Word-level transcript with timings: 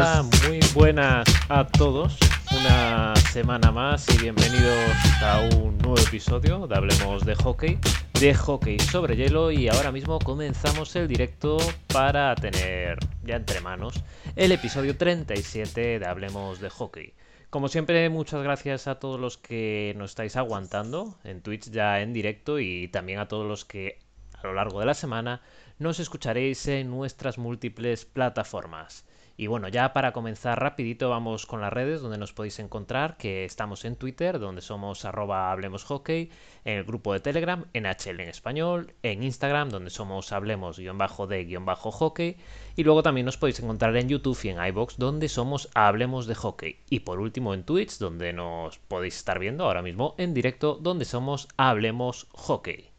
Hola, 0.00 0.24
muy 0.48 0.60
buenas 0.72 1.28
a 1.50 1.66
todos. 1.66 2.16
Una 2.58 3.14
semana 3.16 3.70
más 3.70 4.08
y 4.08 4.16
bienvenidos 4.16 4.96
a 5.22 5.40
un 5.58 5.76
nuevo 5.76 5.98
episodio 5.98 6.66
de 6.66 6.74
Hablemos 6.74 7.26
de 7.26 7.34
Hockey, 7.34 7.78
de 8.18 8.34
hockey 8.34 8.78
sobre 8.78 9.14
hielo 9.14 9.50
y 9.50 9.68
ahora 9.68 9.92
mismo 9.92 10.18
comenzamos 10.18 10.96
el 10.96 11.06
directo 11.06 11.58
para 11.92 12.34
tener 12.34 12.98
ya 13.24 13.36
entre 13.36 13.60
manos 13.60 14.02
el 14.36 14.52
episodio 14.52 14.96
37 14.96 15.98
de 15.98 16.06
Hablemos 16.06 16.60
de 16.60 16.70
Hockey. 16.70 17.12
Como 17.50 17.68
siempre, 17.68 18.08
muchas 18.08 18.42
gracias 18.42 18.86
a 18.86 18.98
todos 18.98 19.20
los 19.20 19.36
que 19.36 19.92
nos 19.98 20.12
estáis 20.12 20.34
aguantando 20.34 21.18
en 21.24 21.42
Twitch 21.42 21.70
ya 21.70 22.00
en 22.00 22.14
directo 22.14 22.58
y 22.58 22.88
también 22.88 23.18
a 23.18 23.28
todos 23.28 23.46
los 23.46 23.66
que 23.66 23.98
a 24.32 24.46
lo 24.46 24.54
largo 24.54 24.80
de 24.80 24.86
la 24.86 24.94
semana 24.94 25.42
nos 25.78 26.00
escucharéis 26.00 26.66
en 26.68 26.88
nuestras 26.88 27.36
múltiples 27.36 28.06
plataformas. 28.06 29.04
Y 29.40 29.46
bueno, 29.46 29.68
ya 29.68 29.94
para 29.94 30.12
comenzar 30.12 30.60
rapidito 30.60 31.08
vamos 31.08 31.46
con 31.46 31.62
las 31.62 31.72
redes 31.72 32.02
donde 32.02 32.18
nos 32.18 32.34
podéis 32.34 32.58
encontrar, 32.58 33.16
que 33.16 33.46
estamos 33.46 33.86
en 33.86 33.96
Twitter, 33.96 34.38
donde 34.38 34.60
somos 34.60 35.06
arroba 35.06 35.50
hablemos 35.50 35.86
en 36.06 36.28
el 36.64 36.84
grupo 36.84 37.14
de 37.14 37.20
Telegram, 37.20 37.64
en 37.72 37.86
HL 37.86 38.20
en 38.20 38.28
español, 38.28 38.92
en 39.02 39.22
Instagram, 39.22 39.70
donde 39.70 39.88
somos 39.88 40.32
hablemos 40.32 40.76
de 40.76 40.86
hockey, 40.90 42.36
y 42.76 42.84
luego 42.84 43.02
también 43.02 43.24
nos 43.24 43.38
podéis 43.38 43.60
encontrar 43.60 43.96
en 43.96 44.10
YouTube 44.10 44.38
y 44.42 44.50
en 44.50 44.62
iBox, 44.62 44.98
donde 44.98 45.30
somos 45.30 45.70
hablemos 45.72 46.26
de 46.26 46.34
hockey. 46.34 46.76
Y 46.90 47.00
por 47.00 47.18
último 47.18 47.54
en 47.54 47.64
Twitch, 47.64 47.96
donde 47.96 48.34
nos 48.34 48.76
podéis 48.76 49.16
estar 49.16 49.38
viendo 49.38 49.64
ahora 49.64 49.80
mismo 49.80 50.16
en 50.18 50.34
directo, 50.34 50.74
donde 50.78 51.06
somos 51.06 51.48
hablemos 51.56 52.26
hockey. 52.32 52.89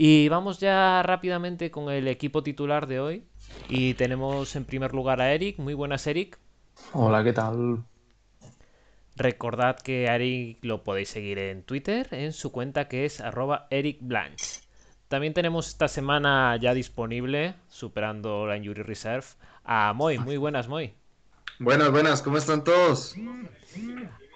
Y 0.00 0.28
vamos 0.28 0.60
ya 0.60 1.02
rápidamente 1.02 1.72
con 1.72 1.90
el 1.90 2.06
equipo 2.06 2.44
titular 2.44 2.86
de 2.86 3.00
hoy. 3.00 3.24
Y 3.68 3.94
tenemos 3.94 4.54
en 4.54 4.64
primer 4.64 4.94
lugar 4.94 5.20
a 5.20 5.34
Eric. 5.34 5.58
Muy 5.58 5.74
buenas, 5.74 6.06
Eric. 6.06 6.38
Hola, 6.92 7.24
¿qué 7.24 7.32
tal? 7.32 7.82
Recordad 9.16 9.76
que 9.76 10.08
a 10.08 10.14
Eric 10.14 10.58
lo 10.62 10.84
podéis 10.84 11.08
seguir 11.08 11.40
en 11.40 11.64
Twitter, 11.64 12.06
en 12.12 12.32
su 12.32 12.52
cuenta 12.52 12.86
que 12.86 13.06
es 13.06 13.20
arroba 13.20 13.66
Eric 13.70 13.98
Blanche. 14.00 14.60
También 15.08 15.34
tenemos 15.34 15.66
esta 15.66 15.88
semana 15.88 16.56
ya 16.62 16.74
disponible, 16.74 17.56
superando 17.68 18.46
la 18.46 18.56
Injury 18.56 18.84
Reserve, 18.84 19.26
a 19.64 19.92
Moy. 19.94 20.18
Muy 20.18 20.36
buenas, 20.36 20.68
Moy. 20.68 20.94
Buenas, 21.58 21.90
buenas, 21.90 22.22
¿cómo 22.22 22.38
están 22.38 22.62
todos? 22.62 23.16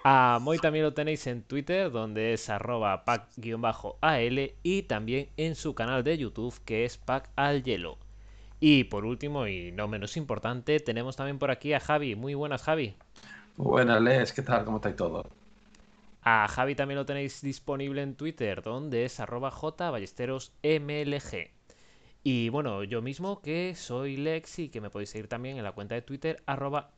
A 0.05 0.39
Moy 0.41 0.59
también 0.59 0.83
lo 0.83 0.93
tenéis 0.93 1.25
en 1.27 1.43
Twitter, 1.43 1.89
donde 1.89 2.33
es 2.33 2.49
arroba 2.49 3.05
pack-al 3.05 4.51
y 4.61 4.83
también 4.83 5.29
en 5.37 5.55
su 5.55 5.75
canal 5.75 6.03
de 6.03 6.17
YouTube, 6.17 6.59
que 6.65 6.83
es 6.83 6.97
pack 6.97 7.29
al 7.37 7.63
hielo. 7.63 7.97
Y 8.59 8.83
por 8.83 9.05
último, 9.05 9.47
y 9.47 9.71
no 9.71 9.87
menos 9.87 10.17
importante, 10.17 10.81
tenemos 10.81 11.15
también 11.15 11.39
por 11.39 11.51
aquí 11.51 11.71
a 11.71 11.79
Javi. 11.79 12.15
Muy 12.15 12.33
buenas, 12.33 12.63
Javi. 12.63 12.97
Buenas, 13.55 14.01
Les, 14.01 14.33
¿qué 14.33 14.41
tal? 14.41 14.65
¿Cómo 14.65 14.77
estáis 14.77 14.97
todos? 14.97 15.25
A 16.21 16.49
Javi 16.49 16.75
también 16.75 16.97
lo 16.97 17.05
tenéis 17.05 17.41
disponible 17.41 18.01
en 18.01 18.15
Twitter, 18.15 18.61
donde 18.61 19.05
es 19.05 19.21
arroba 19.21 19.51
jballesterosmlg. 19.51 21.51
Y 22.23 22.49
bueno, 22.49 22.83
yo 22.83 23.01
mismo 23.01 23.41
que 23.41 23.73
soy 23.75 24.17
Lex 24.17 24.59
y 24.59 24.69
que 24.69 24.81
me 24.81 24.89
podéis 24.89 25.11
seguir 25.11 25.29
también 25.29 25.57
en 25.57 25.63
la 25.63 25.71
cuenta 25.71 25.95
de 25.95 26.01
Twitter 26.01 26.43
arroba 26.45 26.91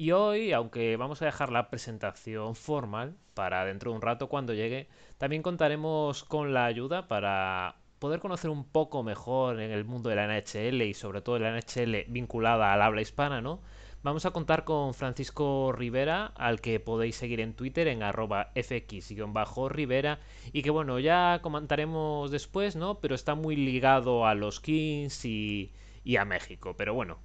y 0.00 0.12
hoy, 0.12 0.52
aunque 0.52 0.96
vamos 0.96 1.20
a 1.20 1.26
dejar 1.26 1.52
la 1.52 1.68
presentación 1.68 2.54
formal 2.54 3.18
para 3.34 3.66
dentro 3.66 3.90
de 3.90 3.96
un 3.96 4.00
rato 4.00 4.30
cuando 4.30 4.54
llegue, 4.54 4.88
también 5.18 5.42
contaremos 5.42 6.24
con 6.24 6.54
la 6.54 6.64
ayuda 6.64 7.06
para 7.06 7.76
poder 7.98 8.18
conocer 8.18 8.48
un 8.48 8.64
poco 8.64 9.02
mejor 9.02 9.60
en 9.60 9.70
el 9.70 9.84
mundo 9.84 10.08
de 10.08 10.16
la 10.16 10.26
NHL 10.26 10.80
y 10.80 10.94
sobre 10.94 11.20
todo 11.20 11.38
la 11.38 11.54
NHL 11.54 12.06
vinculada 12.08 12.72
al 12.72 12.80
habla 12.80 13.02
hispana, 13.02 13.42
¿no? 13.42 13.60
Vamos 14.02 14.24
a 14.24 14.30
contar 14.30 14.64
con 14.64 14.94
Francisco 14.94 15.70
Rivera, 15.70 16.32
al 16.34 16.62
que 16.62 16.80
podéis 16.80 17.16
seguir 17.16 17.40
en 17.40 17.52
Twitter 17.52 17.86
en 17.86 18.02
arroba 18.02 18.52
fx-rivera 18.54 20.18
y 20.54 20.62
que 20.62 20.70
bueno, 20.70 20.98
ya 20.98 21.40
comentaremos 21.42 22.30
después, 22.30 22.74
¿no? 22.74 23.00
Pero 23.00 23.14
está 23.14 23.34
muy 23.34 23.54
ligado 23.54 24.26
a 24.26 24.34
los 24.34 24.60
Kings 24.60 25.26
y, 25.26 25.74
y 26.04 26.16
a 26.16 26.24
México. 26.24 26.74
Pero 26.74 26.94
bueno, 26.94 27.18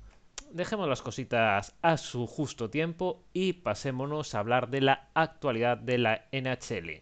dejemos 0.56 0.88
las 0.88 1.02
cositas 1.02 1.74
a 1.82 1.98
su 1.98 2.28
justo 2.28 2.70
tiempo 2.70 3.22
y 3.34 3.54
pasémonos 3.54 4.34
a 4.34 4.40
hablar 4.40 4.70
de 4.70 4.80
la 4.80 5.10
actualidad 5.14 5.78
de 5.78 5.98
la 5.98 6.26
NHL. 6.32 7.02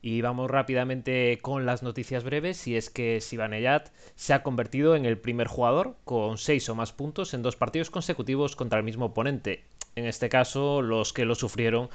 Y 0.00 0.22
vamos 0.22 0.48
rápidamente 0.48 1.40
con 1.42 1.66
las 1.66 1.82
noticias 1.82 2.22
breves, 2.22 2.66
y 2.68 2.76
es 2.76 2.88
que 2.88 3.20
Sivaneyat 3.20 3.90
se 4.14 4.32
ha 4.32 4.44
convertido 4.44 4.94
en 4.94 5.06
el 5.06 5.18
primer 5.18 5.48
jugador 5.48 5.96
con 6.04 6.38
6 6.38 6.68
o 6.68 6.74
más 6.76 6.92
puntos 6.92 7.34
en 7.34 7.42
dos 7.42 7.56
partidos 7.56 7.90
consecutivos 7.90 8.54
contra 8.54 8.78
el 8.78 8.84
mismo 8.84 9.06
oponente. 9.06 9.64
En 9.96 10.06
este 10.06 10.28
caso, 10.28 10.82
los 10.82 11.12
que 11.12 11.24
lo 11.24 11.34
sufrieron 11.34 11.90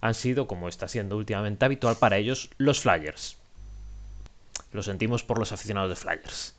han 0.00 0.14
sido, 0.14 0.46
como 0.46 0.68
está 0.68 0.86
siendo 0.86 1.16
últimamente 1.16 1.64
habitual 1.64 1.96
para 1.96 2.16
ellos, 2.16 2.48
los 2.58 2.80
Flyers. 2.80 3.36
Lo 4.72 4.84
sentimos 4.84 5.24
por 5.24 5.38
los 5.38 5.50
aficionados 5.50 5.90
de 5.90 5.96
Flyers. 5.96 6.54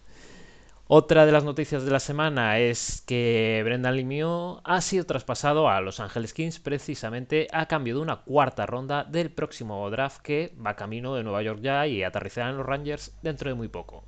Otra 0.94 1.26
de 1.26 1.32
las 1.32 1.46
noticias 1.46 1.86
de 1.86 1.92
la 1.92 2.02
semana 2.02 2.60
es 2.60 3.02
que 3.08 3.62
Brendan 3.64 3.96
Lemieux 3.96 4.60
ha 4.66 4.82
sido 4.82 5.06
traspasado 5.06 5.70
a 5.70 5.80
Los 5.80 6.02
Angeles 6.02 6.34
Kings 6.34 6.60
precisamente 6.60 7.48
a 7.54 7.68
cambio 7.68 7.96
de 7.96 8.02
una 8.02 8.18
cuarta 8.18 8.66
ronda 8.66 9.06
del 9.06 9.32
próximo 9.32 9.90
draft 9.90 10.20
que 10.22 10.54
va 10.58 10.76
camino 10.76 11.16
de 11.16 11.24
Nueva 11.24 11.44
York 11.44 11.62
ya 11.62 11.88
y 11.88 12.04
aterrizará 12.04 12.50
en 12.50 12.58
los 12.58 12.66
Rangers 12.66 13.18
dentro 13.22 13.50
de 13.50 13.56
muy 13.56 13.70
poco. 13.70 14.04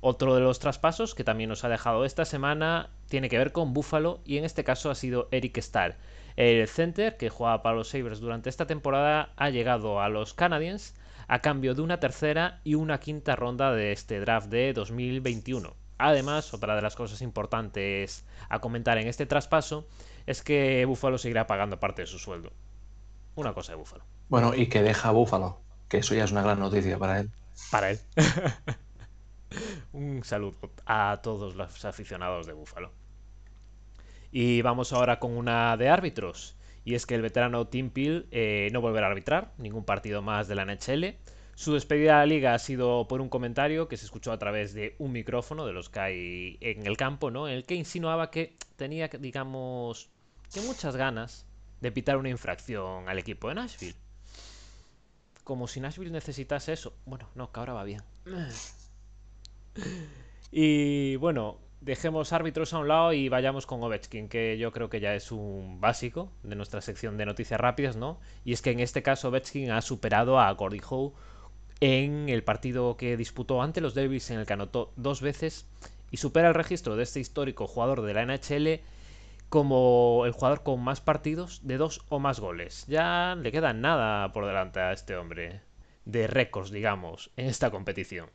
Otro 0.00 0.34
de 0.34 0.40
los 0.40 0.60
traspasos 0.60 1.14
que 1.14 1.24
también 1.24 1.50
nos 1.50 1.62
ha 1.62 1.68
dejado 1.68 2.06
esta 2.06 2.24
semana 2.24 2.88
tiene 3.10 3.28
que 3.28 3.36
ver 3.36 3.52
con 3.52 3.74
Buffalo 3.74 4.22
y 4.24 4.38
en 4.38 4.46
este 4.46 4.64
caso 4.64 4.90
ha 4.90 4.94
sido 4.94 5.28
Eric 5.30 5.58
Stahl. 5.58 5.96
El 6.36 6.66
center 6.68 7.18
que 7.18 7.28
jugaba 7.28 7.62
para 7.62 7.76
los 7.76 7.88
Sabres 7.88 8.18
durante 8.18 8.48
esta 8.48 8.66
temporada 8.66 9.34
ha 9.36 9.50
llegado 9.50 10.00
a 10.00 10.08
los 10.08 10.32
Canadiens 10.32 10.94
a 11.28 11.40
cambio 11.40 11.74
de 11.74 11.82
una 11.82 12.00
tercera 12.00 12.62
y 12.64 12.76
una 12.76 12.98
quinta 12.98 13.36
ronda 13.36 13.74
de 13.74 13.92
este 13.92 14.20
draft 14.20 14.48
de 14.48 14.72
2021. 14.72 15.81
Además, 16.04 16.52
otra 16.52 16.74
de 16.74 16.82
las 16.82 16.96
cosas 16.96 17.22
importantes 17.22 18.24
a 18.48 18.58
comentar 18.58 18.98
en 18.98 19.06
este 19.06 19.24
traspaso 19.24 19.86
es 20.26 20.42
que 20.42 20.84
Búfalo 20.84 21.16
seguirá 21.16 21.46
pagando 21.46 21.78
parte 21.78 22.02
de 22.02 22.06
su 22.06 22.18
sueldo. 22.18 22.52
Una 23.36 23.54
cosa 23.54 23.70
de 23.70 23.76
Búfalo. 23.78 24.04
Bueno, 24.28 24.52
y 24.52 24.66
que 24.68 24.82
deja 24.82 25.10
a 25.10 25.12
Búfalo, 25.12 25.60
que 25.88 25.98
eso 25.98 26.16
ya 26.16 26.24
es 26.24 26.32
una 26.32 26.42
gran 26.42 26.58
noticia 26.58 26.98
para 26.98 27.20
él. 27.20 27.30
Para 27.70 27.90
él. 27.90 28.00
Un 29.92 30.24
saludo 30.24 30.58
a 30.86 31.20
todos 31.22 31.54
los 31.54 31.84
aficionados 31.84 32.48
de 32.48 32.52
Búfalo. 32.52 32.90
Y 34.32 34.60
vamos 34.62 34.92
ahora 34.92 35.20
con 35.20 35.36
una 35.36 35.76
de 35.76 35.88
árbitros. 35.88 36.56
Y 36.84 36.96
es 36.96 37.06
que 37.06 37.14
el 37.14 37.22
veterano 37.22 37.68
Tim 37.68 37.90
Peel 37.90 38.26
eh, 38.32 38.70
no 38.72 38.80
volverá 38.80 39.06
a 39.06 39.10
arbitrar 39.10 39.52
ningún 39.56 39.84
partido 39.84 40.20
más 40.20 40.48
de 40.48 40.56
la 40.56 40.64
NHL 40.64 41.14
su 41.62 41.74
despedida 41.74 42.14
de 42.14 42.18
la 42.18 42.26
liga 42.26 42.54
ha 42.54 42.58
sido 42.58 43.06
por 43.06 43.20
un 43.20 43.28
comentario 43.28 43.86
que 43.86 43.96
se 43.96 44.04
escuchó 44.04 44.32
a 44.32 44.38
través 44.38 44.74
de 44.74 44.96
un 44.98 45.12
micrófono 45.12 45.64
de 45.64 45.72
los 45.72 45.88
que 45.88 46.00
hay 46.00 46.58
en 46.60 46.86
el 46.86 46.96
campo, 46.96 47.30
¿no? 47.30 47.46
En 47.46 47.54
el 47.54 47.64
que 47.64 47.76
insinuaba 47.76 48.30
que 48.32 48.56
tenía, 48.74 49.08
digamos, 49.08 50.10
que 50.52 50.60
muchas 50.62 50.96
ganas 50.96 51.46
de 51.80 51.92
pitar 51.92 52.16
una 52.16 52.30
infracción 52.30 53.08
al 53.08 53.18
equipo 53.18 53.48
de 53.48 53.54
Nashville. 53.54 53.94
Como 55.44 55.68
si 55.68 55.80
Nashville 55.80 56.10
necesitase 56.10 56.72
eso. 56.72 56.94
Bueno, 57.06 57.28
no, 57.36 57.52
que 57.52 57.60
ahora 57.60 57.72
va 57.74 57.84
bien. 57.84 58.02
Y 60.54 61.16
bueno, 61.16 61.56
dejemos 61.80 62.34
árbitros 62.34 62.74
a 62.74 62.78
un 62.78 62.88
lado 62.88 63.14
y 63.14 63.30
vayamos 63.30 63.64
con 63.64 63.82
Ovechkin, 63.82 64.28
que 64.28 64.58
yo 64.58 64.70
creo 64.70 64.90
que 64.90 65.00
ya 65.00 65.14
es 65.14 65.32
un 65.32 65.80
básico 65.80 66.30
de 66.42 66.56
nuestra 66.56 66.82
sección 66.82 67.16
de 67.16 67.24
noticias 67.24 67.58
rápidas, 67.58 67.96
¿no? 67.96 68.20
Y 68.44 68.52
es 68.52 68.60
que 68.60 68.70
en 68.70 68.80
este 68.80 69.02
caso 69.02 69.28
Ovechkin 69.28 69.70
ha 69.70 69.80
superado 69.80 70.38
a 70.38 70.52
Gordie 70.52 70.82
Howe 70.86 71.14
en 71.82 72.28
el 72.28 72.44
partido 72.44 72.96
que 72.96 73.16
disputó 73.16 73.60
ante 73.60 73.80
los 73.80 73.92
Devils 73.92 74.30
en 74.30 74.38
el 74.38 74.46
que 74.46 74.52
anotó 74.52 74.92
dos 74.94 75.20
veces 75.20 75.66
y 76.12 76.18
supera 76.18 76.46
el 76.46 76.54
registro 76.54 76.94
de 76.94 77.02
este 77.02 77.18
histórico 77.18 77.66
jugador 77.66 78.02
de 78.02 78.14
la 78.14 78.24
NHL 78.24 78.82
como 79.48 80.22
el 80.24 80.30
jugador 80.30 80.62
con 80.62 80.80
más 80.80 81.00
partidos 81.00 81.66
de 81.66 81.78
dos 81.78 82.04
o 82.08 82.20
más 82.20 82.38
goles. 82.38 82.84
Ya 82.86 83.34
le 83.34 83.50
queda 83.50 83.72
nada 83.72 84.32
por 84.32 84.46
delante 84.46 84.78
a 84.78 84.92
este 84.92 85.16
hombre 85.16 85.60
de 86.04 86.28
récords, 86.28 86.70
digamos, 86.70 87.32
en 87.36 87.46
esta 87.46 87.72
competición. 87.72 88.30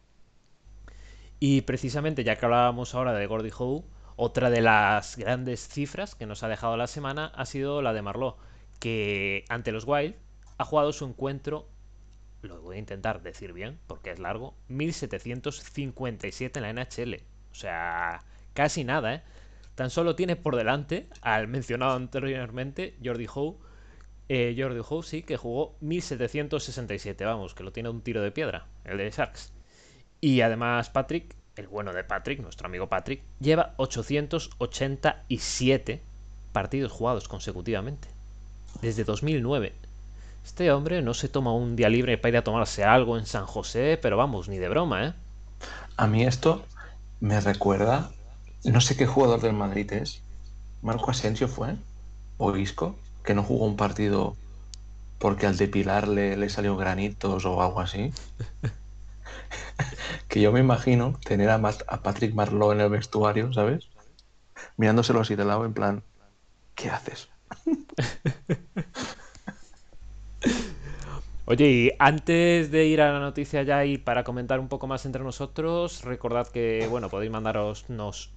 Y 1.40 1.62
precisamente, 1.62 2.26
ya 2.26 2.36
que 2.36 2.46
hablábamos 2.46 2.96
ahora 2.96 3.14
de 3.14 3.28
Gordie 3.28 3.54
Howe, 3.58 3.86
otra 4.18 4.50
de 4.50 4.60
las 4.60 5.16
grandes 5.16 5.70
cifras 5.70 6.16
que 6.16 6.26
nos 6.26 6.44
ha 6.44 6.50
dejado 6.50 6.76
la 6.76 6.88
semana 6.88 7.28
ha 7.28 7.46
sido 7.46 7.82
la 7.82 7.94
de 7.94 8.02
Marlowe, 8.02 8.36
que 8.82 9.46
ante 9.48 9.72
los 9.72 9.86
Wild 9.88 10.16
ha 10.58 10.66
jugado 10.66 10.92
su 10.92 11.06
encuentro 11.06 11.70
lo 12.48 12.62
voy 12.62 12.78
a 12.78 12.80
intentar 12.80 13.22
decir 13.22 13.54
bien 13.54 13.80
porque 13.88 14.12
es 14.12 14.20
largo, 14.20 14.56
1757 14.70 16.60
en 16.60 16.64
la 16.64 16.74
NHL. 16.74 17.16
O 17.52 17.56
sea, 17.56 18.24
casi 18.54 18.84
nada, 18.84 19.16
¿eh? 19.16 19.22
Tan 19.76 19.90
solo 19.90 20.16
tiene 20.16 20.36
por 20.36 20.56
delante 20.56 21.08
al 21.22 21.48
mencionado 21.48 21.96
anteriormente 21.96 22.96
Jordi 23.04 23.28
Howe. 23.34 23.58
Eh, 24.30 24.56
Jordi 24.58 24.82
Howe 24.88 25.04
sí 25.04 25.24
que 25.24 25.38
jugó 25.38 25.78
1767, 25.82 27.26
vamos, 27.26 27.54
que 27.54 27.64
lo 27.64 27.72
tiene 27.72 27.90
un 27.90 28.02
tiro 28.02 28.22
de 28.22 28.32
piedra, 28.32 28.68
el 28.86 28.98
de 28.98 29.12
Sharks. 29.12 29.54
Y 30.20 30.42
además 30.42 30.90
Patrick 30.90 31.36
el 31.60 31.68
bueno 31.68 31.94
de 31.94 32.04
Patrick, 32.04 32.40
nuestro 32.40 32.68
amigo 32.68 32.88
Patrick, 32.88 33.22
lleva 33.40 33.74
887 33.78 36.02
partidos 36.52 36.92
jugados 36.92 37.28
consecutivamente. 37.28 38.08
Desde 38.82 39.04
2009. 39.04 39.74
Este 40.48 40.72
hombre 40.72 41.02
no 41.02 41.14
se 41.14 41.28
toma 41.28 41.52
un 41.54 41.76
día 41.76 41.90
libre 41.90 42.18
para 42.18 42.30
ir 42.30 42.38
a 42.38 42.42
tomarse 42.42 42.86
algo 42.86 43.18
en 43.18 43.26
San 43.26 43.46
José, 43.46 44.00
pero 44.02 44.16
vamos, 44.16 44.48
ni 44.48 44.58
de 44.58 44.70
broma, 44.70 45.08
¿eh? 45.08 45.14
A 45.98 46.08
mí 46.08 46.24
esto 46.24 46.64
me 47.20 47.42
recuerda, 47.42 48.12
no 48.64 48.80
sé 48.80 48.96
qué 48.96 49.06
jugador 49.06 49.42
del 49.42 49.52
Madrid 49.52 49.92
es, 49.92 50.22
Marco 50.82 51.12
Asensio 51.12 51.50
fue, 51.50 51.76
o 52.38 52.56
Isco, 52.56 52.96
que 53.26 53.34
no 53.34 53.44
jugó 53.44 53.66
un 53.66 53.76
partido 53.76 54.38
porque 55.20 55.48
al 55.48 55.58
depilarle 55.58 56.38
le 56.38 56.48
salió 56.48 56.78
granitos 56.78 57.44
o 57.44 57.62
algo 57.62 57.82
así. 57.82 58.14
que 60.30 60.40
yo 60.40 60.54
me 60.54 60.62
imagino 60.62 61.20
tener 61.26 61.50
a, 61.50 61.56
a 61.56 62.02
Patrick 62.02 62.34
Marlowe 62.34 62.72
en 62.72 62.80
el 62.80 62.90
vestuario, 62.90 63.52
¿sabes? 63.52 63.90
Mirándoselo 64.78 65.20
así 65.20 65.36
de 65.36 65.44
lado 65.44 65.66
en 65.66 65.74
plan, 65.74 66.04
¿qué 66.74 66.90
haces? 66.90 67.28
Oye, 71.50 71.70
y 71.70 71.92
antes 71.98 72.72
de 72.72 72.88
ir 72.88 73.00
a 73.00 73.14
la 73.14 73.22
noticia 73.22 73.64
ya 73.64 73.86
y 73.86 73.98
para 73.98 74.26
comentar 74.26 74.60
un 74.60 74.68
poco 74.68 74.86
más 74.86 75.06
entre 75.06 75.24
nosotros, 75.24 76.04
recordad 76.04 76.46
que, 76.50 76.86
bueno, 76.90 77.08
podéis 77.08 77.32
mandaros 77.32 77.86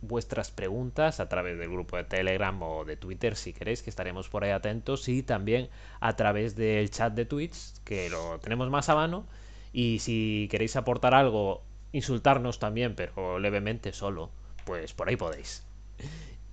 vuestras 0.00 0.52
preguntas 0.52 1.18
a 1.18 1.28
través 1.28 1.58
del 1.58 1.70
grupo 1.70 1.96
de 1.96 2.04
Telegram 2.04 2.62
o 2.62 2.84
de 2.84 2.96
Twitter 2.96 3.34
si 3.34 3.52
queréis, 3.52 3.82
que 3.82 3.90
estaremos 3.90 4.28
por 4.28 4.44
ahí 4.44 4.52
atentos, 4.52 5.08
y 5.08 5.24
también 5.24 5.70
a 5.98 6.14
través 6.14 6.54
del 6.54 6.88
chat 6.90 7.12
de 7.12 7.24
Twitch, 7.24 7.56
que 7.82 8.08
lo 8.10 8.38
tenemos 8.38 8.70
más 8.70 8.88
a 8.88 8.94
mano, 8.94 9.26
y 9.72 9.98
si 9.98 10.46
queréis 10.48 10.76
aportar 10.76 11.12
algo, 11.12 11.64
insultarnos 11.90 12.60
también, 12.60 12.94
pero 12.94 13.40
levemente 13.40 13.92
solo, 13.92 14.30
pues 14.64 14.92
por 14.94 15.08
ahí 15.08 15.16
podéis. 15.16 15.66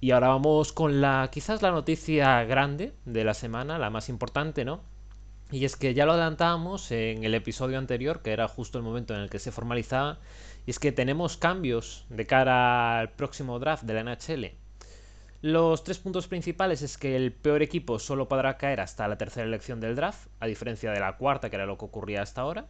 Y 0.01 0.09
ahora 0.09 0.30
vamos 0.30 0.74
con 0.74 1.01
la, 1.01 1.30
quizás 1.31 1.62
la 1.62 1.69
noticia 1.69 2.44
grande 2.45 2.94
de 3.06 3.24
la 3.24 3.36
semana, 3.36 3.77
la 3.77 3.92
más 3.92 4.09
importante, 4.09 4.65
¿no? 4.65 4.96
Y 5.51 5.63
es 5.63 5.77
que 5.77 5.94
ya 5.94 6.05
lo 6.05 6.13
adelantábamos 6.13 6.91
en 6.91 7.23
el 7.23 7.33
episodio 7.33 7.77
anterior, 7.77 8.21
que 8.21 8.31
era 8.31 8.47
justo 8.47 8.77
el 8.77 8.83
momento 8.83 9.15
en 9.15 9.21
el 9.21 9.29
que 9.29 9.39
se 9.39 9.51
formalizaba, 9.51 10.19
y 10.65 10.71
es 10.71 10.79
que 10.79 10.91
tenemos 10.91 11.38
cambios 11.38 12.05
de 12.09 12.25
cara 12.25 12.99
al 12.99 13.11
próximo 13.11 13.57
draft 13.57 13.83
de 13.83 13.94
la 13.94 14.03
NHL. 14.03 14.51
Los 15.41 15.83
tres 15.83 15.99
puntos 15.99 16.27
principales 16.27 16.81
es 16.81 16.97
que 16.97 17.15
el 17.15 17.31
peor 17.31 17.61
equipo 17.61 17.99
solo 17.99 18.27
podrá 18.27 18.57
caer 18.57 18.81
hasta 18.81 19.07
la 19.07 19.17
tercera 19.17 19.45
elección 19.47 19.79
del 19.79 19.95
draft, 19.95 20.27
a 20.39 20.47
diferencia 20.47 20.91
de 20.91 20.99
la 20.99 21.15
cuarta, 21.15 21.49
que 21.49 21.55
era 21.55 21.65
lo 21.65 21.77
que 21.77 21.85
ocurría 21.85 22.23
hasta 22.23 22.41
ahora. 22.41 22.65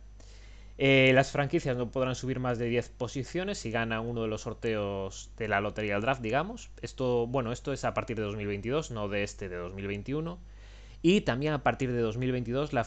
Eh, 0.77 1.11
las 1.15 1.31
franquicias 1.31 1.75
no 1.75 1.89
podrán 1.89 2.13
subir 2.13 2.39
más 2.39 2.59
de 2.59 2.65
10 2.67 2.89
posiciones 2.89 3.57
si 3.57 3.71
ganan 3.71 4.05
uno 4.05 4.21
de 4.21 4.27
los 4.27 4.41
sorteos 4.41 5.31
de 5.37 5.47
la 5.47 5.61
lotería 5.61 5.93
del 5.93 6.03
draft, 6.03 6.21
digamos. 6.21 6.69
Esto, 6.83 7.25
bueno, 7.25 7.51
esto 7.51 7.73
es 7.73 7.83
a 7.83 7.95
partir 7.95 8.17
de 8.17 8.23
2022, 8.23 8.91
no 8.91 9.07
de 9.07 9.23
este 9.23 9.49
de 9.49 9.55
2021. 9.55 10.37
Y 11.01 11.21
también 11.21 11.53
a 11.53 11.63
partir 11.63 11.91
de 11.91 12.01
2022 12.01 12.73
la 12.73 12.85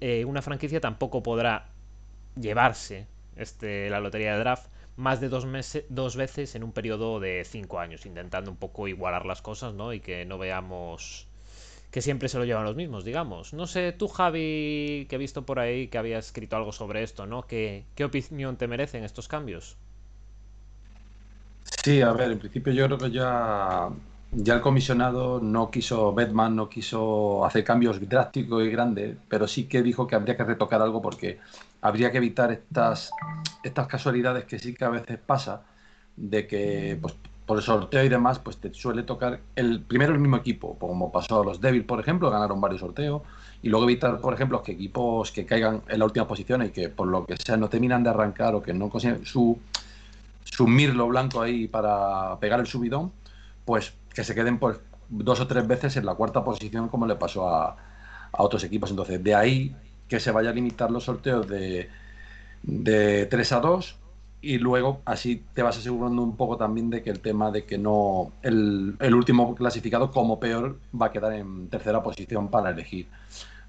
eh, 0.00 0.24
una 0.24 0.42
franquicia 0.42 0.80
tampoco 0.80 1.22
podrá 1.22 1.66
llevarse 2.40 3.06
este, 3.36 3.90
la 3.90 4.00
lotería 4.00 4.32
de 4.34 4.38
draft 4.38 4.68
más 4.96 5.20
de 5.20 5.28
dos, 5.28 5.46
meses, 5.46 5.84
dos 5.88 6.16
veces 6.16 6.56
en 6.56 6.64
un 6.64 6.72
periodo 6.72 7.20
de 7.20 7.44
cinco 7.44 7.78
años, 7.78 8.04
intentando 8.04 8.50
un 8.50 8.56
poco 8.56 8.88
igualar 8.88 9.26
las 9.26 9.42
cosas, 9.42 9.72
¿no? 9.72 9.92
Y 9.92 10.00
que 10.00 10.24
no 10.24 10.38
veamos 10.38 11.28
que 11.92 12.02
siempre 12.02 12.28
se 12.28 12.36
lo 12.38 12.44
llevan 12.44 12.64
los 12.64 12.74
mismos, 12.74 13.04
digamos. 13.04 13.54
No 13.54 13.66
sé, 13.66 13.92
tú 13.92 14.08
Javi, 14.08 15.06
que 15.08 15.14
he 15.14 15.18
visto 15.18 15.46
por 15.46 15.60
ahí 15.60 15.86
que 15.86 15.98
había 15.98 16.18
escrito 16.18 16.56
algo 16.56 16.72
sobre 16.72 17.02
esto, 17.02 17.26
¿no? 17.26 17.46
¿Qué, 17.46 17.84
qué 17.94 18.04
opinión 18.04 18.56
te 18.56 18.66
merecen 18.66 19.04
estos 19.04 19.28
cambios? 19.28 19.76
Sí, 21.84 22.02
a 22.02 22.12
ver, 22.12 22.32
en 22.32 22.38
principio 22.38 22.72
yo 22.72 22.86
creo 22.86 22.98
que 22.98 23.10
ya 23.10 23.88
ya 24.32 24.54
el 24.54 24.60
comisionado 24.60 25.40
no 25.40 25.70
quiso, 25.70 26.12
Batman 26.12 26.54
no 26.54 26.68
quiso 26.68 27.44
hacer 27.44 27.64
cambios 27.64 28.06
drásticos 28.08 28.62
y 28.64 28.70
grandes, 28.70 29.16
pero 29.28 29.48
sí 29.48 29.64
que 29.64 29.82
dijo 29.82 30.06
que 30.06 30.14
habría 30.14 30.36
que 30.36 30.44
retocar 30.44 30.82
algo 30.82 31.00
porque 31.00 31.38
habría 31.80 32.10
que 32.12 32.18
evitar 32.18 32.52
estas, 32.52 33.10
estas 33.62 33.86
casualidades 33.86 34.44
que 34.44 34.58
sí 34.58 34.74
que 34.74 34.84
a 34.84 34.90
veces 34.90 35.18
pasa, 35.18 35.62
de 36.16 36.46
que 36.46 36.98
pues, 37.00 37.14
por 37.46 37.56
el 37.56 37.62
sorteo 37.62 38.04
y 38.04 38.10
demás, 38.10 38.38
pues 38.38 38.58
te 38.58 38.74
suele 38.74 39.02
tocar 39.04 39.40
el 39.56 39.80
primero 39.80 40.12
el 40.12 40.18
mismo 40.18 40.36
equipo, 40.36 40.76
como 40.78 41.10
pasó 41.10 41.40
a 41.40 41.44
los 41.44 41.60
Devils, 41.60 41.86
por 41.86 41.98
ejemplo, 41.98 42.30
ganaron 42.30 42.60
varios 42.60 42.80
sorteos, 42.80 43.22
y 43.62 43.70
luego 43.70 43.86
evitar, 43.86 44.20
por 44.20 44.34
ejemplo, 44.34 44.62
que 44.62 44.72
equipos 44.72 45.32
que 45.32 45.46
caigan 45.46 45.82
en 45.88 45.98
la 45.98 46.04
última 46.04 46.28
posición 46.28 46.62
y 46.62 46.70
que 46.70 46.90
por 46.90 47.08
lo 47.08 47.24
que 47.24 47.36
sea 47.38 47.56
no 47.56 47.68
terminan 47.70 48.02
de 48.02 48.10
arrancar 48.10 48.54
o 48.54 48.62
que 48.62 48.74
no 48.74 48.90
consiguen 48.90 49.24
su, 49.24 49.58
su 50.44 50.66
mirlo 50.66 51.08
blanco 51.08 51.40
ahí 51.40 51.66
para 51.68 52.38
pegar 52.38 52.60
el 52.60 52.66
subidón, 52.66 53.12
pues 53.64 53.94
que 54.18 54.24
se 54.24 54.34
queden 54.34 54.58
pues, 54.58 54.80
dos 55.08 55.38
o 55.38 55.46
tres 55.46 55.64
veces 55.68 55.96
en 55.96 56.04
la 56.04 56.16
cuarta 56.16 56.42
posición 56.42 56.88
como 56.88 57.06
le 57.06 57.14
pasó 57.14 57.48
a, 57.48 57.76
otros 58.32 58.64
equipos. 58.64 58.90
Entonces, 58.90 59.22
de 59.22 59.32
ahí 59.32 59.76
que 60.08 60.18
se 60.18 60.32
vaya 60.32 60.50
a 60.50 60.52
limitar 60.52 60.90
los 60.90 61.04
sorteos 61.04 61.46
de, 61.46 61.88
de 62.64 63.26
3 63.26 63.52
a 63.52 63.60
2 63.60 63.96
y 64.40 64.58
luego 64.58 65.00
así 65.04 65.44
te 65.54 65.62
vas 65.62 65.78
asegurando 65.78 66.20
un 66.20 66.36
poco 66.36 66.56
también 66.56 66.90
de 66.90 67.00
que 67.00 67.10
el 67.10 67.20
tema 67.20 67.52
de 67.52 67.64
que 67.64 67.78
no 67.78 68.32
el, 68.42 68.96
último 69.14 69.54
clasificado 69.54 70.10
como 70.10 70.40
peor 70.40 70.80
va 71.00 71.06
a 71.06 71.12
quedar 71.12 71.34
en 71.34 71.68
tercera 71.68 72.02
posición 72.02 72.48
para 72.48 72.70
elegir. 72.70 73.06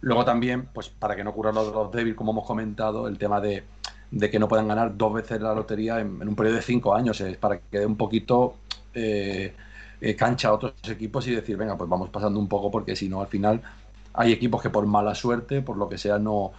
Luego 0.01 0.25
también, 0.25 0.67
pues 0.73 0.89
para 0.89 1.15
que 1.15 1.23
no 1.23 1.29
ocurra 1.29 1.51
lo 1.51 1.63
de 1.63 1.71
los 1.71 1.91
débiles, 1.91 2.17
como 2.17 2.31
hemos 2.31 2.47
comentado, 2.47 3.07
el 3.07 3.19
tema 3.19 3.39
de, 3.39 3.65
que 4.19 4.39
no 4.39 4.47
puedan 4.47 4.67
ganar 4.67 4.97
dos 4.97 5.13
veces 5.13 5.39
la 5.41 5.53
lotería 5.53 5.99
en, 5.99 6.27
un 6.27 6.35
periodo 6.35 6.55
de 6.55 6.63
cinco 6.63 6.95
años, 6.95 7.21
es 7.21 7.37
para 7.37 7.57
que 7.57 7.63
quede 7.69 7.85
un 7.85 7.97
poquito 7.97 8.55
eh, 8.95 9.53
eh, 10.01 10.15
cancha 10.15 10.49
a 10.49 10.53
otros 10.53 10.73
equipos 10.89 11.27
y 11.27 11.35
decir, 11.35 11.57
venga, 11.57 11.77
pues 11.77 11.89
vamos 11.89 12.09
pasando 12.09 12.39
un 12.39 12.47
poco 12.47 12.71
porque 12.71 12.95
si 12.95 13.09
no, 13.09 13.21
al 13.21 13.27
final 13.27 13.61
hay 14.13 14.31
equipos 14.31 14.61
que 14.61 14.69
por 14.69 14.85
mala 14.85 15.15
suerte, 15.15 15.61
por 15.61 15.77
lo 15.77 15.89
que 15.89 15.97
sea, 15.97 16.19
no, 16.19 16.51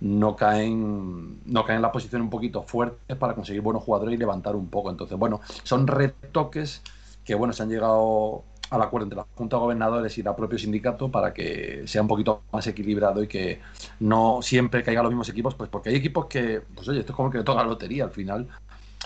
no 0.00 0.36
caen 0.36 1.40
no 1.46 1.64
caen 1.64 1.76
en 1.76 1.82
la 1.82 1.92
posición 1.92 2.22
un 2.22 2.30
poquito 2.30 2.62
fuerte 2.62 3.16
para 3.16 3.34
conseguir 3.34 3.62
buenos 3.62 3.82
jugadores 3.82 4.14
y 4.14 4.18
levantar 4.18 4.56
un 4.56 4.68
poco. 4.68 4.90
Entonces, 4.90 5.18
bueno, 5.18 5.40
son 5.62 5.86
retoques 5.86 6.82
que, 7.24 7.34
bueno, 7.34 7.52
se 7.52 7.62
han 7.62 7.70
llegado 7.70 8.44
al 8.70 8.82
acuerdo 8.82 9.04
entre 9.04 9.18
la 9.18 9.26
Junta 9.34 9.56
de 9.56 9.60
Gobernadores 9.60 10.16
y 10.16 10.22
el 10.22 10.34
propio 10.34 10.58
sindicato 10.58 11.10
para 11.10 11.32
que 11.34 11.82
sea 11.86 12.02
un 12.02 12.08
poquito 12.08 12.42
más 12.52 12.66
equilibrado 12.66 13.22
y 13.22 13.28
que 13.28 13.60
no 14.00 14.40
siempre 14.42 14.82
caigan 14.82 15.04
los 15.04 15.12
mismos 15.12 15.28
equipos, 15.28 15.54
pues 15.54 15.68
porque 15.70 15.90
hay 15.90 15.96
equipos 15.96 16.26
que, 16.26 16.62
pues 16.74 16.88
oye, 16.88 17.00
esto 17.00 17.12
es 17.12 17.16
como 17.16 17.30
que 17.30 17.38
le 17.38 17.44
toca 17.44 17.62
la 17.62 17.68
lotería 17.68 18.04
al 18.04 18.10
final 18.10 18.48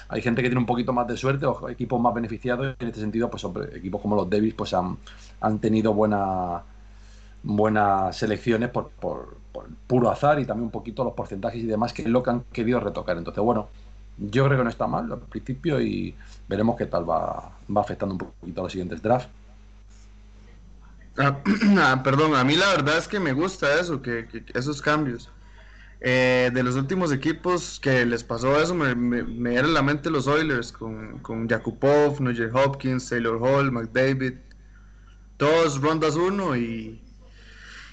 hay 0.09 0.23
gente 0.23 0.43
que 0.43 0.49
tiene 0.49 0.61
un 0.61 0.67
poquito 0.67 0.93
más 0.93 1.07
de 1.07 1.17
suerte 1.17 1.47
o 1.47 1.69
equipos 1.69 2.01
más 2.01 2.15
beneficiados. 2.15 2.77
En 2.79 2.89
este 2.89 3.01
sentido, 3.01 3.31
pues 3.31 3.45
equipos 3.75 4.01
como 4.01 4.17
los 4.17 4.29
Davis 4.31 4.55
pues 4.55 4.73
han, 4.75 4.99
han 5.41 5.59
tenido 5.59 5.95
buena, 5.95 6.63
buenas 7.43 8.17
selecciones 8.17 8.71
por, 8.71 8.91
por, 8.91 9.39
puro 9.87 10.11
azar 10.11 10.39
y 10.39 10.45
también 10.45 10.67
un 10.67 10.71
poquito 10.71 11.03
los 11.03 11.15
porcentajes 11.15 11.63
y 11.63 11.67
demás 11.67 11.93
que 11.93 12.03
es 12.03 12.09
lo 12.09 12.23
que 12.23 12.31
han 12.31 12.41
querido 12.53 12.81
retocar. 12.81 13.17
Entonces, 13.17 13.43
bueno, 13.43 13.69
yo 14.19 14.47
creo 14.47 14.59
que 14.59 14.65
no 14.65 14.71
está 14.71 14.87
mal 14.87 15.11
al 15.11 15.21
principio 15.21 15.81
y 15.81 16.15
veremos 16.49 16.77
qué 16.77 16.87
tal 16.87 17.09
va, 17.09 17.53
va 17.75 17.81
afectando 17.81 18.15
un 18.15 18.19
poquito 18.19 18.61
a 18.61 18.65
los 18.65 18.73
siguientes 18.73 19.03
drafts. 19.03 19.29
Ah, 21.19 21.39
ah, 21.79 22.03
perdón, 22.05 22.35
a 22.35 22.45
mí 22.45 22.57
la 22.57 22.69
verdad 22.69 22.99
es 22.99 23.09
que 23.09 23.19
me 23.19 23.33
gusta 23.33 23.81
eso, 23.81 24.03
que 24.03 24.27
esos 24.55 24.83
cambios. 24.83 25.31
Eh, 26.01 26.51
de 26.53 26.63
los 26.63 26.77
últimos 26.77 27.11
equipos 27.11 27.81
que 27.81 28.05
les 28.05 28.23
pasó 28.23 28.61
eso, 28.61 28.75
me, 28.75 28.95
me, 28.95 29.59
a 29.59 29.63
la 29.63 29.83
mente 29.83 30.11
los 30.11 30.27
Oilers 30.27 30.71
con, 30.71 31.21
con 31.21 31.49
Yakupov, 31.49 32.21
Nugent 32.21 32.55
Hopkins, 32.55 33.09
Taylor 33.09 33.39
Hall, 33.43 33.73
McDavid, 33.73 34.35
todos 35.39 35.81
rondas 35.81 36.17
uno 36.17 36.55
y, 36.55 37.01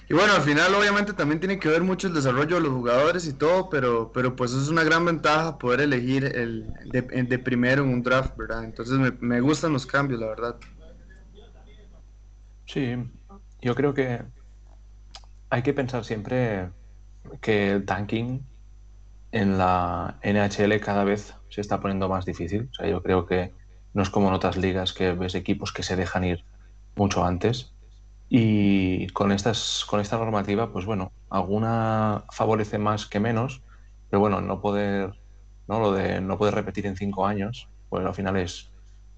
y 0.08 0.14
bueno, 0.14 0.34
al 0.34 0.42
final 0.42 0.74
obviamente 0.74 1.14
también 1.14 1.40
tiene 1.40 1.58
que 1.58 1.68
ver 1.68 1.82
mucho 1.82 2.08
el 2.08 2.14
desarrollo 2.14 2.56
de 2.56 2.62
los 2.62 2.72
jugadores 2.72 3.26
y 3.26 3.32
todo, 3.32 3.70
pero, 3.70 4.12
pero 4.12 4.36
pues 4.36 4.52
es 4.52 4.68
una 4.68 4.84
gran 4.84 5.04
ventaja 5.06 5.58
poder 5.58 5.80
elegir 5.80 6.24
el 6.24 6.72
de, 6.84 7.02
de 7.02 7.38
primero 7.38 7.84
en 7.84 7.88
un 7.88 8.02
draft, 8.02 8.36
¿verdad? 8.36 8.64
Entonces 8.64 8.98
me, 8.98 9.12
me 9.20 9.40
gustan 9.40 9.72
los 9.72 9.86
cambios, 9.86 10.20
la 10.20 10.26
verdad. 10.26 10.56
Sí, 12.66 12.96
yo 13.62 13.74
creo 13.74 13.94
que 13.94 14.22
hay 15.50 15.62
que 15.62 15.72
pensar 15.72 16.04
siempre 16.04 16.70
que 17.40 17.72
el 17.72 17.84
tanking 17.84 18.44
en 19.32 19.58
la 19.58 20.18
NHL 20.22 20.80
cada 20.80 21.04
vez 21.04 21.34
se 21.48 21.60
está 21.60 21.80
poniendo 21.80 22.08
más 22.08 22.24
difícil. 22.24 22.68
O 22.70 22.74
sea, 22.74 22.88
yo 22.88 23.02
creo 23.02 23.26
que 23.26 23.52
no 23.92 24.02
es 24.02 24.10
como 24.10 24.28
en 24.28 24.34
otras 24.34 24.56
ligas 24.56 24.92
que 24.92 25.12
ves 25.12 25.34
equipos 25.34 25.72
que 25.72 25.82
se 25.82 25.96
dejan 25.96 26.24
ir 26.24 26.44
mucho 26.96 27.24
antes. 27.24 27.72
Y 28.28 29.08
con, 29.08 29.32
estas, 29.32 29.84
con 29.84 30.00
esta 30.00 30.18
normativa, 30.18 30.72
pues 30.72 30.86
bueno, 30.86 31.12
alguna 31.30 32.24
favorece 32.30 32.78
más 32.78 33.06
que 33.06 33.20
menos, 33.20 33.62
pero 34.10 34.20
bueno, 34.20 34.40
no 34.40 34.60
poder, 34.60 35.14
¿no? 35.68 35.80
Lo 35.80 35.92
de 35.92 36.20
no 36.20 36.38
poder 36.38 36.54
repetir 36.54 36.86
en 36.86 36.96
cinco 36.96 37.26
años, 37.26 37.68
pues 37.88 38.04
al 38.04 38.14
final 38.14 38.36
es, 38.36 38.70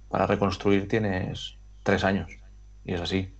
para 0.08 0.26
reconstruir 0.26 0.88
tienes 0.88 1.58
tres 1.82 2.04
años. 2.04 2.30
Y 2.84 2.94
es 2.94 3.00
así. 3.00 3.34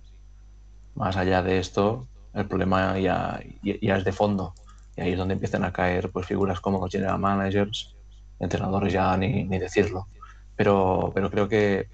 Más 0.95 1.17
allá 1.17 1.43
de 1.43 1.59
esto, 1.59 2.07
el 2.37 2.47
problema 2.47 2.97
ya, 2.99 3.39
ya, 3.63 3.97
es 3.97 4.03
de 4.03 4.11
fondo. 4.11 4.53
Y 4.95 5.01
ahí 5.01 5.11
es 5.11 5.17
donde 5.17 5.33
empiezan 5.33 5.63
a 5.63 5.73
caer 5.73 6.11
pues, 6.11 6.25
figuras 6.25 6.59
como 6.59 6.79
los 6.79 6.91
general 6.91 7.19
managers, 7.19 7.95
entrenadores 8.39 8.93
ya 8.93 9.15
ni, 9.17 9.43
ni 9.43 9.59
decirlo. 9.59 10.07
Pero, 10.55 11.11
pero 11.13 11.29
creo 11.29 11.47
que 11.47 11.87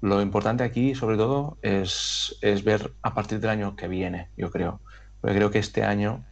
lo 0.00 0.20
importante 0.20 0.64
aquí, 0.64 0.94
sobre 0.94 1.16
todo, 1.16 1.58
es, 1.62 2.36
es 2.40 2.62
ver 2.62 2.92
a 3.02 3.14
partir 3.14 3.40
del 3.40 3.50
año 3.50 3.74
que 3.74 3.88
viene, 3.88 4.28
yo 4.36 4.50
creo. 4.50 4.80
Porque 5.20 5.36
creo 5.36 5.50
que 5.50 5.58
este 5.58 5.82
año, 5.82 6.24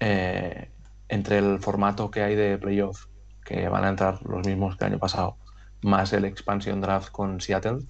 eh, 0.00 0.70
entre 1.08 1.38
el 1.38 1.60
formato 1.60 2.10
que 2.10 2.22
hay 2.22 2.34
de 2.34 2.58
playoff, 2.58 3.06
que 3.44 3.68
van 3.68 3.84
a 3.84 3.88
entrar 3.88 4.22
los 4.22 4.46
mismos 4.46 4.76
que 4.76 4.84
el 4.84 4.92
año 4.92 4.98
pasado, 4.98 5.36
más 5.82 6.12
el 6.12 6.24
expansion 6.24 6.80
draft 6.80 7.10
con 7.10 7.40
Seattle, 7.40 7.80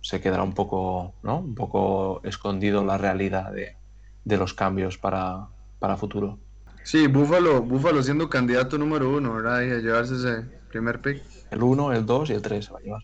se 0.00 0.20
quedará 0.20 0.42
un 0.42 0.52
poco, 0.52 1.14
¿no? 1.22 1.38
Un 1.38 1.54
poco 1.54 2.20
escondido 2.24 2.84
la 2.84 2.98
realidad 2.98 3.52
de, 3.52 3.76
de 4.24 4.36
los 4.36 4.54
cambios 4.54 4.98
para, 4.98 5.48
para 5.78 5.96
futuro. 5.96 6.38
Sí, 6.84 7.06
Búfalo, 7.06 7.62
Búfalo 7.62 8.02
siendo 8.02 8.30
candidato 8.30 8.78
número 8.78 9.10
uno, 9.10 9.34
¿verdad? 9.34 9.62
Y 9.62 9.70
a 9.70 9.78
llevarse 9.78 10.14
ese 10.14 10.42
primer 10.70 11.00
pick. 11.00 11.22
El 11.50 11.62
1, 11.62 11.92
el 11.92 12.06
2 12.06 12.30
y 12.30 12.32
el 12.34 12.42
3 12.42 12.64
se 12.64 12.72
va 12.72 12.78
a 12.78 12.82
llevar. 12.82 13.02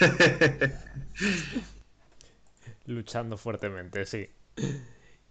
Luchando 2.86 3.36
fuertemente, 3.36 4.06
sí. 4.06 4.28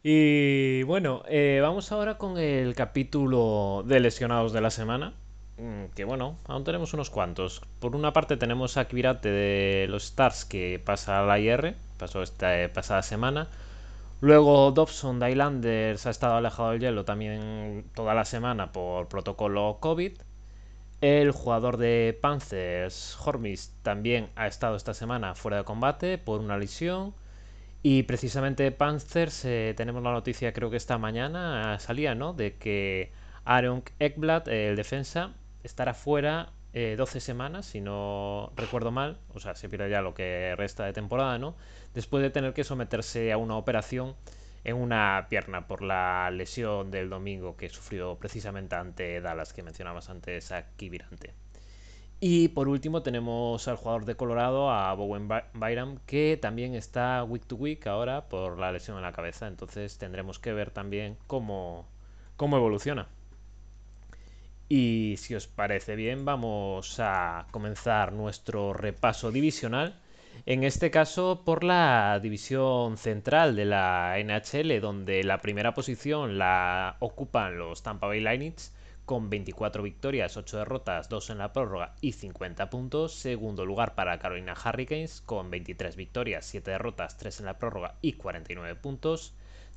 Y 0.04 0.84
bueno, 0.84 1.24
eh, 1.28 1.60
vamos 1.62 1.92
ahora 1.92 2.18
con 2.18 2.38
el 2.38 2.76
capítulo 2.76 3.84
de 3.88 4.00
lesionados 4.00 4.54
de 4.54 4.62
la 4.62 4.70
semana. 4.70 5.14
Mm, 5.58 5.86
que 5.96 6.04
bueno, 6.04 6.38
aún 6.46 6.64
tenemos 6.64 6.94
unos 6.94 7.10
cuantos. 7.10 7.62
Por 7.80 7.96
una 7.96 8.14
parte 8.14 8.38
tenemos 8.38 8.78
a 8.78 8.86
Kvirate 8.88 9.30
de 9.30 9.88
los 9.88 10.06
Stars 10.06 10.46
que 10.46 10.82
pasa 10.84 11.22
a 11.22 11.26
la 11.26 11.40
IR, 11.40 11.76
pasó 11.98 12.22
esta 12.22 12.62
eh, 12.62 12.70
pasada 12.70 13.02
semana. 13.04 13.48
Luego 14.22 14.72
Dobson 14.72 15.20
de 15.20 15.32
Islanders 15.32 16.06
ha 16.06 16.10
estado 16.10 16.36
alejado 16.36 16.72
del 16.72 16.80
hielo 16.80 17.06
también 17.06 17.86
toda 17.94 18.14
la 18.14 18.26
semana 18.26 18.72
por 18.72 19.08
protocolo 19.08 19.78
COVID. 19.80 20.14
El 21.02 21.32
jugador 21.32 21.78
de 21.78 22.18
Panthers, 22.22 23.18
Hormis, 23.24 23.74
también 23.84 24.30
ha 24.36 24.48
estado 24.48 24.76
esta 24.76 24.94
semana 24.94 25.36
fuera 25.36 25.58
de 25.58 25.64
combate 25.66 26.18
por 26.18 26.40
una 26.40 26.58
lesión. 26.58 27.14
Y 27.84 28.04
precisamente 28.04 28.72
Panthers, 28.72 29.46
eh, 29.46 29.74
tenemos 29.78 30.02
la 30.04 30.12
noticia, 30.12 30.54
creo 30.54 30.72
que 30.72 30.78
esta 30.78 30.98
mañana 30.98 31.78
salía, 31.80 32.16
¿no? 32.16 32.34
De 32.34 32.56
que 32.58 33.12
Aaron 33.46 33.84
Ekblad, 34.00 34.48
el 34.50 34.76
defensa, 34.76 35.34
estará 35.64 35.94
fuera 35.94 36.52
12 36.76 37.18
eh, 37.18 37.22
semanas, 37.22 37.66
si 37.66 37.80
no 37.80 38.52
recuerdo 38.58 38.92
mal. 38.92 39.18
O 39.34 39.40
sea, 39.40 39.56
se 39.56 39.70
pierde 39.70 39.90
ya 39.90 40.02
lo 40.02 40.14
que 40.14 40.56
resta 40.58 40.86
de 40.86 40.92
temporada, 40.92 41.38
¿no? 41.38 41.56
Después 41.94 42.22
de 42.22 42.30
tener 42.30 42.54
que 42.54 42.66
someterse 42.66 43.32
a 43.32 43.38
una 43.38 43.56
operación 43.56 44.16
en 44.66 44.76
una 44.76 45.28
pierna 45.30 45.68
por 45.68 45.82
la 45.82 46.30
lesión 46.32 46.92
del 46.92 47.10
domingo 47.10 47.56
que 47.56 47.70
sufrió 47.70 48.16
precisamente 48.16 48.76
ante 48.76 49.22
Dallas, 49.22 49.54
que 49.54 49.64
mencionabas 49.64 50.10
antes 50.10 50.52
aquí 50.52 50.90
Virante. 50.90 51.34
Y 52.20 52.50
por 52.50 52.68
último 52.68 53.04
tenemos 53.04 53.68
al 53.68 53.78
jugador 53.78 54.06
de 54.06 54.16
Colorado, 54.16 54.70
a 54.72 54.94
Bowen 54.96 55.30
Byram, 55.54 56.00
que 56.06 56.38
también 56.42 56.74
está 56.74 57.24
week 57.24 57.46
to 57.46 57.56
week 57.56 57.88
ahora 57.88 58.28
por 58.28 58.58
la 58.60 58.72
lesión 58.72 58.98
en 58.98 59.04
la 59.04 59.14
cabeza. 59.14 59.48
Entonces 59.48 59.98
tendremos 59.98 60.40
que 60.40 60.52
ver 60.52 60.72
también 60.72 61.18
cómo, 61.28 61.88
cómo 62.36 62.58
evoluciona. 62.58 63.08
Y 64.70 65.16
si 65.18 65.36
os 65.36 65.48
parece 65.48 65.96
bien, 65.96 66.26
vamos 66.26 67.00
a 67.00 67.48
comenzar 67.52 68.14
nuestro 68.14 68.74
repaso 68.74 69.32
divisional 69.32 70.00
en 70.46 70.64
este 70.64 70.92
caso 70.92 71.42
por 71.44 71.64
la 71.64 72.20
división 72.22 72.98
central 72.98 73.56
de 73.56 73.66
la 73.66 74.16
NHL, 74.20 74.80
donde 74.80 75.24
la 75.24 75.42
primera 75.42 75.74
posición 75.74 76.38
la 76.38 76.98
ocupan 77.00 77.58
los 77.58 77.82
Tampa 77.82 78.08
Bay 78.08 78.20
Lightning 78.20 78.54
con 79.06 79.30
24 79.30 79.82
victorias, 79.82 80.38
8 80.38 80.58
derrotas, 80.58 81.10
2 81.10 81.30
en 81.32 81.38
la 81.40 81.54
prórroga 81.54 81.96
y 82.02 82.12
50 82.12 82.70
puntos. 82.70 83.14
Segundo 83.16 83.66
lugar 83.66 83.96
para 83.96 84.20
Carolina 84.20 84.54
Hurricanes 84.54 85.22
con 85.22 85.50
23 85.50 85.96
victorias, 85.96 86.46
7 86.46 86.72
derrotas, 86.72 87.18
3 87.18 87.40
en 87.40 87.46
la 87.46 87.58
prórroga 87.58 87.96
y 88.02 88.14
49 88.14 88.76
puntos. 88.76 89.34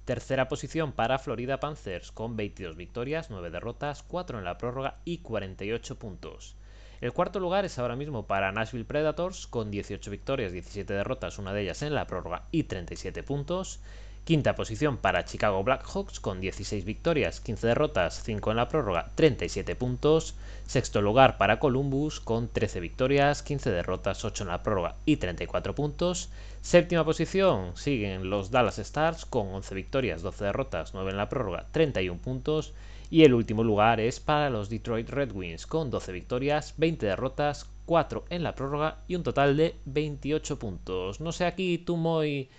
Tercera 0.09 0.49
posición 0.49 0.93
para 0.93 1.19
Florida 1.19 1.61
Panthers 1.61 2.13
con 2.13 2.35
22 2.35 2.77
victorias, 2.77 3.29
9 3.29 3.51
derrotas, 3.51 4.03
4 4.05 4.39
en 4.39 4.45
la 4.47 4.57
prórroga 4.57 4.97
y 5.05 5.19
48 5.19 5.99
puntos. 5.99 6.57
El 7.03 7.13
cuarto 7.13 7.41
lugar 7.41 7.67
es 7.67 7.79
ahora 7.79 7.95
mismo 7.95 8.27
para 8.27 8.51
Nashville 8.51 8.87
Predators 8.87 9.47
con 9.47 9.71
18 9.71 10.11
victorias, 10.11 10.53
17 10.53 10.95
derrotas, 10.95 11.39
una 11.39 11.53
de 11.53 11.61
ellas 11.61 11.83
en 11.83 11.95
la 11.95 12.07
prórroga 12.07 12.45
y 12.51 12.63
37 12.63 13.23
puntos. 13.23 13.81
Quinta 14.29 14.55
posición 14.55 14.99
para 14.99 15.25
Chicago 15.25 15.65
Blackhawks 15.65 16.21
con 16.21 16.39
16 16.39 16.85
victorias, 16.85 17.41
15 17.41 17.69
derrotas, 17.69 18.23
5 18.25 18.51
en 18.51 18.59
la 18.59 18.69
prórroga, 18.69 19.11
37 19.15 19.75
puntos. 19.75 20.35
Sexto 20.67 21.01
lugar 21.01 21.39
para 21.39 21.59
Columbus 21.59 22.21
con 22.21 22.49
13 22.49 22.81
victorias, 22.81 23.43
15 23.43 23.71
derrotas, 23.71 24.27
8 24.27 24.45
en 24.45 24.49
la 24.51 24.63
prórroga 24.63 24.97
y 25.07 25.17
34 25.17 25.75
puntos. 25.75 26.29
Séptima 26.61 27.07
posición 27.07 27.75
siguen 27.75 28.29
los 28.29 28.51
Dallas 28.51 28.79
Stars 28.79 29.25
con 29.25 29.47
11 29.49 29.75
victorias, 29.75 30.21
12 30.21 30.45
derrotas, 30.45 30.93
9 30.93 31.11
en 31.11 31.17
la 31.17 31.31
prórroga, 31.31 31.65
31 31.73 32.21
puntos. 32.21 32.75
Y 33.09 33.25
el 33.25 33.33
último 33.33 33.65
lugar 33.65 33.99
es 33.99 34.21
para 34.21 34.51
los 34.51 34.69
Detroit 34.69 35.09
Red 35.09 35.33
Wings 35.33 35.67
con 35.67 35.89
12 35.89 36.13
victorias, 36.13 36.75
20 36.77 37.07
derrotas, 37.07 37.67
4 37.87 38.27
en 38.29 38.43
la 38.43 38.55
prórroga 38.55 38.99
y 39.09 39.15
un 39.15 39.23
total 39.23 39.57
de 39.57 39.77
28 39.87 40.59
puntos. 40.59 41.19
No 41.19 41.33
sé 41.33 41.47
aquí 41.47 41.79
tú, 41.79 41.97
Moy, 41.97 42.51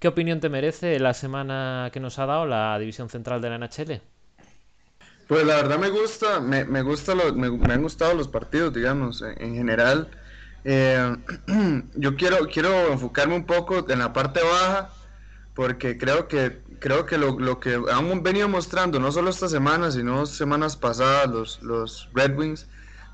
¿qué 0.00 0.08
opinión 0.08 0.40
te 0.40 0.48
merece 0.48 0.98
la 0.98 1.14
semana 1.14 1.90
que 1.92 2.00
nos 2.00 2.18
ha 2.18 2.26
dado 2.26 2.46
la 2.46 2.78
división 2.78 3.08
central 3.08 3.40
de 3.40 3.50
la 3.50 3.58
NHL? 3.58 4.00
Pues 5.28 5.46
la 5.46 5.56
verdad 5.56 5.78
me 5.78 5.90
gusta, 5.90 6.40
me, 6.40 6.64
gusta 6.82 7.14
me, 7.14 7.72
han 7.72 7.82
gustado 7.82 8.14
los 8.14 8.26
partidos, 8.26 8.74
digamos, 8.74 9.22
en, 9.22 9.54
general. 9.54 10.08
Eh, 10.64 11.16
yo 11.94 12.16
quiero, 12.16 12.48
quiero 12.48 12.92
enfocarme 12.92 13.36
un 13.36 13.46
poco 13.46 13.88
en 13.88 14.00
la 14.00 14.12
parte 14.12 14.40
baja, 14.42 14.90
porque 15.54 15.96
creo 15.96 16.26
que 16.26 16.58
creo 16.80 17.06
que 17.06 17.18
lo, 17.18 17.38
lo, 17.38 17.60
que 17.60 17.78
han 17.92 18.22
venido 18.22 18.48
mostrando, 18.48 18.98
no 18.98 19.12
solo 19.12 19.30
esta 19.30 19.48
semana, 19.48 19.90
sino 19.90 20.26
semanas 20.26 20.76
pasadas, 20.76 21.28
los, 21.28 21.62
los 21.62 22.08
Red 22.14 22.36
Wings, 22.36 22.66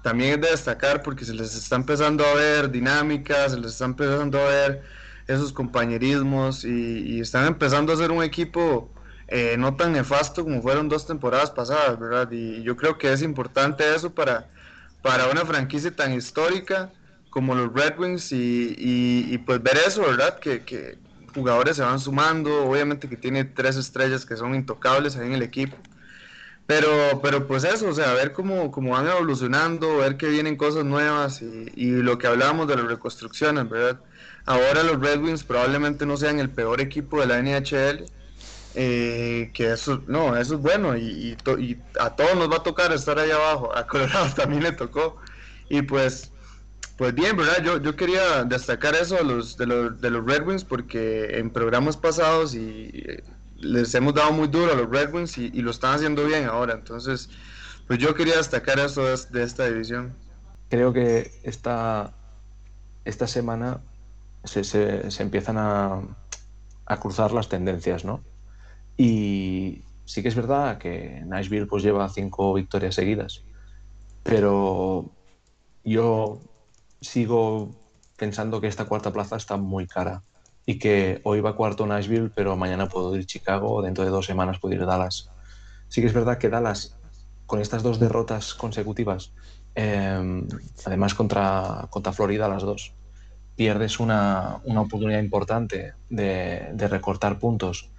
también 0.03 0.35
es 0.35 0.41
de 0.41 0.51
destacar 0.53 1.03
porque 1.03 1.25
se 1.25 1.35
les 1.35 1.55
está 1.55 1.77
empezando 1.77 2.25
a 2.25 2.35
ver 2.35 2.71
dinámicas, 2.71 3.53
se 3.53 3.59
les 3.59 3.73
está 3.73 3.87
empezando 3.87 4.39
a 4.41 4.45
ver 4.45 4.83
esos 5.27 5.53
compañerismos 5.53 6.65
y, 6.65 7.21
están 7.21 7.47
empezando 7.47 7.93
a 7.93 7.97
ser 7.97 8.11
un 8.11 8.23
equipo 8.23 8.91
eh, 9.29 9.57
no 9.59 9.75
tan 9.75 9.93
nefasto 9.93 10.45
como 10.45 10.63
fueron 10.63 10.89
dos 10.89 11.07
temporadas 11.07 11.51
pasadas, 11.51 11.99
¿verdad? 11.99 12.31
Y 12.31 12.63
yo 12.63 12.77
creo 12.77 12.97
que 12.99 13.13
es 13.13 13.23
importante 13.23 13.95
eso 13.95 14.15
para, 14.15 14.49
para 15.03 15.29
una 15.29 15.45
franquicia 15.45 15.95
tan 15.95 16.13
histórica 16.13 16.91
como 17.31 17.55
los 17.55 17.73
Red 17.73 17.99
Wings 17.99 18.31
y, 18.33 19.39
pues 19.45 19.63
ver 19.63 19.79
eso, 19.87 20.03
¿verdad? 20.03 20.39
Que, 20.39 20.65
que, 20.65 20.99
jugadores 21.35 21.77
se 21.77 21.83
van 21.83 22.01
sumando, 22.01 22.65
obviamente 22.65 23.09
que 23.11 23.17
tiene 23.17 23.45
tres 23.45 23.77
estrellas 23.77 24.25
que 24.25 24.37
son 24.37 24.55
intocables 24.55 25.17
ahí 25.17 25.27
en 25.27 25.35
el 25.35 25.43
equipo. 25.43 25.77
Pero, 26.67 27.21
pero 27.23 27.47
pues 27.47 27.63
eso, 27.65 27.89
o 27.89 27.93
sea, 27.93 28.13
ver 28.15 28.33
cómo, 28.33 28.71
cómo 28.73 28.93
van 28.93 29.07
evolucionando, 29.07 29.99
ver 29.99 30.17
que 30.17 30.29
vienen 30.29 30.57
cosas 30.57 30.85
nuevas 30.85 31.43
y, 31.43 31.71
y, 31.77 31.91
lo 31.91 32.19
que 32.19 32.27
hablábamos 32.27 32.67
de 32.67 32.77
las 32.77 32.87
reconstrucciones, 32.87 33.69
¿verdad? 33.69 34.01
Ahora 34.47 34.83
los 34.83 35.01
Red 35.01 35.23
Wings 35.23 35.45
probablemente 35.45 36.07
no 36.07 36.17
sean 36.17 36.39
el 36.39 36.51
peor 36.51 36.81
equipo 36.81 37.21
de 37.21 37.27
la 37.27 37.43
NHL, 37.43 38.07
eh, 38.75 39.51
que 39.53 39.73
eso, 39.73 40.03
no, 40.07 40.37
eso 40.37 40.55
es 40.55 40.61
bueno 40.61 40.97
y, 40.97 41.37
y, 41.59 41.79
a 41.99 42.11
todos 42.11 42.37
nos 42.37 42.51
va 42.51 42.57
a 42.57 42.63
tocar 42.63 42.93
estar 42.93 43.19
ahí 43.19 43.31
abajo, 43.31 43.77
a 43.77 43.87
Colorado 43.87 44.33
también 44.37 44.63
le 44.63 44.73
tocó. 44.73 45.17
Y 45.69 45.83
pues 45.83 46.31
pues 46.97 47.15
bien, 47.15 47.37
¿verdad? 47.37 47.63
Yo, 47.63 47.81
yo 47.81 47.95
quería 47.95 48.45
destacar 48.45 48.95
eso 48.95 49.17
de 49.17 49.25
los, 49.25 49.57
de, 49.57 49.67
los, 49.67 50.01
de 50.01 50.11
los 50.11 50.25
Red 50.25 50.47
Wings 50.47 50.65
porque 50.65 51.39
en 51.39 51.51
programas 51.51 51.97
pasados 51.97 52.55
y 52.55 52.91
eh, 52.95 53.23
les 53.59 53.95
hemos 53.95 54.15
dado 54.15 54.33
muy 54.33 54.49
duro 54.49 54.73
a 54.73 54.75
los 54.75 54.89
Red 54.89 55.13
Wings 55.13 55.37
y, 55.37 55.51
lo 55.61 55.71
están 55.71 55.95
haciendo 55.95 56.25
bien 56.25 56.47
ahora. 56.47 56.73
Entonces, 56.73 57.29
pues 57.87 57.99
yo 57.99 58.15
quería 58.15 58.37
destacar 58.37 58.79
eso 58.79 59.05
de, 59.05 59.43
esta 59.43 59.67
división. 59.67 60.15
Creo 60.71 60.93
que 60.93 61.33
esta, 61.43 62.15
esta 63.05 63.27
semana 63.27 63.81
se, 64.47 65.23
empiezan 65.23 65.59
a, 65.59 66.01
a, 66.87 67.01
cruzar 67.01 67.33
las 67.33 67.49
tendencias, 67.49 68.05
¿no? 68.05 68.23
Y 68.97 69.83
sí 70.05 70.23
que 70.23 70.29
es 70.29 70.35
verdad 70.35 70.79
que 70.79 71.23
Nashville 71.27 71.67
pues 71.67 71.83
lleva 71.83 72.09
cinco 72.09 72.55
victorias 72.55 72.95
seguidas, 72.95 73.45
pero 74.23 75.11
yo 75.85 76.41
sigo 77.01 77.71
pensando 78.17 78.61
que 78.61 78.67
esta 78.67 78.87
cuarta 78.87 79.13
plaza 79.13 79.37
está 79.37 79.57
muy 79.57 79.87
cara 79.87 80.23
y 80.65 80.79
que 80.79 81.21
hoy 81.23 81.41
va 81.41 81.55
cuarto 81.55 81.87
Nashville, 81.87 82.31
pero 82.35 82.57
mañana 82.57 82.89
puedo 82.89 83.15
ir 83.15 83.25
Chicago, 83.25 83.83
dentro 83.83 84.05
de 84.05 84.11
dos 84.11 84.27
semanas 84.27 84.59
puedo 84.59 84.75
ir 84.75 84.85
Dallas. 84.85 85.31
Sí 85.89 86.01
que 86.01 86.09
es 86.09 86.13
verdad 86.13 86.39
que 86.39 86.49
Dallas, 86.49 86.99
con 87.47 87.61
estas 87.61 87.85
dos 87.85 88.01
derrotas 88.01 88.55
consecutivas, 88.55 89.33
em, 89.77 90.49
además 90.85 91.15
contra, 91.15 91.87
contra 91.91 92.13
Florida 92.13 92.49
las 92.49 92.63
dos, 92.63 92.95
pierdes 93.57 93.99
una, 93.99 94.61
una 94.65 94.83
oportunidad 94.83 95.21
importante 95.21 95.95
de, 96.11 96.69
de, 96.75 96.89
recortar 96.89 97.39
puntos, 97.39 97.91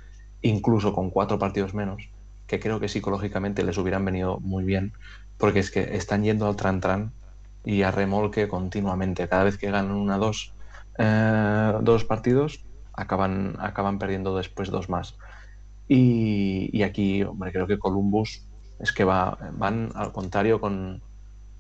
incluso 0.42 0.94
con 0.94 1.10
cuatro 1.10 1.40
partidos 1.40 1.74
menos, 1.74 2.10
que 2.46 2.60
creo 2.60 2.80
que 2.80 2.88
psicológicamente 2.88 3.64
les 3.64 3.78
hubieran 3.78 4.06
venido 4.06 4.40
muy 4.40 4.64
bien, 4.64 4.94
porque 5.38 5.60
es 5.60 5.72
que 5.72 5.96
están 5.98 6.24
yendo 6.24 6.48
al 6.48 6.56
tran-tran 6.56 7.12
y 7.66 7.82
a 7.82 7.92
remolque 7.92 8.48
continuamente. 8.48 9.28
Cada 9.28 9.44
vez 9.44 9.58
que 9.58 9.72
ganan 9.72 9.92
una 9.92 10.18
dos, 10.18 10.54
eh, 10.98 11.74
dos 11.82 12.06
partidos, 12.06 12.64
acaban, 12.94 13.56
acaban 13.60 14.00
perdiendo 14.00 14.38
después 14.38 14.70
dos 14.70 14.90
más. 14.90 15.18
Y, 15.88 16.70
y, 16.72 16.84
aquí, 16.84 17.24
hombre, 17.24 17.52
creo 17.52 17.68
que 17.68 17.80
Columbus 17.80 18.46
es 18.80 18.92
que 18.92 19.04
va, 19.04 19.38
van 19.54 19.92
al 19.96 20.12
contrario 20.12 20.62
con, 20.62 21.02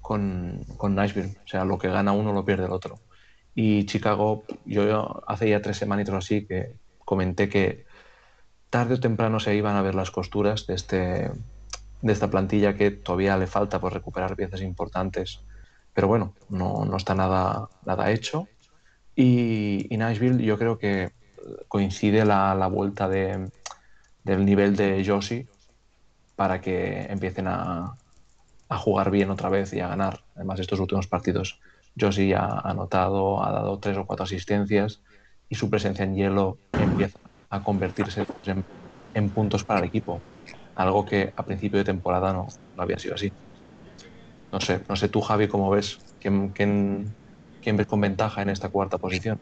con, 0.01 0.63
con 0.77 0.95
Nashville. 0.95 1.37
O 1.43 1.47
sea, 1.47 1.65
lo 1.65 1.77
que 1.77 1.89
gana 1.89 2.11
uno 2.11 2.33
lo 2.33 2.45
pierde 2.45 2.65
el 2.65 2.71
otro. 2.71 2.99
Y 3.59 3.87
Chicago, 3.87 4.43
yo 4.65 5.23
hace 5.25 5.49
ya 5.49 5.63
tres 5.63 5.77
semanitas 5.77 6.13
así 6.13 6.45
que 6.45 6.75
comenté 7.03 7.49
que 7.49 7.87
tarde 8.69 8.93
o 8.93 8.99
temprano 8.99 9.39
se 9.39 9.55
iban 9.55 9.75
a 9.75 9.81
ver 9.81 9.95
las 9.95 10.11
costuras 10.11 10.67
de, 10.67 10.75
este, 10.75 11.31
de 12.03 12.13
esta 12.13 12.29
plantilla 12.29 12.75
que 12.75 12.91
todavía 12.91 13.35
le 13.35 13.47
falta 13.47 13.79
por 13.79 13.93
recuperar 13.93 14.35
piezas 14.35 14.61
importantes. 14.61 15.41
Pero 15.91 16.07
bueno, 16.07 16.35
no, 16.49 16.85
no 16.85 16.97
está 16.97 17.15
nada, 17.15 17.67
nada 17.83 18.11
hecho. 18.11 18.47
Y, 19.15 19.87
y, 19.89 19.97
Nashville 19.97 20.45
yo 20.45 20.59
creo 20.59 20.77
que 20.77 21.13
coincide 21.67 22.25
la, 22.25 22.53
la 22.53 22.67
vuelta 22.67 23.09
de, 23.09 23.49
del 24.23 24.45
nivel 24.45 24.75
de 24.75 25.03
Josie 25.03 25.47
para 26.35 26.61
que 26.61 27.07
empiecen 27.09 27.47
a, 27.47 27.97
a, 28.69 28.77
jugar 28.77 29.09
bien 29.09 29.31
otra 29.31 29.49
vez 29.49 29.73
y 29.73 29.79
a 29.79 29.87
ganar. 29.87 30.23
Además, 30.35 30.59
estos 30.59 30.79
últimos 30.79 31.07
partidos, 31.07 31.59
Josie 31.99 32.35
ha 32.35 32.59
anotado, 32.59 33.43
ha 33.43 33.51
dado 33.51 33.79
tres 33.79 33.97
o 33.97 34.05
cuatro 34.05 34.23
asistencias 34.25 35.01
y 35.49 35.55
su 35.55 35.69
presencia 35.69 36.05
en 36.05 36.15
hielo 36.15 36.59
empieza 36.77 37.19
a 37.49 37.63
convertirse 37.63 38.25
en, 38.43 38.65
en 39.13 39.33
puntos 39.33 39.63
para 39.63 39.79
el 39.79 39.85
equipo. 39.85 40.23
Algo 40.75 41.05
que 41.05 41.33
a 41.35 41.45
principio 41.45 41.79
de 41.79 41.85
temporada 41.85 42.33
no, 42.33 42.47
había 42.77 42.99
sido 42.99 43.15
así. 43.15 43.33
No 44.51 44.59
sé, 44.61 44.83
no 44.87 44.95
sé 44.95 45.09
tú, 45.09 45.21
Javi, 45.21 45.47
cómo 45.47 45.69
ves, 45.69 45.97
quién 46.19 46.53
ves 46.53 47.87
con 47.87 48.01
ventaja 48.01 48.41
en 48.41 48.49
esta 48.49 48.69
cuarta 48.69 48.97
posición. 48.97 49.39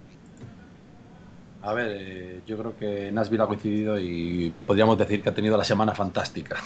A 1.62 1.74
ver, 1.74 1.98
eh, 2.00 2.44
yo 2.46 2.58
creo 2.60 2.76
que 2.76 3.12
Nashville 3.12 3.42
ha 3.44 3.48
coincidido 3.48 4.00
y 4.00 4.52
podríamos 4.68 4.98
decir 5.00 5.24
que 5.24 5.30
ha 5.30 5.34
tenido 5.34 5.58
la 5.58 5.64
semana 5.64 5.96
fantástica. 5.96 6.58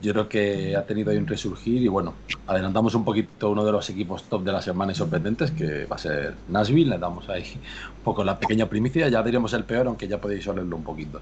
Yo 0.00 0.12
creo 0.12 0.28
que 0.28 0.76
ha 0.76 0.84
tenido 0.84 1.10
ahí 1.10 1.16
un 1.16 1.26
resurgir 1.26 1.82
y 1.82 1.88
bueno, 1.88 2.14
adelantamos 2.46 2.94
un 2.94 3.04
poquito 3.04 3.50
uno 3.50 3.64
de 3.64 3.72
los 3.72 3.90
equipos 3.90 4.22
top 4.24 4.44
de 4.44 4.52
la 4.52 4.62
semana 4.62 4.92
y 4.92 4.94
sorprendentes 4.94 5.50
que 5.50 5.86
va 5.86 5.96
a 5.96 5.98
ser 5.98 6.34
Nashville. 6.48 6.90
Le 6.90 6.98
damos 6.98 7.28
ahí 7.28 7.42
un 7.42 8.04
poco 8.04 8.22
la 8.22 8.38
pequeña 8.38 8.66
primicia, 8.66 9.08
ya 9.08 9.22
diremos 9.22 9.52
el 9.54 9.64
peor, 9.64 9.88
aunque 9.88 10.06
ya 10.06 10.20
podéis 10.20 10.46
olerlo 10.46 10.76
un 10.76 10.84
poquito. 10.84 11.20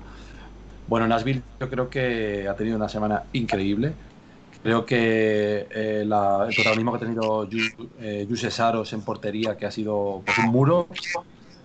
Bueno, 0.87 1.09
Nashville 1.09 1.43
yo 1.59 1.71
creo 1.71 1.89
que 1.89 2.47
ha 2.49 2.55
tenido 2.55 2.77
una 2.77 2.89
semana 2.89 3.25
increíble. 3.33 3.93
Creo 4.63 4.85
que 4.85 5.67
eh, 5.71 6.05
la, 6.07 6.47
el 6.49 6.55
protagonismo 6.55 6.93
que 6.93 6.97
ha 6.97 7.01
tenido 7.01 7.49
Yuse 7.49 8.49
eh, 8.49 8.51
Saros 8.51 8.93
en 8.93 9.03
portería, 9.03 9.57
que 9.57 9.67
ha 9.67 9.71
sido 9.71 10.23
pues, 10.25 10.39
un 10.39 10.47
muro, 10.47 10.89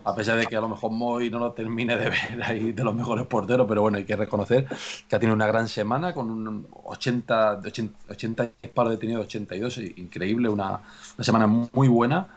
a 0.03 0.15
pesar 0.15 0.37
de 0.37 0.47
que 0.47 0.55
a 0.55 0.61
lo 0.61 0.69
mejor 0.69 0.91
Moy 0.91 1.29
no 1.29 1.39
lo 1.39 1.51
termine 1.53 1.95
de 1.97 2.09
ver 2.09 2.43
ahí 2.43 2.71
de 2.71 2.83
los 2.83 2.95
mejores 2.95 3.25
porteros, 3.27 3.67
pero 3.67 3.81
bueno, 3.81 3.97
hay 3.97 4.05
que 4.05 4.15
reconocer 4.15 4.65
que 5.07 5.15
ha 5.15 5.19
tenido 5.19 5.35
una 5.35 5.47
gran 5.47 5.67
semana 5.67 6.13
con 6.13 6.29
un 6.29 6.67
80, 6.83 7.61
80, 7.65 7.99
80 8.09 8.51
disparos 8.61 8.91
detenidos, 8.91 9.25
82, 9.25 9.77
increíble, 9.97 10.49
una, 10.49 10.81
una 11.15 11.23
semana 11.23 11.47
muy 11.47 11.87
buena. 11.87 12.27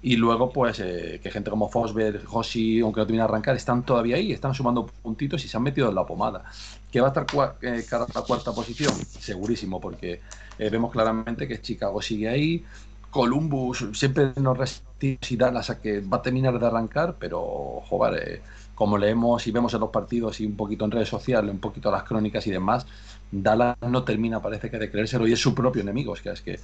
Y 0.00 0.16
luego, 0.16 0.52
pues, 0.52 0.78
eh, 0.78 1.18
que 1.20 1.30
gente 1.30 1.50
como 1.50 1.68
Fosberg, 1.68 2.22
Hoshi, 2.30 2.80
aunque 2.80 3.00
no 3.00 3.06
termine 3.06 3.22
de 3.22 3.28
arrancar, 3.28 3.56
están 3.56 3.84
todavía 3.84 4.14
ahí, 4.16 4.30
están 4.30 4.54
sumando 4.54 4.86
puntitos 4.86 5.44
y 5.44 5.48
se 5.48 5.56
han 5.56 5.64
metido 5.64 5.88
en 5.88 5.94
la 5.96 6.06
pomada. 6.06 6.44
¿Que 6.90 7.00
va 7.00 7.08
a 7.08 7.10
estar 7.10 7.26
eh, 7.62 7.84
cara 7.88 8.04
a 8.04 8.08
la 8.14 8.22
cuarta 8.22 8.52
posición? 8.52 8.94
Segurísimo, 9.18 9.80
porque 9.80 10.20
eh, 10.58 10.70
vemos 10.70 10.92
claramente 10.92 11.48
que 11.48 11.60
Chicago 11.60 12.00
sigue 12.00 12.28
ahí, 12.28 12.64
Columbus 13.10 13.86
siempre 13.92 14.32
nos 14.36 14.56
resistimos 14.56 14.88
y 15.00 15.36
Dallas 15.36 15.70
a 15.70 15.80
que 15.80 16.00
va 16.00 16.18
a 16.18 16.22
terminar 16.22 16.58
de 16.58 16.66
arrancar, 16.66 17.16
pero 17.18 17.82
joder, 17.88 18.28
eh, 18.28 18.42
como 18.74 18.98
leemos 18.98 19.46
y 19.46 19.52
vemos 19.52 19.72
en 19.74 19.80
los 19.80 19.90
partidos 19.90 20.40
y 20.40 20.46
un 20.46 20.56
poquito 20.56 20.84
en 20.84 20.90
redes 20.90 21.08
sociales, 21.08 21.52
un 21.52 21.60
poquito 21.60 21.90
las 21.90 22.02
crónicas 22.02 22.46
y 22.46 22.50
demás, 22.50 22.86
Dallas 23.30 23.76
no 23.86 24.04
termina, 24.04 24.40
parece 24.40 24.70
que 24.70 24.78
de 24.78 24.90
creérselo 24.90 25.26
y 25.26 25.32
es 25.32 25.40
su 25.40 25.54
propio 25.54 25.82
enemigo. 25.82 26.14
Es 26.14 26.40
que, 26.40 26.58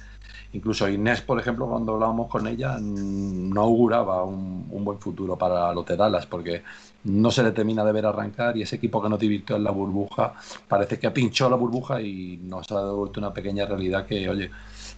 incluso 0.53 0.89
Inés, 0.89 1.21
por 1.21 1.39
ejemplo, 1.39 1.67
cuando 1.67 1.93
hablábamos 1.93 2.29
con 2.29 2.47
ella, 2.47 2.77
no 2.79 3.61
auguraba 3.61 4.23
un, 4.23 4.65
buen 4.83 4.99
futuro 4.99 5.37
para 5.37 5.73
los 5.73 5.85
de 5.85 5.95
Dallas 5.95 6.25
porque 6.25 6.63
no 7.05 7.31
se 7.31 7.43
le 7.43 7.51
termina 7.51 7.83
de 7.83 7.91
ver 7.91 8.05
arrancar 8.05 8.57
y 8.57 8.63
ese 8.63 8.75
equipo 8.75 9.01
que 9.01 9.09
no 9.09 9.17
divirtió 9.17 9.55
en 9.55 9.63
la 9.63 9.71
burbuja 9.71 10.33
parece 10.67 10.99
que 10.99 11.07
ha 11.07 11.13
pinchado 11.13 11.49
la 11.51 11.55
burbuja 11.55 12.01
y 12.01 12.37
nos 12.37 12.71
ha 12.71 12.85
devuelto 12.85 13.19
una 13.19 13.33
pequeña 13.33 13.65
realidad 13.65 14.05
que, 14.05 14.29
oye, 14.29 14.51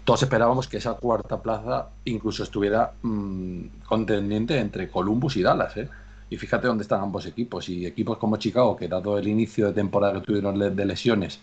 todos 0.08 0.24
esperábamos 0.24 0.70
que 0.70 0.78
esa 0.78 0.94
cuarta 0.94 1.42
plaza 1.42 1.90
incluso 2.06 2.42
estuviera 2.42 2.94
mmm, 3.02 3.64
contendiente 3.86 4.58
entre 4.58 4.88
Columbus 4.88 5.36
y 5.36 5.44
Dallas. 5.44 5.76
¿eh? 5.76 5.90
Y 6.30 6.38
fíjate 6.38 6.66
dónde 6.66 6.84
están 6.84 7.02
ambos 7.02 7.26
equipos. 7.26 7.68
Y 7.68 7.86
equipos 7.86 8.18
como 8.18 8.38
Chicago, 8.38 8.78
que 8.78 8.88
dado 8.88 9.18
el 9.18 9.28
inicio 9.28 9.68
de 9.68 9.74
temporada 9.74 10.14
que 10.14 10.22
tuvieron 10.22 10.58
de 10.74 10.86
lesiones, 10.86 11.42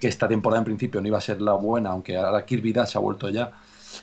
que 0.00 0.08
esta 0.08 0.26
temporada 0.26 0.58
en 0.58 0.64
principio 0.64 1.00
no 1.00 1.06
iba 1.06 1.18
a 1.18 1.20
ser 1.20 1.40
la 1.40 1.52
buena, 1.52 1.90
aunque 1.90 2.16
ahora 2.16 2.44
Kirby 2.44 2.74
se 2.84 2.98
ha 2.98 3.00
vuelto 3.00 3.28
ya, 3.28 3.52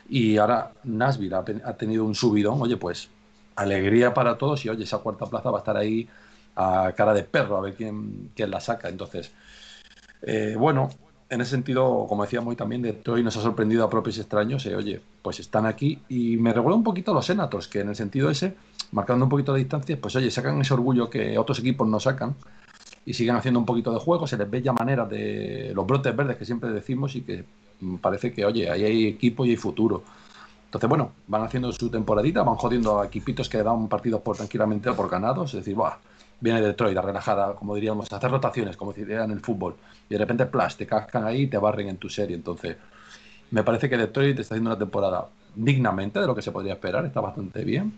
y 0.07 0.37
ahora 0.37 0.71
Nashville 0.85 1.35
ha, 1.35 1.43
ha, 1.65 1.73
tenido 1.73 2.05
un 2.05 2.15
subidón, 2.15 2.61
oye, 2.61 2.77
pues 2.77 3.09
alegría 3.57 4.13
para 4.13 4.37
todos 4.37 4.63
y 4.63 4.69
oye, 4.69 4.85
esa 4.85 4.99
cuarta 4.99 5.25
plaza 5.25 5.51
va 5.51 5.57
a 5.57 5.59
estar 5.59 5.75
ahí 5.75 6.07
a 6.55 6.93
cara 6.95 7.13
de 7.13 7.23
perro, 7.23 7.57
a 7.57 7.61
ver 7.61 7.75
quién, 7.75 8.31
quién 8.33 8.51
la 8.51 8.61
saca. 8.61 8.87
Entonces, 8.87 9.33
eh, 10.21 10.55
bueno, 10.57 10.91
en 11.29 11.41
ese 11.41 11.51
sentido, 11.51 12.05
como 12.07 12.23
decía 12.23 12.41
muy 12.41 12.55
también, 12.55 12.81
Detroit 12.81 13.23
nos 13.23 13.35
ha 13.37 13.41
sorprendido 13.41 13.83
a 13.83 13.89
propios 13.89 14.17
extraños. 14.17 14.65
Eh, 14.65 14.75
oye, 14.75 15.01
pues 15.21 15.39
están 15.39 15.65
aquí 15.65 15.99
y 16.09 16.37
me 16.37 16.53
recuerda 16.53 16.77
un 16.77 16.83
poquito 16.83 17.13
los 17.13 17.25
Senators, 17.25 17.67
que 17.67 17.81
en 17.81 17.89
el 17.89 17.95
sentido 17.95 18.29
ese, 18.29 18.55
marcando 18.91 19.25
un 19.25 19.29
poquito 19.29 19.53
de 19.53 19.59
distancia, 19.59 19.97
pues 19.99 20.15
oye, 20.15 20.31
sacan 20.31 20.61
ese 20.61 20.73
orgullo 20.73 21.09
que 21.09 21.37
otros 21.37 21.59
equipos 21.59 21.87
no 21.87 21.99
sacan 21.99 22.35
y 23.05 23.13
siguen 23.13 23.35
haciendo 23.35 23.59
un 23.59 23.65
poquito 23.65 23.91
de 23.91 23.99
juego. 23.99 24.25
Se 24.27 24.37
les 24.37 24.49
ve 24.49 24.61
ya 24.61 24.73
manera 24.73 25.05
de 25.05 25.71
los 25.75 25.85
brotes 25.85 26.15
verdes 26.15 26.37
que 26.37 26.45
siempre 26.45 26.69
decimos 26.69 27.15
y 27.15 27.21
que 27.21 27.43
parece 28.01 28.31
que, 28.31 28.45
oye, 28.45 28.69
ahí 28.69 28.83
hay 28.85 29.07
equipo 29.07 29.45
y 29.45 29.51
hay 29.51 29.57
futuro. 29.57 30.03
Entonces, 30.65 30.89
bueno, 30.89 31.11
van 31.27 31.43
haciendo 31.43 31.71
su 31.71 31.89
temporadita, 31.89 32.43
van 32.43 32.55
jodiendo 32.55 32.99
a 32.99 33.05
equipitos 33.05 33.47
que 33.47 33.63
dan 33.63 33.87
partidos 33.87 34.21
por 34.21 34.35
tranquilamente 34.35 34.91
por 34.93 35.09
ganados. 35.09 35.53
Es 35.53 35.59
decir, 35.59 35.75
Buah, 35.75 35.97
viene 36.39 36.61
Detroit, 36.61 36.97
relajada, 36.97 37.55
como 37.55 37.75
diríamos, 37.75 38.11
hacer 38.11 38.31
rotaciones, 38.31 38.77
como 38.77 38.93
diría 38.93 39.23
en 39.23 39.31
el 39.31 39.39
fútbol. 39.39 39.75
Y 40.09 40.13
de 40.13 40.19
repente, 40.19 40.45
plas, 40.45 40.77
te 40.77 40.85
cascan 40.85 41.25
ahí 41.25 41.43
y 41.43 41.47
te 41.47 41.57
barren 41.57 41.89
en 41.89 41.97
tu 41.97 42.09
serie. 42.09 42.35
Entonces, 42.35 42.77
me 43.51 43.63
parece 43.63 43.89
que 43.89 43.97
Detroit 43.97 44.39
está 44.39 44.55
haciendo 44.55 44.71
una 44.71 44.79
temporada 44.79 45.27
dignamente 45.55 46.19
de 46.19 46.27
lo 46.27 46.35
que 46.35 46.41
se 46.41 46.51
podría 46.51 46.73
esperar, 46.73 47.05
está 47.05 47.21
bastante 47.21 47.63
bien. 47.63 47.93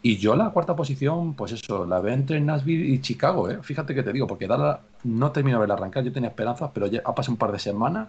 Y 0.00 0.16
yo 0.16 0.34
la 0.34 0.50
cuarta 0.50 0.74
posición, 0.74 1.34
pues 1.34 1.52
eso, 1.52 1.86
la 1.86 2.00
veo 2.00 2.14
entre 2.14 2.40
Nashville 2.40 2.86
y 2.86 3.00
Chicago, 3.00 3.48
¿eh? 3.50 3.58
Fíjate 3.62 3.94
que 3.94 4.02
te 4.02 4.12
digo, 4.12 4.26
porque 4.26 4.46
Dallas 4.46 4.80
no 5.04 5.30
termino 5.30 5.58
de 5.58 5.66
ver 5.66 5.72
arrancar, 5.72 6.02
yo 6.02 6.12
tenía 6.12 6.30
esperanzas, 6.30 6.70
pero 6.74 6.86
ya 6.86 7.02
ha 7.04 7.14
pasado 7.14 7.32
un 7.32 7.38
par 7.38 7.52
de 7.52 7.58
semanas 7.58 8.08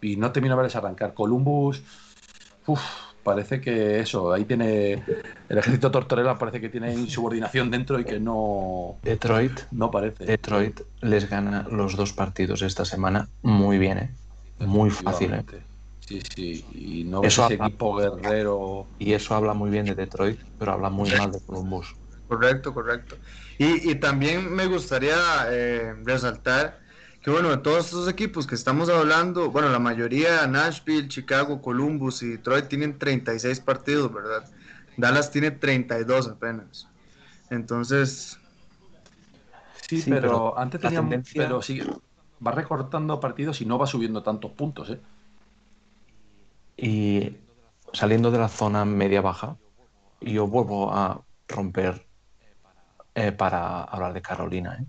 y 0.00 0.16
no 0.16 0.32
termino 0.32 0.54
de 0.54 0.58
verles 0.58 0.76
arrancar. 0.76 1.12
Columbus, 1.14 1.82
uff, 2.66 3.07
parece 3.28 3.60
que 3.60 4.00
eso, 4.00 4.32
ahí 4.32 4.46
tiene 4.46 5.02
el 5.50 5.58
ejército 5.58 5.90
Tortorella 5.90 6.38
parece 6.38 6.62
que 6.62 6.70
tiene 6.70 6.94
insubordinación 6.94 7.70
dentro 7.70 8.00
y 8.00 8.04
que 8.04 8.18
no 8.18 8.96
Detroit 9.02 9.52
no 9.70 9.90
parece. 9.90 10.24
Detroit 10.24 10.80
les 11.02 11.28
gana 11.28 11.66
los 11.70 11.94
dos 11.94 12.14
partidos 12.14 12.62
esta 12.62 12.86
semana 12.86 13.28
muy 13.42 13.76
bien, 13.76 13.98
¿eh? 13.98 14.10
muy 14.60 14.88
fácil. 14.88 15.34
¿eh? 15.34 15.44
Sí, 16.00 16.22
sí, 16.34 16.64
y 16.72 17.04
no 17.04 17.22
eso 17.22 17.44
ese 17.44 17.54
habla, 17.54 17.66
equipo 17.66 17.96
guerrero 17.96 18.86
y 18.98 19.12
eso 19.12 19.34
habla 19.34 19.52
muy 19.52 19.68
bien 19.68 19.84
de 19.84 19.94
Detroit, 19.94 20.40
pero 20.58 20.72
habla 20.72 20.88
muy 20.88 21.10
mal 21.10 21.30
de 21.30 21.40
Columbus. 21.40 21.94
Correcto, 22.28 22.72
correcto. 22.72 23.16
Y, 23.58 23.90
y 23.90 23.94
también 23.96 24.50
me 24.50 24.64
gustaría 24.64 25.16
eh, 25.50 25.94
resaltar 26.02 26.80
que 27.28 27.32
bueno, 27.32 27.50
de 27.50 27.58
todos 27.58 27.84
estos 27.84 28.08
equipos 28.08 28.46
que 28.46 28.54
estamos 28.54 28.88
hablando, 28.88 29.50
bueno, 29.50 29.68
la 29.68 29.78
mayoría, 29.78 30.46
Nashville, 30.46 31.08
Chicago, 31.08 31.60
Columbus 31.60 32.22
y 32.22 32.28
Detroit 32.28 32.68
tienen 32.68 32.98
36 32.98 33.60
partidos, 33.60 34.10
¿verdad? 34.10 34.48
Dallas 34.96 35.30
tiene 35.30 35.50
32 35.50 36.28
apenas. 36.28 36.88
Entonces... 37.50 38.38
Sí, 39.86 40.00
sí 40.00 40.10
pero, 40.10 40.22
pero, 40.22 40.58
antes 40.58 40.80
tenían, 40.80 41.10
tendencia... 41.10 41.42
pero 41.42 41.60
sí, 41.60 41.82
va 42.46 42.52
recortando 42.52 43.20
partidos 43.20 43.60
y 43.60 43.66
no 43.66 43.78
va 43.78 43.86
subiendo 43.86 44.22
tantos 44.22 44.52
puntos, 44.52 44.88
¿eh? 44.88 45.00
Y 46.78 47.36
saliendo 47.92 48.30
de 48.30 48.38
la 48.38 48.48
zona 48.48 48.86
media-baja, 48.86 49.58
yo 50.22 50.46
vuelvo 50.46 50.94
a 50.94 51.20
romper 51.46 52.06
eh, 53.14 53.32
para 53.32 53.84
hablar 53.84 54.14
de 54.14 54.22
Carolina, 54.22 54.78
¿eh? 54.80 54.86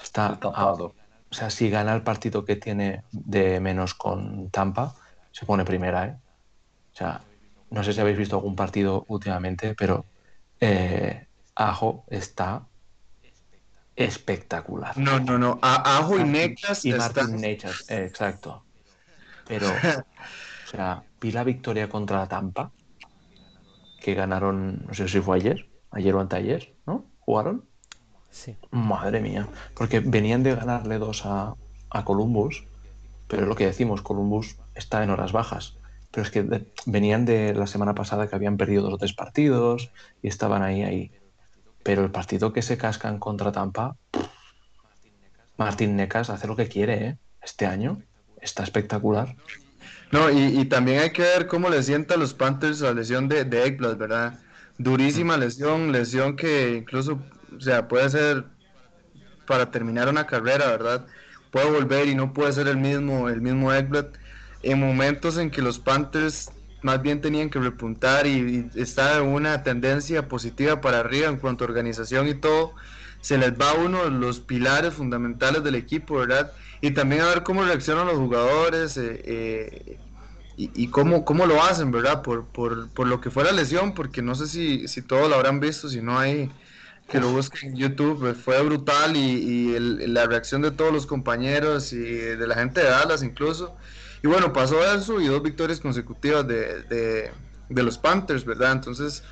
Está 0.00 0.38
tapado. 0.38 0.94
O 1.34 1.36
sea, 1.36 1.50
si 1.50 1.68
gana 1.68 1.92
el 1.92 2.02
partido 2.02 2.44
que 2.44 2.54
tiene 2.54 3.02
de 3.10 3.58
menos 3.58 3.94
con 3.94 4.50
Tampa, 4.50 4.94
se 5.32 5.44
pone 5.44 5.64
primera, 5.64 6.06
¿eh? 6.06 6.16
O 6.92 6.96
sea, 6.96 7.22
no 7.70 7.82
sé 7.82 7.92
si 7.92 8.00
habéis 8.00 8.18
visto 8.18 8.36
algún 8.36 8.54
partido 8.54 9.04
últimamente, 9.08 9.74
pero 9.74 10.06
eh, 10.60 11.26
Ajo 11.56 12.04
está 12.08 12.68
espectacular. 13.96 14.96
No, 14.96 15.18
no, 15.18 15.36
no. 15.36 15.58
A 15.60 15.98
Ajo 15.98 16.20
y 16.20 16.22
Nechas. 16.22 16.84
Y 16.84 16.92
Martin 16.92 17.40
Nechas, 17.40 17.90
eh, 17.90 18.04
exacto. 18.04 18.64
Pero 19.48 19.66
sea, 20.76 21.02
vi 21.20 21.32
la 21.32 21.42
victoria 21.42 21.88
contra 21.88 22.28
Tampa, 22.28 22.70
que 24.00 24.14
ganaron, 24.14 24.84
no 24.86 24.94
sé 24.94 25.08
si 25.08 25.20
fue 25.20 25.38
ayer, 25.38 25.68
ayer 25.90 26.14
o 26.14 26.20
anteayer, 26.20 26.76
¿no? 26.86 27.06
¿Jugaron? 27.18 27.68
Sí. 28.34 28.56
Madre 28.72 29.20
mía, 29.20 29.48
porque 29.76 30.00
venían 30.00 30.42
de 30.42 30.56
ganarle 30.56 30.98
dos 30.98 31.24
a, 31.24 31.54
a 31.90 32.04
Columbus, 32.04 32.66
pero 33.28 33.42
es 33.42 33.48
lo 33.48 33.54
que 33.54 33.66
decimos, 33.66 34.02
Columbus 34.02 34.56
está 34.74 35.04
en 35.04 35.10
horas 35.10 35.30
bajas. 35.30 35.78
Pero 36.10 36.24
es 36.24 36.32
que 36.32 36.42
de- 36.42 36.66
venían 36.84 37.24
de 37.26 37.54
la 37.54 37.68
semana 37.68 37.94
pasada 37.94 38.26
que 38.28 38.34
habían 38.34 38.56
perdido 38.56 38.82
dos 38.82 38.94
o 38.94 38.98
tres 38.98 39.12
partidos 39.14 39.88
y 40.20 40.26
estaban 40.26 40.62
ahí, 40.64 40.82
ahí. 40.82 41.12
Pero 41.84 42.02
el 42.02 42.10
partido 42.10 42.52
que 42.52 42.62
se 42.62 42.76
cascan 42.76 43.20
contra 43.20 43.52
Tampa, 43.52 43.96
Martín 45.56 45.94
Necas 45.94 46.28
hace 46.28 46.48
lo 46.48 46.56
que 46.56 46.66
quiere, 46.66 47.06
¿eh? 47.06 47.16
Este 47.40 47.66
año 47.66 48.02
está 48.40 48.64
espectacular. 48.64 49.36
No, 50.10 50.28
y, 50.28 50.60
y 50.60 50.64
también 50.64 50.98
hay 51.00 51.10
que 51.10 51.22
ver 51.22 51.46
cómo 51.46 51.68
le 51.68 51.84
sienta 51.84 52.14
a 52.14 52.18
los 52.18 52.34
Panthers 52.34 52.80
la 52.80 52.92
lesión 52.92 53.28
de, 53.28 53.44
de 53.44 53.64
Ekblad, 53.66 53.96
¿verdad? 53.96 54.40
Durísima 54.76 55.36
lesión, 55.36 55.92
lesión 55.92 56.34
que 56.34 56.74
incluso, 56.78 57.20
o 57.56 57.60
sea, 57.60 57.88
puede 57.88 58.10
ser 58.10 58.44
para 59.46 59.70
terminar 59.70 60.08
una 60.08 60.26
carrera, 60.26 60.66
¿verdad? 60.68 61.06
Puede 61.50 61.70
volver 61.70 62.08
y 62.08 62.14
no 62.14 62.32
puede 62.32 62.52
ser 62.52 62.68
el 62.68 62.76
mismo, 62.78 63.28
el 63.28 63.40
mismo 63.40 63.72
Ekblad. 63.72 64.06
En 64.62 64.80
momentos 64.80 65.36
en 65.38 65.50
que 65.50 65.62
los 65.62 65.78
Panthers 65.78 66.50
más 66.82 67.00
bien 67.02 67.20
tenían 67.20 67.50
que 67.50 67.58
repuntar 67.60 68.26
y, 68.26 68.70
y 68.74 68.80
está 68.80 69.22
una 69.22 69.62
tendencia 69.62 70.28
positiva 70.28 70.80
para 70.80 71.00
arriba 71.00 71.28
en 71.28 71.38
cuanto 71.38 71.64
a 71.64 71.68
organización 71.68 72.28
y 72.28 72.34
todo, 72.34 72.74
se 73.20 73.38
les 73.38 73.52
va 73.52 73.74
uno 73.74 74.04
de 74.04 74.10
los 74.10 74.40
pilares 74.40 74.94
fundamentales 74.94 75.62
del 75.64 75.76
equipo, 75.76 76.16
¿verdad? 76.16 76.52
Y 76.80 76.90
también 76.92 77.22
a 77.22 77.28
ver 77.28 77.42
cómo 77.42 77.64
reaccionan 77.64 78.06
los 78.06 78.16
jugadores 78.16 78.96
eh, 78.98 79.22
eh, 79.24 80.00
y, 80.56 80.70
y 80.84 80.88
cómo, 80.88 81.24
cómo 81.24 81.46
lo 81.46 81.62
hacen, 81.62 81.90
¿verdad? 81.90 82.22
Por, 82.22 82.48
por, 82.52 82.90
por 82.92 83.06
lo 83.06 83.20
que 83.20 83.30
fue 83.30 83.44
la 83.44 83.52
lesión, 83.52 83.94
porque 83.94 84.22
no 84.22 84.34
sé 84.34 84.46
si, 84.46 84.88
si 84.88 85.02
todos 85.02 85.28
lo 85.28 85.36
habrán 85.36 85.60
visto, 85.60 85.88
si 85.88 86.02
no 86.02 86.18
hay 86.18 86.54
que 87.08 87.20
lo 87.20 87.30
busquen 87.32 87.70
en 87.72 87.76
YouTube, 87.76 88.18
pues, 88.20 88.36
fue 88.38 88.62
brutal 88.62 89.16
y, 89.16 89.20
y 89.70 89.74
el- 89.74 90.14
la 90.14 90.26
reacción 90.26 90.62
de 90.62 90.70
todos 90.72 90.92
los 90.92 91.06
compañeros 91.06 91.92
y 91.92 91.98
de 92.00 92.46
la 92.46 92.56
gente 92.56 92.80
de 92.82 92.88
Dallas 92.90 93.22
incluso. 93.22 93.76
Y 94.22 94.28
bueno, 94.28 94.52
pasó 94.52 94.82
eso 94.94 95.20
y 95.20 95.26
dos 95.26 95.42
victorias 95.42 95.80
consecutivas 95.80 96.46
de, 96.46 96.82
de, 96.84 97.32
de 97.68 97.82
los 97.82 97.98
Panthers, 97.98 98.44
¿verdad? 98.44 98.72
Entonces, 98.72 99.22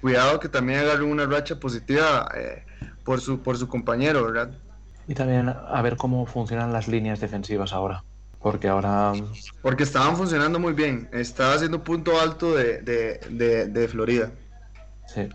cuidado 0.00 0.40
que 0.40 0.48
también 0.48 0.80
agarren 0.80 1.10
una 1.10 1.26
racha 1.26 1.60
positiva 1.60 2.28
eh, 2.36 2.64
por, 3.04 3.20
su, 3.20 3.42
por 3.42 3.56
su 3.58 3.68
compañero, 3.68 4.24
¿verdad? 4.24 4.58
Y 5.06 5.14
también 5.14 5.48
a 5.48 5.82
ver 5.82 5.96
cómo 5.96 6.26
funcionan 6.26 6.72
las 6.72 6.88
líneas 6.88 7.20
defensivas 7.20 7.72
ahora. 7.72 8.04
Porque 8.40 8.68
ahora 8.68 9.12
Porque 9.62 9.82
estaban 9.84 10.16
funcionando 10.16 10.58
muy 10.58 10.72
bien. 10.72 11.08
Estaba 11.12 11.58
siendo 11.58 11.82
punto 11.84 12.20
alto 12.20 12.54
de, 12.54 12.82
de, 12.82 13.66
de 13.68 13.88
Florida. 13.88 14.32
sí, 15.06 15.28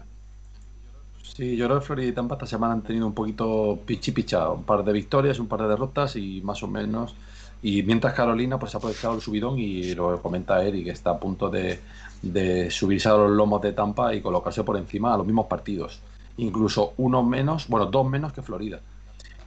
Sí, 1.38 1.56
yo 1.56 1.68
creo 1.68 1.80
que 1.80 1.86
Florida 1.86 2.10
y 2.10 2.14
Tampa 2.14 2.34
esta 2.34 2.48
semana 2.48 2.74
han 2.74 2.82
tenido 2.82 3.06
un 3.06 3.14
poquito 3.14 3.80
pichi 3.86 4.12
picha, 4.12 4.50
un 4.50 4.64
par 4.64 4.84
de 4.84 4.92
victorias, 4.92 5.38
un 5.38 5.48
par 5.48 5.62
de 5.62 5.68
derrotas 5.68 6.16
y 6.16 6.42
más 6.42 6.64
o 6.64 6.68
menos. 6.68 7.14
Y 7.62 7.84
mientras 7.84 8.16
Carolina 8.16 8.58
pues 8.58 8.74
ha 8.74 8.80
aprovechado 8.80 9.14
el 9.14 9.22
subidón 9.22 9.60
y 9.60 9.94
lo 9.94 10.20
comenta 10.20 10.64
Eric, 10.64 10.88
está 10.88 11.12
a 11.12 11.20
punto 11.20 11.48
de, 11.52 11.80
subirse 12.72 13.10
a 13.10 13.14
los 13.14 13.30
lomos 13.30 13.62
de 13.62 13.74
Tampa 13.74 14.16
y 14.16 14.22
colocarse 14.22 14.64
por 14.64 14.78
encima 14.78 15.14
a 15.14 15.18
los 15.18 15.28
mismos 15.28 15.46
partidos. 15.46 16.02
Incluso 16.38 16.96
uno 16.98 17.22
menos, 17.22 17.68
bueno, 17.68 17.86
dos 17.86 18.10
menos 18.10 18.34
que 18.34 18.42
Florida. 18.42 18.80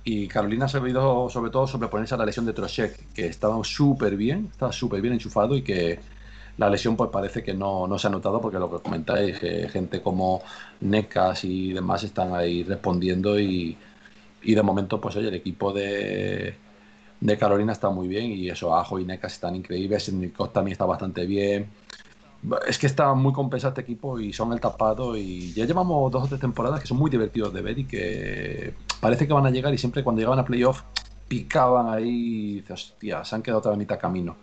Y 0.05 0.29
Carolina 0.29 0.66
ha 0.66 0.68
sabido 0.68 1.29
sobre 1.29 1.50
todo 1.50 1.66
sobreponerse 1.66 2.14
a 2.14 2.18
la 2.18 2.24
lesión 2.24 2.46
de 2.46 2.53
Trocheck, 2.53 3.12
que 3.12 3.26
estaba 3.26 3.59
súper 3.64 4.16
bien, 4.16 4.48
estaba 4.53 4.70
súper 4.70 5.00
bien 5.00 5.14
enchufado 5.14 5.57
y 5.57 5.62
que 5.62 5.98
la 6.57 6.69
lesión 6.69 6.97
pues 6.97 7.11
parece 7.11 7.43
que 7.43 7.55
no, 7.55 7.87
no 7.87 7.99
se 7.99 8.07
ha 8.07 8.11
notado 8.11 8.41
porque 8.41 8.59
lo 8.59 8.71
que 8.71 8.83
comentáis, 8.83 9.39
que 9.39 9.69
gente 9.69 10.03
como 10.03 10.43
Necas 10.81 11.45
y 11.45 11.73
demás 11.73 12.03
están 12.05 12.35
ahí 12.35 12.63
respondiendo 12.63 13.39
y, 13.39 13.77
y 14.43 14.55
de 14.55 14.63
momento 14.63 15.01
pues 15.01 15.17
oye, 15.17 15.29
el 15.29 15.35
equipo 15.35 15.73
de, 15.73 16.55
de 17.21 17.39
Carolina 17.39 17.73
está 17.73 17.91
muy 17.91 18.09
bien 18.09 18.33
y 18.33 18.51
eso, 18.51 18.75
Ajo 18.75 18.99
y 18.99 19.05
Necas 19.05 19.35
están 19.35 19.57
increíbles, 19.57 20.05
Sitnikov 20.05 20.53
también 20.53 20.73
está 20.73 20.85
bastante 20.85 21.27
bien. 21.27 21.69
Es 22.67 22.79
que 22.79 22.87
está 22.87 23.13
muy 23.13 23.35
compensado 23.35 23.71
este 23.71 23.83
equipo 23.83 24.19
y 24.19 24.33
son 24.33 24.53
el 24.55 24.61
tapado 24.61 25.15
y 25.15 25.53
ya 25.53 25.67
llevamos 25.67 26.11
dos 26.11 26.25
o 26.25 26.27
tres 26.27 26.41
temporadas 26.41 26.81
que 26.81 26.87
son 26.87 26.97
muy 26.97 27.11
divertidos 27.11 27.53
de 27.53 27.61
ver 27.61 27.79
y 27.79 27.85
que 27.85 28.75
parece 28.99 29.27
que 29.27 29.35
van 29.35 29.45
a 29.45 29.51
llegar 29.51 29.75
y 29.75 29.79
siempre 29.79 30.03
cuando 30.03 30.21
llegaban 30.21 30.39
a 30.39 30.45
playoff 30.47 30.83
picaban 31.29 31.89
ahí 31.89 32.09
y 32.09 32.55
dices, 32.57 32.71
hostia, 32.93 33.25
se 33.25 33.35
han 33.35 33.43
quedado 33.43 33.61
otra 33.61 33.77
mitad 33.77 34.01
camino. 34.01 34.37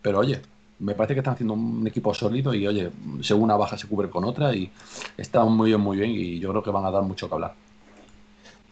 Pero 0.00 0.20
oye, 0.20 0.40
me 0.84 0.94
parece 0.94 1.14
que 1.14 1.20
están 1.20 1.34
haciendo 1.34 1.54
un 1.54 1.86
equipo 1.86 2.12
sólido 2.12 2.52
y 2.54 2.66
oye, 2.66 2.90
según 3.22 3.44
una 3.44 3.56
baja 3.56 3.76
se 3.78 3.88
cubre 3.88 4.10
con 4.10 4.24
otra 4.24 4.54
y 4.54 4.70
están 5.16 5.50
muy 5.52 5.70
bien, 5.70 5.80
muy 5.80 5.96
bien 5.96 6.10
y 6.10 6.38
yo 6.38 6.50
creo 6.50 6.62
que 6.62 6.70
van 6.70 6.84
a 6.84 6.90
dar 6.90 7.02
mucho 7.02 7.28
que 7.28 7.34
hablar. 7.34 7.54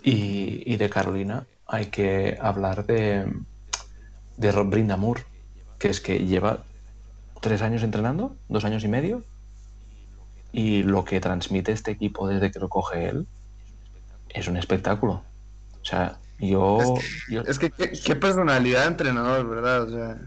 Y, 0.05 0.63
y 0.73 0.77
de 0.77 0.91
Carolina 0.91 1.47
hay 1.67 1.87
que 1.87 2.37
hablar 2.41 2.85
de, 2.87 3.25
de 4.37 4.53
Rob 4.53 4.69
Brindamur, 4.69 5.21
que 5.79 5.89
es 5.89 6.01
que 6.01 6.27
lleva 6.27 6.65
tres 7.41 7.63
años 7.63 7.83
entrenando, 7.83 8.37
dos 8.49 8.65
años 8.65 8.85
y 8.85 8.89
medio, 8.89 9.23
y 10.53 10.83
lo 10.83 11.05
que 11.05 11.19
transmite 11.21 11.73
este 11.73 11.93
equipo 11.93 12.29
desde 12.29 12.51
que 12.51 12.59
lo 12.59 12.69
coge 12.69 13.09
él 13.09 13.27
es 14.29 14.49
un 14.49 14.57
espectáculo. 14.57 15.23
O 15.81 15.85
sea, 15.85 16.19
yo... 16.39 16.95
yo- 17.29 17.43
Es 17.43 17.59
que 17.59 17.71
qué, 17.71 17.93
qué 17.93 18.17
personalidad 18.17 18.83
de 18.83 18.87
entrenador, 18.89 19.49
¿verdad? 19.49 19.83
O 19.85 19.91
sea, 19.91 20.21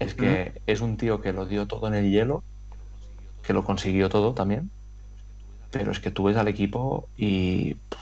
Es 0.00 0.14
que 0.14 0.60
es 0.66 0.80
un 0.80 0.96
tío 0.96 1.20
que 1.20 1.32
lo 1.32 1.46
dio 1.46 1.66
todo 1.66 1.86
en 1.86 1.94
el 1.94 2.10
hielo, 2.10 2.42
que 3.42 3.52
lo 3.52 3.62
consiguió 3.62 4.08
todo 4.08 4.34
también, 4.34 4.70
pero 5.70 5.92
es 5.92 6.00
que 6.00 6.10
tú 6.10 6.24
ves 6.24 6.36
al 6.36 6.48
equipo 6.48 7.08
y 7.16 7.74
pff, 7.74 7.98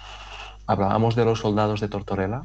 hablábamos 0.66 1.14
de 1.16 1.24
los 1.26 1.40
soldados 1.40 1.80
de 1.80 1.88
Tortorella, 1.88 2.44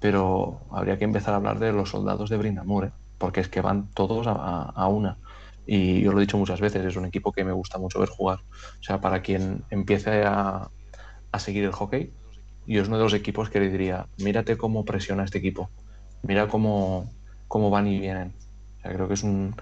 pero 0.00 0.60
habría 0.70 0.98
que 0.98 1.04
empezar 1.04 1.34
a 1.34 1.38
hablar 1.38 1.58
de 1.58 1.72
los 1.72 1.90
soldados 1.90 2.30
de 2.30 2.36
Brindamur, 2.36 2.84
¿eh? 2.84 2.92
porque 3.18 3.40
es 3.40 3.48
que 3.48 3.60
van 3.60 3.88
todos 3.94 4.26
a 4.28 4.86
una. 4.86 5.18
Y 5.66 6.02
yo 6.02 6.12
lo 6.12 6.18
he 6.18 6.22
dicho 6.22 6.36
muchas 6.36 6.60
veces, 6.60 6.84
es 6.84 6.96
un 6.96 7.06
equipo 7.06 7.32
que 7.32 7.44
me 7.44 7.52
gusta 7.52 7.78
mucho 7.78 7.98
ver 7.98 8.08
jugar. 8.08 8.40
O 8.80 8.82
sea, 8.82 9.00
para 9.00 9.22
quien 9.22 9.64
empiece 9.70 10.24
a, 10.24 10.68
a 11.32 11.38
seguir 11.38 11.64
el 11.64 11.72
hockey, 11.72 12.12
yo 12.66 12.82
es 12.82 12.88
uno 12.88 12.98
de 12.98 13.04
los 13.04 13.14
equipos 13.14 13.50
que 13.50 13.60
le 13.60 13.70
diría, 13.70 14.06
mírate 14.18 14.56
cómo 14.56 14.84
presiona 14.84 15.24
este 15.24 15.38
equipo, 15.38 15.70
mira 16.22 16.48
cómo, 16.48 17.10
cómo 17.48 17.70
van 17.70 17.86
y 17.86 17.98
vienen. 17.98 18.34
Creo 18.92 19.08
que 19.08 19.14
es 19.14 19.22
un, 19.22 19.56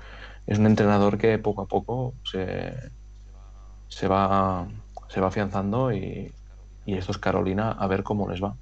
es 0.47 0.59
un 0.59 0.67
entrenador 0.67 1.19
que 1.19 1.39
poco 1.39 1.63
a 1.63 1.69
poco 1.69 2.15
se, 2.25 2.93
se, 3.89 4.09
va, 4.09 4.69
se 5.09 5.21
va 5.21 5.29
afianzando 5.29 5.93
y, 5.93 6.35
y 6.85 6.95
esto 6.97 7.13
es 7.13 7.19
Carolina 7.19 7.73
a 7.73 7.87
ver 7.87 8.03
cómo 8.03 8.29
les 8.29 8.43
va. 8.43 8.57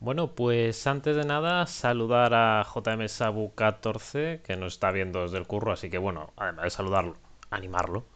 Bueno, 0.00 0.34
pues 0.34 0.86
antes 0.86 1.16
de 1.16 1.24
nada, 1.24 1.66
saludar 1.66 2.34
a 2.34 2.62
JM 2.64 3.08
Sabu 3.08 3.54
14, 3.54 4.42
que 4.44 4.56
nos 4.56 4.74
está 4.74 4.90
viendo 4.90 5.22
desde 5.22 5.38
el 5.38 5.46
curro, 5.46 5.72
así 5.72 5.88
que 5.90 5.98
bueno, 5.98 6.32
además 6.36 6.64
de 6.64 6.70
saludarlo, 6.70 7.16
animarlo. 7.50 8.08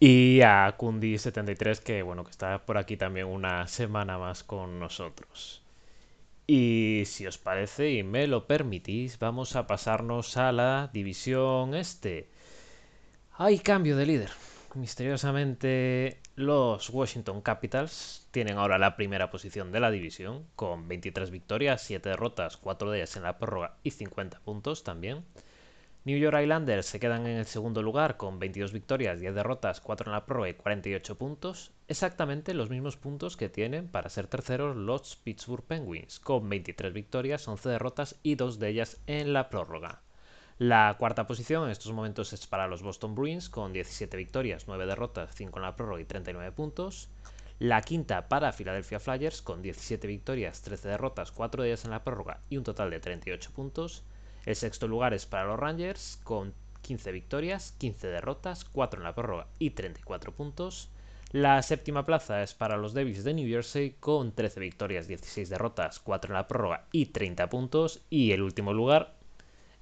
Y 0.00 0.42
a 0.42 0.76
Kundi73, 0.78 1.80
que 1.82 2.02
bueno, 2.02 2.24
que 2.24 2.30
está 2.32 2.66
por 2.66 2.78
aquí 2.78 2.96
también 2.98 3.26
una 3.28 3.66
semana 3.68 4.18
más 4.18 4.44
con 4.44 4.78
nosotros. 4.80 5.63
Y 6.46 7.04
si 7.06 7.26
os 7.26 7.38
parece 7.38 7.92
y 7.92 8.02
me 8.02 8.26
lo 8.26 8.46
permitís, 8.46 9.18
vamos 9.18 9.56
a 9.56 9.66
pasarnos 9.66 10.36
a 10.36 10.52
la 10.52 10.90
división 10.92 11.74
este. 11.74 12.28
Hay 13.32 13.58
cambio 13.58 13.96
de 13.96 14.06
líder. 14.06 14.30
Misteriosamente, 14.74 16.20
los 16.36 16.90
Washington 16.90 17.40
Capitals 17.40 18.26
tienen 18.30 18.58
ahora 18.58 18.76
la 18.76 18.96
primera 18.96 19.30
posición 19.30 19.72
de 19.72 19.80
la 19.80 19.90
división, 19.90 20.46
con 20.56 20.88
23 20.88 21.30
victorias, 21.30 21.82
7 21.82 22.10
derrotas, 22.10 22.56
4 22.58 22.90
de 22.90 22.98
ellas 22.98 23.16
en 23.16 23.22
la 23.22 23.38
prórroga 23.38 23.76
y 23.82 23.92
50 23.92 24.40
puntos 24.40 24.84
también. 24.84 25.24
New 26.06 26.18
York 26.18 26.36
Islanders 26.38 26.84
se 26.84 27.00
quedan 27.00 27.26
en 27.26 27.38
el 27.38 27.46
segundo 27.46 27.80
lugar 27.80 28.18
con 28.18 28.38
22 28.38 28.72
victorias, 28.72 29.20
10 29.20 29.34
derrotas, 29.34 29.80
4 29.80 30.10
en 30.10 30.12
la 30.12 30.26
prórroga 30.26 30.50
y 30.50 30.52
48 30.52 31.16
puntos. 31.16 31.72
Exactamente 31.88 32.52
los 32.52 32.68
mismos 32.68 32.98
puntos 32.98 33.38
que 33.38 33.48
tienen 33.48 33.88
para 33.88 34.10
ser 34.10 34.26
terceros 34.26 34.76
los 34.76 35.16
Pittsburgh 35.16 35.64
Penguins, 35.64 36.20
con 36.20 36.46
23 36.46 36.92
victorias, 36.92 37.48
11 37.48 37.70
derrotas 37.70 38.16
y 38.22 38.34
2 38.34 38.58
de 38.58 38.68
ellas 38.68 39.00
en 39.06 39.32
la 39.32 39.48
prórroga. 39.48 40.02
La 40.58 40.94
cuarta 40.98 41.26
posición 41.26 41.64
en 41.64 41.70
estos 41.70 41.92
momentos 41.92 42.34
es 42.34 42.46
para 42.46 42.68
los 42.68 42.82
Boston 42.82 43.14
Bruins 43.14 43.48
con 43.48 43.72
17 43.72 44.14
victorias, 44.18 44.64
9 44.66 44.84
derrotas, 44.84 45.34
5 45.34 45.58
en 45.58 45.62
la 45.62 45.74
prórroga 45.74 46.02
y 46.02 46.04
39 46.04 46.52
puntos. 46.52 47.08
La 47.58 47.80
quinta 47.80 48.28
para 48.28 48.52
Philadelphia 48.52 49.00
Flyers 49.00 49.40
con 49.40 49.62
17 49.62 50.06
victorias, 50.06 50.60
13 50.60 50.86
derrotas, 50.86 51.32
4 51.32 51.62
de 51.62 51.70
ellas 51.70 51.86
en 51.86 51.92
la 51.92 52.04
prórroga 52.04 52.40
y 52.50 52.58
un 52.58 52.64
total 52.64 52.90
de 52.90 53.00
38 53.00 53.52
puntos. 53.54 54.04
El 54.46 54.56
sexto 54.56 54.86
lugar 54.88 55.14
es 55.14 55.24
para 55.26 55.46
los 55.46 55.58
Rangers 55.58 56.20
con 56.22 56.52
15 56.82 57.12
victorias, 57.12 57.74
15 57.78 58.08
derrotas, 58.08 58.64
4 58.66 59.00
en 59.00 59.04
la 59.04 59.14
prórroga 59.14 59.46
y 59.58 59.70
34 59.70 60.32
puntos. 60.32 60.90
La 61.32 61.62
séptima 61.62 62.04
plaza 62.06 62.42
es 62.42 62.54
para 62.54 62.76
los 62.76 62.94
Devils 62.94 63.24
de 63.24 63.34
New 63.34 63.48
Jersey 63.48 63.96
con 63.98 64.32
13 64.32 64.60
victorias, 64.60 65.08
16 65.08 65.48
derrotas, 65.48 65.98
4 65.98 66.30
en 66.30 66.34
la 66.34 66.46
prórroga 66.46 66.84
y 66.92 67.06
30 67.06 67.48
puntos. 67.48 68.02
Y 68.10 68.32
el 68.32 68.42
último 68.42 68.72
lugar 68.72 69.14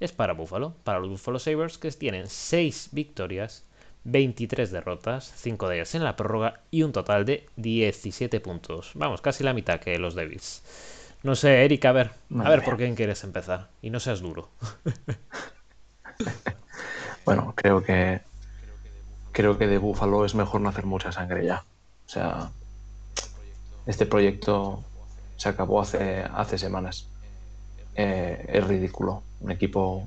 es 0.01 0.13
para 0.13 0.33
Buffalo, 0.33 0.75
para 0.85 1.01
los 1.01 1.11
Buffalo 1.11 1.39
Sabres 1.39 1.77
que 1.77 1.91
tienen 1.91 2.29
6 2.29 2.91
victorias, 2.93 3.67
23 4.05 4.71
derrotas, 4.71 5.33
5 5.37 5.69
de 5.69 5.77
ellas 5.77 5.95
en 5.95 6.05
la 6.05 6.17
prórroga 6.17 6.61
y 6.71 6.85
un 6.85 6.93
total 6.93 7.25
de 7.25 7.47
17 7.57 8.41
puntos. 8.41 8.93
Vamos, 8.95 9.21
casi 9.21 9.45
la 9.45 9.55
mitad 9.55 9.81
que 9.81 9.99
los 9.99 10.15
Devils. 10.15 10.63
No 11.23 11.37
sé, 11.37 11.65
Eric, 11.65 11.85
a 11.85 11.93
ver, 11.93 12.11
a 12.39 12.49
ver 12.49 12.65
por 12.65 12.77
quién 12.77 12.97
quieres 12.97 13.23
empezar. 13.23 13.69
Y 13.81 13.91
no 13.91 14.01
seas 14.01 14.21
duro. 14.21 14.49
bueno, 17.25 17.55
creo 17.57 17.83
que 17.83 18.21
creo 19.31 19.57
que 19.57 19.67
de 19.67 19.79
Buffalo 19.79 20.25
es 20.25 20.35
mejor 20.35 20.61
no 20.61 20.69
hacer 20.69 20.85
mucha 20.85 21.13
sangre 21.13 21.47
ya. 21.47 21.65
O 22.07 22.09
sea, 22.09 22.51
este 23.87 24.07
proyecto 24.07 24.83
se 25.37 25.49
acabó 25.49 25.81
hace, 25.81 26.25
hace 26.35 26.59
semanas. 26.59 27.09
Eh, 27.95 28.47
es 28.49 28.67
ridículo. 28.67 29.23
Un 29.41 29.51
equipo 29.51 30.07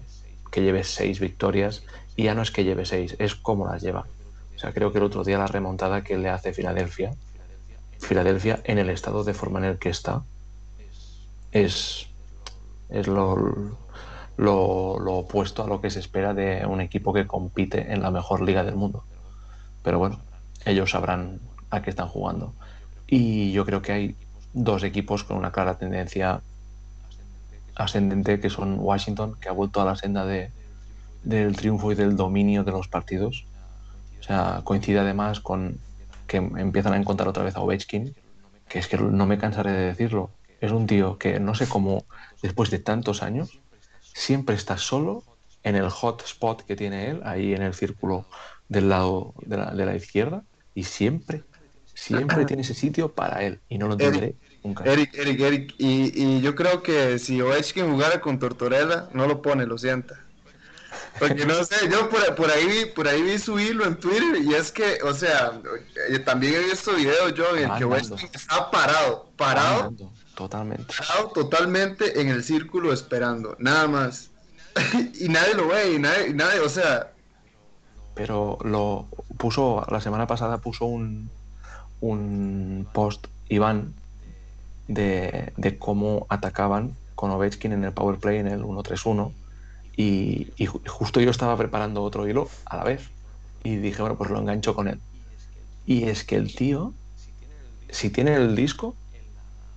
que 0.51 0.61
lleve 0.61 0.83
seis 0.83 1.19
victorias 1.19 1.83
y 2.15 2.23
ya 2.23 2.33
no 2.33 2.41
es 2.41 2.51
que 2.51 2.63
lleve 2.63 2.85
seis, 2.85 3.15
es 3.19 3.35
cómo 3.35 3.67
las 3.67 3.81
lleva. 3.81 4.05
O 4.55 4.59
sea, 4.59 4.71
creo 4.71 4.91
que 4.91 4.99
el 4.99 5.03
otro 5.03 5.23
día 5.23 5.37
la 5.37 5.47
remontada 5.47 6.03
que 6.03 6.17
le 6.17 6.29
hace 6.29 6.53
Filadelfia, 6.53 7.13
Filadelfia 7.99 8.61
en 8.63 8.79
el 8.79 8.89
estado 8.89 9.23
de 9.23 9.33
forma 9.33 9.59
en 9.59 9.65
el 9.65 9.79
que 9.79 9.89
está, 9.89 10.23
es, 11.55 12.07
es 12.89 13.07
lo, 13.07 13.37
lo, 14.35 14.99
lo, 14.99 15.13
opuesto 15.13 15.63
a 15.63 15.67
lo 15.67 15.79
que 15.79 15.89
se 15.89 15.99
espera 15.99 16.33
de 16.33 16.65
un 16.65 16.81
equipo 16.81 17.13
que 17.13 17.25
compite 17.25 17.93
en 17.93 18.01
la 18.01 18.11
mejor 18.11 18.41
liga 18.41 18.65
del 18.65 18.75
mundo. 18.75 19.05
Pero 19.81 19.97
bueno, 19.97 20.19
ellos 20.65 20.91
sabrán 20.91 21.39
a 21.69 21.81
qué 21.81 21.91
están 21.91 22.09
jugando. 22.09 22.53
Y 23.07 23.53
yo 23.53 23.65
creo 23.65 23.81
que 23.81 23.93
hay 23.93 24.15
dos 24.53 24.83
equipos 24.83 25.23
con 25.23 25.37
una 25.37 25.53
clara 25.53 25.77
tendencia 25.77 26.41
ascendente, 27.75 28.41
que 28.41 28.49
son 28.49 28.77
Washington, 28.79 29.35
que 29.39 29.47
ha 29.47 29.53
vuelto 29.53 29.81
a 29.81 29.85
la 29.85 29.95
senda 29.95 30.25
de, 30.25 30.51
del 31.23 31.55
triunfo 31.55 31.93
y 31.93 31.95
del 31.95 32.17
dominio 32.17 32.65
de 32.65 32.71
los 32.71 32.89
partidos. 32.89 33.45
O 34.19 34.23
sea, 34.23 34.59
coincide 34.65 34.99
además 34.99 35.39
con 35.39 35.77
que 36.27 36.37
empiezan 36.37 36.93
a 36.93 36.97
encontrar 36.97 37.29
otra 37.29 37.43
vez 37.43 37.55
a 37.55 37.61
Ovechkin, 37.61 38.13
que 38.67 38.79
es 38.79 38.89
que 38.89 38.97
no 38.97 39.25
me 39.25 39.37
cansaré 39.37 39.71
de 39.71 39.85
decirlo. 39.85 40.31
Es 40.61 40.71
un 40.71 40.87
tío 40.87 41.17
que 41.17 41.39
no 41.39 41.55
sé 41.55 41.67
cómo, 41.67 42.05
después 42.41 42.69
de 42.69 42.79
tantos 42.79 43.21
años, 43.21 43.59
siempre 44.01 44.55
está 44.55 44.77
solo 44.77 45.23
en 45.63 45.75
el 45.75 45.89
hot 45.89 46.23
spot 46.23 46.63
que 46.63 46.75
tiene 46.75 47.09
él, 47.09 47.21
ahí 47.25 47.53
en 47.53 47.61
el 47.61 47.73
círculo 47.73 48.25
del 48.69 48.89
lado 48.89 49.33
de 49.45 49.57
la, 49.57 49.71
de 49.71 49.85
la 49.85 49.95
izquierda, 49.95 50.43
y 50.73 50.83
siempre, 50.83 51.43
siempre 51.93 52.45
tiene 52.45 52.61
ese 52.61 52.73
sitio 52.73 53.13
para 53.13 53.43
él, 53.43 53.59
y 53.69 53.77
no 53.77 53.87
lo 53.87 53.93
entenderé 53.93 54.35
nunca. 54.63 54.83
Eric, 54.85 55.13
Eric, 55.15 55.39
Eric, 55.39 55.75
y, 55.77 56.23
y 56.23 56.41
yo 56.41 56.55
creo 56.55 56.81
que 56.83 57.19
si 57.19 57.41
Ovechkin 57.41 57.91
jugara 57.91 58.21
con 58.21 58.39
Tortorella, 58.39 59.09
no 59.13 59.27
lo 59.27 59.41
pone, 59.41 59.65
lo 59.65 59.77
sienta. 59.77 60.25
Porque 61.19 61.45
no 61.45 61.63
sé, 61.63 61.89
yo 61.89 62.09
por, 62.09 62.35
por, 62.35 62.51
ahí 62.51 62.91
por 62.93 63.07
ahí 63.07 63.21
vi 63.21 63.39
su 63.39 63.57
hilo 63.57 63.85
en 63.85 63.95
Twitter 63.95 64.37
y 64.43 64.53
es 64.53 64.71
que, 64.71 64.99
o 65.03 65.13
sea, 65.13 65.61
también 66.25 66.55
he 66.55 66.59
visto 66.59 66.93
videos 66.93 67.33
yo 67.33 67.55
en 67.55 67.71
el 67.71 67.77
que 67.77 67.85
Westbrook 67.85 68.29
está 68.33 68.69
parado, 68.69 69.31
parado, 69.37 69.93
totalmente, 70.35 70.93
parado 70.97 71.29
totalmente 71.29 72.19
en 72.21 72.29
el 72.29 72.43
círculo 72.43 72.93
esperando, 72.93 73.55
nada 73.59 73.87
más. 73.87 74.29
y 75.19 75.29
nadie 75.29 75.53
lo 75.55 75.67
ve 75.67 75.93
y 75.93 75.99
nadie, 75.99 76.29
y 76.29 76.33
nadie, 76.33 76.59
o 76.59 76.69
sea. 76.69 77.11
Pero 78.13 78.57
lo 78.63 79.07
puso, 79.37 79.85
la 79.89 80.01
semana 80.01 80.27
pasada 80.27 80.59
puso 80.59 80.85
un, 80.85 81.29
un 82.01 82.87
post, 82.93 83.27
Iván, 83.49 83.93
de, 84.87 85.53
de 85.57 85.77
cómo 85.77 86.25
atacaban 86.29 86.95
con 87.15 87.31
Ovechkin 87.31 87.71
en 87.71 87.83
el 87.83 87.91
power 87.91 88.19
play 88.19 88.37
en 88.37 88.47
el 88.47 88.63
1-3-1 88.63 89.31
y, 89.97 90.51
y, 90.57 90.65
justo 90.65 91.21
yo 91.21 91.31
estaba 91.31 91.57
preparando 91.57 92.03
otro 92.03 92.27
hilo 92.27 92.49
a 92.65 92.77
la 92.77 92.83
vez. 92.83 93.09
Y 93.63 93.77
dije, 93.77 94.01
bueno, 94.01 94.17
pues 94.17 94.29
lo 94.29 94.39
engancho 94.39 94.75
con 94.75 94.87
él. 94.87 94.99
Y 95.85 96.03
es 96.03 96.23
que 96.23 96.35
el 96.35 96.53
tío, 96.53 96.93
si 97.89 98.09
tiene 98.09 98.35
el 98.35 98.55
disco, 98.55 98.95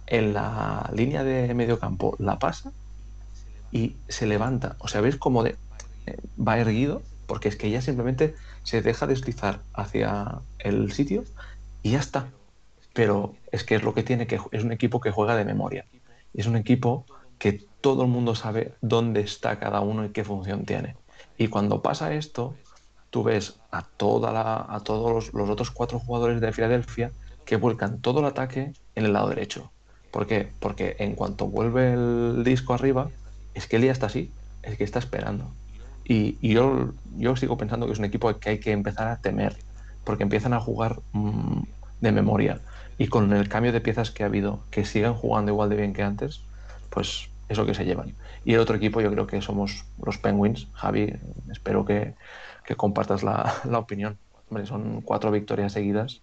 en 0.08 0.34
la 0.34 0.90
línea 0.94 1.22
de 1.22 1.52
medio 1.54 1.78
campo 1.78 2.16
la 2.18 2.38
pasa 2.38 2.72
y 3.70 3.96
se 4.08 4.26
levanta. 4.26 4.76
O 4.78 4.88
sea, 4.88 5.00
¿ves 5.00 5.16
cómo 5.16 5.42
de, 5.42 5.56
eh, 6.06 6.16
va 6.38 6.58
erguido? 6.58 7.02
Porque 7.26 7.48
es 7.48 7.56
que 7.56 7.70
ya 7.70 7.82
simplemente 7.82 8.34
se 8.62 8.80
deja 8.82 9.06
deslizar 9.06 9.60
hacia 9.74 10.40
el 10.58 10.92
sitio 10.92 11.24
y 11.82 11.92
ya 11.92 11.98
está. 11.98 12.28
Pero 12.94 13.34
es 13.52 13.64
que 13.64 13.76
es 13.76 13.82
lo 13.82 13.94
que 13.94 14.02
tiene, 14.02 14.26
que 14.26 14.40
es 14.50 14.64
un 14.64 14.72
equipo 14.72 15.00
que 15.00 15.10
juega 15.10 15.36
de 15.36 15.44
memoria. 15.44 15.84
Es 16.34 16.46
un 16.46 16.56
equipo 16.56 17.04
que 17.38 17.64
todo 17.80 18.02
el 18.02 18.08
mundo 18.08 18.34
sabe 18.34 18.74
dónde 18.80 19.20
está 19.20 19.58
cada 19.58 19.80
uno 19.80 20.04
y 20.04 20.10
qué 20.10 20.24
función 20.24 20.64
tiene. 20.64 20.96
Y 21.36 21.48
cuando 21.48 21.82
pasa 21.82 22.14
esto, 22.14 22.54
tú 23.10 23.22
ves 23.22 23.60
a, 23.70 23.82
toda 23.82 24.32
la, 24.32 24.66
a 24.68 24.80
todos 24.80 25.12
los, 25.12 25.34
los, 25.34 25.50
otros 25.50 25.70
cuatro 25.70 26.00
jugadores 26.00 26.40
de 26.40 26.52
Filadelfia 26.52 27.12
que 27.44 27.56
vuelcan 27.56 28.00
todo 28.00 28.20
el 28.20 28.26
ataque 28.26 28.72
en 28.94 29.04
el 29.04 29.12
lado 29.12 29.28
derecho. 29.28 29.70
¿Por 30.10 30.26
qué? 30.26 30.48
Porque 30.60 30.96
en 30.98 31.14
cuanto 31.14 31.46
vuelve 31.46 31.92
el 31.92 32.44
disco 32.44 32.74
arriba, 32.74 33.10
es 33.54 33.66
que 33.66 33.76
él 33.76 33.82
ya 33.84 33.92
está 33.92 34.06
así, 34.06 34.30
es 34.62 34.76
que 34.76 34.84
está 34.84 34.98
esperando. 34.98 35.50
Y, 36.04 36.38
y 36.40 36.54
yo, 36.54 36.92
yo 37.16 37.36
sigo 37.36 37.58
pensando 37.58 37.86
que 37.86 37.92
es 37.92 37.98
un 37.98 38.06
equipo 38.06 38.34
que 38.38 38.50
hay 38.50 38.60
que 38.60 38.72
empezar 38.72 39.08
a 39.08 39.20
temer, 39.20 39.56
porque 40.04 40.22
empiezan 40.22 40.54
a 40.54 40.60
jugar 40.60 41.00
mmm, 41.12 41.62
de 42.00 42.12
memoria. 42.12 42.60
Y 42.96 43.08
con 43.08 43.32
el 43.32 43.48
cambio 43.48 43.72
de 43.72 43.80
piezas 43.80 44.10
que 44.10 44.22
ha 44.22 44.26
habido, 44.26 44.60
que 44.70 44.84
sigan 44.84 45.14
jugando 45.14 45.52
igual 45.52 45.68
de 45.68 45.76
bien 45.76 45.92
que 45.92 46.02
antes, 46.02 46.40
pues 46.90 47.28
eso 47.48 47.66
que 47.66 47.74
se 47.74 47.84
llevan. 47.84 48.14
Y 48.44 48.54
el 48.54 48.60
otro 48.60 48.76
equipo 48.76 49.00
yo 49.00 49.10
creo 49.10 49.26
que 49.26 49.40
somos 49.40 49.84
los 50.04 50.18
Penguins. 50.18 50.68
Javi, 50.72 51.14
espero 51.50 51.84
que, 51.84 52.14
que 52.64 52.76
compartas 52.76 53.22
la, 53.22 53.54
la, 53.64 53.78
opinión. 53.78 54.18
Hombre, 54.48 54.66
son 54.66 55.02
cuatro 55.02 55.30
victorias 55.30 55.72
seguidas 55.72 56.22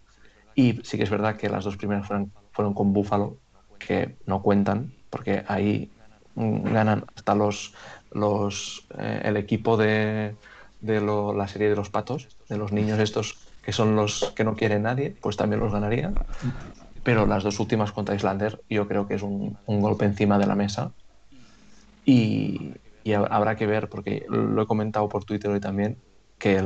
y 0.55 0.79
sí 0.83 0.97
que 0.97 1.03
es 1.03 1.09
verdad 1.09 1.35
que 1.35 1.49
las 1.49 1.65
dos 1.65 1.77
primeras 1.77 2.07
fueron, 2.07 2.31
fueron 2.51 2.73
con 2.73 2.93
Buffalo, 2.93 3.37
que 3.79 4.17
no 4.25 4.41
cuentan, 4.41 4.91
porque 5.09 5.43
ahí 5.47 5.91
ganan 6.35 7.05
hasta 7.15 7.35
los, 7.35 7.73
los 8.11 8.87
eh, 8.97 9.21
el 9.23 9.37
equipo 9.37 9.77
de, 9.77 10.35
de 10.81 11.01
lo, 11.01 11.33
la 11.33 11.47
serie 11.47 11.69
de 11.69 11.75
los 11.75 11.89
patos, 11.89 12.27
de 12.49 12.57
los 12.57 12.71
niños 12.71 12.99
estos 12.99 13.45
que 13.61 13.71
son 13.71 13.95
los 13.95 14.31
que 14.35 14.43
no 14.43 14.55
quiere 14.55 14.79
nadie, 14.79 15.15
pues 15.21 15.37
también 15.37 15.59
los 15.59 15.73
ganaría. 15.73 16.13
Pero 17.03 17.25
las 17.25 17.43
dos 17.43 17.59
últimas 17.59 17.91
contra 17.91 18.15
Islander 18.15 18.61
yo 18.69 18.87
creo 18.87 19.07
que 19.07 19.15
es 19.15 19.23
un, 19.23 19.57
golpe 19.65 20.05
encima 20.05 20.37
de 20.37 20.45
la 20.45 20.55
mesa 20.55 20.91
y, 22.05 22.73
y, 23.03 23.13
habrá 23.13 23.55
que 23.55 23.65
ver, 23.65 23.89
porque 23.89 24.25
lo 24.29 24.61
he 24.61 24.67
comentado 24.67 25.09
por 25.09 25.25
Twitter 25.25 25.49
hoy 25.49 25.59
también, 25.59 25.97
que 26.37 26.61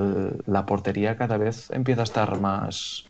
la 0.45 0.65
portería 0.65 1.15
cada 1.15 1.37
vez 1.37 1.69
empieza 1.71 2.01
a 2.01 2.03
estar 2.03 2.39
más, 2.39 3.05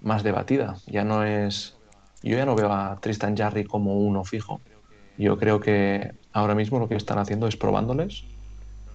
más 0.00 0.22
debatida. 0.22 0.76
Ya 0.86 1.04
no 1.04 1.24
es. 1.24 1.79
Yo 2.22 2.36
ya 2.36 2.44
no 2.44 2.54
veo 2.54 2.72
a 2.72 2.98
Tristan 3.00 3.36
Jarry 3.36 3.64
como 3.64 3.98
uno 3.98 4.24
fijo. 4.24 4.60
Yo 5.16 5.38
creo 5.38 5.60
que 5.60 6.12
ahora 6.32 6.54
mismo 6.54 6.78
lo 6.78 6.88
que 6.88 6.96
están 6.96 7.18
haciendo 7.18 7.46
es 7.46 7.56
probándoles 7.56 8.24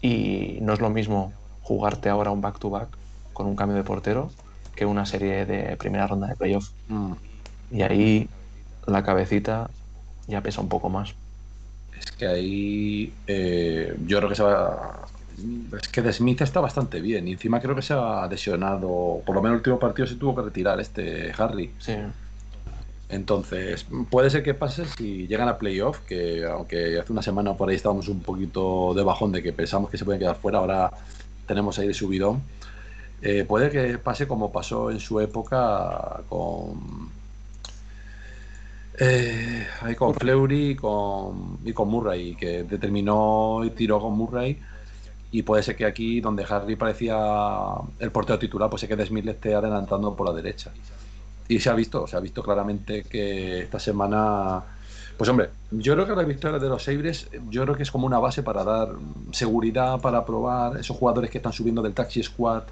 y 0.01 0.59
no 0.61 0.73
es 0.73 0.79
lo 0.79 0.89
mismo 0.89 1.33
jugarte 1.61 2.09
ahora 2.09 2.31
un 2.31 2.41
back-to-back 2.41 2.89
-back 2.89 2.97
con 3.33 3.47
un 3.47 3.55
cambio 3.55 3.75
de 3.77 3.83
portero 3.83 4.31
que 4.75 4.85
una 4.85 5.05
serie 5.05 5.45
de 5.45 5.77
primera 5.77 6.07
ronda 6.07 6.27
de 6.27 6.35
playoff. 6.35 6.69
Mm. 6.89 7.13
Y 7.71 7.81
ahí 7.81 8.29
la 8.85 9.03
cabecita 9.03 9.69
ya 10.27 10.41
pesa 10.41 10.61
un 10.61 10.69
poco 10.69 10.89
más. 10.89 11.15
Es 11.97 12.11
que 12.11 12.27
ahí 12.27 13.13
eh, 13.25 13.95
yo 14.05 14.17
creo 14.17 14.29
que 14.29 14.35
se 14.35 14.43
va. 14.43 15.07
Es 15.81 15.87
que 15.87 16.01
De 16.01 16.13
Smith 16.13 16.41
está 16.41 16.59
bastante 16.59 17.01
bien. 17.01 17.27
Y 17.27 17.33
encima 17.33 17.59
creo 17.61 17.75
que 17.75 17.81
se 17.81 17.93
ha 17.93 18.27
lesionado. 18.27 19.21
Por 19.25 19.35
lo 19.35 19.41
menos 19.41 19.55
el 19.55 19.57
último 19.59 19.79
partido 19.79 20.07
se 20.07 20.15
tuvo 20.15 20.35
que 20.35 20.41
retirar 20.43 20.79
este 20.79 21.31
Harry. 21.37 21.71
Sí. 21.79 21.95
Entonces, 23.09 23.85
puede 24.09 24.29
ser 24.29 24.43
que 24.43 24.53
pase 24.53 24.85
si 24.85 25.27
llegan 25.27 25.47
a 25.47 25.57
playoff, 25.57 25.99
que 25.99 26.43
aunque 26.45 26.99
hace 26.99 27.11
una 27.11 27.21
semana 27.21 27.53
por 27.55 27.69
ahí 27.69 27.75
estábamos 27.75 28.07
un 28.07 28.21
poquito 28.21 28.93
de 28.95 29.03
bajón 29.03 29.31
de 29.31 29.43
que 29.43 29.53
pensamos 29.53 29.89
que 29.89 29.97
se 29.97 30.05
pueden 30.05 30.19
quedar 30.19 30.37
fuera, 30.37 30.59
ahora 30.59 30.91
tenemos 31.47 31.77
ahí 31.77 31.87
de 31.87 31.93
subidón. 31.93 32.41
Eh, 33.21 33.45
puede 33.47 33.69
que 33.69 33.97
pase 33.99 34.27
como 34.27 34.51
pasó 34.51 34.91
en 34.91 34.99
su 34.99 35.19
época 35.19 36.21
con 36.29 37.09
eh, 38.97 39.67
ahí 39.81 39.95
con 39.95 40.13
Fleury 40.13 40.71
y 40.71 40.75
con, 40.75 41.59
y 41.65 41.73
con 41.73 41.89
Murray, 41.89 42.35
que 42.35 42.63
determinó 42.63 43.63
y 43.65 43.69
tiró 43.71 43.99
con 43.99 44.13
Murray. 44.13 44.59
Y 45.31 45.43
puede 45.43 45.63
ser 45.63 45.75
que 45.75 45.85
aquí, 45.85 46.21
donde 46.21 46.45
Harry 46.47 46.75
parecía 46.75 47.17
el 47.99 48.11
portero 48.11 48.39
titular, 48.39 48.69
pues 48.69 48.81
se 48.81 48.87
que 48.87 49.05
Smith 49.05 49.25
le 49.25 49.31
esté 49.31 49.53
adelantando 49.53 50.15
por 50.15 50.27
la 50.27 50.33
derecha. 50.33 50.71
Y 51.47 51.59
se 51.59 51.69
ha 51.69 51.73
visto, 51.73 52.07
se 52.07 52.15
ha 52.15 52.19
visto 52.19 52.41
claramente 52.41 53.03
que 53.03 53.61
esta 53.61 53.79
semana. 53.79 54.63
Pues 55.17 55.29
hombre, 55.29 55.49
yo 55.71 55.93
creo 55.93 56.05
que 56.05 56.15
la 56.15 56.23
victoria 56.23 56.59
de 56.59 56.67
los 56.67 56.83
Sabres, 56.83 57.29
yo 57.49 57.63
creo 57.63 57.75
que 57.75 57.83
es 57.83 57.91
como 57.91 58.05
una 58.05 58.19
base 58.19 58.43
para 58.43 58.63
dar 58.63 58.89
seguridad, 59.31 59.99
para 60.01 60.25
probar 60.25 60.77
esos 60.77 60.97
jugadores 60.97 61.29
que 61.31 61.37
están 61.37 61.53
subiendo 61.53 61.81
del 61.81 61.93
taxi 61.93 62.21
squad 62.21 62.63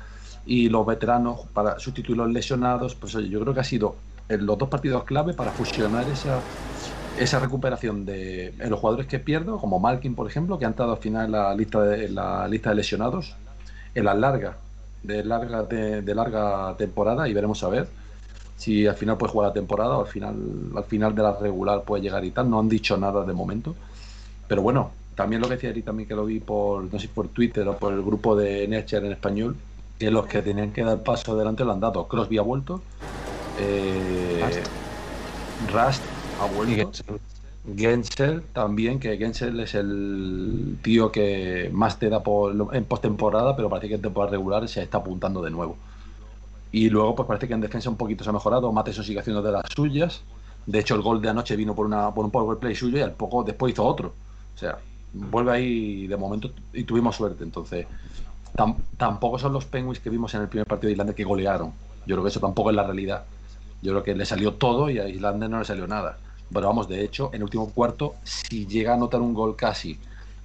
y 0.46 0.68
los 0.68 0.86
veteranos 0.86 1.42
para 1.54 1.80
sustituir 1.80 2.18
los 2.18 2.32
lesionados. 2.32 2.96
Pues 2.96 3.16
oye, 3.16 3.30
yo 3.30 3.40
creo 3.42 3.54
que 3.54 3.62
ha 3.62 3.64
sido 3.64 3.96
en 4.28 4.46
los 4.46 4.58
dos 4.58 4.70
partidos 4.70 5.04
clave 5.04 5.34
para 5.34 5.52
fusionar 5.52 6.08
esa, 6.10 6.40
esa 7.20 7.40
recuperación 7.40 8.06
de 8.06 8.54
los 8.70 8.80
jugadores 8.80 9.08
que 9.08 9.20
pierdo, 9.20 9.58
como 9.58 9.80
Malkin, 9.80 10.16
por 10.16 10.28
ejemplo, 10.28 10.58
que 10.58 10.66
ha 10.66 10.68
entrado 10.68 10.94
al 10.94 10.98
final 10.98 11.26
en 11.26 11.32
la 11.32 11.56
lista 11.56 11.82
de, 11.82 12.10
la 12.10 12.48
lista 12.48 12.70
de 12.70 12.76
lesionados, 12.76 13.36
en 13.94 14.06
la 14.06 14.14
larga, 14.14 14.58
de 15.04 15.24
larga, 15.24 15.64
de, 15.64 16.16
larga 16.16 16.76
temporada, 16.78 17.28
y 17.28 17.34
veremos 17.34 17.64
a 17.64 17.70
ver 17.70 17.88
si 18.58 18.88
al 18.88 18.96
final 18.96 19.18
puede 19.18 19.32
jugar 19.32 19.50
la 19.50 19.54
temporada 19.54 19.98
o 19.98 20.02
al 20.02 20.08
final, 20.08 20.36
al 20.76 20.84
final 20.86 21.16
de 21.16 21.24
la 21.24 21.38
regular 21.38 21.84
puede 21.84 22.04
llegar 22.04 22.24
y 22.24 22.32
tal. 22.32 22.50
No 22.50 22.60
han 22.60 22.70
dicho 22.70 22.98
nada 22.98 23.26
de 23.26 23.34
momento. 23.34 23.76
Pero 24.48 24.62
bueno, 24.62 24.92
también 25.16 25.42
lo 25.42 25.48
que 25.48 25.56
decía 25.56 25.70
Eric 25.70 25.86
también 25.86 26.08
que 26.08 26.16
lo 26.16 26.26
vi 26.26 26.40
por, 26.40 26.92
no 26.92 27.00
sé 27.00 27.08
por 27.08 27.28
Twitter 27.28 27.68
o 27.68 27.78
por 27.78 27.94
el 27.94 28.02
grupo 28.02 28.36
de 28.36 28.68
Nature 28.68 29.08
en 29.08 29.14
español, 29.14 29.56
que 30.00 30.12
los 30.12 30.26
que 30.26 30.42
tenían 30.42 30.72
que 30.72 30.84
dar 30.84 31.02
paso 31.04 31.34
adelante 31.34 31.64
lo 31.64 31.72
han 31.72 31.80
dado. 31.80 32.08
Crosby 32.08 32.38
ha 32.38 32.42
vuelto. 32.42 32.82
Eh, 33.60 34.42
Rust 35.72 36.02
ha 36.42 36.46
vuelto. 36.46 36.92
Gensel 37.78 38.44
también, 38.54 39.00
que 39.00 39.18
Gensel 39.18 39.60
es 39.62 39.74
el 39.74 40.78
tío 40.82 41.12
que 41.12 41.70
más 41.72 41.98
te 41.98 42.10
da 42.10 42.22
por, 42.22 42.54
en 42.76 42.84
postemporada, 42.84 43.56
pero 43.56 43.70
parece 43.70 43.88
que 43.88 43.96
en 43.96 44.02
temporada 44.02 44.32
regular 44.32 44.68
se 44.68 44.82
está 44.82 44.98
apuntando 44.98 45.42
de 45.42 45.50
nuevo. 45.50 45.78
Y 46.74 46.90
luego, 46.90 47.16
pues 47.16 47.28
parece 47.28 47.48
que 47.48 47.54
en 47.54 47.62
defensa 47.62 47.88
un 47.88 47.98
poquito 47.98 48.24
se 48.24 48.32
ha 48.32 48.34
mejorado. 48.34 48.72
Mateson 48.72 49.06
sigue 49.06 49.20
haciendo 49.20 49.44
de 49.44 49.52
las 49.52 49.64
suyas. 49.76 50.24
De 50.66 50.80
hecho, 50.80 50.96
el 50.96 51.04
gol 51.04 51.22
de 51.22 51.30
anoche 51.30 51.56
vino 51.56 51.76
por, 51.76 51.86
una, 51.86 52.12
por 52.12 52.26
un 52.26 52.32
power 52.32 52.58
play 52.58 52.74
suyo 52.74 52.98
y 52.98 53.02
al 53.02 53.12
poco 53.12 53.44
después 53.44 53.74
hizo 53.74 53.86
otro. 53.86 54.12
O 54.56 54.58
sea, 54.58 54.80
vuelve 55.14 55.52
ahí 55.52 56.08
de 56.08 56.18
momento 56.18 56.50
y 56.74 56.84
tuvimos 56.84 57.16
suerte. 57.16 57.44
Entonces, 57.44 57.86
tampoco 58.98 59.38
son 59.38 59.54
los 59.54 59.66
Penguins 59.66 60.00
que 60.00 60.10
vimos 60.10 60.34
en 60.34 60.42
el 60.42 60.48
primer 60.48 60.66
partido 60.66 60.88
de 60.88 60.94
Islandia 60.94 61.16
que 61.16 61.24
golearon. 61.24 61.72
Yo 62.08 62.16
creo 62.16 62.24
que 62.24 62.30
eso 62.30 62.40
tampoco 62.40 62.72
es 62.72 62.76
la 62.76 62.84
realidad. 62.84 63.24
Yo 63.84 63.92
creo 63.92 64.04
que 64.04 64.16
le 64.16 64.26
salió 64.26 64.54
todo 64.54 64.90
y 64.90 64.98
a 64.98 65.08
Islandia 65.08 65.48
no 65.48 65.60
le 65.60 65.66
salió 65.66 65.86
nada. 65.86 66.18
Pero 66.52 66.68
vamos, 66.68 66.88
de 66.88 67.04
hecho, 67.04 67.30
en 67.34 67.36
el 67.36 67.44
último 67.44 67.70
cuarto, 67.70 68.16
si 68.24 68.66
llega 68.66 68.94
a 68.94 68.96
anotar 68.96 69.22
un 69.22 69.36
gol 69.36 69.56
casi 69.56 70.00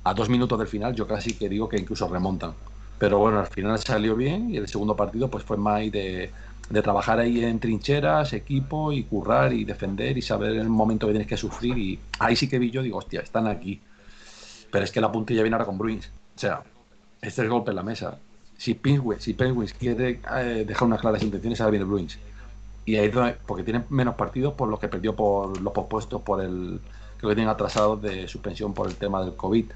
a 0.04 0.12
dos 0.12 0.28
minutos 0.28 0.58
del 0.58 0.68
final, 0.68 0.94
yo 0.94 1.06
casi 1.06 1.32
que 1.32 1.48
digo 1.48 1.70
que 1.70 1.78
incluso 1.78 2.06
remontan. 2.06 2.52
Pero 2.98 3.18
bueno, 3.18 3.40
al 3.40 3.46
final 3.46 3.78
salió 3.78 4.16
bien 4.16 4.50
y 4.52 4.56
el 4.56 4.68
segundo 4.68 4.96
partido 4.96 5.30
pues 5.30 5.44
fue 5.44 5.56
más 5.56 5.80
de, 5.92 6.30
de 6.70 6.82
trabajar 6.82 7.20
ahí 7.20 7.44
en 7.44 7.60
trincheras, 7.60 8.32
equipo 8.32 8.92
y 8.92 9.04
currar 9.04 9.52
y 9.52 9.64
defender 9.64 10.18
y 10.18 10.22
saber 10.22 10.52
el 10.56 10.68
momento 10.68 11.06
que 11.06 11.12
tienes 11.12 11.28
que 11.28 11.36
sufrir. 11.36 11.78
Y 11.78 11.98
ahí 12.18 12.36
sí 12.36 12.48
que 12.48 12.58
vi 12.58 12.70
yo, 12.70 12.82
digo, 12.82 12.98
hostia, 12.98 13.20
están 13.20 13.46
aquí. 13.46 13.80
Pero 14.70 14.84
es 14.84 14.90
que 14.90 15.00
la 15.00 15.12
puntilla 15.12 15.42
viene 15.42 15.54
ahora 15.54 15.66
con 15.66 15.78
Bruins. 15.78 16.10
O 16.36 16.38
sea, 16.38 16.62
este 17.20 17.28
es 17.28 17.38
el 17.38 17.48
golpe 17.48 17.70
en 17.70 17.76
la 17.76 17.82
mesa. 17.82 18.18
Si 18.56 18.74
Penguins, 18.74 19.22
si 19.22 19.34
Penguins 19.34 19.72
quiere 19.72 20.20
eh, 20.36 20.64
dejar 20.66 20.88
unas 20.88 21.00
claras 21.00 21.22
intenciones, 21.22 21.60
ahora 21.60 21.70
viene 21.70 21.84
Bruins 21.84 22.18
y 22.88 22.96
ahí 22.96 23.12
porque 23.46 23.64
tienen 23.64 23.84
menos 23.90 24.14
partidos 24.14 24.54
por 24.54 24.66
lo 24.70 24.78
que 24.78 24.88
perdió 24.88 25.14
por 25.14 25.60
los 25.60 25.72
pospuestos 25.74 26.22
por 26.22 26.40
el 26.40 26.80
creo 27.18 27.28
que 27.28 27.34
tienen 27.34 27.50
atrasados 27.50 28.00
de 28.00 28.26
suspensión 28.26 28.72
por 28.72 28.88
el 28.88 28.94
tema 28.94 29.22
del 29.22 29.36
COVID. 29.36 29.66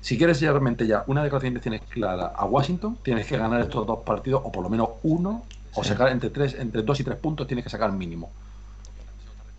Si 0.00 0.16
quieres 0.16 0.40
realmente 0.40 0.86
ya 0.86 1.04
una 1.06 1.22
declaración 1.22 1.60
tienes 1.60 1.82
clara 1.82 2.32
a 2.34 2.44
Washington, 2.46 2.96
tienes 3.02 3.26
que 3.26 3.36
ganar 3.36 3.60
estos 3.60 3.86
dos 3.86 4.00
partidos 4.00 4.42
o 4.44 4.50
por 4.50 4.62
lo 4.62 4.70
menos 4.70 4.88
uno 5.02 5.44
o 5.74 5.84
sacar 5.84 6.08
entre 6.08 6.30
tres, 6.30 6.54
entre 6.58 6.82
dos 6.82 6.98
y 7.00 7.04
tres 7.04 7.16
puntos 7.16 7.46
tienes 7.46 7.64
que 7.64 7.70
sacar 7.70 7.92
mínimo. 7.92 8.30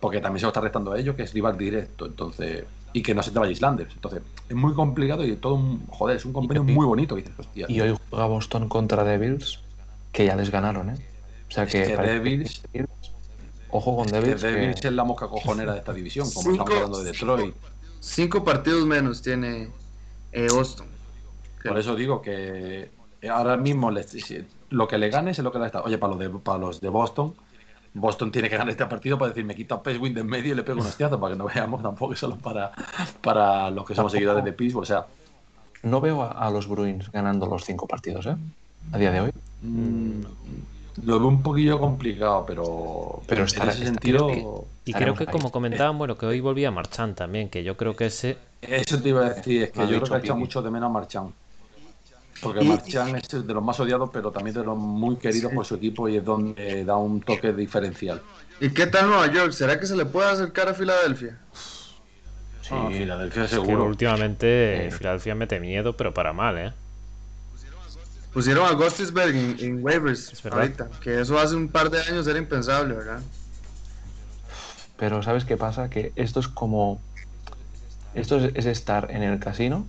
Porque 0.00 0.20
también 0.20 0.40
se 0.40 0.46
lo 0.46 0.48
está 0.48 0.60
restando 0.60 0.92
a 0.92 0.98
ellos, 0.98 1.14
que 1.14 1.22
es 1.22 1.32
rival 1.32 1.56
directo, 1.56 2.06
entonces, 2.06 2.64
y 2.92 3.02
que 3.02 3.14
no 3.14 3.22
se 3.22 3.30
te 3.30 3.38
vaya 3.38 3.52
Islanders. 3.52 3.94
Entonces, 3.94 4.22
es 4.48 4.56
muy 4.56 4.74
complicado 4.74 5.24
y 5.24 5.36
todo 5.36 5.54
un, 5.54 5.86
joder, 5.86 6.16
es 6.16 6.24
un 6.24 6.32
convenio 6.32 6.64
muy 6.64 6.84
bonito. 6.84 7.16
Y, 7.54 7.80
hoy 7.80 7.96
juega 8.10 8.26
Boston 8.26 8.68
contra 8.68 9.04
Devils, 9.04 9.60
que 10.10 10.26
ya 10.26 10.34
les 10.34 10.50
ganaron, 10.50 10.90
¿eh? 10.90 10.96
O 11.48 11.52
sea 11.52 11.66
que, 11.66 11.96
Devils. 11.96 12.62
Ojo 13.70 13.96
con 13.96 14.08
Devils. 14.08 14.42
Devils 14.42 14.84
es 14.84 14.92
la 14.92 15.04
mosca 15.04 15.28
cojonera 15.28 15.72
de 15.72 15.78
esta 15.78 15.92
división, 15.92 16.28
como 16.32 16.50
estamos 16.50 16.74
hablando 16.74 16.98
de 16.98 17.12
Detroit. 17.12 17.54
Cinco 18.00 18.44
partidos 18.44 18.84
menos 18.84 19.22
tiene 19.22 19.70
eh, 20.32 20.48
Boston. 20.50 20.86
Por 21.62 21.78
eso 21.78 21.94
digo 21.94 22.20
que 22.22 22.90
ahora 23.30 23.56
mismo 23.56 23.90
lo 24.70 24.88
que 24.88 24.98
le 24.98 25.10
gane 25.10 25.30
es 25.30 25.38
lo 25.38 25.52
que 25.52 25.58
le 25.58 25.66
está. 25.66 25.82
Oye, 25.82 25.98
para 25.98 26.14
los 26.14 26.18
de, 26.18 26.30
para 26.30 26.58
los 26.58 26.80
de 26.80 26.88
Boston, 26.88 27.34
Boston 27.94 28.32
tiene 28.32 28.48
que 28.48 28.56
ganar 28.56 28.70
este 28.70 28.86
partido 28.86 29.18
para 29.18 29.28
decir, 29.28 29.44
me 29.44 29.54
quita 29.54 29.76
a 29.76 29.82
Peswin 29.82 30.14
de 30.14 30.22
en 30.22 30.26
medio 30.26 30.52
y 30.52 30.56
le 30.56 30.62
pego 30.62 30.80
un 30.80 30.86
hostiazo 30.86 31.20
para 31.20 31.34
que 31.34 31.38
no 31.38 31.46
veamos 31.46 31.82
tampoco 31.82 32.16
solo 32.16 32.36
para, 32.36 32.72
para 33.20 33.70
los 33.70 33.86
que 33.86 33.94
somos 33.94 34.12
seguidores 34.12 34.44
de 34.44 34.52
Pittsburgh. 34.52 34.82
O 34.82 34.86
sea, 34.86 35.06
no 35.82 36.00
veo 36.00 36.22
a, 36.22 36.50
los 36.50 36.66
Bruins 36.66 37.10
ganando 37.12 37.46
los 37.46 37.64
cinco 37.64 37.86
partidos, 37.86 38.26
¿eh? 38.26 38.36
A 38.92 38.98
día 38.98 39.10
de 39.10 39.20
hoy. 39.20 39.32
Mm, 39.62 40.22
lo 41.04 41.18
veo 41.18 41.28
un 41.28 41.42
poquillo 41.42 41.78
complicado, 41.78 42.44
pero, 42.46 43.22
pero 43.26 43.44
está, 43.44 43.64
en 43.64 43.68
ese 43.70 43.84
sentido. 43.84 44.66
y 44.84 44.92
creo 44.92 45.14
que, 45.14 45.26
como 45.26 45.50
comentaban, 45.50 45.98
bueno, 45.98 46.16
que 46.18 46.26
hoy 46.26 46.40
volvía 46.40 46.70
Marchand 46.70 47.14
también, 47.14 47.48
que 47.48 47.64
yo 47.64 47.76
creo 47.76 47.96
que 47.96 48.06
ese. 48.06 48.38
Eso 48.60 49.00
te 49.00 49.08
iba 49.08 49.26
a 49.26 49.30
decir, 49.30 49.62
es 49.62 49.70
que 49.70 49.80
yo 49.80 50.00
creo 50.00 50.04
que 50.04 50.14
ha 50.14 50.18
hecho 50.18 50.36
mucho 50.36 50.62
de 50.62 50.70
menos 50.70 50.90
a 50.90 50.92
Marchand. 50.92 51.32
Porque 52.42 52.62
Marchand 52.62 53.16
es 53.16 53.46
de 53.46 53.54
los 53.54 53.62
más 53.62 53.78
odiados, 53.80 54.10
pero 54.12 54.30
también 54.30 54.54
de 54.54 54.64
los 54.64 54.76
muy 54.76 55.16
queridos 55.16 55.52
por 55.52 55.64
su 55.64 55.76
equipo 55.76 56.08
y 56.08 56.16
es 56.16 56.24
donde 56.24 56.84
da 56.84 56.96
un 56.96 57.20
toque 57.20 57.52
diferencial. 57.52 58.20
¿Y 58.60 58.70
qué 58.70 58.86
tal 58.86 59.08
Nueva 59.08 59.32
York? 59.32 59.52
¿Será 59.52 59.78
que 59.78 59.86
se 59.86 59.96
le 59.96 60.04
puede 60.04 60.30
acercar 60.30 60.68
a 60.68 60.74
Filadelfia? 60.74 61.38
Sí, 62.62 62.74
Filadelfia 62.92 63.48
seguro. 63.48 63.84
últimamente 63.84 64.90
Filadelfia 64.96 65.34
mete 65.34 65.58
miedo, 65.58 65.96
pero 65.96 66.12
para 66.14 66.32
mal, 66.32 66.58
¿eh? 66.58 66.72
Pusieron 68.32 68.66
a 68.66 68.72
Gostisberg 68.72 69.34
en, 69.60 69.84
waivers 69.84 70.44
ahorita, 70.46 70.88
que 71.02 71.20
eso 71.20 71.38
hace 71.38 71.54
un 71.54 71.68
par 71.68 71.90
de 71.90 72.00
años 72.00 72.26
era 72.26 72.38
impensable, 72.38 72.94
¿verdad? 72.94 73.20
Pero 74.96 75.22
¿sabes 75.22 75.44
qué 75.44 75.56
pasa? 75.58 75.90
Que 75.90 76.12
esto 76.16 76.40
es 76.40 76.48
como... 76.48 77.00
Esto 78.14 78.38
es, 78.38 78.66
estar 78.66 79.10
en 79.10 79.22
el 79.22 79.38
casino 79.38 79.86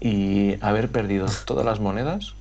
y 0.00 0.62
haber 0.62 0.90
perdido 0.90 1.26
todas 1.44 1.64
las 1.64 1.80
monedas 1.80 2.34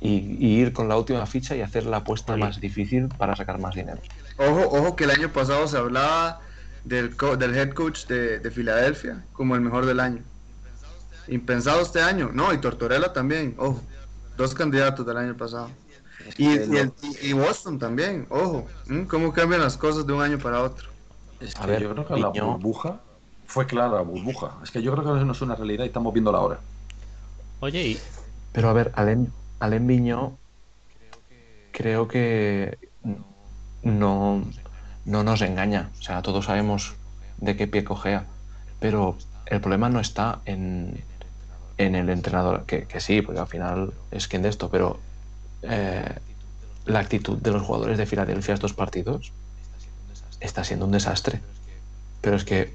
y, 0.00 0.18
ir 0.40 0.72
con 0.72 0.88
la 0.88 0.96
última 0.96 1.24
ficha 1.26 1.56
y 1.56 1.62
hacer 1.62 1.84
la 1.84 1.98
apuesta 1.98 2.36
más 2.36 2.60
difícil 2.60 3.08
para 3.08 3.34
sacar 3.34 3.58
más 3.58 3.74
dinero. 3.74 4.00
Ojo, 4.36 4.68
ojo 4.76 4.96
que 4.96 5.04
el 5.04 5.10
año 5.10 5.30
pasado 5.30 5.68
se 5.68 5.76
hablaba 5.76 6.40
del, 6.84 7.16
del 7.38 7.56
head 7.56 7.70
coach 7.70 8.06
de, 8.06 8.38
de 8.38 8.50
Filadelfia 8.50 9.22
como 9.32 9.54
el 9.54 9.62
mejor 9.62 9.86
del 9.86 10.00
año. 10.00 10.22
Impensado 11.28 11.82
este 11.82 12.00
año. 12.00 12.30
No, 12.32 12.52
y 12.52 12.58
Tortorella 12.58 13.12
también, 13.12 13.54
ojo. 13.58 13.82
Dos 14.38 14.54
candidatos 14.54 15.04
del 15.04 15.16
año 15.16 15.36
pasado. 15.36 15.68
Y, 16.36 17.32
Boston 17.32 17.78
también, 17.78 18.24
ojo, 18.30 18.66
cómo 19.08 19.32
cambian 19.32 19.60
las 19.60 19.76
cosas 19.76 20.06
de 20.06 20.12
un 20.12 20.22
año 20.22 20.38
para 20.38 20.62
otro. 20.62 20.88
a 21.58 21.66
ver, 21.66 21.82
yo 21.82 21.92
creo 21.92 22.06
que 22.06 22.16
la 22.16 22.28
burbuja 22.28 23.00
fue 23.46 23.66
clara, 23.66 23.96
la 23.96 24.02
burbuja. 24.02 24.54
Es 24.62 24.70
que 24.70 24.80
yo 24.80 24.92
creo 24.92 25.04
que 25.04 25.10
eso 25.18 25.24
no 25.26 25.32
es 25.32 25.42
una 25.42 25.56
realidad 25.56 25.84
y 25.84 25.88
estamos 25.88 26.12
viendo 26.12 26.30
la 26.30 26.38
hora. 26.38 26.60
Oye, 27.58 27.82
y... 27.82 28.00
Pero 28.52 28.68
a 28.68 28.72
ver, 28.72 28.92
Alen, 28.94 29.32
Alen 29.58 29.86
Viño 29.88 30.38
creo 31.72 32.06
que 32.06 32.78
no, 33.82 34.44
no 35.04 35.24
nos 35.24 35.42
engaña. 35.42 35.90
O 35.98 36.02
sea, 36.02 36.22
todos 36.22 36.44
sabemos 36.44 36.94
de 37.38 37.56
qué 37.56 37.66
pie 37.66 37.82
cojea. 37.82 38.26
Pero 38.78 39.18
el 39.46 39.60
problema 39.60 39.88
no 39.88 39.98
está 39.98 40.42
en, 40.44 41.02
en 41.78 41.94
el 41.94 42.10
entrenador, 42.10 42.64
que, 42.66 42.86
sí, 43.00 43.22
porque 43.22 43.40
al 43.40 43.46
final 43.46 43.92
es 44.10 44.28
quien 44.28 44.42
de 44.42 44.48
esto, 44.48 44.68
pero 44.68 44.98
eh, 45.62 46.14
la 46.86 46.98
actitud 46.98 47.38
de 47.38 47.52
los 47.52 47.62
jugadores 47.62 47.98
de 47.98 48.06
Filadelfia 48.06 48.54
estos 48.54 48.74
partidos 48.74 49.32
está 50.40 50.64
siendo 50.64 50.86
un 50.86 50.92
desastre. 50.92 51.40
Pero 52.20 52.36
es 52.36 52.44
que 52.44 52.74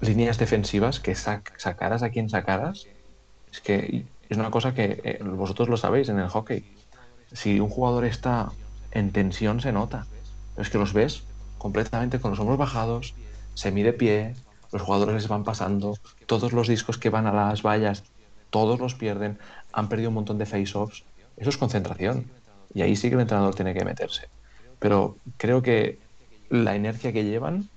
líneas 0.00 0.38
defensivas 0.38 0.98
que 0.98 1.14
sacaras 1.14 2.02
a 2.02 2.10
quien 2.10 2.30
sacaras, 2.30 2.86
es 3.52 3.60
que 3.60 4.06
es 4.28 4.38
una 4.38 4.50
cosa 4.50 4.74
que 4.74 5.00
eh, 5.04 5.18
vosotros 5.22 5.68
lo 5.68 5.76
sabéis 5.76 6.08
en 6.08 6.18
el 6.18 6.28
hockey. 6.28 6.64
Si 7.32 7.60
un 7.60 7.68
jugador 7.68 8.06
está 8.06 8.50
en 8.92 9.12
tensión 9.12 9.60
se 9.60 9.72
nota. 9.72 10.06
Pero 10.54 10.62
es 10.62 10.70
que 10.70 10.78
los 10.78 10.92
ves 10.92 11.24
completamente 11.58 12.18
con 12.18 12.32
los 12.32 12.40
hombros 12.40 12.58
bajados, 12.58 13.14
se 13.54 13.70
mide 13.70 13.92
pie, 13.92 14.34
los 14.72 14.82
jugadores 14.82 15.14
les 15.14 15.28
van 15.28 15.44
pasando, 15.44 15.96
todos 16.26 16.52
los 16.52 16.66
discos 16.66 16.98
que 16.98 17.10
van 17.10 17.26
a 17.26 17.32
las 17.32 17.62
vallas 17.62 18.04
todos 18.52 18.78
los 18.78 18.94
pierden, 18.94 19.38
han 19.72 19.88
perdido 19.88 20.10
un 20.10 20.14
montón 20.14 20.38
de 20.38 20.46
face-offs. 20.46 21.04
Eso 21.38 21.48
es 21.48 21.56
concentración. 21.56 22.30
Y 22.74 22.82
ahí 22.82 22.94
sí 22.94 23.08
que 23.08 23.14
el 23.14 23.22
entrenador 23.22 23.54
tiene 23.54 23.72
que 23.72 23.84
meterse. 23.84 24.28
Pero 24.78 25.16
creo 25.38 25.62
que 25.62 25.98
la 26.50 26.76
inercia 26.76 27.12
que 27.12 27.24
llevan 27.24 27.70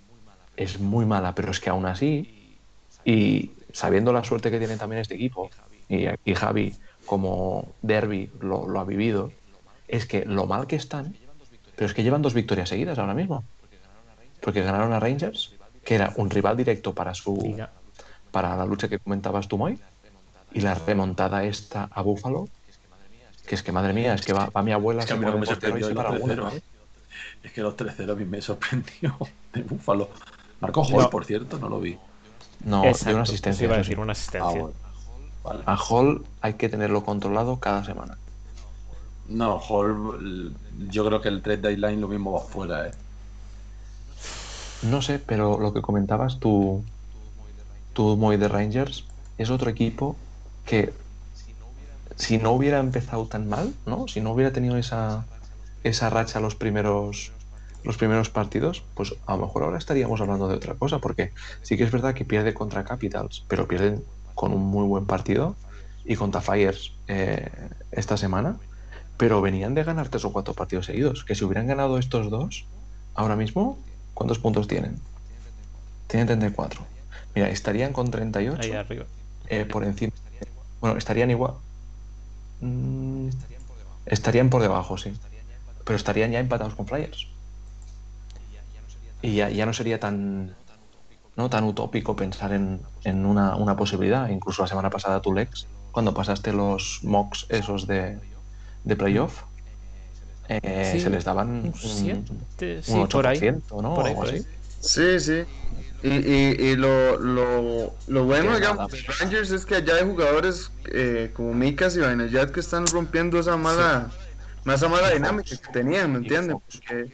es 0.58 0.80
muy 0.80 1.06
mala, 1.06 1.34
pero 1.34 1.50
es 1.50 1.62
que 1.62 1.70
aún 1.70 1.86
así, 1.86 2.58
y 3.06 3.52
sabiendo 3.72 4.12
la 4.12 4.24
suerte 4.24 4.52
que 4.52 4.60
tiene 4.60 4.76
también 4.76 5.02
este 5.02 5.16
equipo, 5.16 5.50
y, 5.88 6.08
y 6.26 6.36
Javi 6.36 6.76
como 7.06 7.74
Derby 7.82 8.30
lo, 8.42 8.68
lo, 8.68 8.80
ha 8.80 8.84
vivido, 8.84 9.32
es 9.88 10.06
que 10.06 10.26
lo 10.26 10.46
mal 10.46 10.68
que 10.68 10.76
están, 10.76 11.16
pero 11.76 11.86
es 11.86 11.94
que 11.94 12.04
llevan 12.04 12.22
dos 12.22 12.34
victorias 12.34 12.70
seguidas 12.70 13.00
ahora 13.00 13.14
mismo. 13.14 13.46
Porque 14.42 14.62
ganaron 14.62 14.92
a 14.92 15.00
Rangers, 15.00 15.54
que 15.84 15.96
era 15.96 16.14
un 16.18 16.30
rival 16.30 16.58
directo 16.58 16.94
para 16.94 17.14
su 17.14 17.56
para 18.32 18.58
la 18.58 18.66
lucha 18.66 18.90
que 18.90 19.00
comentabas 19.00 19.48
tú, 19.48 19.58
Moy, 19.58 19.80
y 20.56 20.62
la 20.62 20.74
remontada 20.74 21.44
esta 21.44 21.90
a 21.92 22.02
Búfalo, 22.02 22.48
que 23.46 23.56
es 23.56 23.62
que 23.62 23.74
madre 23.74 23.92
mía, 23.94 24.14
es 24.14 24.26
que 24.26 24.32
va, 24.32 24.50
mi 24.64 24.72
abuela 24.72 25.04
es 25.04 25.08
que 25.08 25.16
me 25.16 25.46
sorprendió 25.46 25.94
para 25.94 26.16
¿eh? 26.16 26.62
Es 27.44 27.52
que 27.52 27.62
los 27.62 27.76
3-0 27.76 28.12
a 28.12 28.16
mí 28.16 28.24
me 28.24 28.42
sorprendió 28.42 29.18
de 29.54 29.64
Búfalo. 29.64 30.10
Marcó 30.62 30.84
Hall, 30.84 31.04
No. 31.04 31.10
por 31.10 31.26
cierto, 31.26 31.60
no 31.60 31.68
lo 31.68 31.82
vi. 31.82 31.98
No, 32.64 32.84
de 32.84 32.90
Exacto, 32.90 33.14
una 33.16 33.24
asistencia. 33.24 33.66
iba 33.66 33.76
a 33.76 33.80
decir 33.80 34.00
una 34.00 34.12
Ah, 34.12 34.14
asistencia. 34.14 34.62
bueno. 34.62 34.74
Vale. 35.44 35.64
A 35.66 35.76
Hall 35.78 36.26
hay 36.42 36.54
que 36.54 36.70
tenerlo 36.70 37.04
controlado 37.04 37.60
cada 37.60 37.84
semana. 37.84 38.18
No, 39.28 39.58
Hall, 39.60 40.56
yo 40.90 41.06
creo 41.06 41.22
que 41.22 41.28
el 41.28 41.42
trade 41.42 41.58
deadline 41.58 42.00
lo 42.00 42.08
mismo 42.08 42.32
va 42.32 42.40
fuera, 42.40 42.88
¿eh? 42.88 42.92
No 44.84 45.02
sé, 45.02 45.20
pero 45.20 45.60
lo 45.60 45.74
que 45.74 45.82
comentabas, 45.82 46.40
tu, 46.40 46.84
tu 47.94 48.16
Moy 48.18 48.38
de 48.38 48.48
Rangers 48.48 49.04
es 49.38 49.50
otro 49.50 49.70
equipo 49.70 50.16
que 50.66 50.94
si 52.16 52.38
no 52.38 52.52
hubiera 52.52 52.80
empezado 52.80 53.26
tan 53.26 53.48
mal, 53.48 53.74
¿no? 53.86 54.08
Si 54.08 54.22
no 54.22 54.32
hubiera 54.32 54.52
tenido 54.52 54.78
esa, 54.78 55.26
esa 55.84 56.10
racha 56.10 56.40
los 56.40 56.56
primeros 56.56 57.32
los 57.84 57.98
primeros 57.98 58.32
partidos, 58.32 58.84
pues 58.96 59.14
a 59.28 59.36
lo 59.36 59.46
mejor 59.46 59.62
ahora 59.62 59.78
estaríamos 59.78 60.20
hablando 60.20 60.48
de 60.48 60.56
otra 60.56 60.74
cosa, 60.74 60.98
porque 60.98 61.32
sí 61.62 61.78
que 61.78 61.84
es 61.84 61.92
verdad 61.92 62.16
que 62.16 62.26
pierde 62.26 62.54
contra 62.54 62.84
Capitals, 62.84 63.46
pero 63.48 63.68
pierden 63.68 64.04
con 64.34 64.54
un 64.54 64.64
muy 64.64 64.88
buen 64.88 65.06
partido 65.06 65.56
y 66.04 66.16
contra 66.16 66.42
Fires 66.42 66.94
eh, 67.08 67.48
esta 67.92 68.18
semana, 68.18 68.58
pero 69.18 69.40
venían 69.40 69.76
de 69.76 69.84
ganar 69.84 70.10
tres 70.10 70.26
o 70.26 70.34
cuatro 70.34 70.56
partidos 70.56 70.88
seguidos, 70.88 71.24
que 71.24 71.36
si 71.36 71.46
hubieran 71.46 71.68
ganado 71.68 72.00
estos 72.00 72.32
dos, 72.32 72.66
ahora 73.14 73.36
mismo, 73.36 73.78
¿cuántos 74.16 74.40
puntos 74.40 74.68
tienen? 74.68 74.96
Tienen 76.08 76.26
34. 76.26 76.82
Mira, 77.36 77.50
estarían 77.50 77.94
con 77.94 78.10
38 78.10 78.62
Ahí 78.62 78.72
arriba. 78.72 79.06
eh, 79.48 79.66
por 79.66 79.84
encima. 79.84 80.12
Bueno, 80.86 81.00
estarían 81.00 81.32
igual. 81.32 81.54
Mm, 82.62 83.30
estarían 84.06 84.52
por 84.52 84.62
debajo, 84.62 85.00
sí. 85.00 85.12
Pero 85.84 85.98
estarían 85.98 86.32
ya 86.32 86.40
empatados 86.40 86.76
con 86.76 86.86
Flyers. 86.86 87.26
Y 89.24 89.34
ya, 89.34 89.50
ya 89.50 89.66
no 89.66 89.74
sería 89.74 90.00
tan 90.00 90.54
no 91.36 91.50
tan 91.50 91.64
utópico 91.64 92.16
pensar 92.16 92.54
en, 92.54 92.82
en 93.04 93.26
una, 93.26 93.56
una 93.56 93.76
posibilidad. 93.76 94.30
Incluso 94.30 94.62
la 94.62 94.68
semana 94.68 94.92
pasada 94.92 95.24
tu 95.24 95.34
Lex, 95.34 95.66
cuando 95.92 96.14
pasaste 96.14 96.54
los 96.54 97.00
mocks 97.02 97.48
esos 97.50 97.88
de, 97.88 98.20
de 98.84 98.96
playoff, 98.96 99.42
eh, 100.50 100.92
Sí, 100.94 101.00
se 101.00 101.10
les 101.10 101.24
daban 101.24 101.50
Un 101.50 101.66
un, 101.66 101.74
7, 101.74 102.84
sí, 102.84 102.92
un 102.92 103.08
por 103.08 103.26
ahí. 103.26 103.40
8%, 103.40 103.82
¿no? 103.82 103.96
Por 103.96 104.06
ahí, 104.06 104.12
Algo 104.12 104.22
por 104.22 104.30
ahí. 104.36 104.46
Sí, 104.80 105.20
sí. 105.20 105.46
Y, 106.02 106.10
y, 106.10 106.56
y 106.60 106.76
lo, 106.76 107.18
lo, 107.20 107.96
lo 108.08 108.26
bueno, 108.26 108.56
digamos, 108.56 108.92
de 108.92 109.02
Rangers 109.20 109.52
es 109.52 109.66
que 109.66 109.76
allá 109.76 109.96
hay 109.96 110.04
jugadores 110.04 110.72
eh, 110.92 111.32
como 111.34 111.54
Mikas 111.54 111.96
y 111.98 112.00
Vainajad 112.02 112.52
que 112.52 112.60
están 112.60 112.86
rompiendo 112.88 113.40
esa 113.40 113.58
mala, 113.58 114.12
esa 114.66 114.88
mala 114.88 115.10
dinámica 115.12 115.58
que 115.58 115.72
tenían, 115.72 116.14
¿me? 116.14 116.30
Fox. 116.30 116.82
Porque, 116.88 117.12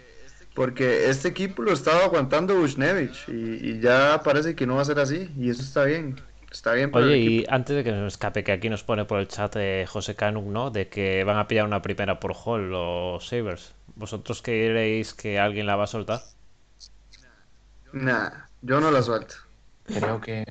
porque 0.54 1.10
este 1.10 1.30
equipo 1.30 1.62
lo 1.64 1.72
estaba 1.72 2.04
aguantando 2.04 2.56
Bushnevich 2.60 3.28
y, 3.30 3.70
y 3.72 3.80
ya 3.80 4.22
parece 4.24 4.56
que 4.56 4.66
no 4.68 4.76
va 4.76 4.82
a 4.82 4.86
ser 4.86 5.00
así 5.00 5.32
y 5.38 5.50
eso 5.50 5.62
está 5.62 5.86
bien. 5.86 6.20
Está 6.52 6.74
bien 6.74 6.92
Oye, 6.94 7.18
y 7.18 7.46
antes 7.48 7.78
de 7.78 7.84
que 7.86 7.94
nos 7.94 8.14
escape, 8.14 8.44
que 8.44 8.52
aquí 8.52 8.70
nos 8.70 8.84
pone 8.84 9.06
por 9.06 9.20
el 9.22 9.28
chat 9.30 9.56
eh, 9.56 9.86
José 9.88 10.16
Canuk, 10.18 10.46
¿no? 10.46 10.70
De 10.70 10.90
que 10.90 11.24
van 11.24 11.38
a 11.38 11.48
pillar 11.48 11.66
una 11.66 11.82
primera 11.82 12.20
por 12.20 12.34
Hall 12.36 12.70
los 12.70 13.26
Sabres. 13.26 13.74
¿Vosotros 13.96 14.42
creéis 14.42 15.14
que 15.14 15.40
alguien 15.40 15.66
la 15.66 15.78
va 15.78 15.86
a 15.86 15.88
soltar? 15.88 16.22
Nah, 17.94 18.50
yo 18.62 18.80
no 18.80 18.92
la 18.92 19.02
suelto. 19.02 19.36
Creo 19.86 20.22
que 20.22 20.46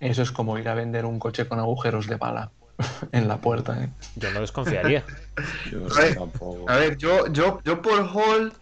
eso 0.00 0.22
es 0.22 0.30
como 0.32 0.58
ir 0.58 0.68
a 0.68 0.74
vender 0.74 1.04
un 1.06 1.18
coche 1.18 1.46
con 1.48 1.58
agujeros 1.58 2.06
de 2.06 2.16
bala 2.16 2.50
en 3.12 3.28
la 3.28 3.38
puerta. 3.38 3.82
¿eh? 3.82 3.90
Yo 4.16 4.30
no 4.32 4.40
desconfiaría. 4.40 5.04
Yo 5.70 5.86
A 5.96 6.00
ver, 6.00 6.14
tampoco. 6.14 6.70
A 6.70 6.76
ver, 6.76 6.96
yo, 6.96 7.26
yo, 7.32 7.60
yo 7.64 7.82
por 7.82 8.00
Hall, 8.14 8.52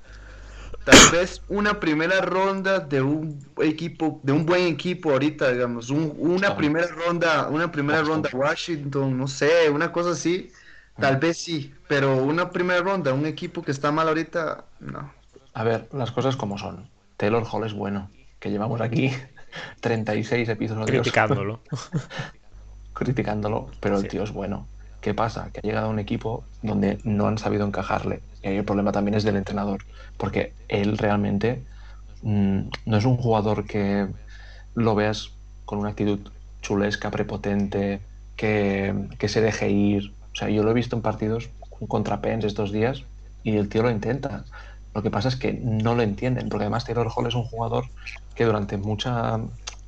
tal 0.84 1.10
vez 1.10 1.42
una 1.48 1.78
primera 1.78 2.20
ronda 2.20 2.80
de 2.80 3.02
un 3.02 3.38
equipo, 3.58 4.20
de 4.22 4.32
un 4.32 4.46
buen 4.46 4.66
equipo 4.66 5.10
ahorita, 5.10 5.52
digamos, 5.52 5.90
un- 5.90 6.14
una 6.18 6.56
primera 6.56 6.86
ronda, 6.88 7.48
una 7.48 7.70
primera 7.70 8.02
ronda 8.02 8.30
Washington, 8.32 9.16
no 9.16 9.28
sé, 9.28 9.68
una 9.70 9.92
cosa 9.92 10.10
así, 10.10 10.50
tal 10.98 11.18
vez 11.18 11.38
sí, 11.38 11.72
pero 11.88 12.16
una 12.16 12.50
primera 12.50 12.80
ronda, 12.80 13.12
un 13.12 13.26
equipo 13.26 13.62
que 13.62 13.70
está 13.70 13.92
mal 13.92 14.08
ahorita, 14.08 14.64
no. 14.80 15.12
A 15.54 15.64
ver, 15.64 15.88
las 15.92 16.10
cosas 16.10 16.36
como 16.36 16.58
son. 16.58 16.88
Taylor 17.16 17.44
Hall 17.50 17.64
es 17.66 17.74
bueno, 17.74 18.10
que 18.42 18.50
llevamos 18.50 18.80
aquí 18.80 19.10
36 19.80 20.48
episodios 20.48 20.86
Criticándolo. 20.90 21.60
criticándolo, 22.92 23.68
pero 23.80 23.96
el 23.96 24.02
Sí. 24.02 24.08
tío 24.08 24.24
es 24.24 24.32
bueno. 24.32 24.66
¿Qué 25.00 25.14
pasa? 25.14 25.50
Que 25.52 25.60
ha 25.60 25.62
llegado 25.62 25.86
a 25.86 25.90
un 25.90 25.98
equipo 25.98 26.44
donde 26.62 26.98
no 27.04 27.26
han 27.26 27.38
sabido 27.38 27.66
encajarle. 27.66 28.20
Y 28.42 28.48
ahí 28.48 28.56
el 28.56 28.64
problema 28.64 28.92
también 28.92 29.14
es 29.16 29.24
del 29.24 29.36
entrenador, 29.36 29.84
porque 30.16 30.52
él 30.68 30.98
realmente 30.98 31.62
mm, 32.22 32.60
no 32.86 32.96
es 32.96 33.04
un 33.04 33.16
jugador 33.16 33.64
que 33.64 34.06
lo 34.74 34.94
veas 34.94 35.30
con 35.64 35.78
una 35.78 35.90
actitud 35.90 36.20
chulesca, 36.60 37.10
prepotente, 37.10 38.00
que, 38.36 38.94
que 39.18 39.28
se 39.28 39.40
deje 39.40 39.70
ir. 39.70 40.12
O 40.32 40.36
sea, 40.36 40.48
yo 40.48 40.62
lo 40.62 40.70
he 40.70 40.74
visto 40.74 40.94
en 40.96 41.02
partidos 41.02 41.48
contra 41.88 42.20
Pens 42.20 42.44
estos 42.44 42.70
días 42.72 43.04
y 43.42 43.56
el 43.56 43.68
tío 43.68 43.82
lo 43.82 43.90
intenta. 43.90 44.44
Lo 44.94 45.02
que 45.02 45.10
pasa 45.10 45.28
es 45.28 45.36
que 45.36 45.52
no 45.54 45.94
lo 45.94 46.02
entienden, 46.02 46.48
porque 46.48 46.64
además 46.64 46.84
Taylor 46.84 47.08
Hall 47.14 47.26
es 47.26 47.34
un 47.34 47.44
jugador 47.44 47.86
que 48.34 48.44
durante 48.44 48.76
mucha 48.76 49.38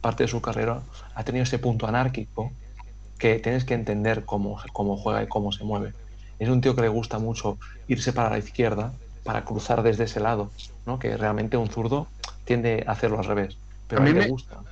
parte 0.01 0.25
de 0.25 0.29
su 0.29 0.41
carrera 0.43 0.87
ha 1.15 1.25
tenido 1.25 1.43
ese 1.45 1.59
punto 1.59 1.87
anárquico 1.87 2.57
que 3.19 3.39
tienes 3.41 3.65
que 3.65 3.75
entender 3.75 4.25
cómo, 4.25 4.61
cómo 4.73 4.97
juega 4.97 5.23
y 5.23 5.29
cómo 5.29 5.53
se 5.53 5.65
mueve. 5.65 5.95
Es 6.39 6.49
un 6.49 6.61
tío 6.61 6.75
que 6.75 6.83
le 6.83 6.89
gusta 6.89 7.19
mucho 7.19 7.59
irse 7.87 8.13
para 8.13 8.31
la 8.31 8.39
izquierda 8.39 8.99
para 9.23 9.45
cruzar 9.45 9.83
desde 9.83 10.05
ese 10.05 10.21
lado, 10.21 10.55
¿no? 10.87 10.99
que 10.99 11.17
realmente 11.17 11.57
un 11.57 11.71
zurdo 11.71 12.13
tiende 12.45 12.85
a 12.87 12.93
hacerlo 12.93 13.19
al 13.19 13.25
revés. 13.27 13.61
Pero 13.87 14.01
A 14.01 14.05
a, 14.05 14.07
mí 14.07 14.13
le 14.13 14.21
me- 14.21 14.29
gusta. 14.29 14.65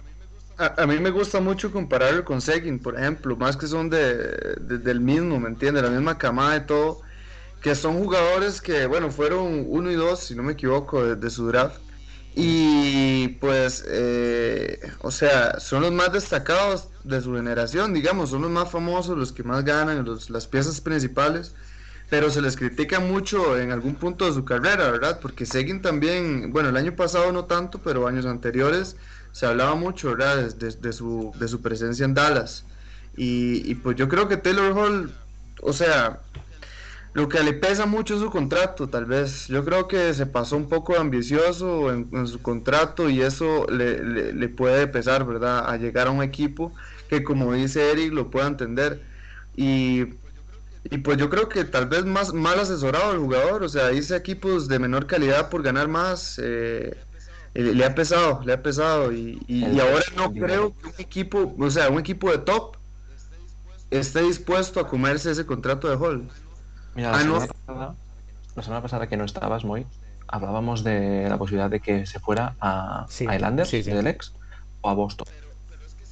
A, 0.57 0.83
a 0.83 0.87
mí 0.87 0.99
me 1.01 1.11
gusta 1.11 1.41
mucho 1.41 1.73
compararlo 1.73 2.25
con 2.25 2.41
Seguin, 2.41 2.81
por 2.83 2.99
ejemplo, 2.99 3.37
más 3.37 3.57
que 3.57 3.67
son 3.67 3.91
de, 3.91 4.17
de- 4.61 4.79
del 4.79 5.01
mismo, 5.01 5.41
¿me 5.41 5.49
entiendes? 5.49 5.83
La 5.83 5.91
misma 5.91 6.19
camada 6.19 6.57
y 6.57 6.67
todo, 6.67 7.01
que 7.63 7.75
son 7.77 7.99
jugadores 7.99 8.61
que, 8.61 8.87
bueno, 8.87 9.11
fueron 9.11 9.65
uno 9.69 9.91
y 9.91 9.95
dos, 9.95 10.21
si 10.21 10.35
no 10.35 10.43
me 10.43 10.53
equivoco, 10.55 11.15
de, 11.15 11.31
su 11.31 11.47
draft. 11.47 11.77
Y 12.35 13.29
pues, 13.41 13.85
eh, 13.87 14.81
o 15.01 15.11
sea, 15.11 15.61
son 15.61 15.83
los 15.83 15.93
más 15.93 16.13
destacados 16.13 16.89
de 17.05 17.21
su 17.21 17.35
generación, 17.35 17.95
digamos, 17.95 18.31
son 18.31 18.43
los 18.43 18.51
más 18.51 18.71
famosos, 18.71 19.17
los 19.17 19.33
que 19.33 19.45
más 19.45 19.65
ganan, 19.65 20.05
las 20.29 20.47
piezas 20.47 20.81
principales, 20.81 21.55
pero 22.11 22.31
se 22.31 22.43
les 22.43 22.57
critica 22.57 23.01
mucho 23.01 23.59
en 23.59 23.71
algún 23.71 23.95
punto 23.95 24.27
de 24.27 24.33
su 24.33 24.45
carrera, 24.45 24.91
¿verdad? 24.91 25.21
Porque 25.21 25.47
Seguin 25.47 25.83
también, 25.83 26.53
bueno, 26.53 26.71
el 26.71 26.77
año 26.77 26.97
pasado 26.97 27.31
no 27.33 27.45
tanto, 27.45 27.79
pero 27.79 28.09
años 28.09 28.27
anteriores 28.27 28.97
se 29.31 29.47
hablaba 29.47 29.75
mucho, 29.77 30.11
¿verdad? 30.11 30.53
De 30.55 30.93
su, 30.93 31.33
de 31.39 31.49
su 31.49 31.61
presencia 31.61 32.05
en 32.05 32.15
Dallas. 32.15 32.65
Y, 33.17 33.71
y 33.71 33.75
pues 33.77 33.97
yo 33.97 34.09
creo 34.09 34.27
que 34.27 34.37
Taylor 34.37 34.73
Hall, 34.77 35.15
o 35.61 35.73
sea, 35.73 36.21
lo 37.15 37.29
que 37.29 37.43
le 37.43 37.53
pesa 37.55 37.87
mucho 37.87 38.15
es 38.15 38.21
su 38.21 38.31
contrato, 38.31 38.89
tal 38.89 39.05
vez. 39.07 39.47
Yo 39.49 39.65
creo 39.65 39.87
que 39.89 40.15
se 40.15 40.27
pasó 40.27 40.57
un 40.57 40.69
poco 40.69 40.97
ambicioso 40.99 41.93
en, 41.93 42.09
en 42.13 42.27
su 42.27 42.41
contrato 42.43 43.11
y 43.11 43.21
eso 43.23 43.67
le, 43.69 44.03
le- 44.03 44.33
le 44.33 44.49
puede 44.49 44.87
pesar, 44.89 45.27
¿verdad? 45.27 45.69
A 45.71 45.77
llegar 45.77 46.07
a 46.09 46.11
un 46.11 46.23
equipo 46.23 46.75
que, 47.09 47.23
como 47.23 47.53
dice 47.53 47.91
Eric, 47.91 48.13
lo 48.15 48.31
pueda 48.31 48.47
entender. 48.49 49.07
Y, 49.53 50.05
y 50.85 50.99
pues 50.99 51.19
yo 51.19 51.31
creo 51.31 51.49
que 51.49 51.65
tal 51.65 51.89
vez 51.89 52.05
más 52.05 52.33
mal 52.35 52.59
asesorado 52.61 53.13
el 53.13 53.19
jugador, 53.21 53.63
o 53.63 53.69
sea, 53.69 53.93
hice 53.93 54.17
equipos 54.17 54.69
de 54.69 54.79
menor 54.79 55.07
calidad 55.07 55.51
por 55.51 55.63
ganar 55.63 55.89
más. 55.89 56.39
eh, 56.43 57.05
eh, 57.55 57.63
le 57.75 57.85
ha 57.85 57.95
pesado, 57.95 58.43
le 58.45 58.53
ha 58.55 58.63
pesado 58.63 59.13
y, 59.13 59.45
y- 59.49 59.79
ahora 59.81 60.03
no 60.17 60.35
creo 60.37 60.75
que 60.77 60.87
un 60.89 60.95
equipo, 60.99 61.55
o 61.59 61.71
sea, 61.71 61.91
un 61.91 62.01
equipo 62.01 62.31
de 62.33 62.39
top 62.39 62.77
esté 63.91 64.23
dispuesto 64.23 64.81
a 64.81 64.89
comerse 64.89 65.31
ese 65.31 65.47
contrato 65.47 65.89
de 65.89 65.97
Hall. 65.97 66.33
Mira, 66.95 67.11
la, 67.13 67.19
Ah, 67.19 67.23
no. 67.25 67.41
semana 67.41 67.47
pasada, 67.67 67.95
la 68.55 68.63
semana 68.63 68.83
pasada 68.83 69.07
que 69.09 69.17
no 69.17 69.25
estabas, 69.25 69.65
Moy, 69.65 69.87
hablábamos 70.29 70.85
de 70.85 71.27
la 71.29 71.39
posibilidad 71.39 71.71
de 71.71 71.81
que 71.81 72.07
se 72.07 72.21
fuera 72.21 72.55
a 72.61 73.07
Sí, 73.09 73.27
a 73.29 73.35
Islanders, 73.37 73.69
sí, 73.71 73.83
sí. 73.83 73.91
del 73.91 74.07
ex, 74.07 74.33
o 74.81 74.91
a 74.91 74.95
Boston. 74.95 75.27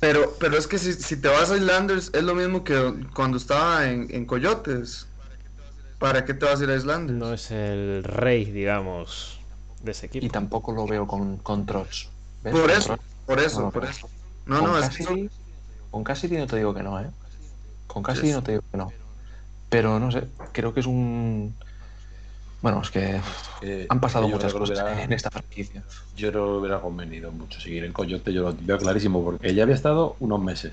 Pero, 0.00 0.32
pero 0.40 0.56
es 0.56 0.66
que 0.66 0.78
si, 0.78 0.94
si 0.94 1.20
te 1.20 1.28
vas 1.28 1.50
a 1.50 1.56
Islanders 1.56 2.10
es 2.14 2.22
lo 2.22 2.34
mismo 2.34 2.64
que 2.64 2.94
cuando 3.14 3.36
estaba 3.36 3.88
en, 3.88 4.06
en 4.10 4.24
Coyotes. 4.24 5.06
¿Para 5.98 6.24
qué 6.24 6.32
te 6.32 6.46
vas 6.46 6.58
a 6.58 6.64
ir 6.64 6.70
a 6.70 6.76
Islanders? 6.76 7.18
No 7.18 7.34
es 7.34 7.50
el 7.50 8.02
rey, 8.02 8.46
digamos, 8.46 9.38
de 9.82 9.90
ese 9.90 10.06
Y 10.06 10.08
equipo. 10.08 10.32
tampoco 10.32 10.72
lo 10.72 10.86
veo 10.86 11.06
con, 11.06 11.36
con 11.36 11.66
Trots. 11.66 12.08
¿Ves? 12.42 12.58
Por 12.58 12.70
eso, 12.70 12.98
por 13.26 13.38
eso, 13.38 13.60
No, 13.60 13.70
por 13.70 13.84
no. 13.84 13.90
eso. 13.90 14.08
No, 14.46 14.60
con 14.60 14.68
no, 14.70 14.78
es 14.78 14.88
que 14.88 15.04
Cassidy, 15.04 15.30
con 15.90 16.02
Cassidy 16.02 16.38
no 16.38 16.46
te 16.46 16.56
digo 16.56 16.72
que 16.72 16.82
no, 16.82 16.98
¿eh? 16.98 17.10
Con 17.86 18.02
Cassidy 18.02 18.28
Yes. 18.28 18.36
no 18.36 18.42
te 18.42 18.52
digo 18.52 18.62
que 18.72 18.78
no. 18.78 18.90
Pero 19.70 19.98
no 19.98 20.10
sé, 20.10 20.24
creo 20.52 20.74
que 20.74 20.80
es 20.80 20.86
un... 20.86 21.54
Bueno, 22.60 22.82
es 22.82 22.90
que 22.90 23.20
Eh, 23.62 23.86
han 23.88 24.00
pasado 24.00 24.28
muchas 24.28 24.52
creo 24.52 24.64
que 24.64 24.72
cosas 24.72 24.98
en 24.98 25.12
esta 25.12 25.30
franquicia. 25.30 25.82
Yo 26.16 26.30
no 26.30 26.56
hubiera 26.58 26.80
convenido 26.80 27.30
mucho 27.32 27.58
seguir 27.60 27.84
en 27.84 27.92
Coyote, 27.92 28.32
yo 28.32 28.42
lo 28.42 28.56
veo 28.60 28.76
clarísimo, 28.76 29.24
porque 29.24 29.54
ya 29.54 29.62
había 29.62 29.74
estado 29.74 30.16
unos 30.20 30.40
meses. 30.42 30.72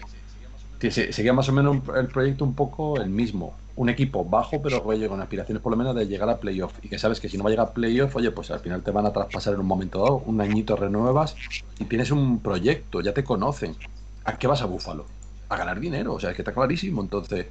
Seguía 0.80 1.34
más 1.34 1.48
o 1.50 1.54
menos 1.54 1.78
el 1.95 2.08
proyecto 2.08 2.43
un 2.43 2.54
poco 2.54 3.00
el 3.00 3.10
mismo, 3.10 3.56
un 3.76 3.89
equipo 3.89 4.26
bajo, 4.26 4.62
pero 4.62 4.84
oye, 4.84 5.08
con 5.08 5.22
aspiraciones 5.22 5.62
por 5.62 5.72
lo 5.72 5.78
menos 5.78 5.95
de 5.95 6.06
llegar 6.08 6.30
a 6.30 6.38
playoff. 6.38 6.74
Y 6.82 6.89
que 6.89 7.00
sabes 7.00 7.20
que 7.20 7.30
si 7.30 7.38
no 7.38 7.43
va 7.43 7.50
a 7.50 7.52
llegar 7.52 7.68
a 7.68 7.74
playoff, 7.74 8.16
oye, 8.16 8.32
pues 8.32 8.52
al 8.52 8.60
final 8.60 8.84
te 8.84 8.91
van 8.91 9.06
a 9.06 9.14
traspasar 9.14 9.54
en 9.54 9.62
un 9.62 9.66
momento 9.66 10.00
dado, 10.04 10.18
un 10.26 10.41
añito 10.41 10.76
renuevas 10.76 11.36
y 11.80 11.86
tienes 11.86 12.12
un 12.12 12.39
proyecto, 12.41 13.02
ya 13.02 13.14
te 13.14 13.24
conocen. 13.24 13.76
¿A 14.26 14.38
qué 14.38 14.48
vas 14.48 14.62
a 14.62 14.66
Búfalo? 14.66 15.06
A 15.50 15.56
ganar 15.56 15.80
dinero, 15.80 16.14
o 16.16 16.20
sea, 16.20 16.32
es 16.32 16.36
que 16.36 16.41
está 16.41 16.54
clarísimo. 16.54 17.02
Entonces, 17.02 17.48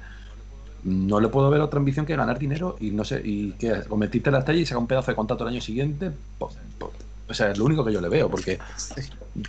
no 0.87 1.19
le 1.19 1.27
puedo 1.27 1.49
ver 1.49 1.59
otra 1.59 1.79
ambición 1.79 2.05
que 2.05 2.15
ganar 2.15 2.39
dinero 2.39 2.77
y 2.79 2.91
no 2.91 3.03
sé, 3.03 3.21
y 3.21 3.51
que 3.53 3.81
convertirte 3.89 4.29
en 4.29 4.33
la 4.33 4.39
estrella 4.39 4.61
y 4.61 4.65
sacar 4.65 4.79
un 4.79 4.87
pedazo 4.87 5.11
de 5.11 5.15
contrato 5.15 5.43
el 5.43 5.53
año 5.53 5.61
siguiente. 5.61 6.11
o 6.39 7.33
sea, 7.33 7.51
es 7.51 7.57
lo 7.57 7.65
único 7.65 7.83
que 7.83 7.91
yo 7.91 7.99
le 7.99 8.07
veo, 8.07 8.29
porque 8.29 8.57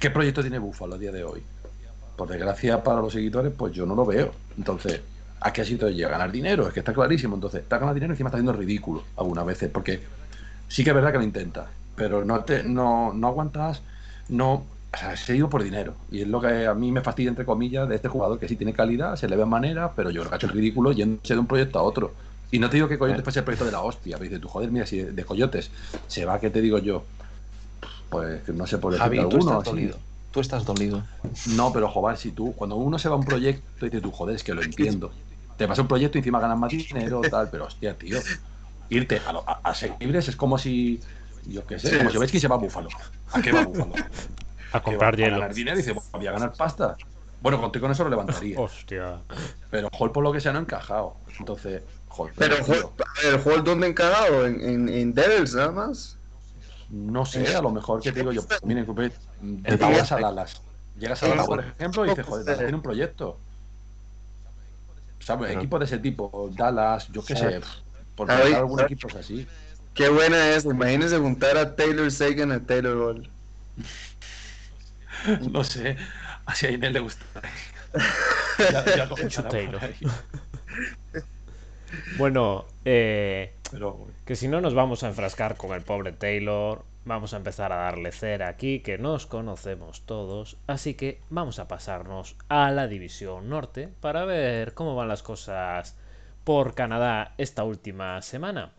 ¿qué 0.00 0.10
proyecto 0.10 0.40
tiene 0.40 0.58
Búfalo 0.58 0.96
a 0.96 0.98
día 0.98 1.12
de 1.12 1.22
hoy? 1.22 1.40
Por 2.16 2.28
desgracia 2.28 2.82
para 2.82 3.00
los 3.00 3.12
seguidores, 3.12 3.52
pues 3.56 3.72
yo 3.72 3.86
no 3.86 3.94
lo 3.94 4.04
veo. 4.04 4.32
Entonces, 4.56 5.00
¿a 5.40 5.52
qué 5.52 5.64
sitio 5.64 5.88
llega? 5.88 6.08
¿Ganar 6.08 6.32
dinero? 6.32 6.66
Es 6.66 6.74
que 6.74 6.80
está 6.80 6.92
clarísimo. 6.92 7.36
Entonces, 7.36 7.62
está 7.62 7.78
ganando 7.78 7.94
dinero 7.94 8.12
y 8.12 8.14
encima 8.14 8.30
está 8.30 8.38
haciendo 8.38 8.52
ridículo 8.52 9.04
algunas 9.16 9.46
veces, 9.46 9.70
porque 9.70 10.02
sí 10.66 10.82
que 10.82 10.90
es 10.90 10.96
verdad 10.96 11.12
que 11.12 11.18
lo 11.18 11.24
intenta, 11.24 11.70
pero 11.94 12.24
no, 12.24 12.42
te, 12.42 12.64
no, 12.64 13.12
no 13.12 13.28
aguantas, 13.28 13.80
no 14.28 14.64
o 14.92 14.96
sea, 14.96 15.16
se 15.16 15.32
ha 15.32 15.36
ido 15.36 15.50
por 15.50 15.62
dinero. 15.62 15.94
Y 16.10 16.22
es 16.22 16.28
lo 16.28 16.40
que 16.40 16.66
a 16.66 16.74
mí 16.74 16.90
me 16.92 17.00
fastidia, 17.02 17.28
entre 17.28 17.44
comillas, 17.44 17.88
de 17.88 17.96
este 17.96 18.08
jugador, 18.08 18.38
que 18.38 18.48
sí 18.48 18.56
tiene 18.56 18.72
calidad, 18.72 19.16
se 19.16 19.28
le 19.28 19.36
ve 19.36 19.42
en 19.42 19.48
manera, 19.48 19.92
pero 19.94 20.10
yo 20.10 20.22
creo 20.22 20.30
que 20.30 20.34
ha 20.34 20.38
hecho 20.38 20.46
el 20.46 20.52
ridículo 20.52 20.92
yéndose 20.92 21.34
de 21.34 21.40
un 21.40 21.46
proyecto 21.46 21.78
a 21.78 21.82
otro. 21.82 22.14
Y 22.50 22.58
no 22.58 22.70
te 22.70 22.76
digo 22.78 22.88
que 22.88 22.98
Coyotes 22.98 23.22
fuese 23.22 23.40
el 23.40 23.44
proyecto 23.44 23.66
de 23.66 23.72
la 23.72 23.82
hostia, 23.82 24.16
pero 24.16 24.24
dices 24.24 24.40
tú, 24.40 24.48
joder, 24.48 24.70
mira, 24.70 24.86
si 24.86 25.02
de 25.02 25.24
Coyotes 25.24 25.70
se 26.06 26.24
va, 26.24 26.40
¿qué 26.40 26.48
te 26.48 26.62
digo 26.62 26.78
yo? 26.78 27.04
Pues 28.08 28.48
no 28.48 28.66
sé 28.66 28.78
por 28.78 28.92
decirte 28.94 29.20
alguno. 29.20 29.38
Tú 29.38 29.48
estás, 29.50 29.64
dolido. 29.64 29.98
tú 30.30 30.40
estás 30.40 30.64
dolido. 30.64 31.02
No, 31.48 31.70
pero 31.72 31.88
joder, 31.90 32.16
si 32.16 32.32
tú, 32.32 32.54
cuando 32.54 32.76
uno 32.76 32.98
se 32.98 33.10
va 33.10 33.16
a 33.16 33.18
un 33.18 33.24
proyecto, 33.24 33.84
y 33.84 33.90
dices 33.90 34.02
tú, 34.02 34.10
joder, 34.10 34.36
es 34.36 34.42
que 34.42 34.54
lo 34.54 34.62
entiendo. 34.62 35.12
Te 35.58 35.66
vas 35.66 35.78
a 35.78 35.82
un 35.82 35.88
proyecto 35.88 36.16
y 36.16 36.20
encima 36.20 36.40
ganas 36.40 36.58
más 36.58 36.70
dinero, 36.70 37.20
tal, 37.30 37.50
pero 37.50 37.66
hostia, 37.66 37.92
tío. 37.94 38.18
Irte 38.88 39.20
a, 39.26 39.30
a, 39.30 39.70
a 39.70 39.74
libres 40.00 40.28
es 40.28 40.36
como 40.36 40.56
si, 40.56 41.02
yo 41.46 41.66
qué 41.66 41.78
sé, 41.78 41.98
como 41.98 42.10
si 42.10 42.16
ves 42.16 42.32
que 42.32 42.40
se 42.40 42.48
va 42.48 42.54
a 42.54 42.58
Búfalo. 42.58 42.88
¿A 43.32 43.42
qué 43.42 43.52
va 43.52 43.64
Búfalo? 43.64 43.92
A 44.72 44.80
comprar 44.80 45.16
hielo. 45.16 45.36
A 45.36 45.38
ganar 45.38 45.54
dinero 45.54 45.78
y 45.78 45.82
dice, 45.82 45.94
voy 46.12 46.26
a 46.26 46.32
ganar 46.32 46.52
pasta. 46.52 46.96
Bueno, 47.40 47.60
contigo 47.60 47.84
con 47.84 47.92
eso 47.92 48.04
lo 48.04 48.10
levantaría. 48.10 48.58
Hostia. 48.60 49.20
Pero 49.70 49.88
Hall 49.98 50.12
por 50.12 50.24
lo 50.24 50.32
que 50.32 50.40
sea 50.40 50.52
no 50.52 50.58
ha 50.58 50.62
encajado. 50.62 51.16
Entonces, 51.38 51.82
Hall. 52.08 52.32
Pero, 52.36 52.56
pero 52.66 52.92
Hall, 53.36 53.42
Hall, 53.44 53.64
¿dónde 53.64 53.86
ha 53.86 53.90
encajado? 53.90 54.46
¿En, 54.46 54.60
en, 54.60 54.88
en 54.88 55.14
Devils 55.14 55.54
nada 55.54 55.70
más? 55.70 56.18
No 56.90 57.26
sé, 57.26 57.54
a 57.54 57.60
lo 57.60 57.70
mejor 57.70 58.00
que 58.00 58.12
te 58.12 58.20
digo 58.20 58.32
yo, 58.32 58.42
miren, 58.62 58.86
llegas 59.42 60.10
a 60.10 60.18
Dallas. 60.18 60.62
Llegas 60.98 61.22
a 61.22 61.28
Dallas, 61.28 61.46
por 61.46 61.60
ejemplo, 61.60 62.06
y 62.06 62.08
dices, 62.08 62.24
joder, 62.24 62.44
Dallas 62.46 62.58
tiene 62.60 62.74
un 62.74 62.82
proyecto. 62.82 63.38
¿Sabes? 65.20 65.54
Equipos 65.54 65.80
de 65.80 65.84
ese 65.84 65.98
tipo, 65.98 66.50
Dallas, 66.56 67.08
yo 67.12 67.22
qué 67.22 67.36
sé, 67.36 67.60
por 68.16 68.30
algún 68.30 68.80
equipo 68.80 69.08
así. 69.18 69.46
Qué 69.92 70.08
buena 70.08 70.50
es, 70.50 70.64
imagínense 70.64 71.18
juntar 71.18 71.58
a 71.58 71.74
Taylor 71.76 72.10
Sagan 72.10 72.52
a 72.52 72.60
Taylor 72.60 72.96
Hall. 72.96 73.28
no 75.50 75.64
sé, 75.64 75.96
así 76.46 76.66
a 76.66 76.70
Inés 76.70 76.92
le 76.92 77.00
gusta. 77.00 77.24
bueno, 82.18 82.66
eh, 82.84 83.54
que 84.24 84.36
si 84.36 84.48
no 84.48 84.60
nos 84.60 84.74
vamos 84.74 85.02
a 85.02 85.08
enfrascar 85.08 85.56
con 85.56 85.72
el 85.72 85.82
pobre 85.82 86.12
Taylor, 86.12 86.84
vamos 87.04 87.32
a 87.32 87.38
empezar 87.38 87.72
a 87.72 87.76
darle 87.76 88.12
cera 88.12 88.48
aquí, 88.48 88.80
que 88.80 88.98
nos 88.98 89.26
conocemos 89.26 90.02
todos, 90.02 90.56
así 90.66 90.94
que 90.94 91.20
vamos 91.30 91.58
a 91.58 91.68
pasarnos 91.68 92.36
a 92.48 92.70
la 92.70 92.86
división 92.86 93.48
norte 93.48 93.88
para 94.00 94.24
ver 94.24 94.74
cómo 94.74 94.94
van 94.94 95.08
las 95.08 95.22
cosas 95.22 95.96
por 96.44 96.74
Canadá 96.74 97.34
esta 97.38 97.64
última 97.64 98.20
semana. 98.22 98.72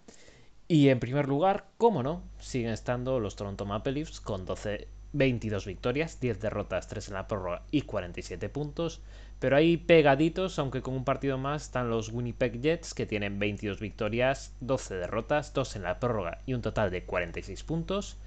Y 0.68 0.90
en 0.90 1.00
primer 1.00 1.28
lugar, 1.28 1.66
cómo 1.78 2.04
no, 2.04 2.22
siguen 2.40 2.72
estando 2.72 3.20
los 3.20 3.36
Toronto 3.36 3.66
Maple 3.66 3.94
Leafs 3.94 4.22
con 4.22 4.46
12 4.46 4.88
22 5.14 5.66
victorias, 5.66 6.20
10 6.20 6.40
derrotas, 6.40 6.88
3 6.88 7.08
en 7.10 7.14
la 7.16 7.28
prórroga 7.28 7.64
y 7.72 7.82
47 7.82 8.50
puntos. 8.50 9.02
Pero 9.40 9.56
ahí 9.56 9.78
pegaditos, 9.78 10.60
aunque 10.60 10.82
con 10.82 10.94
un 10.94 11.06
partido 11.06 11.38
más, 11.38 11.64
están 11.64 11.90
los 11.90 12.10
Winnipeg 12.12 12.62
Jets 12.62 12.94
que 12.94 13.06
tienen 13.06 13.40
22 13.40 13.80
victorias, 13.80 14.54
12 14.60 14.96
derrotas, 14.96 15.54
2 15.54 15.78
en 15.78 15.84
la 15.84 16.00
prórroga 16.00 16.40
y 16.46 16.54
un 16.54 16.62
total 16.62 16.92
de 16.92 17.04
46 17.04 17.64
puntos. 17.64 18.18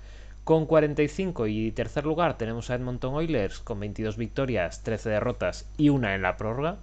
Con 0.44 0.66
45 0.66 1.46
y 1.46 1.70
tercer 1.70 2.04
lugar 2.04 2.36
tenemos 2.36 2.70
a 2.70 2.74
Edmonton 2.74 3.14
Oilers 3.14 3.60
con 3.60 3.78
22 3.78 4.16
victorias, 4.16 4.82
13 4.82 5.10
derrotas 5.10 5.68
y 5.76 5.90
1 5.90 6.08
en 6.10 6.22
la 6.22 6.36
prórroga. 6.36 6.78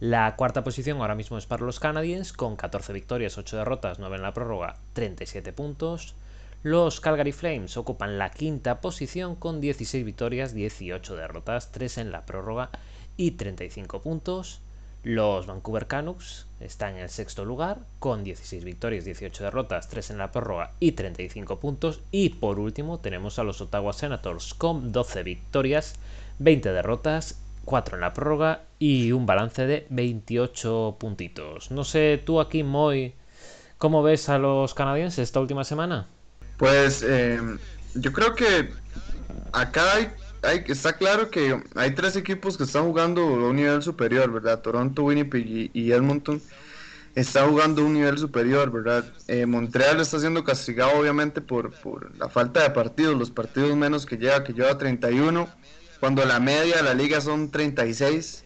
La 0.00 0.34
cuarta 0.36 0.64
posición 0.64 1.00
ahora 1.00 1.14
mismo 1.14 1.38
es 1.38 1.46
para 1.46 1.64
los 1.64 1.78
Canadiens 1.78 2.32
con 2.32 2.56
14 2.56 2.92
victorias, 2.92 3.38
8 3.38 3.56
derrotas, 3.56 4.00
9 4.00 4.16
en 4.16 4.22
la 4.22 4.34
prórroga, 4.34 4.76
37 4.94 5.52
puntos. 5.52 6.16
Los 6.64 7.00
Calgary 7.00 7.32
Flames 7.32 7.76
ocupan 7.76 8.18
la 8.18 8.30
quinta 8.30 8.80
posición 8.80 9.34
con 9.34 9.60
16 9.60 10.04
victorias, 10.04 10.54
18 10.54 11.16
derrotas, 11.16 11.72
3 11.72 11.98
en 11.98 12.12
la 12.12 12.24
prórroga 12.24 12.70
y 13.16 13.32
35 13.32 14.00
puntos. 14.00 14.60
Los 15.02 15.48
Vancouver 15.48 15.88
Canucks 15.88 16.46
están 16.60 16.94
en 16.94 17.00
el 17.00 17.08
sexto 17.08 17.44
lugar 17.44 17.80
con 17.98 18.22
16 18.22 18.62
victorias, 18.62 19.04
18 19.04 19.42
derrotas, 19.42 19.88
3 19.88 20.10
en 20.10 20.18
la 20.18 20.30
prórroga 20.30 20.70
y 20.78 20.92
35 20.92 21.58
puntos. 21.58 22.00
Y 22.12 22.28
por 22.28 22.60
último 22.60 23.00
tenemos 23.00 23.40
a 23.40 23.42
los 23.42 23.60
Ottawa 23.60 23.92
Senators 23.92 24.54
con 24.54 24.92
12 24.92 25.24
victorias, 25.24 25.96
20 26.38 26.70
derrotas, 26.70 27.42
4 27.64 27.96
en 27.96 28.02
la 28.02 28.14
prórroga 28.14 28.62
y 28.78 29.10
un 29.10 29.26
balance 29.26 29.66
de 29.66 29.88
28 29.90 30.94
puntitos. 31.00 31.72
No 31.72 31.82
sé 31.82 32.22
tú 32.24 32.40
aquí, 32.40 32.62
Moy, 32.62 33.14
¿cómo 33.78 34.04
ves 34.04 34.28
a 34.28 34.38
los 34.38 34.74
canadienses 34.74 35.24
esta 35.24 35.40
última 35.40 35.64
semana? 35.64 36.06
Pues 36.62 37.04
eh, 37.04 37.40
yo 37.94 38.12
creo 38.12 38.36
que 38.36 38.70
acá 39.52 39.82
hay, 39.96 40.64
está 40.68 40.92
claro 40.92 41.28
que 41.28 41.60
hay 41.74 41.90
tres 41.90 42.14
equipos 42.14 42.56
que 42.56 42.62
están 42.62 42.84
jugando 42.84 43.20
a 43.20 43.48
un 43.48 43.56
nivel 43.56 43.82
superior, 43.82 44.30
¿verdad? 44.30 44.60
Toronto, 44.60 45.02
Winnipeg 45.02 45.44
y, 45.74 45.90
Edmonton 45.90 46.40
están 47.16 47.50
jugando 47.50 47.82
a 47.82 47.86
un 47.86 47.94
nivel 47.94 48.16
superior, 48.16 48.70
¿verdad? 48.70 49.04
Eh, 49.26 49.44
Montreal 49.44 50.00
está 50.00 50.20
siendo 50.20 50.44
castigado 50.44 50.92
obviamente 51.00 51.40
por, 51.40 51.72
la 52.16 52.28
falta 52.28 52.62
de 52.62 52.70
partidos, 52.70 53.18
los 53.18 53.32
partidos 53.32 53.74
menos 53.74 54.06
que 54.06 54.16
lleva, 54.16 54.44
que 54.44 54.52
lleva 54.52 54.78
31, 54.78 55.48
cuando 55.98 56.24
la 56.24 56.38
media 56.38 56.76
de 56.76 56.84
la 56.84 56.94
liga 56.94 57.20
son 57.20 57.50
36. 57.50 58.44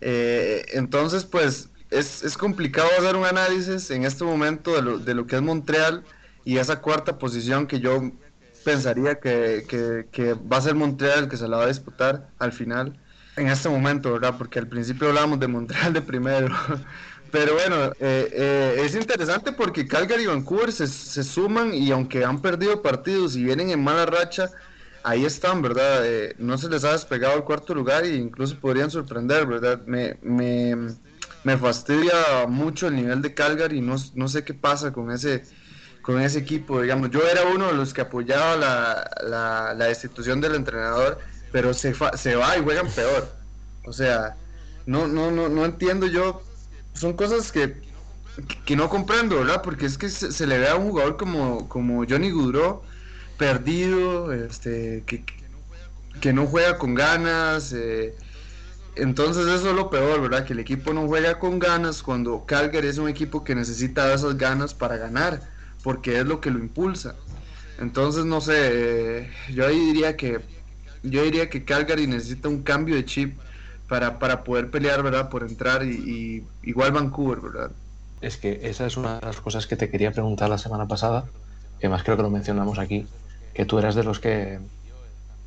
Eh, 0.00 0.64
entonces, 0.74 1.24
pues 1.24 1.70
es, 1.90 2.22
es, 2.22 2.36
complicado 2.36 2.88
hacer 3.00 3.16
un 3.16 3.24
análisis 3.24 3.90
en 3.90 4.04
este 4.04 4.22
momento 4.22 4.76
de 4.76 4.82
lo, 4.82 4.98
de 5.00 5.14
lo 5.14 5.26
que 5.26 5.34
es 5.34 5.42
Montreal 5.42 6.04
y 6.44 6.58
esa 6.58 6.80
cuarta 6.80 7.18
posición 7.18 7.66
que 7.66 7.80
yo 7.80 8.12
pensaría 8.64 9.16
que, 9.16 10.36
va 10.50 10.56
a 10.56 10.60
ser 10.60 10.74
Montreal 10.74 11.24
el 11.24 11.28
que 11.28 11.36
se 11.36 11.48
la 11.48 11.58
va 11.58 11.64
a 11.64 11.68
disputar 11.68 12.28
al 12.38 12.52
final, 12.52 12.98
en 13.36 13.48
este 13.48 13.68
momento, 13.68 14.12
¿verdad? 14.12 14.36
Porque 14.36 14.58
al 14.58 14.68
principio 14.68 15.08
hablábamos 15.08 15.40
de 15.40 15.48
Montreal 15.48 15.92
de 15.92 16.02
primero. 16.02 16.48
Pero 17.30 17.54
bueno, 17.54 17.86
eh, 17.98 18.28
eh, 18.30 18.82
es 18.84 18.94
interesante 18.94 19.52
porque 19.52 19.88
Calgary 19.88 20.24
y 20.24 20.26
Vancouver 20.26 20.70
se, 20.70 20.86
suman 21.24 21.72
y 21.72 21.90
aunque 21.90 22.26
han 22.26 22.42
perdido 22.42 22.82
partidos 22.82 23.36
y 23.36 23.44
vienen 23.44 23.70
en 23.70 23.82
mala 23.82 24.04
racha, 24.04 24.50
ahí 25.02 25.24
están, 25.24 25.62
¿verdad? 25.62 26.02
Eh, 26.04 26.34
no 26.36 26.58
se 26.58 26.68
les 26.68 26.84
ha 26.84 26.92
despegado 26.92 27.36
el 27.36 27.44
cuarto 27.44 27.74
lugar 27.74 28.04
e 28.04 28.16
incluso 28.16 28.58
podrían 28.58 28.90
sorprender, 28.90 29.46
¿verdad? 29.46 29.80
Me, 29.86 30.18
me, 30.22 31.56
fastidia 31.56 32.46
mucho 32.46 32.88
el 32.88 32.96
nivel 32.96 33.22
de 33.22 33.32
Calgary, 33.32 33.80
no, 33.80 33.96
no 34.14 34.28
sé 34.28 34.44
qué 34.44 34.52
pasa 34.52 34.92
con 34.92 35.10
ese 35.10 35.42
con 36.02 36.20
ese 36.20 36.40
equipo, 36.40 36.82
digamos. 36.82 37.10
Yo 37.10 37.26
era 37.26 37.44
uno 37.44 37.68
de 37.68 37.74
los 37.74 37.94
que 37.94 38.02
apoyaba 38.02 38.56
la, 38.56 39.74
la, 39.74 39.86
destitución 39.86 40.40
del 40.40 40.56
entrenador, 40.56 41.18
pero 41.52 41.72
se, 41.72 41.94
se 42.16 42.34
va 42.34 42.58
y 42.58 42.62
juegan 42.62 42.88
peor. 42.88 43.32
O 43.84 43.92
sea, 43.92 44.36
no, 44.84 45.06
no, 45.06 45.30
no, 45.30 45.48
no 45.48 45.64
entiendo 45.64 46.06
yo. 46.06 46.42
Son 46.92 47.14
cosas 47.14 47.52
que, 47.52 47.80
que 48.66 48.76
no 48.76 48.90
comprendo, 48.90 49.38
¿verdad? 49.38 49.62
Porque 49.62 49.86
es 49.86 49.96
que 49.96 50.10
se, 50.10 50.46
le 50.46 50.58
ve 50.58 50.68
a 50.68 50.74
un 50.74 50.90
jugador 50.90 51.16
como, 51.16 51.68
como 51.68 52.04
Johnny 52.06 52.30
Goudreau 52.30 52.82
perdido, 53.38 54.32
este, 54.32 55.04
que, 55.06 55.24
que 56.20 56.32
no 56.32 56.46
juega 56.46 56.78
con 56.78 56.94
ganas. 56.94 57.72
Eh, 57.72 58.14
entonces 58.96 59.46
eso 59.46 59.70
es 59.70 59.76
lo 59.76 59.88
peor, 59.88 60.20
¿verdad? 60.20 60.44
Que 60.44 60.52
el 60.52 60.58
equipo 60.58 60.92
no 60.92 61.06
juega 61.06 61.38
con 61.38 61.58
ganas 61.60 62.02
cuando 62.02 62.44
Calgary 62.44 62.88
es 62.88 62.98
un 62.98 63.08
equipo 63.08 63.44
que 63.44 63.54
necesita 63.54 64.12
esas 64.12 64.36
ganas 64.36 64.74
para 64.74 64.96
ganar 64.96 65.51
porque 65.82 66.18
es 66.18 66.26
lo 66.26 66.40
que 66.40 66.50
lo 66.50 66.58
impulsa. 66.58 67.14
Entonces, 67.78 68.24
no 68.24 68.40
sé, 68.40 69.28
yo 69.52 69.66
ahí 69.66 69.78
diría 69.78 70.16
que 70.16 70.40
yo 71.02 71.24
diría 71.24 71.50
que 71.50 71.64
Calgary 71.64 72.06
necesita 72.06 72.48
un 72.48 72.62
cambio 72.62 72.94
de 72.94 73.04
chip 73.04 73.38
para, 73.88 74.18
para 74.18 74.44
poder 74.44 74.70
pelear, 74.70 75.02
¿verdad? 75.02 75.28
Por 75.28 75.42
entrar 75.42 75.84
y, 75.84 76.46
igual 76.62 76.92
Vancouver, 76.92 77.40
¿verdad? 77.40 77.70
Es 78.20 78.36
que 78.36 78.60
esa 78.62 78.86
es 78.86 78.96
una 78.96 79.18
de 79.18 79.26
las 79.26 79.40
cosas 79.40 79.66
que 79.66 79.76
te 79.76 79.90
quería 79.90 80.12
preguntar 80.12 80.48
la 80.48 80.58
semana 80.58 80.86
pasada, 80.86 81.24
que 81.80 81.88
más 81.88 82.04
creo 82.04 82.16
que 82.16 82.22
lo 82.22 82.30
mencionamos 82.30 82.78
aquí, 82.78 83.06
que 83.52 83.64
tú 83.64 83.78
eras 83.78 83.94
de 83.94 84.04
los 84.04 84.20
que 84.20 84.60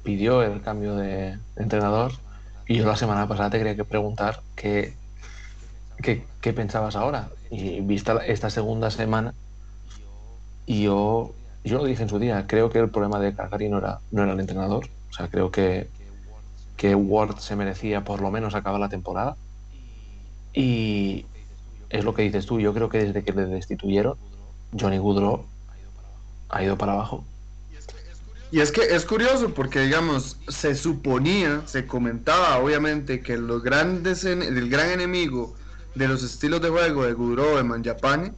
pidió 0.03 0.43
el 0.43 0.61
cambio 0.61 0.95
de, 0.95 1.37
entrenador 1.55 2.11
y 2.67 2.77
yo 2.77 2.85
la 2.85 2.97
semana 2.97 3.27
pasada 3.27 3.49
te 3.49 3.57
quería 3.57 3.75
que 3.75 3.85
preguntar 3.85 4.41
que 4.55 4.93
¿qué, 6.01 6.25
qué 6.41 6.53
pensabas 6.53 6.95
ahora? 6.95 7.29
Y 7.49 7.79
vista 7.81 8.17
esta 8.25 8.49
segunda 8.49 8.91
semana, 8.91 9.33
y 10.65 10.83
yo, 10.83 11.33
yo 11.63 11.77
lo 11.77 11.85
dije 11.85 12.03
en 12.03 12.09
su 12.09 12.19
día, 12.19 12.45
creo 12.47 12.69
que 12.69 12.79
el 12.79 12.89
problema 12.89 13.19
de 13.19 13.35
Calgary 13.35 13.69
no 13.69 13.77
era, 13.79 13.99
no 14.11 14.23
era 14.23 14.33
el 14.33 14.39
entrenador. 14.39 14.87
O 15.09 15.13
sea, 15.13 15.27
creo 15.29 15.51
que, 15.51 15.87
que 16.77 16.95
Ward 16.95 17.37
se 17.39 17.55
merecía 17.55 18.03
por 18.03 18.21
lo 18.21 18.31
menos 18.31 18.55
acabar 18.55 18.79
la 18.79 18.89
temporada. 18.89 19.37
Y 20.53 21.25
es 21.89 22.03
lo 22.03 22.13
que 22.13 22.23
dices 22.23 22.45
tú, 22.45 22.59
yo 22.59 22.73
creo 22.73 22.89
que 22.89 23.03
desde 23.03 23.23
que 23.23 23.33
le 23.33 23.45
destituyeron, 23.45 24.17
Johnny 24.77 24.97
Goodrow 24.97 25.45
ha 26.49 26.63
ido 26.63 26.77
para 26.77 26.93
abajo. 26.93 27.23
Y 28.51 28.61
es 28.61 28.71
que 28.71 28.81
es 28.81 29.05
curioso 29.05 29.53
porque, 29.53 29.81
digamos, 29.81 30.37
se 30.47 30.75
suponía, 30.75 31.63
se 31.65 31.85
comentaba 31.87 32.57
obviamente 32.57 33.21
que 33.21 33.37
los 33.37 33.63
grandes, 33.63 34.23
en- 34.23 34.43
el 34.43 34.69
gran 34.69 34.91
enemigo 34.91 35.55
de 35.95 36.07
los 36.07 36.23
estilos 36.23 36.61
de 36.61 36.69
juego 36.69 37.03
de 37.05 37.13
Goodrow, 37.13 37.57
de 37.57 37.63
Manjapane, 37.63 38.33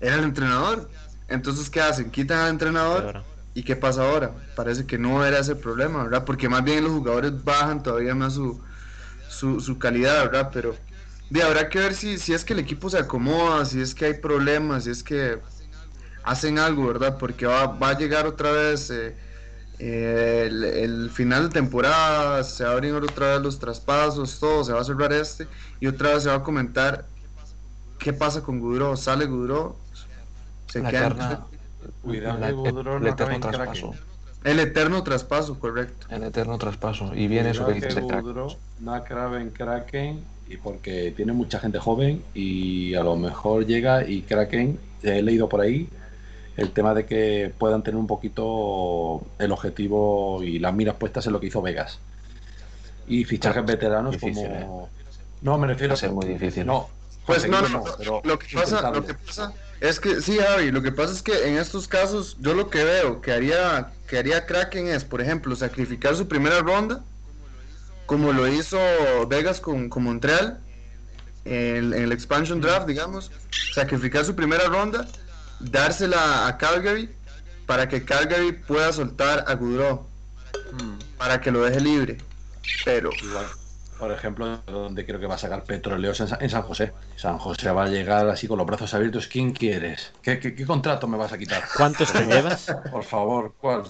era 0.00 0.16
el 0.16 0.24
entrenador. 0.24 0.90
Entonces, 1.30 1.70
¿qué 1.70 1.80
hacen? 1.80 2.10
Quitan 2.10 2.40
al 2.40 2.50
entrenador. 2.50 3.24
¿Y 3.54 3.64
qué 3.64 3.76
pasa 3.76 4.02
ahora? 4.08 4.34
Parece 4.54 4.86
que 4.86 4.98
no 4.98 5.24
era 5.24 5.38
ese 5.40 5.56
problema, 5.56 6.04
¿verdad? 6.04 6.24
Porque 6.24 6.48
más 6.48 6.62
bien 6.64 6.84
los 6.84 6.92
jugadores 6.92 7.42
bajan 7.44 7.82
todavía 7.82 8.14
más 8.14 8.34
su, 8.34 8.62
su, 9.26 9.60
su 9.60 9.78
calidad, 9.78 10.24
¿verdad? 10.26 10.50
Pero 10.52 10.76
de, 11.30 11.42
habrá 11.42 11.68
que 11.68 11.78
ver 11.80 11.94
si, 11.94 12.18
si 12.18 12.32
es 12.34 12.44
que 12.44 12.52
el 12.54 12.60
equipo 12.60 12.90
se 12.90 12.98
acomoda, 12.98 13.64
si 13.64 13.80
es 13.80 13.94
que 13.94 14.06
hay 14.06 14.14
problemas, 14.14 14.84
si 14.84 14.90
es 14.90 15.02
que 15.02 15.40
hacen 16.22 16.58
algo, 16.58 16.86
¿verdad? 16.88 17.18
Porque 17.18 17.46
va, 17.46 17.66
va 17.66 17.90
a 17.90 17.98
llegar 17.98 18.26
otra 18.26 18.52
vez 18.52 18.90
eh, 18.90 19.16
eh, 19.78 20.44
el, 20.48 20.64
el 20.64 21.10
final 21.10 21.44
de 21.44 21.50
temporada, 21.50 22.44
se 22.44 22.64
va 22.64 22.70
a 22.70 22.72
abrir 22.74 22.94
otra 22.94 23.34
vez 23.34 23.42
los 23.42 23.58
traspasos, 23.58 24.38
todo, 24.40 24.64
se 24.64 24.72
va 24.72 24.80
a 24.80 24.84
cerrar 24.84 25.12
este 25.12 25.48
y 25.80 25.86
otra 25.88 26.14
vez 26.14 26.24
se 26.24 26.28
va 26.30 26.36
a 26.36 26.42
comentar 26.42 27.12
qué 27.98 28.12
pasa 28.12 28.42
con 28.42 28.60
Gudro, 28.60 28.96
sale 28.96 29.26
Gudro, 29.26 29.89
se 30.70 30.80
La 30.82 30.88
eterna- 30.90 31.46
Cuidado 32.02 32.38
la- 32.38 32.48
el 32.48 32.56
no 33.02 33.08
eterno 33.08 33.40
traspaso. 33.40 33.90
Kraken. 33.90 34.10
el 34.44 34.60
eterno 34.60 35.02
traspaso, 35.02 35.58
correcto. 35.58 36.06
El 36.10 36.22
eterno 36.24 36.58
traspaso. 36.58 37.14
Y 37.14 37.26
bien 37.28 37.46
eso 37.46 37.66
que 37.66 37.72
Cuidado 37.72 37.86
dices 37.88 38.02
de 38.02 38.06
crack. 38.08 38.22
Goodrow 38.22 38.56
no 38.80 38.94
acabe 38.94 39.40
en 39.40 39.50
Kraken 39.50 40.22
y 40.48 40.56
porque 40.56 41.12
tiene 41.16 41.32
mucha 41.32 41.58
gente 41.60 41.78
joven 41.78 42.22
y 42.34 42.94
a 42.94 43.02
lo 43.02 43.16
mejor 43.16 43.66
llega 43.66 44.06
y 44.06 44.22
Kraken, 44.22 44.78
he 45.02 45.22
leído 45.22 45.48
por 45.48 45.60
ahí, 45.60 45.88
el 46.56 46.70
tema 46.72 46.92
de 46.94 47.06
que 47.06 47.52
puedan 47.58 47.82
tener 47.82 47.98
un 47.98 48.06
poquito 48.06 49.22
el 49.38 49.52
objetivo 49.52 50.42
y 50.42 50.58
las 50.58 50.74
miras 50.74 50.96
puestas 50.96 51.26
en 51.26 51.32
lo 51.32 51.40
que 51.40 51.46
hizo 51.46 51.62
Vegas. 51.62 51.98
Y 53.08 53.24
fichajes 53.24 53.64
veteranos 53.64 54.12
Difícil, 54.12 54.46
como... 54.48 54.88
No, 55.42 55.56
me 55.58 55.66
refiero 55.66 55.94
a 55.94 55.96
ser 55.96 56.12
muy 56.12 56.26
difícil. 56.26 56.66
No, 56.66 56.88
Pues 57.30 57.48
no, 57.48 57.68
no, 57.68 57.84
pero 57.98 58.20
lo 58.24 58.38
que 58.38 58.46
pasa, 58.54 58.90
lo 58.90 59.04
que 59.04 59.14
pasa 59.14 59.52
es 59.80 60.00
que 60.00 60.20
sí, 60.20 60.38
Javi, 60.38 60.70
lo 60.70 60.82
que 60.82 60.92
pasa 60.92 61.12
es 61.12 61.22
que 61.22 61.48
en 61.48 61.56
estos 61.56 61.88
casos 61.88 62.36
yo 62.40 62.54
lo 62.54 62.70
que 62.70 62.84
veo 62.84 63.20
que 63.20 63.32
haría 63.32 63.92
que 64.06 64.18
haría 64.18 64.44
Kraken 64.46 64.88
es, 64.88 65.04
por 65.04 65.20
ejemplo, 65.20 65.54
sacrificar 65.54 66.16
su 66.16 66.26
primera 66.26 66.60
ronda, 66.60 67.02
como 68.06 68.32
lo 68.32 68.48
hizo 68.48 68.78
Vegas 69.28 69.60
con, 69.60 69.88
con 69.88 70.02
Montreal 70.02 70.58
en, 71.44 71.94
en 71.94 72.02
el 72.02 72.12
expansion 72.12 72.60
draft, 72.60 72.86
digamos, 72.86 73.30
sacrificar 73.72 74.24
su 74.24 74.34
primera 74.34 74.64
ronda, 74.64 75.06
dársela 75.60 76.48
a 76.48 76.58
Calgary 76.58 77.08
para 77.66 77.88
que 77.88 78.04
Calgary 78.04 78.52
pueda 78.52 78.92
soltar 78.92 79.44
a 79.46 79.54
Mm. 80.72 80.98
para 81.16 81.40
que 81.40 81.50
lo 81.50 81.62
deje 81.62 81.80
libre. 81.80 82.18
Pero 82.84 83.10
por 84.00 84.12
ejemplo, 84.12 84.62
donde 84.66 85.04
creo 85.06 85.20
que 85.20 85.26
va 85.26 85.34
a 85.36 85.38
sacar 85.38 85.66
petroleos 85.66 86.20
en 86.20 86.28
Sa- 86.28 86.38
en 86.40 86.50
San 86.50 86.62
José. 86.62 86.94
San 87.16 87.38
José 87.38 87.70
va 87.70 87.84
a 87.84 87.88
llegar 87.88 88.28
así 88.28 88.48
con 88.48 88.58
los 88.58 88.66
brazos 88.66 88.94
abiertos. 88.94 89.26
¿Quién 89.28 89.52
quieres? 89.52 90.12
¿Qué, 90.22 90.38
qué- 90.40 90.54
qué 90.54 90.66
contrato 90.66 91.06
me 91.08 91.18
vas 91.18 91.32
a 91.32 91.38
quitar? 91.38 91.70
¿Cuántos 91.72 92.14
te 92.14 92.26
llevas? 92.26 92.78
Por 92.88 93.04
favor, 93.04 93.54
¿cuál, 93.58 93.84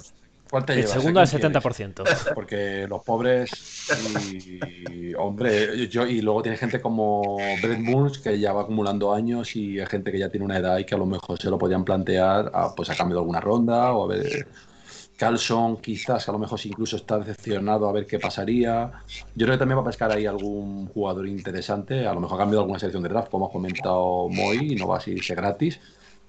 cuál 0.50 0.64
te 0.64 0.74
El 0.74 0.76
llevas? 0.76 1.04
segundo 1.04 1.20
al 1.20 1.26
¿Quién 1.26 1.30
quieres? 1.30 1.60
70%. 1.62 2.04
Porque 2.32 2.86
los 2.88 3.02
pobres 3.02 3.68
y, 3.92 5.12
hombre, 5.14 5.88
yo 5.88 6.06
y 6.06 6.20
luego 6.22 6.42
tiene 6.42 6.56
gente 6.58 6.80
como 6.80 7.58
Brett 7.58 7.80
Burns 7.82 8.18
que 8.20 8.38
ya 8.38 8.52
va 8.52 8.62
acumulando 8.62 9.12
años 9.12 9.56
y 9.56 9.80
hay 9.80 9.86
gente 9.86 10.12
que 10.12 10.18
ya 10.18 10.30
tiene 10.30 10.46
una 10.46 10.58
edad 10.58 10.78
y 10.78 10.84
que 10.86 10.94
a 10.94 10.98
lo 10.98 11.06
mejor 11.06 11.38
se 11.40 11.50
lo 11.50 11.58
podían 11.58 11.84
plantear 11.84 12.50
a, 12.54 12.74
pues 12.74 12.88
a 12.90 12.96
cambio 12.96 13.16
de 13.16 13.20
alguna 13.22 13.40
ronda 13.40 13.92
o 13.92 14.04
a 14.04 14.08
ver 14.08 14.48
Carlson 15.20 15.76
quizás 15.76 16.26
a 16.30 16.32
lo 16.32 16.38
mejor 16.38 16.58
incluso 16.64 16.96
está 16.96 17.18
decepcionado 17.18 17.86
a 17.86 17.92
ver 17.92 18.06
qué 18.06 18.18
pasaría. 18.18 18.90
Yo 19.34 19.44
creo 19.44 19.50
que 19.50 19.58
también 19.58 19.76
va 19.76 19.82
a 19.82 19.84
pescar 19.84 20.10
ahí 20.10 20.24
algún 20.24 20.86
jugador 20.86 21.28
interesante, 21.28 22.06
a 22.06 22.14
lo 22.14 22.20
mejor 22.20 22.38
a 22.38 22.38
cambio 22.38 22.56
de 22.58 22.62
alguna 22.62 22.78
selección 22.78 23.02
de 23.02 23.10
draft, 23.10 23.30
como 23.30 23.46
ha 23.46 23.52
comentado 23.52 24.30
Moy, 24.30 24.72
y 24.72 24.76
no 24.76 24.88
va 24.88 24.96
a 24.96 25.10
irse 25.10 25.34
gratis. 25.34 25.78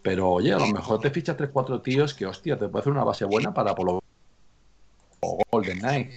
Pero 0.02 0.32
oye, 0.32 0.52
a 0.52 0.58
lo 0.58 0.68
mejor 0.68 1.00
te 1.00 1.10
fichas 1.10 1.38
3-4 1.38 1.82
tíos 1.82 2.14
que, 2.14 2.26
hostia, 2.26 2.60
te 2.60 2.68
puede 2.68 2.82
hacer 2.82 2.92
una 2.92 3.06
base 3.06 3.24
buena 3.24 3.54
para 3.54 3.74
por 3.74 3.86
lo 3.86 4.04
o 5.22 5.40
Golden 5.52 5.80
Knight. 5.80 6.12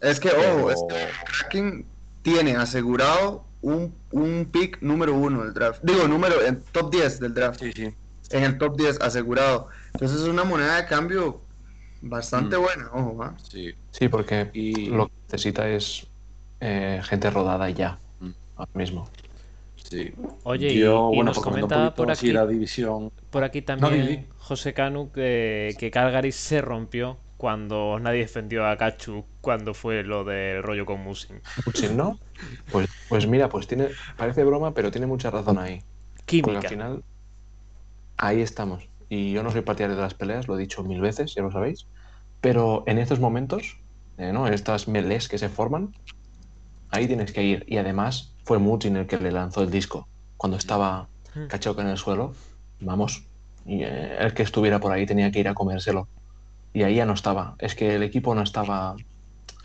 es 0.00 0.18
que, 0.18 0.30
ojo, 0.30 0.70
es 0.70 0.82
que 0.88 1.08
Kraken 1.26 1.84
tiene 2.22 2.56
asegurado 2.56 3.44
un, 3.60 3.94
un 4.12 4.48
pick 4.50 4.80
número 4.80 5.14
uno 5.14 5.44
del 5.44 5.52
draft. 5.52 5.80
Digo, 5.82 6.08
número 6.08 6.42
en 6.42 6.62
top 6.72 6.90
10 6.92 7.20
del 7.20 7.34
draft. 7.34 7.60
Sí, 7.60 7.72
sí. 7.72 7.94
En 8.30 8.42
el 8.42 8.56
top 8.56 8.78
10 8.78 9.02
asegurado. 9.02 9.68
Entonces 9.92 10.22
es 10.22 10.28
una 10.28 10.44
moneda 10.44 10.76
de 10.76 10.86
cambio 10.86 11.42
bastante 12.08 12.56
Mm. 12.56 12.60
buena, 12.62 12.90
ojo, 12.92 13.22
¿ah? 13.22 13.34
Sí. 13.42 13.72
Sí, 13.90 14.08
porque 14.08 14.50
Y 14.52 14.86
lo 14.90 15.06
que 15.06 15.12
necesita 15.28 15.68
es 15.68 16.06
eh, 16.60 17.00
gente 17.04 17.28
rodada 17.30 17.68
ya, 17.70 17.98
Mm. 18.20 18.30
ahora 18.56 18.70
mismo. 18.74 19.08
sí. 19.76 20.12
Oye, 20.42 20.72
y- 20.72 20.78
Yo, 20.80 21.10
y 21.12 21.16
bueno, 21.16 21.24
nos 21.30 21.36
un 21.38 21.44
comenta 21.44 21.94
por 21.94 22.10
aquí- 22.10 22.32
la 22.32 22.46
división. 22.46 23.12
Por 23.30 23.44
aquí 23.44 23.62
también. 23.62 24.26
José 24.38 24.72
Canu 24.74 25.12
que, 25.12 25.76
que 25.78 25.90
Calgary 25.92 26.32
se 26.32 26.60
rompió 26.60 27.18
cuando 27.36 27.98
nadie 28.00 28.20
defendió 28.20 28.66
a 28.66 28.76
Kachu 28.76 29.24
cuando 29.40 29.74
fue 29.74 30.02
lo 30.02 30.24
del 30.24 30.62
rollo 30.62 30.86
con 30.86 31.00
Musin. 31.04 31.40
Putin, 31.64 31.96
¿no? 31.96 32.18
Pues, 32.72 32.88
pues 33.08 33.26
mira, 33.28 33.48
pues 33.48 33.66
tiene, 33.68 33.88
parece 34.16 34.42
broma, 34.42 34.72
pero 34.74 34.90
tiene 34.90 35.06
mucha 35.06 35.30
razón 35.30 35.58
ahí. 35.58 35.80
Porque 36.16 36.24
Química. 36.42 36.58
al 36.60 36.68
final, 36.68 37.04
ahí 38.16 38.40
estamos. 38.40 38.88
Y 39.08 39.32
yo 39.32 39.42
no 39.44 39.50
soy 39.52 39.60
partidario 39.60 39.94
de 39.96 40.02
las 40.02 40.14
peleas, 40.14 40.48
lo 40.48 40.56
he 40.56 40.60
dicho 40.60 40.82
mil 40.82 41.00
veces, 41.00 41.32
ya 41.34 41.42
lo 41.42 41.52
sabéis. 41.52 41.86
Pero 42.46 42.84
en 42.86 42.98
estos 42.98 43.18
momentos, 43.18 43.76
eh, 44.18 44.32
estas 44.52 44.86
melees 44.86 45.26
que 45.26 45.36
se 45.36 45.48
forman, 45.48 45.92
ahí 46.90 47.08
tienes 47.08 47.32
que 47.32 47.42
ir. 47.42 47.64
Y 47.66 47.76
además, 47.78 48.36
fue 48.44 48.60
Mutin 48.60 48.94
el 48.96 49.08
que 49.08 49.16
le 49.18 49.32
lanzó 49.32 49.64
el 49.64 49.70
disco. 49.72 50.06
Cuando 50.36 50.56
estaba 50.56 51.08
Mm. 51.34 51.48
Cachoca 51.48 51.82
en 51.82 51.88
el 51.88 51.96
suelo, 51.98 52.34
vamos, 52.80 53.24
y, 53.64 53.82
eh, 53.82 54.16
el 54.20 54.32
que 54.32 54.44
estuviera 54.44 54.78
por 54.78 54.92
ahí 54.92 55.06
tenía 55.06 55.32
que 55.32 55.40
ir 55.40 55.48
a 55.48 55.54
comérselo. 55.54 56.06
Y 56.72 56.84
ahí 56.84 56.94
ya 56.94 57.04
no 57.04 57.14
estaba. 57.14 57.56
Es 57.58 57.74
que 57.74 57.96
el 57.96 58.04
equipo 58.04 58.32
no 58.36 58.42
estaba. 58.42 58.94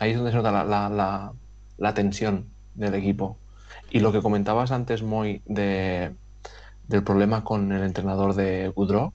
Ahí 0.00 0.10
es 0.10 0.16
donde 0.16 0.32
se 0.32 0.38
nota 0.38 0.50
la, 0.50 0.64
la, 0.64 0.88
la- 0.88 1.32
la 1.78 1.94
tensión 1.94 2.48
del 2.74 2.94
equipo. 2.96 3.38
Y 3.92 4.00
lo 4.00 4.10
que 4.10 4.20
comentabas 4.22 4.72
antes, 4.72 5.04
Moy, 5.04 5.40
de, 5.46 6.16
del 6.88 7.04
problema 7.04 7.44
con 7.44 7.70
el 7.70 7.84
entrenador 7.84 8.34
de 8.34 8.72
Goodrow, 8.74 9.12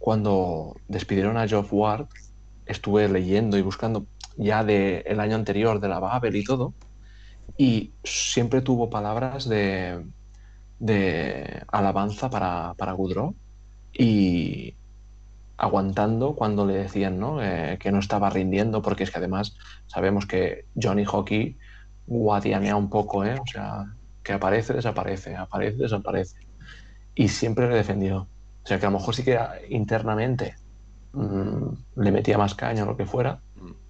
cuando 0.00 0.74
despidieron 0.88 1.36
a 1.36 1.46
Geoff 1.46 1.68
Ward, 1.72 2.06
estuve 2.66 3.08
leyendo 3.08 3.56
y 3.58 3.62
buscando 3.62 4.06
ya 4.36 4.64
del 4.64 5.02
el 5.06 5.20
año 5.20 5.36
anterior 5.36 5.80
de 5.80 5.88
la 5.88 6.00
Babel 6.00 6.36
y 6.36 6.44
todo, 6.44 6.74
y 7.56 7.92
siempre 8.02 8.62
tuvo 8.62 8.90
palabras 8.90 9.48
de, 9.48 10.04
de 10.78 11.62
alabanza 11.68 12.30
para, 12.30 12.74
para 12.74 12.92
Goodrow 12.92 13.34
y 13.92 14.74
aguantando 15.56 16.34
cuando 16.34 16.66
le 16.66 16.74
decían 16.74 17.18
¿no? 17.20 17.42
Eh, 17.42 17.78
que 17.78 17.92
no 17.92 17.98
estaba 17.98 18.30
rindiendo, 18.30 18.82
porque 18.82 19.04
es 19.04 19.10
que 19.10 19.18
además 19.18 19.56
sabemos 19.86 20.26
que 20.26 20.66
Johnny 20.80 21.04
Hockey 21.04 21.56
guadianea 22.06 22.76
un 22.76 22.90
poco, 22.90 23.24
¿eh? 23.24 23.38
o 23.40 23.46
sea, 23.46 23.84
que 24.22 24.32
aparece, 24.32 24.72
desaparece, 24.72 25.36
aparece, 25.36 25.76
desaparece. 25.78 26.36
Y 27.14 27.28
siempre 27.28 27.68
le 27.68 27.76
defendió. 27.76 28.28
O 28.64 28.66
sea, 28.66 28.80
que 28.80 28.86
a 28.86 28.90
lo 28.90 28.98
mejor 28.98 29.14
sí 29.14 29.22
que 29.22 29.38
internamente 29.68 30.56
mm, 31.14 32.02
le 32.02 32.12
metía 32.12 32.38
más 32.38 32.54
caña 32.54 32.82
o 32.84 32.86
lo 32.86 32.96
que 32.96 33.06
fuera, 33.06 33.40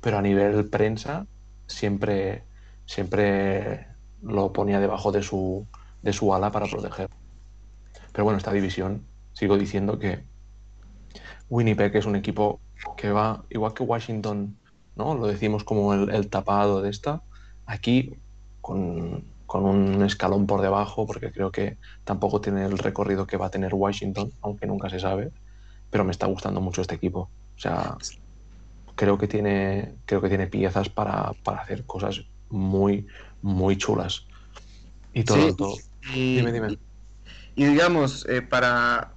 pero 0.00 0.18
a 0.18 0.22
nivel 0.22 0.68
prensa 0.68 1.26
siempre, 1.66 2.44
siempre 2.86 3.86
lo 4.22 4.52
ponía 4.52 4.80
debajo 4.80 5.12
de 5.12 5.22
su, 5.22 5.66
de 6.02 6.12
su 6.12 6.34
ala 6.34 6.50
para 6.50 6.66
proteger. 6.66 7.08
Pero 8.12 8.24
bueno, 8.24 8.38
esta 8.38 8.52
división, 8.52 9.06
sigo 9.32 9.58
diciendo 9.58 9.98
que 9.98 10.24
Winnipeg 11.48 11.96
es 11.96 12.06
un 12.06 12.16
equipo 12.16 12.60
que 12.96 13.10
va, 13.10 13.44
igual 13.50 13.74
que 13.74 13.82
Washington, 13.82 14.56
¿no? 14.96 15.14
Lo 15.14 15.26
decimos 15.26 15.64
como 15.64 15.94
el, 15.94 16.10
el 16.10 16.28
tapado 16.28 16.82
de 16.82 16.90
esta, 16.90 17.22
aquí 17.66 18.14
con, 18.60 19.24
con 19.46 19.64
un 19.64 20.02
escalón 20.02 20.46
por 20.46 20.60
debajo, 20.60 21.06
porque 21.06 21.32
creo 21.32 21.50
que 21.50 21.78
tampoco 22.04 22.40
tiene 22.40 22.64
el 22.64 22.78
recorrido 22.78 23.26
que 23.26 23.36
va 23.36 23.46
a 23.46 23.50
tener 23.50 23.74
Washington, 23.74 24.32
aunque 24.42 24.66
nunca 24.66 24.90
se 24.90 25.00
sabe, 25.00 25.32
pero 25.94 26.04
me 26.04 26.10
está 26.10 26.26
gustando 26.26 26.60
mucho 26.60 26.82
este 26.82 26.96
equipo. 26.96 27.20
O 27.56 27.58
sea, 27.60 27.96
creo 28.96 29.18
que 29.18 29.28
tiene, 29.28 29.96
creo 30.06 30.20
que 30.20 30.28
tiene 30.28 30.48
piezas 30.48 30.88
para, 30.88 31.32
para 31.44 31.58
hacer 31.62 31.86
cosas 31.86 32.20
muy, 32.48 33.06
muy 33.42 33.76
chulas. 33.76 34.26
Y 35.12 35.24
todo, 35.24 35.38
Sí. 35.48 35.56
todo, 35.56 35.76
Y, 36.14 36.38
Dime, 36.38 36.52
dime. 36.52 36.68
y- 36.74 36.78
y 37.56 37.66
digamos, 37.66 38.26
eh, 38.28 38.42
para, 38.42 39.14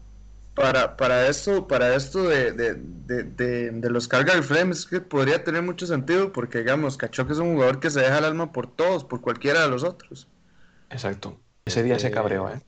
para, 0.56 0.98
para 0.98 1.28
esto, 1.28 1.68
para 1.68 1.96
esto 1.96 2.24
de, 2.24 2.52
de, 2.54 2.76
de, 2.76 3.72
de- 3.72 3.90
los 3.90 4.08
Calgary 4.08 4.44
Flames, 4.44 4.86
que 4.86 5.02
podría 5.02 5.44
tener 5.44 5.64
mucho 5.64 5.88
sentido, 5.88 6.32
porque 6.32 6.60
digamos, 6.60 6.98
Kachuk 6.98 7.32
es 7.32 7.40
un 7.40 7.54
jugador 7.56 7.80
que 7.80 7.90
se 7.90 8.02
deja 8.02 8.20
el 8.20 8.26
alma 8.26 8.52
por 8.52 8.76
todos, 8.76 9.04
por 9.06 9.22
cualquiera 9.22 9.64
de 9.64 9.70
los 9.70 9.84
otros. 9.84 10.28
Exacto. 10.90 11.42
Ese 11.66 11.84
día 11.84 12.00
se 12.00 12.08
Eh, 12.08 12.12
cabreó, 12.12 12.50
¿eh? 12.50 12.62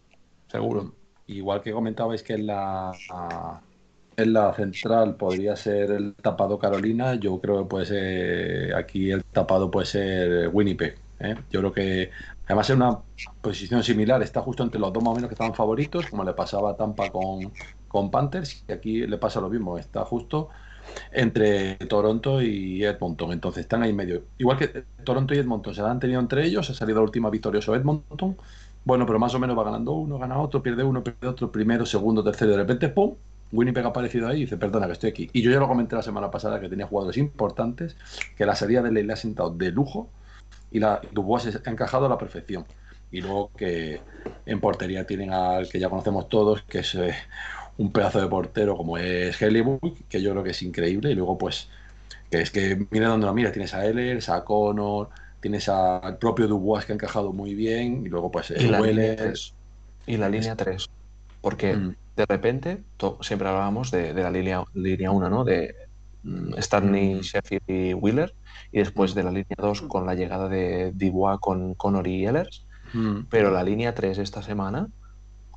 Seguro. 0.47 0.95
Igual 1.28 1.62
que 1.62 1.72
comentabais 1.72 2.24
que 2.24 2.34
en 2.34 2.47
la, 2.47 3.03
en 4.20 4.34
la 4.34 4.53
central 4.53 5.15
podría 5.15 5.55
ser 5.55 5.91
el 5.91 6.13
tapado 6.15 6.59
Carolina, 6.59 7.15
yo 7.15 7.39
creo 7.39 7.59
que 7.59 7.70
puede 7.70 7.86
ser 7.86 8.76
aquí 8.76 9.11
el 9.11 9.24
tapado 9.24 9.72
puede 9.72 9.86
ser 9.86 10.49
Winnipeg. 10.49 10.97
¿eh? 11.20 11.36
Yo 11.49 11.59
creo 11.59 11.72
que 11.72 12.11
además 12.45 12.70
es 12.70 12.76
una 12.76 12.99
posición 13.41 13.84
similar, 13.84 14.22
está 14.22 14.41
justo 14.41 14.63
entre 14.63 14.80
los 14.80 14.91
dos 14.93 15.03
más 15.03 15.11
o 15.11 15.15
menos 15.15 15.30
que 15.30 15.36
estaban 15.36 15.55
favoritos, 15.55 16.07
como 16.07 16.24
le 16.24 16.34
pasaba 16.34 16.76
Tampa 16.76 17.09
con, 17.09 17.51
con 17.88 18.11
Panthers, 18.11 18.63
y 18.67 18.72
aquí 18.72 19.07
le 19.07 19.17
pasa 19.17 19.41
lo 19.41 19.49
mismo, 19.49 19.78
está 19.78 20.03
justo 20.05 20.49
entre 21.11 21.76
Toronto 21.76 22.41
y 22.41 22.84
Edmonton, 22.84 23.32
entonces 23.32 23.61
están 23.61 23.84
ahí 23.84 23.93
medio. 23.93 24.24
Igual 24.38 24.57
que 24.57 24.86
Toronto 25.03 25.34
y 25.34 25.38
Edmonton 25.38 25.76
se 25.76 25.82
han 25.82 25.99
tenido 25.99 26.20
entre 26.20 26.45
ellos, 26.45 26.70
ha 26.70 26.74
salido 26.74 26.99
la 26.99 27.05
última 27.05 27.30
victorioso 27.30 27.76
Edmonton, 27.76 28.38
bueno, 28.84 29.05
pero 29.05 29.20
más 29.20 29.34
o 29.36 29.39
menos 29.39 29.57
va 29.57 29.63
ganando 29.63 29.93
uno, 29.93 30.17
gana 30.17 30.39
otro, 30.39 30.63
pierde 30.63 30.84
uno, 30.84 31.03
pierde 31.03 31.28
otro, 31.28 31.51
primero, 31.51 31.86
segundo, 31.86 32.24
tercero, 32.24 32.51
de 32.51 32.57
repente, 32.57 32.89
¡pum! 32.89 33.15
Winnipeg 33.51 33.85
ha 33.85 33.89
aparecido 33.89 34.27
ahí 34.27 34.37
y 34.37 34.41
dice, 34.41 34.57
perdona, 34.57 34.87
que 34.87 34.93
estoy 34.93 35.09
aquí. 35.09 35.29
Y 35.33 35.41
yo 35.41 35.51
ya 35.51 35.59
lo 35.59 35.67
comenté 35.67 35.95
la 35.95 36.03
semana 36.03 36.29
pasada 36.29 36.59
que 36.59 36.69
tenía 36.69 36.85
jugadores 36.85 37.17
importantes, 37.17 37.95
que 38.37 38.45
la 38.45 38.55
salida 38.55 38.81
de 38.81 38.91
Ley 38.91 39.03
le 39.03 39.13
ha 39.13 39.15
sentado 39.15 39.49
de 39.49 39.71
lujo 39.71 40.09
y 40.71 40.79
la 40.79 41.01
Dubois 41.11 41.43
se 41.43 41.59
ha 41.65 41.71
encajado 41.71 42.05
a 42.05 42.09
la 42.09 42.17
perfección. 42.17 42.65
Y 43.11 43.21
luego 43.21 43.51
que 43.57 44.01
en 44.45 44.59
portería 44.59 45.07
tienen 45.07 45.33
al 45.33 45.67
que 45.67 45.79
ya 45.79 45.89
conocemos 45.89 46.29
todos, 46.29 46.61
que 46.63 46.79
es 46.79 46.93
eh, 46.93 47.15
un 47.77 47.91
pedazo 47.91 48.21
de 48.21 48.27
portero 48.27 48.77
como 48.77 48.97
es 48.97 49.41
Hellebuck, 49.41 50.07
que 50.07 50.21
yo 50.21 50.31
creo 50.31 50.43
que 50.43 50.51
es 50.51 50.61
increíble. 50.61 51.11
Y 51.11 51.15
luego, 51.15 51.37
pues, 51.37 51.69
que 52.29 52.41
es 52.41 52.51
que 52.51 52.85
mira 52.91 53.07
donde 53.07 53.25
lo 53.25 53.33
mira, 53.33 53.51
tienes 53.51 53.73
a 53.73 53.85
Ehlers, 53.85 54.29
a 54.29 54.43
Connor, 54.43 55.09
tienes 55.39 55.67
al 55.69 56.17
propio 56.17 56.47
Dubois 56.47 56.85
que 56.85 56.91
ha 56.91 56.95
encajado 56.95 57.33
muy 57.33 57.55
bien, 57.55 58.05
y 58.05 58.09
luego, 58.09 58.29
pues, 58.31 58.51
el 58.51 58.71
la 58.71 58.79
línea 58.79 58.81
Weller. 58.81 59.17
3. 59.17 59.53
Y 60.05 60.17
la 60.17 60.29
línea 60.29 60.55
3. 60.55 60.89
Porque 61.41 61.75
Mm. 61.75 61.95
de 62.15 62.25
repente, 62.25 62.83
siempre 63.21 63.47
hablábamos 63.47 63.91
de, 63.91 64.13
de 64.13 64.23
la 64.23 64.31
línea, 64.31 64.63
línea 64.73 65.11
1, 65.11 65.29
¿no? 65.29 65.43
De 65.43 65.73
mm, 66.23 66.55
Stanley, 66.57 67.15
Mm. 67.15 67.19
Sheffield 67.21 67.63
y 67.67 67.93
Wheeler. 67.93 68.33
Y 68.71 68.79
después 68.79 69.15
de 69.15 69.23
la 69.23 69.29
línea 69.31 69.55
2 69.57 69.81
con 69.83 70.05
la 70.05 70.15
llegada 70.15 70.49
de 70.49 70.91
Dubois 70.93 71.39
con 71.39 71.75
Connor 71.75 72.05
y 72.07 72.25
Ehlers. 72.25 72.65
Mm. 72.93 73.21
Pero 73.29 73.51
la 73.51 73.63
línea 73.63 73.93
3 73.95 74.17
esta 74.17 74.41
semana, 74.43 74.87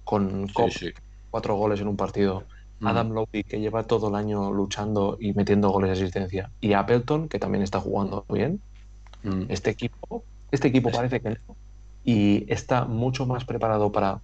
con 0.04 0.46
Cobb, 0.48 0.70
sí. 0.70 0.90
cuatro 1.30 1.56
goles 1.56 1.80
en 1.80 1.88
un 1.88 1.96
partido. 1.96 2.44
Adam 2.84 3.10
Lowry, 3.12 3.44
que 3.44 3.60
lleva 3.60 3.84
todo 3.84 4.08
el 4.08 4.16
año 4.16 4.50
luchando 4.52 5.16
y 5.20 5.32
metiendo 5.34 5.70
goles 5.70 5.90
de 5.90 6.02
asistencia, 6.04 6.50
y 6.60 6.72
Appleton, 6.72 7.28
que 7.28 7.38
también 7.38 7.62
está 7.62 7.78
jugando 7.78 8.24
bien, 8.28 8.60
este 9.48 9.70
equipo, 9.70 10.24
este 10.50 10.66
equipo 10.66 10.90
parece 10.90 11.20
que 11.20 11.30
no, 11.30 11.56
y 12.04 12.44
está 12.52 12.84
mucho 12.84 13.24
más 13.24 13.44
preparado 13.44 13.92
para 13.92 14.20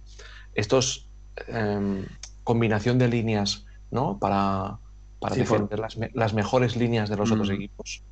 estos 0.55 1.08
em, 1.47 2.05
combinación 2.43 2.97
de 2.99 3.07
líneas, 3.07 3.65
¿no? 3.91 4.17
Para, 4.19 4.79
para 5.19 5.35
Sí, 5.35 5.41
por- 5.43 5.51
defender 5.59 5.79
las, 5.79 5.97
me- 5.97 6.11
las 6.13 6.33
mejores 6.33 6.75
líneas 6.75 7.09
de 7.09 7.17
los 7.17 7.31
otros 7.31 7.49
Mm. 7.49 7.53
equipos. 7.53 8.03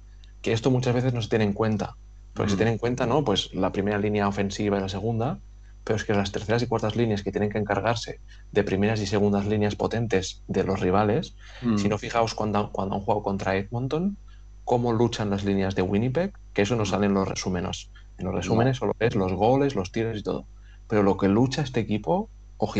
Que 0.41 0.53
esto 0.53 0.71
muchas 0.71 0.93
veces 0.95 1.13
no 1.13 1.21
se 1.21 1.30
tiene 1.30 1.45
en 1.45 1.53
cuenta. 1.53 1.95
Porque 2.34 2.49
se 2.51 2.55
Mm. 2.55 2.57
tiene 2.57 2.71
en 2.73 2.78
cuenta, 2.78 3.05
¿no? 3.07 3.23
Pues 3.23 3.53
la 3.53 3.71
primera 3.71 3.97
línea 3.97 4.28
ofensiva 4.28 4.78
y 4.78 4.82
la 4.82 4.89
segunda, 4.89 5.39
pero 5.84 5.95
es 5.97 6.03
que 6.03 6.13
las 6.13 6.32
terceras 6.32 6.61
y 6.61 6.67
cuartas 6.67 6.95
líneas 6.95 7.23
que 7.23 7.32
tienen 7.32 7.49
que 7.49 7.57
encargarse 7.57 8.19
de 8.51 8.63
primeras 8.63 9.01
y 9.01 9.07
segundas 9.07 9.45
líneas 9.47 9.75
potentes 9.75 10.43
de 10.47 10.63
los 10.63 10.80
rivales, 10.80 11.36
Mm. 11.63 11.78
si 11.78 11.89
no 11.89 11.97
fijaos 11.97 12.36
cuando, 12.36 12.71
cuando 12.71 12.95
han 12.95 13.01
jugado 13.01 13.23
contra 13.23 13.55
Edmonton, 13.55 14.17
cómo 14.65 14.91
luchan 14.93 15.30
las 15.30 15.45
líneas 15.45 15.73
de 15.75 15.82
Winnipeg, 15.82 16.34
que 16.53 16.61
eso 16.63 16.75
no 16.75 16.84
Mm. 16.84 16.88
sale 16.88 17.05
en 17.07 17.13
los 17.13 17.28
resúmenes. 17.28 17.89
En 18.19 18.25
los 18.25 18.36
resúmenes 18.36 18.78
solo 18.78 18.93
ves 18.99 19.15
los 19.15 19.32
goles, 19.34 19.75
los 19.75 19.91
tiros 19.91 20.17
y 20.17 20.23
todo. 20.23 20.45
Pero 20.88 21.03
lo 21.03 21.17
que 21.17 21.30
lucha 21.30 21.61
este 21.63 21.80
equipo, 21.80 22.30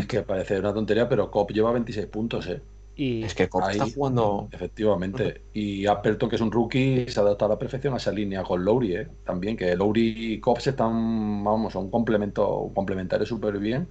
Que 0.08 0.22
parece 0.22 0.60
una 0.60 0.74
tontería, 0.74 1.08
pero 1.08 1.30
Cop 1.30 1.52
lleva 1.52 1.72
26 1.72 2.08
puntos, 2.08 2.48
¿eh? 2.48 2.62
Y 2.98 3.24
es 3.24 3.36
que 3.36 3.48
Cobb 3.48 3.70
está 3.70 3.86
jugando. 3.94 4.50
Efectivamente. 4.52 5.42
Y 5.54 5.86
Appleton, 5.86 6.30
que 6.30 6.36
es 6.36 6.42
un 6.42 6.52
rookie, 6.52 7.06
se 7.08 7.20
adapta 7.20 7.46
a 7.46 7.50
la 7.50 7.60
perfección 7.60 7.94
a 7.94 7.98
esa 7.98 8.12
línea 8.12 8.42
con 8.42 8.66
Lowry, 8.66 8.96
¿eh? 8.96 9.08
También, 9.24 9.56
que 9.56 9.76
Lowry 9.76 10.34
y 10.34 10.40
Cobb 10.40 10.60
se 10.60 10.72
están, 10.72 11.44
vamos, 11.44 11.74
son 11.74 11.92
complemento, 11.92 12.72
complementarios 12.74 13.30
súper 13.30 13.60
bien. 13.60 13.88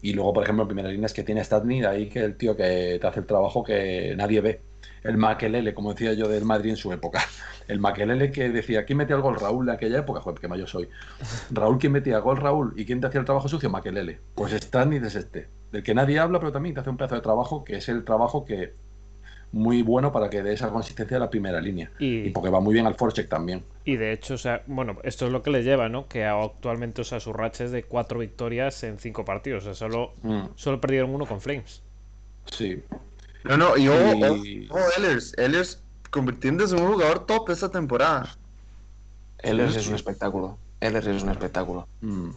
Y 0.00 0.12
luego, 0.12 0.32
por 0.32 0.42
ejemplo, 0.42 0.62
en 0.64 0.68
primera 0.68 0.88
línea 0.88 1.06
es 1.06 1.12
que 1.12 1.22
tiene 1.22 1.44
Statney, 1.44 1.84
ahí 1.84 2.08
que 2.08 2.18
el 2.18 2.36
tío 2.36 2.56
que 2.56 2.98
te 3.00 3.06
hace 3.06 3.20
el 3.20 3.26
trabajo 3.26 3.62
que 3.62 4.14
nadie 4.16 4.40
ve. 4.40 4.60
El 5.02 5.16
Makelele, 5.16 5.74
como 5.74 5.92
decía 5.92 6.12
yo 6.12 6.28
del 6.28 6.44
Madrid 6.44 6.70
en 6.70 6.76
su 6.76 6.92
época. 6.92 7.20
El 7.68 7.78
Makelele 7.80 8.30
que 8.32 8.48
decía, 8.50 8.84
¿quién 8.84 8.98
metía 8.98 9.16
el 9.16 9.22
gol? 9.22 9.36
Raúl 9.38 9.68
en 9.68 9.74
aquella 9.74 9.98
época, 10.00 10.20
joder, 10.20 10.40
qué 10.40 10.48
mayo 10.48 10.66
soy. 10.66 10.88
Raúl, 11.50 11.78
¿quién 11.78 11.92
metía 11.92 12.18
gol? 12.18 12.36
Raúl. 12.38 12.74
¿Y 12.76 12.84
quién 12.84 13.00
te 13.00 13.06
hacía 13.06 13.20
el 13.20 13.26
trabajo 13.26 13.48
sucio? 13.48 13.70
Makelele. 13.70 14.18
Pues 14.34 14.52
Statney 14.52 14.98
es 14.98 15.14
este. 15.14 15.48
Del 15.70 15.82
que 15.82 15.94
nadie 15.94 16.18
habla, 16.18 16.38
pero 16.38 16.52
también 16.52 16.74
te 16.74 16.80
hace 16.80 16.90
un 16.90 16.96
pedazo 16.96 17.14
de 17.14 17.20
trabajo 17.22 17.64
que 17.64 17.76
es 17.76 17.88
el 17.88 18.04
trabajo 18.04 18.44
que 18.44 18.74
muy 19.52 19.82
bueno 19.82 20.12
para 20.12 20.30
que 20.30 20.42
dé 20.42 20.54
esa 20.54 20.70
consistencia 20.70 21.18
a 21.18 21.20
la 21.20 21.28
primera 21.30 21.60
línea. 21.60 21.90
Y- 21.98 22.26
Y 22.26 22.30
porque 22.30 22.48
va 22.50 22.60
muy 22.60 22.72
bien 22.74 22.86
al 22.86 22.94
forecheck 22.94 23.28
también. 23.28 23.62
Y 23.84 23.96
de 23.96 24.12
hecho, 24.12 24.34
o 24.34 24.38
sea, 24.38 24.62
bueno, 24.66 24.96
esto 25.04 25.26
es 25.26 25.32
lo 25.32 25.42
que 25.42 25.50
le 25.50 25.62
lleva, 25.62 25.88
¿no? 25.90 26.08
Que 26.08 26.24
actualmente, 26.24 27.02
o 27.02 27.04
sea, 27.04 27.20
su 27.20 27.32
racha 27.34 27.64
es 27.64 27.70
de 27.70 27.82
cuatro 27.82 28.18
victorias 28.18 28.82
en 28.84 28.98
cinco 28.98 29.24
partidos. 29.26 29.66
O 29.66 29.74
sea, 29.74 29.88
solo, 29.88 30.14
Mm, 30.22 30.46
solo 30.54 30.80
perdieron 30.80 31.14
uno 31.14 31.26
con 31.26 31.40
Flames. 31.40 31.82
sí. 32.46 32.82
No, 33.44 33.56
no, 33.56 33.76
y 33.76 33.88
ojo, 33.88 34.36
Y- 34.44 34.68
ojo, 34.70 34.80
Ehlers, 34.96 35.36
Ehlers 35.36 35.82
convirtiéndose 36.10 36.76
en 36.76 36.82
un 36.84 36.92
jugador 36.92 37.26
top 37.26 37.50
esta 37.50 37.70
temporada. 37.70 38.36
Ehlers 39.38 39.74
Sí, 39.74 39.80
es 39.80 39.88
un 39.88 39.94
espectáculo. 39.94 40.58
Ehlers 40.80 41.06
es 41.06 41.22
un 41.22 41.30
espectáculo. 41.30 41.88
Mm. 42.00 42.30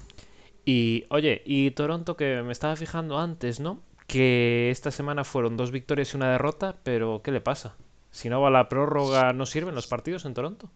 Y, 0.66 1.06
oye, 1.10 1.44
y 1.46 1.72
Toronto, 1.72 2.16
que 2.18 2.42
me 2.42 2.52
estaba 2.52 2.76
fijando 2.76 3.20
antes, 3.20 3.60
¿no? 3.60 3.80
Que 4.08 4.72
esta 4.72 4.92
semana 4.92 5.24
fueron 5.24 5.58
dos 5.58 5.72
victorias 5.72 6.14
y 6.14 6.18
una 6.18 6.32
derrota, 6.32 6.76
pero 6.84 7.22
¿qué 7.24 7.32
le 7.32 7.42
pasa? 7.42 7.76
Si 8.12 8.30
no 8.30 8.42
va 8.42 8.50
la 8.50 8.70
prórroga, 8.70 9.34
¿no 9.34 9.46
sirven 9.46 9.76
los 9.76 9.88
partidos 9.88 10.26
en 10.26 10.34
Toronto? 10.34 10.70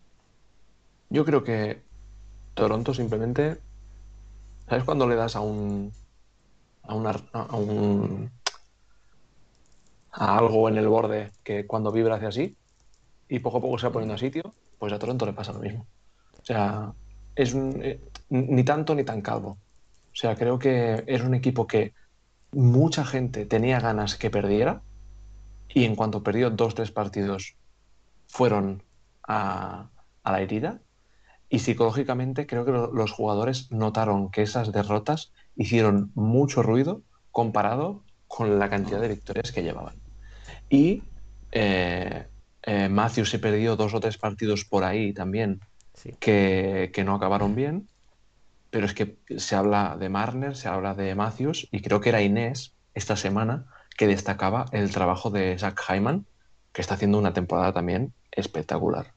Yo 1.10 1.26
creo 1.26 1.44
que 1.44 1.82
Toronto 2.54 2.94
simplemente. 2.94 3.58
¿Sabes 4.68 4.84
cuando 4.84 5.08
le 5.08 5.16
das 5.16 5.36
a 5.36 5.40
un. 5.40 5.92
a 6.84 6.94
una. 6.94 7.16
a 7.34 7.56
un. 7.56 8.30
A 10.12 10.38
algo 10.38 10.70
en 10.70 10.78
el 10.78 10.88
borde 10.88 11.32
que 11.44 11.68
cuando 11.68 11.92
vibra 11.92 12.16
hace 12.16 12.28
así 12.28 12.58
y 13.28 13.40
poco 13.40 13.60
a 13.60 13.62
poco 13.62 13.80
se 13.80 13.88
va 13.88 13.94
poniendo 13.94 14.16
a 14.16 14.18
sitio? 14.18 14.56
Pues 14.78 14.94
a 14.94 15.00
Toronto 15.00 15.26
le 15.26 15.34
pasa 15.34 15.54
lo 15.54 15.60
mismo. 15.60 15.88
O 16.42 16.46
sea, 16.46 16.94
es 17.36 17.54
un, 17.54 17.82
eh, 17.84 18.02
ni 18.30 18.64
tanto 18.64 18.96
ni 18.96 19.04
tan 19.04 19.22
calvo. 19.22 19.52
O 19.52 20.16
sea, 20.16 20.36
creo 20.36 20.60
que 20.60 21.04
es 21.08 21.22
un 21.24 21.36
equipo 21.36 21.68
que 21.68 21.94
mucha 22.52 23.06
gente 23.06 23.46
tenía 23.46 23.80
ganas 23.80 24.18
que 24.18 24.30
perdiera 24.32 24.84
y 25.68 25.86
en 25.86 25.96
cuanto 25.96 26.24
perdió 26.24 26.50
dos, 26.50 26.76
tres 26.76 26.92
partidos 26.92 27.58
fueron 28.28 28.84
a, 29.28 29.92
la 30.26 30.42
herida 30.42 30.82
y 31.50 31.60
psicológicamente 31.60 32.48
creo 32.48 32.66
que 32.66 32.72
lo- 32.72 32.94
los 32.94 33.12
jugadores 33.12 33.72
notaron 33.72 34.32
que 34.32 34.44
esas 34.44 34.72
derrotas 34.72 35.34
hicieron 35.56 36.12
mucho 36.16 36.64
ruido 36.64 37.04
comparado 37.32 38.06
con 38.28 38.60
la 38.60 38.70
cantidad 38.70 39.02
de 39.02 39.10
victorias 39.10 39.52
que 39.52 39.64
llevaban. 39.64 39.99
Y 40.70 41.04
eh, 41.52 42.28
eh, 42.64 42.90
Matthews 42.90 43.30
se 43.30 43.40
perdió 43.40 43.76
dos 43.76 43.94
o 43.94 44.00
tres 44.00 44.18
partidos 44.18 44.66
por 44.66 44.84
ahí 44.84 45.14
también 45.14 45.62
Sí. 45.94 46.16
que, 46.18 46.92
que 46.94 47.04
no 47.04 47.16
acabaron 47.16 47.56
bien, 47.56 47.90
pero 48.70 48.86
es 48.86 48.94
que 48.94 49.18
se 49.38 49.56
habla 49.56 49.98
de 50.00 50.08
Marner, 50.08 50.56
se 50.56 50.70
habla 50.70 50.94
de 50.94 51.14
Matthews 51.14 51.68
y 51.72 51.82
creo 51.82 52.00
que 52.00 52.08
era 52.08 52.22
Inés 52.22 52.74
esta 52.94 53.18
semana 53.18 53.66
que 53.98 54.08
destacaba 54.08 54.66
el 54.72 54.92
trabajo 54.92 55.30
de 55.30 55.58
Zach 55.58 55.78
Hyman, 55.90 56.26
que 56.72 56.82
está 56.82 56.94
haciendo 56.94 57.18
una 57.18 57.34
temporada 57.34 57.74
también 57.74 58.14
espectacular. 58.32 59.14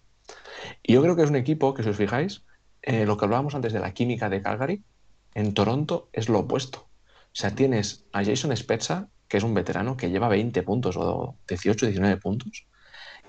Y 0.82 0.94
yo 0.94 1.02
creo 1.02 1.14
que 1.14 1.22
es 1.22 1.30
un 1.30 1.36
equipo 1.36 1.72
que, 1.74 1.84
si 1.84 1.90
os 1.90 1.96
fijáis, 1.96 2.42
eh, 2.82 3.06
lo 3.06 3.16
que 3.16 3.26
hablábamos 3.26 3.54
antes 3.54 3.72
de 3.72 3.78
la 3.78 3.94
química 3.94 4.28
de 4.28 4.42
Calgary, 4.42 4.82
en 5.34 5.54
Toronto 5.54 6.08
es 6.12 6.28
lo 6.28 6.40
opuesto. 6.40 6.88
O 7.06 7.34
sea, 7.34 7.54
tienes 7.54 8.06
a 8.12 8.24
Jason 8.24 8.56
Spezza, 8.56 9.08
que 9.32 9.38
es 9.38 9.44
un 9.44 9.54
veterano 9.54 9.96
que 9.96 10.10
lleva 10.10 10.28
20 10.28 10.62
puntos 10.62 10.94
o 10.98 11.36
18, 11.48 11.86
19 11.86 12.18
puntos, 12.18 12.66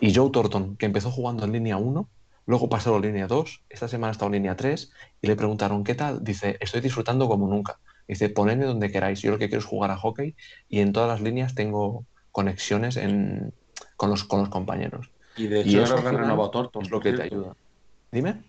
y 0.02 0.14
Joe 0.14 0.30
Thornton, 0.32 0.76
que 0.76 0.86
empezó 0.86 1.10
jugando 1.10 1.46
en 1.46 1.54
línea 1.54 1.78
1, 1.78 2.10
luego 2.46 2.68
pasó 2.68 2.94
a 2.98 3.00
línea 3.00 3.26
2, 3.26 3.64
esta 3.70 3.88
semana 3.88 4.12
está 4.12 4.26
en 4.26 4.34
línea 4.34 4.58
3, 4.58 4.92
y 5.22 5.28
le 5.28 5.38
preguntaron, 5.38 5.82
¿qué 5.86 5.96
tal? 5.96 6.22
Dice, 6.22 6.58
estoy 6.60 6.82
disfrutando 6.82 7.30
como 7.30 7.48
nunca. 7.48 7.80
Dice, 8.06 8.28
ponedme 8.28 8.66
donde 8.66 8.92
queráis, 8.92 9.22
yo 9.22 9.32
lo 9.32 9.38
que 9.38 9.48
quiero 9.48 9.62
es 9.62 9.66
jugar 9.66 9.92
a 9.92 9.98
hockey, 9.98 10.36
y 10.68 10.82
en 10.82 10.92
todas 10.92 11.08
las 11.08 11.22
líneas 11.22 11.56
tengo 11.56 12.06
conexiones 12.34 12.98
en- 12.98 13.54
con, 13.96 14.10
los, 14.10 14.26
con 14.26 14.42
los 14.42 14.50
compañeros. 14.50 15.10
Y 15.38 15.48
de 15.48 15.62
Y 15.62 15.70
hecho, 15.70 15.84
eso 15.84 15.96
creo 15.96 16.12
que 16.12 16.18
renovado 16.18 16.52
Thornton. 16.52 16.84
Es 16.84 16.92
lo 16.92 17.00
que 17.00 17.14
te 17.14 17.22
ayuda. 17.24 17.56
Dime. 18.12 18.44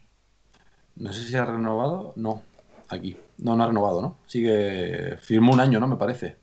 No 0.96 1.12
sé 1.12 1.22
si 1.22 1.36
ha 1.36 1.44
renovado. 1.44 2.14
No. 2.16 2.42
aquí. 2.88 3.16
No, 3.38 3.54
no 3.54 3.62
ha 3.62 3.66
renovado, 3.68 4.02
¿no? 4.02 4.16
Sigue. 4.26 5.18
Firmó 5.18 5.52
un 5.52 5.60
año, 5.60 5.78
¿no? 5.78 5.86
Me 5.86 5.96
parece. 5.96 6.42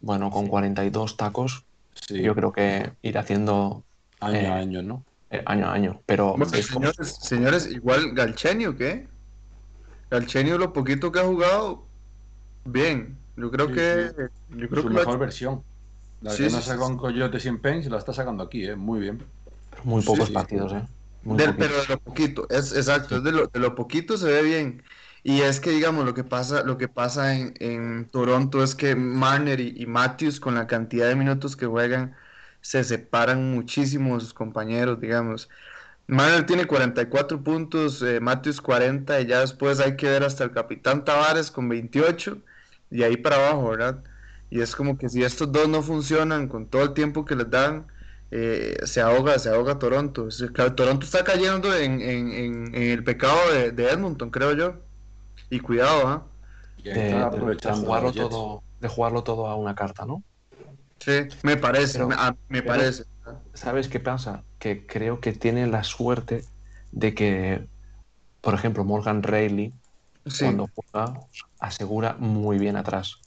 Bueno, 0.00 0.30
con 0.30 0.44
Sí. 0.44 0.50
42 0.50 1.16
tacos, 1.16 1.64
Sí. 1.94 2.22
yo 2.22 2.34
creo 2.34 2.52
que 2.52 2.92
ir 3.02 3.18
haciendo 3.18 3.82
Año 4.20 4.36
eh, 4.38 4.46
a 4.46 4.54
año, 4.56 4.82
¿no? 4.82 5.04
eh, 5.30 5.42
año 5.46 5.66
a 5.66 5.72
año. 5.72 6.00
Pero 6.06 6.36
Bueno, 6.36 6.52
es 6.54 6.68
como- 6.68 6.86
señores, 6.92 7.18
señores, 7.20 7.66
igual 7.72 8.12
Galchenio, 8.12 8.76
¿qué? 8.76 9.08
Galchenio, 10.10 10.58
lo 10.58 10.72
poquito 10.72 11.10
que 11.10 11.20
ha 11.20 11.24
jugado, 11.24 11.84
bien. 12.64 13.16
Yo 13.36 13.50
creo 13.50 13.68
Sí, 13.68 13.74
que. 13.74 14.08
sí. 14.16 14.56
Yo 14.56 14.68
creo 14.68 14.82
Su 14.82 14.88
que 14.88 14.94
lo 14.94 15.00
ha 15.00 15.02
mejor 15.02 15.14
hecho- 15.14 15.18
versión. 15.18 15.62
La 16.22 16.30
Sí, 16.30 16.44
que 16.44 16.50
sí, 16.50 16.56
no 16.56 16.62
sí. 16.62 16.76
con 16.78 16.96
Coyote 16.96 17.38
sin 17.40 17.58
Pain 17.58 17.82
se 17.82 17.90
la 17.90 17.98
está 17.98 18.12
sacando 18.12 18.42
aquí, 18.44 18.64
¿eh? 18.64 18.76
Muy 18.76 19.00
bien. 19.00 19.22
muy 19.84 20.02
pocos 20.02 20.28
sí. 20.28 20.32
partidos, 20.32 20.72
¿eh? 20.72 20.82
Muy 21.22 21.36
Del- 21.36 21.54
pero 21.56 21.74
de 21.82 21.86
lo 21.88 21.98
poquito, 21.98 22.46
es 22.48 22.74
exacto, 22.74 23.16
es 23.16 23.24
de 23.24 23.32
lo, 23.32 23.46
de 23.48 23.60
lo 23.60 23.74
poquito 23.74 24.16
se 24.16 24.26
ve 24.26 24.42
bien. 24.42 24.82
Y 25.28 25.40
es 25.42 25.58
que, 25.60 25.70
digamos, 25.70 26.04
lo 26.04 26.14
que 26.14 26.22
pasa, 26.24 26.62
lo 26.62 26.78
que 26.78 26.86
pasa 26.88 27.34
en, 27.36 27.54
en 27.58 28.08
Toronto 28.10 28.62
es 28.62 28.74
que 28.76 28.94
Marner 28.94 29.58
y, 29.60 29.84
Matthews, 29.86 30.38
con 30.38 30.54
la 30.54 30.66
cantidad 30.68 31.08
de 31.08 31.16
minutos 31.16 31.56
que 31.56 31.66
juegan, 31.66 32.14
se 32.60 32.84
separan 32.84 33.50
muchísimo 33.52 34.14
de 34.14 34.20
sus 34.20 34.32
compañeros, 34.34 35.00
digamos. 35.00 35.48
Marner 36.08 36.46
tiene 36.46 36.66
44 36.66 37.42
puntos, 37.44 38.02
eh, 38.02 38.20
Matthews 38.20 38.60
40, 38.60 39.20
y 39.20 39.26
ya 39.28 39.40
después 39.40 39.80
hay 39.80 39.96
que 39.96 40.08
ver 40.10 40.24
hasta 40.24 40.44
el 40.44 40.52
capitán 40.52 41.04
Tavares 41.04 41.50
con 41.50 41.68
28, 41.68 42.42
y 42.90 43.02
ahí 43.04 43.16
para 43.16 43.36
abajo, 43.36 43.70
¿verdad? 43.70 44.04
Y 44.50 44.60
es 44.60 44.76
como 44.76 44.98
que 44.98 45.08
si 45.08 45.24
estos 45.24 45.52
dos 45.52 45.68
no 45.68 45.82
funcionan 45.82 46.48
con 46.48 46.68
todo 46.70 46.82
el 46.84 46.94
tiempo 46.94 47.24
que 47.24 47.36
les 47.36 47.50
dan, 47.50 47.88
eh, 48.30 48.76
se 48.84 49.00
ahoga, 49.00 49.38
se 49.40 49.50
ahoga 49.50 49.78
Toronto. 49.78 50.28
Es- 50.28 50.44
Toronto 50.76 51.06
está 51.06 51.24
cayendo 51.24 51.74
en, 51.74 52.00
en- 52.02 52.32
en- 52.32 52.74
el 52.76 53.04
pecado 53.04 53.38
de 53.72 53.90
Edmonton, 53.90 54.30
creo 54.30 54.52
yo. 54.54 54.85
Y 55.50 55.60
cuidado, 55.60 56.24
ahí 56.78 56.92
de, 56.92 57.12
jugarlo 57.74 58.12
todo, 58.12 58.62
de 58.80 58.88
jugarlo 58.88 59.22
todo 59.22 59.46
a 59.46 59.54
una 59.56 59.74
carta, 59.74 60.04
¿no? 60.04 60.22
Sí, 60.98 61.12
me 61.42 61.56
parece, 61.56 61.94
Pero- 61.98 62.08
me, 62.08 62.14
a- 62.16 62.36
me 62.48 62.62
pero- 62.62 62.74
parece. 62.74 63.04
¿Sabes 63.54 63.88
qué 63.88 63.98
pasa? 64.00 64.44
Que 64.58 64.86
creo 64.86 65.20
que 65.20 65.32
tiene 65.32 65.66
la 65.66 65.82
suerte 65.82 66.44
de 66.92 67.14
que, 67.14 67.66
por 68.40 68.54
ejemplo, 68.54 68.84
Morgan 68.84 69.22
Rayleigh, 69.22 69.72
Sí, 70.26 70.44
cuando 70.44 70.68
juega, 70.74 71.20
asegura 71.60 72.16
muy 72.18 72.58
bien 72.58 72.76
atrás. 72.76 73.20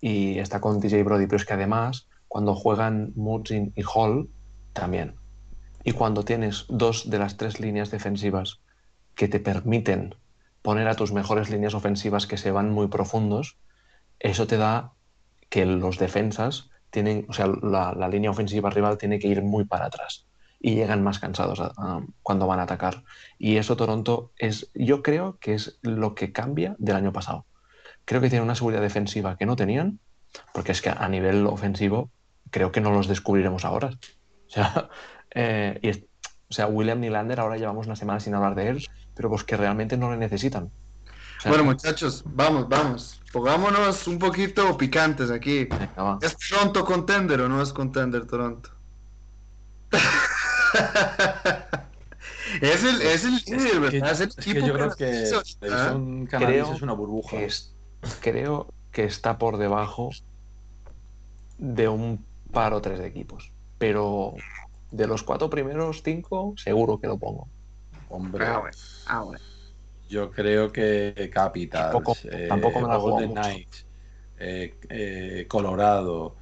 Y 0.00 0.38
está 0.38 0.60
con 0.60 0.80
DJ 0.80 1.02
Brody, 1.04 1.26
pero 1.26 1.36
es 1.36 1.44
que 1.44 1.52
además, 1.54 2.08
cuando 2.28 2.54
juegan 2.54 3.12
Murzin 3.16 3.72
y 3.76 3.82
Hall, 3.82 4.28
también. 4.72 5.14
Y 5.84 5.92
cuando 5.92 6.24
tienes 6.24 6.66
dos 6.68 7.08
de 7.10 7.18
las 7.18 7.36
tres 7.36 7.58
líneas 7.60 7.90
defensivas 7.90 8.60
que 9.14 9.28
te 9.28 9.40
permiten 9.40 10.14
poner 10.62 10.88
a 10.88 10.94
tus 10.94 11.12
mejores 11.12 11.50
líneas 11.50 11.74
ofensivas 11.74 12.26
que 12.26 12.36
se 12.36 12.50
van 12.50 12.70
muy 12.70 12.88
profundos, 12.88 13.58
eso 14.18 14.46
te 14.46 14.56
da 14.56 14.92
que 15.50 15.64
los 15.66 15.98
defensas 15.98 16.70
tienen, 16.90 17.26
o 17.28 17.32
sea, 17.32 17.46
la, 17.62 17.92
la 17.94 18.08
línea 18.08 18.30
ofensiva 18.30 18.70
rival 18.70 18.98
tiene 18.98 19.18
que 19.18 19.28
ir 19.28 19.42
muy 19.42 19.64
para 19.64 19.86
atrás 19.86 20.26
y 20.60 20.74
llegan 20.74 21.02
más 21.02 21.18
cansados 21.20 21.60
a- 21.60 21.72
a- 21.76 22.02
cuando 22.22 22.46
van 22.46 22.60
a 22.60 22.64
atacar. 22.64 23.04
Y 23.38 23.56
eso 23.56 23.76
Toronto 23.76 24.32
es, 24.38 24.70
yo 24.74 25.02
creo 25.02 25.38
que 25.40 25.54
es 25.54 25.78
lo 25.82 26.14
que 26.14 26.32
cambia 26.32 26.74
del 26.78 26.96
año 26.96 27.12
pasado. 27.12 27.46
Creo 28.04 28.20
que 28.20 28.28
tienen 28.30 28.44
una 28.44 28.54
seguridad 28.54 28.80
defensiva 28.82 29.36
que 29.36 29.46
no 29.46 29.54
tenían, 29.56 30.00
porque 30.52 30.72
es 30.72 30.82
que 30.82 30.90
a 30.90 31.08
nivel 31.08 31.46
ofensivo 31.46 32.10
creo 32.50 32.72
que 32.72 32.80
no 32.80 32.90
los 32.90 33.06
descubriremos 33.08 33.64
ahora. 33.64 33.90
O 34.48 34.50
sea, 34.50 34.88
eh, 35.34 35.78
y 35.82 35.88
es- 35.90 36.04
o 36.50 36.54
sea, 36.54 36.66
William 36.68 37.00
Nylander 37.00 37.38
ahora 37.40 37.58
llevamos 37.58 37.86
una 37.86 37.96
semana 37.96 38.18
sin 38.18 38.34
hablar 38.34 38.54
de 38.54 38.68
él, 38.68 38.86
pero 39.18 39.28
pues 39.30 39.42
que 39.42 39.56
realmente 39.56 39.96
no 39.96 40.12
le 40.12 40.16
necesitan. 40.16 40.66
O 40.66 41.40
sea, 41.40 41.50
bueno, 41.50 41.64
muchachos, 41.64 42.22
vamos, 42.24 42.68
vamos. 42.68 43.20
Pongámonos 43.32 44.06
un 44.06 44.16
poquito 44.20 44.78
picantes 44.78 45.28
aquí. 45.32 45.64
venga, 45.64 45.92
va. 46.00 46.18
¿Es 46.22 46.36
Toronto 46.36 46.84
contender 46.84 47.40
o 47.40 47.48
no 47.48 47.60
es 47.60 47.72
contender 47.72 48.28
Toronto? 48.28 48.70
es 52.62 52.84
el, 52.84 53.02
es 53.02 53.24
el 53.24 53.34
líder, 53.34 53.56
Es 53.56 53.72
que, 53.72 53.78
¿verdad? 53.80 54.12
Es 54.12 54.20
el 54.20 54.28
es 54.28 54.34
que 54.36 54.40
equipo 54.52 54.66
yo 54.68 54.72
creo 54.72 54.90
que 54.94 55.06
división 55.60 56.26
canadiense 56.26 56.62
Creo 56.62 56.74
es 56.76 56.82
una 56.82 56.92
burbuja. 56.92 57.30
que 57.38 57.44
es- 57.46 57.74
creo 58.20 58.68
que 58.92 59.02
está 59.04 59.36
por 59.36 59.56
debajo 59.58 60.10
de 61.58 61.88
un 61.88 62.24
par 62.52 62.72
o 62.72 62.80
tres 62.80 63.00
de 63.00 63.08
equipos. 63.08 63.50
Pero 63.78 64.34
de 64.92 65.06
los 65.08 65.24
cuatro 65.24 65.50
primeros 65.50 66.02
cinco, 66.04 66.54
seguro 66.56 67.00
que 67.00 67.08
lo 67.08 67.18
pongo. 67.18 67.48
Hombre, 68.08 68.46
Ah, 68.46 68.58
bueno. 68.60 68.76
Ah, 69.04 69.22
bueno. 69.24 69.44
yo 70.08 70.30
creo 70.30 70.72
que 70.72 71.30
Capitals, 71.32 71.90
Tampoco- 71.92 72.28
eh, 72.30 72.46
tampoco 72.46 72.80
me 72.80 72.88
la 72.88 72.98
juego 72.98 73.20
Golden. 73.20 73.30
Knights, 73.32 73.86
eh, 74.38 74.78
eh, 74.88 75.46
Colorado. 75.48 76.36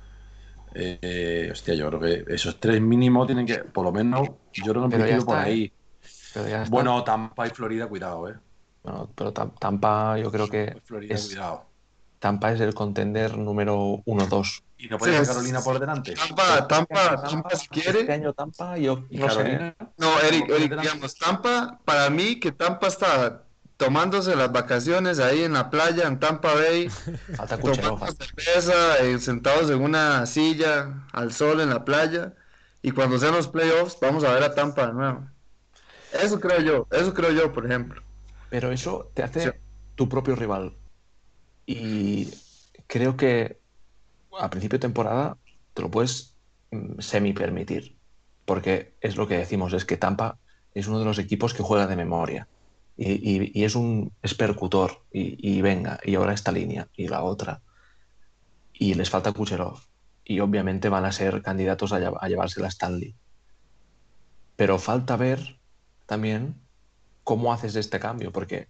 eh, 0.75 0.99
eh, 1.03 1.49
hostia, 1.53 1.75
yo 1.75 1.89
creo 1.89 2.01
que 2.01 2.35
esos 2.35 2.61
tres 2.61 2.81
mínimos 2.83 3.27
tienen 3.27 3.47
que, 3.47 3.59
por 3.61 3.85
lo 3.85 3.93
menos, 3.93 4.31
yo 4.57 4.73
creo 4.73 4.85
que 4.85 4.91
principio 4.95 5.25
por 5.25 5.39
¿eh? 5.39 5.41
ahí. 5.41 5.73
Pero 6.33 6.47
está. 6.47 6.69
Bueno, 6.71 7.03
Tampa 7.05 7.47
y 7.47 7.51
Florida, 7.51 7.89
cuidado, 7.89 8.29
eh. 8.29 8.37
No, 8.85 9.13
pero 9.17 9.33
Tam- 9.33 9.55
Tampa, 9.59 10.17
yo 10.19 10.31
creo 10.31 10.49
que 10.49 10.77
Florida, 10.85 11.19
es- 11.19 11.21
cuidado. 11.21 11.66
Tampa 12.27 12.51
es 12.51 12.61
el 12.61 12.75
contender 12.75 13.39
número 13.39 14.03
uno 14.05 14.27
dos. 14.27 14.65
¿Y 14.77 14.89
no 14.89 14.99
puede 14.99 15.13
Sí, 15.13 15.19
ser 15.19 15.29
Carolina 15.29 15.61
por 15.61 15.79
delante? 15.79 16.15
Tampa, 16.15 16.67
Tampa, 16.67 17.23
Tampa, 17.23 17.51
si 17.51 17.69
quiere. 17.69 18.01
Este 18.01 18.13
año 18.15 18.33
Tampa, 18.33 18.77
yo 18.79 19.05
¿Y 19.09 19.19
no 19.19 19.31
sé. 19.31 19.37
Carolina? 19.37 19.77
No, 19.97 20.19
Eric, 20.21 20.51
Eric, 20.51 20.81
digamos, 20.81 21.15
Tampa, 21.15 21.79
para 21.85 22.11
mí 22.11 22.41
que 22.41 22.51
Tampa 22.51 22.89
está 22.89 23.45
tomándose 23.77 24.35
las 24.35 24.51
vacaciones 24.51 25.21
ahí 25.21 25.45
en 25.45 25.53
la 25.53 25.71
playa, 25.71 26.09
en 26.09 26.19
Tampa 26.19 26.53
Bay, 26.53 26.89
Falta 27.37 27.57
tomando 27.59 28.07
cerveza, 28.11 28.99
eh, 29.05 29.21
sentados 29.21 29.71
en 29.71 29.81
una 29.83 30.27
silla, 30.27 31.07
al 31.13 31.33
sol 31.33 31.61
en 31.61 31.71
la 31.71 31.85
playa, 31.85 32.35
y 32.83 32.91
cuando 32.91 33.19
sean 33.19 33.35
los 33.37 33.47
playoffs, 33.47 33.99
vamos 34.01 34.25
a 34.25 34.33
ver 34.33 34.43
a 34.43 34.53
Tampa 34.53 34.89
de 34.89 34.95
nuevo. 34.95 35.29
Eso 36.13 36.41
creo 36.41 36.61
yo, 36.61 36.89
eso 36.91 37.15
creo 37.15 37.31
yo, 37.31 37.53
por 37.53 37.67
ejemplo. 37.67 38.03
Pero 38.51 38.73
eso 38.73 39.13
te 39.15 39.23
hace 39.23 39.43
Sí. 39.43 39.51
tu 39.95 40.09
propio 40.09 40.35
rival. 40.35 40.77
Y 41.67 42.33
creo 42.87 43.17
que 43.17 43.59
a 44.39 44.49
principio 44.51 44.79
de 44.79 44.83
temporada 44.83 45.37
te 45.75 45.83
lo 45.83 45.91
puedes 45.91 46.35
mm, 46.71 47.01
semi 47.01 47.33
permitir. 47.33 47.97
Porque 48.45 48.95
es 49.01 49.17
lo 49.17 49.27
que 49.27 49.37
decimos, 49.37 49.73
es 49.73 49.85
que 49.85 49.97
Tampa 49.97 50.39
es 50.73 50.87
uno 50.87 51.01
de 51.01 51.05
los 51.05 51.19
equipos 51.19 51.53
que 51.53 51.65
juega 51.65 51.87
de 51.87 51.97
memoria. 51.97 52.49
Y, 52.97 53.65
es 53.65 53.75
un 53.75 54.13
es 54.23 54.35
percutor. 54.35 55.03
Y, 55.13 55.61
venga, 55.61 55.99
y 56.05 56.15
ahora 56.15 56.33
esta 56.33 56.53
línea 56.53 56.89
y 56.97 57.09
la 57.09 57.23
otra. 57.23 57.61
Y 58.73 58.95
les 58.95 59.11
falta 59.11 59.33
Kucherov. 59.33 59.81
Y 60.25 60.41
obviamente 60.41 60.89
van 60.89 61.05
a 61.05 61.13
ser 61.13 61.43
candidatos 61.43 61.93
a, 61.93 61.97
a 61.97 62.29
llevarse 62.29 62.61
la 62.61 62.69
Stanley. 62.69 63.15
Pero 64.55 64.79
falta 64.79 65.17
ver 65.17 65.59
también 66.07 66.55
cómo 67.25 67.53
haces 67.53 67.75
este 67.77 67.99
cambio, 67.99 68.33
porque 68.33 68.69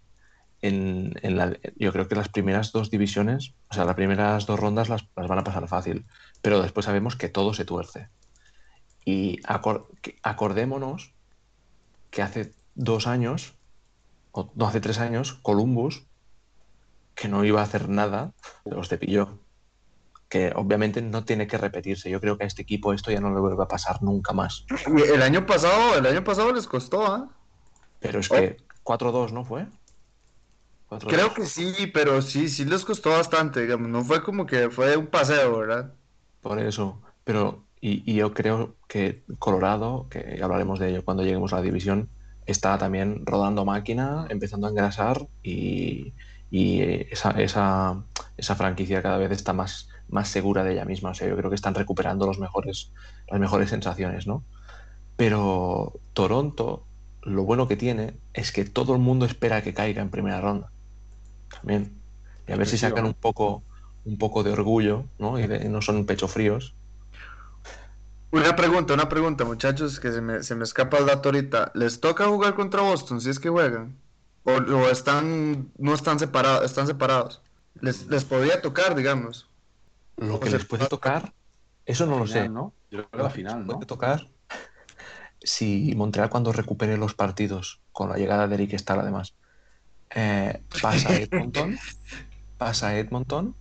en, 0.63 1.13
en 1.23 1.37
la- 1.37 1.57
yo 1.77 1.93
creo 1.93 2.09
que 2.09 2.15
las 2.17 2.29
primeras 2.29 2.73
dos 2.73 2.91
divisiones, 2.91 3.55
o 3.69 3.75
sea, 3.75 3.85
las 3.85 3.95
primeras 3.95 4.47
dos 4.47 4.59
rondas 4.59 4.89
las, 4.89 5.07
las 5.17 5.29
van 5.29 5.39
a 5.39 5.45
pasar 5.45 5.67
fácil, 5.69 6.07
pero 6.43 6.63
después 6.63 6.87
sabemos 6.87 7.17
que 7.17 7.29
todo 7.29 7.55
se 7.55 7.65
tuerce. 7.65 8.09
Y 9.05 9.41
acor- 9.43 9.87
acordémonos 10.23 11.13
que 12.11 12.23
hace 12.23 12.55
dos 12.75 13.07
años, 13.07 13.55
o 14.33 14.51
no 14.55 14.67
hace 14.67 14.81
tres 14.81 14.99
años, 14.99 15.35
Columbus, 15.43 16.07
que 17.15 17.29
no 17.29 17.45
iba 17.45 17.61
a 17.61 17.65
hacer 17.65 17.89
nada, 17.89 18.33
los 18.65 18.89
cepilló. 18.89 19.39
Que 20.29 20.53
obviamente 20.57 21.01
no 21.03 21.25
tiene 21.25 21.47
que 21.47 21.57
repetirse. 21.57 22.11
Yo 22.11 22.21
creo 22.21 22.37
que 22.37 22.45
a 22.45 22.47
este 22.49 22.63
equipo 22.63 22.93
esto 22.93 23.13
ya 23.13 23.21
no 23.21 23.33
le 23.33 23.41
vuelve 23.41 23.63
a 23.63 23.69
pasar 23.69 24.03
nunca 24.03 24.33
más. 24.33 24.67
El 24.87 25.23
año 25.23 25.47
pasado, 25.47 25.97
el 25.97 26.05
año 26.05 26.25
pasado 26.25 26.53
les 26.53 26.67
costó, 26.67 27.07
¿ah? 27.07 27.31
Pero 28.01 28.19
es 28.19 28.29
que 28.29 28.57
4-2, 28.83 29.31
¿no 29.33 29.45
fue? 29.45 29.67
4-2. 30.89 31.07
Creo 31.09 31.34
que 31.34 31.47
sí, 31.47 31.91
pero 31.93 32.22
sí, 32.22 32.49
sí 32.49 32.64
les 32.64 32.84
costó 32.84 33.11
bastante, 33.11 33.62
digamos, 33.62 33.89
no 33.89 34.05
fue 34.05 34.22
como 34.22 34.47
que 34.47 34.70
fue 34.70 34.97
un 34.97 35.07
paseo, 35.07 35.59
¿verdad? 35.59 35.93
Por 36.41 36.59
eso. 36.59 37.03
Pero, 37.24 37.64
y, 37.80 38.11
y 38.11 38.16
yo 38.16 38.32
creo 38.34 38.76
que 38.87 39.24
Colorado, 39.39 40.07
que 40.09 40.41
hablaremos 40.43 40.78
de 40.78 40.91
ello 40.91 41.05
cuando 41.05 41.24
lleguemos 41.24 41.53
a 41.53 41.57
la 41.57 41.62
división, 41.62 42.09
está 42.47 42.78
también 42.78 43.26
rodando 43.26 43.64
máquina, 43.64 44.26
empezando 44.30 44.66
a 44.66 44.70
engrasar 44.70 45.26
y, 45.43 46.14
y, 46.51 46.80
esa, 47.11 47.30
esa, 47.32 48.05
esa 48.37 48.55
franquicia 48.55 49.03
cada 49.03 49.18
vez 49.18 49.32
está 49.32 49.53
más, 49.53 49.89
más 50.09 50.28
segura 50.28 50.62
de 50.62 50.72
ella 50.72 50.84
misma. 50.84 51.11
O 51.11 51.14
sea, 51.14 51.28
yo 51.28 51.37
creo 51.37 51.51
que 51.51 51.57
están 51.57 51.74
recuperando 51.74 52.26
los 52.26 52.39
mejores, 52.39 52.93
las 53.28 53.41
mejores 53.41 53.70
sensaciones, 53.70 54.26
¿no? 54.26 54.45
Pero 55.16 55.99
Toronto, 56.12 56.87
lo 57.22 57.45
bueno 57.45 57.66
que 57.66 57.76
tiene 57.76 58.14
es 58.32 58.53
que 58.53 58.64
todo 58.64 58.95
el 58.95 59.01
mundo 59.01 59.26
espera 59.26 59.62
que 59.62 59.74
caiga 59.74 60.03
en 60.03 60.11
primera 60.11 60.41
ronda. 60.41 60.70
También. 61.49 61.93
Y 62.47 62.53
a 62.53 62.57
ver 62.57 62.67
si 62.67 62.79
sacan 62.79 63.07
un 63.07 63.15
poco, 63.15 63.63
un 64.05 64.19
poco 64.19 64.43
de 64.43 64.53
orgullo, 64.53 65.05
¿no? 65.19 65.39
Y 65.39 65.47
de- 65.47 65.69
no 65.69 65.83
son 65.83 66.07
pecho 66.07 66.29
fríos. 66.29 66.75
Una 68.31 68.55
pregunta, 68.55 68.95
una 68.95 69.09
pregunta, 69.09 69.45
muchachos, 69.45 69.99
que 70.01 70.13
se 70.13 70.21
me, 70.21 70.43
se 70.43 70.55
me 70.55 70.65
escapa 70.65 70.99
el 70.99 71.07
dato 71.07 71.29
ahorita. 71.29 71.73
¿Les 71.75 72.01
toca 72.01 72.27
jugar 72.27 72.55
contra 72.55 72.83
Boston 72.83 73.21
si 73.21 73.31
es 73.31 73.39
que 73.39 73.49
juegan? 73.49 73.97
o, 74.45 74.89
están, 74.89 75.73
no 75.77 75.95
están 75.95 76.21
separados, 76.21 76.65
están 76.65 76.87
separados. 76.87 77.43
Les, 77.81 78.07
les 78.07 78.25
podría 78.25 78.63
tocar, 78.63 78.95
digamos. 78.95 79.49
Lo 80.17 80.39
que 80.39 80.51
les 80.51 80.65
puede 80.65 80.87
tocar, 80.87 81.35
eso 81.85 82.07
no 82.07 82.19
lo 82.19 82.27
sé. 82.29 82.49
¿no? 82.49 82.73
Yo 82.91 82.99
creo 82.99 83.11
que 83.11 83.19
la 83.19 83.31
final, 83.31 83.67
¿no? 83.67 83.75
Puede 83.75 83.87
tocar 83.87 84.29
si 85.43 85.95
Montreal 85.97 86.31
cuando 86.31 86.53
recupere 86.53 86.97
los 86.97 87.15
partidos 87.15 87.81
con 87.93 88.09
la 88.09 88.17
llegada 88.17 88.49
de 88.49 88.55
Eric 88.55 88.77
Stahl 88.79 89.01
además 89.01 89.35
eh, 90.15 90.61
pasa 90.81 91.11
a 91.11 91.17
Edmonton, 91.17 91.79
pasa 92.59 92.99
Edmonton, 92.99 93.55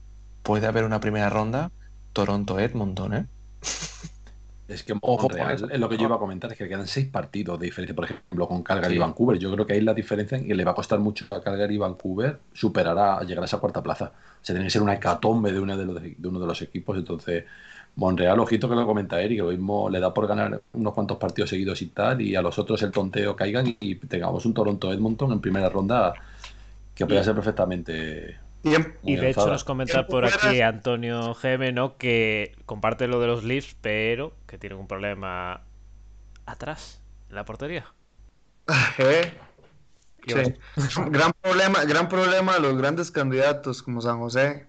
puede 0.44 0.68
haber 0.68 0.84
una 0.84 1.00
primera 1.00 1.30
ronda 1.30 1.72
Toronto-Edmonton, 2.14 3.14
¿eh? 3.14 3.26
Es 4.68 4.82
que 4.82 4.96
Ojo, 5.00 5.30
es 5.32 5.80
lo 5.80 5.90
que 5.90 5.98
yo 5.98 6.06
iba 6.06 6.16
a 6.16 6.20
comentar, 6.20 6.52
es 6.52 6.58
que 6.58 6.68
quedan 6.68 6.88
seis 6.88 7.08
partidos 7.08 7.60
de 7.60 7.68
diferencia, 7.68 7.96
por 7.96 8.06
ejemplo, 8.06 8.48
con 8.48 8.64
Calgary 8.64 8.96
y 8.96 8.98
Vancouver. 8.98 9.38
Yo 9.38 9.52
creo 9.52 9.68
que 9.68 9.74
ahí 9.74 9.82
la 9.82 9.94
diferencia 9.94 10.40
y 10.40 10.54
le 10.54 10.64
va 10.64 10.72
a 10.72 10.76
costar 10.76 10.98
mucho 11.00 11.26
a 11.30 11.40
Calgary 11.40 11.76
y 11.76 11.78
Vancouver 11.78 12.40
superar 12.52 12.98
a 12.98 13.22
llegar 13.24 13.44
a 13.44 13.46
esa 13.46 13.60
cuarta 13.60 13.84
plaza. 13.84 14.06
O 14.16 14.44
sea, 14.46 14.56
tiene 14.56 14.64
que 14.64 14.72
ser 14.72 14.82
una 14.82 14.96
hecatombe 14.96 15.52
de, 15.52 15.60
uno 15.60 15.78
de, 15.78 15.86
los, 15.86 16.02
de 16.02 16.28
uno 16.28 16.40
de 16.40 16.48
los 16.48 16.62
equipos. 16.64 16.98
Entonces, 16.98 17.44
Monreal, 17.96 18.40
ojito 18.40 18.68
que 18.68 18.76
lo 18.76 18.86
comenta 18.86 19.22
Eric, 19.22 19.40
lo 19.40 19.48
mismo 19.48 19.90
le 19.90 20.00
da 20.00 20.14
por 20.14 20.28
ganar 20.28 20.62
unos 20.74 20.94
cuantos 20.94 21.18
partidos 21.18 21.50
seguidos 21.50 21.82
y 21.82 21.88
tal, 21.88 22.22
y 22.22 22.36
a 22.36 22.42
los 22.42 22.60
otros 22.60 22.82
el 22.84 22.92
tonteo 22.92 23.36
caigan 23.36 23.76
y 23.80 23.96
tengamos 23.96 24.46
un 24.46 24.54
Toronto-Edmonton 24.54 25.32
en 25.32 25.40
primera 25.40 25.70
ronda 25.70 26.14
que 26.94 27.06
puede 27.06 27.24
ser 27.24 27.36
perfectamente 27.36 28.40
y 29.04 29.16
de 29.16 29.30
hecho 29.30 29.48
nos 29.48 29.64
comenta 29.64 30.08
por 30.08 30.26
aquí 30.26 30.62
Antonio 30.62 31.36
GM, 31.36 31.72
¿no? 31.74 31.98
Que 31.98 32.56
comparte 32.66 33.08
lo 33.08 33.20
de 33.20 33.28
los 33.28 33.44
Leafs, 33.44 33.76
pero 33.80 34.34
que 34.48 34.58
tiene 34.58 34.76
un 34.76 34.88
problema 34.88 35.62
atrás, 36.46 37.02
en 37.30 37.36
la 37.36 37.46
portería. 37.46 37.86
¿Eh? 38.98 39.34
gran 41.12 41.32
problema, 41.40 41.84
gran 41.86 42.10
problema 42.10 42.58
los 42.58 42.76
grandes 42.76 43.12
candidatos 43.12 43.84
como 43.84 44.02
San 44.02 44.20
José. 44.20 44.66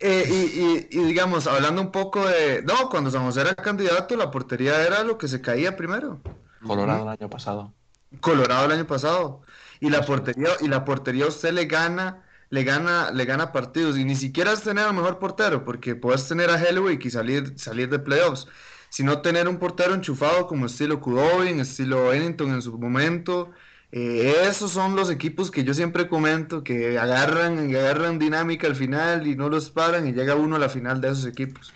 Eh, 0.00 0.86
y, 0.90 0.98
digamos, 0.98 1.46
hablando 1.46 1.82
un 1.82 1.90
poco 1.90 2.26
de. 2.26 2.62
No, 2.62 2.88
cuando 2.88 3.10
San 3.10 3.24
José 3.24 3.40
era 3.40 3.54
candidato, 3.54 4.16
la 4.16 4.30
portería 4.30 4.86
era 4.86 5.02
lo 5.02 5.18
que 5.18 5.28
se 5.28 5.40
caía 5.40 5.76
primero. 5.76 6.20
Colorado 6.64 7.02
el 7.02 7.08
año 7.08 7.28
pasado. 7.28 7.72
Colorado 8.20 8.66
el 8.66 8.72
año 8.72 8.86
pasado 8.86 9.42
y 9.80 9.90
la 9.90 10.02
portería 10.02 10.50
y 10.60 10.68
la 10.68 10.84
portería 10.84 11.26
usted 11.26 11.52
le 11.52 11.66
gana 11.66 12.24
le 12.50 12.64
gana 12.64 13.10
le 13.12 13.24
gana 13.24 13.52
partidos 13.52 13.98
y 13.98 14.04
ni 14.04 14.16
siquiera 14.16 14.52
es 14.52 14.62
tener 14.62 14.86
al 14.86 14.94
mejor 14.94 15.18
portero 15.18 15.64
porque 15.64 15.94
puedes 15.94 16.26
tener 16.26 16.50
a 16.50 16.60
Hellwick 16.60 17.04
y 17.04 17.10
salir 17.10 17.58
salir 17.58 17.88
de 17.88 17.98
playoffs 17.98 18.46
sino 18.88 19.20
tener 19.20 19.48
un 19.48 19.58
portero 19.58 19.94
enchufado 19.94 20.46
como 20.46 20.66
estilo 20.66 21.00
Kudobin 21.00 21.60
estilo 21.60 22.12
Ennington 22.12 22.50
en 22.52 22.62
su 22.62 22.78
momento 22.78 23.50
eh, 23.90 24.44
esos 24.46 24.70
son 24.70 24.96
los 24.96 25.10
equipos 25.10 25.50
que 25.50 25.64
yo 25.64 25.72
siempre 25.72 26.08
comento 26.08 26.62
que 26.62 26.98
agarran 26.98 27.74
agarran 27.74 28.18
dinámica 28.18 28.66
al 28.66 28.76
final 28.76 29.26
y 29.26 29.34
no 29.34 29.48
los 29.48 29.70
paran 29.70 30.06
y 30.06 30.12
llega 30.12 30.34
uno 30.34 30.56
a 30.56 30.58
la 30.58 30.68
final 30.68 31.00
de 31.00 31.08
esos 31.08 31.26
equipos. 31.26 31.72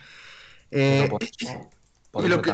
Eh, 0.69 1.09
y 2.19 2.27
lo 2.27 2.41
que, 2.41 2.53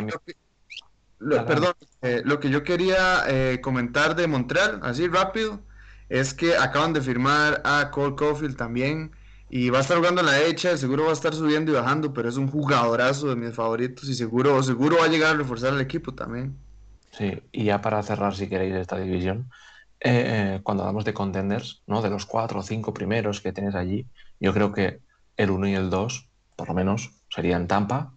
perdón, 1.19 1.73
eh, 2.01 2.21
lo 2.23 2.39
que 2.39 2.49
yo 2.49 2.63
quería 2.63 3.25
comentar 3.61 4.15
de 4.15 4.27
Montreal, 4.27 4.79
así 4.83 5.07
rápido, 5.07 5.59
es 6.07 6.33
que 6.33 6.55
acaban 6.55 6.93
de 6.93 7.01
firmar 7.01 7.61
a 7.65 7.91
Cole 7.91 8.15
Caulfield 8.15 8.55
también 8.55 9.11
y 9.49 9.69
va 9.69 9.79
a 9.79 9.81
estar 9.81 9.97
jugando 9.97 10.21
en 10.21 10.27
la 10.27 10.41
hecha, 10.41 10.77
seguro 10.77 11.05
va 11.05 11.09
a 11.09 11.13
estar 11.13 11.33
subiendo 11.33 11.71
y 11.71 11.75
bajando, 11.75 12.13
pero 12.13 12.29
es 12.29 12.37
un 12.37 12.49
jugadorazo 12.49 13.27
de 13.29 13.35
mis 13.35 13.53
favoritos 13.53 14.07
y 14.07 14.13
seguro, 14.15 14.61
seguro 14.63 14.97
va 14.99 15.05
a 15.05 15.07
llegar 15.09 15.35
a 15.35 15.37
reforzar 15.37 15.73
el 15.73 15.81
equipo 15.81 16.13
también. 16.13 16.55
Sí, 17.11 17.41
y 17.51 17.65
ya 17.65 17.81
para 17.81 18.01
cerrar, 18.03 18.35
si 18.35 18.47
queréis, 18.47 18.75
esta 18.75 18.97
división, 18.97 19.49
eh, 19.99 20.59
cuando 20.63 20.83
hablamos 20.83 21.05
de 21.05 21.13
contenders, 21.13 21.81
¿no? 21.87 22.01
de 22.01 22.09
los 22.09 22.25
cuatro 22.25 22.59
o 22.59 22.63
cinco 22.63 22.93
primeros 22.93 23.41
que 23.41 23.51
tienes 23.51 23.75
allí, 23.75 24.05
yo 24.39 24.53
creo 24.53 24.71
que 24.71 25.01
el 25.37 25.49
1 25.49 25.67
y 25.69 25.75
el 25.75 25.89
2, 25.89 26.29
por 26.55 26.67
lo 26.69 26.73
menos, 26.73 27.11
serían 27.29 27.67
Tampa 27.67 28.13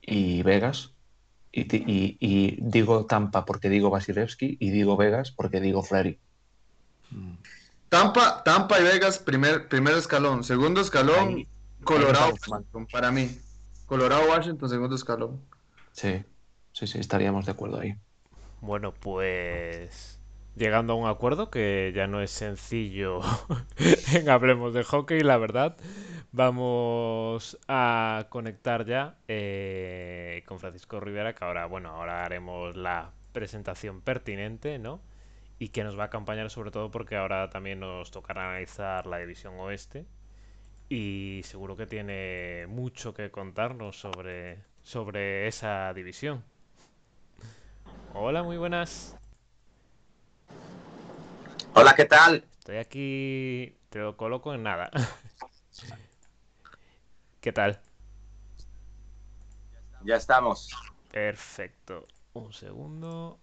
y 0.00 0.42
Vegas, 0.42 0.92
y, 1.50 2.56
digo 2.60 3.06
Tampa 3.06 3.44
porque 3.44 3.68
digo 3.68 3.90
Vasilevsky 3.90 4.58
y 4.60 4.70
digo 4.70 4.96
Vegas 4.96 5.30
porque 5.32 5.60
digo 5.60 5.82
Fleury. 5.82 6.18
Tampa, 7.88 8.42
Tampa 8.44 8.78
y 8.78 8.84
Vegas, 8.84 9.18
primer, 9.18 9.68
primer 9.68 9.94
escalón. 9.94 10.44
Segundo 10.44 10.80
escalón, 10.80 11.46
Colorado, 11.84 12.34
para 12.92 13.10
mí. 13.10 13.38
Colorado, 13.86 14.28
Washington, 14.28 14.68
segundo 14.68 14.94
escalón. 14.94 15.40
Sí, 15.92 16.22
sí, 16.72 16.86
sí, 16.86 16.98
estaríamos 16.98 17.46
de 17.46 17.52
acuerdo 17.52 17.80
ahí. 17.80 17.96
Bueno, 18.60 18.92
pues 18.94 20.20
llegando 20.56 20.92
a 20.94 20.96
un 20.96 21.08
acuerdo 21.08 21.50
que 21.50 21.92
ya 21.94 22.06
no 22.06 22.20
es 22.20 22.30
sencillo 22.30 23.20
en 24.14 24.28
Hablemos 24.28 24.74
de 24.74 24.84
Hockey, 24.84 25.20
la 25.20 25.36
verdad. 25.38 25.76
Vamos 26.32 27.58
a 27.68 28.26
conectar 28.30 28.84
ya 28.84 29.16
eh, 29.28 30.42
con 30.46 30.58
Francisco 30.60 31.00
Rivera, 31.00 31.34
que 31.34 31.44
ahora, 31.44 31.66
bueno, 31.66 31.90
ahora 31.90 32.24
haremos 32.24 32.76
la 32.76 33.12
presentación 33.32 34.00
pertinente, 34.02 34.78
¿no? 34.78 35.00
Y 35.58 35.68
que 35.70 35.84
nos 35.84 35.98
va 35.98 36.04
a 36.04 36.06
acompañar 36.06 36.50
sobre 36.50 36.70
todo 36.70 36.90
porque 36.90 37.16
ahora 37.16 37.50
también 37.50 37.80
nos 37.80 38.10
tocará 38.10 38.50
analizar 38.50 39.06
la 39.06 39.18
división 39.18 39.54
oeste. 39.58 40.06
Y 40.90 41.42
seguro 41.44 41.76
que 41.76 41.86
tiene 41.86 42.66
mucho 42.68 43.14
que 43.14 43.30
contarnos 43.30 43.98
sobre, 44.00 44.58
sobre 44.82 45.48
esa 45.48 45.92
división. 45.94 46.44
Hola, 48.14 48.42
muy 48.42 48.56
buenas. 48.56 49.16
Hola, 51.74 51.94
¿qué 51.94 52.06
tal? 52.06 52.44
Estoy 52.58 52.76
aquí, 52.78 53.76
te 53.90 53.98
lo 53.98 54.16
coloco 54.16 54.54
en 54.54 54.62
nada. 54.62 54.90
¿Qué 57.40 57.52
tal? 57.52 57.78
Ya 60.04 60.16
estamos. 60.16 60.70
Perfecto. 61.12 62.06
Un 62.32 62.52
segundo. 62.52 63.38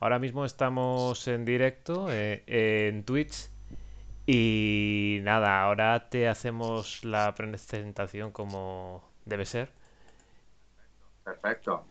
Ahora 0.00 0.18
mismo 0.18 0.44
estamos 0.44 1.26
en 1.28 1.44
directo 1.44 2.10
eh, 2.10 2.42
en 2.46 3.04
Twitch. 3.04 3.48
Y 4.26 5.20
nada, 5.22 5.62
ahora 5.62 6.08
te 6.10 6.28
hacemos 6.28 7.04
la 7.04 7.34
presentación 7.34 8.32
como 8.32 9.02
debe 9.24 9.46
ser. 9.46 9.70
Perfecto. 11.24 11.84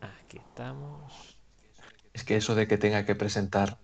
Aquí 0.00 0.38
estamos. 0.38 1.38
Es 2.12 2.24
que 2.24 2.36
eso 2.36 2.54
de 2.54 2.66
que 2.66 2.78
tenga 2.78 3.04
que 3.04 3.14
presentar 3.14 3.78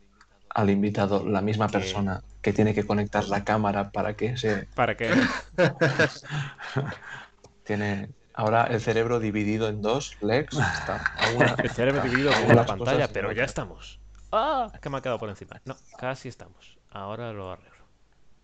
al 0.51 0.71
invitado 0.71 1.27
la 1.27 1.41
misma 1.41 1.69
persona 1.69 2.23
que 2.43 2.53
tiene 2.53 2.75
que 2.75 2.87
conectar 2.87 3.29
la 3.29 3.45
cámara 3.45 3.91
para 3.91 4.15
que 4.15 4.37
se... 4.37 4.67
¿Para 4.75 4.97
qué? 4.97 5.11
tiene 7.65 8.11
ahora 8.35 8.65
el 8.65 8.81
cerebro 8.81 9.21
dividido 9.21 9.69
en 9.69 9.83
dos 9.83 10.17
legs. 10.21 10.59
el 11.63 11.71
cerebro 11.71 12.03
dividido 12.03 12.33
en 12.33 12.57
la 12.57 12.67
pantalla, 12.67 13.09
pero 13.09 13.33
ya 13.33 13.45
estamos. 13.45 14.01
¡Ah! 14.33 14.73
Que 14.81 14.91
me 14.91 14.99
ha 14.99 15.01
quedado 15.01 15.19
por 15.19 15.29
encima. 15.29 15.61
No, 15.65 15.77
casi 15.99 16.29
estamos. 16.29 16.79
Ahora 16.91 17.33
lo 17.33 17.53
arreglo. 17.53 17.78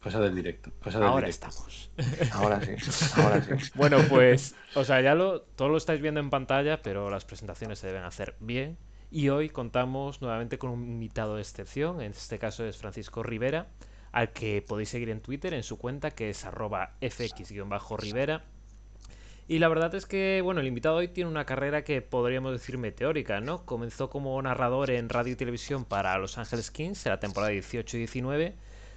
Cosa 0.05 0.21
del 0.21 0.35
directo. 0.35 0.71
ahora 1.01 1.29
estamos. 1.29 1.91
Ahora 2.33 2.61
sí, 2.61 2.73
ahora 3.17 3.43
sí. 3.43 3.71
Bueno, 3.75 3.97
pues, 4.11 4.55
o 4.75 4.85
sea, 4.85 5.01
ya 5.01 5.15
lo, 5.15 5.41
todo 5.41 5.71
lo 5.71 5.79
estáis 5.79 6.03
viendo 6.03 6.21
en 6.21 6.29
pantalla, 6.29 6.83
pero 6.83 7.09
las 7.09 7.25
presentaciones 7.25 7.79
se 7.79 7.87
deben 7.87 8.05
hacer 8.05 8.37
bien 8.39 8.77
y 9.11 9.31
hoy 9.31 9.49
contamos 9.49 10.21
nuevamente 10.21 10.59
con 10.59 10.73
un 10.73 10.85
invitado 10.85 11.37
de 11.37 11.41
excepción, 11.41 12.03
en 12.03 12.13
este 12.13 12.39
caso 12.39 12.67
es 12.67 12.77
Francisco 12.77 13.23
Rivera, 13.23 13.69
al 14.13 14.31
que 14.31 14.61
podéis 14.61 14.91
seguir 14.91 15.09
en 15.09 15.23
Twitter 15.23 15.55
en 15.55 15.63
su 15.63 15.79
cuenta 15.79 16.11
que 16.11 16.29
es 16.29 16.45
arroba 16.45 16.93
fx-rivera. 17.01 18.45
Y 19.49 19.59
la 19.59 19.69
verdad 19.69 19.95
es 19.95 20.05
que, 20.05 20.43
bueno, 20.43 20.61
el 20.61 20.67
invitado 20.67 20.97
hoy 20.97 21.09
tiene 21.09 21.31
una 21.31 21.47
carrera 21.47 21.83
que 21.83 22.03
podríamos 22.03 22.53
decir 22.53 22.77
meteórica, 22.77 23.41
¿no? 23.41 23.65
Comenzó 23.65 24.11
como 24.11 24.41
narrador 24.43 24.91
en 24.91 25.09
radio 25.09 25.33
y 25.33 25.37
televisión 25.37 25.87
para 25.87 26.19
Los 26.19 26.37
Ángeles 26.37 26.71
Kings 26.71 27.07
en 27.07 27.11
la 27.13 27.21
temporada 27.21 27.53
18 27.53 27.97
y 27.97 28.01
19. 28.01 28.55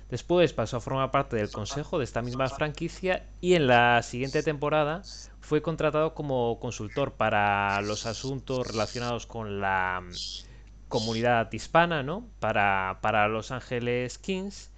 Después 0.10 0.54
pasó 0.54 0.78
a 0.78 0.82
formar 0.82 1.12
parte 1.12 1.36
del 1.36 1.52
consejo 1.52 1.98
de 1.98 2.06
esta 2.06 2.22
misma 2.22 2.48
franquicia 2.48 3.28
y 3.42 3.56
en 3.56 3.68
la 3.68 4.02
siguiente 4.04 4.42
temporada 4.42 5.02
fue 5.42 5.62
contratado 5.62 6.14
como 6.14 6.60
consultor 6.62 7.14
para 7.14 7.82
los 7.82 8.06
asuntos 8.06 8.68
relacionados 8.68 9.26
con 9.26 9.60
la 9.60 10.02
mm, 10.02 10.14
comunidad 10.88 11.52
hispana, 11.52 12.04
¿no? 12.04 12.26
Para, 12.40 13.00
para 13.02 13.28
Los 13.28 13.52
Ángeles 13.52 14.18
Kings. 14.18 14.72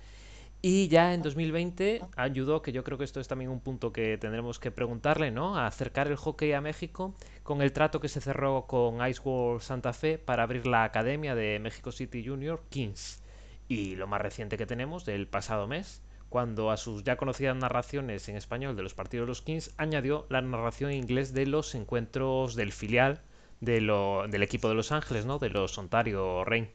Y 0.61 0.89
ya 0.89 1.13
en 1.13 1.21
2020 1.21 2.01
ayudó, 2.17 2.61
que 2.63 2.71
yo 2.71 2.83
creo 2.83 2.97
que 2.97 3.03
esto 3.05 3.19
es 3.19 3.27
también 3.27 3.51
un 3.51 3.61
punto 3.61 3.93
que 3.93 4.17
tendremos 4.17 4.59
que 4.59 4.71
preguntarle, 4.71 5.29
¿no? 5.29 5.55
A 5.57 5.67
acercar 5.67 6.07
el 6.07 6.17
hockey 6.17 6.53
a 6.53 6.59
México 6.59 7.13
con 7.43 7.61
el 7.61 7.71
trato 7.71 7.99
que 8.01 8.09
se 8.09 8.19
cerró 8.19 8.65
con 8.67 9.07
Ice 9.07 9.21
World 9.23 9.61
Santa 9.61 9.93
Fe 9.93 10.17
para 10.17 10.43
abrir 10.43 10.65
la 10.65 10.83
academia 10.83 11.35
de 11.35 11.59
México 11.59 11.91
City 11.91 12.25
Junior 12.25 12.63
Kings. 12.69 13.21
Y 13.69 13.95
lo 13.95 14.07
más 14.07 14.19
reciente 14.19 14.57
que 14.57 14.65
tenemos 14.65 15.05
del 15.05 15.27
pasado 15.27 15.67
mes, 15.67 16.01
cuando 16.27 16.71
a 16.71 16.77
sus 16.77 17.03
ya 17.03 17.15
conocidas 17.15 17.55
narraciones 17.55 18.27
en 18.27 18.35
español 18.35 18.75
de 18.75 18.83
los 18.83 18.93
partidos 18.93 19.25
de 19.25 19.29
los 19.29 19.41
Kings 19.41 19.73
añadió 19.77 20.25
la 20.29 20.41
narración 20.41 20.91
en 20.91 20.97
inglés 20.97 21.33
de 21.33 21.45
los 21.45 21.73
encuentros 21.75 22.55
del 22.55 22.73
filial 22.73 23.21
del 23.61 24.43
equipo 24.43 24.69
de 24.69 24.75
Los 24.75 24.91
Ángeles, 24.91 25.25
¿no? 25.25 25.37
De 25.39 25.49
los 25.49 25.77
Ontario 25.77 26.43
Reign. 26.45 26.69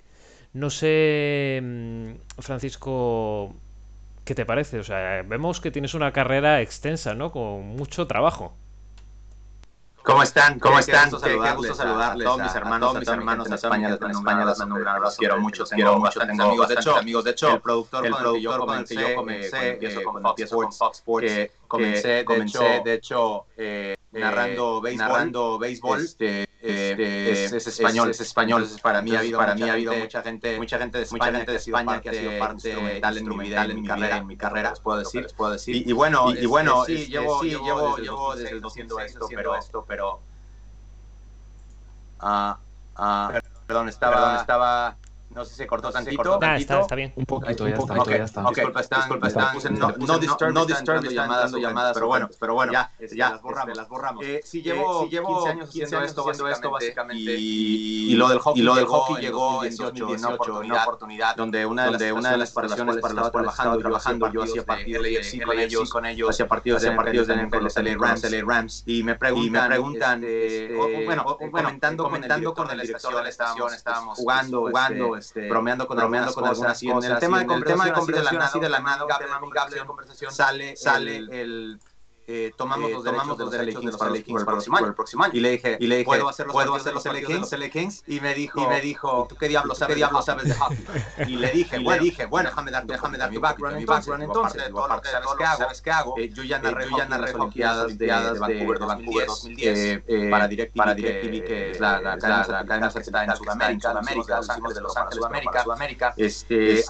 No 0.52 0.70
sé, 0.70 1.60
mm, 1.62 2.40
Francisco, 2.40 3.54
¿qué 4.24 4.34
te 4.34 4.46
parece? 4.46 4.78
O 4.78 4.84
sea, 4.84 5.22
vemos 5.22 5.60
que 5.60 5.70
tienes 5.70 5.94
una 5.94 6.12
carrera 6.12 6.60
extensa, 6.62 7.14
¿no? 7.14 7.32
Con 7.32 7.66
mucho 7.76 8.06
trabajo. 8.06 8.56
¿Cómo 10.04 10.22
están? 10.22 10.58
¿Cómo 10.60 10.78
están? 10.78 11.10
Qué, 11.10 11.34
gusto 11.54 11.74
saludarles 11.74 12.26
a, 12.26 12.30
todos 12.30 12.42
mis 12.42 12.54
hermanos, 12.54 12.76
a 12.76 12.90
todos 12.90 13.00
mis 13.00 13.08
hermanos 13.08 13.46
en 13.46 13.52
España, 13.54 13.88
en 13.88 14.10
España 14.10 14.44
les 14.44 14.58
mando 14.58 14.74
un 14.74 14.80
gran 14.82 14.96
abrazo. 14.96 15.16
Quiero 15.18 15.40
mucho, 15.40 15.64
quiero 15.64 15.98
mucho, 15.98 16.20
tengo 16.20 16.42
amigos, 16.44 16.68
de 16.68 16.74
hecho, 16.74 16.96
amigos, 16.96 17.24
de 17.24 17.30
hecho, 17.30 17.54
el 17.54 17.60
productor, 17.62 18.06
el 18.06 18.14
productor 18.14 18.66
con 18.66 18.78
el 18.78 18.84
que 18.84 18.94
yo 18.96 19.14
comencé, 19.14 19.70
empiezo 19.70 20.02
con 20.02 20.22
Fox 20.72 20.98
Sports, 20.98 21.50
comencé, 21.74 22.24
comencé, 22.24 22.82
de 22.84 22.94
hecho, 22.94 23.46
eh, 23.56 23.96
narrando 24.12 24.80
béisbol, 24.80 25.08
narrando 25.08 25.58
béisbol, 25.58 26.00
este, 26.00 26.42
este, 26.60 27.32
es, 27.32 27.52
es, 27.52 27.66
español, 27.66 28.10
es, 28.10 28.20
es 28.20 28.28
español. 28.28 28.62
Entonces, 28.62 28.80
para 28.80 29.02
mí 29.02 29.14
ha 29.14 29.18
habido, 29.18 29.38
para 29.38 29.54
mí 29.54 29.62
ha 29.62 29.72
habido 29.72 29.94
mucha 29.94 30.22
gente, 30.22 30.56
mucha 30.58 30.78
gente 30.78 30.98
de 30.98 31.04
España, 31.04 31.24
mucha 31.24 31.36
gente 31.36 31.52
de 31.52 31.58
España 31.58 32.00
que 32.00 32.08
ha 32.08 32.12
sido 32.12 32.38
parte 32.38 32.68
instrumental 32.68 33.18
en 33.18 33.28
mi 33.28 33.44
vida, 33.44 33.64
en 33.64 33.80
mi 33.80 33.86
carrera, 33.86 34.16
en 34.18 34.26
mi 34.26 34.36
carrera, 34.36 34.70
les 34.70 34.80
puedo 34.80 34.98
decir, 34.98 35.26
puedo 35.36 35.52
decir. 35.52 35.76
Y, 35.76 35.90
y 35.90 35.92
bueno, 35.92 36.32
y, 36.32 36.38
y 36.38 36.46
bueno, 36.46 36.84
sí, 36.84 37.06
llevo, 37.06 37.40
sí, 37.40 37.50
llevo, 37.50 37.96
llevo 37.96 38.36
desde 38.36 38.54
el 38.54 38.60
200 38.60 39.02
esto, 39.02 39.26
pero 39.28 39.56
esto, 39.56 39.84
pero 39.86 40.20
ah, 42.20 42.58
ah, 42.96 43.40
perdón, 43.66 43.88
estaba, 43.88 44.16
perdón, 44.16 44.36
estaba 44.36 44.96
no 45.34 45.44
sé 45.44 45.50
si 45.50 45.56
se 45.56 45.66
cortó 45.66 45.90
tantito. 45.90 46.10
Se 46.12 46.16
cortó 46.16 46.38
tantito. 46.38 46.72
Está, 46.72 46.80
está, 46.80 46.94
bien. 46.94 47.12
Un 47.16 47.26
poquito, 47.26 47.68
ya, 47.68 47.74
está, 47.74 48.00
okay. 48.00 48.18
ya 48.18 48.24
está. 48.24 48.40
Okay. 48.42 48.54
Disculpa, 48.54 48.80
están, 48.80 49.00
disculpa, 49.00 49.28
están, 49.28 49.56
están, 49.56 49.78
no, 49.78 49.88
no, 50.06 50.18
disturb, 50.18 50.52
no, 50.52 50.64
disturb, 50.64 50.96
están 50.98 51.14
llamadas, 51.14 51.42
dando 51.44 51.58
llamadas, 51.58 51.94
pero 51.94 52.06
bueno, 52.06 52.30
pero 52.38 52.54
bueno, 52.54 52.72
ya, 52.72 52.90
las 53.30 53.42
borramos. 53.42 53.68
Este, 53.68 53.80
las 53.80 53.88
borramos. 53.88 54.24
Eh, 54.24 54.40
sí, 54.44 54.62
llevo, 54.62 55.04
eh, 55.04 55.08
llevo 55.10 55.44
15 55.44 55.50
años 55.50 55.70
15 55.70 55.84
haciendo, 55.84 56.06
esto, 56.06 56.20
haciendo 56.22 56.48
esto 56.48 56.70
básicamente, 56.70 57.36
y, 57.36 58.12
y, 58.12 58.14
lo 58.14 58.28
del 58.28 58.38
hockey, 58.38 58.62
y 58.62 58.64
lo 58.64 58.74
del 58.74 58.86
hockey 58.86 59.16
llegó 59.16 59.64
en 59.64 59.76
2018, 59.76 60.60
una 60.60 60.82
oportunidad, 60.84 61.36
donde 61.36 61.66
una 61.66 61.90
de, 61.90 62.12
una 62.12 62.30
de 62.30 62.38
las 62.38 62.52
para 62.52 62.68
las 62.68 62.80
cuales 62.80 63.04
estaba 63.04 63.30
trabajando, 63.30 64.32
yo 64.32 64.42
hacía 64.42 64.64
partidos 64.64 65.02
de 65.02 65.42
con 65.44 65.58
ellos, 65.58 65.90
con 65.90 66.06
ellos, 66.06 66.30
hacía 66.30 66.46
partidos 66.46 66.82
de 66.82 66.92
partidos 66.92 67.26
de 67.26 67.36
NFL 67.36 68.46
Rams, 68.46 68.82
y 68.86 69.02
me 69.02 69.16
preguntan, 69.16 69.70
bueno, 71.04 71.24
comentando, 71.36 72.04
comentando 72.04 72.54
con 72.54 72.70
el 72.70 72.80
director 72.80 73.16
de 73.16 73.22
la 73.22 73.28
estación, 73.28 73.74
estábamos 73.74 74.18
jugando, 74.18 74.60
jugando, 74.62 75.16
bromeando 75.32 75.86
con 75.86 75.96
bromeando 75.96 76.32
con 76.32 76.44
algunas 76.44 76.80
cosas. 76.80 77.04
En 77.04 77.12
el 77.12 77.18
tema 77.18 77.38
de 77.40 77.92
conversación, 77.92 78.42
así 78.42 78.60
de 78.60 78.68
la 78.68 78.80
nada, 78.80 79.06
sale, 80.30 80.76
sale 80.76 81.16
el 81.16 81.78
eh, 82.26 82.52
tomamos, 82.56 82.90
eh, 82.90 82.94
los, 82.94 83.04
tomamos 83.04 83.38
los 83.38 83.50
derechos 83.50 83.84
de 83.84 83.92
los 83.92 84.00
LA 84.00 84.22
Kings 84.22 84.44
para, 84.44 84.58
para, 84.58 84.86
el 84.86 84.94
próximo 84.94 85.24
año. 85.24 85.32
Y 85.34 85.40
le 85.40 85.50
dije, 85.50 85.76
y 85.78 85.86
le 85.86 85.96
dije 85.96 86.06
¿puedo 86.06 86.28
hacer 86.28 86.46
los, 86.46 86.54
¿puedo 86.54 86.74
hacer 86.74 86.94
los, 86.94 87.04
LA 87.04 87.20
Kings? 87.20 87.52
los 87.52 87.52
LA 87.52 87.68
Kings? 87.68 88.02
Y 88.06 88.20
me 88.20 88.34
dijo, 88.34 88.62
y 88.62 88.66
me 88.66 88.80
dijo 88.80 89.26
¿tú 89.28 89.36
qué 89.36 89.48
diablos 89.48 89.78
sabes, 89.78 89.96
diablo 89.96 90.22
sabes 90.22 90.44
de 90.44 90.54
hockey? 90.54 90.86
y 91.28 91.36
le 91.36 91.50
dije, 91.50 91.76
y 91.76 91.84
bueno, 91.84 92.02
le 92.02 92.10
dije, 92.10 92.26
bueno, 92.26 92.48
déjame 92.48 92.70
dar, 92.70 92.86
déjame 92.86 93.18
dar 93.18 93.30
mi 93.30 93.38
background, 93.38 93.78
entonces, 94.22 94.64
de 94.64 94.70
todo 94.70 94.88
lo 94.88 95.00
que 95.00 95.08
sabes 95.08 95.80
que 95.82 95.90
hago, 95.90 96.14
que. 96.14 96.24
Eh, 96.24 96.30
yo 96.30 96.42
ya 96.42 96.58
narré, 96.58 96.86
ya 96.96 97.06
narré 97.06 97.34
Olimpiadas 97.34 97.98
de, 97.98 98.06
de 98.06 98.38
Vancouver 98.38 98.78
2010 98.78 100.30
para 100.30 100.94
DirecTV, 100.94 101.44
que 101.44 101.70
es 101.72 101.80
la 101.80 102.18
cadena 102.18 102.86
está 102.88 103.24
en 103.24 103.36
Sudamérica, 103.36 103.92
Los 103.92 104.06
de 104.74 104.80
Los 104.80 104.96
Ángeles, 104.96 105.64
Sudamérica. 105.64 106.14
Este, 106.16 106.84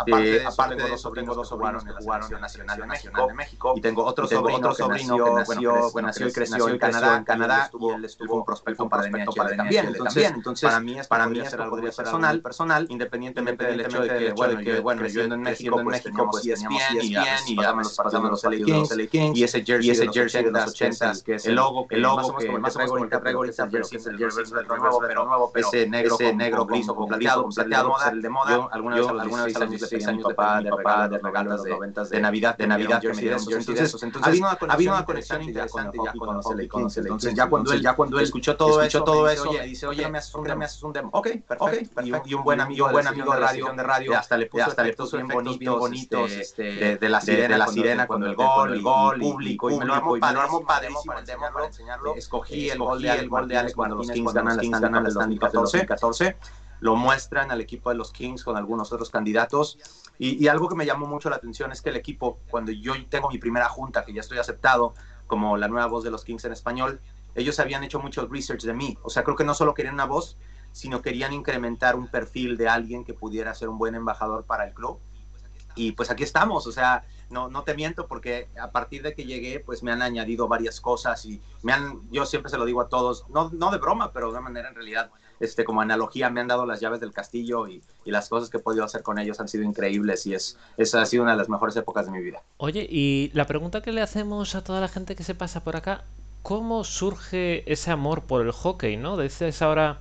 aparte 0.46 0.76
de 0.76 0.94
eso, 0.94 1.10
tengo 1.10 1.34
dos 1.34 1.48
sobrinos 1.48 1.84
que 1.84 1.92
jugaron 1.92 2.32
en 2.32 2.40
la 2.40 2.48
selección 2.48 2.88
nacional 2.88 3.28
de 3.28 3.34
México 3.34 3.74
y 3.76 3.80
tengo 3.80 4.04
otro 4.04 4.26
sobrino 4.26 4.72
nació 5.32 5.90
nació 6.02 6.28
y 6.28 6.32
creció 6.32 6.68
en 6.68 6.78
Canadá, 6.78 7.16
en 7.16 7.24
Canadá 7.24 7.70
y 7.78 7.90
él 7.90 8.04
estuvo 8.04 8.36
un 8.36 8.44
prospecto 8.44 8.88
para 8.88 9.08
NHL 9.08 9.56
también. 9.56 9.86
Entonces, 9.86 10.32
entonces, 10.34 10.68
para 10.68 10.80
mí, 10.80 10.96
para 11.08 11.26
mí 11.28 11.40
es 11.40 11.54
algo 11.54 11.80
personal, 11.80 12.40
personal, 12.40 12.86
independientemente 12.90 13.64
del 13.64 13.80
hecho 13.80 14.02
de 14.02 14.08
que, 14.08 14.32
bueno, 14.32 14.60
que, 14.60 14.80
bueno, 14.80 15.06
yo 15.06 15.22
en 15.22 15.40
México, 15.40 15.80
en 15.80 15.86
México, 15.86 16.28
pues 16.30 16.42
teníamos 16.42 16.82
ESPN 16.90 17.48
y 17.48 17.56
pasamos 17.56 18.30
los 18.30 18.42
partidos 18.42 18.88
de 18.90 19.08
Kings 19.08 19.38
y 19.38 19.44
ese 19.44 19.64
jersey 19.64 20.44
de 20.44 20.50
los 20.50 20.66
80 20.68 21.12
que 21.24 21.34
es 21.34 21.46
el 21.46 21.54
logo, 21.54 21.86
el 21.90 22.02
logo 22.02 22.36
que 22.36 22.48
más 22.58 22.74
o 22.74 22.78
menos 22.78 22.92
como 22.92 23.04
el 23.04 23.10
que 23.10 23.18
traigo 23.18 23.40
ahorita, 23.40 23.68
pero 23.70 23.84
sí 23.84 23.96
es 23.96 24.06
el 24.06 24.18
jersey 24.18 24.44
nuevo, 25.24 25.50
pero 25.52 25.68
ese 25.68 25.88
negro, 25.88 26.14
ese 26.14 26.34
negro 26.34 26.66
gris 26.66 26.88
o 26.88 27.06
plateado, 27.06 27.48
plateado, 27.48 27.94
el 28.10 28.22
de 28.22 28.28
moda. 28.28 28.68
Alguna 28.72 28.96
vez, 28.96 29.08
alguna 29.08 29.44
vez 29.44 29.56
a 29.56 29.60
los 29.60 29.70
16 29.70 30.06
años 30.06 30.28
de 30.28 30.34
papá, 30.34 30.62
de 30.62 30.70
papá, 30.70 31.08
de 31.08 31.18
regalos 31.18 31.62
de 31.62 31.70
noventas, 31.70 32.10
de 32.10 32.20
Navidad, 32.20 32.56
que 32.56 32.66
me 32.66 32.76
dieron 32.76 33.00
Entonces, 33.40 34.04
ha 34.22 34.72
habido 34.72 34.92
una 34.92 35.06
conexión 35.14 35.42
interesante 35.42 35.98
ya 36.04 36.12
con 36.12 36.36
LA. 36.56 36.62
Entonces, 36.62 37.34
ya 37.34 37.48
cuando 37.48 37.72
él, 37.72 37.82
ya 37.82 37.94
cuando 37.94 38.18
él 38.18 38.24
escuchó 38.24 38.56
todo 38.56 38.82
eso, 38.82 39.04
todo 39.04 39.28
eso, 39.28 39.52
me 39.52 39.66
dice, 39.66 39.86
oye, 39.86 40.08
me 40.08 40.18
haces 40.18 40.82
un 40.82 40.92
demo. 40.92 41.10
Ok, 41.12 41.28
perfecto. 41.46 42.02
Y 42.24 42.34
un 42.34 42.44
buen 42.44 42.60
amigo, 42.60 42.88
buen 42.90 43.06
amigo 43.06 43.32
de 43.32 43.40
radio, 43.40 43.72
de 43.72 43.82
radio, 43.82 44.18
hasta 44.18 44.36
le 44.36 44.46
puso, 44.46 44.64
hasta 44.64 44.82
le 44.82 44.92
puso 44.92 45.16
bien 45.16 45.28
bonitos, 45.28 45.78
bonitos, 45.78 46.30
este, 46.32 46.96
de 46.96 47.08
la 47.08 47.20
sirena, 47.20 47.54
de 47.54 47.58
la 47.58 47.66
sirena 47.68 48.06
cuando 48.06 48.26
el 48.26 48.34
gol, 48.34 48.72
el 48.72 48.82
gol, 48.82 49.18
público, 49.18 49.70
y 49.70 49.78
me 49.78 49.84
lo 49.84 49.94
armó, 49.94 50.18
padrísimo 50.18 51.02
para 51.04 51.22
demo, 51.22 51.44
para 51.52 51.66
enseñarlo. 51.66 52.14
Escogí 52.14 52.70
el 52.70 52.78
gol 52.78 53.00
de 53.00 53.10
Alex, 53.58 53.74
cuando 53.74 53.96
los 53.96 54.10
Kings 54.10 54.32
ganan, 54.32 54.58
ganan 54.70 55.06
el 55.06 55.14
2014 55.14 56.36
lo 56.84 56.96
muestran 56.96 57.50
al 57.50 57.62
equipo 57.62 57.88
de 57.88 57.96
los 57.96 58.12
Kings 58.12 58.44
con 58.44 58.58
algunos 58.58 58.92
otros 58.92 59.08
candidatos. 59.08 59.78
Y, 60.18 60.46
algo 60.46 60.68
que 60.68 60.76
me 60.76 60.86
llamó 60.86 61.06
mucho 61.06 61.28
la 61.28 61.36
atención 61.36 61.72
es 61.72 61.82
que 61.82 61.90
el 61.90 61.96
equipo, 61.96 62.38
cuando 62.48 62.70
yo 62.70 62.94
tengo 63.08 63.30
mi 63.30 63.38
primera 63.38 63.68
junta, 63.68 64.04
que 64.04 64.12
ya 64.12 64.20
estoy 64.20 64.38
aceptado, 64.38 64.94
como 65.26 65.56
la 65.56 65.68
nueva 65.68 65.86
voz 65.86 66.04
de 66.04 66.10
los 66.10 66.24
Kings 66.24 66.44
en 66.44 66.52
español, 66.52 67.00
ellos 67.34 67.58
habían 67.58 67.82
hecho 67.82 67.98
mucho 67.98 68.26
research 68.26 68.62
de 68.62 68.74
mí. 68.74 68.96
O 69.02 69.10
sea, 69.10 69.24
creo 69.24 69.36
que 69.36 69.44
no 69.44 69.54
solo 69.54 69.74
querían 69.74 69.94
una 69.94 70.04
voz, 70.04 70.36
sino 70.70 71.02
querían 71.02 71.32
incrementar 71.32 71.96
un 71.96 72.08
perfil 72.08 72.56
de 72.56 72.68
alguien 72.68 73.04
que 73.04 73.14
pudiera 73.14 73.54
ser 73.54 73.68
un 73.68 73.78
buen 73.78 73.94
embajador 73.94 74.44
para 74.44 74.66
el 74.66 74.74
club. 74.74 74.98
Y 75.74 75.92
pues 75.92 76.10
aquí 76.10 76.22
estamos, 76.22 76.66
o 76.68 76.72
sea, 76.72 77.04
no, 77.30 77.48
no 77.48 77.64
te 77.64 77.74
miento 77.74 78.06
porque 78.06 78.48
a 78.60 78.70
partir 78.70 79.02
de 79.02 79.14
que 79.14 79.24
llegué, 79.24 79.58
pues 79.58 79.82
me 79.82 79.90
han 79.90 80.02
añadido 80.02 80.46
varias 80.46 80.80
cosas 80.80 81.24
y 81.24 81.42
me 81.62 81.72
han, 81.72 82.08
yo 82.10 82.26
siempre 82.26 82.50
se 82.50 82.58
lo 82.58 82.64
digo 82.64 82.80
a 82.80 82.88
todos, 82.88 83.28
no, 83.28 83.50
no 83.50 83.72
de 83.72 83.78
broma, 83.78 84.12
pero 84.12 84.26
de 84.26 84.32
una 84.32 84.40
manera 84.40 84.68
en 84.68 84.76
realidad 84.76 85.10
este, 85.40 85.64
como 85.64 85.80
analogía, 85.80 86.30
me 86.30 86.40
han 86.40 86.48
dado 86.48 86.66
las 86.66 86.80
llaves 86.80 87.00
del 87.00 87.12
castillo 87.12 87.68
y, 87.68 87.82
y, 88.04 88.10
las 88.10 88.28
cosas 88.28 88.50
que 88.50 88.58
he 88.58 88.60
podido 88.60 88.84
hacer 88.84 89.02
con 89.02 89.18
ellos 89.18 89.40
han 89.40 89.48
sido 89.48 89.64
increíbles 89.64 90.26
y 90.26 90.34
es, 90.34 90.58
esa 90.76 91.02
ha 91.02 91.06
sido 91.06 91.22
una 91.22 91.32
de 91.32 91.38
las 91.38 91.48
mejores 91.48 91.76
épocas 91.76 92.06
de 92.06 92.12
mi 92.12 92.20
vida. 92.20 92.42
Oye, 92.56 92.86
y 92.88 93.30
la 93.34 93.46
pregunta 93.46 93.82
que 93.82 93.92
le 93.92 94.00
hacemos 94.00 94.54
a 94.54 94.64
toda 94.64 94.80
la 94.80 94.88
gente 94.88 95.16
que 95.16 95.24
se 95.24 95.34
pasa 95.34 95.62
por 95.64 95.76
acá, 95.76 96.04
¿cómo 96.42 96.84
surge 96.84 97.70
ese 97.72 97.90
amor 97.90 98.22
por 98.22 98.44
el 98.44 98.52
hockey, 98.52 98.96
no? 98.96 99.16
Dices 99.16 99.62
ahora 99.62 99.98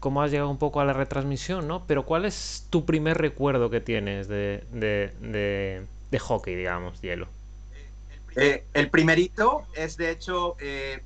cómo 0.00 0.22
has 0.22 0.30
llegado 0.30 0.50
un 0.50 0.58
poco 0.58 0.80
a 0.80 0.84
la 0.84 0.92
retransmisión, 0.92 1.66
¿no? 1.66 1.84
Pero 1.86 2.04
¿cuál 2.04 2.24
es 2.24 2.66
tu 2.70 2.84
primer 2.84 3.18
recuerdo 3.18 3.70
que 3.70 3.80
tienes 3.80 4.28
de, 4.28 4.64
de, 4.70 5.12
de, 5.20 5.86
de 6.10 6.18
hockey, 6.18 6.54
digamos, 6.54 7.00
hielo? 7.00 7.26
Eh, 8.36 8.64
el 8.74 8.90
primerito 8.90 9.66
es, 9.74 9.96
de 9.96 10.10
hecho, 10.10 10.56
eh, 10.60 11.02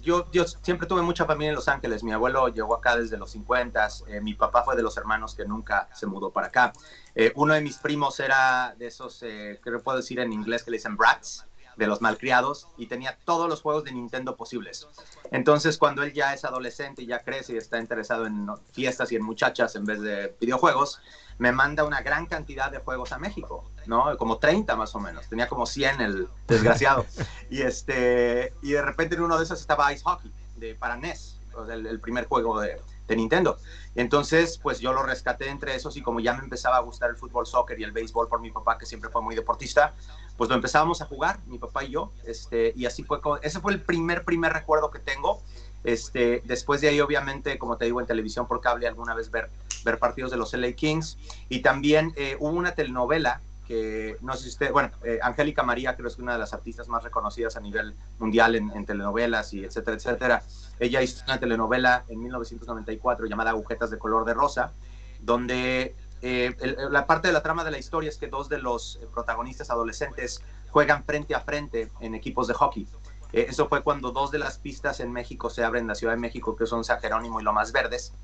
yo, 0.00 0.26
siempre 0.62 0.86
tuve 0.86 1.02
mucha 1.02 1.24
familia 1.24 1.50
en 1.50 1.54
Los 1.54 1.68
Ángeles. 1.68 2.02
Mi 2.02 2.12
abuelo 2.12 2.48
llegó 2.48 2.74
acá 2.74 2.96
desde 2.96 3.16
los 3.16 3.30
50. 3.32 3.88
Eh, 4.08 4.20
mi 4.20 4.34
papá 4.34 4.62
fue 4.62 4.76
de 4.76 4.82
los 4.82 4.96
hermanos 4.96 5.34
que 5.34 5.44
nunca 5.44 5.88
se 5.94 6.06
mudó 6.06 6.30
para 6.30 6.48
acá. 6.48 6.72
Eh, 7.14 7.32
uno 7.36 7.54
de 7.54 7.60
mis 7.60 7.78
primos 7.78 8.18
era 8.20 8.74
de 8.78 8.86
esos, 8.86 9.22
eh, 9.22 9.60
que 9.62 9.70
puedo 9.78 9.98
decir 9.98 10.20
en 10.20 10.32
inglés, 10.32 10.62
que 10.62 10.70
le 10.70 10.78
dicen 10.78 10.96
brats, 10.96 11.46
de 11.76 11.86
los 11.86 12.00
malcriados, 12.00 12.68
y 12.76 12.86
tenía 12.86 13.18
todos 13.24 13.48
los 13.48 13.60
juegos 13.60 13.84
de 13.84 13.92
Nintendo 13.92 14.36
posibles. 14.36 14.86
Entonces, 15.32 15.76
cuando 15.76 16.02
él 16.02 16.12
ya 16.12 16.32
es 16.32 16.44
adolescente 16.44 17.02
y 17.02 17.06
ya 17.06 17.20
crece 17.20 17.54
y 17.54 17.56
está 17.56 17.80
interesado 17.80 18.26
en 18.26 18.46
fiestas 18.72 19.10
y 19.10 19.16
en 19.16 19.22
muchachas 19.22 19.74
en 19.74 19.84
vez 19.84 20.00
de 20.00 20.36
videojuegos, 20.40 21.00
me 21.38 21.52
manda 21.52 21.84
una 21.84 22.00
gran 22.02 22.26
cantidad 22.26 22.70
de 22.70 22.78
juegos 22.78 23.12
a 23.12 23.18
México, 23.18 23.70
¿no? 23.86 24.16
Como 24.16 24.38
30 24.38 24.76
más 24.76 24.94
o 24.94 25.00
menos. 25.00 25.28
Tenía 25.28 25.48
como 25.48 25.66
100 25.66 26.00
el 26.00 26.28
desgraciado. 26.46 27.06
y, 27.50 27.62
este, 27.62 28.52
y 28.62 28.72
de 28.72 28.82
repente 28.82 29.14
en 29.16 29.22
uno 29.22 29.36
de 29.38 29.44
esos 29.44 29.60
estaba 29.60 29.92
Ice 29.92 30.02
Hockey, 30.04 30.32
de, 30.56 30.74
para 30.74 30.96
NES, 30.96 31.40
el, 31.68 31.86
el 31.86 32.00
primer 32.00 32.26
juego 32.26 32.60
de, 32.60 32.80
de 33.06 33.16
Nintendo. 33.16 33.58
Entonces, 33.94 34.58
pues 34.58 34.80
yo 34.80 34.92
lo 34.92 35.02
rescaté 35.02 35.48
entre 35.48 35.74
esos 35.74 35.96
y 35.96 36.02
como 36.02 36.20
ya 36.20 36.34
me 36.34 36.42
empezaba 36.42 36.76
a 36.76 36.80
gustar 36.80 37.10
el 37.10 37.16
fútbol, 37.16 37.46
soccer 37.46 37.78
y 37.78 37.84
el 37.84 37.92
béisbol 37.92 38.28
por 38.28 38.40
mi 38.40 38.50
papá, 38.50 38.78
que 38.78 38.86
siempre 38.86 39.10
fue 39.10 39.22
muy 39.22 39.34
deportista, 39.34 39.94
pues 40.36 40.50
lo 40.50 40.56
empezábamos 40.56 41.00
a 41.00 41.06
jugar, 41.06 41.38
mi 41.46 41.58
papá 41.58 41.84
y 41.84 41.90
yo, 41.90 42.12
este, 42.24 42.72
y 42.74 42.86
así 42.86 43.04
fue, 43.04 43.20
ese 43.42 43.60
fue 43.60 43.72
el 43.72 43.82
primer, 43.82 44.24
primer 44.24 44.52
recuerdo 44.52 44.90
que 44.90 44.98
tengo. 44.98 45.42
Este, 45.84 46.42
después 46.44 46.80
de 46.80 46.88
ahí, 46.88 47.00
obviamente, 47.00 47.58
como 47.58 47.76
te 47.76 47.84
digo, 47.84 48.00
en 48.00 48.06
televisión 48.06 48.48
por 48.48 48.60
cable, 48.60 48.88
alguna 48.88 49.14
vez 49.14 49.30
ver, 49.30 49.50
ver 49.84 49.98
partidos 49.98 50.30
de 50.30 50.38
los 50.38 50.52
LA 50.54 50.72
Kings. 50.72 51.18
Y 51.48 51.60
también 51.60 52.12
eh, 52.16 52.36
hubo 52.40 52.52
una 52.52 52.72
telenovela 52.72 53.40
que 53.68 54.18
no 54.20 54.34
sé 54.34 54.42
si 54.42 54.48
usted, 54.50 54.72
bueno, 54.72 54.90
eh, 55.04 55.18
Angélica 55.22 55.62
María 55.62 55.94
creo 55.94 56.06
que 56.08 56.12
es 56.12 56.18
una 56.18 56.34
de 56.34 56.38
las 56.38 56.52
artistas 56.52 56.86
más 56.88 57.02
reconocidas 57.02 57.56
a 57.56 57.60
nivel 57.60 57.94
mundial 58.18 58.56
en, 58.56 58.70
en, 58.72 58.84
telenovelas 58.84 59.54
y 59.54 59.64
etcétera, 59.64 59.96
etcétera. 59.96 60.42
Ella 60.78 61.00
hizo 61.00 61.24
una 61.24 61.38
telenovela 61.40 62.04
en 62.08 62.20
1994 62.20 63.26
llamada 63.26 63.50
Agujetas 63.50 63.90
de 63.90 63.98
color 63.98 64.26
de 64.26 64.34
rosa, 64.34 64.72
donde 65.20 65.94
eh, 66.26 66.54
la 66.90 67.06
parte 67.06 67.28
de 67.28 67.34
la 67.34 67.42
trama 67.42 67.64
de 67.64 67.70
la 67.70 67.78
historia 67.78 68.08
es 68.08 68.16
que 68.16 68.28
dos 68.28 68.48
de 68.48 68.58
los 68.58 68.98
protagonistas 69.12 69.68
adolescentes 69.68 70.42
juegan 70.70 71.04
frente 71.04 71.34
a 71.34 71.40
frente 71.40 71.90
en 72.00 72.14
equipos 72.14 72.48
de 72.48 72.54
hockey. 72.54 72.88
Eh, 73.34 73.46
eso 73.48 73.68
fue 73.68 73.82
cuando 73.82 74.12
dos 74.12 74.30
de 74.30 74.38
las 74.38 74.58
pistas 74.58 75.00
en 75.00 75.10
México 75.10 75.50
se 75.50 75.64
abren 75.64 75.82
en 75.82 75.88
la 75.88 75.96
Ciudad 75.96 76.12
de 76.12 76.20
México, 76.20 76.54
que 76.54 76.66
son 76.66 76.84
San 76.84 77.00
Jerónimo 77.00 77.40
y 77.40 77.42
Lomas 77.42 77.72
Verdes. 77.72 78.14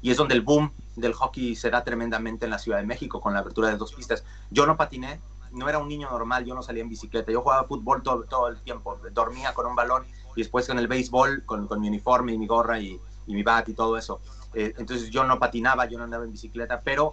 Y 0.00 0.10
es 0.10 0.16
donde 0.16 0.34
el 0.34 0.40
boom 0.40 0.72
del 0.96 1.12
hockey 1.12 1.54
se 1.54 1.68
da 1.68 1.84
tremendamente 1.84 2.46
en 2.46 2.50
la 2.50 2.58
Ciudad 2.58 2.78
de 2.78 2.86
México 2.86 3.20
con 3.20 3.34
la 3.34 3.40
apertura 3.40 3.68
de 3.68 3.76
dos 3.76 3.92
pistas. 3.92 4.24
Yo 4.50 4.64
no 4.64 4.78
patiné, 4.78 5.20
no 5.52 5.68
era 5.68 5.78
un 5.78 5.88
niño 5.88 6.08
normal, 6.10 6.46
yo 6.46 6.54
no 6.54 6.62
salía 6.62 6.82
en 6.82 6.88
bicicleta, 6.88 7.30
yo 7.30 7.42
jugaba 7.42 7.64
fútbol 7.64 8.02
todo, 8.02 8.48
el 8.48 8.62
tiempo, 8.62 8.98
dormía 9.12 9.52
con 9.52 9.66
un 9.66 9.76
balón 9.76 10.06
y 10.34 10.40
después 10.40 10.66
con 10.66 10.78
el 10.78 10.88
béisbol, 10.88 11.44
con, 11.44 11.68
mi 11.78 11.88
uniforme 11.88 12.32
y 12.32 12.38
mi 12.38 12.46
gorra 12.46 12.80
y, 12.80 12.98
y 13.26 13.34
mi 13.34 13.42
bat 13.42 13.68
y 13.68 13.74
todo 13.74 13.98
eso. 13.98 14.22
Eh, 14.54 14.72
entonces 14.78 15.10
yo 15.10 15.24
no 15.24 15.38
patinaba, 15.38 15.84
yo 15.84 15.98
no 15.98 16.04
andaba 16.04 16.24
en 16.24 16.32
bicicleta, 16.32 16.80
pero 16.80 17.12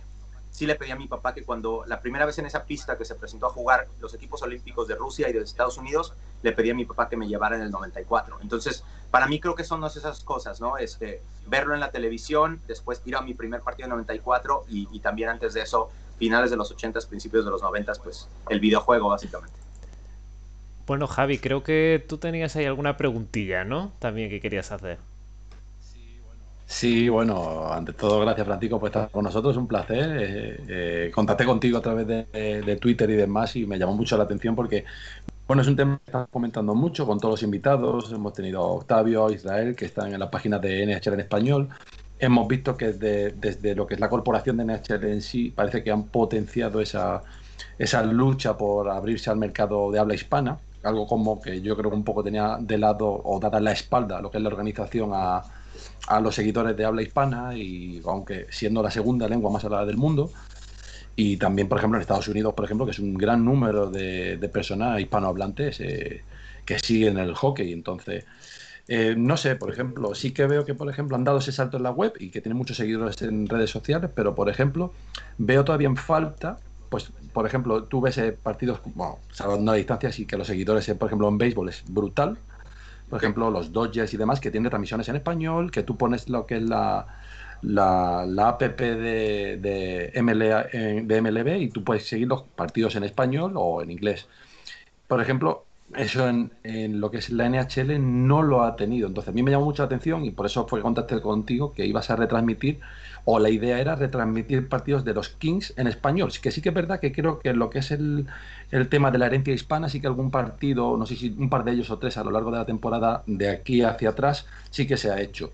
sí 0.51 0.65
le 0.65 0.75
pedí 0.75 0.91
a 0.91 0.95
mi 0.95 1.07
papá 1.07 1.33
que 1.33 1.43
cuando 1.43 1.83
la 1.85 1.99
primera 2.01 2.25
vez 2.25 2.37
en 2.39 2.45
esa 2.45 2.63
pista 2.63 2.97
que 2.97 3.05
se 3.05 3.15
presentó 3.15 3.47
a 3.47 3.49
jugar 3.49 3.87
los 3.99 4.13
equipos 4.13 4.41
olímpicos 4.41 4.87
de 4.87 4.95
Rusia 4.95 5.29
y 5.29 5.33
de 5.33 5.39
Estados 5.39 5.77
Unidos, 5.77 6.13
le 6.41 6.51
pedí 6.51 6.69
a 6.69 6.75
mi 6.75 6.85
papá 6.85 7.09
que 7.09 7.17
me 7.17 7.27
llevara 7.27 7.55
en 7.55 7.61
el 7.61 7.71
94. 7.71 8.39
Entonces, 8.41 8.83
para 9.11 9.27
mí 9.27 9.39
creo 9.39 9.55
que 9.55 9.63
son 9.63 9.83
esas 9.83 10.23
cosas, 10.23 10.59
¿no? 10.59 10.77
Este, 10.77 11.21
verlo 11.47 11.73
en 11.73 11.79
la 11.79 11.91
televisión, 11.91 12.61
después 12.67 13.01
ir 13.05 13.15
a 13.15 13.21
mi 13.21 13.33
primer 13.33 13.61
partido 13.61 13.85
en 13.85 13.91
94 13.91 14.65
y, 14.69 14.87
y 14.91 14.99
también 14.99 15.29
antes 15.29 15.53
de 15.53 15.61
eso, 15.61 15.89
finales 16.17 16.51
de 16.51 16.57
los 16.57 16.75
80s, 16.75 17.07
principios 17.07 17.45
de 17.45 17.51
los 17.51 17.61
90s, 17.61 17.99
pues 18.01 18.27
el 18.49 18.59
videojuego 18.59 19.09
básicamente. 19.09 19.57
Bueno, 20.87 21.05
Javi, 21.07 21.37
creo 21.37 21.63
que 21.63 22.03
tú 22.07 22.17
tenías 22.17 22.55
ahí 22.55 22.65
alguna 22.65 22.95
preguntilla, 22.95 23.65
¿no? 23.65 23.91
También 23.99 24.29
que 24.29 24.39
querías 24.39 24.71
hacer. 24.71 24.99
Sí, 26.69 27.07
bueno, 27.07 27.71
ante 27.71 27.93
todo, 27.93 28.19
gracias 28.19 28.45
Francisco 28.45 28.77
por 28.77 28.89
estar 28.89 29.09
con 29.09 29.23
nosotros, 29.23 29.55
un 29.55 29.67
placer. 29.67 30.17
Eh, 30.21 30.63
eh, 30.67 31.11
contacté 31.15 31.45
contigo 31.45 31.77
a 31.77 31.81
través 31.81 32.05
de, 32.05 32.77
Twitter 32.81 33.09
y 33.09 33.15
demás 33.15 33.55
y 33.55 33.65
me 33.65 33.79
llamó 33.79 33.93
mucho 33.95 34.17
la 34.17 34.25
atención 34.25 34.53
porque, 34.53 34.83
bueno, 35.47 35.61
es 35.61 35.67
un 35.69 35.77
tema 35.77 35.97
que 35.97 36.03
estamos 36.07 36.27
comentando 36.29 36.75
mucho 36.75 37.07
con 37.07 37.19
todos 37.19 37.33
los 37.35 37.43
invitados. 37.43 38.11
Hemos 38.11 38.33
tenido 38.33 38.61
a 38.61 38.67
Octavio, 38.73 39.27
a 39.27 39.31
Israel, 39.31 39.75
que 39.75 39.85
están 39.85 40.13
en 40.13 40.19
la 40.19 40.29
página 40.29 40.59
de 40.59 40.85
NHL 40.85 41.13
en 41.13 41.19
español. 41.21 41.69
Hemos 42.19 42.47
visto 42.49 42.75
que 42.75 42.87
desde, 42.87 43.31
desde 43.31 43.73
lo 43.73 43.87
que 43.87 43.93
es 43.93 44.01
la 44.01 44.09
corporación 44.09 44.57
de 44.57 44.65
NHL 44.65 45.05
en 45.05 45.21
sí, 45.21 45.51
parece 45.55 45.83
que 45.83 45.91
han 45.91 46.03
potenciado 46.07 46.81
esa, 46.81 47.23
esa 47.79 48.03
lucha 48.03 48.57
por 48.57 48.89
abrirse 48.89 49.29
al 49.29 49.37
mercado 49.37 49.89
de 49.89 49.99
habla 49.99 50.15
hispana, 50.15 50.59
algo 50.83 51.07
como 51.07 51.39
que 51.41 51.61
yo 51.61 51.77
creo 51.77 51.89
que 51.91 51.97
un 51.97 52.03
poco 52.03 52.23
tenía 52.23 52.57
de 52.59 52.77
lado 52.77 53.07
o 53.23 53.39
dada 53.39 53.59
la 53.61 53.71
espalda 53.71 54.21
lo 54.21 54.29
que 54.29 54.37
es 54.37 54.43
la 54.43 54.49
organización 54.49 55.11
a 55.13 55.41
a 56.07 56.19
los 56.19 56.35
seguidores 56.35 56.75
de 56.75 56.85
habla 56.85 57.01
hispana 57.01 57.55
y 57.55 58.01
aunque 58.05 58.47
siendo 58.49 58.81
la 58.81 58.91
segunda 58.91 59.27
lengua 59.27 59.51
más 59.51 59.63
hablada 59.65 59.85
del 59.85 59.97
mundo 59.97 60.31
y 61.15 61.37
también 61.37 61.67
por 61.67 61.77
ejemplo 61.77 61.97
en 61.97 62.01
Estados 62.01 62.27
Unidos 62.27 62.53
por 62.53 62.65
ejemplo 62.65 62.85
que 62.85 62.91
es 62.91 62.99
un 62.99 63.15
gran 63.15 63.43
número 63.43 63.89
de, 63.89 64.37
personas 64.53 64.99
hispanohablantes 64.99 65.79
eh, 65.81 66.23
que 66.65 66.79
siguen 66.79 67.17
el 67.17 67.33
hockey. 67.33 67.73
Entonces 67.73 68.25
eh, 68.87 69.15
no 69.17 69.35
sé, 69.35 69.55
por 69.55 69.69
ejemplo, 69.69 70.15
sí 70.15 70.31
que 70.31 70.47
veo 70.47 70.63
que, 70.63 70.73
por 70.73 70.89
ejemplo, 70.89 71.17
han 71.17 71.23
dado 71.25 71.39
ese 71.39 71.51
salto 71.51 71.77
en 71.77 71.83
la 71.83 71.91
web 71.91 72.13
y 72.19 72.29
que 72.29 72.41
tienen 72.41 72.57
muchos 72.57 72.77
seguidores 72.77 73.21
en 73.21 73.47
redes 73.47 73.69
sociales, 73.69 74.09
pero, 74.15 74.33
por 74.33 74.49
ejemplo, 74.49 74.93
veo 75.37 75.65
todavía 75.65 75.93
falta, 75.95 76.57
pues, 76.89 77.11
por 77.33 77.45
ejemplo, 77.45 77.83
tú 77.83 77.99
ves 77.99 78.17
eh, 78.17 78.31
partidos, 78.31 78.79
bueno, 78.95 79.19
salvando 79.31 79.73
la 79.73 79.77
distancia, 79.77 80.11
sí 80.11 80.25
que 80.25 80.37
los 80.37 80.47
seguidores, 80.47 80.89
por 80.97 81.07
ejemplo, 81.07 81.27
en 81.27 81.37
béisbol 81.37 81.69
es 81.69 81.83
brutal, 81.87 82.37
por 83.09 83.19
ejemplo, 83.19 83.49
los 83.51 83.71
Dodgers 83.71 84.13
y 84.13 84.17
demás, 84.17 84.39
que 84.39 84.51
tienen 84.51 84.69
transmisiones 84.69 85.07
en 85.09 85.15
español, 85.15 85.71
que 85.71 85.83
tú 85.83 85.97
pones 85.97 86.29
lo 86.29 86.45
que 86.45 86.57
es 86.57 86.63
la, 86.63 87.07
la, 87.61 88.25
la 88.27 88.49
app 88.49 88.61
de, 88.61 89.57
de, 89.57 90.11
eh, 90.13 91.01
de 91.05 91.21
MLB 91.21 91.61
y 91.61 91.69
tú 91.69 91.83
puedes 91.83 92.07
seguir 92.07 92.27
los 92.27 92.43
partidos 92.43 92.95
en 92.95 93.03
español 93.03 93.53
o 93.55 93.81
en 93.81 93.91
inglés. 93.91 94.27
Por 95.07 95.21
ejemplo, 95.21 95.66
eso 95.95 96.27
en, 96.27 96.51
en, 96.63 96.99
lo 96.99 97.11
que 97.11 97.17
es 97.17 97.29
la 97.29 97.49
NHL 97.49 97.97
no 97.99 98.41
lo 98.41 98.63
ha 98.63 98.75
tenido. 98.75 99.07
Entonces, 99.07 99.29
a 99.29 99.33
mí 99.33 99.43
me 99.43 99.51
llamó 99.51 99.65
mucho 99.65 99.83
la 99.83 99.87
atención 99.87 100.25
y 100.25 100.31
por 100.31 100.45
eso 100.45 100.67
fue 100.67 100.81
contacté 100.81 101.21
contigo 101.21 101.73
que 101.73 101.85
ibas 101.85 102.09
a 102.09 102.15
retransmitir 102.15 102.79
o 103.29 103.39
la 103.39 103.49
idea 103.49 103.79
era 103.79 103.95
retransmitir 103.95 104.69
partidos 104.69 105.03
de 105.03 105.13
los 105.13 105.29
Kings 105.29 105.73
en 105.77 105.87
español. 105.87 106.31
Que 106.41 106.51
sí 106.51 106.61
que 106.61 106.69
es 106.69 106.75
verdad 106.75 106.99
que 106.99 107.11
creo 107.11 107.39
que 107.39 107.53
lo 107.53 107.69
que 107.69 107.79
es 107.79 107.91
el, 107.91 108.27
el 108.71 108.89
tema 108.89 109.11
de 109.11 109.17
la 109.17 109.25
herencia 109.25 109.53
hispana, 109.53 109.89
sí 109.89 109.99
que 109.99 110.07
algún 110.07 110.31
partido, 110.31 110.97
no 110.97 111.05
sé 111.05 111.15
si 111.15 111.35
un 111.37 111.49
par 111.49 111.63
de 111.63 111.71
ellos 111.71 111.89
o 111.89 111.97
tres 111.97 112.17
a 112.17 112.23
lo 112.23 112.31
largo 112.31 112.51
de 112.51 112.57
la 112.57 112.65
temporada, 112.65 113.23
de 113.25 113.49
aquí 113.49 113.81
hacia 113.81 114.09
atrás, 114.09 114.45
sí 114.69 114.87
que 114.87 114.97
se 114.97 115.11
ha 115.11 115.19
hecho. 115.21 115.51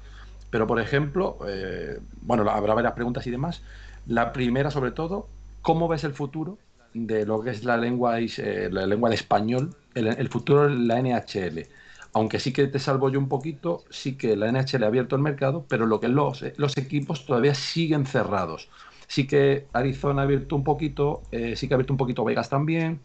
Pero, 0.49 0.67
por 0.67 0.79
ejemplo, 0.79 1.39
eh, 1.47 1.99
bueno, 2.21 2.47
habrá 2.49 2.75
varias 2.75 2.93
preguntas 2.93 3.25
y 3.25 3.31
demás. 3.31 3.63
La 4.05 4.33
primera, 4.33 4.69
sobre 4.69 4.91
todo, 4.91 5.27
¿cómo 5.63 5.87
ves 5.87 6.03
el 6.03 6.13
futuro 6.13 6.59
de 6.93 7.25
lo 7.25 7.41
que 7.41 7.51
es 7.51 7.63
la 7.63 7.77
lengua, 7.77 8.19
eh, 8.19 8.69
la 8.71 8.85
lengua 8.85 9.09
de 9.09 9.15
español, 9.15 9.75
el, 9.95 10.29
futuro 10.29 10.67
de 10.67 10.75
la 10.75 11.01
NHL? 11.01 11.67
aunque 12.15 12.39
sí 12.39 12.53
que 12.53 12.67
te 12.67 12.77
salvo 12.77 13.09
yo 13.09 13.17
un 13.19 13.27
poquito, 13.27 13.83
sí 13.89 14.15
que 14.15 14.35
la 14.35 14.51
NHL 14.51 14.83
ha 14.83 14.87
abierto 14.87 15.15
el 15.15 15.23
mercado, 15.23 15.65
pero 15.67 15.87
lo 15.87 15.99
que 15.99 16.07
los, 16.07 16.45
los 16.57 16.77
equipos 16.77 17.25
todavía 17.25 17.55
siguen 17.55 18.05
cerrados. 18.05 18.69
Sí 19.07 19.25
que 19.25 19.65
Arizona 19.73 20.21
ha 20.21 20.25
abierto 20.25 20.55
un 20.55 20.63
poquito, 20.63 21.23
eh, 21.31 21.55
sí 21.55 21.67
que 21.67 21.73
ha 21.73 21.75
abierto 21.75 21.93
un 21.93 21.97
poquito 21.97 22.23
Vegas 22.23 22.49
también. 22.49 22.99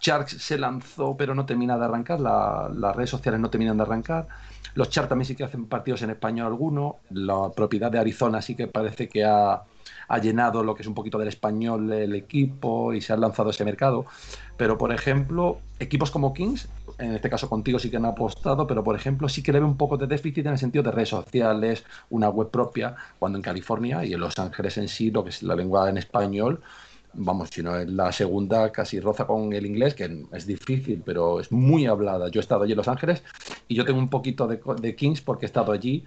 Sharks 0.00 0.32
se 0.42 0.58
lanzó, 0.58 1.16
pero 1.16 1.34
no 1.34 1.44
termina 1.44 1.76
de 1.76 1.84
arrancar, 1.84 2.20
las 2.20 2.96
redes 2.96 3.10
sociales 3.10 3.40
no 3.40 3.50
terminan 3.50 3.76
de 3.76 3.82
arrancar. 3.82 4.28
Los 4.74 4.88
Sharks 4.88 5.08
también 5.08 5.26
sí 5.26 5.34
que 5.34 5.44
hacen 5.44 5.66
partidos 5.66 6.02
en 6.02 6.10
español 6.10 6.46
alguno. 6.46 6.96
La 7.10 7.50
propiedad 7.54 7.90
de 7.90 7.98
Arizona 7.98 8.40
sí 8.40 8.54
que 8.54 8.66
parece 8.66 9.08
que 9.08 9.24
ha, 9.24 9.62
ha 10.08 10.18
llenado 10.18 10.64
lo 10.64 10.74
que 10.74 10.82
es 10.82 10.88
un 10.88 10.94
poquito 10.94 11.18
del 11.18 11.28
español 11.28 11.92
el 11.92 12.14
equipo 12.14 12.92
y 12.92 13.00
se 13.00 13.12
ha 13.12 13.16
lanzado 13.16 13.50
ese 13.50 13.64
mercado. 13.64 14.06
Pero, 14.56 14.76
por 14.76 14.92
ejemplo, 14.92 15.60
equipos 15.78 16.10
como 16.10 16.32
Kings, 16.32 16.68
en 16.98 17.14
este 17.14 17.30
caso 17.30 17.48
contigo 17.48 17.78
sí 17.78 17.90
que 17.90 17.98
han 17.98 18.06
apostado, 18.06 18.66
pero 18.66 18.82
por 18.82 18.96
ejemplo 18.96 19.28
sí 19.28 19.42
que 19.42 19.52
le 19.52 19.60
ve 19.60 19.66
un 19.66 19.76
poco 19.76 19.96
de 19.96 20.06
déficit 20.06 20.46
en 20.46 20.52
el 20.52 20.58
sentido 20.58 20.82
de 20.82 20.90
redes 20.90 21.10
sociales, 21.10 21.84
una 22.10 22.28
web 22.28 22.50
propia, 22.50 22.96
cuando 23.18 23.38
en 23.38 23.42
California 23.42 24.04
y 24.04 24.14
en 24.14 24.20
Los 24.20 24.38
Ángeles 24.38 24.78
en 24.78 24.88
sí, 24.88 25.10
lo 25.10 25.22
que 25.22 25.30
es 25.30 25.42
la 25.42 25.54
lengua 25.54 25.88
en 25.88 25.98
español, 25.98 26.60
vamos, 27.12 27.50
si 27.50 27.62
no 27.62 27.76
es 27.76 27.88
la 27.88 28.10
segunda, 28.12 28.70
casi 28.72 29.00
roza 29.00 29.26
con 29.26 29.52
el 29.52 29.66
inglés, 29.66 29.94
que 29.94 30.24
es 30.32 30.46
difícil, 30.46 31.02
pero 31.04 31.40
es 31.40 31.52
muy 31.52 31.86
hablada. 31.86 32.28
Yo 32.28 32.40
he 32.40 32.42
estado 32.42 32.64
allí 32.64 32.72
en 32.72 32.78
Los 32.78 32.88
Ángeles 32.88 33.22
y 33.68 33.74
yo 33.74 33.84
tengo 33.84 33.98
un 33.98 34.10
poquito 34.10 34.46
de 34.46 34.96
Kings 34.96 35.20
porque 35.20 35.46
he 35.46 35.48
estado 35.48 35.72
allí 35.72 36.04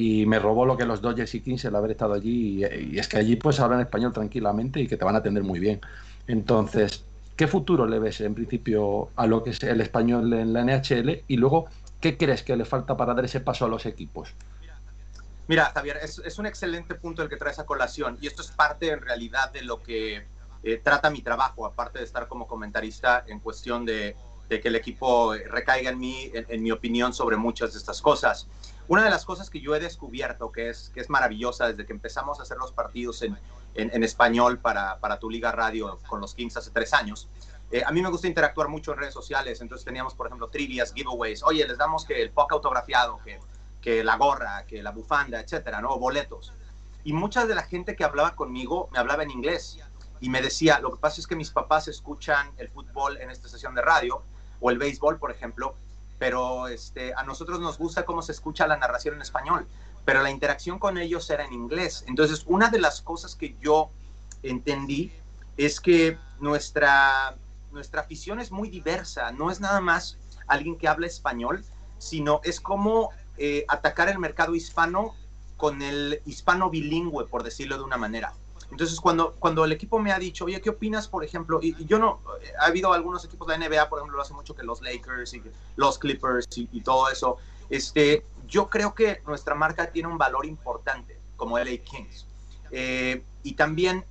y 0.00 0.26
me 0.26 0.38
robó 0.38 0.64
lo 0.64 0.76
que 0.76 0.86
los 0.86 1.02
Dodgers 1.02 1.34
y 1.34 1.40
Kings 1.40 1.64
el 1.64 1.74
haber 1.74 1.90
estado 1.90 2.14
allí 2.14 2.64
y, 2.64 2.98
es 2.98 3.08
que 3.08 3.16
allí 3.16 3.34
pues 3.34 3.58
hablan 3.58 3.80
español 3.80 4.12
tranquilamente 4.12 4.80
y 4.80 4.86
que 4.86 4.96
te 4.96 5.04
van 5.04 5.16
a 5.16 5.18
atender 5.18 5.42
muy 5.42 5.58
bien. 5.58 5.80
Entonces, 6.28 7.04
¿qué 7.36 7.48
futuro 7.48 7.84
le 7.84 7.98
ves 7.98 8.20
en 8.20 8.32
principio 8.32 9.10
a 9.16 9.26
lo 9.26 9.42
que 9.42 9.50
es 9.50 9.60
el 9.64 9.80
español 9.80 10.32
en 10.34 10.52
la 10.52 10.62
NHL? 10.62 11.24
Y 11.26 11.36
luego, 11.36 11.66
¿qué 12.00 12.16
crees 12.16 12.44
que 12.44 12.56
le 12.56 12.64
falta 12.64 12.96
para 12.96 13.12
dar 13.12 13.24
ese 13.24 13.40
paso 13.40 13.64
a 13.64 13.68
los 13.68 13.86
equipos? 13.86 14.32
Mira, 15.48 15.72
Javier, 15.74 15.98
es, 16.00 16.38
un 16.38 16.46
excelente 16.46 16.94
punto 16.94 17.24
el 17.24 17.28
que 17.28 17.36
traes 17.36 17.58
a 17.58 17.66
colación 17.66 18.18
y 18.20 18.28
esto 18.28 18.42
es 18.42 18.52
parte 18.52 18.90
en 18.92 19.00
realidad 19.00 19.50
de 19.50 19.62
lo 19.62 19.82
que 19.82 20.24
eh, 20.62 20.80
trata 20.80 21.10
mi 21.10 21.22
trabajo, 21.22 21.66
aparte 21.66 21.98
de 21.98 22.04
estar 22.04 22.28
como 22.28 22.46
comentarista 22.46 23.24
en 23.26 23.40
cuestión 23.40 23.84
de, 23.84 24.14
que 24.48 24.68
el 24.68 24.76
equipo 24.76 25.34
recaiga 25.34 25.90
en 25.90 25.98
mí, 25.98 26.30
en 26.32 26.62
mi 26.62 26.70
opinión 26.70 27.12
sobre 27.12 27.36
muchas 27.36 27.72
de 27.72 27.80
estas 27.80 28.00
cosas. 28.00 28.46
Una 28.88 29.04
de 29.04 29.10
las 29.10 29.24
cosas 29.24 29.50
que 29.50 29.60
yo 29.60 29.74
he 29.74 29.80
descubierto 29.80 30.50
que 30.50 30.70
es, 30.70 30.90
que 30.94 31.00
es 31.00 31.10
maravillosa 31.10 31.68
desde 31.68 31.86
que 31.86 31.92
empezamos 31.92 32.40
a 32.40 32.42
hacer 32.42 32.56
los 32.56 32.72
partidos 32.72 33.22
en, 33.22 33.38
en, 33.74 34.02
español 34.02 34.58
para, 34.58 34.98
para, 34.98 35.18
tu 35.18 35.28
liga 35.28 35.52
radio 35.52 35.98
con 36.08 36.20
los 36.22 36.34
Kings 36.34 36.56
hace 36.56 36.70
tres 36.70 36.94
años, 36.94 37.28
eh, 37.70 37.82
a 37.84 37.92
mí 37.92 38.00
me 38.00 38.08
gusta 38.08 38.26
interactuar 38.26 38.68
mucho 38.68 38.92
en 38.92 38.98
redes 38.98 39.12
sociales, 39.12 39.60
entonces 39.60 39.84
teníamos, 39.84 40.14
por 40.14 40.26
ejemplo, 40.26 40.48
trivias, 40.48 40.94
giveaways, 40.94 41.42
oye, 41.42 41.66
les 41.68 41.76
damos 41.76 42.06
que 42.06 42.22
el 42.22 42.30
puck 42.30 42.50
autografiado, 42.52 43.20
que, 43.22 43.38
que 43.82 44.02
la 44.02 44.16
gorra, 44.16 44.64
que 44.66 44.82
la 44.82 44.90
bufanda, 44.90 45.38
etcétera, 45.38 45.82
¿no? 45.82 45.98
Boletos. 45.98 46.54
Y 47.04 47.12
mucha 47.12 47.46
de 47.46 47.54
la 47.54 47.64
gente 47.64 47.94
que 47.94 48.04
hablaba 48.04 48.34
conmigo 48.34 48.88
me 48.90 48.98
hablaba 48.98 49.22
en 49.22 49.30
inglés 49.30 49.78
y 50.20 50.30
me 50.30 50.40
decía, 50.40 50.80
lo 50.80 50.92
que 50.92 50.98
pasa 50.98 51.20
es 51.20 51.26
que 51.26 51.36
mis 51.36 51.50
papás 51.50 51.88
escuchan 51.88 52.50
el 52.56 52.70
fútbol 52.70 53.18
en 53.18 53.30
esta 53.30 53.48
sesión 53.48 53.74
de 53.74 53.82
radio 53.82 54.22
o 54.60 54.70
el 54.70 54.78
béisbol, 54.78 55.18
por 55.18 55.30
ejemplo, 55.30 55.76
pero 56.18 56.68
este, 56.68 57.14
a 57.14 57.22
nosotros 57.22 57.60
nos 57.60 57.78
gusta 57.78 58.04
cómo 58.04 58.22
se 58.22 58.32
escucha 58.32 58.66
la 58.66 58.76
narración 58.76 59.14
en 59.14 59.22
español, 59.22 59.66
pero 60.04 60.22
la 60.22 60.30
interacción 60.30 60.78
con 60.78 60.98
ellos 60.98 61.28
era 61.30 61.44
en 61.44 61.52
inglés. 61.52 62.04
Entonces, 62.06 62.44
una 62.46 62.68
de 62.70 62.80
las 62.80 63.00
cosas 63.02 63.34
que 63.34 63.56
yo 63.60 63.90
entendí 64.42 65.12
es 65.56 65.80
que 65.80 66.18
nuestra, 66.40 67.36
nuestra 67.72 68.02
afición 68.02 68.40
es 68.40 68.50
muy 68.50 68.68
diversa, 68.68 69.32
no 69.32 69.50
es 69.50 69.60
nada 69.60 69.80
más 69.80 70.18
alguien 70.46 70.76
que 70.76 70.88
habla 70.88 71.06
español, 71.06 71.64
sino 71.98 72.40
es 72.44 72.60
como 72.60 73.10
eh, 73.36 73.64
atacar 73.68 74.08
el 74.08 74.18
mercado 74.18 74.54
hispano 74.54 75.14
con 75.56 75.82
el 75.82 76.22
hispano 76.24 76.70
bilingüe, 76.70 77.26
por 77.26 77.42
decirlo 77.42 77.76
de 77.76 77.84
una 77.84 77.96
manera. 77.96 78.32
Entonces, 78.70 79.00
cuando, 79.00 79.34
cuando 79.38 79.64
el 79.64 79.72
equipo 79.72 79.98
me 79.98 80.12
ha 80.12 80.18
dicho, 80.18 80.44
oye, 80.44 80.60
¿qué 80.60 80.70
opinas, 80.70 81.08
por 81.08 81.24
ejemplo? 81.24 81.58
Y, 81.62 81.74
yo 81.86 81.98
no, 81.98 82.20
ha 82.60 82.66
habido 82.66 82.92
algunos 82.92 83.24
equipos 83.24 83.48
de 83.48 83.58
la 83.58 83.68
NBA, 83.68 83.88
por 83.88 83.98
ejemplo, 83.98 84.16
lo 84.16 84.22
hace 84.22 84.34
mucho 84.34 84.54
que 84.54 84.62
los 84.62 84.82
Lakers 84.82 85.34
y 85.34 85.42
los 85.76 85.98
Clippers 85.98 86.46
y, 86.56 86.80
todo 86.82 87.10
eso. 87.10 87.38
Este, 87.70 88.24
yo 88.46 88.68
creo 88.68 88.94
que 88.94 89.22
nuestra 89.26 89.54
marca 89.54 89.90
tiene 89.90 90.08
un 90.08 90.18
valor 90.18 90.44
importante 90.44 91.18
como 91.36 91.58
LA 91.58 91.78
Kings. 91.78 92.26
Eh, 92.70 93.22
y 93.42 93.54
también 93.54 94.04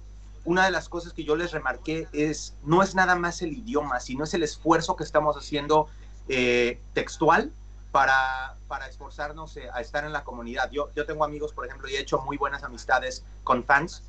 una 0.44 0.66
de 0.66 0.72
las 0.72 0.90
cosas 0.90 1.14
que 1.14 1.24
yo 1.24 1.36
les 1.36 1.52
remarqué 1.52 2.08
es, 2.12 2.56
no 2.64 2.82
es 2.82 2.96
nada 2.96 3.16
más 3.16 3.42
el 3.42 3.54
idioma, 3.54 4.00
sino 4.00 4.24
es 4.24 4.34
el 4.34 4.44
esfuerzo 4.44 4.96
que 4.96 5.04
estamos 5.04 5.36
haciendo 5.36 5.88
eh, 6.30 6.80
textual 6.94 7.52
para, 7.92 8.56
para 8.68 8.88
esforzarnos 8.88 9.58
a 9.72 9.82
estar 9.82 10.04
en 10.04 10.14
la 10.14 10.24
comunidad. 10.24 10.72
Yo, 10.72 10.90
yo 10.96 11.06
tengo 11.06 11.24
amigos, 11.24 11.54
por 11.54 11.66
ejemplo, 11.66 11.90
y 11.90 11.96
he 11.96 12.00
hecho 12.00 12.20
muy 12.20 12.38
buenas 12.38 12.64
amistades 12.64 13.24
con 13.44 13.64
fans 13.64 14.04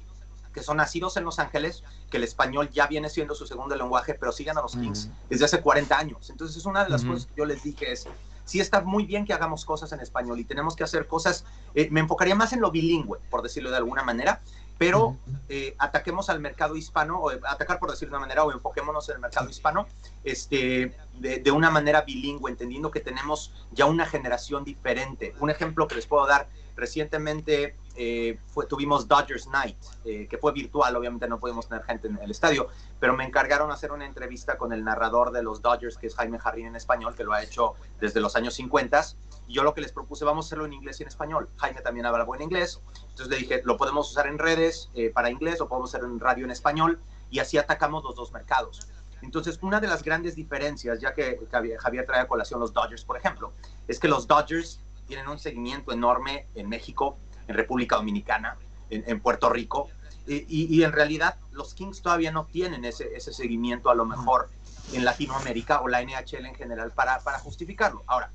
que 0.58 0.64
son 0.64 0.76
nacidos 0.78 1.16
en 1.16 1.24
Los 1.24 1.38
Ángeles, 1.38 1.84
que 2.10 2.16
el 2.16 2.24
español 2.24 2.68
ya 2.70 2.86
viene 2.86 3.08
siendo 3.08 3.34
su 3.34 3.46
segundo 3.46 3.76
lenguaje, 3.76 4.14
pero 4.14 4.32
siguen 4.32 4.58
a 4.58 4.62
los 4.62 4.72
Kings 4.72 5.08
desde 5.30 5.44
hace 5.44 5.60
40 5.60 5.96
años. 5.96 6.30
Entonces, 6.30 6.56
es 6.56 6.66
una 6.66 6.84
de 6.84 6.90
las 6.90 7.04
cosas 7.04 7.26
que 7.26 7.34
yo 7.36 7.44
les 7.44 7.62
dije 7.62 7.92
es, 7.92 8.06
sí 8.44 8.60
está 8.60 8.80
muy 8.80 9.04
bien 9.04 9.24
que 9.24 9.32
hagamos 9.32 9.64
cosas 9.64 9.92
en 9.92 10.00
español 10.00 10.40
y 10.40 10.44
tenemos 10.44 10.74
que 10.74 10.84
hacer 10.84 11.06
cosas, 11.06 11.44
eh, 11.74 11.88
me 11.90 12.00
enfocaría 12.00 12.34
más 12.34 12.52
en 12.52 12.60
lo 12.60 12.70
bilingüe, 12.70 13.18
por 13.30 13.42
decirlo 13.42 13.70
de 13.70 13.76
alguna 13.76 14.02
manera, 14.02 14.40
pero 14.78 15.16
eh, 15.48 15.74
ataquemos 15.78 16.30
al 16.30 16.40
mercado 16.40 16.76
hispano, 16.76 17.20
o 17.20 17.30
atacar 17.30 17.78
por 17.78 17.90
decirlo 17.90 18.12
de 18.12 18.18
una 18.18 18.26
manera, 18.26 18.44
o 18.44 18.52
enfoquémonos 18.52 19.08
en 19.08 19.16
el 19.16 19.20
mercado 19.20 19.50
hispano 19.50 19.86
este, 20.22 20.96
de, 21.14 21.40
de, 21.40 21.50
una 21.50 21.70
manera 21.70 22.02
bilingüe, 22.02 22.50
entendiendo 22.50 22.90
que 22.90 23.00
tenemos 23.00 23.52
ya 23.72 23.86
una 23.86 24.06
generación 24.06 24.62
diferente. 24.62 25.34
Un 25.40 25.50
ejemplo 25.50 25.88
que 25.88 25.96
les 25.96 26.06
puedo 26.06 26.26
dar 26.28 26.48
Recientemente 26.78 27.76
eh, 27.96 28.38
tuvimos 28.68 29.08
Dodgers 29.08 29.48
Night, 29.48 29.76
eh, 30.04 30.28
que 30.30 30.38
fue 30.38 30.52
virtual, 30.52 30.94
obviamente 30.94 31.26
no 31.26 31.40
pudimos 31.40 31.68
tener 31.68 31.82
gente 31.82 32.06
en 32.06 32.18
el 32.18 32.30
estadio, 32.30 32.68
pero 33.00 33.16
me 33.16 33.24
encargaron 33.24 33.72
hacer 33.72 33.90
una 33.90 34.06
entrevista 34.06 34.56
con 34.56 34.72
el 34.72 34.84
narrador 34.84 35.32
de 35.32 35.42
los 35.42 35.60
Dodgers, 35.60 35.98
que 35.98 36.06
es 36.06 36.14
Jaime 36.14 36.38
Jarrín 36.38 36.66
en 36.66 36.76
español, 36.76 37.16
que 37.16 37.24
lo 37.24 37.32
ha 37.32 37.42
hecho 37.42 37.74
desde 37.98 38.20
los 38.20 38.36
años 38.36 38.54
50. 38.54 39.06
Y 39.48 39.54
yo 39.54 39.64
lo 39.64 39.74
que 39.74 39.80
les 39.80 39.90
propuse, 39.90 40.24
vamos 40.24 40.46
a 40.46 40.48
hacerlo 40.48 40.66
en 40.66 40.74
inglés 40.74 41.00
y 41.00 41.02
en 41.02 41.08
español. 41.08 41.48
Jaime 41.56 41.80
también 41.80 42.06
habla 42.06 42.22
buen 42.22 42.42
inglés, 42.42 42.80
entonces 43.10 43.28
le 43.28 43.38
dije, 43.38 43.60
lo 43.64 43.76
podemos 43.76 44.08
usar 44.08 44.28
en 44.28 44.38
redes 44.38 44.88
eh, 44.94 45.10
para 45.10 45.30
inglés, 45.30 45.58
lo 45.58 45.66
podemos 45.66 45.92
hacer 45.92 46.06
en 46.06 46.20
radio 46.20 46.44
en 46.44 46.52
español, 46.52 47.00
y 47.28 47.40
así 47.40 47.58
atacamos 47.58 48.04
los 48.04 48.14
dos 48.14 48.30
mercados. 48.30 48.86
Entonces, 49.20 49.58
una 49.62 49.80
de 49.80 49.88
las 49.88 50.04
grandes 50.04 50.36
diferencias, 50.36 51.00
ya 51.00 51.12
que 51.12 51.40
Javier 51.50 52.06
trae 52.06 52.20
a 52.20 52.28
colación 52.28 52.60
los 52.60 52.72
Dodgers, 52.72 53.04
por 53.04 53.16
ejemplo, 53.16 53.52
es 53.88 53.98
que 53.98 54.06
los 54.06 54.28
Dodgers 54.28 54.80
tienen 55.08 55.28
un 55.28 55.38
seguimiento 55.38 55.92
enorme 55.92 56.46
en 56.54 56.68
México, 56.68 57.16
en 57.48 57.56
República 57.56 57.96
Dominicana, 57.96 58.56
en, 58.90 59.20
Puerto 59.20 59.50
Rico, 59.50 59.88
y, 60.26 60.82
en 60.82 60.92
realidad 60.92 61.36
los 61.52 61.74
Kings 61.74 62.02
todavía 62.02 62.30
no 62.30 62.44
tienen 62.46 62.84
ese, 62.84 63.16
ese, 63.16 63.32
seguimiento 63.32 63.90
a 63.90 63.94
lo 63.94 64.04
mejor 64.04 64.50
en 64.92 65.04
Latinoamérica 65.04 65.80
o 65.80 65.88
la 65.88 66.02
NHL 66.02 66.46
en 66.46 66.54
general 66.54 66.92
para, 66.92 67.18
para 67.20 67.38
justificarlo. 67.38 68.04
Ahora, 68.06 68.30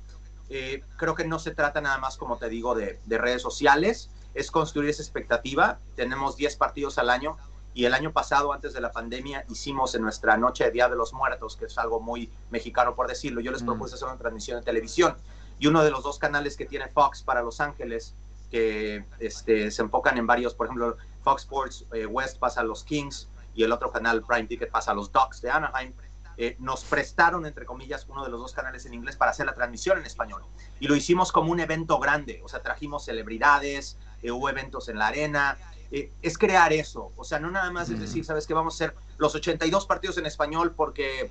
eh, 0.50 0.82
creo 0.96 1.14
que 1.14 1.24
no 1.24 1.38
se 1.38 1.52
trata 1.52 1.80
nada 1.80 1.98
más, 1.98 2.16
como 2.16 2.36
te 2.36 2.48
digo, 2.48 2.74
de, 2.74 3.00
de 3.06 3.18
redes 3.18 3.42
sociales, 3.42 4.10
es 4.34 4.50
construir 4.50 4.90
esa 4.90 5.02
expectativa. 5.02 5.78
Tenemos 5.96 6.36
10 6.36 6.56
partidos 6.56 6.98
al 6.98 7.10
año 7.10 7.36
y 7.74 7.86
el 7.86 7.94
año 7.94 8.12
pasado, 8.12 8.52
antes 8.52 8.72
de 8.72 8.80
la 8.80 8.92
pandemia, 8.92 9.44
hicimos 9.48 9.94
en 9.94 10.02
nuestra 10.02 10.36
noche 10.36 10.64
de 10.64 10.70
Día 10.70 10.88
de 10.88 10.96
los 10.96 11.12
Muertos, 11.12 11.56
que 11.56 11.64
es 11.64 11.76
algo 11.78 12.00
muy 12.00 12.30
mexicano 12.50 12.94
por 12.94 13.08
decirlo, 13.08 13.40
yo 13.40 13.50
les 13.50 13.64
propuse 13.64 13.96
hacer 13.96 14.06
una 14.06 14.16
transmisión 14.16 14.60
de 14.60 14.64
televisión 14.64 15.16
y 15.58 15.66
uno 15.66 15.84
de 15.84 15.90
los 15.90 16.02
dos 16.02 16.18
canales 16.18 16.56
que 16.56 16.66
tiene 16.66 16.88
Fox 16.88 17.22
para 17.22 17.42
Los 17.42 17.60
Ángeles, 17.60 18.14
que 18.50 19.04
este, 19.18 19.70
se 19.70 19.82
enfocan 19.82 20.18
en 20.18 20.26
varios, 20.26 20.54
por 20.54 20.66
ejemplo, 20.66 20.96
Fox 21.22 21.42
Sports 21.42 21.86
eh, 21.92 22.06
West 22.06 22.38
pasa 22.38 22.60
a 22.60 22.64
los 22.64 22.84
Kings 22.84 23.28
y 23.54 23.64
el 23.64 23.72
otro 23.72 23.90
canal 23.90 24.22
Prime 24.22 24.46
Ticket 24.46 24.70
pasa 24.70 24.92
a 24.92 24.94
los 24.94 25.10
Ducks 25.10 25.40
de 25.40 25.50
Anaheim. 25.50 25.92
Eh, 26.36 26.56
nos 26.58 26.84
prestaron, 26.84 27.46
entre 27.46 27.64
comillas, 27.64 28.06
uno 28.08 28.24
de 28.24 28.30
los 28.30 28.40
dos 28.40 28.52
canales 28.52 28.84
en 28.86 28.94
inglés 28.94 29.16
para 29.16 29.30
hacer 29.30 29.46
la 29.46 29.54
transmisión 29.54 29.98
en 29.98 30.04
español. 30.04 30.42
Y 30.80 30.88
lo 30.88 30.96
hicimos 30.96 31.32
como 31.32 31.50
un 31.52 31.60
evento 31.60 31.98
grande, 31.98 32.40
o 32.44 32.48
sea, 32.48 32.60
trajimos 32.60 33.04
celebridades, 33.04 33.96
eh, 34.22 34.30
hubo 34.30 34.48
eventos 34.48 34.88
en 34.88 34.98
la 34.98 35.08
arena. 35.08 35.56
es 35.90 36.38
crear 36.38 36.72
eso, 36.72 37.12
o 37.16 37.22
sea, 37.22 37.38
no 37.38 37.52
nada 37.52 37.70
más 37.70 37.88
es 37.88 38.00
decir, 38.00 38.24
¿sabes 38.24 38.48
qué? 38.48 38.54
Vamos 38.54 38.74
a 38.74 38.76
hacer 38.76 38.96
los 39.16 39.32
82 39.36 39.86
partidos 39.86 40.18
en 40.18 40.26
español 40.26 40.74
porque 40.74 41.30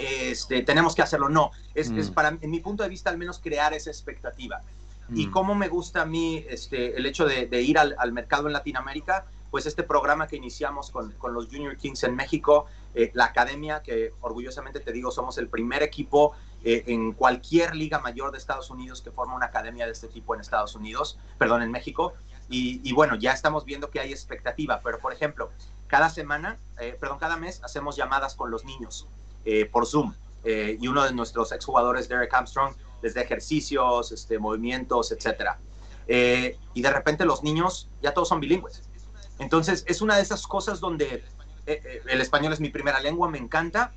este, 0.00 0.62
tenemos 0.62 0.94
que 0.94 1.02
hacerlo. 1.02 1.28
No, 1.28 1.50
es, 1.74 1.90
es, 1.90 2.10
mm. 2.10 2.14
para, 2.14 2.38
en 2.40 2.50
mi 2.50 2.60
punto 2.60 2.82
de 2.82 2.88
vista, 2.88 3.10
al 3.10 3.18
menos 3.18 3.38
crear 3.38 3.74
esa 3.74 3.90
expectativa. 3.90 4.62
Y 5.12 5.26
mm. 5.26 5.30
cómo 5.30 5.54
me 5.54 5.68
gusta 5.68 6.02
a 6.02 6.06
mí 6.06 6.44
este, 6.48 6.96
el 6.96 7.06
hecho 7.06 7.26
de, 7.26 7.62
ir 7.62 7.78
al, 7.78 8.12
mercado 8.12 8.46
en 8.46 8.52
Latinoamérica, 8.52 9.26
pues 9.50 9.66
este 9.66 9.82
programa 9.82 10.28
que 10.28 10.36
iniciamos 10.36 10.90
con, 10.90 11.10
con 11.12 11.34
los 11.34 11.48
Junior 11.48 11.76
Kings 11.76 12.04
en 12.04 12.14
México, 12.14 12.66
eh, 12.94 13.10
la 13.14 13.26
academia, 13.26 13.82
que 13.82 14.12
orgullosamente 14.20 14.80
te 14.80 14.92
digo, 14.92 15.10
somos 15.10 15.38
el 15.38 15.48
primer 15.48 15.82
equipo 15.82 16.34
eh, 16.62 16.84
en 16.86 17.12
cualquier 17.12 17.74
liga 17.74 17.98
mayor 17.98 18.30
de 18.30 18.38
Estados 18.38 18.70
Unidos 18.70 19.02
que 19.02 19.10
forma 19.10 19.34
una 19.34 19.46
academia 19.46 19.86
de 19.86 19.92
este 19.92 20.08
tipo 20.08 20.34
en 20.34 20.40
Estados 20.40 20.76
Unidos, 20.76 21.18
perdón, 21.38 21.62
en 21.62 21.72
México. 21.72 22.14
Y, 22.48 22.80
y 22.88 22.92
bueno, 22.92 23.16
ya 23.16 23.32
estamos 23.32 23.64
viendo 23.64 23.90
que 23.90 24.00
hay 24.00 24.12
expectativa, 24.12 24.80
pero 24.82 24.98
por 24.98 25.12
ejemplo, 25.12 25.50
cada 25.90 26.08
semana, 26.08 26.56
eh, 26.78 26.96
perdón, 26.98 27.18
cada 27.18 27.36
mes 27.36 27.60
hacemos 27.64 27.96
llamadas 27.96 28.36
con 28.36 28.50
los 28.52 28.64
niños. 28.64 29.08
Eh, 29.44 29.66
por 29.66 29.86
Zoom. 29.86 30.14
Eh, 30.44 30.78
y 30.80 30.88
uno 30.88 31.04
de 31.04 31.12
nuestros 31.12 31.52
exjugadores, 31.52 32.08
Derek 32.08 32.32
Armstrong, 32.32 32.74
les 33.02 33.14
da 33.14 33.22
ejercicios, 33.22 34.12
este, 34.12 34.38
movimientos, 34.38 35.12
etc. 35.12 35.52
Eh, 36.06 36.58
y 36.74 36.82
de 36.82 36.90
repente 36.90 37.24
los 37.24 37.42
niños 37.42 37.88
ya 38.02 38.12
todos 38.12 38.28
son 38.28 38.40
bilingües. 38.40 38.82
Entonces 39.38 39.84
es 39.86 40.02
una 40.02 40.16
de 40.16 40.22
esas 40.22 40.46
cosas 40.46 40.80
donde 40.80 41.24
el 41.66 42.20
español 42.20 42.52
es 42.52 42.60
mi 42.60 42.68
primera 42.68 43.00
lengua, 43.00 43.28
me 43.30 43.38
encanta, 43.38 43.92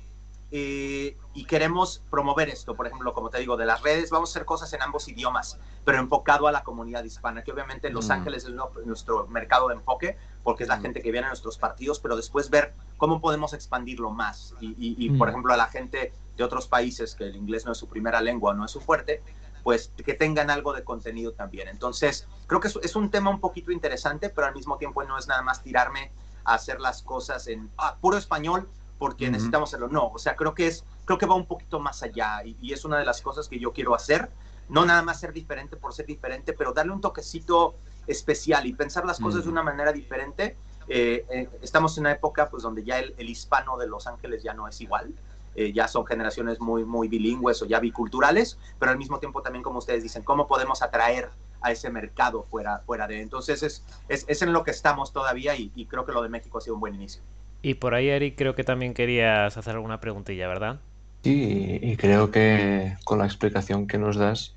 y 0.50 1.44
queremos 1.48 2.02
promover 2.08 2.48
esto, 2.48 2.76
por 2.76 2.86
ejemplo, 2.86 3.12
como 3.12 3.30
te 3.30 3.40
digo, 3.40 3.56
de 3.56 3.66
las 3.66 3.82
redes, 3.82 4.10
vamos 4.10 4.30
a 4.30 4.32
hacer 4.32 4.44
cosas 4.44 4.72
en 4.72 4.82
ambos 4.82 5.08
idiomas, 5.08 5.58
pero 5.84 5.98
enfocado 5.98 6.46
a 6.46 6.52
la 6.52 6.62
comunidad 6.62 7.02
hispana, 7.02 7.42
que 7.42 7.50
obviamente 7.50 7.90
Los 7.90 8.08
mm. 8.08 8.12
Ángeles 8.12 8.44
es 8.44 8.54
nuestro 8.86 9.26
mercado 9.26 9.68
de 9.68 9.74
enfoque, 9.74 10.16
porque 10.44 10.62
es 10.62 10.68
la 10.68 10.76
mm. 10.76 10.82
gente 10.82 11.02
que 11.02 11.10
viene 11.10 11.26
a 11.26 11.30
nuestros 11.30 11.58
partidos, 11.58 11.98
pero 11.98 12.14
después 12.14 12.50
ver 12.50 12.74
cómo 12.98 13.20
podemos 13.20 13.54
expandirlo 13.54 14.10
más. 14.10 14.54
Y, 14.60 15.10
por 15.10 15.26
mm. 15.26 15.30
ejemplo, 15.30 15.54
a 15.54 15.56
la 15.56 15.66
gente 15.66 16.12
de 16.36 16.44
otros 16.44 16.68
países 16.68 17.14
que 17.14 17.24
el 17.24 17.34
inglés 17.34 17.64
no 17.64 17.72
es 17.72 17.78
su 17.78 17.88
primera 17.88 18.20
lengua, 18.20 18.54
no 18.54 18.64
es 18.64 18.70
su 18.70 18.80
fuerte, 18.80 19.22
pues 19.64 19.90
que 20.04 20.14
tengan 20.14 20.50
algo 20.50 20.72
de 20.74 20.84
contenido 20.84 21.32
también. 21.32 21.68
Entonces, 21.68 22.28
creo 22.46 22.60
que 22.60 22.68
es, 22.68 22.96
un 22.96 23.10
tema 23.10 23.30
un 23.30 23.40
poquito 23.40 23.72
interesante, 23.72 24.28
pero 24.28 24.46
al 24.46 24.54
mismo 24.54 24.76
tiempo 24.76 25.02
no 25.02 25.18
es 25.18 25.26
nada 25.26 25.42
más 25.42 25.62
tirarme 25.62 26.12
a 26.44 26.54
hacer 26.54 26.80
las 26.80 27.02
cosas 27.02 27.48
en 27.48 27.70
ah, 27.78 27.96
puro 28.00 28.18
español 28.18 28.68
porque 28.98 29.30
necesitamos 29.30 29.70
hacerlo. 29.70 29.88
No, 29.88 30.08
o 30.08 30.18
sea, 30.18 30.36
creo 30.36 30.54
que 30.54 30.66
es, 30.66 30.84
creo 31.04 31.18
que 31.18 31.26
va 31.26 31.34
un 31.34 31.46
poquito 31.46 31.80
más 31.80 32.02
allá 32.02 32.42
y, 32.44 32.72
es 32.72 32.84
una 32.84 32.98
de 32.98 33.04
las 33.04 33.22
cosas 33.22 33.48
que 33.48 33.58
yo 33.58 33.72
quiero 33.72 33.94
hacer. 33.94 34.30
No 34.68 34.86
nada 34.86 35.02
más 35.02 35.20
ser 35.20 35.32
diferente 35.32 35.76
por 35.76 35.92
ser 35.92 36.06
diferente, 36.06 36.52
pero 36.54 36.72
darle 36.72 36.92
un 36.92 37.00
toquecito 37.00 37.74
especial 38.06 38.66
y 38.66 38.72
pensar 38.72 39.04
las 39.04 39.18
cosas 39.18 39.44
de 39.44 39.50
una 39.50 39.62
manera 39.62 39.92
diferente 39.92 40.56
eh, 40.88 41.24
eh, 41.30 41.48
estamos 41.62 41.96
en 41.96 42.02
una 42.02 42.12
época 42.12 42.48
pues 42.50 42.62
donde 42.62 42.84
ya 42.84 42.98
el, 42.98 43.28
hispano 43.28 43.76
de 43.76 43.86
Los 43.86 44.06
Ángeles 44.06 44.42
ya 44.42 44.54
no 44.54 44.68
es 44.68 44.80
igual, 44.80 45.14
eh, 45.54 45.72
ya 45.72 45.88
son 45.88 46.04
generaciones 46.04 46.60
muy, 46.60 46.84
muy 46.84 47.08
bilingües 47.08 47.62
o 47.62 47.66
ya 47.66 47.80
biculturales, 47.80 48.58
pero 48.78 48.92
al 48.92 48.98
mismo 48.98 49.18
tiempo 49.18 49.40
también, 49.42 49.62
como 49.62 49.78
ustedes 49.78 50.02
dicen, 50.02 50.22
¿cómo 50.22 50.46
podemos 50.46 50.82
atraer 50.82 51.30
a 51.62 51.72
ese 51.72 51.90
mercado 51.90 52.44
fuera, 52.50 52.80
fuera 52.80 53.06
de? 53.06 53.22
Entonces 53.22 53.62
es, 53.62 53.84
es, 54.08 54.24
es 54.28 54.42
en 54.42 54.52
lo 54.52 54.64
que 54.64 54.72
estamos 54.72 55.12
todavía 55.12 55.56
y, 55.56 55.72
y, 55.74 55.86
creo 55.86 56.04
que 56.04 56.12
lo 56.12 56.22
de 56.22 56.28
México 56.28 56.58
ha 56.58 56.60
sido 56.60 56.74
un 56.74 56.80
buen 56.80 56.94
inicio. 56.94 57.22
Y 57.62 57.74
por 57.74 57.94
ahí, 57.94 58.08
Eric, 58.08 58.36
creo 58.36 58.54
que 58.54 58.64
también 58.64 58.92
querías 58.92 59.56
hacer 59.56 59.74
alguna 59.74 60.00
preguntilla, 60.00 60.48
¿verdad? 60.48 60.80
Sí, 61.22 61.78
y 61.80 61.96
creo 61.96 62.30
que 62.30 62.98
con 63.04 63.18
la 63.20 63.24
explicación 63.24 63.86
que 63.86 63.96
nos 63.96 64.16
das 64.16 64.56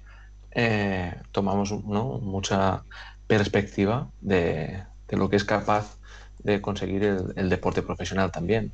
tomamos 1.31 1.71
¿no? 1.85 2.17
mucha 2.17 2.83
perspectiva 3.27 4.09
de, 4.21 4.83
de, 5.07 5.17
lo 5.17 5.29
que 5.29 5.35
es 5.35 5.43
capaz 5.43 5.97
de 6.39 6.61
conseguir 6.61 7.03
el, 7.03 7.49
deporte 7.49 7.81
profesional 7.81 8.31
también. 8.31 8.71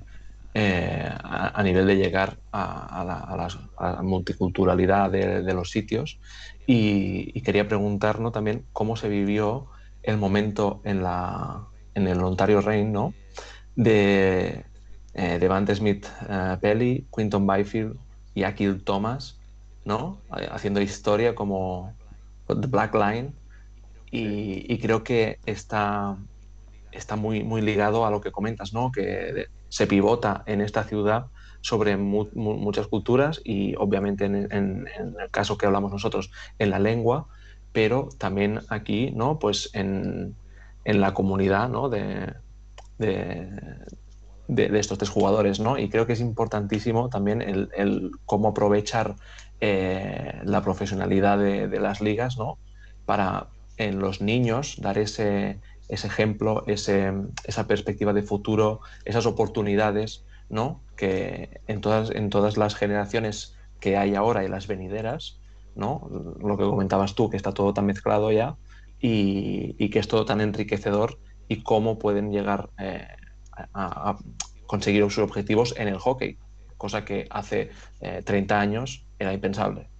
Eh, 0.55 1.09
a, 1.23 1.63
nivel 1.63 1.87
de 1.87 1.95
llegar 1.95 2.37
a, 2.51 3.03
la, 3.79 4.03
multiculturalidad 4.03 5.09
de, 5.09 5.53
los 5.53 5.71
sitios. 5.71 6.19
Y, 6.67 7.41
quería 7.41 7.67
preguntarnos 7.67 8.31
también 8.31 8.63
cómo 8.71 8.95
se 8.95 9.09
vivió 9.09 9.65
el 10.03 10.17
momento 10.17 10.79
en, 10.83 11.01
la, 11.01 11.63
en 11.95 12.07
el 12.07 12.19
Ontario 12.23 12.61
Reign 12.61 12.91
¿no? 12.91 13.15
de 13.75 14.63
eh, 15.15 15.73
Smith 15.73 16.05
uh, 16.21 16.59
Pelly, 16.59 17.07
Quinton 17.15 17.47
Byfield 17.47 17.97
y 18.35 18.43
Akil 18.43 18.83
Thomas, 18.83 19.39
¿no? 19.85 20.19
haciendo 20.51 20.81
historia 20.81 21.33
como 21.33 21.93
The 22.47 22.67
Black 22.67 22.93
Line. 22.93 23.31
Y, 24.15 24.77
creo 24.77 25.03
que 25.03 25.39
esta, 25.47 26.17
está 26.91 27.15
muy, 27.15 27.43
muy 27.43 27.61
ligado 27.61 28.05
a 28.05 28.11
lo 28.11 28.21
que 28.21 28.31
comentas, 28.31 28.71
¿no? 28.71 28.91
Que 28.91 29.47
se 29.69 29.87
pivota 29.87 30.43
en 30.45 30.61
esta 30.61 30.83
ciudad 30.83 31.25
sobre 31.61 31.97
muchas 31.97 32.87
culturas 32.87 33.41
y 33.43 33.73
obviamente 33.75 34.25
en, 34.25 34.87
el 34.91 35.31
caso 35.31 35.57
que 35.57 35.65
hablamos 35.65 35.91
nosotros 35.91 36.29
en 36.59 36.69
la 36.69 36.77
lengua, 36.77 37.25
pero 37.71 38.09
también 38.19 38.59
aquí, 38.69 39.11
¿no? 39.11 39.39
Pues 39.39 39.71
en, 39.73 40.35
la 40.85 41.15
comunidad, 41.15 41.69
¿no? 41.69 41.89
De, 41.89 42.33
de, 42.99 44.79
estos 44.79 44.99
tres 44.99 45.09
jugadores, 45.09 45.59
¿no? 45.59 45.79
Y 45.79 45.89
creo 45.89 46.05
que 46.05 46.13
es 46.13 46.19
importantísimo 46.19 47.09
también 47.09 47.41
el, 47.41 48.11
cómo 48.25 48.49
aprovechar 48.49 49.15
eh, 49.59 50.39
la 50.43 50.61
profesionalidad 50.61 51.39
de, 51.39 51.79
las 51.79 51.99
ligas, 51.99 52.37
¿no? 52.37 52.59
Para 53.05 53.47
en 53.77 53.99
los 53.99 54.21
niños 54.21 54.77
dar 54.79 54.97
ese, 54.97 55.59
ese 55.89 56.07
ejemplo, 56.07 56.63
esa 56.67 57.67
perspectiva 57.67 58.13
de 58.13 58.23
futuro, 58.23 58.81
esas 59.05 59.25
oportunidades, 59.25 60.25
¿no? 60.49 60.81
Que 60.95 61.61
en 61.67 61.81
todas, 61.81 62.11
en 62.11 62.29
todas 62.29 62.57
las 62.57 62.75
generaciones 62.75 63.55
que 63.79 63.97
hay 63.97 64.15
ahora 64.15 64.43
y 64.43 64.47
las 64.47 64.67
venideras, 64.67 65.39
¿no? 65.75 66.09
Lo 66.39 66.57
que 66.57 66.63
comentabas 66.63 67.15
tú, 67.15 67.29
que 67.29 67.37
está 67.37 67.51
todo 67.53 67.73
tan 67.73 67.85
mezclado 67.85 68.31
ya 68.31 68.55
y, 68.99 69.89
que 69.89 69.99
es 69.99 70.07
todo 70.07 70.25
tan 70.25 70.41
enriquecedor 70.41 71.19
y 71.47 71.63
cómo 71.63 71.99
pueden 71.99 72.31
llegar 72.31 72.69
eh, 72.79 73.07
a, 73.73 74.17
conseguir 74.65 75.03
sus 75.03 75.19
objetivos 75.19 75.75
en 75.77 75.87
el 75.87 75.99
hockey, 75.99 76.37
cosa 76.77 77.05
que 77.05 77.27
hace 77.29 77.69
30 77.99 78.59
años 78.59 79.05
era 79.19 79.33
impensable. 79.33 79.92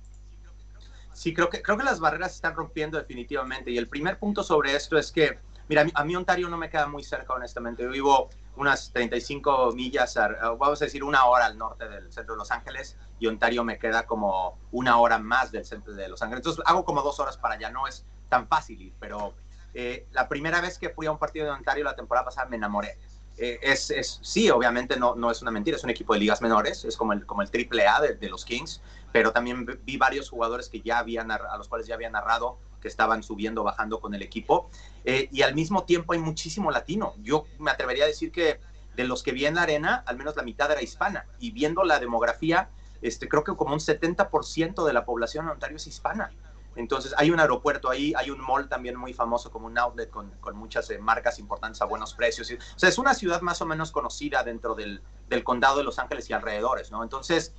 Sí, 1.14 1.34
creo 1.34 1.50
que, 1.50 1.62
creo 1.62 1.78
que 1.78 1.84
las 1.84 2.00
barreras 2.00 2.32
se 2.32 2.36
están 2.36 2.56
rompiendo 2.56 2.98
definitivamente. 2.98 3.72
Y 3.72 3.78
el 3.78 3.88
primer 3.88 4.18
punto 4.20 4.44
sobre 4.44 4.76
esto 4.76 4.98
es 4.98 5.12
que, 5.12 5.40
mira, 5.70 5.86
a 5.94 6.04
mí, 6.04 6.16
Ontario 6.16 6.50
no 6.50 6.58
me 6.58 6.70
queda 6.70 6.88
muy 6.88 7.04
cerca, 7.04 7.34
honestamente. 7.34 7.84
Yo 7.84 7.90
vivo 7.90 8.30
unas 8.56 8.92
35 8.92 9.72
millas, 9.74 10.16
vamos 10.60 10.82
a 10.82 10.86
decir 10.86 11.04
una 11.04 11.26
hora 11.26 11.46
al 11.46 11.58
norte 11.58 11.88
del 11.88 12.12
centro 12.12 12.36
de 12.36 12.40
Los 12.40 12.52
Ángeles 12.52 12.98
y 13.20 13.28
Ontario 13.28 13.64
me 13.64 13.80
queda 13.80 14.06
como 14.06 14.60
una 14.72 14.98
hora 14.98 15.18
más 15.18 15.52
del 15.52 15.66
centro 15.66 15.94
de 15.94 16.08
Los 16.08 16.22
Ángeles. 16.22 16.40
Entonces 16.40 16.64
hago 16.68 16.86
como 16.86 17.02
dos 17.02 17.20
horas 17.20 17.38
para 17.38 17.56
allá, 17.56 17.72
no 17.72 17.88
es 17.88 18.06
tan 18.30 18.48
fácil 18.48 18.82
ir, 18.82 18.94
pero 19.00 19.34
eh, 19.74 20.08
la 20.12 20.28
primera 20.28 20.62
vez 20.62 20.78
que 20.78 20.90
fui 20.90 21.08
a 21.08 21.12
un 21.12 21.18
partido 21.18 21.46
de 21.46 21.52
Ontario 21.52 21.84
la 21.84 21.96
temporada 21.96 22.26
pasada 22.26 22.48
me 22.48 22.58
enamoré. 22.58 22.98
Eh, 23.38 23.60
es, 23.64 23.90
es, 23.90 24.20
sí, 24.22 24.52
obviamente 24.52 24.98
no, 24.98 25.16
no 25.16 25.32
es 25.32 25.42
una 25.42 25.50
mentira, 25.50 25.78
es 25.78 25.84
un 25.84 25.90
equipo 25.90 26.14
de 26.14 26.20
ligas 26.20 26.42
menores, 26.42 26.86
es 26.86 26.96
como 26.96 27.14
el, 27.14 27.26
como 27.26 27.42
el 27.42 27.50
triple 27.50 27.88
A 27.88 28.00
de, 28.00 28.14
de 28.14 28.30
los 28.30 28.46
Kings, 28.46 28.82
pero 29.14 29.32
también 29.32 29.80
vi 29.86 29.96
varios 29.96 30.30
jugadores 30.30 30.68
que 30.68 30.82
ya 30.82 30.98
habían, 30.98 31.32
a 31.32 31.56
los 31.58 31.70
cuales 31.70 31.88
ya 31.88 31.94
había 31.94 32.10
narrado 32.10 32.58
que 32.82 32.88
estaban 32.88 33.22
subiendo, 33.22 33.64
bajando 33.64 34.02
con 34.02 34.16
el 34.16 34.24
equipo. 34.24 34.70
Eh, 35.06 35.30
y 35.32 35.44
al 35.44 35.54
mismo 35.54 35.84
tiempo 35.84 36.14
hay 36.14 36.20
muchísimo 36.20 36.72
latino. 36.72 37.14
Yo 37.22 37.46
me 37.60 37.70
atrevería 37.70 38.06
a 38.06 38.08
decir 38.08 38.32
que 38.32 38.60
de 38.96 39.04
los 39.06 39.22
que 39.22 39.32
vi 39.32 39.46
en 39.46 39.56
la 39.56 39.62
arena, 39.62 40.04
al 40.08 40.18
menos 40.18 40.36
la 40.36 40.42
mitad 40.42 40.70
era 40.72 40.82
hispana. 40.82 41.28
Y 41.40 41.52
viendo 41.52 41.84
la 41.84 42.00
demografía, 42.00 42.70
este, 43.04 43.30
creo 43.30 43.44
que 43.44 43.56
como 43.56 43.74
un 43.74 43.80
70% 43.80 44.84
de 44.84 44.94
la 44.94 45.06
población 45.06 45.46
en 45.46 45.52
Ontario 45.52 45.78
es 45.78 45.86
hispana. 45.86 46.32
Entonces 46.76 47.14
hay 47.16 47.30
un 47.30 47.40
aeropuerto 47.40 47.92
ahí, 47.92 48.14
hay 48.18 48.32
un 48.32 48.42
mall 48.42 48.68
también 48.68 48.96
muy 48.96 49.14
famoso 49.14 49.52
como 49.52 49.68
un 49.68 49.78
outlet 49.78 50.10
con, 50.10 50.32
con 50.40 50.56
muchas 50.56 50.90
eh, 50.90 50.98
marcas 50.98 51.38
importantes 51.38 51.84
a 51.84 51.86
buenos 51.86 52.16
precios. 52.16 52.52
O 52.52 52.80
sea, 52.80 52.90
es 52.90 52.98
una 52.98 53.14
ciudad 53.14 53.42
más 53.42 53.62
o 53.62 53.68
menos 53.68 53.92
conocida 53.92 54.44
dentro 54.44 54.74
del, 54.74 55.04
del 55.30 55.44
condado 55.44 55.78
de 55.78 55.84
Los 55.84 56.00
Ángeles 56.00 56.28
y 56.32 56.34
alrededores, 56.34 56.92
¿no? 56.92 57.04
Entonces, 57.04 57.54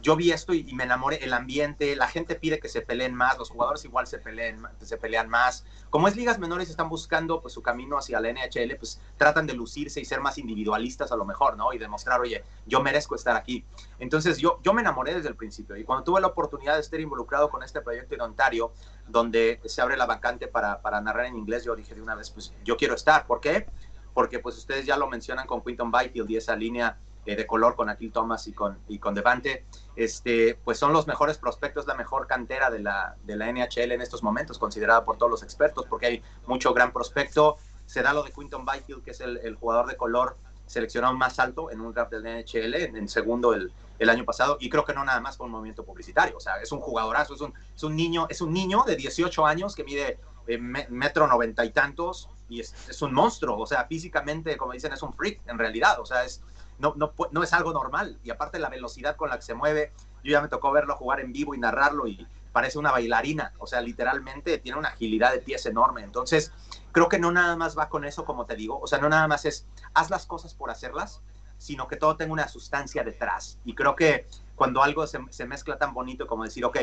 yo 0.00 0.16
vi 0.16 0.30
esto 0.30 0.54
y, 0.54 0.72
me 0.74 0.84
enamoré, 0.84 1.16
el 1.24 1.32
ambiente, 1.32 1.96
la 1.96 2.08
gente 2.08 2.34
pide 2.36 2.60
que 2.60 2.68
se 2.68 2.82
peleen 2.82 3.14
más, 3.14 3.36
los 3.38 3.50
jugadores 3.50 3.84
igual 3.84 4.06
se, 4.06 4.18
peleen, 4.18 4.62
se 4.80 4.96
pelean 4.96 5.28
más. 5.28 5.64
Como 5.90 6.06
es 6.06 6.16
ligas 6.16 6.38
menores, 6.38 6.70
están 6.70 6.88
buscando 6.88 7.40
pues 7.40 7.54
su 7.54 7.62
camino 7.62 7.98
hacia 7.98 8.20
la 8.20 8.32
NHL, 8.32 8.76
pues 8.78 9.00
tratan 9.16 9.46
de 9.46 9.54
lucirse 9.54 10.00
y 10.00 10.04
ser 10.04 10.20
más 10.20 10.38
individualistas 10.38 11.10
a 11.10 11.16
lo 11.16 11.24
mejor, 11.24 11.56
¿no? 11.56 11.72
Y 11.72 11.78
demostrar, 11.78 12.20
oye, 12.20 12.44
yo 12.66 12.80
merezco 12.80 13.14
estar 13.14 13.36
aquí. 13.36 13.64
Entonces 13.98 14.38
yo, 14.38 14.60
yo 14.62 14.72
me 14.72 14.82
enamoré 14.82 15.14
desde 15.14 15.28
el 15.28 15.36
principio 15.36 15.76
y 15.76 15.84
cuando 15.84 16.04
tuve 16.04 16.20
la 16.20 16.28
oportunidad 16.28 16.74
de 16.74 16.80
estar 16.80 17.00
involucrado 17.00 17.50
con 17.50 17.62
este 17.62 17.80
proyecto 17.80 18.14
en 18.14 18.20
Ontario, 18.20 18.72
donde 19.08 19.60
se 19.64 19.82
abre 19.82 19.96
la 19.96 20.06
vacante 20.06 20.46
para, 20.46 20.80
para 20.80 21.00
narrar 21.00 21.26
en 21.26 21.36
inglés, 21.36 21.64
yo 21.64 21.74
dije 21.74 21.94
de 21.94 22.02
una 22.02 22.14
vez, 22.14 22.30
pues 22.30 22.54
yo 22.64 22.76
quiero 22.76 22.94
estar. 22.94 23.26
¿Por 23.26 23.40
qué? 23.40 23.66
Porque 24.14 24.38
pues 24.38 24.56
ustedes 24.56 24.86
ya 24.86 24.96
lo 24.96 25.08
mencionan 25.08 25.46
con 25.46 25.62
Quinton 25.62 25.90
Byfield 25.90 26.30
y 26.30 26.36
esa 26.36 26.54
línea 26.54 26.98
de 27.36 27.46
color 27.46 27.76
con 27.76 27.88
Akil 27.88 28.12
Thomas 28.12 28.46
y 28.46 28.52
con, 28.52 28.78
y 28.88 28.98
con 28.98 29.14
Devante, 29.14 29.64
este, 29.96 30.58
pues 30.64 30.78
son 30.78 30.92
los 30.92 31.06
mejores 31.06 31.38
prospectos, 31.38 31.86
la 31.86 31.94
mejor 31.94 32.26
cantera 32.26 32.70
de 32.70 32.80
la, 32.80 33.16
de 33.24 33.36
la 33.36 33.52
NHL 33.52 33.92
en 33.92 34.00
estos 34.00 34.22
momentos, 34.22 34.58
considerada 34.58 35.04
por 35.04 35.18
todos 35.18 35.30
los 35.30 35.42
expertos, 35.42 35.86
porque 35.86 36.06
hay 36.06 36.22
mucho 36.46 36.72
gran 36.72 36.92
prospecto. 36.92 37.56
Se 37.86 38.02
da 38.02 38.12
lo 38.12 38.22
de 38.22 38.32
Quinton 38.32 38.64
Byfield, 38.64 39.02
que 39.02 39.12
es 39.12 39.20
el, 39.20 39.38
el 39.38 39.56
jugador 39.56 39.86
de 39.86 39.96
color 39.96 40.36
seleccionado 40.68 41.14
más 41.14 41.38
alto 41.38 41.70
en 41.70 41.80
un 41.80 41.92
draft 41.92 42.12
del 42.12 42.22
NHL, 42.22 42.74
en, 42.74 43.08
segundo 43.08 43.54
el, 43.54 43.72
el, 43.98 44.10
año 44.10 44.24
pasado, 44.24 44.58
y 44.60 44.68
creo 44.68 44.84
que 44.84 44.92
no 44.92 45.04
nada 45.04 45.20
más 45.20 45.36
por 45.36 45.46
un 45.46 45.52
movimiento 45.52 45.84
publicitario, 45.84 46.36
o 46.36 46.40
sea, 46.40 46.60
es 46.62 46.70
un 46.72 46.80
jugadorazo, 46.80 47.34
es 47.34 47.40
un, 47.40 47.54
es 47.74 47.82
un 47.82 47.96
niño, 47.96 48.26
es 48.28 48.40
un 48.40 48.52
niño 48.52 48.84
de 48.86 48.94
18 48.94 49.46
años 49.46 49.74
que 49.74 49.82
mide 49.82 50.18
eh, 50.46 50.58
metro 50.58 51.26
noventa 51.26 51.64
y 51.64 51.70
tantos, 51.70 52.28
y 52.50 52.60
es, 52.60 52.74
es, 52.88 53.02
un 53.02 53.12
monstruo, 53.12 53.58
o 53.58 53.66
sea, 53.66 53.86
físicamente, 53.86 54.56
como 54.56 54.72
dicen, 54.72 54.92
es 54.92 55.02
un 55.02 55.12
freak 55.14 55.40
en 55.46 55.58
realidad, 55.58 56.00
o 56.00 56.06
sea, 56.06 56.24
es, 56.24 56.42
no, 56.78 56.94
no, 56.96 57.12
no 57.30 57.42
es 57.42 57.52
algo 57.52 57.72
normal. 57.72 58.18
Y 58.22 58.30
aparte 58.30 58.58
la 58.58 58.68
velocidad 58.68 59.16
con 59.16 59.30
la 59.30 59.36
que 59.36 59.42
se 59.42 59.54
mueve, 59.54 59.92
yo 60.22 60.32
ya 60.32 60.40
me 60.40 60.48
tocó 60.48 60.72
verlo 60.72 60.96
jugar 60.96 61.20
en 61.20 61.32
vivo 61.32 61.54
y 61.54 61.58
narrarlo 61.58 62.06
y 62.06 62.26
parece 62.52 62.78
una 62.78 62.90
bailarina, 62.90 63.52
o 63.58 63.66
sea, 63.66 63.80
literalmente 63.80 64.58
tiene 64.58 64.78
una 64.78 64.88
agilidad 64.88 65.32
de 65.32 65.38
pies 65.38 65.66
enorme. 65.66 66.02
Entonces, 66.02 66.52
creo 66.92 67.08
que 67.08 67.18
no 67.18 67.30
nada 67.30 67.56
más 67.56 67.78
va 67.78 67.88
con 67.88 68.04
eso, 68.04 68.24
como 68.24 68.46
te 68.46 68.56
digo, 68.56 68.80
o 68.80 68.86
sea, 68.86 68.98
no 68.98 69.08
nada 69.08 69.28
más 69.28 69.44
es 69.44 69.66
haz 69.94 70.10
las 70.10 70.26
cosas 70.26 70.54
por 70.54 70.70
hacerlas, 70.70 71.22
sino 71.58 71.88
que 71.88 71.96
todo 71.96 72.16
tenga 72.16 72.32
una 72.32 72.48
sustancia 72.48 73.04
detrás. 73.04 73.58
Y 73.64 73.74
creo 73.74 73.94
que 73.94 74.26
cuando 74.54 74.82
algo 74.82 75.06
se, 75.06 75.20
se 75.30 75.46
mezcla 75.46 75.78
tan 75.78 75.94
bonito 75.94 76.26
como 76.26 76.44
decir, 76.44 76.64
ok, 76.64 76.78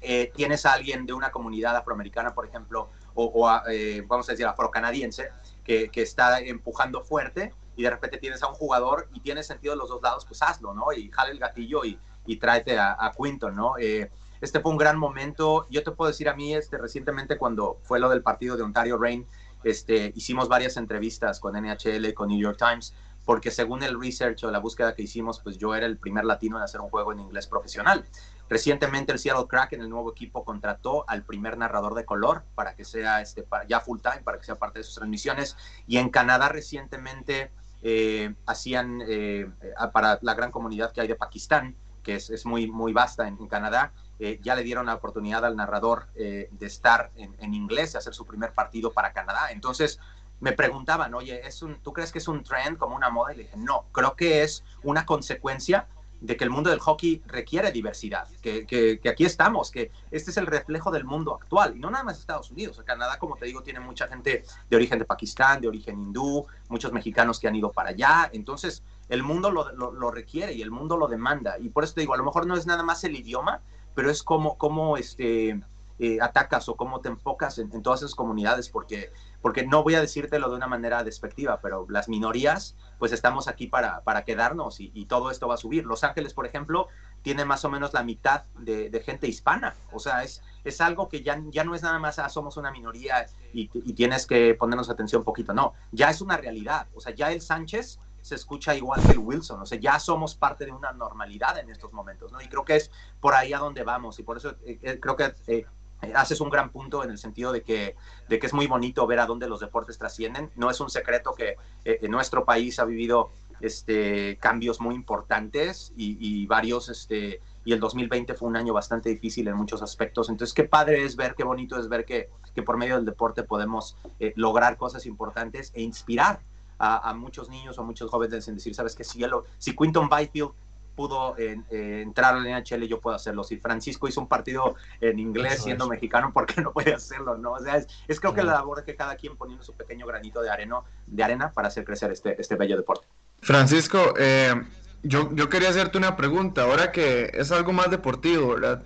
eh, 0.00 0.32
tienes 0.34 0.64
a 0.64 0.74
alguien 0.74 1.06
de 1.06 1.12
una 1.12 1.30
comunidad 1.30 1.76
afroamericana, 1.76 2.34
por 2.34 2.46
ejemplo, 2.46 2.90
o, 3.14 3.50
eh, 3.68 4.04
vamos 4.06 4.28
a 4.28 4.32
decir 4.32 4.46
afrocanadiense, 4.46 5.30
que, 5.64 5.90
que 5.90 6.02
está 6.02 6.38
empujando 6.40 7.02
fuerte, 7.02 7.52
y 7.78 7.84
de 7.84 7.90
repente 7.90 8.18
tienes 8.18 8.42
a 8.42 8.48
un 8.48 8.54
jugador 8.54 9.08
y 9.14 9.20
tiene 9.20 9.44
sentido 9.44 9.76
los 9.76 9.88
dos 9.88 10.02
lados, 10.02 10.24
pues 10.26 10.42
hazlo, 10.42 10.74
¿no? 10.74 10.92
Y 10.92 11.10
jale 11.10 11.30
el 11.30 11.38
gatillo 11.38 11.84
y, 11.84 11.96
y 12.26 12.36
tráete 12.36 12.76
a, 12.76 12.96
a 12.98 13.12
Quinton, 13.12 13.54
¿no? 13.54 13.78
Eh, 13.78 14.10
este 14.40 14.58
fue 14.58 14.72
un 14.72 14.78
gran 14.78 14.98
momento. 14.98 15.68
Yo 15.70 15.84
te 15.84 15.92
puedo 15.92 16.10
decir 16.10 16.28
a 16.28 16.34
mí, 16.34 16.54
este, 16.54 16.76
recientemente 16.76 17.38
cuando 17.38 17.78
fue 17.84 18.00
lo 18.00 18.08
del 18.08 18.22
partido 18.22 18.56
de 18.56 18.64
Ontario 18.64 18.98
Reign, 18.98 19.28
este, 19.62 20.12
hicimos 20.16 20.48
varias 20.48 20.76
entrevistas 20.76 21.38
con 21.38 21.54
NHL 21.54 22.12
con 22.14 22.30
New 22.30 22.40
York 22.40 22.58
Times, 22.58 22.94
porque 23.24 23.52
según 23.52 23.84
el 23.84 24.00
research 24.00 24.42
o 24.42 24.50
la 24.50 24.58
búsqueda 24.58 24.96
que 24.96 25.02
hicimos, 25.02 25.38
pues 25.38 25.56
yo 25.56 25.72
era 25.76 25.86
el 25.86 25.98
primer 25.98 26.24
latino 26.24 26.56
en 26.56 26.64
hacer 26.64 26.80
un 26.80 26.90
juego 26.90 27.12
en 27.12 27.20
inglés 27.20 27.46
profesional. 27.46 28.04
Recientemente 28.48 29.12
el 29.12 29.18
Seattle 29.18 29.46
Kraken, 29.46 29.82
el 29.82 29.90
nuevo 29.90 30.10
equipo, 30.10 30.44
contrató 30.44 31.04
al 31.08 31.22
primer 31.22 31.58
narrador 31.58 31.94
de 31.94 32.04
color 32.04 32.42
para 32.54 32.74
que 32.74 32.84
sea 32.84 33.20
este, 33.20 33.46
ya 33.68 33.80
full 33.80 34.00
time, 34.00 34.22
para 34.24 34.38
que 34.38 34.44
sea 34.44 34.56
parte 34.56 34.78
de 34.80 34.84
sus 34.84 34.94
transmisiones. 34.94 35.56
Y 35.86 35.98
en 35.98 36.08
Canadá 36.08 36.48
recientemente 36.48 37.50
eh, 37.82 38.34
hacían 38.46 39.02
eh, 39.06 39.50
para 39.92 40.18
la 40.22 40.34
gran 40.34 40.50
comunidad 40.50 40.92
que 40.92 41.00
hay 41.00 41.08
de 41.08 41.14
Pakistán, 41.14 41.76
que 42.08 42.14
es, 42.14 42.46
muy, 42.46 42.70
muy 42.70 42.94
vasta 42.94 43.28
en, 43.28 43.36
Canadá, 43.48 43.92
eh, 44.18 44.40
ya 44.42 44.54
le 44.54 44.62
dieron 44.62 44.86
la 44.86 44.94
oportunidad 44.94 45.44
al 45.44 45.56
narrador 45.56 46.06
eh, 46.14 46.48
de 46.52 46.66
estar 46.66 47.10
en, 47.16 47.36
en, 47.38 47.52
inglés, 47.52 47.92
de 47.92 47.98
hacer 47.98 48.14
su 48.14 48.24
primer 48.24 48.54
partido 48.54 48.92
para 48.92 49.12
Canadá. 49.12 49.48
Entonces 49.50 50.00
me 50.40 50.52
preguntaban, 50.52 51.12
oye, 51.12 51.46
¿es 51.46 51.62
un, 51.62 51.80
¿tú 51.82 51.92
crees 51.92 52.10
que 52.10 52.18
es 52.18 52.26
un 52.26 52.42
trend 52.42 52.78
como 52.78 52.96
una 52.96 53.10
moda? 53.10 53.34
Y 53.34 53.36
le 53.36 53.42
dije, 53.42 53.56
no, 53.58 53.84
creo 53.92 54.16
que 54.16 54.42
es 54.42 54.64
una 54.82 55.04
consecuencia 55.04 55.86
de 56.20 56.36
que 56.36 56.44
el 56.44 56.50
mundo 56.50 56.70
del 56.70 56.80
hockey 56.80 57.22
requiere 57.26 57.70
diversidad, 57.70 58.28
que, 58.42 58.66
que, 58.66 58.98
que, 58.98 59.08
aquí 59.08 59.24
estamos, 59.24 59.70
que 59.70 59.90
este 60.10 60.30
es 60.30 60.36
el 60.36 60.46
reflejo 60.46 60.90
del 60.90 61.04
mundo 61.04 61.34
actual, 61.34 61.76
y 61.76 61.78
no 61.78 61.90
nada 61.90 62.04
más 62.04 62.18
Estados 62.18 62.50
Unidos. 62.50 62.80
Canadá, 62.84 63.18
como 63.18 63.36
te 63.36 63.46
digo, 63.46 63.62
tiene 63.62 63.80
mucha 63.80 64.08
gente 64.08 64.44
de 64.68 64.76
origen 64.76 64.98
de 64.98 65.04
Pakistán, 65.04 65.60
de 65.60 65.68
origen 65.68 66.00
hindú, 66.00 66.46
muchos 66.68 66.92
mexicanos 66.92 67.38
que 67.38 67.48
han 67.48 67.56
ido 67.56 67.70
para 67.72 67.90
allá, 67.90 68.30
entonces 68.32 68.82
el 69.08 69.22
mundo 69.22 69.50
lo, 69.50 69.72
lo, 69.72 69.92
lo 69.92 70.10
requiere 70.10 70.52
y 70.52 70.62
el 70.62 70.70
mundo 70.70 70.96
lo 70.96 71.06
demanda, 71.08 71.58
y 71.58 71.68
por 71.68 71.84
eso 71.84 71.94
te 71.94 72.00
digo, 72.00 72.14
a 72.14 72.18
lo 72.18 72.24
mejor 72.24 72.46
no 72.46 72.56
es 72.56 72.66
nada 72.66 72.82
más 72.82 73.04
el 73.04 73.16
idioma, 73.16 73.60
pero 73.94 74.10
es 74.10 74.22
como, 74.22 74.58
como 74.58 74.96
este, 74.96 75.60
eh, 75.98 76.18
atacas 76.20 76.68
o 76.68 76.76
cómo 76.76 77.00
te 77.00 77.08
enfocas 77.08 77.58
en, 77.58 77.72
en, 77.72 77.82
todas 77.82 78.00
esas 78.02 78.14
comunidades, 78.14 78.68
porque, 78.68 79.12
porque 79.42 79.66
no 79.66 79.82
voy 79.82 79.96
a 79.96 80.00
decírtelo 80.00 80.48
de 80.48 80.56
una 80.56 80.68
manera 80.68 81.02
despectiva, 81.02 81.60
pero 81.60 81.86
las 81.88 82.08
minorías, 82.08 82.76
pues 82.98 83.12
estamos 83.12 83.48
aquí 83.48 83.66
para, 83.66 84.02
para 84.02 84.24
quedarnos 84.24 84.80
y, 84.80 85.04
todo 85.06 85.30
esto 85.30 85.48
va 85.48 85.54
a 85.54 85.58
subir. 85.58 85.86
Los 85.86 86.04
Ángeles, 86.04 86.34
por 86.34 86.46
ejemplo, 86.46 86.88
tiene 87.22 87.44
más 87.44 87.64
o 87.64 87.70
menos 87.70 87.92
la 87.94 88.02
mitad 88.02 88.44
de, 88.58 89.02
gente 89.04 89.26
hispana, 89.26 89.74
o 89.92 89.98
sea, 89.98 90.22
es, 90.22 90.42
es 90.64 90.80
algo 90.80 91.08
que 91.08 91.22
ya, 91.22 91.40
ya 91.50 91.64
no 91.64 91.74
es 91.74 91.82
nada 91.82 91.98
más, 91.98 92.18
ah, 92.18 92.28
somos 92.28 92.56
una 92.56 92.70
minoría 92.70 93.26
y, 93.52 93.68
tienes 93.94 94.26
que 94.26 94.54
ponernos 94.54 94.90
atención 94.90 95.20
un 95.20 95.24
poquito, 95.24 95.52
no, 95.52 95.72
ya 95.90 96.10
es 96.10 96.20
una 96.20 96.36
realidad, 96.36 96.86
o 96.94 97.00
sea, 97.00 97.14
ya 97.14 97.32
el 97.32 97.40
Sánchez 97.40 97.98
se 98.22 98.34
escucha 98.34 98.74
igual 98.74 99.00
que 99.02 99.12
el 99.12 99.18
Wilson. 99.18 99.62
O 99.62 99.66
sea, 99.66 99.78
ya 99.78 99.98
somos 99.98 100.34
parte 100.34 100.66
de 100.66 100.72
una 100.72 100.92
normalidad 100.92 101.58
en 101.58 101.70
estos 101.70 101.92
momentos, 101.92 102.30
¿no? 102.30 102.40
Y 102.42 102.48
creo 102.48 102.64
que 102.64 102.76
es 102.76 102.90
por 103.20 103.34
ahí 103.34 103.52
a 103.52 103.58
donde 103.58 103.82
vamos. 103.84 104.18
Y 104.18 104.22
por 104.22 104.36
eso 104.36 104.54
eh, 104.64 104.98
creo 105.00 105.16
que 105.16 105.34
eh, 105.46 105.66
haces 106.14 106.40
un 106.40 106.50
gran 106.50 106.70
punto 106.70 107.02
en 107.04 107.10
el 107.10 107.18
sentido 107.18 107.52
de 107.52 107.62
que, 107.62 107.96
de 108.28 108.38
que 108.38 108.46
es 108.46 108.54
muy 108.54 108.66
bonito 108.66 109.06
ver 109.06 109.20
a 109.20 109.26
dónde 109.26 109.48
los 109.48 109.60
deportes 109.60 109.98
trascienden. 109.98 110.50
No 110.56 110.70
es 110.70 110.80
un 110.80 110.90
secreto 110.90 111.34
que 111.34 111.56
eh, 111.84 111.98
en 112.02 112.10
nuestro 112.10 112.44
país 112.44 112.78
ha 112.78 112.84
vivido 112.84 113.30
este, 113.60 114.36
cambios 114.38 114.80
muy 114.80 114.94
importantes 114.94 115.92
y, 115.96 116.16
y, 116.20 116.46
varios, 116.46 116.88
este, 116.88 117.40
y 117.64 117.72
el 117.72 117.80
2020 117.80 118.34
fue 118.34 118.48
un 118.48 118.56
año 118.56 118.72
bastante 118.72 119.08
difícil 119.08 119.48
en 119.48 119.56
muchos 119.56 119.82
aspectos. 119.82 120.28
Entonces, 120.28 120.54
qué 120.54 120.64
padre 120.64 121.04
es 121.04 121.16
ver, 121.16 121.34
qué 121.34 121.44
bonito 121.44 121.78
es 121.78 121.88
ver 121.88 122.04
que, 122.04 122.30
que 122.54 122.62
por 122.62 122.76
medio 122.76 122.96
del 122.96 123.04
deporte 123.04 123.42
podemos 123.42 123.96
eh, 124.20 124.32
lograr 124.36 124.76
cosas 124.76 125.06
importantes 125.06 125.72
e 125.74 125.82
inspirar 125.82 126.40
a, 126.78 127.10
a, 127.10 127.14
muchos 127.14 127.48
niños 127.48 127.76
o 127.78 127.82
muchos 127.82 128.08
jóvenes 128.08 128.46
en 128.46 128.54
decir, 128.54 128.74
sabes 128.74 128.94
que 128.94 129.02
si, 129.02 129.24
si 129.58 129.74
Quinton 129.74 130.08
Byfield 130.08 130.52
pudo 130.98 131.38
eh, 131.38 131.60
eh, 131.70 132.00
entrar 132.02 132.34
a 132.34 132.40
la 132.40 132.58
NHL, 132.58 132.88
yo 132.88 133.00
puedo 133.00 133.14
hacerlo. 133.14 133.44
Si 133.44 133.56
Francisco 133.56 134.08
hizo 134.08 134.20
un 134.20 134.26
partido 134.26 134.74
en 135.00 135.20
inglés 135.20 135.52
Eso 135.52 135.62
siendo 135.62 135.84
es. 135.84 135.90
mexicano, 135.90 136.32
¿por 136.32 136.44
qué 136.44 136.60
no 136.60 136.72
puede 136.72 136.92
hacerlo? 136.92 137.38
¿no? 137.38 137.52
O 137.52 137.60
sea, 137.60 137.76
es, 137.76 137.86
es 138.08 138.18
creo 138.18 138.34
que 138.34 138.42
la 138.42 138.54
labor 138.54 138.78
de 138.78 138.84
que 138.84 138.96
cada 138.96 139.14
quien 139.14 139.36
poniendo 139.36 139.64
su 139.64 139.74
pequeño 139.74 140.08
granito 140.08 140.42
de 140.42 140.50
arena, 140.50 140.80
de 141.06 141.22
arena 141.22 141.52
para 141.52 141.68
hacer 141.68 141.84
crecer 141.84 142.10
este, 142.10 142.34
este 142.40 142.56
bello 142.56 142.76
deporte. 142.76 143.06
Francisco, 143.42 144.14
eh, 144.18 144.60
yo, 145.04 145.32
yo 145.34 145.48
quería 145.48 145.68
hacerte 145.68 145.98
una 145.98 146.16
pregunta, 146.16 146.62
ahora 146.62 146.90
que 146.90 147.30
es 147.32 147.52
algo 147.52 147.72
más 147.72 147.92
deportivo, 147.92 148.54
¿verdad? 148.56 148.82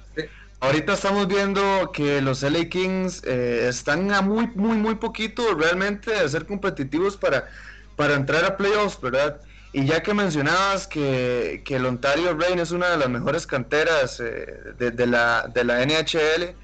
Ahorita 0.60 0.92
estamos 0.92 1.26
viendo 1.28 1.92
que 1.94 2.20
los 2.20 2.42
LA 2.42 2.66
Kings 2.66 3.22
eh, 3.24 3.68
están 3.68 4.12
a 4.12 4.20
muy, 4.20 4.48
muy, 4.48 4.76
muy 4.76 4.96
poquito 4.96 5.54
realmente 5.54 6.10
de 6.10 6.28
ser 6.28 6.44
competitivos 6.44 7.16
para, 7.16 7.48
para 7.96 8.16
entrar 8.16 8.44
a 8.44 8.58
playoffs, 8.58 9.00
¿verdad? 9.00 9.40
Y 9.74 9.86
ya 9.86 10.02
que 10.02 10.12
mencionabas 10.12 10.86
que, 10.86 11.62
que 11.64 11.76
el 11.76 11.86
Ontario 11.86 12.36
Reign 12.36 12.58
es 12.58 12.72
una 12.72 12.90
de 12.90 12.98
las 12.98 13.08
mejores 13.08 13.46
canteras 13.46 14.20
eh, 14.20 14.74
de, 14.78 15.06
la, 15.06 15.48
de 15.52 15.64
la 15.64 15.84
NHL, 15.84 16.54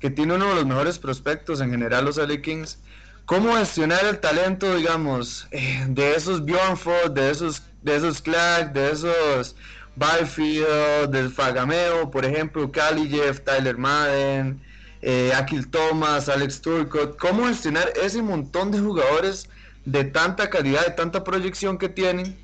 que 0.00 0.10
tiene 0.10 0.34
uno 0.34 0.50
de 0.50 0.54
los 0.56 0.66
mejores 0.66 0.98
prospectos 0.98 1.62
en 1.62 1.70
general 1.70 2.04
los 2.04 2.18
LA 2.18 2.42
Kings, 2.42 2.78
¿cómo 3.24 3.56
gestionar 3.56 4.04
el 4.04 4.18
talento, 4.18 4.76
digamos, 4.76 5.48
eh, 5.50 5.86
de 5.88 6.14
esos 6.14 6.44
Bjornford, 6.44 7.12
de 7.12 7.30
esos, 7.30 7.62
de 7.82 7.96
esos 7.96 8.20
Clark, 8.20 8.74
de 8.74 8.90
esos 8.90 9.56
Byfield, 9.96 11.08
del 11.10 11.30
Fagameo, 11.30 12.10
por 12.10 12.26
ejemplo, 12.26 12.70
Jeff, 12.72 13.40
Tyler 13.40 13.78
Madden, 13.78 14.60
eh, 15.00 15.32
Akil 15.34 15.68
Thomas, 15.70 16.28
Alex 16.28 16.60
Turcott. 16.60 17.18
¿Cómo 17.18 17.46
gestionar 17.46 17.90
ese 18.00 18.20
montón 18.20 18.70
de 18.70 18.78
jugadores 18.78 19.48
de 19.86 20.04
tanta 20.04 20.50
calidad, 20.50 20.84
de 20.86 20.92
tanta 20.92 21.24
proyección 21.24 21.78
que 21.78 21.88
tienen 21.88 22.36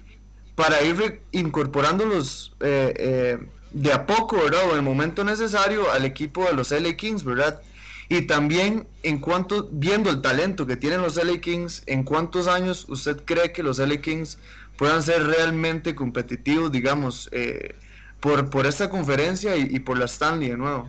para 0.54 0.82
ir 0.82 1.22
incorporándolos 1.32 2.54
eh, 2.60 2.94
eh, 2.96 3.48
de 3.72 3.92
a 3.92 4.06
poco, 4.06 4.36
¿verdad? 4.36 4.68
O 4.68 4.70
en 4.70 4.76
el 4.76 4.82
momento 4.82 5.24
necesario 5.24 5.90
al 5.90 6.04
equipo 6.04 6.44
de 6.44 6.52
los 6.52 6.70
LA 6.70 6.94
Kings, 6.94 7.24
¿verdad? 7.24 7.60
Y 8.08 8.22
también 8.22 8.86
en 9.02 9.18
cuanto, 9.18 9.68
viendo 9.72 10.10
el 10.10 10.20
talento 10.20 10.66
que 10.66 10.76
tienen 10.76 11.02
los 11.02 11.16
LA 11.16 11.38
Kings, 11.38 11.82
¿en 11.86 12.04
cuántos 12.04 12.46
años 12.46 12.86
usted 12.88 13.24
cree 13.24 13.52
que 13.52 13.62
los 13.62 13.78
LA 13.78 13.96
Kings 13.96 14.38
puedan 14.76 15.02
ser 15.02 15.26
realmente 15.26 15.94
competitivos, 15.94 16.70
digamos, 16.72 17.28
eh, 17.32 17.76
por, 18.20 18.50
por 18.50 18.66
esta 18.66 18.88
conferencia 18.90 19.56
y, 19.56 19.78
por 19.80 19.98
la 19.98 20.06
Stanley 20.06 20.50
de 20.50 20.56
nuevo. 20.56 20.88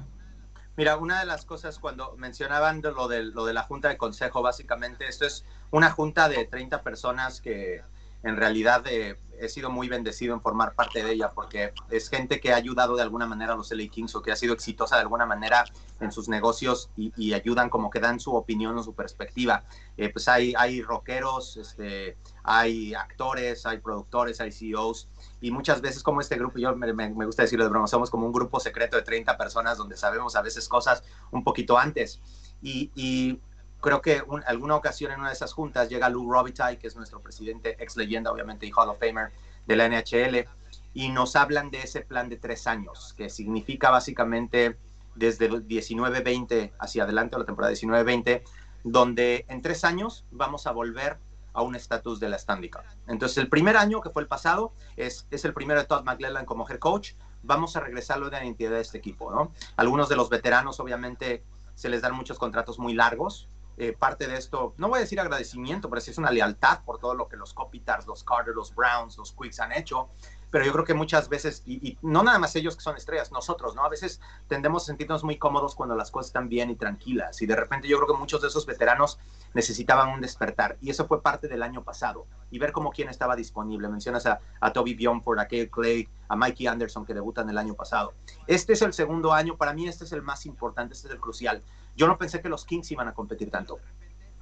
Mira, 0.78 0.98
una 0.98 1.20
de 1.20 1.26
las 1.26 1.46
cosas 1.46 1.80
cuando 1.80 2.16
mencionaban 2.18 2.82
lo 2.82 3.08
de, 3.08 3.24
lo 3.24 3.46
de 3.46 3.54
la 3.54 3.64
Junta 3.64 3.90
de 3.90 3.98
Consejo, 3.98 4.42
básicamente, 4.42 5.08
esto 5.08 5.26
es 5.26 5.46
una 5.72 5.92
junta 5.92 6.28
de 6.28 6.46
30 6.46 6.82
personas 6.82 7.40
que 7.42 7.82
en 8.26 8.38
realidad 8.38 8.84
eh, 8.88 9.20
he 9.40 9.48
sido 9.50 9.70
muy 9.70 9.88
bendecido 9.88 10.34
en 10.34 10.42
formar 10.42 10.74
parte 10.74 11.04
de 11.04 11.12
ella 11.12 11.30
porque 11.30 11.74
es 11.92 12.10
gente 12.10 12.40
que 12.40 12.54
ha 12.54 12.56
ayudado 12.56 12.96
de 12.96 13.04
alguna 13.04 13.28
manera 13.28 13.54
a 13.54 13.56
los 13.56 13.72
LA 13.72 13.88
Kings 13.88 14.16
o 14.16 14.24
que 14.24 14.32
ha 14.32 14.36
sido 14.36 14.56
exitosa 14.56 14.96
de 14.96 15.04
alguna 15.04 15.28
manera 15.28 15.64
en 16.00 16.12
sus 16.12 16.28
negocios 16.28 16.90
y, 16.98 17.34
ayudan 17.34 17.70
como 17.70 17.92
que 17.92 18.00
dan 18.00 18.20
su 18.20 18.34
opinión 18.34 18.76
o 18.78 18.84
su 18.84 18.96
perspectiva. 18.96 19.66
Eh, 19.98 20.10
pues 20.10 20.28
hay, 20.28 20.56
hay 20.58 20.82
rockeros, 20.82 21.58
este, 21.58 22.18
hay 22.44 22.96
actores, 22.96 23.66
hay 23.68 23.78
productores, 23.78 24.42
hay 24.42 24.52
CEOs 24.52 25.08
y 25.40 25.52
muchas 25.52 25.82
veces 25.82 26.02
como 26.02 26.20
este 26.20 26.36
grupo, 26.36 26.58
yo 26.58 26.76
me, 26.76 26.94
me 26.94 27.26
gusta 27.26 27.44
decirlo 27.44 27.66
de 27.66 27.70
broma, 27.70 27.86
somos 27.88 28.10
como 28.10 28.26
un 28.26 28.34
grupo 28.34 28.60
secreto 28.60 28.98
de 28.98 29.04
30 29.04 29.38
personas 29.38 29.78
donde 29.78 29.98
sabemos 29.98 30.36
a 30.36 30.42
veces 30.42 30.68
cosas 30.68 31.04
un 31.30 31.44
poquito 31.44 31.78
antes. 31.78 32.22
Y, 32.62 32.90
y 32.96 33.40
creo 33.86 34.02
que 34.02 34.18
en 34.18 34.44
alguna 34.48 34.76
ocasión 34.76 35.12
en 35.12 35.20
una 35.20 35.30
de 35.30 35.36
esas 35.36 35.54
juntas 35.54 35.90
llega 35.90 36.10
Lou 36.10 36.30
Robitaille, 36.30 36.80
que 36.80 36.88
es 36.88 36.96
nuestro 36.96 37.22
presidente, 37.22 37.78
ex 37.78 37.96
leyenda 37.96 38.32
obviamente 38.32 38.66
y 38.66 38.72
Hall 38.72 38.90
of 38.90 39.00
Famer 39.00 39.32
de 39.68 39.76
la 39.76 39.88
NHL, 39.88 40.48
y 40.96 41.10
nos 41.10 41.36
hablan 41.36 41.70
de 41.70 41.82
ese 41.82 42.02
plan 42.02 42.28
de 42.28 42.38
tres 42.38 42.66
años, 42.66 43.14
que 43.16 43.30
significa 43.30 43.92
básicamente 43.92 44.80
desde 45.14 45.46
el 45.46 45.68
19-20 45.68 46.72
hacia 46.80 47.04
adelante, 47.04 47.36
o 47.36 47.40
la 47.40 47.46
temporada 47.46 47.74
19-20, 47.74 48.42
donde 48.84 49.46
en 49.50 49.62
tres 49.62 49.84
años 49.84 50.26
vamos 50.32 50.66
a 50.66 50.72
volver 50.72 51.20
a 51.54 51.62
un 51.62 51.76
estatus 51.76 52.20
de 52.20 52.30
la 52.30 52.38
Stanley 52.38 52.72
Cup. 52.72 52.82
Entonces, 53.08 53.38
el 53.38 53.50
primer 53.50 53.78
año, 53.78 54.02
que 54.02 54.10
fue 54.10 54.24
el 54.24 54.28
pasado, 54.28 54.74
es, 54.98 55.28
es 55.30 55.46
el 55.46 55.54
primero 55.54 55.80
de 55.80 55.86
Todd 55.86 56.04
McLellan 56.04 56.46
como 56.46 56.68
head 56.68 56.80
coach. 56.80 57.14
Vamos 57.44 57.76
a 57.76 57.82
regresarlo 57.82 58.26
de 58.26 58.38
la 58.38 58.44
identidad 58.44 58.72
de 58.72 58.82
este 58.82 58.98
equipo, 58.98 59.32
¿no? 59.32 59.52
Algunos 59.78 60.10
de 60.10 60.16
los 60.16 60.30
veteranos, 60.30 60.80
obviamente, 60.80 61.44
se 61.76 61.88
les 61.90 62.02
dan 62.02 62.16
muchos 62.16 62.40
contratos 62.40 62.80
muy 62.80 62.94
largos, 62.94 63.48
eh, 63.78 63.94
parte 63.98 64.28
de 64.28 64.38
esto, 64.38 64.74
no 64.78 64.88
voy 64.88 64.98
a 64.98 65.02
decir 65.02 65.20
agradecimiento, 65.20 65.90
pero 65.90 66.02
sí 66.02 66.12
es 66.12 66.18
una 66.18 66.32
lealtad 66.32 66.80
por 66.86 66.98
todo 66.98 67.14
lo 67.14 67.28
que 67.28 67.36
los 67.36 67.54
Copitars, 67.54 68.08
los 68.08 68.24
Carter, 68.24 68.56
los 68.56 68.74
Browns, 68.74 69.18
los 69.18 69.34
Quicks 69.34 69.60
han 69.60 69.74
hecho. 69.74 70.10
Pero 70.50 70.64
yo 70.64 70.72
creo 70.72 70.86
que 70.86 70.94
muchas 70.94 71.28
veces, 71.28 71.64
y, 71.66 71.98
no 72.02 72.24
nada 72.24 72.40
más 72.40 72.56
ellos 72.56 72.78
que 72.78 72.82
son 72.82 72.96
estrellas, 72.96 73.30
nosotros, 73.34 73.76
¿no? 73.76 73.84
A 73.84 73.90
veces 73.90 74.22
tendemos 74.48 74.84
a 74.84 74.86
sentirnos 74.86 75.26
muy 75.26 75.38
cómodos 75.38 75.76
cuando 75.76 75.96
las 75.96 76.12
cosas 76.12 76.28
están 76.28 76.48
bien 76.48 76.70
y 76.70 76.78
tranquilas. 76.78 77.42
Y 77.42 77.46
de 77.46 77.58
repente 77.58 77.90
yo 77.90 77.98
creo 77.98 78.08
que 78.08 78.18
muchos 78.18 78.42
de 78.42 78.48
esos 78.48 78.66
veteranos 78.66 79.20
necesitaban 79.54 80.08
un 80.08 80.22
despertar. 80.22 80.78
Y 80.80 80.92
eso 80.92 81.08
fue 81.08 81.22
parte 81.22 81.50
del 81.50 81.62
año 81.62 81.84
pasado. 81.84 82.26
Y 82.52 82.60
ver 82.60 82.72
cómo 82.72 82.92
quién 82.92 83.10
estaba 83.10 83.36
disponible. 83.36 83.90
Mencionas 83.90 84.26
a, 84.28 84.40
a 84.62 84.72
Toby 84.72 84.94
Bjornford, 84.94 85.40
a 85.40 85.48
Kale 85.48 85.70
Clay, 85.70 86.08
a 86.30 86.38
Mikey 86.38 86.68
Anderson 86.68 87.06
que 87.06 87.14
debutan 87.14 87.50
el 87.50 87.58
año 87.58 87.74
pasado. 87.74 88.14
Este 88.48 88.72
es 88.74 88.82
el 88.82 88.94
segundo 88.94 89.34
año. 89.34 89.58
Para 89.58 89.74
mí 89.74 89.90
este 89.90 90.06
es 90.06 90.14
el 90.14 90.22
más 90.22 90.46
importante, 90.46 90.94
este 90.94 91.10
es 91.10 91.14
el 91.16 91.20
crucial 91.20 91.62
yo 91.96 92.08
no 92.08 92.18
pensé 92.18 92.42
que 92.42 92.50
los 92.50 92.66
Kings 92.66 92.92
iban 92.92 93.08
a 93.08 93.14
competir 93.14 93.50
tanto. 93.52 93.80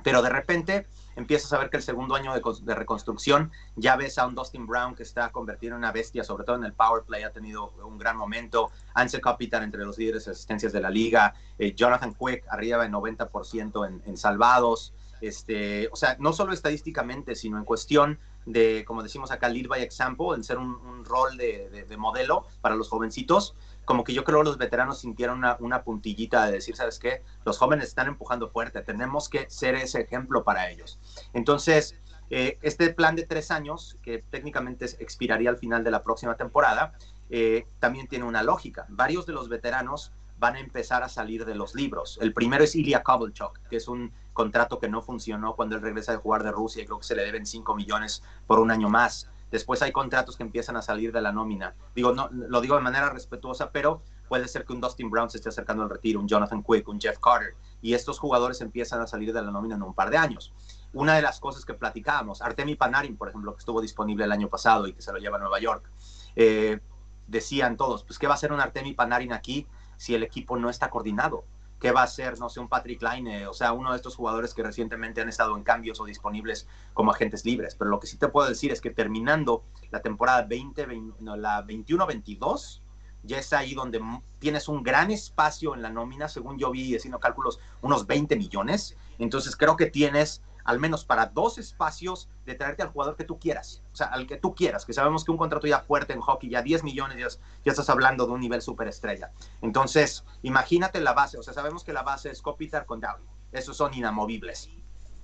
Pero 0.04 0.22
de 0.22 0.30
repente 0.30 0.88
empiezas 1.16 1.54
a 1.54 1.60
ver 1.60 1.70
que 1.70 1.78
el 1.78 1.84
segundo 1.84 2.16
año 2.16 2.34
de, 2.34 2.76
reconstrucción 2.76 3.52
ya 3.76 3.96
ves 3.96 4.18
a 4.18 4.28
un 4.28 4.36
Dustin 4.36 4.68
Brown 4.68 4.96
que 4.96 5.04
está 5.04 5.32
convertido 5.32 5.74
en 5.74 5.78
una 5.78 5.94
bestia, 5.94 6.24
sobre 6.26 6.44
todo 6.44 6.58
en 6.58 6.66
el 6.66 6.74
power 6.74 7.04
play, 7.04 7.24
ha 7.24 7.32
tenido 7.32 7.70
un 7.86 7.98
gran 7.98 8.18
momento. 8.18 8.72
Ansel 8.96 9.22
Kopitar 9.22 9.64
entre 9.64 9.86
los 9.86 9.98
líderes 9.98 10.26
de 10.26 10.32
asistencias 10.32 10.74
de 10.74 10.82
la 10.82 10.90
liga. 10.90 11.34
Eh, 11.58 11.74
Jonathan 11.74 12.14
Quick 12.14 12.46
arriba 12.50 12.86
en 12.86 12.92
90% 12.92 13.88
en, 13.88 14.02
en 14.06 14.18
salvados. 14.18 14.94
Este, 15.22 15.88
o 15.90 15.96
sea, 15.96 16.18
no 16.20 16.34
solo 16.34 16.52
estadísticamente, 16.52 17.36
sino 17.36 17.58
en 17.58 17.64
cuestión 17.64 18.20
de, 18.46 18.84
como 18.86 19.04
decimos 19.04 19.32
acá, 19.32 19.48
lead 19.50 19.68
by 19.68 19.82
example, 19.82 20.36
en 20.36 20.44
ser 20.44 20.58
un, 20.58 21.06
rol 21.06 21.38
de, 21.38 21.86
modelo 21.98 22.46
para 22.62 22.76
los 22.76 22.90
jovencitos 22.90 23.56
como 23.86 24.04
que 24.04 24.14
yo 24.14 24.24
creo 24.24 24.44
los 24.44 24.58
veteranos 24.58 25.00
sintieron 25.00 25.44
una, 25.60 25.84
puntillita 25.84 26.46
de 26.46 26.54
decir, 26.54 26.76
¿sabes 26.76 27.00
qué? 27.00 27.24
Los 27.46 27.58
jóvenes 27.58 27.88
están 27.88 28.08
empujando 28.08 28.50
fuerte, 28.50 28.82
tenemos 28.82 29.30
que 29.30 29.50
ser 29.50 29.76
ese 29.76 30.02
ejemplo 30.02 30.44
para 30.44 30.70
ellos. 30.70 31.00
Entonces, 31.34 31.96
eh, 32.30 32.58
este 32.62 32.94
plan 32.94 33.16
de 33.16 33.26
tres 33.26 33.52
años, 33.52 33.98
que 34.02 34.24
técnicamente 34.30 34.86
expiraría 35.00 35.50
al 35.50 35.58
final 35.58 35.84
de 35.84 35.92
la 35.92 36.04
próxima 36.04 36.36
temporada, 36.36 36.94
eh, 37.30 37.68
también 37.80 38.08
tiene 38.08 38.26
una 38.26 38.44
lógica. 38.44 38.86
Varios 38.90 39.26
de 39.26 39.34
los 39.34 39.50
veteranos 39.50 40.14
van 40.40 40.56
a 40.56 40.60
empezar 40.60 41.04
a 41.04 41.10
salir 41.10 41.46
de 41.46 41.56
los 41.56 41.76
libros. 41.76 42.18
El 42.22 42.34
primero 42.34 42.64
es 42.64 42.76
Ilya 42.76 43.04
Kovalchuk, 43.04 43.60
que 43.70 43.78
es 43.78 43.88
un 43.88 44.12
contrato 44.34 44.80
que 44.80 44.90
no 44.90 45.02
funcionó 45.02 45.56
cuando 45.56 45.76
él 45.76 45.82
regresa 45.82 46.12
de 46.12 46.18
jugar 46.18 46.44
de 46.44 46.52
Rusia 46.52 46.84
y 46.84 46.86
creo 46.86 47.00
que 47.00 47.06
se 47.06 47.16
le 47.16 47.24
deben 47.24 47.46
5 47.46 47.76
millones 47.76 48.24
por 48.48 48.60
un 48.60 48.72
año 48.72 48.90
más. 48.90 49.30
Después 49.54 49.84
hay 49.84 49.92
contratos 49.92 50.36
que 50.36 50.42
empiezan 50.42 50.78
a 50.78 50.82
salir 50.82 51.12
de 51.12 51.22
la 51.22 51.32
nómina. 51.32 51.76
Digo, 51.94 52.12
no, 52.12 52.28
lo 52.32 52.60
digo 52.60 52.76
de 52.76 52.82
manera 52.82 53.12
respetuosa, 53.12 53.70
pero 53.70 54.02
puede 54.28 54.48
ser 54.48 54.66
que 54.66 54.74
un 54.74 54.82
Dustin 54.82 55.12
Brown 55.12 55.30
se 55.30 55.38
esté 55.38 55.50
acercando 55.50 55.84
al 55.84 55.92
retiro, 55.92 56.20
un 56.20 56.28
Jonathan 56.28 56.64
Quick, 56.64 56.88
un 56.88 57.00
Jeff 57.00 57.20
Carter, 57.20 57.54
y 57.80 57.94
estos 57.94 58.18
jugadores 58.18 58.62
empiezan 58.62 59.00
a 59.02 59.06
salir 59.06 59.32
de 59.32 59.44
la 59.44 59.52
nómina 59.52 59.76
en 59.76 59.84
un 59.84 59.94
par 59.94 60.10
de 60.10 60.18
años. 60.18 60.52
Una 60.92 61.14
de 61.14 61.22
las 61.22 61.40
cosas 61.40 61.66
que 61.66 61.76
platicábamos, 61.76 62.42
Artemi 62.42 62.74
Panarin, 62.74 63.16
por 63.16 63.30
ejemplo, 63.30 63.54
que 63.54 63.60
estuvo 63.60 63.80
disponible 63.80 64.26
el 64.26 64.32
año 64.32 64.50
pasado 64.50 64.88
y 64.88 64.94
que 64.94 65.04
se 65.04 65.14
lo 65.14 65.20
lleva 65.20 65.38
a 65.38 65.42
Nueva 65.42 65.60
York, 65.60 65.88
eh, 66.36 66.80
decían 67.28 67.78
todos, 67.78 68.04
pues, 68.06 68.18
¿qué 68.18 68.26
va 68.26 68.34
a 68.34 68.38
hacer 68.38 68.54
un 68.54 68.60
Artemi 68.60 68.94
Panarin 68.94 69.34
aquí 69.34 69.68
si 69.98 70.16
el 70.16 70.24
equipo 70.24 70.58
no 70.58 70.72
está 70.72 70.90
coordinado? 70.90 71.46
Qué 71.84 71.92
va 71.92 72.04
a 72.04 72.08
ser, 72.08 72.40
no 72.40 72.48
sé, 72.48 72.62
un 72.62 72.70
Patrick 72.70 73.04
Line, 73.04 73.46
o 73.46 73.54
sea, 73.54 73.74
uno 73.74 73.92
de 73.92 73.98
estos 73.98 74.16
jugadores 74.16 74.54
que 74.54 74.64
recientemente 74.64 75.20
han 75.20 75.28
estado 75.28 75.58
en 75.58 75.64
cambios 75.64 76.00
o 76.00 76.06
disponibles 76.06 76.66
como 76.94 77.12
agentes 77.12 77.44
libres. 77.44 77.76
Pero 77.76 77.90
lo 77.90 78.00
que 78.00 78.08
sí 78.08 78.16
te 78.16 78.30
puedo 78.30 78.48
decir 78.48 78.72
es 78.72 78.80
que 78.80 78.90
terminando 78.90 79.66
la 79.92 80.02
temporada 80.02 80.44
20, 80.44 80.88
la 81.20 81.62
21-22, 81.66 82.82
ya 83.24 83.38
es 83.38 83.52
ahí 83.52 83.74
donde 83.74 84.02
tienes 84.40 84.70
un 84.70 84.82
gran 84.82 85.12
espacio 85.12 85.76
en 85.76 85.82
la 85.82 85.90
nómina, 85.90 86.30
según 86.30 86.58
yo 86.58 86.72
vi 86.72 86.96
haciendo 86.96 87.20
cálculos, 87.20 87.60
unos 87.82 88.08
20 88.08 88.38
millones. 88.38 88.96
Entonces 89.20 89.58
creo 89.58 89.76
que 89.76 89.88
tienes 89.88 90.42
al 90.64 90.80
menos 90.80 91.06
para 91.06 91.28
dos 91.28 91.58
espacios 91.58 92.30
de 92.46 92.56
traerte 92.56 92.84
al 92.84 92.90
jugador 92.90 93.16
que 93.16 93.24
tú 93.24 93.40
quieras, 93.40 93.84
o 93.92 93.96
sea, 93.96 94.08
al 94.08 94.28
que 94.28 94.38
tú 94.38 94.56
quieras, 94.56 94.86
que 94.86 94.94
sabemos 94.94 95.24
que 95.24 95.32
un 95.32 95.38
contrato 95.38 95.68
ya 95.68 95.80
fuerte 95.80 96.14
en 96.14 96.22
hockey, 96.22 96.50
ya 96.50 96.62
10 96.62 96.84
millones, 96.84 97.40
ya, 97.64 97.72
estás 97.72 97.90
hablando 97.90 98.26
de 98.26 98.34
un 98.34 98.42
nivel 98.42 98.62
superestrella. 98.62 99.32
Entonces, 99.62 100.24
imagínate 100.42 101.00
la 101.02 101.14
base, 101.14 101.38
o 101.38 101.44
sea, 101.44 101.54
sabemos 101.54 101.84
que 101.84 101.94
la 101.94 102.04
base 102.04 102.30
es 102.30 102.42
Kopitar 102.42 102.86
con 102.86 103.00
Downey, 103.00 103.28
esos 103.52 103.78
son 103.78 103.94
inamovibles. 103.94 104.70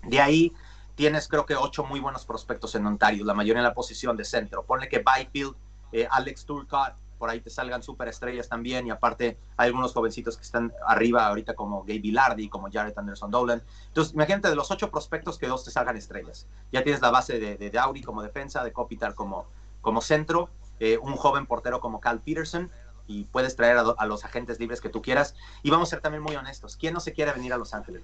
De 0.03 0.21
ahí 0.21 0.53
tienes 0.95 1.27
creo 1.27 1.45
que 1.45 1.55
ocho 1.55 1.83
muy 1.83 1.99
buenos 1.99 2.25
prospectos 2.25 2.75
en 2.75 2.85
Ontario, 2.85 3.25
la 3.25 3.33
mayoría 3.33 3.59
en 3.59 3.67
la 3.67 3.73
posición 3.73 4.17
de 4.17 4.25
centro. 4.25 4.63
Ponle 4.65 4.89
que 4.89 5.03
Byfield, 5.03 5.55
eh, 5.91 6.07
Alex 6.09 6.45
Turcott, 6.45 6.93
por 7.19 7.29
ahí 7.29 7.41
te 7.41 7.51
salgan 7.51 7.83
superestrellas 7.83 8.49
también 8.49 8.87
y 8.87 8.89
aparte 8.89 9.37
hay 9.57 9.67
algunos 9.67 9.93
jovencitos 9.93 10.37
que 10.37 10.43
están 10.43 10.73
arriba 10.87 11.27
ahorita 11.27 11.53
como 11.53 11.81
Gabe 11.81 11.99
Bilardi, 11.99 12.49
como 12.49 12.71
Jared 12.71 12.97
Anderson 12.97 13.29
Dolan. 13.29 13.61
Entonces, 13.87 14.13
imagínate 14.15 14.49
de 14.49 14.55
los 14.55 14.71
ocho 14.71 14.89
prospectos 14.89 15.37
que 15.37 15.47
dos 15.47 15.63
te 15.63 15.69
salgan 15.69 15.97
estrellas. 15.97 16.47
Ya 16.71 16.81
tienes 16.81 17.01
la 17.01 17.11
base 17.11 17.39
de, 17.39 17.57
de 17.57 17.69
Dowdy 17.69 18.01
como 18.01 18.23
defensa, 18.23 18.63
de 18.63 18.71
Kopitar 18.71 19.13
como, 19.13 19.45
como 19.81 20.01
centro, 20.01 20.49
eh, 20.79 20.97
un 20.97 21.15
joven 21.15 21.45
portero 21.45 21.81
como 21.81 21.99
Cal 21.99 22.21
Peterson 22.21 22.71
y 23.05 23.25
puedes 23.25 23.55
traer 23.55 23.77
a, 23.77 24.05
los 24.05 24.23
agentes 24.23 24.59
libres 24.59 24.79
que 24.79 24.89
tú 24.89 25.01
quieras. 25.01 25.35
Y 25.61 25.71
vamos 25.71 25.89
a 25.89 25.91
ser 25.91 26.01
también 26.01 26.23
muy 26.23 26.35
honestos, 26.35 26.77
¿quién 26.77 26.93
no 26.93 26.99
se 26.99 27.11
quiere 27.11 27.33
venir 27.33 27.51
a 27.53 27.57
Los 27.57 27.73
Ángeles? 27.73 28.03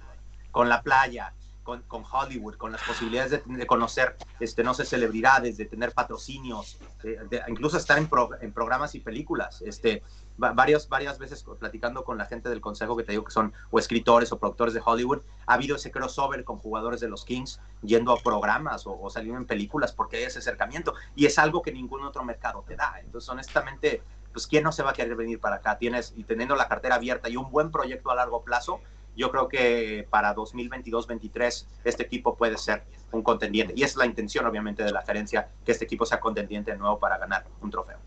Con 0.50 0.68
la 0.68 0.82
playa, 0.82 1.32
con, 1.66 2.04
Hollywood, 2.10 2.54
con 2.54 2.70
las 2.70 2.82
posibilidades 2.82 3.42
de, 3.44 3.66
conocer, 3.66 4.16
este, 4.38 4.62
no 4.62 4.72
sé, 4.72 4.84
celebridades, 4.84 5.56
de 5.56 5.64
tener 5.64 5.92
patrocinios, 5.92 6.78
de, 7.02 7.42
incluso 7.48 7.76
estar 7.76 7.98
en, 7.98 8.08
programas 8.52 8.94
y 8.94 9.00
películas. 9.00 9.62
Este, 9.62 10.02
varios, 10.36 10.88
varias 10.88 11.18
veces 11.18 11.44
platicando 11.58 12.04
con 12.04 12.18
la 12.18 12.26
gente 12.26 12.48
del 12.48 12.60
consejo 12.60 12.96
que 12.96 13.02
te 13.02 13.12
digo 13.12 13.24
que 13.24 13.32
son 13.32 13.52
o 13.70 13.80
escritores 13.80 14.30
o 14.30 14.38
productores 14.38 14.74
de 14.74 14.82
Hollywood, 14.84 15.22
ha 15.46 15.54
habido 15.54 15.76
ese 15.76 15.90
crossover 15.90 16.44
con 16.44 16.58
jugadores 16.58 17.00
de 17.00 17.08
los 17.08 17.24
Kings 17.24 17.60
yendo 17.82 18.12
a 18.12 18.20
programas 18.22 18.86
o, 18.86 18.98
o 18.98 19.10
saliendo 19.10 19.38
en 19.38 19.46
películas 19.46 19.92
porque 19.92 20.18
hay 20.18 20.24
ese 20.24 20.38
acercamiento 20.38 20.94
y 21.16 21.26
es 21.26 21.38
algo 21.38 21.62
que 21.62 21.72
ningún 21.72 22.04
otro 22.04 22.22
mercado 22.24 22.64
te 22.66 22.76
da. 22.76 22.94
Entonces, 23.00 23.28
honestamente, 23.28 24.02
pues 24.32 24.46
¿quién 24.46 24.62
no 24.64 24.70
se 24.70 24.82
va 24.82 24.90
a 24.90 24.92
querer 24.92 25.16
venir 25.16 25.40
para 25.40 25.56
acá? 25.56 25.78
Tienes, 25.78 26.12
y 26.14 26.22
teniendo 26.22 26.54
la 26.54 26.68
cartera 26.68 26.96
abierta 26.96 27.28
y 27.28 27.36
un 27.36 27.50
buen 27.50 27.70
proyecto 27.70 28.10
a 28.10 28.14
largo 28.14 28.42
plazo, 28.42 28.80
yo 29.16 29.30
creo 29.30 29.48
que 29.48 30.06
para 30.10 30.34
2022-23 30.34 31.66
este 31.84 32.02
equipo 32.02 32.36
puede 32.36 32.58
ser 32.58 32.84
un 33.12 33.22
contendiente. 33.22 33.74
Y 33.76 33.82
es 33.82 33.96
la 33.96 34.06
intención, 34.06 34.46
obviamente, 34.46 34.82
de 34.82 34.92
la 34.92 35.02
gerencia, 35.02 35.48
que 35.64 35.72
este 35.72 35.84
equipo 35.84 36.06
sea 36.06 36.20
contendiente 36.20 36.72
de 36.72 36.78
nuevo 36.78 36.98
para 36.98 37.18
ganar 37.18 37.44
un 37.60 37.70
trofeo. 37.70 37.98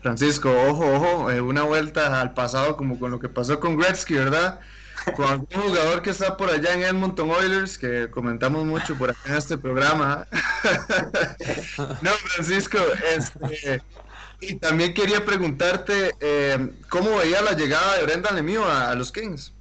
Francisco, 0.00 0.50
ojo, 0.68 0.86
ojo, 0.86 1.30
eh, 1.30 1.40
una 1.40 1.62
vuelta 1.62 2.20
al 2.20 2.32
pasado 2.32 2.76
como 2.76 2.98
con 2.98 3.10
lo 3.10 3.18
que 3.18 3.28
pasó 3.28 3.58
con 3.58 3.76
Gretzky, 3.76 4.14
¿verdad? 4.14 4.60
Con 5.16 5.26
algún 5.26 5.46
jugador 5.62 6.02
que 6.02 6.10
está 6.10 6.36
por 6.36 6.50
allá 6.50 6.74
en 6.74 6.82
Edmonton 6.82 7.30
Oilers, 7.30 7.78
que 7.78 8.08
comentamos 8.10 8.64
mucho 8.64 8.96
por 8.96 9.10
acá 9.10 9.20
en 9.26 9.34
este 9.34 9.58
programa. 9.58 10.26
no, 12.02 12.10
Francisco, 12.12 12.78
este, 13.16 13.82
y 14.40 14.54
también 14.56 14.94
quería 14.94 15.24
preguntarte 15.24 16.14
eh, 16.20 16.70
cómo 16.88 17.16
veía 17.16 17.42
la 17.42 17.52
llegada 17.52 17.96
de 17.96 18.04
Brendan 18.04 18.36
Lemieux 18.36 18.64
a 18.64 18.94
los 18.94 19.10
Kings. 19.10 19.52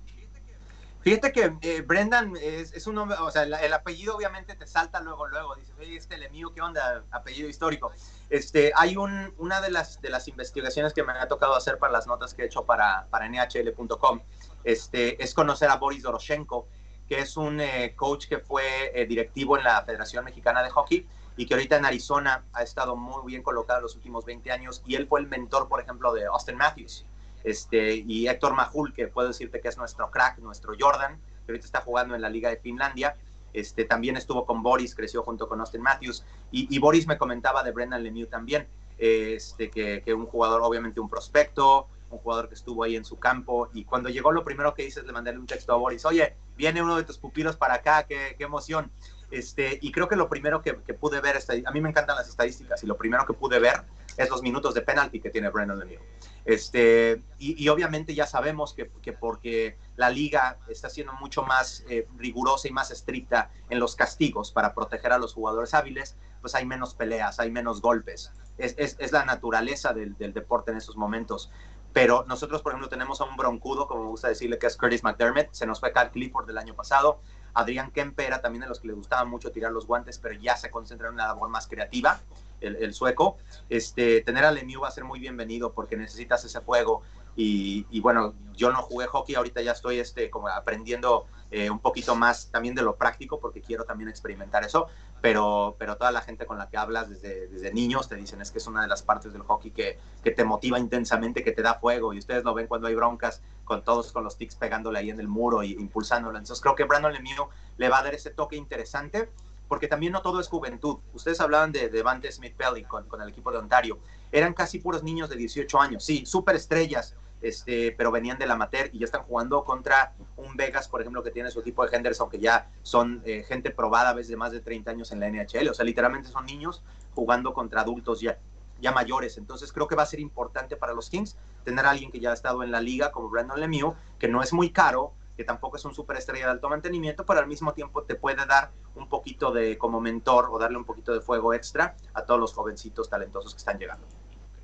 Fíjate 1.08 1.32
que 1.32 1.54
eh, 1.62 1.84
Brendan 1.84 2.34
es, 2.36 2.86
un 2.86 2.96
nombre, 2.96 3.18
o 3.22 3.32
sea, 3.32 3.44
el, 3.44 3.74
apellido 3.74 4.18
obviamente 4.18 4.58
te 4.58 4.68
salta 4.68 5.00
luego, 5.00 5.26
luego. 5.26 5.56
Dices, 5.56 5.74
oye, 5.80 5.96
este 5.96 6.18
Lemieux, 6.18 6.52
¿qué 6.54 6.60
onda? 6.60 7.06
Apellido 7.12 7.48
histórico. 7.48 7.94
Este, 8.30 8.74
hay 8.76 8.98
un, 8.98 9.34
una 9.38 9.62
de 9.62 9.72
las, 9.72 10.02
de 10.02 10.10
las 10.10 10.28
investigaciones 10.28 10.94
que 10.94 11.04
me 11.04 11.14
ha 11.14 11.30
tocado 11.30 11.56
hacer 11.56 11.78
para 11.78 11.94
las 11.94 12.08
notas 12.08 12.34
que 12.34 12.42
he 12.42 12.46
hecho 12.48 12.66
para, 12.66 13.08
para 13.10 13.26
NHL.com 13.30 14.20
este, 14.66 15.24
es 15.24 15.34
conocer 15.34 15.70
a 15.70 15.78
Boris 15.78 16.04
Doroshenko, 16.04 16.68
que 17.08 17.20
es 17.20 17.38
un 17.38 17.62
eh, 17.62 17.94
coach 17.96 18.28
que 18.28 18.40
fue 18.40 18.92
eh, 18.94 19.06
directivo 19.06 19.58
en 19.58 19.64
la 19.64 19.82
Federación 19.84 20.26
Mexicana 20.26 20.62
de 20.62 20.72
Hockey 20.72 21.08
y 21.38 21.46
que 21.46 21.54
ahorita 21.54 21.78
en 21.78 21.86
Arizona 21.86 22.44
ha 22.52 22.64
estado 22.64 22.98
muy 22.98 23.32
bien 23.32 23.44
colocado 23.44 23.80
los 23.80 23.96
últimos 23.96 24.26
20 24.26 24.52
años 24.52 24.84
y 24.86 24.96
él 24.96 25.08
fue 25.08 25.22
el 25.22 25.28
mentor, 25.28 25.70
por 25.70 25.80
ejemplo, 25.80 26.12
de 26.12 26.26
Austin 26.26 26.58
Matthews. 26.58 27.06
Este, 27.48 28.04
y 28.06 28.28
Héctor 28.28 28.56
Majul, 28.56 28.92
que 28.94 29.08
puedo 29.08 29.30
decirte 29.30 29.62
que 29.62 29.70
es 29.70 29.78
nuestro 29.78 30.12
crack, 30.12 30.40
nuestro 30.40 30.74
Jordan, 30.78 31.18
que 31.46 31.54
ahorita 31.54 31.66
está 31.66 31.80
jugando 31.80 32.14
en 32.14 32.22
la 32.22 32.30
Liga 32.30 32.50
de 32.50 32.58
Finlandia. 32.58 33.16
Este, 33.54 33.86
también 33.86 34.18
estuvo 34.18 34.46
con 34.46 34.62
Boris, 34.62 34.94
creció 34.94 35.24
junto 35.24 35.48
con 35.48 35.62
Austin 35.62 35.82
Matthews. 35.82 36.26
Y, 36.52 36.78
Boris 36.80 37.08
me 37.08 37.18
comentaba 37.18 37.64
de 37.64 37.72
Brendan 37.72 38.04
Lemieux 38.04 38.30
también, 38.30 38.68
este, 38.98 39.70
que, 39.70 40.14
un 40.14 40.26
jugador, 40.26 40.62
obviamente 40.62 41.00
un 41.00 41.08
prospecto, 41.08 41.88
un 42.10 42.18
jugador 42.20 42.50
que 42.50 42.56
estuvo 42.56 42.84
ahí 42.84 42.98
en 42.98 43.06
su 43.06 43.18
campo. 43.18 43.70
Y 43.74 43.86
cuando 43.86 44.10
llegó, 44.10 44.34
lo 44.34 44.44
primero 44.44 44.74
que 44.74 44.84
hice 44.84 45.00
es 45.00 45.06
le 45.06 45.14
mandé 45.14 45.32
un 45.32 45.48
texto 45.48 45.72
a 45.72 45.78
Boris: 45.78 46.04
Oye, 46.04 46.36
viene 46.58 46.82
uno 46.82 46.98
de 46.98 47.04
tus 47.04 47.18
pupilos 47.18 47.56
para 47.56 47.76
acá, 47.76 48.04
qué, 48.04 48.36
qué 48.38 48.44
emoción. 48.44 48.92
Este, 49.32 49.80
y 49.82 49.94
creo 49.94 50.10
que 50.10 50.18
lo 50.18 50.28
primero 50.28 50.62
que, 50.62 50.80
que 50.86 50.94
pude 50.94 51.22
ver, 51.22 51.38
a 51.66 51.72
mí 51.72 51.80
me 51.80 51.90
encantan 51.90 52.18
las 52.18 52.28
estadísticas, 52.28 52.84
y 52.84 52.88
lo 52.88 52.98
primero 52.98 53.26
que 53.26 53.34
pude 53.34 53.58
ver 53.60 53.84
es 54.18 54.30
los 54.30 54.42
minutos 54.42 54.74
de 54.74 54.82
penalti 54.82 55.22
que 55.22 55.30
tiene 55.30 55.50
Brendan 55.50 55.80
Lemieux. 55.80 56.02
Este, 56.48 57.22
y, 57.40 57.68
obviamente 57.68 58.16
ya 58.16 58.26
sabemos 58.26 58.74
que, 58.74 58.86
porque 59.12 59.78
la 59.98 60.10
liga 60.10 60.58
está 60.70 60.90
siendo 60.90 61.12
mucho 61.12 61.44
más 61.44 61.84
eh, 61.90 62.08
rigurosa 62.16 62.70
y 62.70 62.72
más 62.72 62.90
estricta 62.90 63.52
en 63.70 63.80
los 63.80 63.98
castigos 63.98 64.54
para 64.54 64.74
proteger 64.74 65.12
a 65.12 65.18
los 65.18 65.34
jugadores 65.34 65.74
hábiles, 65.74 66.16
pues 66.40 66.56
hay 66.56 66.66
menos 66.66 66.94
peleas, 66.94 67.42
hay 67.42 67.52
menos 67.52 67.82
golpes. 67.82 68.32
Es, 68.58 68.76
es, 68.78 69.12
la 69.12 69.26
naturaleza 69.26 69.92
del, 69.92 70.16
deporte 70.18 70.72
en 70.72 70.78
esos 70.78 70.96
momentos. 70.96 71.52
Pero 71.92 72.24
nosotros, 72.30 72.62
por 72.62 72.72
ejemplo, 72.72 72.88
tenemos 72.88 73.20
a 73.20 73.26
un 73.26 73.36
broncudo, 73.36 73.86
como 73.86 74.04
me 74.04 74.10
gusta 74.10 74.30
decirle, 74.30 74.58
que 74.58 74.68
es 74.68 74.78
Curtis 74.78 75.04
McDermott. 75.04 75.50
Se 75.52 75.66
nos 75.66 75.82
fue 75.82 75.92
Cal 75.92 76.12
Clifford 76.12 76.48
del 76.48 76.58
año 76.58 76.76
pasado. 76.76 77.20
Adrián 77.56 77.92
Kempe 77.92 78.26
era 78.26 78.40
también 78.40 78.62
de 78.62 78.70
los 78.70 78.80
que 78.80 78.88
le 78.88 78.94
gustaba 78.94 79.26
mucho 79.26 79.52
tirar 79.52 79.74
los 79.74 79.86
guantes, 79.86 80.18
pero 80.18 80.40
ya 80.40 80.56
se 80.56 80.72
concentra 80.72 81.10
en 81.10 81.16
una 81.16 81.28
labor 81.28 81.50
más 81.50 81.68
creativa 81.68 82.22
el, 82.62 82.94
sueco, 82.94 83.38
este, 83.70 84.22
tener 84.22 84.46
a 84.46 84.52
Lemieux 84.52 84.82
va 84.82 84.88
a 84.88 84.92
ser 84.92 85.04
muy 85.04 85.20
bienvenido 85.20 85.74
porque 85.74 85.98
necesitas 85.98 86.44
ese 86.46 86.60
juego. 86.60 87.02
Y, 87.40 88.00
bueno, 88.00 88.34
yo 88.56 88.72
no 88.72 88.82
jugué 88.82 89.06
hockey, 89.06 89.36
ahorita 89.36 89.62
ya 89.62 89.74
estoy 89.74 90.00
este, 90.00 90.32
como 90.32 90.48
aprendiendo 90.48 91.28
eh, 91.52 91.70
un 91.70 91.78
poquito 91.78 92.16
más 92.16 92.50
también 92.50 92.74
de 92.74 92.82
lo 92.82 92.96
práctico 92.96 93.40
porque 93.40 93.62
quiero 93.62 93.86
también 93.86 94.10
experimentar 94.10 94.64
eso. 94.64 94.88
Pero, 95.22 95.76
pero 95.78 95.98
toda 95.98 96.12
la 96.12 96.22
gente 96.22 96.46
con 96.46 96.58
la 96.58 96.68
que 96.68 96.78
hablas 96.78 97.10
desde, 97.10 97.48
desde 97.48 97.74
niños 97.74 98.08
te 98.08 98.16
dicen 98.16 98.42
es 98.42 98.52
que 98.52 98.58
es 98.58 98.68
una 98.68 98.82
de 98.82 98.88
las 98.88 99.04
partes 99.04 99.34
del 99.34 99.44
hockey 99.44 99.72
que, 99.72 100.00
que 100.24 100.32
te 100.32 100.44
motiva 100.44 100.80
intensamente, 100.80 101.44
que 101.44 101.52
te 101.52 101.62
da 101.62 101.76
fuego. 101.76 102.14
Y 102.14 102.20
ustedes 102.20 102.44
lo 102.44 102.56
ven 102.56 102.66
cuando 102.66 102.88
hay 102.88 102.96
broncas 102.96 103.42
con 103.66 103.84
todos 103.84 104.12
con 104.12 104.24
los 104.24 104.38
tics 104.38 104.56
pegándole 104.56 104.98
ahí 104.98 105.12
en 105.12 105.20
el 105.20 105.28
muro 105.28 105.62
y 105.62 105.74
impulsándolo. 105.74 106.38
Entonces 106.38 106.62
creo 106.62 106.76
que 106.76 106.86
Brandon 106.86 107.14
Lemieux 107.14 107.50
le 107.78 107.90
va 107.90 108.00
a 108.00 108.04
dar 108.04 108.16
ese 108.16 108.32
toque 108.32 108.56
interesante 108.56 109.30
porque 109.68 109.88
también 109.88 110.14
no 110.14 110.22
todo 110.22 110.40
es 110.40 110.48
juventud. 110.48 110.98
Ustedes 111.14 111.40
hablaban 111.42 111.72
de 111.72 111.90
Devante 111.90 112.32
Smith 112.32 112.56
Pelly 112.56 112.84
con, 112.84 113.08
con, 113.08 113.22
el 113.22 113.30
equipo 113.30 113.52
de 113.52 113.58
Ontario. 113.58 114.00
Eran 114.32 114.54
casi 114.54 114.80
puros 114.80 115.04
niños 115.04 115.30
de 115.30 115.36
18 115.36 115.80
años, 115.80 116.04
sí, 116.04 116.26
súper 116.26 116.56
estrellas, 116.56 117.16
este, 117.42 117.92
pero 117.92 118.12
venían 118.12 118.40
de 118.40 118.48
la 118.48 118.56
amateur 118.56 118.90
y 118.92 119.00
ya 119.00 119.06
están 119.06 119.22
jugando 119.24 119.64
contra 119.64 120.14
un 120.38 120.56
Vegas, 120.56 120.88
por 120.88 121.02
ejemplo, 121.02 121.22
que 121.22 121.32
tiene 121.32 121.52
su 121.52 121.60
equipo 121.60 121.86
de 121.86 121.96
Henderson, 121.96 122.30
que 122.30 122.40
ya 122.40 122.70
son 122.82 123.22
eh, 123.26 123.44
gente 123.48 123.70
probada 123.72 124.10
a 124.10 124.14
veces 124.14 124.30
de 124.30 124.38
más 124.38 124.52
de 124.52 124.60
30 124.60 124.92
años 124.92 125.12
en 125.12 125.20
la 125.20 125.30
NHL. 125.30 125.70
O 125.70 125.74
sea, 125.74 125.86
literalmente 125.86 126.30
son 126.30 126.46
niños 126.46 126.82
jugando 127.14 127.54
contra 127.54 127.82
adultos 127.82 128.22
ya, 128.22 128.40
ya 128.82 128.92
mayores. 128.92 129.38
Entonces 129.38 129.72
creo 129.72 129.88
que 129.88 129.96
va 129.96 130.04
a 130.04 130.08
ser 130.08 130.20
importante 130.20 130.76
para 130.76 130.94
los 130.94 131.10
Kings 131.10 131.38
tener 131.64 131.86
a 131.86 131.92
alguien 131.92 132.12
que 132.12 132.20
ya 132.20 132.32
ha 132.32 132.34
estado 132.34 132.64
en 132.64 132.72
la 132.72 132.82
liga, 132.82 133.12
como 133.12 133.30
Brandon 133.30 133.60
Lemieux, 133.60 133.96
que 134.18 134.28
no 134.28 134.42
es 134.42 134.52
muy 134.52 134.72
caro, 134.72 135.14
que 135.38 135.44
tampoco 135.44 135.78
es 135.78 135.86
un 135.86 135.94
superestrella 135.94 136.46
de 136.46 136.52
alto 136.54 136.68
mantenimiento, 136.68 137.24
pero 137.26 137.40
al 137.40 137.48
mismo 137.48 137.74
tiempo 137.74 138.04
te 138.04 138.16
puede 138.16 138.46
dar 138.48 138.72
un 138.96 139.08
poquito 139.08 139.52
de 139.52 139.78
como 139.78 140.02
mentor 140.02 140.50
o 140.52 140.58
darle 140.58 140.78
un 140.78 140.84
poquito 140.84 141.14
de 141.14 141.22
fuego 141.22 141.54
extra 141.54 141.96
a 142.16 142.24
todos 142.24 142.40
los 142.40 142.54
jovencitos 142.54 143.08
talentosos 143.10 143.54
que 143.54 143.60
están 143.60 143.78
llegando. 143.78 144.06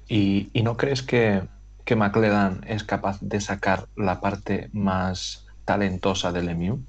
¿Y, 0.10 0.50
no 0.64 0.76
crees 0.76 1.04
que, 1.04 1.48
que 1.86 1.96
McLeod 1.96 2.64
es 2.66 2.84
capaz 2.84 3.20
de 3.22 3.40
sacar 3.40 3.88
la 3.96 4.20
parte 4.20 4.70
más 4.74 5.46
talentosa 5.64 6.32
del 6.32 6.48
Lemieux? 6.48 6.80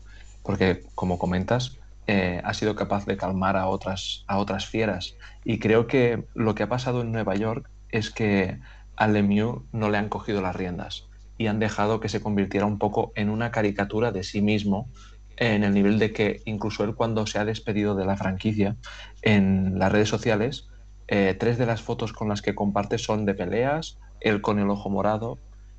Porque, 0.43 0.82
como 0.94 1.19
comentas, 1.19 1.78
eh, 2.06 2.40
ha 2.43 2.55
sido 2.55 2.74
capaz 2.74 3.05
de 3.05 3.16
calmar 3.16 3.56
a 3.56 3.66
otras, 3.66 4.24
a 4.27 4.39
otras 4.39 4.66
fieras. 4.66 5.15
Y 5.44 5.59
creo 5.59 5.86
que 5.86 6.27
lo 6.35 6.55
que 6.55 6.62
ha 6.62 6.69
pasado 6.69 7.02
en 7.02 7.12
Nueva 7.12 7.35
York 7.35 7.69
es 7.90 8.11
que 8.11 8.59
a 8.97 9.06
Lemieux 9.09 9.62
no 9.73 9.90
le 9.90 9.98
han 9.98 10.09
cogido 10.09 10.40
las 10.40 10.56
riendas 10.56 11.06
y 11.39 11.47
han 11.47 11.59
dejado 11.59 12.01
que 12.01 12.09
se 12.09 12.20
convirtiera 12.20 12.66
un 12.66 12.78
poco 12.78 13.12
en 13.15 13.31
una 13.31 13.51
caricatura 13.51 14.12
de 14.12 14.23
sí 14.23 14.43
mismo, 14.43 14.89
en 15.36 15.65
el 15.65 15.74
nivel 15.74 15.98
de 15.98 16.12
que 16.12 16.43
incluso 16.44 16.85
él 16.85 16.94
cuando 16.94 17.27
se 17.27 17.39
ha 17.39 17.44
despedido 17.44 17.94
de 17.94 18.06
la 18.06 18.16
franquicia 18.16 18.77
en 19.23 19.78
las 19.78 19.90
redes 19.90 20.09
sociales, 20.09 20.69
eh, 21.09 21.36
tres 21.39 21.59
de 21.59 21.66
las 21.66 21.82
fotos 21.82 22.12
con 22.12 22.28
las 22.28 22.40
que 22.40 22.55
comparte 22.55 22.98
son 22.98 23.27
de 23.27 23.35
peleas, 23.35 23.98
él 24.20 24.40
con 24.40 24.59
el 24.59 24.70
ojo 24.70 24.89
morado, 24.90 25.39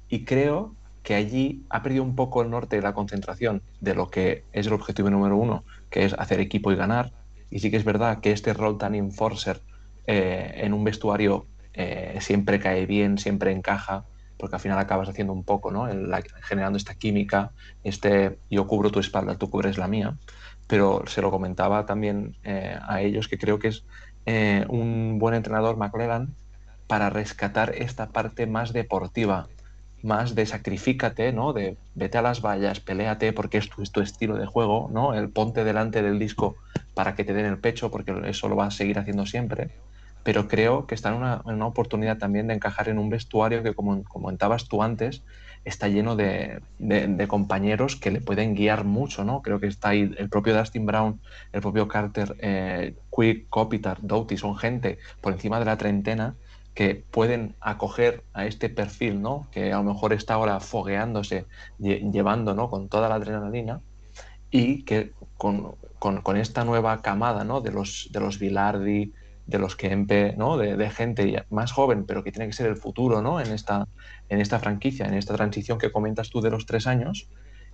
y 0.10 0.26
creo 0.26 0.76
que 1.04 1.16
allí 1.16 1.64
ha 1.70 1.84
perdido 1.84 2.04
un 2.04 2.16
poco 2.16 2.42
el 2.42 2.50
norte 2.50 2.76
de 2.76 2.82
la 2.82 2.94
concentración 2.94 3.62
de 3.80 3.96
lo 3.96 4.10
que 4.10 4.44
es 4.52 4.68
el 4.68 4.74
objetivo 4.74 5.10
número 5.10 5.38
uno, 5.38 5.64
que 5.90 6.04
es 6.04 6.14
hacer 6.14 6.40
equipo 6.40 6.72
y 6.72 6.76
ganar. 6.76 7.12
Y 7.50 7.60
sí 7.60 7.70
que 7.70 7.78
es 7.78 7.86
verdad 7.86 8.20
que 8.20 8.32
este 8.32 8.54
rol 8.54 8.78
tan 8.78 8.96
enforcer 8.96 9.62
eh, 10.08 10.54
en 10.58 10.74
un 10.74 10.84
vestuario 10.84 11.46
eh, 11.74 12.18
siempre 12.22 12.60
cae 12.60 12.86
bien, 12.88 13.18
siempre 13.20 13.52
encaja, 13.52 14.06
porque 14.38 14.56
al 14.56 14.62
final 14.62 14.80
acabas 14.80 15.10
haciendo 15.10 15.34
un 15.34 15.44
poco, 15.44 15.72
¿no? 15.72 15.88
generando 16.42 16.78
esta 16.78 16.96
química, 16.96 17.52
este 17.84 18.38
yo 18.50 18.68
cubro 18.68 18.92
tu 18.92 19.00
espalda, 19.00 19.38
tú 19.38 19.50
cubres 19.50 19.78
la 19.78 19.88
mía, 19.88 20.18
pero 20.68 21.04
se 21.08 21.22
lo 21.22 21.32
comentaba 21.32 21.86
también 21.86 22.36
eh, 22.44 22.78
a 22.82 23.02
ellos 23.02 23.28
que 23.28 23.38
creo 23.38 23.60
que 23.60 23.70
es 23.70 23.84
eh, 24.26 24.66
un 24.70 25.20
buen 25.20 25.36
entrenador 25.36 25.78
McLaren 25.78 26.36
para 26.88 27.10
rescatar 27.10 27.74
esta 27.76 28.08
parte 28.10 28.48
más 28.48 28.74
deportiva, 28.74 29.48
más 30.04 30.36
de 30.36 30.46
sacrifícate, 30.46 31.32
¿no? 31.34 31.54
De 31.54 31.78
vete 31.96 32.18
a 32.18 32.22
las 32.22 32.42
vallas, 32.42 32.80
peleate 32.80 33.34
porque 33.34 33.58
es 33.58 33.70
tu, 33.70 33.84
tu, 33.84 34.02
estilo 34.02 34.36
de 34.36 34.46
juego, 34.46 34.90
¿no? 34.92 35.14
El 35.14 35.30
ponte 35.30 35.64
delante 35.64 36.04
del 36.04 36.20
disco 36.20 36.58
para 36.94 37.16
que 37.16 37.24
te 37.24 37.34
den 37.34 37.46
el 37.46 37.58
pecho 37.58 37.90
porque 37.90 38.14
eso 38.26 38.50
lo 38.50 38.56
vas 38.56 38.74
a 38.74 38.78
seguir 38.78 39.00
haciendo 39.00 39.26
siempre 39.26 39.72
pero 40.26 40.48
creo 40.48 40.88
que 40.88 40.96
está 40.96 41.10
en 41.10 41.18
una, 41.18 41.68
oportunidad 41.68 42.18
también 42.18 42.48
de 42.48 42.56
encajar 42.56 42.90
en 42.90 42.98
un 42.98 43.12
vestuario 43.12 43.62
que, 43.62 43.76
como 43.76 44.04
comentabas 44.06 44.68
tú 44.68 44.82
antes, 44.82 45.22
está 45.66 45.88
lleno 45.88 46.16
de, 46.16 46.64
compañeros 47.28 47.96
que 47.96 48.10
le 48.10 48.22
pueden 48.22 48.56
guiar 48.56 48.86
mucho, 48.86 49.24
¿no? 49.24 49.44
Creo 49.44 49.60
que 49.60 49.68
está 49.68 49.90
ahí 49.90 50.16
el 50.18 50.28
propio 50.28 50.58
Dustin 50.58 50.88
Brown, 50.88 51.22
el 51.54 51.62
propio 51.62 51.88
Carter, 51.88 52.36
eh, 52.40 52.96
Quick, 53.16 53.50
Kopitar, 53.50 54.00
Doughty, 54.02 54.36
son 54.36 54.58
gente 54.58 54.98
por 55.22 55.34
encima 55.34 55.60
de 55.60 55.66
la 55.66 55.78
treintena 55.78 56.36
que 56.74 56.96
pueden 56.96 57.56
acoger 57.62 58.24
a 58.34 58.48
este 58.48 58.70
perfil, 58.70 59.22
¿no? 59.22 59.48
Que 59.52 59.74
a 59.74 59.78
lo 59.78 59.84
mejor 59.84 60.12
está 60.12 60.34
ahora 60.34 60.60
fogueándose, 60.60 61.46
llevando, 61.78 62.56
¿no? 62.56 62.72
Con 62.72 62.90
toda 62.90 63.10
la 63.10 63.16
adrenalina 63.16 63.80
y 64.50 64.82
que 64.86 65.12
con, 65.38 65.76
con, 66.00 66.38
esta 66.38 66.64
nueva 66.64 67.02
camada 67.02 67.44
¿no? 67.44 67.62
de 67.62 67.72
los 67.72 68.10
de 68.12 68.20
los 68.20 68.40
Vilardi, 68.40 69.14
de 69.48 69.60
los 69.60 69.78
¿no? 70.38 70.58
De, 70.58 70.76
de, 70.76 70.90
gente 70.90 71.46
más 71.50 71.72
joven, 71.72 72.06
pero 72.06 72.24
que 72.24 72.32
tiene 72.32 72.48
que 72.48 72.54
ser 72.54 72.68
el 72.68 72.78
futuro 72.78 73.22
¿no? 73.22 73.40
en, 73.40 73.52
esta, 73.52 73.88
en 74.30 74.42
esta 74.42 74.60
franquicia, 74.60 75.06
en 75.06 75.14
esta 75.14 75.36
transición 75.36 75.78
que 75.78 75.92
comentas 75.92 76.30
tú 76.30 76.42
de 76.42 76.50
los 76.50 76.66
tres 76.66 76.88
años, 76.88 77.30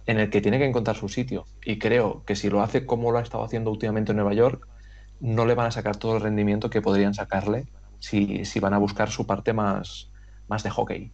en 0.05 0.19
el 0.19 0.29
que 0.29 0.41
tiene 0.41 0.57
que 0.57 0.65
encontrar 0.65 0.97
su 0.97 1.07
sitio. 1.07 1.45
Y 1.63 1.79
creo 1.79 2.23
que 2.25 2.35
si 2.35 2.49
lo 2.49 2.61
hace 2.61 2.85
como 2.85 3.11
lo 3.11 3.19
ha 3.19 3.21
estado 3.21 3.43
haciendo 3.43 3.71
últimamente 3.71 4.11
en 4.11 4.17
Nueva 4.17 4.33
York, 4.33 4.67
no 5.19 5.45
le 5.45 5.55
van 5.55 5.67
a 5.67 5.71
sacar 5.71 5.97
todo 5.97 6.15
el 6.15 6.21
rendimiento 6.21 6.69
que 6.69 6.81
podrían 6.81 7.13
sacarle 7.13 7.67
si, 7.99 8.43
si 8.45 8.59
van 8.59 8.73
a 8.73 8.79
buscar 8.79 9.11
su 9.11 9.25
parte 9.25 9.53
más, 9.53 10.09
más 10.47 10.63
de 10.63 10.71
hockey. 10.71 11.11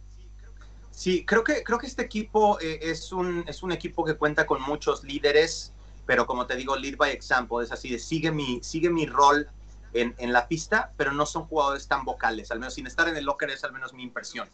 Sí, 0.90 1.24
creo 1.24 1.44
que, 1.44 1.62
creo 1.62 1.78
que 1.78 1.86
este 1.86 2.02
equipo 2.02 2.58
eh, 2.60 2.80
es, 2.82 3.12
un, 3.12 3.44
es 3.46 3.62
un 3.62 3.70
equipo 3.70 4.04
que 4.04 4.14
cuenta 4.14 4.46
con 4.46 4.60
muchos 4.62 5.04
líderes, 5.04 5.72
pero 6.06 6.26
como 6.26 6.46
te 6.46 6.56
digo, 6.56 6.74
lead 6.74 6.96
by 6.96 7.12
example, 7.12 7.62
es 7.62 7.70
así 7.70 7.90
de 7.90 8.00
sigue 8.00 8.32
mi, 8.32 8.58
sigue 8.62 8.90
mi 8.90 9.06
rol 9.06 9.46
en, 9.92 10.14
en, 10.18 10.32
la 10.32 10.48
pista, 10.48 10.92
pero 10.96 11.12
no 11.12 11.26
son 11.26 11.44
jugadores 11.44 11.88
tan 11.88 12.04
vocales, 12.04 12.50
al 12.50 12.58
menos 12.58 12.74
sin 12.74 12.86
estar 12.86 13.08
en 13.08 13.16
el 13.16 13.24
locker 13.24 13.50
es 13.50 13.64
al 13.64 13.72
menos 13.72 13.92
mi 13.92 14.02
impresión. 14.02 14.48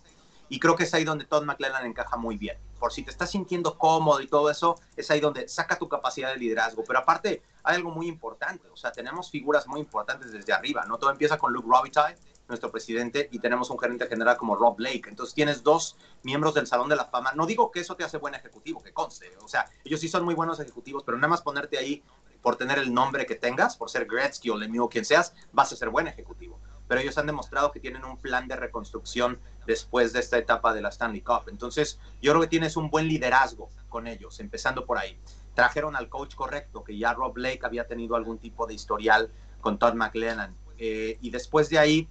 Y 0.48 0.60
creo 0.60 0.76
que 0.76 0.84
es 0.84 0.94
ahí 0.94 1.04
donde 1.04 1.24
Todd 1.24 1.44
McClellan 1.44 1.86
encaja 1.86 2.16
muy 2.16 2.36
bien. 2.36 2.58
Por 2.78 2.92
si 2.92 3.02
te 3.02 3.10
estás 3.10 3.30
sintiendo 3.30 3.78
cómodo 3.78 4.20
y 4.20 4.28
todo 4.28 4.50
eso, 4.50 4.78
es 4.96 5.10
ahí 5.10 5.20
donde 5.20 5.48
saca 5.48 5.78
tu 5.78 5.88
capacidad 5.88 6.32
de 6.32 6.38
liderazgo. 6.38 6.84
Pero 6.86 6.98
aparte, 6.98 7.42
hay 7.62 7.76
algo 7.76 7.90
muy 7.90 8.08
importante. 8.08 8.68
O 8.68 8.76
sea, 8.76 8.92
tenemos 8.92 9.30
figuras 9.30 9.66
muy 9.66 9.80
importantes 9.80 10.32
desde 10.32 10.52
arriba, 10.52 10.84
¿no? 10.86 10.98
Todo 10.98 11.10
empieza 11.10 11.38
con 11.38 11.52
Luke 11.52 11.66
Robitaille, 11.68 12.18
nuestro 12.46 12.70
presidente, 12.70 13.30
y 13.32 13.38
tenemos 13.38 13.70
un 13.70 13.78
gerente 13.78 14.06
general 14.06 14.36
como 14.36 14.54
Rob 14.54 14.76
Blake. 14.76 15.08
Entonces 15.08 15.34
tienes 15.34 15.62
dos 15.62 15.96
miembros 16.22 16.52
del 16.52 16.66
Salón 16.66 16.90
de 16.90 16.96
la 16.96 17.06
Fama. 17.06 17.32
No 17.34 17.46
digo 17.46 17.70
que 17.70 17.80
eso 17.80 17.96
te 17.96 18.04
hace 18.04 18.18
buen 18.18 18.34
ejecutivo, 18.34 18.82
que 18.82 18.92
conste. 18.92 19.34
O 19.42 19.48
sea, 19.48 19.64
ellos 19.82 20.00
sí 20.00 20.08
son 20.08 20.24
muy 20.24 20.34
buenos 20.34 20.60
ejecutivos, 20.60 21.02
pero 21.04 21.16
nada 21.16 21.28
más 21.28 21.40
ponerte 21.40 21.78
ahí 21.78 22.02
por 22.44 22.56
tener 22.56 22.78
el 22.78 22.92
nombre 22.92 23.24
que 23.24 23.36
tengas, 23.36 23.74
por 23.74 23.88
ser 23.88 24.04
Gretzky 24.04 24.50
o 24.50 24.56
Lemieux 24.58 24.84
o 24.84 24.88
quien 24.90 25.06
seas, 25.06 25.32
vas 25.54 25.72
a 25.72 25.76
ser 25.76 25.88
buen 25.88 26.06
ejecutivo. 26.08 26.60
Pero 26.86 27.00
ellos 27.00 27.16
han 27.16 27.24
demostrado 27.24 27.72
que 27.72 27.80
tienen 27.80 28.04
un 28.04 28.18
plan 28.18 28.46
de 28.46 28.54
reconstrucción 28.54 29.40
después 29.66 30.12
de 30.12 30.20
esta 30.20 30.36
etapa 30.36 30.74
de 30.74 30.82
la 30.82 30.90
Stanley 30.90 31.22
Cup. 31.22 31.44
Entonces, 31.48 31.98
yo 32.20 32.32
creo 32.32 32.42
que 32.42 32.48
tienes 32.48 32.76
un 32.76 32.90
buen 32.90 33.08
liderazgo 33.08 33.70
con 33.88 34.06
ellos, 34.06 34.40
empezando 34.40 34.84
por 34.84 34.98
ahí. 34.98 35.18
Trajeron 35.54 35.96
al 35.96 36.10
coach 36.10 36.34
correcto, 36.34 36.84
que 36.84 36.98
ya 36.98 37.14
Rob 37.14 37.32
Blake 37.32 37.60
había 37.62 37.86
tenido 37.86 38.14
algún 38.14 38.38
tipo 38.38 38.66
de 38.66 38.74
historial 38.74 39.30
con 39.62 39.78
Todd 39.78 39.94
McLennan. 39.94 40.54
Eh, 40.76 41.16
y 41.22 41.30
después 41.30 41.70
de 41.70 41.78
ahí, 41.78 42.10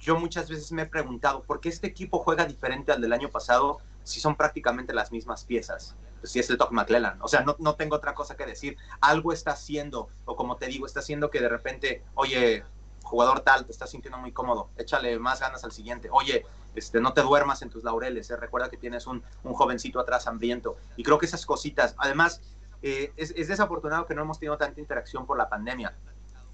yo 0.00 0.18
muchas 0.18 0.48
veces 0.48 0.72
me 0.72 0.82
he 0.82 0.86
preguntado, 0.86 1.42
¿por 1.42 1.60
qué 1.60 1.68
este 1.68 1.88
equipo 1.88 2.20
juega 2.20 2.46
diferente 2.46 2.90
al 2.90 3.02
del 3.02 3.12
año 3.12 3.28
pasado 3.28 3.80
si 4.02 4.18
son 4.18 4.34
prácticamente 4.34 4.94
las 4.94 5.12
mismas 5.12 5.44
piezas? 5.44 5.94
Si 6.22 6.38
es 6.40 6.50
el 6.50 6.58
Todd 6.58 6.70
McLellan. 6.70 7.18
O 7.22 7.28
sea, 7.28 7.42
no, 7.42 7.56
no 7.58 7.74
tengo 7.74 7.96
otra 7.96 8.14
cosa 8.14 8.36
que 8.36 8.46
decir. 8.46 8.76
Algo 9.00 9.32
está 9.32 9.52
haciendo, 9.52 10.08
o 10.24 10.36
como 10.36 10.56
te 10.56 10.66
digo, 10.66 10.86
está 10.86 11.00
haciendo 11.00 11.30
que 11.30 11.40
de 11.40 11.48
repente, 11.48 12.02
oye, 12.14 12.64
jugador 13.02 13.40
tal, 13.40 13.64
te 13.64 13.72
estás 13.72 13.90
sintiendo 13.90 14.18
muy 14.18 14.32
cómodo, 14.32 14.70
échale 14.76 15.18
más 15.18 15.40
ganas 15.40 15.64
al 15.64 15.72
siguiente. 15.72 16.08
Oye, 16.12 16.44
este, 16.74 17.00
no 17.00 17.12
te 17.12 17.22
duermas 17.22 17.62
en 17.62 17.70
tus 17.70 17.82
laureles, 17.82 18.30
¿eh? 18.30 18.36
recuerda 18.36 18.68
que 18.68 18.76
tienes 18.76 19.06
un, 19.06 19.22
un, 19.42 19.54
jovencito 19.54 19.98
atrás 19.98 20.26
hambriento. 20.26 20.76
Y 20.96 21.02
creo 21.02 21.18
que 21.18 21.26
esas 21.26 21.46
cositas, 21.46 21.94
además, 21.98 22.40
eh, 22.82 23.12
es, 23.16 23.32
es, 23.36 23.48
desafortunado 23.48 24.06
que 24.06 24.14
no 24.14 24.22
hemos 24.22 24.38
tenido 24.38 24.58
tanta 24.58 24.80
interacción 24.80 25.26
por 25.26 25.38
la 25.38 25.48
pandemia. 25.48 25.96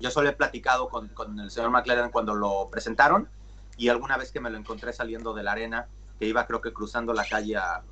Yo 0.01 0.11
solo 0.11 0.29
he 0.29 0.33
platicado 0.33 0.89
con, 0.89 1.09
con 1.09 1.39
el 1.41 1.51
señor 1.51 1.71
McLaren 1.71 2.11
cuando 2.11 2.35
lo 2.35 2.69
presentaron 2.71 3.29
y 3.77 3.89
alguna 3.89 4.17
vez 4.17 4.31
que 4.31 4.41
me 4.41 4.51
lo 4.51 4.59
encontré 4.59 4.93
saliendo 4.93 5.35
de 5.35 5.43
la 5.43 5.53
arena, 5.53 5.89
que 6.19 6.27
iba 6.27 6.47
creo 6.47 6.61
que 6.61 6.73
cruzando 6.73 7.13
la 7.13 7.25
calle 7.25 7.57
a, 7.57 7.83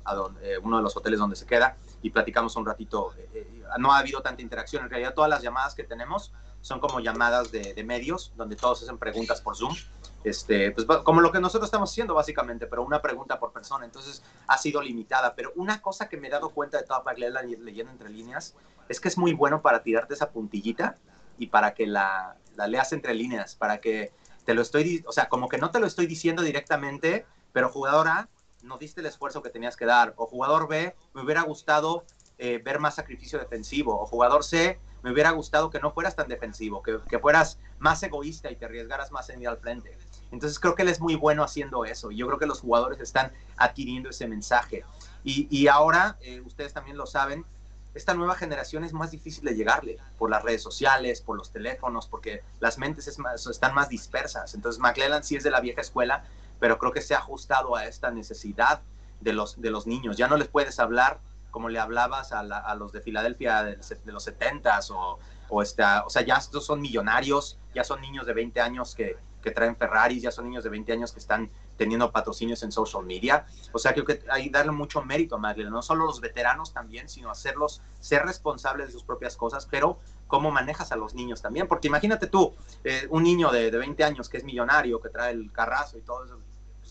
eh, 0.41 0.57
uno 0.61 0.77
de 0.77 0.83
los 0.83 0.95
hoteles 0.95 1.19
donde 1.19 1.35
se 1.35 1.45
queda 1.45 1.77
y 2.01 2.09
platicamos 2.09 2.55
un 2.55 2.65
ratito. 2.65 3.13
Eh, 3.17 3.29
eh, 3.33 3.63
no 3.79 3.93
ha 3.93 3.97
habido 3.97 4.21
tanta 4.21 4.41
interacción, 4.41 4.83
en 4.83 4.89
realidad 4.89 5.13
todas 5.13 5.29
las 5.29 5.41
llamadas 5.41 5.75
que 5.75 5.83
tenemos 5.83 6.31
son 6.61 6.79
como 6.79 7.01
llamadas 7.01 7.51
de, 7.51 7.83
medios, 7.83 8.31
donde 8.37 8.55
todos 8.55 8.81
hacen 8.83 8.97
preguntas 8.97 9.41
por 9.41 9.57
Zoom 9.57 9.75
este, 10.23 10.71
pues 10.71 10.87
como 11.03 11.19
lo 11.19 11.31
que 11.31 11.39
nosotros 11.39 11.67
estamos 11.67 11.91
haciendo 11.91 12.13
básicamente, 12.13 12.67
pero 12.67 12.83
una 12.83 13.01
pregunta 13.01 13.39
por 13.39 13.51
persona, 13.51 13.85
entonces 13.85 14.23
ha 14.47 14.57
sido 14.57 14.81
limitada. 14.81 15.35
Pero 15.35 15.51
una 15.55 15.81
cosa 15.81 16.07
que 16.07 16.17
me 16.17 16.27
he 16.27 16.31
dado 16.31 16.51
cuenta 16.51 16.77
de 16.77 16.83
toda 16.83 17.03
Paglela 17.03 17.41
leyendo 17.41 17.91
entre 17.91 18.09
líneas 18.09 18.55
es 18.87 18.99
que 18.99 19.09
es 19.09 19.17
muy 19.17 19.33
bueno 19.33 19.61
para 19.61 19.83
tirarte 19.83 20.13
esa 20.13 20.31
puntillita 20.31 20.97
y 21.37 21.47
para 21.47 21.73
que 21.73 21.87
la, 21.87 22.37
la 22.55 22.67
leas 22.67 22.93
entre 22.93 23.13
líneas, 23.13 23.55
para 23.55 23.79
que 23.79 24.13
te 24.45 24.53
lo 24.53 24.61
estoy, 24.61 25.03
o 25.07 25.11
sea, 25.11 25.27
como 25.27 25.49
que 25.49 25.57
no 25.57 25.71
te 25.71 25.79
lo 25.79 25.87
estoy 25.87 26.05
diciendo 26.05 26.41
directamente, 26.41 27.25
pero 27.53 27.69
jugador 27.69 28.07
A, 28.09 28.29
no 28.61 28.77
diste 28.77 29.01
el 29.01 29.07
esfuerzo 29.07 29.41
que 29.41 29.49
tenías 29.49 29.77
que 29.77 29.85
dar, 29.85 30.13
o 30.17 30.25
jugador 30.25 30.67
B, 30.67 30.95
me 31.13 31.21
hubiera 31.21 31.43
gustado 31.43 32.05
eh, 32.37 32.61
ver 32.63 32.79
más 32.79 32.95
sacrificio 32.95 33.39
defensivo, 33.39 34.01
o 34.01 34.05
jugador 34.05 34.43
C, 34.43 34.79
me 35.03 35.11
hubiera 35.11 35.31
gustado 35.31 35.69
que 35.69 35.79
no 35.79 35.91
fueras 35.91 36.15
tan 36.15 36.27
defensivo, 36.27 36.81
que, 36.81 36.99
que 37.09 37.19
fueras 37.19 37.59
más 37.79 38.01
egoísta 38.03 38.49
y 38.51 38.55
te 38.55 38.65
arriesgaras 38.65 39.11
más 39.11 39.29
en 39.29 39.41
ir 39.41 39.47
al 39.47 39.57
frente. 39.57 39.97
Entonces 40.31 40.59
creo 40.59 40.75
que 40.75 40.81
él 40.81 40.89
es 40.89 40.99
muy 40.99 41.15
bueno 41.15 41.43
haciendo 41.43 41.85
eso 41.85 42.09
yo 42.09 42.25
creo 42.25 42.39
que 42.39 42.47
los 42.47 42.61
jugadores 42.61 42.99
están 42.99 43.31
adquiriendo 43.57 44.09
ese 44.09 44.27
mensaje. 44.27 44.83
Y, 45.23 45.47
y 45.55 45.67
ahora, 45.67 46.17
eh, 46.21 46.41
ustedes 46.41 46.73
también 46.73 46.97
lo 46.97 47.05
saben, 47.05 47.45
esta 47.93 48.13
nueva 48.15 48.35
generación 48.35 48.83
es 48.83 48.93
más 48.93 49.11
difícil 49.11 49.43
de 49.43 49.55
llegarle 49.55 49.97
por 50.17 50.29
las 50.29 50.41
redes 50.41 50.63
sociales, 50.63 51.21
por 51.21 51.37
los 51.37 51.51
teléfonos, 51.51 52.07
porque 52.07 52.41
las 52.59 52.77
mentes 52.77 53.07
están 53.07 53.75
más 53.75 53.89
dispersas. 53.89 54.55
Entonces 54.55 54.79
McClellan 54.79 55.23
sí 55.23 55.35
es 55.35 55.43
de 55.43 55.51
la 55.51 55.59
vieja 55.59 55.81
escuela, 55.81 56.23
pero 56.63 56.79
creo 56.79 56.93
que 56.93 57.01
se 57.01 57.13
ha 57.13 57.17
ajustado 57.17 57.75
a 57.75 57.87
esta 57.87 58.09
necesidad 58.09 58.81
de 59.19 59.33
los, 59.33 59.59
de 59.59 59.69
los 59.69 59.85
niños. 59.85 60.15
Ya 60.15 60.29
no 60.29 60.37
les 60.37 60.47
puedes 60.47 60.79
hablar 60.79 61.19
como 61.51 61.67
le 61.67 61.77
hablabas 61.77 62.31
a, 62.31 62.41
la, 62.41 62.57
a 62.57 62.73
los 62.75 62.93
de 62.93 63.01
Filadelfia 63.01 63.63
de, 63.63 63.75
de 63.75 64.11
los 64.13 64.25
70s 64.25 64.89
o, 64.91 65.19
o, 65.49 65.57
o 65.57 65.65
sea, 65.65 66.05
ya 66.25 66.35
estos 66.37 66.65
son 66.65 66.79
millonarios, 66.79 67.59
ya 67.75 67.83
son 67.83 67.99
niños 67.99 68.25
de 68.25 68.31
20 68.31 68.61
años 68.61 68.95
que, 68.95 69.17
que 69.41 69.51
traen 69.51 69.75
Ferraris, 69.75 70.23
ya 70.23 70.31
son 70.31 70.45
niños 70.45 70.63
de 70.63 70.69
20 70.69 70.93
años 70.93 71.11
que 71.11 71.19
están 71.19 71.51
teniendo 71.75 72.09
patrocinios 72.13 72.63
en 72.63 72.71
social 72.71 73.03
media. 73.03 73.45
O 73.73 73.77
sea, 73.77 73.91
creo 73.91 74.05
que 74.05 74.23
hay 74.31 74.49
darle 74.49 74.71
mucho 74.71 75.03
mérito 75.03 75.35
a 75.35 75.39
Magdalena, 75.39 75.69
no 75.69 75.81
solo 75.81 76.05
los 76.05 76.21
veteranos 76.21 76.71
también, 76.71 77.09
sino 77.09 77.29
hacerlos 77.29 77.81
ser 77.99 78.23
responsables 78.23 78.87
de 78.87 78.93
sus 78.93 79.03
propias 79.03 79.35
cosas, 79.35 79.67
pero 79.69 79.99
cómo 80.27 80.49
manejas 80.49 80.93
a 80.93 80.95
los 80.95 81.13
niños 81.13 81.41
también. 81.41 81.67
Porque 81.67 81.89
imagínate 81.89 82.27
tú, 82.27 82.55
eh, 82.85 83.05
un 83.09 83.23
niño 83.23 83.51
de, 83.51 83.69
de, 83.69 83.77
20 83.77 84.01
años 84.05 84.29
que 84.29 84.37
es 84.37 84.45
millonario, 84.45 85.01
que 85.01 85.09
trae 85.09 85.33
el 85.33 85.51
carrazo 85.51 85.97
y 85.97 86.01
todo 86.01 86.23
eso. 86.23 86.39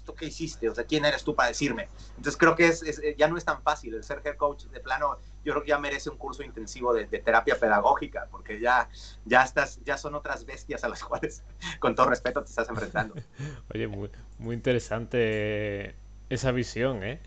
¿Tú 0.04 0.14
qué 0.14 0.26
hiciste? 0.26 0.68
O 0.68 0.74
sea, 0.74 0.84
¿quién 0.84 1.04
eres 1.04 1.24
tú 1.24 1.34
para 1.34 1.48
decirme? 1.48 1.88
Entonces 2.16 2.36
creo 2.36 2.56
que 2.56 2.68
es, 2.68 2.82
es, 2.82 3.00
ya 3.16 3.28
no 3.28 3.36
es 3.36 3.44
tan 3.44 3.62
fácil 3.62 3.94
el 3.94 4.02
ser 4.02 4.20
head 4.24 4.36
coach 4.36 4.64
de 4.64 4.80
plano 4.80 5.18
yo 5.44 5.52
creo 5.52 5.62
que 5.62 5.70
ya 5.70 5.78
merece 5.78 6.10
un 6.10 6.16
curso 6.16 6.42
intensivo 6.42 6.94
de, 6.94 7.06
de, 7.06 7.18
terapia 7.18 7.58
pedagógica, 7.58 8.28
porque 8.30 8.60
ya, 8.60 8.88
ya, 9.24 9.42
estás, 9.42 9.80
ya 9.84 9.98
son 9.98 10.14
otras 10.14 10.46
bestias 10.46 10.84
a 10.84 10.88
las 10.88 11.02
cuales, 11.04 11.42
con 11.80 11.94
todo 11.94 12.10
respeto, 12.10 12.42
te 12.42 12.50
estás 12.50 12.68
enfrentando. 12.68 13.14
Oye, 13.74 13.88
muy, 13.88 14.10
muy 14.38 14.54
interesante 14.54 15.94
esa 16.28 16.52
visión, 16.52 17.02
¿eh? 17.02 17.20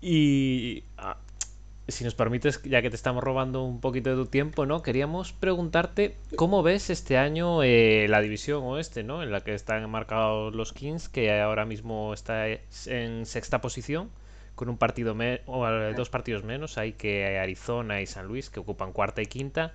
Y 0.00 0.84
ah, 0.98 1.16
si 1.88 2.04
nos 2.04 2.14
permites, 2.14 2.62
ya 2.64 2.82
que 2.82 2.90
te 2.90 2.96
estamos 2.96 3.22
robando 3.22 3.62
un 3.62 3.80
poquito 3.80 4.10
de 4.10 4.16
tu 4.16 4.26
tiempo, 4.26 4.66
¿no? 4.66 4.82
Queríamos 4.82 5.32
preguntarte 5.32 6.16
cómo 6.34 6.62
ves 6.62 6.90
este 6.90 7.16
año 7.16 7.62
eh, 7.62 8.06
la 8.08 8.20
división 8.20 8.64
oeste, 8.64 9.04
¿no? 9.04 9.22
En 9.22 9.30
la 9.30 9.42
que 9.42 9.54
están 9.54 9.84
enmarcados 9.84 10.54
los 10.54 10.72
Kings, 10.72 11.08
que 11.08 11.40
ahora 11.40 11.64
mismo 11.64 12.12
está 12.12 12.46
en 12.48 13.26
sexta 13.26 13.60
posición 13.60 14.10
con 14.56 14.68
un 14.70 14.78
partido 14.78 15.14
o 15.44 15.66
dos 15.94 16.08
partidos 16.08 16.42
menos 16.42 16.78
hay 16.78 16.94
que 16.94 17.38
Arizona 17.38 18.00
y 18.00 18.06
San 18.06 18.26
Luis 18.26 18.50
que 18.50 18.58
ocupan 18.58 18.92
cuarta 18.92 19.22
y 19.22 19.26
quinta. 19.26 19.74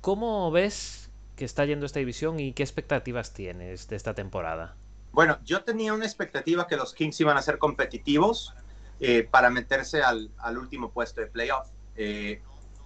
¿Cómo 0.00 0.50
ves 0.50 1.10
que 1.36 1.44
está 1.44 1.64
yendo 1.66 1.86
esta 1.86 2.00
división 2.00 2.40
y 2.40 2.52
qué 2.52 2.62
expectativas 2.62 3.32
tienes 3.32 3.86
de 3.86 3.96
esta 3.96 4.14
temporada? 4.14 4.74
Bueno, 5.12 5.38
yo 5.44 5.62
tenía 5.62 5.92
una 5.92 6.06
expectativa 6.06 6.66
que 6.66 6.76
los 6.76 6.94
Kings 6.94 7.20
iban 7.20 7.36
a 7.36 7.42
ser 7.42 7.58
competitivos 7.58 8.54
eh, 9.00 9.22
para 9.22 9.50
meterse 9.50 10.02
al, 10.02 10.30
al, 10.38 10.58
último 10.58 10.90
puesto 10.90 11.20
de 11.20 11.28
playoff, 11.28 11.68
eh, 11.96 12.42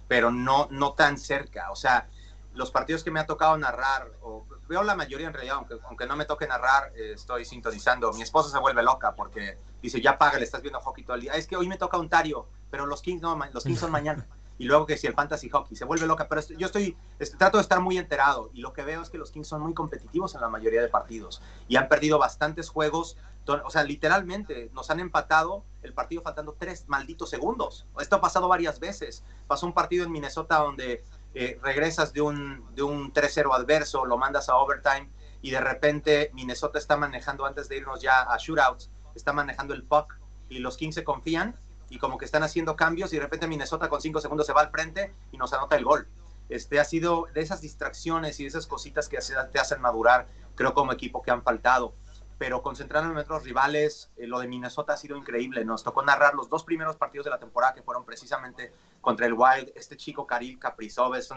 pero 0.07 0.31
no, 0.31 0.67
no 0.71 0.93
tan 0.93 1.17
cerca. 1.17 1.71
O 1.71 1.75
sea, 1.75 2.07
los 2.53 2.71
partidos 2.71 3.03
que 3.03 3.11
me 3.11 3.19
ha 3.19 3.25
tocado 3.25 3.57
narrar, 3.57 4.11
o 4.21 4.45
veo 4.67 4.83
la 4.83 4.95
mayoría 4.95 5.27
en 5.27 5.33
realidad, 5.33 5.57
aunque, 5.57 5.75
aunque 5.85 6.05
no 6.05 6.15
me 6.15 6.25
toque 6.25 6.47
narrar, 6.47 6.91
eh, 6.95 7.13
estoy 7.15 7.45
sintonizando. 7.45 8.13
Mi 8.13 8.21
esposa 8.21 8.49
se 8.49 8.59
vuelve 8.59 8.83
loca 8.83 9.15
porque 9.15 9.57
dice, 9.81 10.01
ya 10.01 10.17
paga, 10.17 10.37
le 10.37 10.45
estás 10.45 10.61
viendo 10.61 10.79
hockey 10.79 11.03
todo 11.03 11.15
el 11.15 11.23
día. 11.23 11.33
Es 11.33 11.47
que 11.47 11.57
hoy 11.57 11.67
me 11.67 11.77
toca 11.77 11.97
Ontario, 11.97 12.47
pero 12.69 12.85
los 12.85 13.01
Kings 13.01 13.21
no, 13.21 13.37
los 13.51 13.63
Kings 13.63 13.79
son 13.79 13.91
mañana. 13.99 14.27
Y 14.59 14.65
luego 14.65 14.85
que 14.85 14.97
si 14.97 15.07
el 15.07 15.13
fantasy 15.13 15.49
hockey 15.49 15.75
se 15.75 15.83
vuelve 15.83 16.05
loca, 16.05 16.27
pero 16.27 16.41
yo 16.57 16.67
estoy, 16.67 16.95
trato 17.37 17.57
de 17.57 17.63
estar 17.63 17.79
muy 17.81 17.97
enterado 17.97 18.51
y 18.53 18.61
lo 18.61 18.71
que 18.71 18.83
veo 18.83 19.01
es 19.01 19.09
que 19.09 19.17
los 19.17 19.31
Kings 19.31 19.47
son 19.47 19.61
muy 19.61 19.73
competitivos 19.73 20.35
en 20.35 20.41
la 20.41 20.47
mayoría 20.47 20.81
de 20.81 20.89
partidos 20.89 21.41
y 21.67 21.75
han 21.75 21.87
perdido 21.87 22.19
bastantes 22.19 22.69
juegos, 22.69 23.17
o 23.47 23.69
sea, 23.69 23.83
literalmente 23.83 24.69
nos 24.73 24.89
han 24.89 24.99
empatado 24.99 25.65
el 25.81 25.93
partido 25.93 26.21
faltando 26.21 26.55
tres 26.57 26.87
malditos 26.87 27.29
segundos. 27.29 27.85
Esto 27.99 28.17
ha 28.17 28.21
pasado 28.21 28.47
varias 28.47 28.79
veces. 28.79 29.23
Pasó 29.47 29.65
un 29.65 29.73
partido 29.73 30.05
en 30.05 30.11
Minnesota 30.11 30.59
donde 30.59 31.03
eh, 31.33 31.59
regresas 31.61 32.13
de 32.13 32.21
un, 32.21 32.63
de 32.75 32.83
un 32.83 33.11
3-0 33.13 33.53
adverso, 33.53 34.05
lo 34.05 34.17
mandas 34.17 34.49
a 34.49 34.55
overtime 34.55 35.09
y 35.41 35.51
de 35.51 35.59
repente 35.59 36.31
Minnesota 36.33 36.79
está 36.79 36.95
manejando 36.95 37.45
antes 37.45 37.67
de 37.67 37.77
irnos 37.77 38.01
ya 38.01 38.21
a 38.21 38.37
shootouts, 38.37 38.89
está 39.15 39.33
manejando 39.33 39.73
el 39.73 39.83
puck 39.83 40.15
y 40.47 40.59
los 40.59 40.77
Kings 40.77 40.95
se 40.95 41.03
confían 41.03 41.59
y 41.89 41.99
como 41.99 42.17
que 42.17 42.25
están 42.25 42.43
haciendo 42.43 42.75
cambios 42.75 43.11
y 43.13 43.17
de 43.17 43.23
repente 43.23 43.47
Minnesota 43.47 43.89
con 43.89 43.99
cinco 43.99 44.21
segundos 44.21 44.47
se 44.47 44.53
va 44.53 44.61
al 44.61 44.71
frente 44.71 45.13
y 45.31 45.37
nos 45.37 45.51
anota 45.53 45.75
el 45.75 45.83
gol. 45.83 46.07
Este, 46.49 46.79
ha 46.79 46.85
sido 46.85 47.27
de 47.33 47.41
esas 47.41 47.61
distracciones 47.61 48.39
y 48.39 48.43
de 48.43 48.49
esas 48.49 48.67
cositas 48.67 49.09
que 49.09 49.17
te 49.51 49.59
hacen 49.59 49.81
madurar, 49.81 50.27
creo, 50.55 50.73
como 50.73 50.91
equipo 50.91 51.21
que 51.21 51.31
han 51.31 51.41
faltado. 51.41 51.95
Pero 52.43 52.61
concentrarnos 52.61 53.11
en 53.11 53.13
nuestros 53.13 53.45
rivales, 53.45 54.11
eh, 54.17 54.27
lo 54.27 54.37
de 54.37 54.49
Minnesota 54.49 54.91
ha 54.91 54.97
sido 54.97 55.15
increíble. 55.15 55.63
Nos 55.63 55.81
tocó 55.81 56.03
narrar 56.03 56.33
los 56.33 56.49
dos 56.49 56.65
primeros 56.65 56.97
partidos 56.97 57.23
de 57.23 57.31
la 57.31 57.39
temporada 57.39 57.73
que 57.73 57.81
fueron 57.81 58.03
precisamente 58.03 58.73
contra 58.99 59.27
el 59.27 59.31
Wild. 59.31 59.71
Este 59.75 59.95
chico 59.95 60.27
Karil 60.27 60.59
Kaprizov 60.59 61.15
es, 61.15 61.29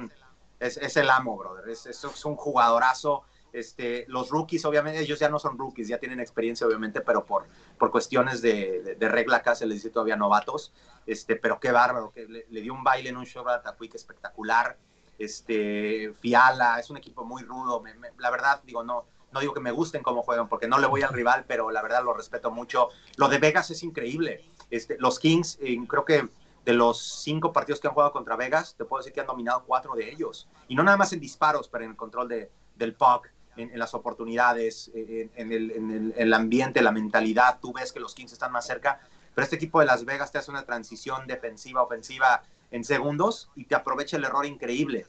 es, 0.58 0.96
el 0.96 1.08
amo, 1.08 1.36
brother. 1.36 1.68
Es, 1.68 1.86
es, 1.86 2.24
un 2.24 2.34
jugadorazo. 2.34 3.22
Este, 3.52 4.04
los 4.08 4.30
rookies, 4.30 4.64
obviamente, 4.64 4.98
ellos 4.98 5.20
ya 5.20 5.28
no 5.28 5.38
son 5.38 5.56
rookies, 5.56 5.86
ya 5.86 5.98
tienen 5.98 6.18
experiencia, 6.18 6.66
obviamente, 6.66 7.00
pero 7.02 7.24
por, 7.24 7.46
por 7.78 7.92
cuestiones 7.92 8.42
de, 8.42 8.96
regla 8.98 9.36
acá 9.36 9.54
se 9.54 9.64
les 9.64 9.76
dice 9.76 9.90
todavía 9.90 10.16
novatos. 10.16 10.72
Este, 11.06 11.36
pero 11.36 11.60
qué 11.60 11.70
bárbaro, 11.70 12.10
que 12.10 12.26
le, 12.26 12.60
dio 12.60 12.74
un 12.74 12.82
baile 12.82 13.10
en 13.10 13.16
un 13.16 13.26
show 13.26 13.44
de 13.46 13.60
Quick 13.78 13.94
espectacular 13.94 14.76
este, 15.18 16.12
Fiala, 16.18 16.80
es 16.80 16.90
un 16.90 16.96
equipo 16.96 17.24
muy 17.24 17.44
rudo. 17.44 17.80
la 18.18 18.30
verdad, 18.30 18.60
digo, 18.64 18.82
no, 18.82 19.06
no 19.32 19.40
digo 19.40 19.54
que 19.54 19.60
me 19.60 19.72
gusten 19.72 20.02
cómo 20.02 20.22
juegan, 20.22 20.48
porque 20.48 20.68
no 20.68 20.78
le 20.78 20.86
voy 20.86 21.02
al 21.02 21.12
rival, 21.12 21.44
pero 21.46 21.70
la 21.70 21.82
verdad 21.82 22.04
lo 22.04 22.14
respeto 22.14 22.50
mucho. 22.50 22.88
Lo 23.16 23.28
de 23.28 23.38
Vegas 23.38 23.70
es 23.70 23.82
increíble. 23.82 24.44
Este, 24.70 24.96
los 24.98 25.18
Kings, 25.18 25.58
eh, 25.60 25.76
creo 25.86 26.04
que 26.04 26.28
de 26.64 26.72
los 26.72 27.22
cinco 27.22 27.52
partidos 27.52 27.80
que 27.80 27.88
han 27.88 27.94
jugado 27.94 28.12
contra 28.12 28.36
Vegas, 28.36 28.74
te 28.76 28.84
puedo 28.84 29.00
decir 29.00 29.12
que 29.12 29.20
han 29.20 29.26
dominado 29.26 29.64
cuatro 29.66 29.94
de 29.94 30.10
ellos. 30.10 30.48
Y 30.68 30.74
no 30.74 30.82
nada 30.82 30.96
más 30.96 31.12
en 31.12 31.20
disparos, 31.20 31.68
pero 31.68 31.84
en 31.84 31.90
el 31.90 31.96
control 31.96 32.28
de, 32.28 32.50
del 32.74 32.94
puck, 32.94 33.28
en, 33.56 33.78
las 33.78 33.94
oportunidades, 33.94 34.90
en, 34.94 35.52
el, 35.52 35.70
en, 35.70 35.90
el, 35.90 36.14
el, 36.16 36.34
ambiente, 36.34 36.82
la 36.82 36.92
mentalidad. 36.92 37.58
Tú 37.60 37.72
ves 37.72 37.92
que 37.92 38.00
los 38.00 38.14
Kings 38.14 38.32
están 38.32 38.52
más 38.52 38.66
cerca, 38.66 39.00
pero 39.34 39.44
este 39.44 39.56
equipo 39.56 39.80
de 39.80 39.86
Las 39.86 40.04
Vegas 40.04 40.32
te 40.32 40.38
hace 40.38 40.50
una 40.50 40.64
transición 40.64 41.26
defensiva, 41.26 41.82
ofensiva 41.82 42.42
en 42.70 42.84
segundos 42.84 43.50
y 43.54 43.64
te 43.64 43.74
aprovecha 43.74 44.16
el 44.16 44.24
error 44.24 44.46
increíble. 44.46 45.06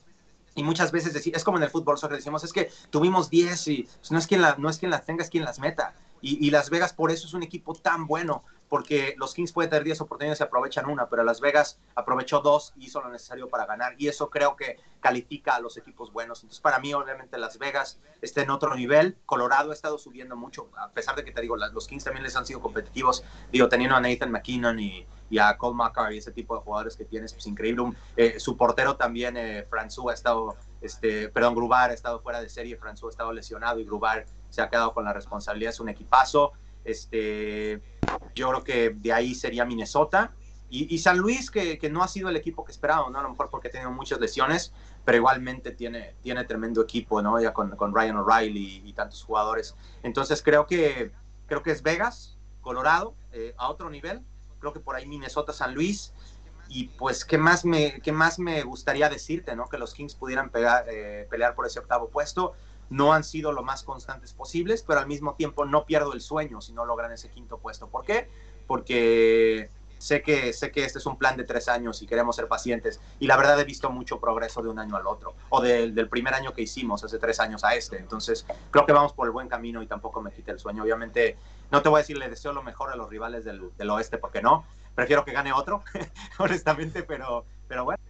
Y 0.57 0.63
muchas 0.63 0.91
veces 0.91 1.13
decir, 1.13 1.35
es 1.35 1.43
como 1.43 1.57
en 1.57 1.63
el 1.63 1.69
fútbol 1.69 1.97
soccer, 1.97 2.17
decimos, 2.17 2.43
es 2.43 2.51
que 2.51 2.71
tuvimos 2.89 3.29
10 3.29 3.67
y 3.67 3.83
pues, 3.83 4.11
no, 4.11 4.17
es 4.17 4.25
quien 4.25 4.41
la, 4.41 4.55
no 4.57 4.69
es 4.69 4.79
quien 4.79 4.89
las 4.89 5.05
tenga, 5.05 5.23
es 5.23 5.29
quien 5.29 5.45
las 5.45 5.59
meta. 5.59 5.93
Y, 6.19 6.43
y, 6.45 6.49
Las 6.49 6.71
Vegas 6.71 6.93
por 6.93 7.11
eso 7.11 7.27
es 7.27 7.35
un 7.35 7.43
equipo 7.43 7.75
tan 7.75 8.07
bueno, 8.07 8.43
porque 8.69 9.13
los 9.17 9.35
Kings 9.35 9.51
pueden 9.53 9.69
tener 9.69 9.83
10 9.83 10.01
oportunidades 10.01 10.39
y 10.39 10.43
aprovechan 10.43 10.89
una, 10.89 11.07
pero 11.09 11.23
Las 11.23 11.41
Vegas 11.41 11.77
aprovechó 11.93 12.39
dos 12.41 12.73
y 12.75 12.85
hizo 12.87 13.01
lo 13.01 13.09
necesario 13.09 13.47
para 13.49 13.67
ganar. 13.67 13.93
Y 13.99 14.07
eso 14.07 14.31
creo 14.31 14.55
que 14.55 14.77
califica 14.99 15.55
a 15.55 15.59
los 15.59 15.77
equipos 15.77 16.11
buenos. 16.11 16.39
Entonces, 16.39 16.59
para 16.59 16.79
mí, 16.79 16.91
obviamente, 16.93 17.37
Las 17.37 17.59
Vegas 17.59 17.99
está 18.21 18.41
en 18.41 18.49
otro 18.49 18.75
nivel. 18.75 19.15
Colorado 19.27 19.69
ha 19.69 19.73
estado 19.73 19.99
subiendo 19.99 20.35
mucho, 20.35 20.69
a 20.77 20.89
pesar 20.89 21.15
de 21.15 21.23
que 21.23 21.31
te 21.31 21.41
digo, 21.41 21.55
los 21.55 21.87
Kings 21.87 22.03
también 22.03 22.23
les 22.23 22.35
han 22.35 22.47
sido 22.47 22.61
competitivos. 22.61 23.23
Digo, 23.51 23.69
teniendo 23.69 23.95
a 23.95 24.01
Nathan 24.01 24.31
McKinnon 24.31 24.79
y, 24.79 25.05
y 25.29 25.39
a 25.39 25.57
Cole 25.57 25.75
McCarr 25.75 26.13
ese 26.13 26.31
tipo 26.31 26.55
de 26.55 26.61
jugadores 26.61 26.95
que 26.95 27.05
tienes, 27.05 27.33
pues 27.33 27.47
increíble. 27.47 27.91
Eh, 28.15 28.39
su 28.39 28.55
portero 28.57 28.95
también, 28.95 29.37
eh, 29.37 29.67
ha 29.71 30.13
estado, 30.13 30.55
este, 30.81 31.29
perdón, 31.29 31.55
Grubar 31.55 31.91
ha 31.91 31.93
estado 31.93 32.19
fuera 32.19 32.41
de 32.41 32.49
serie, 32.49 32.79
François 32.79 33.07
ha 33.07 33.11
estado 33.11 33.33
lesionado 33.33 33.79
y 33.79 33.85
Grubar 33.85 34.25
se 34.49 34.61
ha 34.61 34.69
quedado 34.69 34.93
con 34.93 35.05
la 35.05 35.13
responsabilidad, 35.13 35.71
es 35.71 35.79
un 35.79 35.89
equipazo. 35.89 36.53
Este, 36.83 37.81
yo 38.33 38.49
creo 38.49 38.63
que 38.63 38.89
de 38.91 39.13
ahí 39.13 39.35
sería 39.35 39.65
Minnesota. 39.65 40.33
Y, 40.69 40.97
San 40.97 41.17
Luis, 41.17 41.49
que, 41.49 41.77
que, 41.77 41.89
no 41.89 42.03
ha 42.03 42.09
sido 42.09 42.27
el 42.27 42.35
equipo 42.35 42.65
que 42.65 42.73
esperaba, 42.73 43.09
¿no? 43.09 43.19
A 43.19 43.23
lo 43.23 43.29
mejor 43.29 43.49
porque 43.49 43.69
ha 43.69 43.71
tenido 43.71 43.89
muchas 43.89 44.19
lesiones, 44.19 44.73
pero 45.05 45.17
igualmente 45.17 45.71
tiene, 45.71 46.15
tiene 46.21 46.43
tremendo 46.43 46.81
equipo, 46.81 47.21
¿no? 47.21 47.39
Ya 47.39 47.53
con, 47.53 47.73
con 47.77 47.95
Ryan 47.95 48.17
O'Reilly 48.17 48.83
y, 48.83 48.91
tantos 48.91 49.23
jugadores. 49.23 49.75
Entonces 50.03 50.43
creo 50.43 50.67
que, 50.67 51.13
creo 51.45 51.63
que 51.63 51.71
es 51.71 51.81
Vegas, 51.81 52.37
Colorado, 52.59 53.15
eh, 53.31 53.55
a 53.57 53.69
otro 53.69 53.89
nivel 53.89 54.25
creo 54.59 54.73
que 54.73 54.79
por 54.79 54.95
ahí 54.95 55.05
Minnesota, 55.05 55.53
San 55.53 55.73
Luis. 55.73 56.13
Y 56.69 56.89
pues, 56.89 57.23
¿qué 57.23 57.37
más 57.37 57.63
me, 57.63 58.01
qué 58.01 58.11
más 58.11 58.39
me 58.39 58.61
gustaría 58.63 59.09
decirte, 59.09 59.55
no? 59.55 59.69
Que 59.69 59.77
los 59.77 59.93
Kings 59.93 60.15
pudieran 60.15 60.49
pegar, 60.49 60.85
eh, 60.89 61.25
pelear 61.29 61.55
por 61.55 61.65
ese 61.65 61.79
octavo 61.79 62.09
puesto. 62.09 62.53
No 62.89 63.13
han 63.13 63.23
sido 63.23 63.51
lo 63.51 63.63
más 63.63 63.83
constantes 63.83 64.33
posibles, 64.33 64.83
pero 64.83 64.99
al 64.99 65.07
mismo 65.07 65.35
tiempo 65.35 65.65
no 65.65 65.85
pierdo 65.85 66.13
el 66.13 66.21
sueño 66.21 66.61
si 66.61 66.73
no 66.73 66.85
logran 66.85 67.11
ese 67.11 67.29
quinto 67.29 67.57
puesto. 67.57 67.89
¿Por 67.89 68.03
qué? 68.03 68.29
Porque 68.65 69.69
sé 69.97 70.21
que, 70.21 70.53
sé 70.53 70.71
que 70.71 70.83
este 70.83 70.99
es 70.99 71.05
un 71.05 71.17
plan 71.17 71.37
de 71.37 71.43
tres 71.43 71.67
años 71.67 72.01
y 72.01 72.07
queremos 72.07 72.35
ser 72.35 72.47
pacientes. 72.47 72.99
Y 73.19 73.27
la 73.27 73.37
verdad 73.37 73.59
he 73.59 73.63
visto 73.63 73.89
mucho 73.89 74.19
progreso 74.19 74.61
de 74.61 74.69
un 74.69 74.79
año 74.79 74.95
al 74.95 75.07
otro, 75.07 75.35
o 75.49 75.61
del 75.61 76.09
primer 76.09 76.33
año 76.33 76.53
que 76.53 76.61
hicimos, 76.61 77.03
hace 77.03 77.19
tres 77.19 77.39
años 77.39 77.63
a 77.63 77.75
este. 77.75 77.97
Entonces, 77.97 78.45
creo 78.71 78.85
que 78.85 78.93
vamos 78.93 79.13
por 79.13 79.27
el 79.27 79.31
buen 79.31 79.47
camino 79.47 79.81
y 79.81 79.87
tampoco 79.87 80.21
me 80.21 80.31
quite 80.31 80.51
el 80.51 80.59
sueño. 80.59 80.83
Obviamente, 80.83 81.37
no 81.71 81.81
te 81.81 81.89
voy 81.89 81.99
a 81.99 82.01
decir, 82.01 82.17
le 82.17 82.29
deseo 82.29 82.53
lo 82.53 82.63
mejor 82.63 82.91
a 82.91 82.95
los 82.95 83.09
rivales 83.09 83.45
del, 83.45 83.71
del 83.77 83.89
oeste, 83.89 84.17
porque 84.17 84.41
no. 84.41 84.65
Prefiero 84.95 85.23
que 85.23 85.31
gane 85.31 85.53
otro, 85.53 85.83
honestamente, 86.39 87.03
pero, 87.03 87.45
pero 87.67 87.85
bueno, 87.85 88.01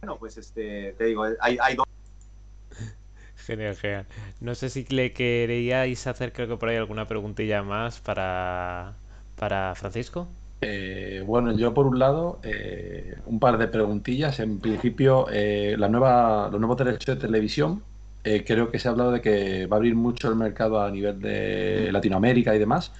bueno, 0.00 0.18
pues 0.18 0.36
este, 0.36 0.94
te 0.98 1.04
digo, 1.04 1.24
hay, 1.40 1.56
hay 1.60 1.76
dos. 1.76 1.86
Genial, 3.36 3.76
genial. 3.76 4.06
No 4.40 4.54
sé 4.54 4.70
si 4.70 4.84
le 4.84 5.12
queríais 5.12 6.06
hacer, 6.06 6.32
creo 6.32 6.48
que 6.48 6.56
por 6.56 6.68
ahí 6.68 6.76
alguna 6.76 7.06
preguntilla 7.06 7.62
más 7.62 8.00
para, 8.00 8.96
para 9.36 9.74
Francisco. 9.76 10.28
Eh, 10.60 11.22
bueno, 11.26 11.52
yo 11.56 11.74
por 11.74 11.86
un 11.86 11.98
lado, 11.98 12.40
eh, 12.42 13.16
un 13.26 13.38
par 13.38 13.58
de 13.58 13.68
preguntillas. 13.68 14.40
En 14.40 14.58
principio, 14.58 15.26
eh, 15.30 15.76
la 15.78 15.88
nueva, 15.88 16.48
los 16.50 16.60
nuevos 16.60 16.78
derechos 16.78 17.16
de 17.16 17.16
televisión, 17.16 17.82
creo 18.44 18.72
que 18.72 18.80
se 18.80 18.88
ha 18.88 18.90
hablado 18.90 19.12
de 19.12 19.20
que 19.20 19.66
va 19.66 19.76
a 19.76 19.78
abrir 19.78 19.94
mucho 19.94 20.28
el 20.28 20.34
mercado 20.34 20.82
a 20.82 20.90
nivel 20.90 21.20
de 21.20 21.90
Latinoamérica 21.92 22.56
y 22.56 22.58
demás. 22.58 22.90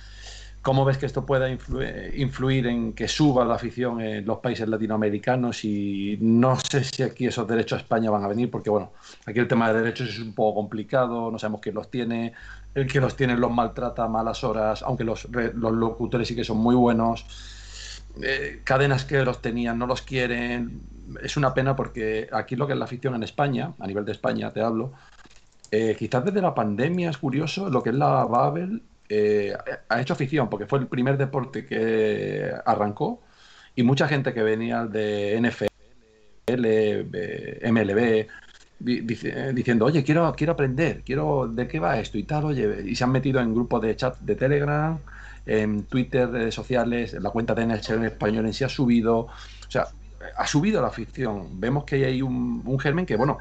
¿Cómo 0.63 0.85
ves 0.85 0.99
que 0.99 1.07
esto 1.07 1.25
pueda 1.25 1.49
influir, 1.49 2.67
en 2.67 2.93
que 2.93 3.07
suba 3.07 3.45
la 3.45 3.55
afición 3.55 4.01
en 4.01 4.25
los 4.27 4.39
países 4.39 4.69
latinoamericanos? 4.69 5.65
Y 5.65 6.19
no 6.21 6.57
sé 6.59 6.83
si 6.83 7.05
aquí 7.05 7.27
esos 7.27 7.47
derechos 7.47 7.79
a 7.79 7.83
España 7.83 8.11
van 8.11 8.25
a 8.25 8.29
venir, 8.29 8.51
porque 8.51 8.71
bueno, 8.71 8.93
aquí 9.27 9.39
el 9.39 9.47
tema 9.47 9.73
de 9.73 9.81
derechos 9.81 10.09
es 10.09 10.19
un 10.19 10.33
poco 10.33 10.57
complicado, 10.57 11.31
no 11.31 11.39
sabemos 11.39 11.61
quién 11.61 11.77
los 11.77 11.89
tiene, 11.89 12.33
el 12.77 12.87
que 12.87 13.01
los 13.01 13.17
tiene 13.17 13.37
los 13.37 13.51
maltrata 13.51 14.07
malas 14.07 14.45
horas, 14.45 14.83
aunque 14.83 15.03
los, 15.03 15.27
los 15.31 15.73
locutores 15.73 16.29
sí 16.29 16.37
que 16.37 16.45
son 16.45 16.59
muy 16.59 16.75
buenos. 16.75 17.25
Eh, 18.23 18.61
cadenas 18.65 19.07
que 19.07 19.25
los 19.25 19.41
tenían 19.41 19.79
no 19.79 19.87
los 19.87 20.03
quieren. 20.03 20.83
Es 21.23 21.39
una 21.39 21.55
pena 21.55 21.75
porque 21.75 22.29
aquí 22.31 22.55
lo 22.55 22.67
que 22.67 22.75
es 22.75 22.79
la 22.79 22.85
afición 22.85 23.15
en 23.15 23.23
España, 23.23 23.73
a 23.79 23.87
nivel 23.87 24.05
de 24.05 24.13
España 24.13 24.53
te 24.53 24.61
hablo, 24.61 24.93
eh, 25.71 25.97
quizás 25.99 26.23
desde 26.27 26.43
la 26.43 26.55
pandemia 26.55 27.09
es 27.09 27.17
curioso, 27.17 27.71
lo 27.71 27.83
que 27.83 27.91
es 27.91 27.97
la 27.97 28.27
Babel 28.27 28.83
eh, 29.09 29.57
ha 29.89 30.01
hecho 30.01 30.13
afición 30.13 30.51
porque 30.51 30.67
fue 30.67 30.79
el 30.79 30.87
primer 30.87 31.17
deporte 31.17 31.65
que 31.65 32.53
arrancó 32.67 33.23
y 33.75 33.85
mucha 33.85 34.07
gente 34.07 34.35
que 34.35 34.43
venía 34.43 34.85
de 34.85 35.41
NFL, 35.41 36.57
MLB, 37.71 38.27
diciendo, 38.79 39.87
oye, 39.87 40.05
quiero, 40.05 40.33
quiero 40.37 40.53
aprender, 40.53 41.03
quiero 41.05 41.49
de 41.49 41.67
qué 41.67 41.81
va 41.81 41.99
esto 41.99 42.19
y 42.19 42.25
tal, 42.25 42.45
oye, 42.45 42.83
y 42.85 42.95
se 42.95 43.05
han 43.05 43.13
metido 43.13 43.41
en 43.41 43.55
grupos 43.55 43.83
de 43.83 43.97
chat 43.97 44.19
de 44.21 44.37
Telegram, 44.37 44.99
en 45.47 45.85
Twitter, 45.85 46.31
redes 46.31 46.55
sociales, 46.55 47.15
la 47.15 47.31
cuenta 47.31 47.55
de 47.55 47.67
NHL 47.67 47.95
en 47.95 48.05
español 48.05 48.47
en 48.47 48.53
sí 48.53 48.65
ha 48.65 48.69
subido, 48.69 49.19
o 49.21 49.31
sea, 49.69 49.87
ha 50.37 50.47
subido 50.47 50.83
la 50.83 50.89
afición. 50.89 51.61
Vemos 51.61 51.85
que 51.85 52.05
hay 52.05 52.21
un, 52.21 52.63
un 52.65 52.79
germen 52.79 53.07
que, 53.07 53.17
bueno, 53.17 53.39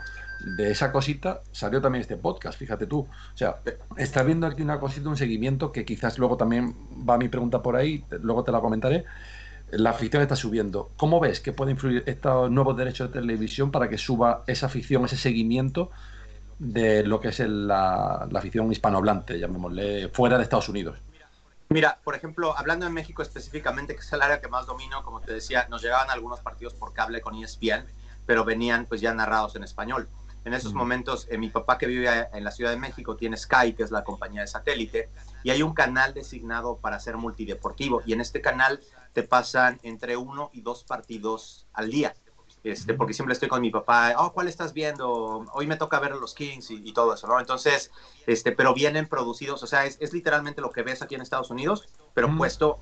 de 0.57 0.71
esa 0.71 0.91
cosita 0.91 1.41
salió 1.51 1.81
también 1.81 2.01
este 2.01 2.17
podcast, 2.17 2.57
fíjate 2.57 2.85
tú. 2.85 2.99
O 2.99 3.37
sea, 3.37 3.57
está 3.97 4.23
viendo 4.23 4.47
aquí 4.47 4.61
una 4.61 4.79
cosita, 4.79 5.09
un 5.09 5.17
seguimiento 5.17 5.71
que 5.71 5.85
quizás 5.85 6.19
luego 6.19 6.37
también 6.37 6.75
va 7.07 7.17
mi 7.17 7.27
pregunta 7.27 7.61
por 7.61 7.75
ahí, 7.75 8.05
luego 8.21 8.43
te 8.43 8.51
la 8.51 8.61
comentaré 8.61 9.05
la 9.71 9.91
afición 9.91 10.21
está 10.21 10.35
subiendo. 10.35 10.91
¿Cómo 10.97 11.19
ves 11.19 11.39
que 11.39 11.53
puede 11.53 11.71
influir 11.71 12.03
estos 12.05 12.51
nuevos 12.51 12.77
derechos 12.77 13.11
de 13.11 13.19
televisión 13.19 13.71
para 13.71 13.89
que 13.89 13.97
suba 13.97 14.43
esa 14.47 14.67
afición, 14.67 15.05
ese 15.05 15.17
seguimiento 15.17 15.91
de 16.59 17.03
lo 17.03 17.19
que 17.19 17.29
es 17.29 17.39
la, 17.39 18.27
afición 18.33 18.71
hispanohablante, 18.71 19.39
llamémosle, 19.39 20.09
fuera 20.09 20.37
de 20.37 20.43
Estados 20.43 20.69
Unidos? 20.69 20.97
Mira, 21.69 21.99
por 22.03 22.15
ejemplo, 22.15 22.55
hablando 22.57 22.85
en 22.85 22.93
México 22.93 23.21
específicamente, 23.21 23.95
que 23.95 24.01
es 24.01 24.13
el 24.13 24.21
área 24.21 24.39
que 24.39 24.47
más 24.47 24.67
domino, 24.67 25.03
como 25.03 25.19
te 25.19 25.33
decía, 25.33 25.67
nos 25.69 25.81
llegaban 25.81 26.09
algunos 26.11 26.39
partidos 26.39 26.73
por 26.75 26.93
cable 26.93 27.21
con 27.21 27.35
ESPN, 27.35 27.85
pero 28.25 28.45
venían 28.45 28.85
pues 28.85 29.01
ya 29.01 29.13
narrados 29.13 29.55
en 29.55 29.63
español. 29.63 30.07
En 30.45 30.53
esos 30.53 30.75
momentos, 30.75 31.27
eh, 31.31 31.39
mi 31.39 31.49
papá 31.49 31.79
que 31.79 31.87
vive 31.87 32.07
en 32.31 32.43
la 32.43 32.51
Ciudad 32.51 32.69
de 32.69 32.77
México 32.77 33.15
tiene 33.15 33.35
Sky, 33.35 33.73
que 33.73 33.81
es 33.81 33.89
la 33.89 34.03
compañía 34.03 34.41
de 34.41 34.47
satélite, 34.47 35.09
y 35.43 35.49
hay 35.49 35.63
un 35.63 35.73
canal 35.73 36.13
designado 36.13 36.77
para 36.77 36.99
ser 36.99 37.17
multideportivo. 37.17 38.03
Y 38.05 38.13
en 38.13 38.21
este 38.21 38.41
canal 38.41 38.79
te 39.15 39.23
pasan 39.23 39.79
entre 39.81 40.17
uno 40.17 40.51
y 40.53 40.61
dos 40.61 40.83
partidos 40.83 41.65
al 41.73 41.89
día. 41.89 42.13
Este, 42.65 42.95
porque 42.95 43.13
siempre 43.13 43.33
estoy 43.33 43.47
con 43.47 43.61
mi 43.61 43.69
papá, 43.69 44.15
oh, 44.17 44.33
¿cuál 44.33 44.47
estás 44.47 44.73
viendo? 44.73 45.45
Hoy 45.53 45.67
me 45.67 45.77
toca 45.77 45.99
ver 45.99 46.15
los 46.15 46.33
Kings 46.33 46.71
y, 46.71 46.91
todo 46.93 47.13
eso, 47.13 47.27
¿no? 47.27 47.39
Entonces, 47.39 47.91
este, 48.25 48.51
pero 48.51 48.73
vienen 48.73 49.07
producidos, 49.07 49.61
o 49.61 49.67
sea, 49.67 49.85
es, 49.85 50.11
literalmente 50.11 50.61
lo 50.61 50.71
que 50.71 50.81
ves 50.81 51.03
aquí 51.03 51.13
en 51.13 51.21
Estados 51.21 51.51
Unidos, 51.51 51.87
pero 52.13 52.35
puesto 52.35 52.79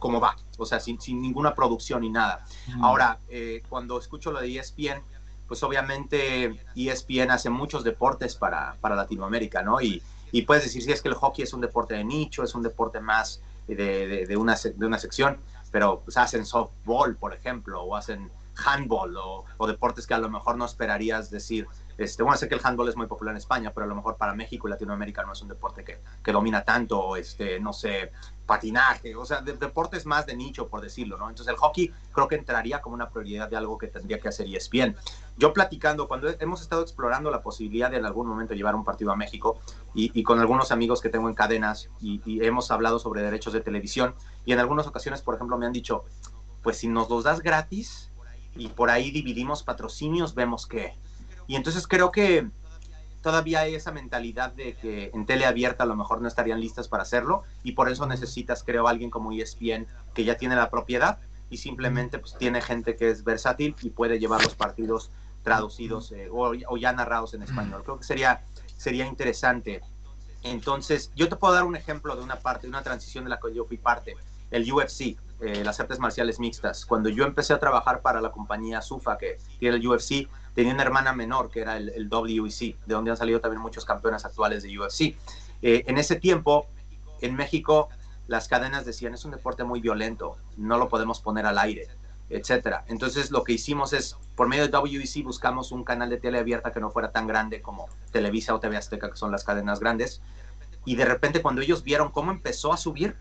como 0.00 0.20
va, 0.20 0.36
o 0.58 0.66
sea, 0.66 0.78
sin, 0.78 1.00
sin, 1.00 1.20
ninguna 1.20 1.54
producción 1.54 2.02
ni 2.02 2.10
nada. 2.10 2.44
Ahora, 2.82 3.18
eh, 3.28 3.62
cuando 3.68 3.98
escucho 3.98 4.30
lo 4.30 4.40
de 4.40 4.58
ESPN, 4.58 5.02
pues 5.48 5.62
obviamente 5.62 6.62
ESPN 6.76 7.30
hace 7.30 7.50
muchos 7.50 7.82
deportes 7.82 8.36
para, 8.36 8.76
para 8.80 8.94
Latinoamérica, 8.94 9.62
¿no? 9.62 9.80
Y, 9.80 10.02
y 10.30 10.42
puedes 10.42 10.64
decir 10.64 10.82
si 10.82 10.92
es 10.92 11.02
que 11.02 11.08
el 11.08 11.14
hockey 11.14 11.42
es 11.42 11.54
un 11.54 11.62
deporte 11.62 11.94
de 11.94 12.04
nicho, 12.04 12.44
es 12.44 12.54
un 12.54 12.62
deporte 12.62 13.00
más 13.00 13.42
de, 13.66 14.26
de, 14.26 14.36
una, 14.36 14.56
de 14.56 14.86
una 14.86 14.98
sección 14.98 15.38
pero 15.72 16.02
pues, 16.04 16.16
hacen 16.18 16.46
softball, 16.46 17.16
por 17.16 17.34
ejemplo, 17.34 17.82
o 17.82 17.96
hacen 17.96 18.30
handball 18.64 19.16
o, 19.16 19.44
o, 19.56 19.66
deportes 19.66 20.06
que 20.06 20.14
a 20.14 20.18
lo 20.18 20.30
mejor 20.30 20.56
no 20.56 20.66
esperarías 20.66 21.30
decir. 21.30 21.66
Este, 21.98 22.22
bueno, 22.22 22.36
sé 22.36 22.48
que 22.48 22.54
el 22.54 22.60
handball 22.62 22.88
es 22.88 22.96
muy 22.96 23.06
popular 23.06 23.32
en 23.32 23.38
España, 23.38 23.72
pero 23.74 23.84
a 23.84 23.88
lo 23.88 23.94
mejor 23.94 24.16
para 24.16 24.34
México 24.34 24.68
y 24.68 24.70
Latinoamérica 24.70 25.22
no 25.24 25.32
es 25.32 25.42
un 25.42 25.48
deporte 25.48 25.84
que, 25.84 26.00
que 26.22 26.32
domina 26.32 26.64
tanto, 26.64 27.16
este, 27.16 27.60
no 27.60 27.72
sé, 27.72 28.12
patinaje, 28.46 29.14
o 29.16 29.24
sea, 29.24 29.40
de, 29.40 29.54
deportes 29.54 30.04
más 30.06 30.26
de 30.26 30.36
nicho, 30.36 30.68
por 30.68 30.80
decirlo, 30.80 31.16
¿no? 31.16 31.28
Entonces 31.28 31.52
el 31.52 31.58
hockey 31.58 31.92
creo 32.12 32.28
que 32.28 32.34
entraría 32.34 32.80
como 32.80 32.94
una 32.94 33.08
prioridad 33.10 33.48
de 33.48 33.56
algo 33.56 33.78
que 33.78 33.88
tendría 33.88 34.20
que 34.20 34.28
hacer 34.28 34.46
ESPN. 34.46 34.96
Yo 35.36 35.52
platicando, 35.52 36.08
cuando 36.08 36.28
hemos 36.40 36.60
estado 36.60 36.82
explorando 36.82 37.30
la 37.30 37.42
posibilidad 37.42 37.90
de 37.90 37.96
en 37.96 38.04
algún 38.04 38.26
momento 38.26 38.54
llevar 38.54 38.74
un 38.74 38.84
partido 38.84 39.12
a 39.12 39.16
México 39.16 39.60
y, 39.94 40.18
y 40.18 40.22
con 40.22 40.40
algunos 40.40 40.72
amigos 40.72 41.00
que 41.00 41.08
tengo 41.08 41.28
en 41.28 41.34
cadenas 41.34 41.88
y, 42.00 42.20
y, 42.24 42.44
hemos 42.44 42.70
hablado 42.70 42.98
sobre 42.98 43.22
derechos 43.22 43.52
de 43.52 43.60
televisión 43.60 44.14
y 44.44 44.52
en 44.52 44.58
algunas 44.58 44.86
ocasiones, 44.86 45.22
por 45.22 45.34
ejemplo, 45.36 45.56
me 45.56 45.66
han 45.66 45.72
dicho, 45.72 46.04
pues 46.62 46.78
si 46.78 46.88
nos 46.88 47.08
los 47.08 47.24
das 47.24 47.40
gratis 47.40 48.10
y 48.54 48.68
por 48.68 48.90
ahí 48.90 49.10
dividimos 49.10 49.62
patrocinios, 49.62 50.34
vemos 50.34 50.66
que... 50.66 50.94
Y 51.46 51.56
entonces 51.56 51.86
creo 51.86 52.12
que 52.12 52.48
todavía 53.22 53.60
hay 53.60 53.74
esa 53.74 53.92
mentalidad 53.92 54.52
de 54.52 54.74
que 54.74 55.10
en 55.14 55.26
tele 55.26 55.46
abierta 55.46 55.84
a 55.84 55.86
lo 55.86 55.96
mejor 55.96 56.20
no 56.20 56.28
estarían 56.28 56.60
listas 56.60 56.88
para 56.88 57.04
hacerlo 57.04 57.44
y 57.62 57.72
por 57.72 57.88
eso 57.88 58.06
necesitas, 58.06 58.64
creo, 58.64 58.88
alguien 58.88 59.10
como 59.10 59.32
ESPN 59.32 59.86
que 60.12 60.24
ya 60.24 60.36
tiene 60.36 60.56
la 60.56 60.70
propiedad 60.70 61.18
y 61.48 61.58
simplemente 61.58 62.18
pues 62.18 62.36
tiene 62.36 62.60
gente 62.60 62.96
que 62.96 63.10
es 63.10 63.24
versátil 63.24 63.76
y 63.82 63.90
puede 63.90 64.18
llevar 64.18 64.42
los 64.42 64.54
partidos 64.54 65.10
traducidos 65.42 66.10
eh, 66.12 66.28
o, 66.30 66.52
o, 66.68 66.76
ya 66.76 66.92
narrados 66.92 67.34
en 67.34 67.42
español. 67.42 67.82
Creo 67.84 67.98
que 67.98 68.04
sería, 68.04 68.42
sería 68.76 69.06
interesante. 69.06 69.82
Entonces, 70.42 71.12
yo 71.14 71.28
te 71.28 71.36
puedo 71.36 71.54
dar 71.54 71.64
un 71.64 71.76
ejemplo 71.76 72.16
de 72.16 72.22
una 72.22 72.36
parte, 72.36 72.62
de 72.62 72.70
una 72.70 72.82
transición 72.82 73.24
de 73.24 73.30
la 73.30 73.38
que 73.38 73.54
yo 73.54 73.64
fui 73.64 73.76
parte, 73.76 74.16
el 74.50 74.70
UFC, 74.70 75.16
eh, 75.40 75.64
las 75.64 75.80
artes 75.80 75.98
marciales 75.98 76.38
mixtas. 76.38 76.86
Cuando 76.86 77.08
yo 77.08 77.24
empecé 77.24 77.52
a 77.52 77.58
trabajar 77.58 78.00
para 78.00 78.20
la 78.20 78.30
compañía 78.30 78.80
SUFA, 78.80 79.18
que 79.18 79.38
tiene 79.58 79.76
el 79.76 79.86
UFC, 79.86 80.28
tenía 80.54 80.74
una 80.74 80.82
hermana 80.82 81.12
menor 81.12 81.50
que 81.50 81.60
era 81.60 81.76
el, 81.76 81.88
el 81.90 82.08
WEC, 82.08 82.78
de 82.86 82.94
donde 82.94 83.10
han 83.10 83.16
salido 83.16 83.40
también 83.40 83.62
muchos 83.62 83.84
campeones 83.84 84.24
actuales 84.24 84.62
de 84.62 84.78
UFC. 84.78 85.16
Eh, 85.62 85.84
en 85.86 85.98
ese 85.98 86.16
tiempo, 86.16 86.66
en 87.20 87.34
México, 87.34 87.88
las 88.26 88.48
cadenas 88.48 88.84
decían, 88.84 89.14
es 89.14 89.24
un 89.24 89.30
deporte 89.30 89.64
muy 89.64 89.80
violento, 89.80 90.36
no 90.56 90.78
lo 90.78 90.88
podemos 90.88 91.20
poner 91.20 91.46
al 91.46 91.58
aire, 91.58 91.88
etcétera. 92.28 92.84
Entonces 92.88 93.30
lo 93.30 93.44
que 93.44 93.52
hicimos 93.52 93.92
es, 93.92 94.16
por 94.36 94.48
medio 94.48 94.66
de 94.66 94.76
WEC 94.76 95.24
buscamos 95.24 95.72
un 95.72 95.84
canal 95.84 96.10
de 96.10 96.18
tele 96.18 96.38
abierta 96.38 96.72
que 96.72 96.80
no 96.80 96.90
fuera 96.90 97.12
tan 97.12 97.26
grande 97.26 97.62
como 97.62 97.88
Televisa 98.10 98.54
o 98.54 98.60
TV 98.60 98.76
Azteca, 98.76 99.10
que 99.10 99.16
son 99.16 99.30
las 99.30 99.44
cadenas 99.44 99.80
grandes. 99.80 100.20
Y 100.84 100.96
de 100.96 101.04
repente 101.04 101.42
cuando 101.42 101.60
ellos 101.60 101.82
vieron 101.82 102.10
cómo 102.10 102.32
empezó 102.32 102.72
a 102.72 102.76
subir, 102.76 103.16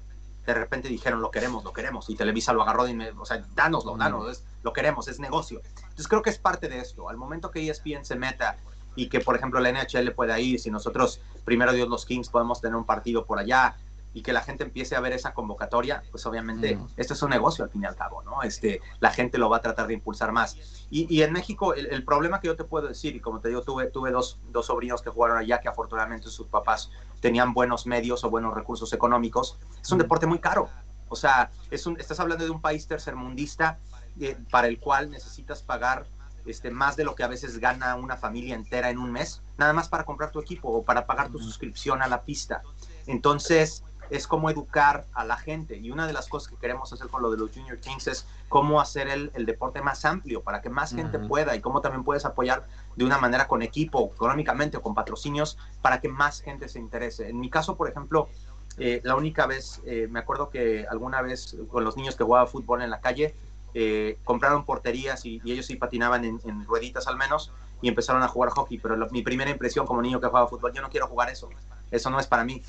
de 0.45 0.53
repente 0.53 0.87
dijeron, 0.87 1.21
lo 1.21 1.29
queremos, 1.29 1.63
lo 1.63 1.73
queremos, 1.73 2.09
y 2.09 2.15
Televisa 2.15 2.53
lo 2.53 2.63
agarró, 2.63 2.85
de 2.85 3.13
o 3.17 3.25
sea, 3.25 3.45
dánoslo, 3.53 3.95
danos, 3.95 4.43
lo 4.63 4.73
queremos, 4.73 5.07
es 5.07 5.19
negocio. 5.19 5.61
Entonces 5.81 6.07
creo 6.07 6.21
que 6.21 6.29
es 6.29 6.37
parte 6.37 6.69
de 6.69 6.79
esto. 6.79 7.09
Al 7.09 7.17
momento 7.17 7.51
que 7.51 7.69
ESPN 7.69 8.05
se 8.05 8.15
meta 8.15 8.57
y 8.95 9.07
que, 9.09 9.19
por 9.19 9.35
ejemplo, 9.35 9.59
la 9.59 9.71
NHL 9.71 10.11
pueda 10.13 10.39
ir, 10.39 10.59
si 10.59 10.69
nosotros, 10.69 11.21
primero 11.45 11.73
Dios, 11.73 11.87
los 11.87 12.05
Kings, 12.05 12.29
podemos 12.29 12.61
tener 12.61 12.75
un 12.75 12.85
partido 12.85 13.25
por 13.25 13.39
allá 13.39 13.75
y 14.13 14.21
que 14.21 14.33
la 14.33 14.41
gente 14.41 14.63
empiece 14.63 14.95
a 14.95 14.99
ver 14.99 15.13
esa 15.13 15.33
convocatoria, 15.33 16.03
pues 16.11 16.25
obviamente 16.25 16.75
mm. 16.75 16.87
esto 16.97 17.13
es 17.13 17.21
un 17.21 17.29
negocio 17.29 17.63
al 17.63 17.71
fin 17.71 17.83
y 17.83 17.85
al 17.85 17.95
cabo, 17.95 18.21
¿no? 18.23 18.43
Este, 18.43 18.81
la 18.99 19.11
gente 19.11 19.37
lo 19.37 19.49
va 19.49 19.57
a 19.57 19.61
tratar 19.61 19.87
de 19.87 19.93
impulsar 19.93 20.31
más. 20.33 20.57
Y, 20.89 21.13
y 21.13 21.21
en 21.21 21.31
México, 21.31 21.73
el, 21.73 21.87
el, 21.87 22.03
problema 22.03 22.41
que 22.41 22.47
yo 22.47 22.57
te 22.57 22.65
puedo 22.65 22.89
decir, 22.89 23.15
y 23.15 23.21
como 23.21 23.39
te 23.39 23.47
digo, 23.47 23.61
tuve, 23.61 23.87
tuve 23.87 24.11
dos, 24.11 24.39
dos 24.49 24.65
sobrinos 24.65 25.01
que 25.01 25.09
jugaron 25.09 25.37
allá, 25.37 25.61
que 25.61 25.69
afortunadamente 25.69 26.29
sus 26.29 26.47
papás 26.47 26.91
tenían 27.21 27.53
buenos 27.53 27.87
medios 27.87 28.23
o 28.23 28.29
buenos 28.29 28.53
recursos 28.53 28.91
económicos, 28.91 29.57
es 29.81 29.91
un 29.91 29.99
deporte 29.99 30.25
muy 30.25 30.39
caro. 30.39 30.69
O 31.07 31.15
sea, 31.15 31.51
es 31.69 31.85
un, 31.85 31.99
estás 31.99 32.19
hablando 32.19 32.43
de 32.43 32.51
un 32.51 32.61
país 32.61 32.87
tercermundista 32.87 33.79
eh, 34.21 34.37
para 34.49 34.67
el 34.67 34.79
cual 34.79 35.09
necesitas 35.09 35.63
pagar 35.63 36.05
este, 36.45 36.71
más 36.71 36.95
de 36.95 37.03
lo 37.03 37.15
que 37.15 37.23
a 37.23 37.27
veces 37.27 37.57
gana 37.59 37.95
una 37.95 38.17
familia 38.17 38.55
entera 38.55 38.89
en 38.89 38.97
un 38.97 39.11
mes, 39.11 39.41
nada 39.57 39.73
más 39.73 39.89
para 39.89 40.05
comprar 40.05 40.31
tu 40.31 40.39
equipo 40.39 40.69
o 40.69 40.83
para 40.83 41.05
pagar 41.05 41.29
tu 41.29 41.39
suscripción 41.39 42.01
a 42.01 42.07
la 42.07 42.21
pista. 42.21 42.61
Entonces, 43.07 43.83
es 44.11 44.27
cómo 44.27 44.49
educar 44.49 45.05
a 45.13 45.23
la 45.23 45.37
gente. 45.37 45.77
Y 45.77 45.89
una 45.89 46.05
de 46.05 46.13
las 46.13 46.27
cosas 46.27 46.49
que 46.49 46.57
queremos 46.57 46.91
hacer 46.91 47.07
con 47.07 47.21
lo 47.21 47.31
de 47.31 47.37
los 47.37 47.51
Junior 47.51 47.79
Kings 47.79 48.07
es 48.07 48.27
cómo 48.49 48.81
hacer 48.81 49.07
el, 49.07 49.31
el 49.33 49.45
deporte 49.45 49.81
más 49.81 50.03
amplio 50.05 50.43
para 50.43 50.61
que 50.61 50.69
más 50.69 50.93
gente 50.93 51.17
uh 51.17 51.21
-huh. 51.21 51.27
pueda 51.27 51.55
y 51.55 51.61
cómo 51.61 51.81
también 51.81 52.03
puedes 52.03 52.25
apoyar 52.25 52.67
de 52.97 53.05
una 53.05 53.17
manera 53.17 53.47
con 53.47 53.61
equipo, 53.61 54.11
económicamente 54.13 54.77
o 54.77 54.81
con 54.81 54.93
patrocinios 54.93 55.57
para 55.81 56.01
que 56.01 56.09
más 56.09 56.41
gente 56.41 56.67
se 56.67 56.77
interese. 56.77 57.29
En 57.29 57.39
mi 57.39 57.49
caso, 57.49 57.77
por 57.77 57.89
ejemplo, 57.89 58.27
eh, 58.77 58.99
la 59.03 59.15
única 59.15 59.47
vez, 59.47 59.81
eh, 59.85 60.07
me 60.09 60.19
acuerdo 60.19 60.49
que 60.49 60.85
alguna 60.89 61.21
vez 61.21 61.55
con 61.69 61.83
los 61.83 61.95
niños 61.95 62.15
que 62.15 62.23
jugaba 62.23 62.47
fútbol 62.47 62.81
en 62.81 62.89
la 62.89 62.99
calle, 62.99 63.33
eh, 63.73 64.17
compraron 64.23 64.65
porterías 64.65 65.25
y, 65.25 65.41
y, 65.43 65.51
ellos 65.51 65.65
sí 65.65 65.75
patinaban 65.75 66.25
en, 66.25 66.39
en, 66.45 66.65
rueditas 66.65 67.07
al 67.07 67.17
menos 67.17 67.51
y 67.81 67.87
empezaron 67.87 68.21
a 68.23 68.27
jugar 68.27 68.49
hockey, 68.49 68.77
pero 68.77 68.95
lo, 68.95 69.09
mi 69.09 69.21
primera 69.21 69.49
impresión 69.49 69.85
como 69.85 70.01
niño 70.01 70.19
que 70.19 70.27
jugaba 70.27 70.47
fútbol, 70.47 70.73
yo 70.73 70.81
no 70.81 70.89
quiero 70.89 71.07
jugar 71.07 71.29
eso, 71.29 71.49
eso 71.89 72.09
no 72.09 72.19
es 72.19 72.27
para 72.27 72.43
mí. 72.43 72.61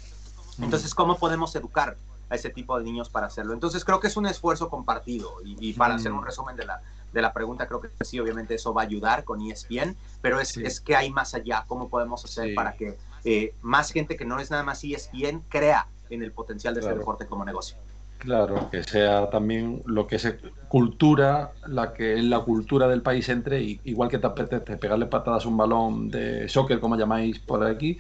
Entonces, 0.61 0.95
¿cómo 0.95 1.19
podemos 1.19 1.55
educar 1.57 1.97
a 2.31 2.35
ese 2.35 2.51
tipo 2.51 2.79
de 2.79 2.85
niños 2.85 3.09
para 3.11 3.27
hacerlo? 3.27 3.53
Entonces, 3.53 3.85
creo 3.85 4.01
que 4.01 4.07
es 4.07 4.17
un 4.17 4.27
esfuerzo 4.27 4.69
compartido 4.69 5.37
y, 5.45 5.57
y 5.71 5.73
para 5.73 5.95
mm. 5.95 5.97
hacer 5.97 6.13
un 6.13 6.25
resumen 6.25 6.57
de 6.57 6.67
la, 6.67 6.83
de 7.13 7.23
la 7.23 7.33
pregunta, 7.33 7.67
creo 7.67 7.81
que 7.81 7.91
sí, 8.05 8.19
obviamente 8.19 8.55
eso 8.55 8.73
va 8.73 8.83
a 8.83 8.85
ayudar 8.85 9.25
con 9.25 9.41
ESPN, 9.41 9.97
pero 10.21 10.41
es, 10.41 10.49
sí. 10.49 10.63
es 10.65 10.81
que 10.81 10.97
hay 10.97 11.11
más 11.11 11.35
allá, 11.35 11.65
¿cómo 11.67 11.89
podemos 11.89 12.25
hacer 12.25 12.49
sí. 12.49 12.55
para 12.55 12.75
que 12.75 12.97
eh, 13.25 13.55
más 13.61 13.93
gente 13.93 14.17
que 14.17 14.25
no 14.25 14.41
es 14.41 14.51
nada 14.51 14.63
más 14.63 14.83
ESPN 14.83 15.45
crea 15.49 15.87
en 16.11 16.23
el 16.23 16.33
potencial 16.33 16.75
de 16.75 16.81
claro. 16.81 16.95
este 16.95 17.01
deporte 17.01 17.27
como 17.27 17.45
negocio? 17.45 17.77
Claro, 18.23 18.71
que 18.71 18.85
sea 18.85 19.29
también 19.31 19.83
lo 19.85 20.07
que 20.07 20.15
es 20.15 20.37
cultura, 20.69 21.51
la 21.67 21.93
que 21.93 22.15
es 22.15 22.23
la 22.23 22.39
cultura 22.39 22.87
del 22.87 23.03
país 23.03 23.29
entre, 23.29 23.61
y, 23.61 23.81
igual 23.83 24.09
que 24.09 24.19
te 24.19 24.29
apetece 24.29 24.77
pegarle 24.77 25.07
patadas 25.07 25.45
a 25.45 25.49
un 25.49 25.57
balón 25.57 26.09
de 26.09 26.49
soccer, 26.49 26.79
como 26.79 26.97
llamáis 26.97 27.41
por 27.41 27.67
aquí, 27.67 27.99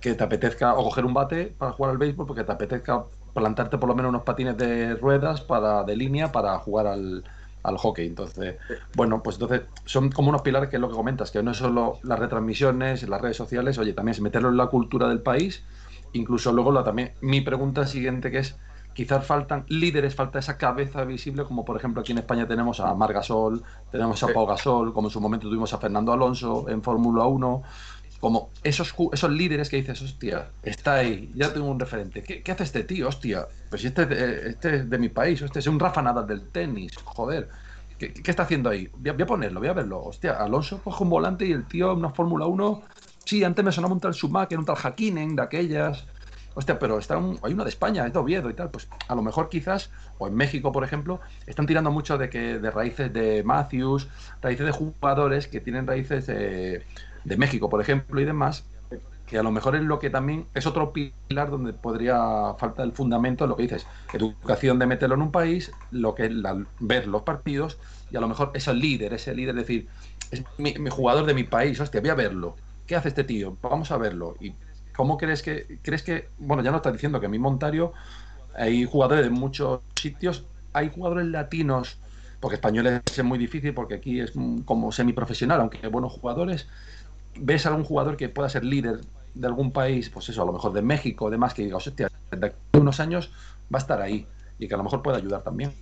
que 0.00 0.14
te 0.14 0.22
apetezca 0.22 0.74
o 0.74 0.84
coger 0.84 1.04
un 1.04 1.14
bate 1.14 1.46
para 1.46 1.72
jugar 1.72 1.90
al 1.90 1.98
béisbol, 1.98 2.28
porque 2.28 2.44
te 2.44 2.52
apetezca 2.52 3.06
plantarte 3.34 3.76
por 3.76 3.88
lo 3.88 3.96
menos 3.96 4.10
unos 4.10 4.22
patines 4.22 4.56
de 4.56 4.94
ruedas 4.94 5.40
para 5.40 5.82
de 5.82 5.96
línea 5.96 6.30
para 6.30 6.56
jugar 6.58 6.86
al, 6.86 7.24
al 7.64 7.76
hockey. 7.76 8.06
Entonces, 8.06 8.58
bueno, 8.94 9.20
pues 9.20 9.34
entonces 9.34 9.62
son 9.84 10.12
como 10.12 10.28
unos 10.28 10.42
pilares 10.42 10.70
que 10.70 10.76
es 10.76 10.80
lo 10.80 10.88
que 10.88 10.94
comentas, 10.94 11.32
que 11.32 11.42
no 11.42 11.50
es 11.50 11.56
solo 11.56 11.98
las 12.04 12.20
retransmisiones, 12.20 13.08
las 13.08 13.20
redes 13.20 13.36
sociales, 13.36 13.78
oye, 13.78 13.94
también 13.94 14.12
es 14.12 14.20
meterlo 14.20 14.48
en 14.48 14.58
la 14.58 14.68
cultura 14.68 15.08
del 15.08 15.22
país, 15.22 15.64
incluso 16.12 16.52
luego 16.52 16.70
la, 16.70 16.84
también 16.84 17.14
mi 17.20 17.40
pregunta 17.40 17.84
siguiente 17.88 18.30
que 18.30 18.38
es 18.38 18.56
quizás 18.96 19.26
faltan 19.26 19.66
líderes, 19.68 20.14
falta 20.14 20.38
esa 20.38 20.56
cabeza 20.56 21.04
visible, 21.04 21.44
como 21.44 21.66
por 21.66 21.76
ejemplo 21.76 22.00
aquí 22.00 22.12
en 22.12 22.18
España 22.18 22.48
tenemos 22.48 22.80
a 22.80 22.94
Margasol, 22.94 23.62
tenemos 23.92 24.22
a 24.22 24.28
Pau 24.28 24.46
Gasol, 24.46 24.94
como 24.94 25.08
en 25.08 25.12
su 25.12 25.20
momento 25.20 25.46
tuvimos 25.48 25.74
a 25.74 25.78
Fernando 25.78 26.14
Alonso 26.14 26.66
en 26.70 26.82
Fórmula 26.82 27.26
1, 27.26 27.62
como 28.20 28.48
esos, 28.64 28.94
esos 29.12 29.30
líderes 29.30 29.68
que 29.68 29.76
dices, 29.76 30.00
hostia, 30.00 30.48
está 30.62 30.94
ahí, 30.94 31.30
ya 31.34 31.52
tengo 31.52 31.66
un 31.66 31.78
referente. 31.78 32.22
¿Qué, 32.22 32.42
qué 32.42 32.52
hace 32.52 32.64
este 32.64 32.84
tío? 32.84 33.08
Hostia, 33.08 33.46
pues 33.68 33.82
si 33.82 33.88
este, 33.88 34.48
este 34.48 34.76
es 34.76 34.88
de 34.88 34.98
mi 34.98 35.10
país, 35.10 35.42
este 35.42 35.58
es 35.58 35.66
un 35.66 35.78
Rafa 35.78 36.00
Nadal 36.00 36.26
del 36.26 36.48
tenis, 36.48 36.96
joder. 37.04 37.50
¿Qué, 37.98 38.14
¿Qué, 38.14 38.30
está 38.30 38.44
haciendo 38.44 38.70
ahí? 38.70 38.88
Voy 38.96 39.10
a, 39.10 39.12
voy 39.12 39.22
a, 39.22 39.26
ponerlo, 39.26 39.60
voy 39.60 39.68
a 39.68 39.74
verlo. 39.74 40.02
Hostia, 40.04 40.32
Alonso 40.32 40.80
coge 40.82 41.02
un 41.04 41.10
volante 41.10 41.44
y 41.44 41.52
el 41.52 41.66
tío 41.66 41.92
en 41.92 41.98
una 41.98 42.10
Fórmula 42.10 42.46
1. 42.46 42.82
Sí, 43.26 43.44
antes 43.44 43.62
me 43.62 43.72
sonaba 43.72 43.92
un 43.92 44.00
tal 44.00 44.14
Schumacher, 44.14 44.58
un 44.58 44.64
tal 44.64 44.76
Hakkinen 44.82 45.36
de 45.36 45.42
aquellas. 45.42 46.06
Hostia, 46.58 46.78
pero 46.78 46.98
está 46.98 47.18
un, 47.18 47.38
hay 47.42 47.52
uno 47.52 47.64
de 47.64 47.68
España, 47.68 48.06
es 48.06 48.14
de 48.14 48.18
Oviedo 48.18 48.48
y 48.48 48.54
tal. 48.54 48.70
Pues 48.70 48.88
a 49.08 49.14
lo 49.14 49.20
mejor 49.20 49.50
quizás, 49.50 49.90
o 50.16 50.26
en 50.26 50.34
México, 50.34 50.72
por 50.72 50.84
ejemplo, 50.84 51.20
están 51.46 51.66
tirando 51.66 51.90
mucho 51.90 52.16
de 52.16 52.30
que 52.30 52.58
de 52.58 52.70
raíces 52.70 53.12
de 53.12 53.42
Matthews, 53.44 54.08
raíces 54.40 54.64
de 54.64 54.72
jugadores 54.72 55.48
que 55.48 55.60
tienen 55.60 55.86
raíces 55.86 56.26
de, 56.26 56.82
de 57.24 57.36
México, 57.36 57.68
por 57.68 57.82
ejemplo, 57.82 58.18
y 58.22 58.24
demás, 58.24 58.64
que 59.26 59.36
a 59.38 59.42
lo 59.42 59.50
mejor 59.50 59.76
es 59.76 59.82
lo 59.82 59.98
que 59.98 60.08
también 60.08 60.46
es 60.54 60.66
otro 60.66 60.94
pilar 60.94 61.50
donde 61.50 61.74
podría 61.74 62.54
faltar 62.58 62.86
el 62.86 62.92
fundamento, 62.92 63.46
lo 63.46 63.54
que 63.54 63.64
dices, 63.64 63.86
educación 64.14 64.78
de 64.78 64.86
meterlo 64.86 65.16
en 65.16 65.22
un 65.22 65.32
país, 65.32 65.72
lo 65.90 66.14
que 66.14 66.24
es 66.24 66.32
la, 66.32 66.64
ver 66.80 67.06
los 67.06 67.20
partidos 67.22 67.78
y 68.10 68.16
a 68.16 68.20
lo 68.20 68.28
mejor 68.28 68.52
es 68.54 68.66
el 68.66 68.78
líder, 68.78 69.12
ese 69.12 69.34
líder, 69.34 69.56
decir, 69.56 69.88
es 70.30 70.42
mi, 70.56 70.72
mi, 70.74 70.88
jugador 70.88 71.26
de 71.26 71.34
mi 71.34 71.44
país, 71.44 71.78
hostia, 71.80 72.00
voy 72.00 72.10
a 72.10 72.14
verlo. 72.14 72.56
¿Qué 72.86 72.96
hace 72.96 73.08
este 73.08 73.24
tío? 73.24 73.58
Vamos 73.60 73.90
a 73.90 73.98
verlo. 73.98 74.36
¿Y 74.40 74.54
cómo 74.96 75.18
crees 75.18 75.42
que, 75.42 75.78
crees 75.82 76.02
que, 76.02 76.28
bueno, 76.38 76.62
ya 76.62 76.70
nos 76.70 76.78
está 76.78 76.90
diciendo 76.90 77.20
que 77.20 77.26
en 77.26 77.32
mi 77.32 77.38
Montario 77.38 77.92
hay 78.54 78.84
jugadores 78.86 79.24
de 79.24 79.30
muchos 79.30 79.80
sitios, 79.94 80.44
hay 80.72 80.90
jugadores 80.90 81.26
latinos, 81.26 81.98
porque 82.40 82.56
españoles 82.56 83.02
es 83.04 83.24
muy 83.24 83.38
difícil, 83.38 83.74
porque 83.74 83.94
aquí 83.94 84.20
es 84.20 84.32
como 84.64 84.90
semiprofesional, 84.92 85.60
aunque 85.60 85.78
hay 85.82 85.90
buenos 85.90 86.12
jugadores, 86.12 86.66
ves 87.38 87.66
a 87.66 87.68
algún 87.68 87.84
jugador 87.84 88.16
que 88.16 88.28
pueda 88.28 88.48
ser 88.48 88.64
líder 88.64 89.00
de 89.34 89.46
algún 89.46 89.70
país, 89.70 90.08
pues 90.08 90.28
eso, 90.30 90.42
a 90.42 90.46
lo 90.46 90.52
mejor 90.52 90.72
de 90.72 90.82
México, 90.82 91.28
demás, 91.28 91.52
que 91.52 91.62
diga, 91.62 91.76
hostia, 91.76 92.10
de 92.30 92.54
unos 92.72 92.98
años 93.00 93.30
va 93.72 93.78
a 93.78 93.82
estar 93.82 94.00
ahí 94.00 94.26
y 94.58 94.66
que 94.66 94.74
a 94.74 94.78
lo 94.78 94.84
mejor 94.84 95.02
puede 95.02 95.18
ayudar 95.18 95.42
también. 95.42 95.74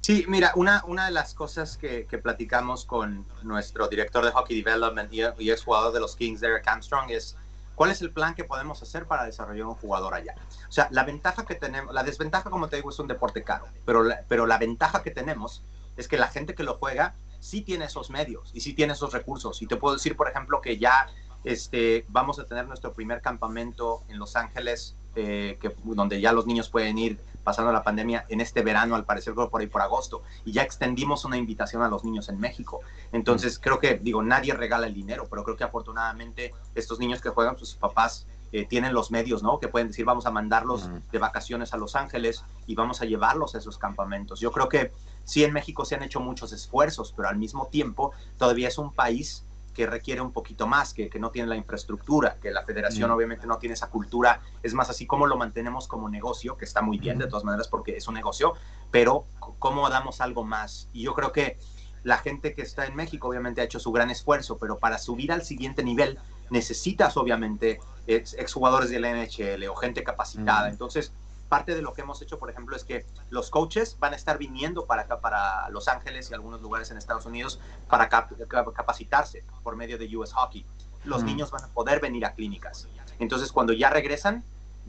Sí, 0.00 0.24
mira, 0.26 0.52
una, 0.56 0.82
una 0.86 1.04
de 1.04 1.12
las 1.12 1.34
cosas 1.34 1.76
que, 1.76 2.06
platicamos 2.22 2.84
con 2.84 3.26
nuestro 3.42 3.86
director 3.86 4.24
de 4.24 4.32
Hockey 4.32 4.62
Development 4.62 5.12
y, 5.12 5.20
y 5.38 5.50
es 5.50 5.62
jugador 5.62 5.92
de 5.92 6.00
los 6.00 6.16
Kings, 6.16 6.40
Derek 6.40 6.66
Armstrong, 6.66 7.10
es 7.10 7.36
¿Cuál 7.74 7.90
es 7.90 8.02
el 8.02 8.12
plan 8.12 8.34
que 8.34 8.44
podemos 8.44 8.82
hacer 8.82 9.06
para 9.06 9.24
desarrollar 9.24 9.66
un 9.66 9.74
jugador 9.74 10.14
allá? 10.14 10.34
O 10.68 10.72
sea, 10.72 10.88
la 10.90 11.04
ventaja 11.04 11.46
que 11.46 11.54
tenemos, 11.54 11.94
la 11.94 12.02
desventaja, 12.02 12.50
como 12.50 12.68
te 12.68 12.76
digo, 12.76 12.90
es 12.90 12.98
un 12.98 13.08
deporte 13.08 13.42
caro, 13.42 13.66
pero 13.84 14.02
la, 14.02 14.22
pero 14.28 14.46
la 14.46 14.58
ventaja 14.58 15.02
que 15.02 15.10
tenemos 15.10 15.62
es 15.96 16.08
que 16.08 16.18
la 16.18 16.28
gente 16.28 16.54
que 16.54 16.62
lo 16.62 16.76
juega 16.78 17.14
sí 17.40 17.62
tiene 17.62 17.86
esos 17.86 18.10
medios 18.10 18.50
y 18.54 18.60
sí 18.60 18.74
tiene 18.74 18.92
esos 18.92 19.12
recursos. 19.12 19.60
Y 19.62 19.66
te 19.66 19.76
puedo 19.76 19.94
decir, 19.94 20.16
por 20.16 20.28
ejemplo, 20.28 20.60
que 20.60 20.78
ya 20.78 21.08
este, 21.44 22.04
vamos 22.08 22.38
a 22.38 22.46
tener 22.46 22.66
nuestro 22.66 22.92
primer 22.92 23.22
campamento 23.22 24.02
en 24.08 24.18
Los 24.18 24.36
Ángeles, 24.36 24.96
eh, 25.16 25.58
que, 25.60 25.74
donde 25.84 26.20
ya 26.20 26.32
los 26.32 26.46
niños 26.46 26.68
pueden 26.68 26.98
ir 26.98 27.20
pasando 27.42 27.72
la 27.72 27.82
pandemia 27.82 28.26
en 28.28 28.40
este 28.40 28.62
verano, 28.62 28.94
al 28.94 29.04
parecer 29.04 29.34
por 29.34 29.60
ahí 29.60 29.66
por 29.66 29.82
agosto, 29.82 30.22
y 30.44 30.52
ya 30.52 30.62
extendimos 30.62 31.24
una 31.24 31.36
invitación 31.36 31.82
a 31.82 31.88
los 31.88 32.04
niños 32.04 32.28
en 32.28 32.38
México. 32.38 32.80
Entonces, 33.12 33.58
creo 33.58 33.78
que, 33.78 33.94
digo, 33.94 34.22
nadie 34.22 34.54
regala 34.54 34.86
el 34.86 34.94
dinero, 34.94 35.26
pero 35.28 35.42
creo 35.42 35.56
que 35.56 35.64
afortunadamente 35.64 36.54
estos 36.74 36.98
niños 36.98 37.20
que 37.20 37.30
juegan, 37.30 37.58
sus 37.58 37.74
papás 37.74 38.26
eh, 38.52 38.66
tienen 38.66 38.92
los 38.92 39.10
medios, 39.10 39.42
¿no? 39.42 39.58
Que 39.60 39.68
pueden 39.68 39.88
decir, 39.88 40.04
vamos 40.04 40.26
a 40.26 40.30
mandarlos 40.30 40.90
de 41.12 41.18
vacaciones 41.18 41.72
a 41.72 41.76
Los 41.76 41.94
Ángeles 41.94 42.44
y 42.66 42.74
vamos 42.74 43.00
a 43.00 43.04
llevarlos 43.04 43.54
a 43.54 43.58
esos 43.58 43.78
campamentos. 43.78 44.40
Yo 44.40 44.50
creo 44.50 44.68
que 44.68 44.92
sí 45.24 45.44
en 45.44 45.52
México 45.52 45.84
se 45.84 45.94
han 45.94 46.02
hecho 46.02 46.20
muchos 46.20 46.52
esfuerzos, 46.52 47.12
pero 47.16 47.28
al 47.28 47.36
mismo 47.36 47.68
tiempo 47.68 48.12
todavía 48.38 48.68
es 48.68 48.76
un 48.76 48.92
país 48.92 49.44
que 49.74 49.86
requiere 49.86 50.20
un 50.20 50.32
poquito 50.32 50.66
más, 50.66 50.92
que, 50.92 51.08
que 51.08 51.18
no 51.18 51.30
tiene 51.30 51.48
la 51.48 51.56
infraestructura, 51.56 52.36
que 52.40 52.50
la 52.50 52.64
federación 52.64 53.10
obviamente 53.10 53.46
no 53.46 53.58
tiene 53.58 53.74
esa 53.74 53.88
cultura. 53.88 54.40
Es 54.62 54.74
más, 54.74 54.90
así 54.90 55.06
como 55.06 55.26
lo 55.26 55.36
mantenemos 55.36 55.86
como 55.86 56.08
negocio, 56.08 56.56
que 56.56 56.64
está 56.64 56.82
muy 56.82 56.98
bien 56.98 57.18
de 57.18 57.26
todas 57.26 57.44
maneras 57.44 57.68
porque 57.68 57.96
es 57.96 58.08
un 58.08 58.14
negocio, 58.14 58.54
pero 58.90 59.26
cómo 59.58 59.88
damos 59.88 60.20
algo 60.20 60.44
más. 60.44 60.88
Y 60.92 61.02
yo 61.02 61.14
creo 61.14 61.32
que 61.32 61.58
la 62.02 62.18
gente 62.18 62.54
que 62.54 62.62
está 62.62 62.86
en 62.86 62.96
México 62.96 63.28
obviamente 63.28 63.60
ha 63.60 63.64
hecho 63.64 63.78
su 63.78 63.92
gran 63.92 64.10
esfuerzo, 64.10 64.58
pero 64.58 64.78
para 64.78 64.98
subir 64.98 65.32
al 65.32 65.42
siguiente 65.42 65.82
nivel 65.84 66.18
necesitas 66.50 67.16
obviamente 67.16 67.80
exjugadores 68.06 68.90
de 68.90 68.98
la 68.98 69.10
NHL 69.12 69.68
o 69.68 69.76
gente 69.76 70.02
capacitada. 70.02 70.68
Entonces, 70.68 71.12
parte 71.50 71.74
de 71.74 71.82
lo 71.82 71.92
que 71.92 72.00
hemos 72.00 72.22
hecho, 72.22 72.38
por 72.38 72.48
ejemplo, 72.48 72.76
es 72.76 72.84
que 72.84 73.04
los 73.28 73.50
coaches 73.50 73.98
van 73.98 74.14
a 74.14 74.16
estar 74.16 74.38
viniendo 74.38 74.86
para 74.86 75.02
acá, 75.02 75.20
para 75.20 75.68
Los 75.68 75.88
Ángeles 75.88 76.30
y 76.30 76.34
algunos 76.34 76.62
lugares 76.62 76.90
en 76.90 76.96
Estados 76.96 77.26
Unidos 77.26 77.60
para 77.88 78.08
capacitarse 78.08 79.44
por 79.62 79.76
medio 79.76 79.98
de 79.98 80.16
US 80.16 80.32
Hockey. 80.32 80.64
Los 81.04 81.24
niños 81.24 81.50
van 81.50 81.64
a 81.64 81.68
poder 81.68 82.00
venir 82.00 82.24
a 82.24 82.34
clínicas. 82.34 82.88
Entonces, 83.18 83.50
cuando 83.52 83.72
ya 83.72 83.90
regresan, 83.90 84.44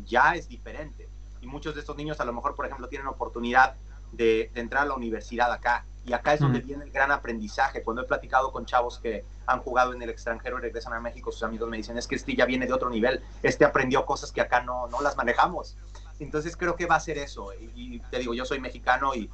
ya 0.06 0.36
es 0.36 0.48
diferente. 0.48 1.10
Y 1.42 1.48
muchos 1.48 1.74
de 1.74 1.82
estos 1.82 1.98
niños 1.98 2.20
a 2.20 2.26
lo 2.26 2.32
mejor, 2.32 2.56
por 2.56 2.66
ejemplo, 2.66 2.88
tienen 2.88 3.08
oportunidad 3.08 3.76
de, 4.12 4.52
entrar 4.54 4.84
a 4.84 4.86
la 4.86 4.94
universidad 4.94 5.52
acá. 5.52 5.86
Y 6.06 6.14
acá 6.14 6.34
es 6.34 6.40
donde 6.40 6.60
viene 6.60 6.84
el 6.84 6.92
gran 6.92 7.12
aprendizaje. 7.12 7.84
Cuando 7.84 8.04
he 8.04 8.06
platicado 8.06 8.52
con 8.52 8.66
chavos 8.66 9.00
que 9.00 9.24
han 9.48 9.60
jugado 9.62 9.94
en 9.94 10.02
el 10.02 10.10
extranjero 10.10 10.58
y 10.58 10.62
regresan 10.62 10.94
a 10.94 11.00
México, 11.00 11.32
sus 11.32 11.44
amigos 11.44 11.70
me 11.70 11.78
dicen, 11.78 11.98
es 11.98 12.08
que 12.08 12.16
este 12.16 12.36
ya 12.36 12.46
viene 12.46 12.68
de 12.68 12.74
otro 12.74 12.90
nivel. 12.90 13.22
Este 13.42 13.66
aprendió 13.66 14.06
cosas 14.06 14.32
que 14.32 14.42
acá 14.42 14.62
no, 14.62 14.88
no 14.88 15.02
las 15.02 15.16
manejamos. 15.16 15.78
Entonces 16.24 16.56
creo 16.56 16.76
que 16.76 16.86
va 16.86 16.96
a 16.96 17.00
ser 17.00 17.18
eso. 17.18 17.50
Y, 17.76 18.00
te 18.12 18.20
digo, 18.20 18.34
yo 18.34 18.46
soy 18.46 18.60
mexicano 18.60 19.16
y 19.16 19.30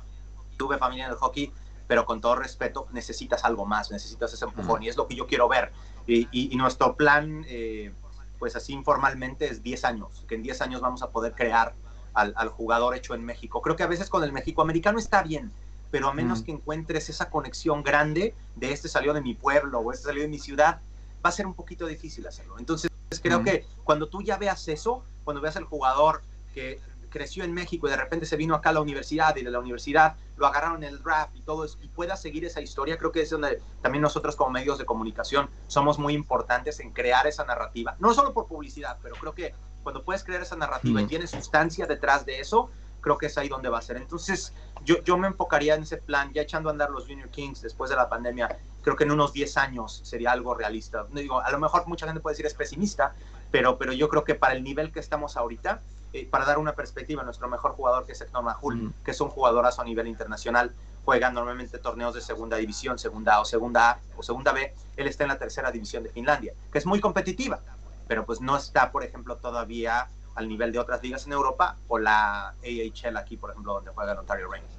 tuve 0.58 0.78
familia 0.78 1.06
en 1.06 1.12
el 1.12 1.18
hockey, 1.18 1.52
pero 1.88 2.06
con 2.06 2.22
todo 2.22 2.36
respeto, 2.36 2.88
necesitas 2.92 3.44
algo 3.44 3.66
más, 3.66 3.92
necesitas 3.92 4.34
ese 4.34 4.46
empujón. 4.46 4.84
Y 4.84 4.90
es 4.90 4.98
lo 4.98 5.08
que 5.08 5.16
yo 5.16 5.28
quiero 5.28 5.48
ver. 5.48 5.72
Y, 6.08 6.56
nuestro 6.56 6.96
plan, 6.96 7.46
eh, 7.48 7.94
pues 8.40 8.56
así 8.56 8.74
informalmente, 8.74 9.50
es 9.50 9.62
10 9.64 9.84
años. 9.86 10.26
Que 10.28 10.36
en 10.36 10.44
10 10.44 10.62
años 10.62 10.82
vamos 10.82 11.04
a 11.04 11.10
poder 11.10 11.34
crear 11.34 11.74
al, 12.14 12.50
jugador 12.50 12.96
hecho 12.96 13.14
en 13.14 13.24
México. 13.24 13.62
Creo 13.62 13.76
que 13.76 13.84
a 13.84 13.88
veces 13.88 14.10
con 14.10 14.24
el 14.24 14.32
México 14.32 14.62
americano 14.62 14.98
está 14.98 15.22
bien, 15.22 15.52
pero 15.92 16.08
a 16.08 16.14
menos 16.14 16.42
que 16.42 16.52
encuentres 16.52 17.10
esa 17.10 17.30
conexión 17.30 17.84
grande 17.84 18.34
de 18.56 18.72
este 18.72 18.88
salió 18.88 19.14
de 19.14 19.22
mi 19.22 19.36
pueblo 19.36 19.80
o 19.80 19.92
este 19.92 20.06
salió 20.06 20.24
de 20.24 20.28
mi 20.28 20.40
ciudad, 20.40 20.80
va 21.24 21.30
a 21.30 21.32
ser 21.32 21.46
un 21.46 21.54
poquito 21.54 21.86
difícil 21.86 22.26
hacerlo. 22.26 22.58
Entonces 22.58 22.90
creo 23.22 23.44
que 23.44 23.66
cuando 23.84 24.08
tú 24.08 24.22
ya 24.22 24.38
veas 24.38 24.68
eso, 24.68 25.04
cuando 25.24 25.42
veas 25.42 25.58
el 25.58 25.66
jugador 25.66 26.22
que 26.58 26.80
creció 27.10 27.44
en 27.44 27.54
México 27.54 27.88
y 27.88 27.92
de 27.92 27.98
repente 27.98 28.26
se 28.26 28.36
vino 28.36 28.56
acá 28.56 28.70
a 28.70 28.74
la 28.74 28.82
universidad 28.82 29.36
y 29.36 29.44
de 29.44 29.52
la 29.52 29.60
universidad 29.60 30.16
lo 30.38 30.48
agarraron 30.48 30.84
en 30.84 30.90
el 30.96 31.04
draft 31.04 31.36
y 31.36 31.42
todo 31.42 31.66
eso, 31.66 31.78
y 31.82 31.88
pueda 31.88 32.16
seguir 32.16 32.46
esa 32.46 32.62
historia, 32.62 32.98
creo 32.98 33.12
que 33.12 33.22
es 33.22 33.30
donde 33.30 33.62
también 33.82 34.02
nosotros 34.02 34.36
como 34.36 34.52
medios 34.52 34.80
de 34.80 34.86
comunicación 34.86 35.50
somos 35.68 36.00
muy 36.00 36.14
importantes 36.14 36.80
en 36.80 36.92
crear 36.92 37.28
esa 37.28 37.46
narrativa, 37.46 37.96
no 38.00 38.14
solo 38.14 38.34
por 38.34 38.48
publicidad, 38.48 38.98
pero 39.04 39.16
creo 39.16 39.34
que 39.34 39.54
cuando 39.84 40.04
puedes 40.04 40.24
crear 40.24 40.42
esa 40.42 40.56
narrativa 40.56 41.02
y 41.02 41.06
tienes 41.06 41.32
sustancia 41.32 41.86
detrás 41.86 42.26
de 42.26 42.40
eso, 42.40 42.70
creo 43.02 43.18
que 43.18 43.28
es 43.28 43.38
ahí 43.38 43.48
donde 43.48 43.70
va 43.70 43.78
a 43.78 43.82
ser. 43.82 43.96
Entonces, 43.98 44.52
yo, 44.84 45.02
yo 45.04 45.18
me 45.18 45.28
enfocaría 45.28 45.76
en 45.76 45.84
ese 45.84 45.98
plan, 45.98 46.34
ya 46.34 46.42
echando 46.42 46.70
a 46.70 46.74
andar 46.74 46.90
los 46.90 47.06
Junior 47.06 47.30
Kings 47.30 47.62
después 47.62 47.90
de 47.90 47.96
la 47.96 48.10
pandemia, 48.10 48.50
creo 48.82 48.98
que 48.98 49.06
en 49.06 49.12
unos 49.12 49.32
10 49.32 49.58
años 49.58 50.02
sería 50.04 50.32
algo 50.32 50.56
realista. 50.56 51.06
Digo, 51.14 51.40
a 51.40 51.50
lo 51.52 51.60
mejor 51.60 51.88
mucha 51.88 52.06
gente 52.06 52.20
puede 52.20 52.34
decir 52.34 52.46
es 52.46 52.54
pesimista, 52.54 53.16
pero, 53.50 53.78
pero 53.78 53.94
yo 53.94 54.10
creo 54.10 54.26
que 54.26 54.36
para 54.36 54.56
el 54.56 54.64
nivel 54.64 54.92
que 54.92 55.00
estamos 55.00 55.38
ahorita, 55.38 55.82
para 56.26 56.46
dar 56.46 56.58
una 56.58 56.74
perspectiva, 56.74 57.24
nuestro 57.24 57.48
mejor 57.48 57.74
jugador, 57.74 58.06
que 58.06 58.14
es 58.14 58.22
Héctor 58.22 58.44
Mahul, 58.44 58.94
que 59.04 59.12
es 59.12 59.22
un 59.22 59.30
jugadorazo 59.30 59.82
a 59.82 59.86
nivel 59.86 60.08
internacional, 60.08 60.74
juega 61.06 61.32
normalmente 61.32 61.78
torneos 61.78 62.14
de 62.14 62.22
segunda 62.22 62.58
división, 62.58 63.00
segunda 63.00 63.36
A 63.36 63.42
o 63.42 63.46
segunda 63.46 63.92
A 63.92 64.00
o 64.18 64.24
segunda 64.24 64.52
B, 64.52 64.74
él 64.98 65.08
está 65.08 65.24
en 65.24 65.30
la 65.30 65.38
tercera 65.38 65.72
división 65.72 66.04
de 66.04 66.10
Finlandia, 66.10 66.54
que 66.72 66.78
es 66.78 66.86
muy 66.86 67.00
competitiva, 67.00 67.62
pero 68.08 68.26
pues 68.26 68.42
no 68.42 68.58
está, 68.58 68.92
por 68.92 69.04
ejemplo, 69.04 69.38
todavía 69.38 70.08
al 70.36 70.48
nivel 70.48 70.72
de 70.72 70.80
otras 70.80 71.02
ligas 71.02 71.26
en 71.26 71.34
Europa 71.34 71.78
o 71.88 71.98
la 71.98 72.50
AHL 72.50 73.18
aquí, 73.18 73.38
por 73.38 73.52
ejemplo, 73.52 73.74
donde 73.74 73.92
juega 73.92 74.12
el 74.12 74.20
Ontario 74.20 74.50
Reigns. 74.52 74.70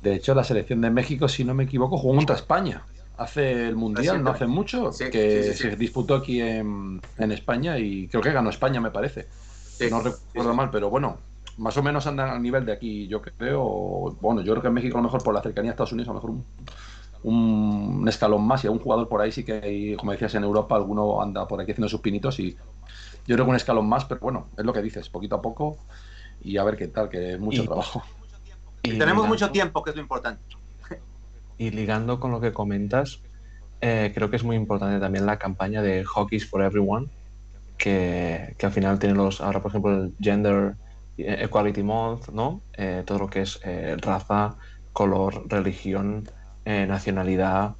De 0.00 0.14
hecho, 0.14 0.34
la 0.34 0.44
selección 0.44 0.80
de 0.80 0.90
México, 0.90 1.28
si 1.28 1.44
no 1.44 1.54
me 1.54 1.64
equivoco, 1.64 1.96
jugó 1.96 2.16
contra 2.16 2.36
España. 2.36 2.82
Hace 3.16 3.68
el 3.68 3.76
Mundial, 3.76 4.22
no 4.22 4.30
hace 4.30 4.46
mucho, 4.46 4.90
que 5.10 5.54
se 5.54 5.76
disputó 5.76 6.16
aquí 6.16 6.40
en, 6.40 7.00
en, 7.18 7.32
España 7.32 7.78
y 7.78 8.08
creo 8.08 8.22
que 8.22 8.32
ganó 8.32 8.50
España, 8.50 8.80
me 8.80 8.90
parece. 8.90 9.28
No 9.90 10.00
recuerdo 10.00 10.54
mal, 10.54 10.70
pero 10.70 10.90
bueno, 10.90 11.18
más 11.58 11.76
o 11.76 11.82
menos 11.82 12.06
andan 12.06 12.30
al 12.30 12.42
nivel 12.42 12.64
de 12.64 12.72
aquí, 12.72 13.06
yo 13.08 13.22
creo. 13.22 14.16
Bueno, 14.20 14.42
yo 14.42 14.52
creo 14.52 14.62
que 14.62 14.68
en 14.68 14.74
México 14.74 14.96
a 14.96 15.00
lo 15.00 15.04
mejor 15.04 15.22
por 15.22 15.34
la 15.34 15.42
cercanía 15.42 15.70
a 15.70 15.72
Estados 15.72 15.92
Unidos, 15.92 16.08
a 16.08 16.12
lo 16.12 16.20
mejor 16.20 16.30
un, 16.30 16.44
un 17.22 18.08
escalón 18.08 18.46
más 18.46 18.64
y 18.64 18.66
a 18.66 18.70
un 18.70 18.78
jugador 18.78 19.08
por 19.08 19.20
ahí 19.20 19.30
sí 19.30 19.44
que 19.44 19.52
hay, 19.52 19.96
como 19.96 20.12
decías, 20.12 20.34
en 20.34 20.44
Europa 20.44 20.74
alguno 20.74 21.20
anda 21.20 21.46
por 21.46 21.60
aquí 21.60 21.72
haciendo 21.72 21.88
sus 21.88 22.00
pinitos 22.00 22.38
y 22.40 22.56
yo 23.26 23.36
creo 23.36 23.44
que 23.44 23.50
un 23.50 23.56
escalón 23.56 23.88
más, 23.88 24.04
pero 24.04 24.20
bueno, 24.20 24.48
es 24.56 24.64
lo 24.64 24.72
que 24.72 24.82
dices, 24.82 25.08
poquito 25.08 25.36
a 25.36 25.42
poco 25.42 25.76
y 26.42 26.56
a 26.56 26.64
ver 26.64 26.76
qué 26.76 26.88
tal, 26.88 27.08
que 27.08 27.34
es 27.34 27.40
mucho 27.40 27.64
trabajo. 27.64 28.02
Y 28.82 28.98
tenemos 28.98 29.28
mucho 29.28 29.50
tiempo, 29.50 29.82
que 29.82 29.90
es 29.90 29.96
lo 29.96 30.02
importante. 30.02 30.42
Y 31.56 31.70
ligando 31.70 32.18
con 32.18 32.32
lo 32.32 32.40
que 32.40 32.52
comentas, 32.52 33.20
eh, 33.80 34.10
creo 34.12 34.28
que 34.28 34.36
es 34.36 34.42
muy 34.42 34.56
importante 34.56 34.98
también 34.98 35.24
la 35.24 35.38
campaña 35.38 35.82
de 35.82 36.04
Hockey's 36.04 36.48
for 36.48 36.62
Everyone, 36.62 37.08
que, 37.82 38.54
al 38.62 38.72
final 38.72 38.98
tiene 38.98 39.14
los, 39.16 39.40
ahora 39.40 39.60
por 39.60 39.70
ejemplo 39.70 39.92
el 39.92 40.12
Gender 40.20 40.74
Equality 41.16 41.82
Month, 41.82 42.28
¿no? 42.28 42.62
Eh, 42.74 43.02
todo 43.04 43.18
lo 43.18 43.28
que 43.28 43.42
es 43.42 43.60
eh, 43.64 43.96
raza, 44.00 44.56
color, 44.92 45.44
religión, 45.48 46.28
nacionalidad, 46.64 47.74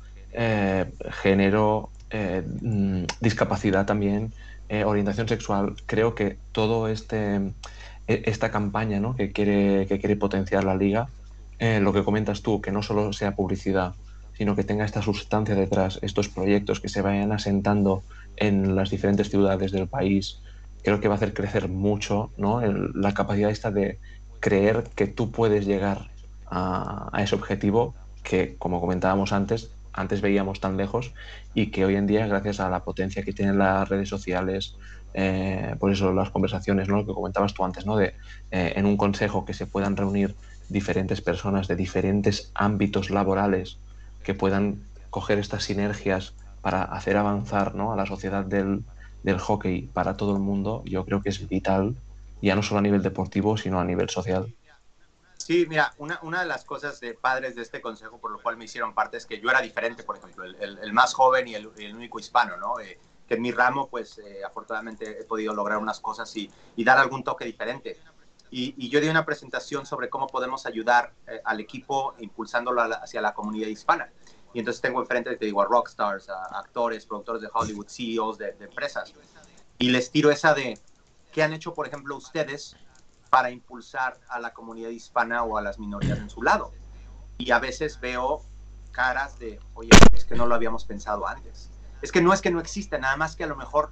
género, 1.22 1.90
mm, 2.10 3.04
discapacidad 3.20 3.86
también, 3.86 4.34
orientación 4.84 5.28
sexual. 5.28 5.76
Creo 5.86 6.16
que 6.16 6.36
todo 6.50 6.88
este 6.88 7.36
e, 8.08 8.22
esta 8.26 8.50
campaña 8.50 8.98
¿no? 8.98 9.14
que, 9.14 9.30
quiere, 9.30 9.86
que 9.86 10.00
quiere 10.00 10.16
potenciar 10.16 10.64
la 10.64 10.74
liga 10.74 11.08
eh, 11.58 11.78
lo 11.78 11.92
que 11.92 12.02
comentas 12.02 12.42
tú, 12.42 12.60
que 12.60 12.72
no 12.72 12.82
solo 12.82 13.12
sea 13.12 13.36
publicidad, 13.36 13.94
sino 14.36 14.56
que 14.56 14.64
tenga 14.64 14.84
esta 14.84 15.00
sustancia 15.00 15.54
detrás, 15.54 16.00
estos 16.02 16.28
proyectos 16.28 16.80
que 16.80 16.88
se 16.88 17.02
vayan 17.02 17.30
asentando 17.30 18.02
en 18.36 18.74
las 18.74 18.90
diferentes 18.90 19.30
ciudades 19.30 19.72
del 19.72 19.88
país, 19.88 20.40
creo 20.82 21.00
que 21.00 21.08
va 21.08 21.14
a 21.14 21.16
hacer 21.16 21.34
crecer 21.34 21.68
mucho 21.68 22.30
¿no? 22.36 22.60
la 22.60 23.14
capacidad 23.14 23.50
esta 23.50 23.70
de 23.70 23.98
creer 24.40 24.84
que 24.94 25.06
tú 25.06 25.30
puedes 25.30 25.66
llegar 25.66 26.10
a, 26.46 27.10
ese 27.22 27.34
objetivo 27.34 27.94
que, 28.22 28.56
como 28.58 28.80
comentábamos 28.80 29.32
antes, 29.32 29.70
antes 29.92 30.20
veíamos 30.20 30.60
tan 30.60 30.76
lejos 30.76 31.12
y 31.54 31.70
que 31.70 31.84
hoy 31.84 31.96
en 31.96 32.06
día, 32.06 32.26
gracias 32.26 32.60
a 32.60 32.68
la 32.68 32.82
potencia 32.82 33.22
que 33.22 33.32
tienen 33.32 33.58
las 33.58 33.88
redes 33.88 34.08
sociales, 34.08 34.76
eh, 35.14 35.76
por 35.78 35.92
eso 35.92 36.12
las 36.12 36.30
conversaciones, 36.30 36.88
¿no? 36.88 36.96
lo 36.96 37.06
que 37.06 37.12
comentabas 37.12 37.54
tú 37.54 37.64
antes, 37.64 37.86
¿no? 37.86 37.96
de 37.96 38.14
eh, 38.50 38.72
en 38.76 38.86
un 38.86 38.96
consejo 38.96 39.44
que 39.44 39.54
se 39.54 39.66
puedan 39.66 39.96
reunir 39.96 40.34
diferentes 40.68 41.20
personas 41.20 41.68
de 41.68 41.76
diferentes 41.76 42.50
ámbitos 42.54 43.10
laborales 43.10 43.78
que 44.24 44.34
puedan 44.34 44.82
coger 45.10 45.38
estas 45.38 45.64
sinergias 45.64 46.34
para 46.62 46.84
hacer 46.84 47.16
avanzar 47.16 47.74
¿no? 47.74 47.92
a 47.92 47.96
la 47.96 48.06
sociedad 48.06 48.44
del, 48.44 48.84
del 49.22 49.38
hockey 49.38 49.82
para 49.82 50.16
todo 50.16 50.32
el 50.32 50.38
mundo, 50.38 50.82
yo 50.86 51.04
creo 51.04 51.22
que 51.22 51.28
es 51.28 51.48
vital, 51.48 51.96
ya 52.40 52.54
no 52.54 52.62
solo 52.62 52.78
a 52.78 52.82
nivel 52.82 53.02
deportivo, 53.02 53.56
sino 53.56 53.78
a 53.80 53.84
nivel 53.84 54.08
social. 54.08 54.54
Sí, 55.36 55.66
mira, 55.68 55.92
una, 55.98 56.20
una 56.22 56.40
de 56.40 56.46
las 56.46 56.64
cosas 56.64 57.00
de 57.00 57.14
padres 57.14 57.56
de 57.56 57.62
este 57.62 57.80
consejo 57.80 58.18
por 58.18 58.30
lo 58.30 58.40
cual 58.40 58.56
me 58.56 58.64
hicieron 58.64 58.94
parte 58.94 59.16
es 59.16 59.26
que 59.26 59.40
yo 59.40 59.50
era 59.50 59.60
diferente, 59.60 60.04
por 60.04 60.16
ejemplo, 60.16 60.44
el, 60.44 60.92
más 60.92 61.14
joven 61.14 61.48
y 61.48 61.54
el, 61.54 61.66
único 61.66 62.20
hispano, 62.20 62.56
¿no? 62.56 62.78
Eh, 62.78 62.98
que 63.26 63.34
en 63.34 63.42
mi 63.42 63.50
ramo, 63.50 63.88
pues 63.88 64.18
eh, 64.18 64.44
afortunadamente 64.44 65.20
he 65.20 65.24
podido 65.24 65.52
lograr 65.52 65.78
unas 65.78 65.98
cosas 65.98 66.34
y, 66.36 66.48
y 66.76 66.84
dar 66.84 66.98
algún 66.98 67.24
toque 67.24 67.44
diferente. 67.44 67.98
Y, 68.54 68.90
yo 68.90 69.00
di 69.00 69.08
una 69.08 69.24
presentación 69.24 69.86
sobre 69.86 70.10
cómo 70.10 70.26
podemos 70.26 70.66
ayudar 70.66 71.14
eh, 71.26 71.40
al 71.42 71.58
equipo 71.58 72.14
impulsándolo 72.18 72.82
hacia 72.82 73.22
la 73.22 73.32
comunidad 73.32 73.68
hispana. 73.68 74.10
Y 74.54 74.58
entonces 74.58 74.80
tengo 74.82 75.00
enfrente, 75.00 75.36
te 75.36 75.46
digo, 75.46 75.62
a 75.62 75.66
rockstars, 75.66 76.28
a 76.28 76.58
actores, 76.58 77.06
productores 77.06 77.42
de 77.42 77.48
Hollywood, 77.52 77.86
CEOs 77.88 78.38
de, 78.38 78.56
empresas. 78.60 79.14
Y 79.78 79.90
les 79.90 80.10
tiro 80.10 80.30
esa 80.30 80.54
de, 80.54 80.78
¿qué 81.32 81.42
han 81.42 81.52
hecho, 81.52 81.74
por 81.74 81.86
ejemplo, 81.86 82.16
ustedes 82.16 82.76
para 83.30 83.50
impulsar 83.50 84.20
a 84.28 84.38
la 84.38 84.52
comunidad 84.52 84.90
hispana 84.90 85.42
o 85.42 85.56
a 85.56 85.62
las 85.62 85.78
minorías 85.78 86.18
en 86.18 86.28
su 86.28 86.42
lado? 86.42 86.72
Y 87.38 87.50
a 87.50 87.58
veces 87.58 87.98
veo 88.00 88.42
caras 88.92 89.38
de, 89.38 89.58
oye, 89.74 89.90
es 90.12 90.24
que 90.24 90.34
no 90.34 90.46
lo 90.46 90.54
habíamos 90.54 90.84
pensado 90.84 91.26
antes. 91.26 91.70
Es 92.02 92.12
que 92.12 92.20
no 92.20 92.32
es 92.32 92.42
que 92.42 92.50
no 92.50 92.60
exista, 92.60 92.98
nada 92.98 93.16
más 93.16 93.36
que 93.36 93.44
a 93.44 93.46
lo 93.46 93.56
mejor 93.56 93.90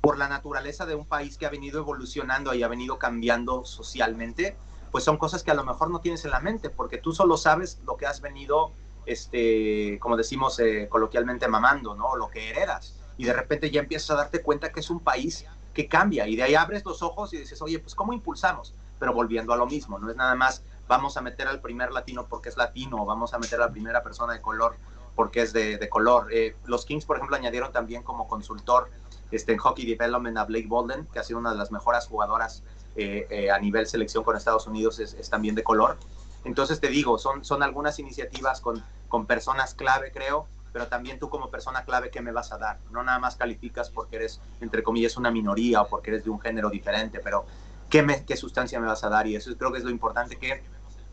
por 0.00 0.18
la 0.18 0.28
naturaleza 0.28 0.86
de 0.86 0.94
un 0.94 1.04
país 1.04 1.36
que 1.36 1.46
ha 1.46 1.50
venido 1.50 1.80
evolucionando 1.80 2.54
y 2.54 2.62
ha 2.62 2.68
venido 2.68 2.96
cambiando 2.98 3.64
socialmente, 3.64 4.56
pues 4.92 5.02
son 5.02 5.16
cosas 5.18 5.42
que 5.42 5.50
a 5.50 5.54
lo 5.54 5.64
mejor 5.64 5.90
no 5.90 6.00
tienes 6.00 6.24
en 6.24 6.30
la 6.30 6.38
mente, 6.38 6.70
porque 6.70 6.98
tú 6.98 7.12
solo 7.12 7.36
sabes 7.36 7.80
lo 7.84 7.96
que 7.96 8.06
has 8.06 8.20
venido, 8.20 8.70
este, 9.06 9.98
como 10.00 10.16
decimos 10.16 10.58
eh, 10.58 10.88
coloquialmente, 10.88 11.48
mamando, 11.48 11.94
¿no? 11.94 12.16
Lo 12.16 12.28
que 12.28 12.50
heredas. 12.50 12.96
Y 13.16 13.24
de 13.24 13.32
repente 13.32 13.70
ya 13.70 13.80
empiezas 13.80 14.10
a 14.10 14.16
darte 14.16 14.42
cuenta 14.42 14.72
que 14.72 14.80
es 14.80 14.90
un 14.90 15.00
país 15.00 15.46
que 15.72 15.88
cambia 15.88 16.26
y 16.26 16.36
de 16.36 16.42
ahí 16.42 16.54
abres 16.54 16.84
los 16.84 17.02
ojos 17.02 17.32
y 17.32 17.38
dices, 17.38 17.60
oye, 17.62 17.78
pues 17.78 17.94
¿cómo 17.94 18.12
impulsamos? 18.12 18.74
Pero 18.98 19.12
volviendo 19.12 19.52
a 19.52 19.56
lo 19.56 19.66
mismo, 19.66 19.98
no 19.98 20.10
es 20.10 20.16
nada 20.16 20.34
más 20.34 20.62
vamos 20.88 21.16
a 21.16 21.20
meter 21.20 21.48
al 21.48 21.60
primer 21.60 21.92
latino 21.92 22.26
porque 22.28 22.48
es 22.48 22.56
latino, 22.56 23.04
vamos 23.04 23.34
a 23.34 23.38
meter 23.38 23.60
a 23.60 23.66
la 23.66 23.72
primera 23.72 24.02
persona 24.02 24.32
de 24.32 24.40
color 24.40 24.76
porque 25.14 25.42
es 25.42 25.52
de, 25.52 25.88
color. 25.88 26.28
Eh, 26.30 26.56
los 26.66 26.84
Kings, 26.84 27.06
por 27.06 27.16
ejemplo, 27.16 27.36
añadieron 27.36 27.72
también 27.72 28.02
como 28.02 28.28
consultor 28.28 28.90
este, 29.30 29.52
en 29.52 29.58
Hockey 29.58 29.86
Development 29.86 30.36
a 30.36 30.44
Blake 30.44 30.66
Bolden, 30.66 31.06
que 31.12 31.18
ha 31.18 31.24
sido 31.24 31.38
una 31.38 31.50
de 31.50 31.56
las 31.56 31.72
mejores 31.72 32.06
jugadoras 32.06 32.62
eh, 32.96 33.26
eh, 33.30 33.50
a 33.50 33.58
nivel 33.58 33.86
selección 33.86 34.24
con 34.24 34.36
Estados 34.36 34.66
Unidos, 34.66 34.98
es, 34.98 35.30
también 35.30 35.54
de 35.54 35.64
color. 35.64 35.96
Entonces 36.44 36.80
te 36.80 36.88
digo, 36.88 37.18
son, 37.18 37.44
son 37.44 37.62
algunas 37.62 37.98
iniciativas 37.98 38.60
con, 38.60 38.84
con 39.08 39.26
personas 39.26 39.74
clave, 39.74 40.12
creo, 40.12 40.48
pero 40.72 40.88
también 40.88 41.18
tú 41.18 41.30
como 41.30 41.50
persona 41.50 41.84
clave, 41.84 42.10
¿qué 42.10 42.20
me 42.20 42.32
vas 42.32 42.52
a 42.52 42.58
dar? 42.58 42.78
No 42.90 43.02
nada 43.02 43.18
más 43.18 43.36
calificas 43.36 43.90
porque 43.90 44.16
eres, 44.16 44.40
entre 44.60 44.82
comillas, 44.82 45.16
una 45.16 45.30
minoría 45.30 45.82
o 45.82 45.88
porque 45.88 46.10
eres 46.10 46.24
de 46.24 46.30
un 46.30 46.40
género 46.40 46.68
diferente, 46.68 47.20
pero 47.22 47.46
¿qué, 47.88 48.02
me, 48.02 48.24
qué 48.24 48.36
sustancia 48.36 48.78
me 48.78 48.86
vas 48.86 49.02
a 49.02 49.08
dar? 49.08 49.26
Y 49.26 49.36
eso 49.36 49.56
creo 49.56 49.72
que 49.72 49.78
es 49.78 49.84
lo 49.84 49.90
importante 49.90 50.36
que 50.36 50.62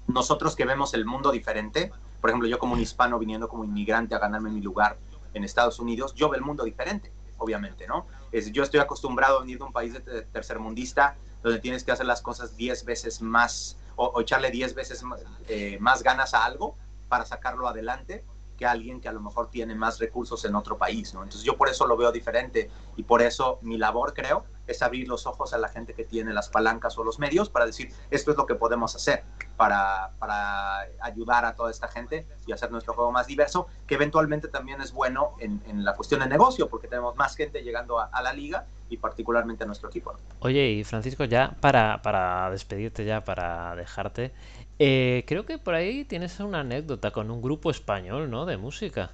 nosotros 0.08 0.56
que 0.56 0.66
vemos 0.66 0.94
el 0.94 1.06
mundo 1.06 1.32
diferente, 1.32 1.92
por 2.20 2.30
ejemplo, 2.30 2.50
yo 2.50 2.60
como 2.60 2.74
un 2.74 2.82
hispano 2.82 3.18
viniendo 3.20 3.48
como 3.48 3.64
inmigrante 3.64 4.16
a 4.16 4.20
ganarme 4.20 4.50
mi 4.50 4.62
lugar 4.62 4.98
en 5.34 5.44
Estados 5.44 5.80
Unidos, 5.80 6.14
yo 6.14 6.30
veo 6.30 6.40
el 6.40 6.46
mundo 6.46 6.64
diferente, 6.64 7.12
obviamente, 7.38 7.88
¿no? 7.88 8.06
Es, 8.32 8.52
yo 8.52 8.64
estoy 8.64 8.80
acostumbrado 8.80 9.38
a 9.38 9.42
venir 9.42 9.60
de 9.60 9.64
un 9.64 9.72
país 9.72 9.94
de 9.94 10.24
tercermundista 10.24 11.16
donde 11.42 11.60
tienes 11.60 11.84
que 11.84 11.92
hacer 11.92 12.06
las 12.06 12.22
cosas 12.22 12.56
10 12.58 12.86
veces 12.86 13.22
más 13.22 13.78
o, 13.96 14.20
echarle 14.22 14.50
10 14.50 14.76
veces 14.76 15.04
eh, 15.48 15.78
más 15.80 16.04
ganas 16.04 16.34
a 16.34 16.46
algo 16.46 16.76
para 17.14 17.26
sacarlo 17.28 17.68
adelante 17.68 18.26
que 18.58 18.66
alguien 18.66 19.00
que 19.00 19.08
a 19.08 19.12
lo 19.12 19.22
mejor 19.22 19.52
tiene 19.52 19.76
más 19.76 20.00
recursos 20.00 20.44
en 20.46 20.56
otro 20.56 20.80
país, 20.80 21.14
¿no? 21.14 21.22
Entonces 21.22 21.44
yo 21.44 21.56
por 21.56 21.70
eso 21.70 21.86
lo 21.86 21.96
veo 21.96 22.12
diferente 22.12 22.72
y 22.96 23.04
por 23.04 23.22
eso 23.22 23.60
mi 23.62 23.78
labor, 23.78 24.16
creo, 24.16 24.46
es 24.66 24.82
abrir 24.82 25.08
los 25.08 25.28
ojos 25.28 25.54
a 25.54 25.60
la 25.60 25.68
gente 25.68 25.94
que 25.94 26.06
tiene 26.06 26.34
las 26.34 26.50
palancas 26.50 26.98
o 26.98 27.04
los 27.04 27.20
medios 27.20 27.52
para 27.52 27.68
decir, 27.68 27.92
esto 28.10 28.32
es 28.32 28.38
lo 28.38 28.48
que 28.48 28.56
podemos 28.56 28.96
hacer 28.96 29.24
para, 29.58 30.14
para 30.18 30.88
ayudar 31.02 31.46
a 31.46 31.54
toda 31.54 31.70
esta 31.70 31.88
gente 31.88 32.26
y 32.48 32.52
hacer 32.52 32.72
nuestro 32.72 32.94
juego 32.94 33.12
más 33.12 33.28
diverso, 33.28 33.68
que 33.86 33.94
eventualmente 33.96 34.48
también 34.48 34.82
es 34.82 34.92
bueno 34.92 35.36
en, 35.40 35.62
en 35.68 35.84
la 35.84 35.94
cuestión 35.94 36.22
de 36.22 36.28
negocio, 36.28 36.68
porque 36.68 36.88
tenemos 36.88 37.16
más 37.16 37.36
gente 37.36 37.62
llegando 37.62 38.00
a, 38.00 38.22
la 38.24 38.34
liga 38.34 38.66
y 38.90 38.98
particularmente 38.98 39.66
a 39.66 39.68
nuestro 39.68 39.90
equipo. 39.90 40.18
Oye, 40.40 40.72
y 40.72 40.84
Francisco, 40.84 41.26
ya 41.26 41.56
para, 41.60 42.02
para 42.02 42.50
despedirte, 42.50 43.06
ya 43.06 43.24
para 43.24 43.76
dejarte, 43.76 44.34
eh, 44.80 45.24
creo 45.28 45.46
que 45.46 45.58
por 45.58 45.76
ahí 45.76 46.06
tienes 46.06 46.40
una 46.40 46.62
anécdota 46.62 47.12
con 47.12 47.32
un 47.32 47.42
grupo 47.42 47.72
español, 47.72 48.30
¿no? 48.30 48.46
De 48.46 48.58
música. 48.58 49.12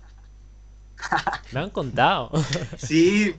Me 1.52 1.60
han 1.60 1.70
contado. 1.70 2.32
sí, 2.78 3.36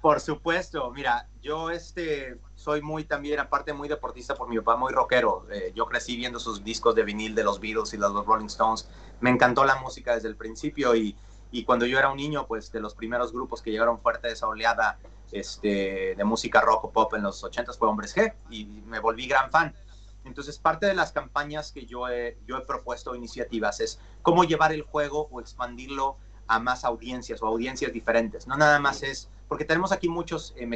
por 0.00 0.20
supuesto, 0.20 0.90
mira, 0.90 1.28
yo 1.42 1.70
este 1.70 2.38
soy 2.54 2.82
muy 2.82 3.04
también, 3.04 3.40
aparte 3.40 3.72
muy 3.72 3.88
deportista 3.88 4.34
por 4.34 4.48
mi 4.48 4.56
papá, 4.58 4.76
muy 4.76 4.92
rockero. 4.92 5.46
Eh, 5.50 5.72
yo 5.74 5.86
crecí 5.86 6.16
viendo 6.16 6.38
sus 6.38 6.62
discos 6.62 6.94
de 6.94 7.04
vinil 7.04 7.34
de 7.34 7.44
los 7.44 7.60
Beatles 7.60 7.94
y 7.94 7.96
los 7.96 8.12
Rolling 8.26 8.46
Stones. 8.46 8.88
Me 9.20 9.30
encantó 9.30 9.64
la 9.64 9.76
música 9.76 10.14
desde 10.14 10.28
el 10.28 10.36
principio 10.36 10.94
y, 10.94 11.16
y 11.50 11.64
cuando 11.64 11.86
yo 11.86 11.98
era 11.98 12.10
un 12.10 12.16
niño, 12.16 12.46
pues 12.46 12.70
de 12.72 12.80
los 12.80 12.94
primeros 12.94 13.32
grupos 13.32 13.62
que 13.62 13.70
llegaron 13.70 13.98
fuerte 14.00 14.28
a 14.28 14.30
esa 14.30 14.46
oleada 14.46 14.98
este, 15.32 16.14
de 16.16 16.24
música 16.24 16.60
rock 16.60 16.84
o 16.84 16.90
pop 16.90 17.14
en 17.14 17.22
los 17.22 17.42
80 17.42 17.72
fue 17.72 17.88
Hombres 17.88 18.14
G 18.16 18.32
y 18.50 18.66
me 18.86 19.00
volví 19.00 19.26
gran 19.26 19.50
fan. 19.50 19.74
Entonces, 20.24 20.58
parte 20.58 20.86
de 20.86 20.94
las 20.94 21.12
campañas 21.12 21.72
que 21.72 21.86
yo 21.86 22.08
he, 22.08 22.38
yo 22.46 22.56
he 22.56 22.60
propuesto, 22.62 23.14
iniciativas, 23.14 23.80
es 23.80 24.00
cómo 24.22 24.44
llevar 24.44 24.72
el 24.72 24.82
juego 24.82 25.28
o 25.30 25.40
expandirlo 25.40 26.16
a 26.46 26.58
más 26.58 26.84
audiencias 26.84 27.42
o 27.42 27.46
audiencias 27.46 27.92
diferentes. 27.92 28.46
No 28.46 28.56
nada 28.56 28.78
más 28.78 29.02
es 29.02 29.28
porque 29.48 29.64
tenemos 29.64 29.92
aquí 29.92 30.08
muchos 30.08 30.54
eh, 30.56 30.68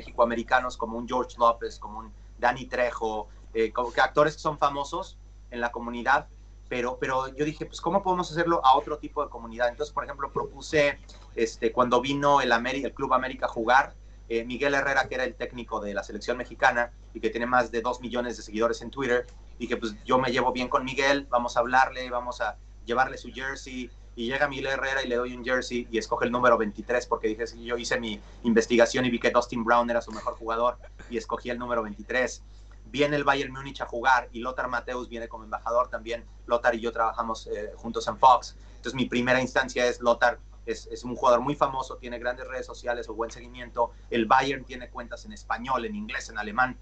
como 0.77 0.99
un 0.99 1.09
George 1.09 1.37
López, 1.39 1.79
como 1.79 2.01
un 2.01 2.13
Danny 2.39 2.67
Trejo, 2.67 3.29
eh, 3.55 3.73
como 3.73 3.93
que 3.93 4.01
actores 4.01 4.35
que 4.35 4.41
son 4.41 4.59
famosos 4.59 5.19
en 5.51 5.61
la 5.61 5.73
comunidad, 5.73 6.29
pero, 6.69 6.99
pero 6.99 7.29
yo 7.35 7.45
dije, 7.45 7.65
pues, 7.65 7.81
¿cómo 7.81 8.03
podemos 8.03 8.31
hacerlo 8.31 8.61
a 8.65 8.77
otro 8.77 8.99
tipo 8.99 9.25
de 9.25 9.31
comunidad? 9.31 9.69
Entonces, 9.69 9.93
por 9.93 10.05
ejemplo, 10.05 10.31
propuse, 10.31 10.99
este, 11.35 11.73
cuando 11.73 12.01
vino 12.01 12.41
el, 12.43 12.53
el 12.53 12.93
Club 12.93 13.15
América 13.15 13.47
a 13.47 13.49
jugar, 13.49 13.95
eh, 14.29 14.45
Miguel 14.45 14.75
Herrera, 14.75 15.09
que 15.09 15.15
era 15.15 15.25
el 15.25 15.35
técnico 15.35 15.81
de 15.81 15.95
la 15.95 16.03
selección 16.03 16.37
mexicana 16.37 16.93
y 17.19 17.21
que 17.21 17.31
tiene 17.31 17.47
más 17.47 17.73
de 17.73 17.83
dos 17.83 18.01
millones 18.01 18.37
de 18.37 18.45
seguidores 18.45 18.81
en 18.81 18.91
Twitter, 18.91 19.27
dije, 19.59 19.77
pues 19.77 19.95
yo 20.05 20.19
me 20.19 20.31
llevo 20.31 20.53
bien 20.53 20.69
con 20.69 20.85
Miguel, 20.85 21.27
vamos 21.29 21.57
a 21.57 21.61
hablarle, 21.61 22.09
vamos 22.11 22.41
a 22.41 22.57
llevarle 22.87 23.19
su 23.19 23.33
jersey, 23.33 23.91
y 24.15 24.27
llega 24.27 24.49
Miguel 24.49 24.67
Herrera 24.67 25.03
y 25.05 25.09
le 25.09 25.17
doy 25.17 25.33
un 25.33 25.45
jersey 25.45 25.87
y 25.93 25.99
escoge 25.99 26.27
el 26.27 26.33
número 26.33 26.57
23 26.59 27.07
porque 27.07 27.29
dije, 27.29 27.45
yo 27.63 27.77
hice 27.77 28.01
mi 28.01 28.21
investigación 28.43 29.05
y 29.05 29.11
vi 29.11 29.21
que 29.21 29.31
Dustin 29.31 29.65
Brown 29.65 29.89
era 29.91 30.01
su 30.01 30.11
mejor 30.11 30.35
jugador 30.35 30.77
y 31.09 31.17
escogí 31.17 31.51
el 31.51 31.59
número 31.59 31.85
23. 31.85 32.43
Viene 32.87 33.15
el 33.15 33.23
Bayern 33.23 33.53
Múnich 33.53 33.81
a 33.81 33.87
jugar 33.87 34.29
y 34.33 34.41
Lothar 34.41 34.67
Mateus 34.69 35.09
viene 35.09 35.29
como 35.29 35.45
embajador 35.45 35.89
también. 35.89 36.25
Lothar 36.47 36.75
y 36.75 36.81
yo 36.81 36.91
trabajamos 36.91 37.47
eh, 37.47 37.73
juntos 37.77 38.09
en 38.09 38.19
Fox. 38.19 38.57
Entonces 38.71 38.95
mi 38.95 39.05
primera 39.05 39.41
instancia 39.41 39.87
es 39.87 40.01
Lothar 40.01 40.41
es, 40.67 40.89
es, 40.91 41.05
un 41.05 41.15
jugador 41.15 41.41
muy 41.41 41.55
famoso, 41.55 41.97
tiene 41.97 42.19
grandes 42.19 42.47
redes 42.47 42.67
sociales 42.67 43.09
o 43.09 43.15
buen 43.15 43.31
seguimiento. 43.31 43.93
El 44.11 44.27
Bayern 44.27 44.65
tiene 44.65 44.91
cuentas 44.91 45.25
en 45.25 45.33
español, 45.33 45.85
en 45.85 45.95
inglés, 45.95 46.29
en 46.29 46.39
alemán 46.39 46.77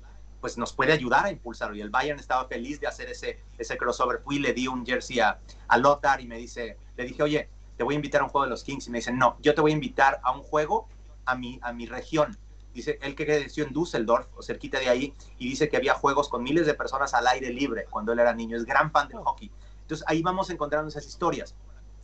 pues 0.47 0.57
nos 0.57 0.73
puede 0.73 0.93
ayudar 0.93 1.27
a 1.27 1.33
impulsarlo. 1.33 1.75
Y 1.75 1.81
el 1.81 1.91
Bayern 1.91 2.21
estaba 2.21 2.47
feliz 2.47 2.79
de 2.79 2.87
hacer 2.87 3.09
ese, 3.09 3.41
ese 3.59 3.77
crossover. 3.77 4.21
Fui, 4.23 4.39
le 4.39 4.53
di 4.53 4.69
un 4.69 4.87
jersey 4.87 5.19
a, 5.19 5.41
a 5.67 5.77
Lothar 5.77 6.21
y 6.21 6.29
me 6.29 6.37
dice, 6.37 6.77
le 6.97 7.05
dije, 7.05 7.21
oye, 7.21 7.49
te 7.77 7.83
voy 7.83 7.95
a 7.95 7.97
invitar 7.97 8.21
a 8.21 8.25
un 8.27 8.31
juego 8.31 8.45
de 8.45 8.51
los 8.51 8.63
Kings. 8.63 8.87
Y 8.87 8.91
me 8.91 8.99
dice, 8.99 9.11
no, 9.11 9.37
yo 9.43 9.57
te 9.57 9.61
voy 9.61 9.73
a 9.73 9.75
invitar 9.75 10.21
a 10.23 10.31
un 10.31 10.45
juego 10.45 10.87
a 11.25 11.35
mi, 11.35 11.59
a 11.63 11.73
mi 11.73 11.87
región. 11.87 12.39
Dice, 12.73 12.97
él 13.03 13.17
que 13.17 13.27
creció 13.27 13.65
en 13.65 13.73
Düsseldorf, 13.73 14.29
o 14.37 14.43
cerquita 14.45 14.79
de 14.79 14.89
ahí, 14.89 15.13
y 15.37 15.49
dice 15.49 15.69
que 15.69 15.79
había 15.79 15.95
juegos 15.95 16.29
con 16.29 16.45
miles 16.45 16.65
de 16.65 16.75
personas 16.75 17.13
al 17.13 17.27
aire 17.27 17.51
libre 17.51 17.87
cuando 17.91 18.13
él 18.13 18.21
era 18.21 18.33
niño. 18.33 18.57
Es 18.57 18.65
gran 18.65 18.93
fan 18.93 19.09
del 19.09 19.19
hockey. 19.19 19.51
Entonces 19.81 20.07
ahí 20.07 20.23
vamos 20.23 20.49
encontrando 20.51 20.89
esas 20.89 21.09
historias. 21.09 21.57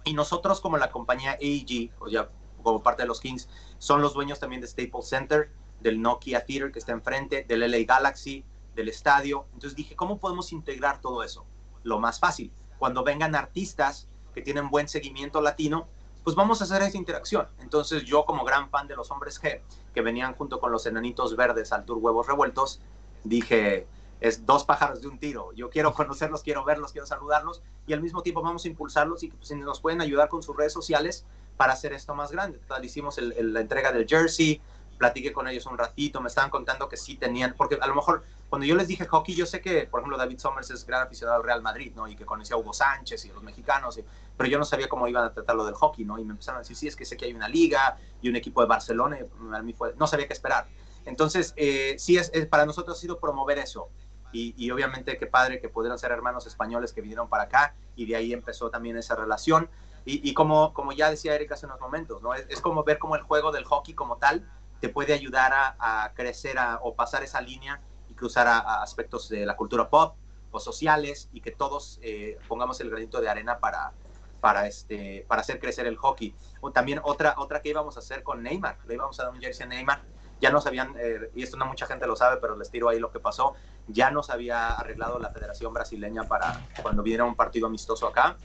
Y 0.02 0.14
nosotros 0.14 0.60
como 0.60 0.78
la 0.78 0.90
compañía 0.90 1.38
AEG, 1.40 1.92
o 2.00 2.08
ya 2.08 2.28
como 2.60 2.82
parte 2.82 3.02
de 3.02 3.06
los 3.06 3.20
Kings, 3.20 3.48
son 3.78 4.02
los 4.02 4.14
dueños 4.14 4.40
también 4.40 4.60
de 4.60 4.66
Staples 4.66 5.08
Center, 5.08 5.52
del 5.82 6.00
Nokia 6.00 6.44
Theater 6.44 6.72
que 6.72 6.78
está 6.78 6.92
enfrente, 6.92 7.44
del 7.44 7.60
LA 7.60 7.84
Galaxy, 7.86 8.44
del 8.74 8.88
estadio. 8.88 9.46
Entonces 9.54 9.76
dije, 9.76 9.96
¿cómo 9.96 10.18
podemos 10.18 10.52
integrar 10.52 11.00
todo 11.00 11.22
eso? 11.22 11.44
Lo 11.82 11.98
más 11.98 12.20
fácil, 12.20 12.52
cuando 12.78 13.04
vengan 13.04 13.34
artistas 13.34 14.08
que 14.34 14.42
tienen 14.42 14.70
buen 14.70 14.88
seguimiento 14.88 15.40
latino, 15.40 15.86
pues 16.24 16.36
vamos 16.36 16.60
a 16.60 16.64
hacer 16.64 16.82
esa 16.82 16.96
interacción. 16.96 17.48
Entonces 17.60 18.04
yo 18.04 18.24
como 18.24 18.44
gran 18.44 18.70
fan 18.70 18.86
de 18.86 18.96
los 18.96 19.10
hombres 19.10 19.40
G, 19.40 19.60
que 19.94 20.00
venían 20.00 20.34
junto 20.34 20.60
con 20.60 20.72
los 20.72 20.86
enanitos 20.86 21.36
verdes 21.36 21.72
al 21.72 21.84
tour 21.84 21.98
Huevos 21.98 22.26
Revueltos, 22.26 22.80
dije, 23.24 23.86
es 24.20 24.46
dos 24.46 24.64
pájaros 24.64 25.02
de 25.02 25.08
un 25.08 25.18
tiro. 25.18 25.52
Yo 25.52 25.68
quiero 25.68 25.92
conocerlos, 25.94 26.42
quiero 26.42 26.64
verlos, 26.64 26.92
quiero 26.92 27.06
saludarlos 27.06 27.62
y 27.86 27.92
al 27.92 28.00
mismo 28.00 28.22
tiempo 28.22 28.42
vamos 28.42 28.64
a 28.64 28.68
impulsarlos 28.68 29.22
y 29.22 29.28
pues, 29.28 29.50
nos 29.52 29.80
pueden 29.80 30.00
ayudar 30.00 30.28
con 30.28 30.42
sus 30.42 30.56
redes 30.56 30.72
sociales 30.72 31.24
para 31.56 31.74
hacer 31.74 31.92
esto 31.92 32.14
más 32.14 32.32
grande. 32.32 32.58
Entonces, 32.60 32.86
hicimos 32.86 33.18
la 33.18 33.60
entrega 33.60 33.92
del 33.92 34.06
jersey, 34.06 34.60
platiqué 35.02 35.32
con 35.32 35.48
ellos 35.48 35.66
un 35.66 35.76
ratito, 35.76 36.20
me 36.20 36.28
estaban 36.28 36.48
contando 36.48 36.88
que 36.88 36.96
sí 36.96 37.16
tenían, 37.16 37.54
porque 37.56 37.76
a 37.80 37.88
lo 37.88 37.94
mejor 37.96 38.22
cuando 38.48 38.66
yo 38.66 38.76
les 38.76 38.86
dije 38.86 39.04
hockey, 39.04 39.34
yo 39.34 39.46
sé 39.46 39.60
que, 39.60 39.88
por 39.88 39.98
ejemplo, 39.98 40.16
David 40.16 40.38
Somers 40.38 40.70
es 40.70 40.86
gran 40.86 41.02
aficionado 41.02 41.38
al 41.38 41.44
Real 41.44 41.60
Madrid, 41.60 41.92
¿no? 41.96 42.06
Y 42.06 42.14
que 42.14 42.24
conocía 42.24 42.54
a 42.54 42.60
Hugo 42.60 42.72
Sánchez 42.72 43.24
y 43.24 43.30
a 43.30 43.32
los 43.32 43.42
mexicanos, 43.42 43.98
pero 44.36 44.48
yo 44.48 44.58
no 44.60 44.64
sabía 44.64 44.88
cómo 44.88 45.08
iban 45.08 45.24
a 45.24 45.32
tratar 45.32 45.56
lo 45.56 45.64
del 45.64 45.74
hockey, 45.74 46.04
¿no? 46.04 46.20
Y 46.20 46.24
me 46.24 46.32
empezaron 46.34 46.58
a 46.58 46.60
decir, 46.60 46.76
sí, 46.76 46.86
es 46.86 46.94
que 46.94 47.04
sé 47.04 47.16
que 47.16 47.24
hay 47.24 47.34
una 47.34 47.48
liga 47.48 47.98
y 48.20 48.28
un 48.28 48.36
equipo 48.36 48.60
de 48.60 48.68
Barcelona, 48.68 49.18
y 49.18 49.56
a 49.56 49.62
mí 49.62 49.72
fue, 49.72 49.92
no 49.96 50.06
sabía 50.06 50.28
qué 50.28 50.34
esperar. 50.34 50.68
Entonces, 51.04 51.52
eh, 51.56 51.96
sí, 51.98 52.16
es, 52.16 52.30
para 52.46 52.64
nosotros 52.64 52.96
ha 52.96 53.00
sido 53.00 53.18
promover 53.18 53.58
eso. 53.58 53.88
Y, 54.32 54.54
y, 54.56 54.70
obviamente 54.70 55.18
qué 55.18 55.26
padre 55.26 55.60
que 55.60 55.68
pudieron 55.68 55.98
ser 55.98 56.12
hermanos 56.12 56.46
españoles 56.46 56.92
que 56.92 57.02
vinieron 57.02 57.28
para 57.28 57.42
acá 57.42 57.74
y 57.96 58.06
de 58.06 58.16
ahí 58.16 58.32
empezó 58.32 58.70
también 58.70 58.96
esa 58.96 59.16
relación. 59.16 59.68
Y, 60.04 60.28
y 60.28 60.34
como, 60.34 60.72
como 60.72 60.92
ya 60.92 61.10
decía 61.10 61.34
Erika 61.34 61.54
hace 61.54 61.66
unos 61.66 61.80
momentos, 61.80 62.22
¿no? 62.22 62.34
Es, 62.34 62.46
es, 62.48 62.60
como 62.60 62.82
ver 62.82 62.98
como 62.98 63.16
el 63.16 63.22
juego 63.22 63.52
del 63.52 63.64
hockey 63.64 63.94
como 63.94 64.16
tal 64.16 64.46
te 64.82 64.88
puede 64.88 65.12
ayudar 65.12 65.52
a, 65.78 66.12
crecer 66.16 66.56
o 66.82 66.92
pasar 66.96 67.22
esa 67.22 67.40
línea 67.40 67.80
y 68.08 68.14
cruzar 68.14 68.48
a, 68.48 68.82
aspectos 68.82 69.28
de 69.28 69.46
la 69.46 69.54
cultura 69.54 69.88
pop 69.88 70.16
o 70.50 70.58
sociales 70.58 71.28
y 71.32 71.40
que 71.40 71.52
todos 71.52 72.00
eh, 72.02 72.36
pongamos 72.48 72.80
el 72.80 72.90
granito 72.90 73.20
de 73.20 73.28
arena 73.28 73.60
para, 73.60 73.92
para, 74.40 74.66
este, 74.66 75.24
para 75.28 75.42
hacer 75.42 75.60
crecer 75.60 75.86
el 75.86 75.96
hockey. 75.96 76.34
O 76.60 76.72
también 76.72 77.00
otra, 77.04 77.36
otra 77.38 77.62
que 77.62 77.68
íbamos 77.68 77.96
a 77.96 78.00
hacer 78.00 78.24
con 78.24 78.42
Neymar, 78.42 78.76
le 78.88 78.94
íbamos 78.94 79.20
a 79.20 79.22
dar 79.22 79.32
un 79.32 79.40
jersey 79.40 79.66
a 79.66 79.68
Neymar. 79.68 80.02
ya 80.40 80.50
nos 80.50 80.66
habían, 80.66 80.96
eh, 80.98 81.30
y 81.32 81.44
esto 81.44 81.56
no 81.56 81.66
mucha 81.66 81.86
gente 81.86 82.08
lo 82.08 82.16
sabe, 82.16 82.38
pero 82.40 82.56
les 82.56 82.68
tiro 82.68 82.88
ahí 82.88 82.98
lo 82.98 83.12
que 83.12 83.20
pasó, 83.20 83.54
ya 83.86 84.10
nos 84.10 84.30
había 84.30 84.70
arreglado 84.70 85.20
la 85.20 85.30
Federación 85.30 85.72
Brasileña 85.72 86.24
para 86.24 86.60
cuando 86.82 87.04
viniera 87.04 87.22
un 87.22 87.36
partido 87.36 87.68
amistoso 87.68 88.08
acá 88.08 88.36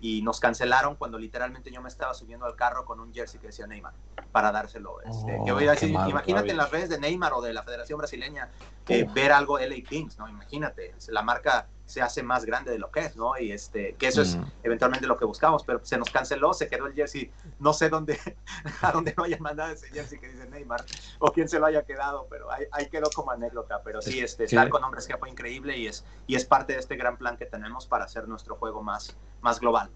y 0.00 0.22
nos 0.22 0.40
cancelaron 0.40 0.96
cuando 0.96 1.18
literalmente 1.18 1.70
yo 1.70 1.82
me 1.82 1.88
estaba 1.88 2.14
subiendo 2.14 2.46
al 2.46 2.54
carro 2.54 2.84
con 2.84 3.00
un 3.00 3.12
jersey 3.12 3.40
que 3.40 3.48
decía 3.48 3.66
Neymar 3.66 3.94
para 4.32 4.52
dárselo. 4.52 5.00
Este, 5.02 5.38
que 5.44 5.52
voy 5.52 5.66
a 5.66 5.72
decir, 5.72 5.90
imagínate 5.90 6.50
en 6.50 6.56
las 6.56 6.70
redes 6.70 6.88
de 6.88 6.98
Neymar 6.98 7.32
o 7.32 7.40
de 7.40 7.52
la 7.52 7.62
Federación 7.62 7.98
Brasileña 7.98 8.48
eh, 8.88 9.06
ver 9.12 9.32
algo 9.32 9.58
LA 9.58 9.82
Kings, 9.88 10.18
¿no? 10.18 10.28
Imagínate, 10.28 10.94
la 11.08 11.22
marca 11.22 11.66
se 11.88 12.02
hace 12.02 12.22
más 12.22 12.44
grande 12.44 12.70
de 12.70 12.78
lo 12.78 12.90
que 12.90 13.00
es, 13.00 13.16
¿no? 13.16 13.38
Y 13.38 13.50
este, 13.50 13.94
que 13.94 14.08
eso 14.08 14.20
es 14.20 14.36
mm. 14.36 14.44
eventualmente 14.62 15.06
lo 15.06 15.16
que 15.16 15.24
buscamos, 15.24 15.64
pero 15.64 15.80
se 15.82 15.96
nos 15.96 16.10
canceló, 16.10 16.52
se 16.52 16.68
quedó 16.68 16.86
el 16.86 16.92
jersey, 16.92 17.32
no 17.58 17.72
sé 17.72 17.88
dónde, 17.88 18.18
a 18.82 18.92
dónde 18.92 19.14
no 19.16 19.24
hayan 19.24 19.40
mandado 19.40 19.72
ese 19.72 19.88
jersey 19.88 20.18
que 20.18 20.28
dice 20.28 20.46
Neymar, 20.46 20.84
o 21.18 21.32
quién 21.32 21.48
se 21.48 21.58
lo 21.58 21.64
haya 21.64 21.82
quedado, 21.84 22.26
pero 22.28 22.52
ahí, 22.52 22.66
ahí 22.72 22.90
quedó 22.90 23.08
como 23.14 23.30
anécdota, 23.30 23.80
pero 23.82 24.02
sí, 24.02 24.20
este, 24.20 24.44
estar 24.44 24.68
con 24.68 24.84
hombres 24.84 25.06
que 25.06 25.16
fue 25.16 25.30
increíble 25.30 25.78
y 25.78 25.86
es, 25.86 26.04
y 26.26 26.34
es 26.34 26.44
parte 26.44 26.74
de 26.74 26.78
este 26.78 26.96
gran 26.96 27.16
plan 27.16 27.38
que 27.38 27.46
tenemos 27.46 27.86
para 27.86 28.04
hacer 28.04 28.28
nuestro 28.28 28.56
juego 28.56 28.82
más, 28.82 29.16
más 29.40 29.60
global. 29.60 29.90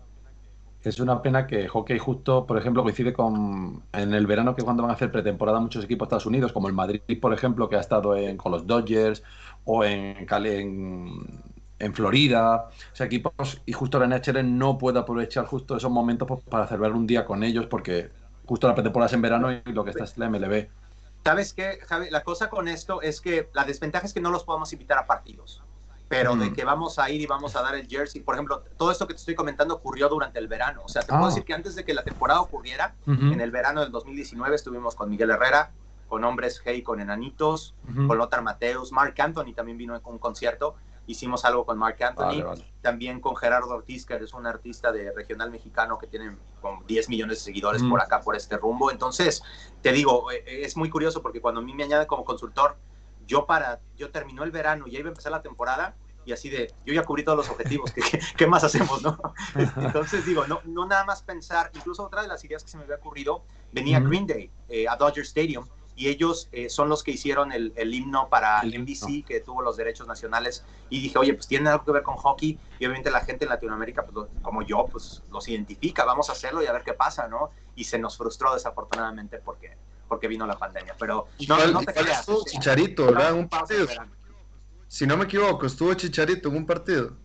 Es 0.83 0.99
una 0.99 1.23
pena 1.23 1.47
que 1.47 1.69
hockey 1.69 1.99
justo, 1.99 2.45
por 2.45 2.59
ejemplo, 2.59 2.83
coincide 2.83 3.13
con 3.13 3.85
en 3.93 4.15
el 4.15 4.27
verano 4.27 4.57
que 4.57 4.65
cuando 4.65 4.83
van 4.83 4.91
a 4.91 4.95
hacer 4.95 5.13
pretemporada 5.13 5.61
muchos 5.61 5.85
equipos 5.85 6.07
de 6.07 6.17
Estados 6.17 6.27
Unidos, 6.27 6.53
como 6.53 6.67
el 6.67 6.75
Madrid, 6.75 7.01
por 7.21 7.33
ejemplo, 7.33 7.69
que 7.69 7.77
ha 7.77 7.81
estado 7.81 8.17
en, 8.17 8.37
con 8.37 8.51
los 8.51 8.67
Dodgers 8.67 9.23
o 9.65 9.85
en, 9.85 10.27
en, 10.29 11.43
en 11.79 11.95
Florida, 11.95 12.69
o 12.93 12.97
sea, 12.97 13.07
equipos, 13.07 13.63
y 13.65 13.73
justo 13.73 14.01
la 14.01 14.09
NHL 14.09 14.59
no 14.59 14.77
puede 14.77 14.99
aprovechar 14.99 15.47
justo 15.47 15.77
esos 15.77 15.91
momentos 15.91 16.27
pues, 16.27 16.41
para 16.51 16.67
celebrar 16.67 16.93
un 16.93 17.07
día 17.07 17.25
con 17.25 17.45
ellos, 17.45 17.67
porque 17.67 18.11
justo 18.45 18.67
la 18.67 18.75
pretemporada 18.75 19.07
es 19.07 19.13
en 19.13 19.23
verano 19.23 19.53
y 19.53 19.63
lo 19.67 19.85
que 19.85 19.91
está 19.91 20.03
es 20.03 20.19
la 20.19 20.29
MLB. 20.29 20.67
¿Sabes 21.25 21.53
qué, 21.53 21.79
Javi? 21.87 22.11
La 22.11 22.25
cosa 22.25 22.51
con 22.51 22.67
esto 22.67 23.03
es 23.03 23.21
que 23.21 23.49
la 23.55 23.65
desventaja 23.65 24.07
es 24.07 24.13
que 24.13 24.21
no 24.21 24.33
los 24.33 24.43
podemos 24.43 24.73
invitar 24.73 24.99
a 24.99 25.07
partidos 25.07 25.63
pero 26.13 26.37
de 26.37 26.53
que 26.53 26.63
vamos 26.63 26.99
a 26.99 27.09
ir 27.09 27.23
y 27.23 27.27
vamos 27.27 27.57
a 27.57 27.63
dar 27.63 27.75
el 27.75 27.89
jersey. 27.89 28.21
Por 28.21 28.35
ejemplo, 28.35 28.63
todo 28.77 28.91
esto 28.91 29.07
que 29.07 29.15
te 29.15 29.21
estoy 29.21 29.35
comentando 29.35 29.77
ocurrió 29.77 30.11
durante 30.11 30.39
el 30.39 30.47
verano. 30.47 30.83
O 30.85 30.89
sea, 30.89 31.01
te 31.01 31.09
puedo 31.09 31.25
ah. 31.25 31.29
decir 31.29 31.43
que 31.43 31.55
antes 31.55 31.75
de 31.75 31.87
que 31.87 31.95
la 31.95 32.05
temporada 32.05 32.43
ocurriera, 32.43 32.95
en 33.07 33.41
el 33.41 33.51
verano 33.51 33.81
del 33.81 33.91
2019 33.91 34.55
estuvimos 34.55 34.95
con 34.95 35.09
Miguel 35.09 35.31
Herrera, 35.31 35.71
con 36.09 36.23
Hombres 36.25 36.61
Hey, 36.63 36.83
con 36.83 37.01
Enanitos, 37.01 37.75
con 38.07 38.19
Lothar 38.19 38.43
Mateus, 38.43 38.93
Mark 38.93 39.15
Anthony 39.19 39.55
también 39.55 39.79
vino 39.79 39.99
con 40.03 40.13
un 40.13 40.19
concierto. 40.19 40.75
Hicimos 41.07 41.47
algo 41.47 41.65
con 41.65 41.79
Mark 41.79 41.97
Anthony, 42.05 42.45
también 42.83 43.19
con 43.19 43.35
Gerardo 43.35 43.71
Ortiz, 43.71 44.05
que 44.05 44.17
es 44.17 44.35
un 44.35 44.47
artista 44.47 44.93
de 44.93 45.13
regional 45.13 45.51
mexicano 45.51 45.97
que 45.97 46.09
tiene 46.09 46.37
como 46.61 46.83
10 46.83 47.09
millones 47.09 47.39
de 47.39 47.45
seguidores 47.45 47.83
por 47.83 48.03
acá, 48.03 48.21
por 48.21 48.37
este 48.37 48.59
rumbo. 48.59 48.91
Entonces, 48.91 49.43
te 49.81 49.93
digo, 49.93 50.31
eh, 50.31 50.45
es 50.47 50.77
muy 50.77 50.91
curioso 50.91 51.23
porque 51.23 51.41
cuando 51.41 51.63
a 51.63 51.65
mí 51.65 51.73
me 51.73 51.85
añaden 51.85 52.07
como 52.07 52.27
consultor, 52.27 52.77
yo 53.33 53.47
para, 53.47 53.81
yo 53.97 54.11
terminó 54.11 54.45
el 54.45 54.51
verano 54.51 54.87
y 54.87 54.91
ya 54.91 54.99
iba 54.99 55.09
a 55.09 55.13
empezar 55.13 55.33
la 55.33 55.41
temporada, 55.41 55.97
y 56.27 56.33
así 56.33 56.51
de, 56.51 56.71
yo 56.85 56.93
ya 56.93 57.03
cubrí 57.03 57.25
todos 57.25 57.39
los 57.39 57.49
objetivos, 57.49 57.91
¿qué, 58.37 58.47
más 58.47 58.63
hacemos, 58.63 59.01
no? 59.03 59.19
Entonces 59.77 60.27
digo, 60.27 60.47
no, 60.47 60.61
no 60.67 60.87
nada 60.87 61.05
más 61.05 61.23
pensar, 61.23 61.71
incluso 61.75 62.05
otra 62.05 62.21
de 62.21 62.29
las 62.29 62.45
ideas 62.45 62.63
que 62.63 62.69
se 62.69 62.77
me 62.77 62.85
había 62.85 62.97
ocurrido, 62.97 63.43
venía 63.73 64.01
Green 64.01 64.27
Day 64.27 64.51
eh, 64.69 64.87
a 64.87 64.97
Dodger 64.97 65.25
Stadium, 65.25 65.67
y 65.97 66.09
ellos 66.09 66.51
eh, 66.53 66.69
son 66.69 66.91
los 66.91 67.03
que 67.03 67.13
hicieron 67.13 67.53
el, 67.53 67.73
el 67.77 67.95
himno 67.95 68.29
para 68.29 68.61
el 68.61 68.79
NBC, 68.83 69.25
que 69.27 69.41
tuvo 69.41 69.63
los 69.63 69.79
derechos 69.79 70.07
nacionales, 70.07 70.63
y 70.91 71.01
dije, 71.01 71.19
oye, 71.19 71.33
pues 71.33 71.47
tiene 71.47 71.71
algo 71.71 71.87
que 71.87 71.93
ver 71.93 72.03
con 72.03 72.17
hockey, 72.17 72.59
y 72.79 72.85
obviamente 72.85 73.11
la 73.11 73.21
gente 73.21 73.47
en 73.47 73.51
Latinoamérica, 73.51 74.05
pues, 74.05 74.29
como 74.43 74.61
yo, 74.61 74.87
pues 74.93 75.23
los 75.31 75.49
identifica, 75.49 76.05
vamos 76.05 76.29
a 76.29 76.33
hacerlo 76.33 76.63
y 76.63 76.67
a 76.67 76.73
ver 76.73 76.83
qué 76.83 76.93
pasa, 76.93 77.29
¿no? 77.29 77.51
Y 77.77 77.85
se 77.85 77.99
nos 77.99 78.19
frustró 78.19 78.53
desafortunadamente 78.53 79.39
porque, 79.39 79.79
porque 80.13 80.29
vino 80.29 80.47
la 80.47 80.59
pandemia, 80.59 80.95
pero 80.99 81.29
no, 81.49 81.67
no 81.69 81.81
te 81.81 81.95
creas. 81.95 82.27
Chicharito, 82.45 83.07
¿verdad? 83.07 83.33
Un 83.33 83.49
partido 83.49 83.87
si 84.87 85.07
no 85.07 85.17
me 85.17 85.25
equivoco, 85.25 85.65
estuvo 85.65 85.95
Chicharito 85.95 86.51
en 86.51 86.57
un 86.57 86.67
partido. 86.67 87.17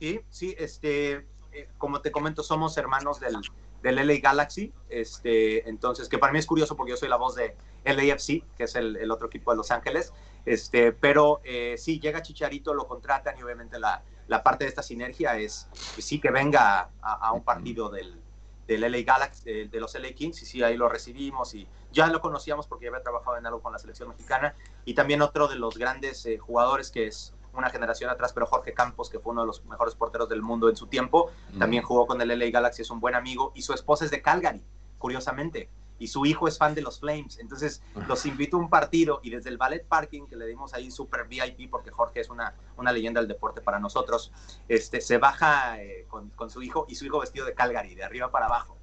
Sí, 0.00 0.20
sí, 0.28 0.56
este, 0.58 1.24
eh, 1.52 1.68
como 1.78 2.00
te 2.00 2.10
comento, 2.10 2.42
somos 2.42 2.76
hermanos 2.78 3.20
del, 3.20 3.36
del 3.80 4.04
LA 4.04 4.16
Galaxy, 4.20 4.72
este, 4.88 5.68
entonces, 5.68 6.08
que 6.08 6.18
para 6.18 6.32
mí 6.32 6.40
es 6.40 6.46
curioso 6.46 6.76
porque 6.76 6.90
yo 6.90 6.96
soy 6.96 7.08
la 7.08 7.14
voz 7.14 7.36
de 7.36 7.54
LAFC, 7.84 8.42
que 8.56 8.64
es 8.64 8.74
el, 8.74 9.08
otro 9.12 9.28
equipo 9.28 9.52
de 9.52 9.56
Los 9.58 9.70
Ángeles, 9.70 10.12
este, 10.46 10.90
pero 10.90 11.40
eh, 11.44 11.76
sí, 11.78 12.00
llega 12.00 12.22
Chicharito, 12.22 12.74
lo 12.74 12.88
contratan 12.88 13.38
y 13.38 13.42
obviamente 13.44 13.78
la, 13.78 14.02
la 14.26 14.42
parte 14.42 14.64
de 14.64 14.70
esta 14.70 14.82
sinergia 14.82 15.38
es, 15.38 15.68
pues 15.94 16.04
sí, 16.04 16.20
que 16.20 16.32
venga 16.32 16.90
a 17.00 17.30
un 17.30 17.44
partido 17.44 17.88
del, 17.88 18.20
del 18.66 18.80
LA 18.80 19.02
Galaxy, 19.02 19.68
de, 19.68 19.80
los 19.80 19.94
LA 19.94 20.12
Kings, 20.12 20.42
y 20.42 20.46
sí, 20.46 20.62
ahí 20.62 20.76
lo 20.76 20.88
recibimos 20.88 21.54
y 21.54 21.66
ya 21.96 22.06
lo 22.08 22.20
conocíamos 22.20 22.66
porque 22.66 22.84
ya 22.84 22.90
había 22.90 23.02
trabajado 23.02 23.38
en 23.38 23.46
algo 23.46 23.62
con 23.62 23.72
la 23.72 23.78
selección 23.78 24.10
mexicana. 24.10 24.54
Y 24.84 24.94
también 24.94 25.22
otro 25.22 25.48
de 25.48 25.56
los 25.56 25.78
grandes 25.78 26.24
eh, 26.26 26.36
jugadores 26.36 26.90
que 26.90 27.06
es 27.06 27.34
una 27.54 27.70
generación 27.70 28.10
atrás, 28.10 28.34
pero 28.34 28.46
Jorge 28.46 28.74
Campos, 28.74 29.08
que 29.08 29.18
fue 29.18 29.32
uno 29.32 29.40
de 29.40 29.46
los 29.46 29.64
mejores 29.64 29.94
porteros 29.94 30.28
del 30.28 30.42
mundo 30.42 30.68
en 30.68 30.76
su 30.76 30.88
tiempo, 30.88 31.30
también 31.58 31.82
jugó 31.82 32.06
con 32.06 32.20
el 32.20 32.28
LA 32.28 32.50
Galaxy, 32.50 32.82
es 32.82 32.90
un 32.90 33.00
buen 33.00 33.14
amigo, 33.14 33.50
y 33.54 33.62
su 33.62 33.72
esposa 33.72 34.04
es 34.04 34.10
de 34.10 34.20
Calgary, 34.20 34.62
curiosamente 34.98 35.70
y 35.98 36.08
su 36.08 36.26
hijo 36.26 36.48
es 36.48 36.58
fan 36.58 36.74
de 36.74 36.82
los 36.82 37.00
Flames. 37.00 37.38
Entonces 37.38 37.82
los 38.06 38.26
invito 38.26 38.56
a 38.56 38.60
un 38.60 38.68
partido 38.68 39.20
y 39.22 39.30
desde 39.30 39.50
el 39.50 39.56
Ballet 39.56 39.86
Parking, 39.86 40.26
que 40.26 40.36
le 40.36 40.46
dimos 40.46 40.74
ahí 40.74 40.90
super 40.90 41.26
VIP, 41.26 41.70
porque 41.70 41.90
Jorge 41.90 42.20
es 42.20 42.30
una, 42.30 42.54
una 42.76 42.92
leyenda 42.92 43.20
del 43.20 43.28
deporte 43.28 43.60
para 43.60 43.78
nosotros, 43.78 44.32
este, 44.68 45.00
se 45.00 45.18
baja 45.18 45.80
eh, 45.82 46.06
con, 46.08 46.30
con, 46.30 46.50
su 46.50 46.62
hijo 46.62 46.86
y 46.88 46.94
su 46.96 47.06
hijo 47.06 47.20
vestido 47.20 47.46
de 47.46 47.54
Calgary, 47.54 47.94
de 47.94 48.04
arriba 48.04 48.30
para 48.30 48.46
abajo. 48.46 48.75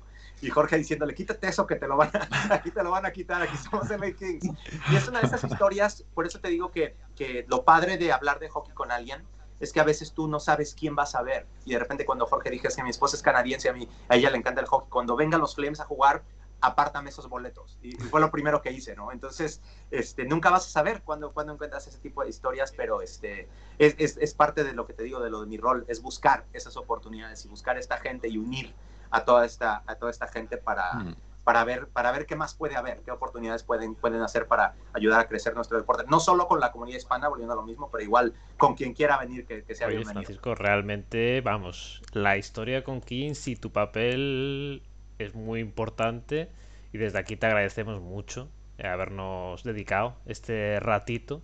Y 0.44 0.50
Jorge 0.50 0.78
diciéndole, 0.78 1.16
quítate 1.16 1.48
eso 1.48 1.66
que 1.66 1.78
te 1.78 1.88
lo 1.88 1.96
van 1.96 2.12
a, 2.14 2.28
aquí 2.54 2.70
te 2.70 2.84
lo 2.84 2.92
van 2.92 3.06
a 3.06 3.12
quitar, 3.12 3.42
aquí 3.42 3.56
somos 3.56 3.90
LA 3.90 4.12
Kings. 4.12 4.46
Y 4.92 4.96
es 4.96 5.08
una 5.08 5.22
de 5.22 5.28
esas 5.28 5.44
historias, 5.46 6.04
por 6.14 6.26
eso 6.28 6.40
te 6.40 6.50
digo 6.50 6.70
que, 6.70 6.98
que 7.16 7.46
lo 7.48 7.64
padre 7.64 7.98
de 7.98 8.12
hablar 8.12 8.40
de 8.40 8.50
hockey 8.50 8.74
con 8.74 8.92
alguien 8.92 9.24
es 9.62 9.72
que 9.72 9.80
a 9.80 9.86
veces 9.86 10.12
tú 10.12 10.28
no 10.28 10.42
sabes 10.42 10.76
quién 10.78 10.96
vas 10.96 11.16
a 11.16 11.22
ver. 11.22 11.48
Y 11.64 11.72
de 11.72 11.80
repente 11.80 12.06
cuando 12.06 12.26
Jorge 12.26 12.50
dije, 12.50 12.68
es 12.68 12.76
que 12.76 12.84
mi 12.84 12.90
esposa 12.90 13.16
es 13.16 13.22
canadiense, 13.22 13.70
a, 13.70 13.74
mí, 13.74 13.88
a 14.10 14.18
ella 14.18 14.30
le 14.30 14.38
encanta 14.38 14.60
el 14.60 14.68
hockey, 14.68 14.90
cuando 14.90 15.16
vengan 15.16 15.40
los 15.40 15.56
Flames 15.56 15.80
a 15.80 15.86
jugar, 15.86 16.24
apártame 16.60 17.10
esos 17.10 17.30
boletos. 17.30 17.78
Y, 17.82 17.96
fue 17.96 18.20
lo 18.20 18.30
primero 18.30 18.62
que 18.62 18.72
hice, 18.72 18.96
¿no? 18.98 19.14
Entonces, 19.14 19.62
este, 19.92 20.26
nunca 20.26 20.50
vas 20.50 20.66
a 20.68 20.70
saber 20.70 21.04
cuándo, 21.04 21.32
cuando 21.32 21.54
encuentras 21.54 21.88
ese 21.88 22.00
tipo 22.00 22.24
de 22.24 22.30
historias, 22.30 22.74
pero 22.76 23.02
este, 23.02 23.48
es, 23.78 23.96
es, 23.98 24.18
es, 24.18 24.34
parte 24.34 24.66
de 24.66 24.74
lo 24.74 24.86
que 24.86 24.94
te 24.94 25.04
digo, 25.04 25.22
de 25.22 25.30
lo 25.30 25.40
de 25.40 25.48
mi 25.48 25.58
rol, 25.58 25.86
es 25.88 26.02
buscar 26.02 26.46
esas 26.52 26.76
oportunidades 26.76 27.46
y 27.46 27.48
buscar 27.48 27.78
esta 27.78 27.98
gente 27.98 28.28
y 28.28 28.38
unir 28.38 28.74
a 29.14 29.24
toda 29.24 29.46
esta, 29.46 29.84
a 29.86 29.96
toda 29.96 30.12
esta 30.12 30.28
gente 30.28 30.58
para, 30.58 30.94
mm. 30.96 31.16
para, 31.44 31.64
ver, 31.64 31.88
para 31.88 32.12
ver 32.12 32.26
qué 32.26 32.36
más 32.36 32.56
puede 32.56 32.76
haber, 32.76 33.02
qué 33.04 33.12
oportunidades 33.12 33.64
pueden, 33.64 33.96
pueden 33.96 34.22
hacer 34.22 34.48
para 34.48 34.74
ayudar 34.92 35.20
a 35.22 35.28
crecer 35.28 35.56
nuestro 35.56 35.78
deporte. 35.78 36.04
No 36.10 36.20
solo 36.20 36.48
con 36.48 36.60
la 36.60 36.72
comunidad 36.72 36.98
hispana, 36.98 37.28
volviendo 37.28 37.54
a 37.54 37.56
lo 37.56 37.64
mismo, 37.64 37.90
pero 37.92 38.04
igual 38.04 38.34
con 38.58 38.76
quien 38.76 38.94
quiera 38.94 39.18
venir, 39.18 39.46
que, 39.46 39.64
que 39.64 39.76
sea 39.76 39.88
Oye, 39.88 39.98
bienvenido. 39.98 40.24
Francisco, 40.24 40.56
realmente, 40.56 41.42
vamos, 41.42 42.02
la 42.12 42.38
historia 42.38 42.84
con 42.84 43.02
Kings 43.02 43.48
y 43.48 43.56
tu 43.56 43.72
papel 43.72 44.82
es 45.20 45.36
muy 45.36 45.60
importante 45.60 46.52
y 46.92 46.98
desde 46.98 47.20
aquí 47.20 47.38
te 47.38 47.46
agradecemos 47.46 48.02
mucho 48.02 48.50
habernos 48.84 49.64
dedicado 49.64 50.16
este 50.26 50.80
ratito 50.80 51.42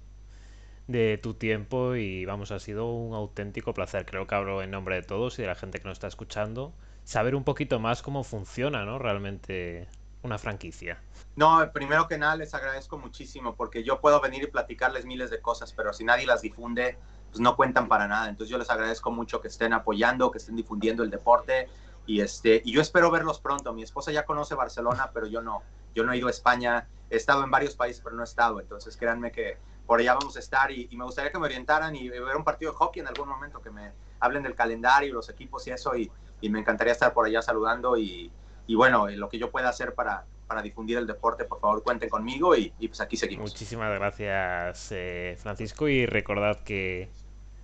de 0.87 1.19
tu 1.21 1.35
tiempo 1.35 1.95
y 1.95 2.25
vamos, 2.25 2.51
ha 2.51 2.59
sido 2.59 2.91
un 2.91 3.13
auténtico 3.13 3.75
placer. 3.75 4.05
Creo 4.05 4.25
que 4.25 4.33
hablo 4.33 4.63
en 4.63 4.71
nombre 4.71 4.95
de 4.95 5.03
todos 5.03 5.37
y 5.37 5.43
de 5.43 5.47
la 5.47 5.55
gente 5.55 5.79
que 5.79 5.87
nos 5.87 5.97
está 5.97 6.07
escuchando. 6.07 6.73
Saber 7.09 7.33
un 7.33 7.43
poquito 7.43 7.79
más 7.79 8.03
cómo 8.03 8.23
funciona, 8.23 8.85
¿no? 8.85 8.99
Realmente 8.99 9.87
una 10.21 10.37
franquicia. 10.37 11.01
No, 11.35 11.67
primero 11.73 12.07
que 12.07 12.19
nada 12.19 12.35
les 12.35 12.53
agradezco 12.53 12.99
muchísimo 12.99 13.55
porque 13.55 13.83
yo 13.83 13.99
puedo 13.99 14.21
venir 14.21 14.43
y 14.43 14.45
platicarles 14.45 15.05
miles 15.05 15.31
de 15.31 15.41
cosas, 15.41 15.73
pero 15.73 15.91
si 15.91 16.03
nadie 16.03 16.27
las 16.27 16.43
difunde, 16.43 16.99
pues 17.31 17.39
no 17.39 17.55
cuentan 17.55 17.87
para 17.87 18.07
nada. 18.07 18.29
Entonces 18.29 18.51
yo 18.51 18.59
les 18.59 18.69
agradezco 18.69 19.09
mucho 19.09 19.41
que 19.41 19.47
estén 19.47 19.73
apoyando, 19.73 20.29
que 20.29 20.37
estén 20.37 20.55
difundiendo 20.55 21.01
el 21.01 21.09
deporte 21.09 21.67
y, 22.05 22.21
este, 22.21 22.61
y 22.63 22.73
yo 22.73 22.79
espero 22.79 23.09
verlos 23.09 23.39
pronto. 23.39 23.73
Mi 23.73 23.81
esposa 23.81 24.11
ya 24.11 24.23
conoce 24.23 24.53
Barcelona, 24.53 25.09
pero 25.11 25.25
yo 25.25 25.41
no. 25.41 25.63
Yo 25.95 26.03
no 26.03 26.13
he 26.13 26.17
ido 26.17 26.27
a 26.27 26.29
España. 26.29 26.87
He 27.09 27.17
estado 27.17 27.43
en 27.43 27.49
varios 27.49 27.75
países, 27.75 28.03
pero 28.03 28.15
no 28.15 28.21
he 28.21 28.25
estado. 28.25 28.59
Entonces 28.59 28.95
créanme 28.95 29.31
que 29.31 29.57
por 29.87 29.99
allá 29.99 30.13
vamos 30.13 30.35
a 30.35 30.39
estar 30.39 30.69
y, 30.69 30.87
me 30.95 31.05
gustaría 31.05 31.31
que 31.31 31.39
me 31.39 31.45
orientaran 31.45 31.95
y 31.95 32.07
ver 32.07 32.35
un 32.35 32.43
partido 32.43 32.71
de 32.71 32.77
hockey 32.77 32.99
en 32.99 33.07
algún 33.07 33.27
momento, 33.27 33.59
que 33.63 33.71
me 33.71 33.93
hablen 34.19 34.43
del 34.43 34.53
calendario, 34.53 35.15
los 35.15 35.27
equipos 35.27 35.65
y 35.65 35.71
eso. 35.71 35.95
Y, 35.95 36.11
y 36.41 36.49
me 36.49 36.59
encantaría 36.59 36.93
estar 36.93 37.13
por 37.13 37.25
allá 37.25 37.41
saludando. 37.41 37.97
Y, 37.97 38.31
y 38.67 38.75
bueno, 38.75 39.07
lo 39.07 39.29
que 39.29 39.39
yo 39.39 39.51
pueda 39.51 39.69
hacer 39.69 39.93
para, 39.93 40.25
para 40.47 40.61
difundir 40.61 40.97
el 40.97 41.07
deporte, 41.07 41.45
por 41.45 41.59
favor 41.59 41.83
cuenten 41.83 42.09
conmigo 42.09 42.55
y, 42.55 42.73
y 42.79 42.87
pues 42.87 43.01
aquí 43.01 43.17
seguimos. 43.17 43.51
Muchísimas 43.51 43.93
gracias, 43.93 44.91
eh, 44.91 45.37
Francisco, 45.39 45.87
y 45.87 46.05
recordad 46.05 46.63
que 46.63 47.09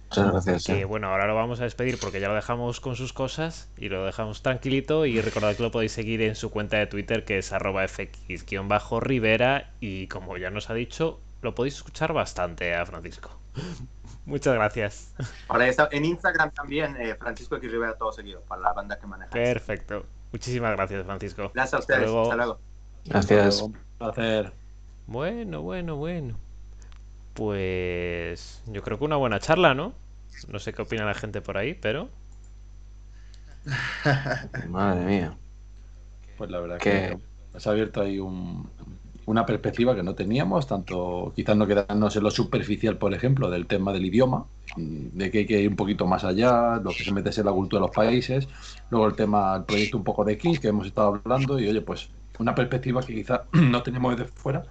Muchas 0.10 0.32
gracias. 0.32 0.66
Que 0.66 0.86
bueno, 0.86 1.10
ahora 1.10 1.26
lo 1.28 1.36
vamos 1.36 1.60
a 1.60 1.64
despedir 1.64 2.00
porque 2.00 2.20
ya 2.20 2.28
lo 2.28 2.36
dejamos 2.36 2.80
con 2.80 2.96
sus 2.96 3.12
cosas 3.12 3.70
y 3.78 3.90
lo 3.90 4.06
dejamos 4.06 4.42
tranquilito. 4.42 5.06
Y 5.06 5.20
recordad 5.20 5.56
que 5.56 5.64
lo 5.64 5.72
podéis 5.72 5.92
seguir 5.94 6.22
en 6.22 6.36
su 6.36 6.52
cuenta 6.52 6.78
de 6.78 6.88
Twitter 6.88 7.26
que 7.26 7.40
es 7.40 7.52
arroba 7.52 7.84
fx-rivera. 7.88 9.72
Y 9.80 10.08
como 10.08 10.38
ya 10.38 10.50
nos 10.52 10.70
ha 10.70 10.74
dicho, 10.74 11.20
lo 11.42 11.56
podéis 11.56 11.76
escuchar 11.76 12.14
bastante 12.14 12.76
a 12.76 12.86
Francisco. 12.86 13.40
Muchas 14.26 14.56
gracias. 14.56 15.14
Ahora 15.48 15.68
está 15.68 15.88
en 15.92 16.06
Instagram 16.06 16.52
también, 16.52 16.98
eh, 16.98 17.16
Francisco 17.16 17.58
X 17.58 17.72
Rivera, 17.72 17.96
todo 17.96 18.12
seguido, 18.12 18.42
para 18.42 18.62
la 18.62 18.74
banda 18.74 19.00
que 19.00 19.06
maneja. 19.08 19.32
Perfecto. 19.32 20.06
Muchísimas 20.32 20.72
gracias, 20.72 21.06
Francisco. 21.06 21.52
Gracias 21.54 21.74
a 21.74 21.80
ustedes. 21.80 22.10
Hasta 22.10 22.36
luego. 22.36 22.60
Gracias. 23.06 23.62
Un 23.62 23.78
placer. 23.98 24.52
Bueno, 25.08 25.62
bueno, 25.62 25.96
bueno. 25.96 26.38
Pues 27.34 28.64
yo 28.68 28.82
creo 28.82 28.98
que 28.98 29.06
una 29.06 29.18
buena 29.18 29.40
charla, 29.40 29.74
¿no? 29.74 29.94
No 30.48 30.60
sé 30.60 30.74
qué 30.74 30.82
opina 30.82 31.06
la 31.06 31.14
gente 31.14 31.42
por 31.42 31.58
ahí, 31.58 31.74
pero... 31.74 32.10
Madre 34.70 35.06
mía. 35.06 35.38
Pues 36.38 36.50
la 36.50 36.60
verdad 36.60 36.78
que, 36.78 37.18
has 37.54 37.68
abierto 37.68 38.02
ahí 38.02 38.20
una 39.26 39.46
perspectiva 39.46 39.96
que 39.96 40.04
no 40.04 40.14
teníamos, 40.14 40.68
tanto 40.68 41.34
quizás 41.36 41.58
no 41.58 41.66
quedarnos 41.66 42.16
en 42.16 42.24
lo 42.24 42.32
superficial, 42.32 42.98
por 42.98 43.14
ejemplo, 43.14 43.50
del 43.50 43.66
tema 43.66 43.92
del 43.92 44.06
idioma, 44.06 44.46
de 44.78 45.32
que 45.32 45.40
hay 45.40 45.46
que 45.46 45.62
ir 45.62 45.70
un 45.70 45.76
poquito 45.76 46.06
más 46.06 46.24
allá, 46.24 46.78
lo 46.78 46.92
que 46.92 47.04
se 47.04 47.12
mete 47.12 47.32
en 47.36 47.46
la 47.46 47.52
cultura 47.52 47.82
de 47.82 47.88
los 47.88 47.96
países, 47.96 48.48
luego 48.90 49.08
el 49.08 49.16
tema, 49.16 49.56
el 49.56 49.64
proyecto 49.64 49.98
un 49.98 50.04
poco 50.04 50.24
de 50.24 50.38
Kings 50.38 50.60
que 50.60 50.68
hemos 50.68 50.86
estado 50.86 51.20
hablando, 51.24 51.60
y 51.60 51.68
oye, 51.68 51.82
pues 51.82 52.10
una 52.38 52.54
perspectiva 52.54 53.02
que 53.02 53.16
quizás 53.16 53.42
no 53.54 53.82
tenemos 53.82 54.16
desde 54.16 54.32
fuera 54.32 54.64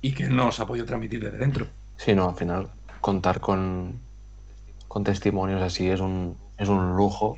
y 0.00 0.12
que 0.12 0.28
no 0.28 0.52
se 0.52 0.62
ha 0.62 0.66
podido 0.66 0.86
transmitir 0.86 1.22
desde 1.22 1.38
dentro. 1.38 1.66
Sí, 1.96 2.14
no, 2.14 2.30
al 2.30 2.36
final 2.36 2.68
contar 3.00 3.40
con, 3.40 4.00
con 4.86 5.04
testimonios 5.04 5.62
así 5.62 5.88
es 5.88 6.00
un, 6.00 6.36
es 6.56 6.68
un 6.68 6.96
lujo 6.96 7.36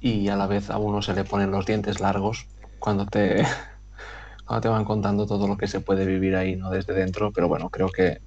y 0.00 0.28
a 0.28 0.36
la 0.36 0.46
vez 0.46 0.70
a 0.70 0.78
uno 0.78 1.02
se 1.02 1.14
le 1.14 1.24
ponen 1.24 1.50
los 1.50 1.66
dientes 1.66 2.00
largos 2.00 2.46
cuando 2.78 3.06
te, 3.06 3.46
cuando 4.46 4.60
te 4.60 4.68
van 4.68 4.84
contando 4.84 5.26
todo 5.26 5.46
lo 5.48 5.56
que 5.56 5.66
se 5.66 5.80
puede 5.80 6.06
vivir 6.06 6.36
ahí, 6.36 6.56
¿no? 6.56 6.70
Desde 6.70 6.92
dentro, 6.94 7.32
pero 7.32 7.48
bueno, 7.48 7.70
creo 7.70 7.88
que 7.88 8.20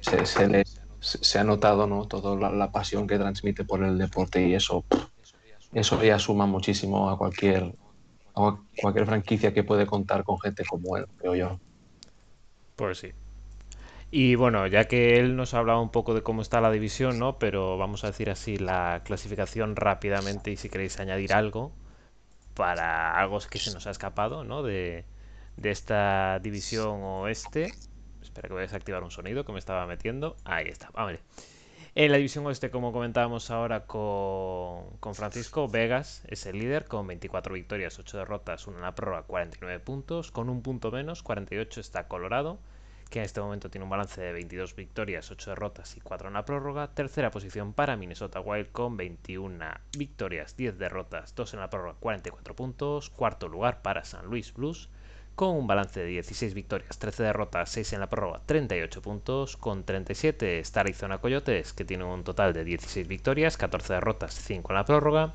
se, 0.00 0.26
se 0.26 0.64
se, 1.00 1.38
ha 1.38 1.44
notado, 1.44 1.86
¿no? 1.86 2.06
Toda 2.06 2.50
la, 2.50 2.70
pasión 2.70 3.06
que 3.06 3.18
transmite 3.18 3.64
por 3.64 3.82
el 3.82 3.98
deporte 3.98 4.46
y 4.46 4.54
eso, 4.54 4.84
eso 5.72 6.02
ya 6.02 6.18
suma 6.18 6.46
muchísimo 6.46 7.10
a 7.10 7.18
cualquier, 7.18 7.74
a 8.34 8.58
cualquier 8.80 9.06
franquicia 9.06 9.52
que 9.52 9.64
puede 9.64 9.86
contar 9.86 10.24
con 10.24 10.38
gente 10.38 10.64
como 10.64 10.96
él, 10.96 11.06
creo 11.16 11.34
yo. 11.34 11.60
Pues 12.76 12.98
sí. 12.98 13.12
Y 14.12 14.34
bueno, 14.34 14.66
ya 14.66 14.86
que 14.86 15.18
él 15.18 15.36
nos 15.36 15.54
ha 15.54 15.58
hablado 15.58 15.80
un 15.80 15.90
poco 15.90 16.14
de 16.14 16.22
cómo 16.22 16.42
está 16.42 16.60
la 16.60 16.70
división, 16.70 17.18
¿no? 17.18 17.38
Pero 17.38 17.78
vamos 17.78 18.04
a 18.04 18.08
decir 18.08 18.28
así 18.28 18.56
la 18.56 19.02
clasificación 19.04 19.76
rápidamente 19.76 20.50
y 20.50 20.56
si 20.56 20.68
queréis 20.68 20.98
añadir 20.98 21.32
algo 21.32 21.72
para 22.54 23.16
algo 23.16 23.38
que 23.48 23.58
se 23.58 23.72
nos 23.72 23.86
ha 23.86 23.90
escapado, 23.90 24.42
¿no? 24.42 24.62
De, 24.64 25.04
esta 25.68 26.38
división 26.38 27.02
oeste. 27.02 27.74
Espera 28.22 28.48
que 28.48 28.54
voy 28.54 28.60
a 28.60 28.66
desactivar 28.66 29.02
un 29.02 29.10
sonido 29.10 29.44
que 29.44 29.52
me 29.52 29.58
estaba 29.58 29.86
metiendo. 29.86 30.36
Ahí 30.44 30.68
está, 30.68 30.90
vamos 30.94 31.18
En 31.94 32.10
la 32.10 32.16
división 32.16 32.46
oeste, 32.46 32.70
como 32.70 32.92
comentábamos 32.92 33.50
ahora 33.50 33.84
con, 33.86 34.96
con, 35.00 35.14
Francisco, 35.14 35.68
Vegas 35.68 36.22
es 36.28 36.46
el 36.46 36.58
líder 36.58 36.86
con 36.86 37.06
24 37.06 37.52
victorias, 37.52 37.98
8 37.98 38.18
derrotas, 38.18 38.66
1 38.66 38.78
en 38.78 38.82
la 38.82 38.94
prórroga, 38.94 39.24
49 39.24 39.80
puntos. 39.80 40.30
Con 40.30 40.48
un 40.48 40.62
punto 40.62 40.90
menos, 40.90 41.22
48 41.22 41.80
está 41.80 42.08
Colorado 42.08 42.58
que 43.10 43.18
en 43.18 43.24
este 43.24 43.40
momento 43.40 43.70
tiene 43.70 43.84
un 43.84 43.90
balance 43.90 44.20
de 44.20 44.32
22 44.32 44.76
victorias, 44.76 45.30
8 45.32 45.50
derrotas 45.50 45.96
y 45.96 46.00
4 46.00 46.28
en 46.28 46.34
la 46.34 46.44
prórroga. 46.44 46.94
Tercera 46.94 47.32
posición 47.32 47.72
para 47.72 47.96
Minnesota 47.96 48.40
Wild 48.40 48.70
con 48.70 48.96
21 48.96 49.64
victorias, 49.98 50.56
10 50.56 50.78
derrotas, 50.78 51.34
2 51.34 51.54
en 51.54 51.60
la 51.60 51.70
prórroga, 51.70 51.98
44 51.98 52.54
puntos. 52.54 53.10
Cuarto 53.10 53.48
lugar 53.48 53.82
para 53.82 54.04
San 54.04 54.26
Luis 54.26 54.54
Blues 54.54 54.88
con 55.40 55.56
un 55.56 55.66
balance 55.66 55.98
de 55.98 56.06
16 56.06 56.52
victorias, 56.52 56.98
13 56.98 57.22
derrotas, 57.22 57.70
6 57.70 57.94
en 57.94 58.00
la 58.00 58.10
prórroga, 58.10 58.42
38 58.44 59.00
puntos. 59.00 59.56
Con 59.56 59.84
37 59.84 60.58
está 60.58 60.80
Arizona 60.80 61.16
Coyotes 61.16 61.72
que 61.72 61.86
tiene 61.86 62.04
un 62.04 62.24
total 62.24 62.52
de 62.52 62.62
16 62.62 63.08
victorias, 63.08 63.56
14 63.56 63.94
derrotas, 63.94 64.34
5 64.34 64.70
en 64.70 64.74
la 64.74 64.84
prórroga. 64.84 65.32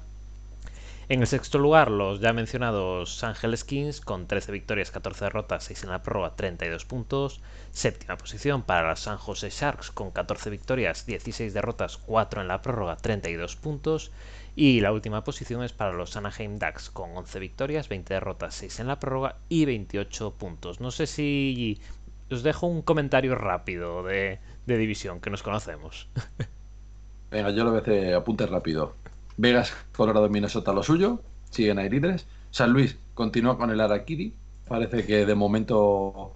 En 1.10 1.22
el 1.22 1.28
sexto 1.28 1.58
lugar, 1.58 1.90
los 1.90 2.20
ya 2.20 2.34
mencionados 2.34 3.24
Ángeles 3.24 3.64
Kings 3.64 4.00
con 4.00 4.28
13 4.28 4.52
victorias, 4.52 4.92
14 4.92 5.26
derrotas, 5.26 5.64
6 5.64 5.86
en 5.86 5.90
la 5.90 6.04
prórroga, 6.04 6.36
32 6.36 6.86
puntos. 6.86 7.42
Séptima 7.72 8.16
posición 8.16 8.62
para 8.62 8.90
los 8.90 9.00
San 9.00 9.18
Jose 9.18 9.50
Sharks 9.50 9.90
con 9.90 10.12
14 10.12 10.52
victorias, 10.52 11.08
16 11.08 11.52
derrotas, 11.52 11.98
4 11.98 12.42
en 12.42 12.48
la 12.48 12.62
prórroga, 12.62 12.96
32 12.96 13.56
puntos. 13.56 14.12
Y 14.56 14.80
la 14.80 14.94
última 14.94 15.24
posición 15.24 15.64
es 15.64 15.74
para 15.74 15.92
los 15.92 16.16
Anaheim 16.16 16.58
Ducks 16.58 16.90
con 16.90 17.16
11 17.16 17.40
victorias, 17.40 17.90
20 17.90 18.14
derrotas, 18.14 18.56
6 18.56 18.80
en 18.80 18.88
la 18.88 19.00
prórroga 19.00 19.36
y 19.50 19.66
28 19.66 20.36
puntos. 20.36 20.80
No 20.80 20.92
sé 20.92 21.08
si 21.08 21.82
os 22.32 22.42
dejo 22.42 22.66
un 22.68 22.82
comentario 22.82 23.36
rápido 23.36 24.02
de, 24.04 24.40
división, 24.66 25.20
que 25.20 25.30
nos 25.30 25.44
conocemos. 25.44 26.08
Venga, 27.32 27.50
yo 27.52 27.66
lo 27.66 27.72
voy 27.72 27.80
a 27.80 27.82
hacer 27.82 28.14
apunte 28.14 28.46
rápido. 28.48 28.94
Vegas, 29.36 29.76
Colorado, 29.94 30.30
Minnesota 30.30 30.72
lo 30.72 30.84
suyo, 30.84 31.22
siguen 31.50 31.78
ahí 31.78 31.90
líderes. 31.90 32.26
San 32.52 32.72
Luis 32.72 32.98
continúa 33.14 33.58
con 33.58 33.72
el 33.72 33.82
Arakiri, 33.82 34.34
parece 34.70 35.06
que 35.06 35.26
de 35.26 35.36
momento 35.36 36.34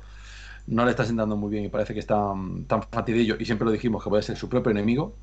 no 0.68 0.84
le 0.84 0.92
está 0.92 1.06
sentando 1.06 1.38
muy 1.38 1.50
bien 1.50 1.64
y 1.64 1.70
parece 1.70 1.94
que 1.94 2.02
está 2.02 2.34
tan 2.68 2.84
fatidillo 2.84 3.38
y 3.40 3.46
siempre 3.46 3.66
lo 3.66 3.72
dijimos 3.72 4.04
que 4.04 4.10
puede 4.10 4.24
ser 4.24 4.36
su 4.36 4.50
propio 4.50 4.72
enemigo. 4.72 5.16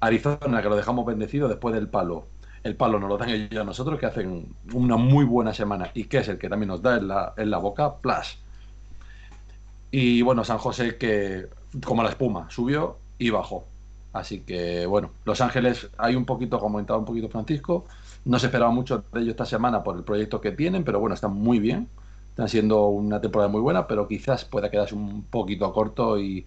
Arizona, 0.00 0.62
que 0.62 0.68
lo 0.68 0.76
dejamos 0.76 1.06
bendecido 1.06 1.46
después 1.46 1.74
del 1.74 1.88
palo. 1.88 2.26
El 2.62 2.76
palo 2.76 2.98
nos 2.98 3.08
lo 3.08 3.18
dan 3.18 3.30
ellos 3.30 3.60
a 3.60 3.64
nosotros, 3.64 3.98
que 3.98 4.06
hacen 4.06 4.54
una 4.74 4.96
muy 4.96 5.24
buena 5.24 5.54
semana 5.54 5.90
y 5.94 6.04
que 6.04 6.18
es 6.18 6.28
el 6.28 6.38
que 6.38 6.48
también 6.48 6.68
nos 6.68 6.82
da 6.82 6.96
en 6.96 7.08
la, 7.08 7.34
en 7.36 7.50
la 7.50 7.58
boca, 7.58 7.96
plus. 7.96 8.38
Y 9.90 10.22
bueno, 10.22 10.44
San 10.44 10.58
José 10.58 10.96
que, 10.96 11.48
como 11.84 12.02
la 12.02 12.10
espuma, 12.10 12.48
subió 12.50 12.98
y 13.18 13.30
bajó. 13.30 13.64
Así 14.12 14.40
que 14.40 14.86
bueno, 14.86 15.10
Los 15.24 15.40
Ángeles 15.40 15.88
hay 15.96 16.16
un 16.16 16.24
poquito, 16.24 16.58
como 16.58 16.74
comentaba 16.74 16.98
un 16.98 17.04
poquito 17.04 17.28
Francisco, 17.28 17.86
no 18.24 18.38
se 18.38 18.46
esperaba 18.46 18.70
mucho 18.72 19.04
de 19.12 19.20
ellos 19.20 19.30
esta 19.30 19.46
semana 19.46 19.82
por 19.82 19.96
el 19.96 20.04
proyecto 20.04 20.40
que 20.40 20.52
tienen, 20.52 20.84
pero 20.84 21.00
bueno, 21.00 21.14
están 21.14 21.32
muy 21.34 21.58
bien. 21.58 21.88
Están 22.30 22.48
siendo 22.48 22.86
una 22.88 23.20
temporada 23.20 23.50
muy 23.50 23.60
buena, 23.60 23.86
pero 23.86 24.06
quizás 24.08 24.44
pueda 24.44 24.70
quedarse 24.70 24.94
un 24.94 25.24
poquito 25.24 25.72
corto 25.72 26.18
y 26.18 26.46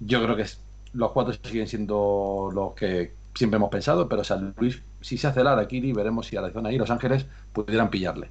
yo 0.00 0.22
creo 0.22 0.36
que 0.36 0.46
los 0.92 1.12
cuatro 1.12 1.34
siguen 1.42 1.66
siendo 1.68 2.50
los 2.52 2.74
que 2.74 3.12
siempre 3.34 3.56
hemos 3.56 3.70
pensado, 3.70 4.08
pero 4.08 4.24
San 4.24 4.54
Luis, 4.56 4.82
si 5.06 5.16
se 5.16 5.28
hace 5.28 5.44
la 5.44 5.68
Kiri, 5.68 5.92
veremos 5.92 6.26
si 6.26 6.36
Arizona 6.36 6.72
y 6.72 6.78
Los 6.78 6.90
Ángeles 6.90 7.26
pudieran 7.52 7.90
pillarle. 7.90 8.28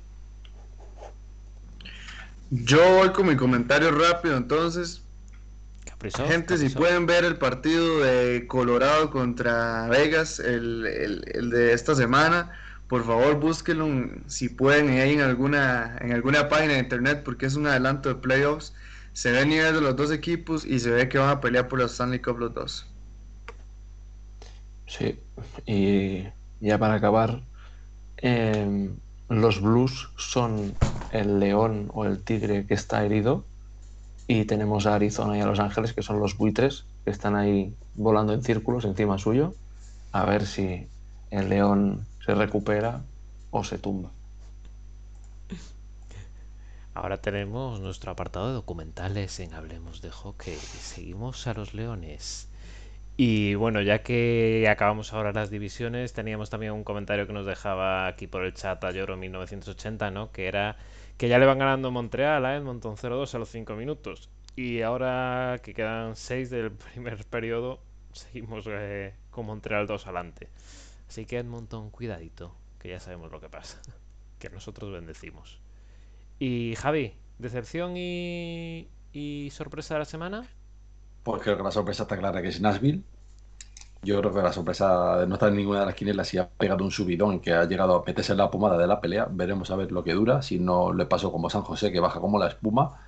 Yo 2.49 2.97
voy 2.97 3.09
con 3.11 3.29
mi 3.29 3.37
comentario 3.37 3.91
rápido, 3.91 4.35
entonces. 4.35 5.01
Gente, 6.27 6.57
si 6.57 6.67
pueden 6.67 7.05
ver 7.05 7.23
el 7.23 7.37
partido 7.37 8.01
de 8.01 8.45
Colorado 8.47 9.09
contra 9.09 9.87
Vegas, 9.87 10.39
el, 10.39 10.85
el, 10.85 11.49
de 11.49 11.71
esta 11.71 11.95
semana, 11.95 12.51
por 12.89 13.05
favor 13.05 13.39
búsquenlo 13.39 13.87
si 14.27 14.49
pueden 14.49 14.89
ahí 14.89 15.13
en 15.13 15.21
alguna, 15.21 15.97
en 16.01 16.11
alguna 16.11 16.49
página 16.49 16.73
de 16.73 16.79
internet, 16.79 17.21
porque 17.23 17.45
es 17.45 17.55
un 17.55 17.67
adelanto 17.67 18.09
de 18.09 18.15
playoffs. 18.15 18.73
Se 19.13 19.31
ve 19.31 19.43
el 19.43 19.47
nivel 19.47 19.75
de 19.75 19.81
los 19.81 19.95
dos 19.95 20.11
equipos 20.11 20.65
y 20.65 20.81
se 20.81 20.89
ve 20.91 21.07
que 21.07 21.19
van 21.19 21.29
a 21.29 21.39
pelear 21.39 21.69
por 21.69 21.79
los 21.79 21.93
Stanley 21.93 22.19
Cup 22.19 22.37
los 22.37 22.53
dos. 22.53 22.85
Sí, 24.87 25.17
y 25.65 26.25
ya 26.59 26.77
para 26.77 26.95
acabar, 26.95 27.41
em, 28.17 28.95
los 29.29 29.61
Blues 29.61 30.09
son 30.17 30.73
el 31.11 31.39
león 31.39 31.89
o 31.93 32.05
el 32.05 32.21
tigre 32.23 32.65
que 32.65 32.73
está 32.73 33.05
herido 33.05 33.43
y 34.27 34.45
tenemos 34.45 34.85
a 34.85 34.95
Arizona 34.95 35.37
y 35.37 35.41
a 35.41 35.45
Los 35.45 35.59
Ángeles, 35.59 35.93
que 35.93 36.01
son 36.01 36.19
los 36.19 36.37
buitres, 36.37 36.85
que 37.03 37.11
están 37.11 37.35
ahí 37.35 37.75
volando 37.95 38.33
en 38.33 38.43
círculos 38.43 38.85
encima 38.85 39.17
suyo, 39.17 39.53
a 40.11 40.25
ver 40.25 40.45
si 40.45 40.87
el 41.29 41.49
león 41.49 42.05
se 42.25 42.33
recupera 42.33 43.01
o 43.51 43.63
se 43.63 43.77
tumba. 43.77 44.09
Ahora 46.93 47.17
tenemos 47.17 47.81
nuestro 47.81 48.11
apartado 48.11 48.47
de 48.47 48.53
documentales 48.53 49.39
en 49.41 49.53
Hablemos 49.53 50.01
de 50.01 50.11
Hockey. 50.11 50.55
Seguimos 50.55 51.45
a 51.45 51.53
los 51.53 51.73
leones. 51.73 52.47
Y 53.17 53.55
bueno, 53.55 53.81
ya 53.81 54.03
que 54.03 54.67
acabamos 54.69 55.13
ahora 55.13 55.31
las 55.31 55.49
divisiones, 55.49 56.11
teníamos 56.11 56.49
también 56.49 56.73
un 56.73 56.83
comentario 56.83 57.25
que 57.25 57.31
nos 57.33 57.45
dejaba 57.45 58.07
aquí 58.07 58.27
por 58.27 58.43
el 58.43 58.53
chat 58.53 58.83
a 58.83 58.91
Lloro 58.91 59.15
1980, 59.15 60.11
¿no? 60.11 60.31
Que 60.31 60.47
era 60.47 60.75
que 61.17 61.29
ya 61.29 61.39
le 61.39 61.45
van 61.45 61.59
ganando 61.59 61.91
Montreal 61.91 62.45
a 62.45 62.57
Edmonton 62.57 62.97
0-2 62.97 63.33
a 63.33 63.39
los 63.39 63.49
5 63.49 63.73
minutos. 63.75 64.29
Y 64.57 64.81
ahora 64.81 65.59
que 65.63 65.73
quedan 65.73 66.17
6 66.17 66.49
del 66.49 66.71
primer 66.93 67.23
periodo, 67.25 67.79
seguimos 68.11 68.65
eh, 68.67 69.13
con 69.31 69.45
Montreal 69.45 69.87
2 69.87 70.07
adelante. 70.07 70.49
Así 71.07 71.25
que 71.25 71.37
Edmonton, 71.37 71.91
cuidadito, 71.91 72.53
que 72.79 72.89
ya 72.89 72.99
sabemos 72.99 73.31
lo 73.31 73.39
que 73.39 73.47
pasa. 73.49 73.79
que 74.39 74.49
nosotros 74.49 74.91
bendecimos. 74.91 75.61
Y 76.37 76.75
Javi, 76.75 77.13
¿decepción 77.39 77.95
y, 77.95 78.89
y 79.13 79.49
sorpresa 79.51 79.93
de 79.95 79.99
la 79.99 80.05
semana? 80.05 80.45
Pues 81.25 81.41
creo 81.41 81.57
que 81.57 81.63
la 81.63 81.71
sorpresa 81.71 82.03
está 82.03 82.17
clara 82.19 82.39
que 82.41 82.49
es 82.49 82.61
Nashville. 82.61 83.03
Yo 84.03 84.19
creo 84.19 84.31
que 84.33 84.41
la 84.43 84.53
sorpresa 84.53 85.25
no 85.27 85.35
estar 85.35 85.49
en 85.49 85.55
ninguna 85.55 85.79
de 85.79 85.87
las 85.87 85.95
quinielas 85.95 86.31
y 86.35 86.37
ha 86.37 86.47
pegado 86.47 86.83
un 86.85 86.91
subidón 86.91 87.39
que 87.39 87.51
ha 87.53 87.65
llegado 87.65 87.95
a 87.95 88.05
meterse 88.05 88.33
en 88.33 88.37
la 88.37 88.51
pomada 88.51 88.77
de 88.77 88.85
la 88.87 89.01
pelea. 89.01 89.27
Veremos 89.31 89.71
a 89.71 89.75
ver 89.75 89.91
lo 89.91 90.03
que 90.03 90.13
dura. 90.13 90.43
Si 90.43 90.59
no 90.59 90.93
le 90.93 91.07
pasó 91.07 91.31
como 91.31 91.49
San 91.49 91.63
José, 91.63 91.91
que 91.91 91.99
baja 91.99 92.19
como 92.19 92.37
la 92.37 92.47
espuma. 92.49 92.99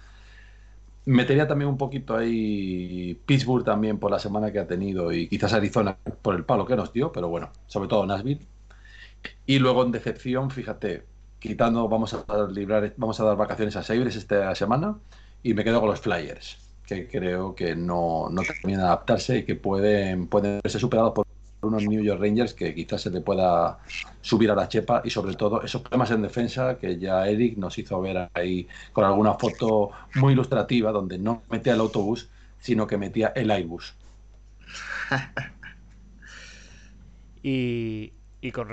Metería 1.05 1.47
también 1.47 1.69
un 1.69 1.77
poquito 1.77 2.17
ahí 2.17 3.21
Pittsburgh 3.25 3.63
también 3.63 3.99
por 3.99 4.11
la 4.11 4.19
semana 4.19 4.51
que 4.51 4.59
ha 4.59 4.67
tenido 4.67 5.11
y 5.11 5.29
quizás 5.29 5.53
Arizona 5.53 5.97
por 6.21 6.35
el 6.35 6.43
palo 6.45 6.65
que 6.65 6.75
nos 6.75 6.91
dio, 6.93 7.11
pero 7.11 7.29
bueno, 7.29 7.51
sobre 7.67 7.87
todo 7.87 8.05
Nashville. 8.05 8.47
Y 9.45 9.59
luego 9.59 9.83
en 9.83 9.91
decepción, 9.91 10.51
fíjate, 10.51 11.05
quitando, 11.39 11.87
vamos 11.87 12.13
a 12.13 12.47
librar, 12.47 12.93
vamos 12.97 13.19
a 13.19 13.25
dar 13.25 13.37
vacaciones 13.37 13.75
a 13.75 13.83
Sabres 13.83 14.15
esta 14.15 14.53
semana 14.55 14.99
y 15.43 15.53
me 15.53 15.63
quedo 15.63 15.79
con 15.79 15.89
los 15.89 16.01
Flyers 16.01 16.66
que 16.87 17.07
creo 17.07 17.53
que 17.53 17.75
no, 17.75 18.29
no 18.31 18.41
terminan 18.41 18.81
de 18.81 18.87
adaptarse 18.87 19.39
y 19.39 19.43
que 19.43 19.55
pueden, 19.55 20.27
pueden 20.27 20.61
ser 20.65 20.81
superados 20.81 21.13
por 21.13 21.27
unos 21.61 21.83
New 21.83 22.01
York 22.01 22.21
Rangers 22.21 22.53
que 22.53 22.73
quizás 22.73 23.01
se 23.01 23.09
le 23.09 23.21
pueda 23.21 23.79
subir 24.21 24.49
a 24.51 24.55
la 24.55 24.67
chepa 24.67 25.01
y 25.03 25.09
sobre 25.09 25.35
todo 25.35 25.61
esos 25.63 25.81
problemas 25.81 26.11
en 26.11 26.21
defensa 26.21 26.77
que 26.77 26.97
ya 26.97 27.27
Eric 27.27 27.57
nos 27.57 27.77
hizo 27.77 27.99
ver 27.99 28.29
ahí 28.33 28.67
con 28.93 29.03
alguna 29.03 29.33
foto 29.33 29.91
muy 30.15 30.33
ilustrativa 30.33 30.91
donde 30.91 31.17
no 31.17 31.43
metía 31.49 31.73
el 31.73 31.81
autobús 31.81 32.29
sino 32.59 32.87
que 32.87 32.97
metía 32.97 33.33
el 33.35 33.51
Airbus. 33.51 33.95
y, 37.43 38.13
y 38.41 38.51
con 38.51 38.67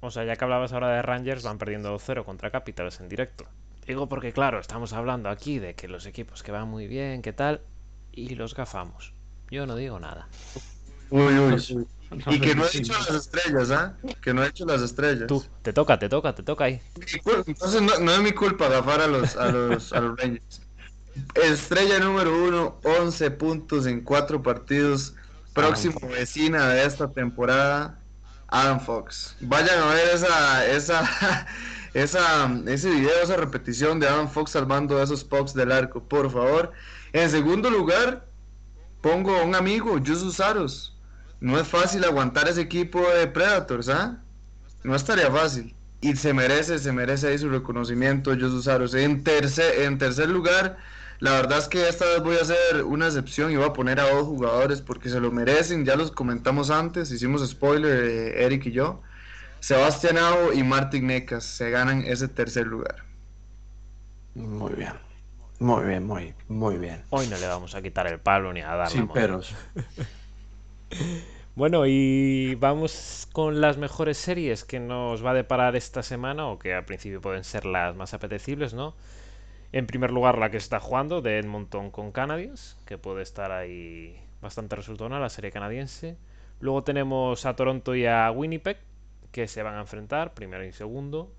o 0.00 0.10
sea, 0.10 0.24
ya 0.24 0.36
que 0.36 0.44
hablabas 0.44 0.72
ahora 0.72 0.90
de 0.90 1.02
Rangers, 1.02 1.42
van 1.42 1.58
perdiendo 1.58 1.94
2-0 1.96 2.24
contra 2.24 2.50
Capitals 2.50 3.00
en 3.00 3.08
directo. 3.08 3.46
Digo 3.86 4.08
porque, 4.08 4.32
claro, 4.32 4.60
estamos 4.60 4.92
hablando 4.92 5.28
aquí 5.28 5.58
de 5.58 5.74
que 5.74 5.88
los 5.88 6.06
equipos 6.06 6.42
que 6.42 6.52
van 6.52 6.68
muy 6.68 6.86
bien, 6.86 7.22
qué 7.22 7.32
tal, 7.32 7.62
y 8.12 8.34
los 8.34 8.54
gafamos. 8.54 9.12
Yo 9.50 9.66
no 9.66 9.76
digo 9.76 9.98
nada. 9.98 10.28
Uy, 11.10 11.38
uy, 11.38 11.86
y 12.26 12.40
que 12.40 12.54
no 12.54 12.64
he 12.66 12.76
hecho 12.76 12.92
las 12.92 13.10
estrellas, 13.10 13.70
¿ah? 13.70 13.94
Que 14.20 14.34
no 14.34 14.42
he 14.42 14.48
hecho 14.48 14.64
las 14.66 14.82
estrellas. 14.82 15.26
Tú, 15.26 15.44
te 15.62 15.72
toca, 15.72 15.98
te 15.98 16.08
toca, 16.08 16.34
te 16.34 16.42
toca 16.42 16.64
ahí. 16.64 16.80
Entonces 17.46 17.82
no, 17.82 18.12
es 18.12 18.20
mi 18.20 18.32
culpa 18.32 18.68
gafar 18.68 19.00
a 19.00 19.06
los, 19.06 19.36
a 19.36 19.50
los, 19.50 19.92
a 19.92 20.00
los 20.00 20.18
Rangers. 20.18 20.62
Estrella 21.34 21.98
número 21.98 22.44
uno, 22.44 22.80
11 22.84 23.30
puntos 23.32 23.86
en 23.86 24.02
cuatro 24.02 24.42
partidos. 24.42 25.14
Próximo 25.52 26.00
vecina 26.08 26.68
de 26.70 26.86
esta 26.86 27.10
temporada, 27.10 27.98
Adam 28.48 28.80
Fox. 28.80 29.36
Vayan 29.40 29.80
a 29.80 29.86
ver 29.86 30.08
esa, 30.08 30.66
esa, 30.66 31.46
esa, 31.94 32.50
ese 32.66 32.90
video, 32.90 33.22
esa 33.22 33.36
repetición 33.36 34.00
de 34.00 34.08
Adam 34.08 34.28
Fox 34.28 34.52
salvando 34.52 35.02
esos 35.02 35.24
pops 35.24 35.54
del 35.54 35.72
arco, 35.72 36.02
por 36.02 36.30
favor. 36.30 36.72
En 37.12 37.28
segundo 37.30 37.70
lugar, 37.70 38.26
pongo 39.00 39.36
a 39.36 39.42
un 39.42 39.54
amigo, 39.54 39.98
Jusus 39.98 40.36
Saros. 40.36 40.96
No 41.40 41.58
es 41.58 41.66
fácil 41.66 42.04
aguantar 42.04 42.48
ese 42.48 42.62
equipo 42.62 43.00
de 43.10 43.26
Predators, 43.26 43.88
¿ah? 43.88 44.22
No 44.84 44.94
estaría 44.94 45.30
fácil. 45.30 45.74
Y 46.00 46.16
se 46.16 46.32
merece, 46.32 46.78
se 46.78 46.92
merece 46.92 47.28
ahí 47.28 47.38
su 47.38 47.48
reconocimiento, 47.48 48.32
Jusus 48.32 48.64
Saros. 48.64 48.94
En 48.94 49.22
tercer, 49.22 49.82
en 49.82 49.98
tercer 49.98 50.28
lugar, 50.28 50.78
la 51.20 51.32
verdad 51.32 51.58
es 51.58 51.68
que 51.68 51.88
esta 51.88 52.04
vez 52.06 52.22
voy 52.22 52.36
a 52.36 52.40
hacer 52.42 52.84
una 52.84 53.06
excepción 53.06 53.52
y 53.52 53.56
voy 53.56 53.66
a 53.66 53.72
poner 53.72 54.00
a 54.00 54.10
dos 54.10 54.24
jugadores 54.26 54.80
porque 54.80 55.08
se 55.08 55.20
lo 55.20 55.30
merecen. 55.30 55.84
Ya 55.84 55.94
los 55.94 56.10
comentamos 56.10 56.70
antes, 56.70 57.10
hicimos 57.12 57.46
spoiler, 57.48 58.04
eh, 58.04 58.44
Eric 58.44 58.66
y 58.66 58.72
yo. 58.72 59.02
Sebastián 59.62 60.18
Avo 60.18 60.52
y 60.52 60.64
Martin 60.64 61.06
Necas 61.06 61.44
se 61.44 61.70
ganan 61.70 62.02
ese 62.04 62.26
tercer 62.26 62.66
lugar. 62.66 62.96
Muy 64.34 64.72
bien. 64.72 64.94
Muy 65.60 65.84
bien, 65.84 66.04
muy, 66.04 66.34
muy 66.48 66.78
bien. 66.78 67.04
Hoy 67.10 67.28
no 67.28 67.38
le 67.38 67.46
vamos 67.46 67.76
a 67.76 67.80
quitar 67.80 68.08
el 68.08 68.18
palo 68.18 68.52
ni 68.52 68.60
a 68.60 68.74
dar 68.74 68.90
Sin 68.90 69.06
peros. 69.06 69.54
Bueno, 71.54 71.84
y 71.86 72.54
vamos 72.54 73.28
con 73.30 73.60
las 73.60 73.76
mejores 73.76 74.16
series 74.16 74.64
que 74.64 74.80
nos 74.80 75.22
va 75.24 75.32
a 75.32 75.34
deparar 75.34 75.76
esta 75.76 76.02
semana, 76.02 76.46
o 76.48 76.58
que 76.58 76.72
al 76.72 76.86
principio 76.86 77.20
pueden 77.20 77.44
ser 77.44 77.66
las 77.66 77.94
más 77.94 78.14
apetecibles, 78.14 78.72
¿no? 78.72 78.94
En 79.70 79.86
primer 79.86 80.12
lugar, 80.12 80.38
la 80.38 80.50
que 80.50 80.56
está 80.56 80.80
jugando 80.80 81.20
de 81.20 81.38
Edmonton 81.38 81.90
con 81.90 82.10
Canadiens, 82.10 82.78
que 82.86 82.96
puede 82.96 83.22
estar 83.22 83.52
ahí 83.52 84.18
bastante 84.40 84.76
resultona, 84.76 85.20
la 85.20 85.28
serie 85.28 85.52
canadiense. 85.52 86.16
Luego 86.58 86.84
tenemos 86.84 87.44
a 87.44 87.54
Toronto 87.54 87.94
y 87.94 88.06
a 88.06 88.30
Winnipeg, 88.30 88.78
que 89.32 89.48
se 89.48 89.62
van 89.62 89.74
a 89.74 89.80
enfrentar, 89.80 90.34
primero 90.34 90.64
y 90.64 90.72
segundo. 90.72 91.32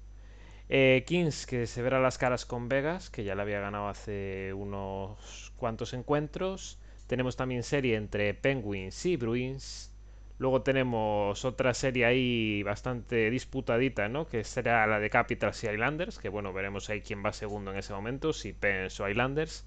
Eh, 0.70 1.03
Kings, 1.07 1.45
que 1.45 1.68
se 1.68 1.82
verá 1.82 1.99
las 2.02 2.18
caras 2.18 2.45
con 2.45 2.70
Vegas, 2.70 3.10
que 3.10 3.24
ya 3.24 3.36
le 3.36 3.41
había 3.41 3.60
ganado 3.60 3.88
hace 3.88 4.53
unos 4.53 5.53
cuantos 5.57 5.94
encuentros. 5.94 6.80
Tenemos 7.07 7.36
también 7.36 7.64
serie 7.64 7.95
entre 7.95 8.34
Penguins 8.34 9.06
y 9.06 9.18
Bruins. 9.18 9.94
Luego 10.40 10.64
tenemos 10.64 11.45
otra 11.45 11.74
serie 11.74 12.06
ahí 12.06 12.64
bastante 12.64 13.30
disputadita, 13.30 14.10
¿no? 14.10 14.28
Que 14.28 14.44
será 14.44 14.88
la 14.88 14.99
de 14.99 15.10
Capitals 15.10 15.64
y 15.64 15.68
Islanders, 15.68 16.18
que 16.18 16.30
bueno, 16.30 16.53
veremos 16.53 16.90
ahí 16.90 17.02
quién 17.02 17.24
va 17.24 17.34
segundo 17.34 17.72
en 17.72 17.78
ese 17.78 17.94
momento, 17.94 18.34
si 18.34 18.53
Pens 18.53 18.99
o 18.99 19.07
Islanders. 19.07 19.65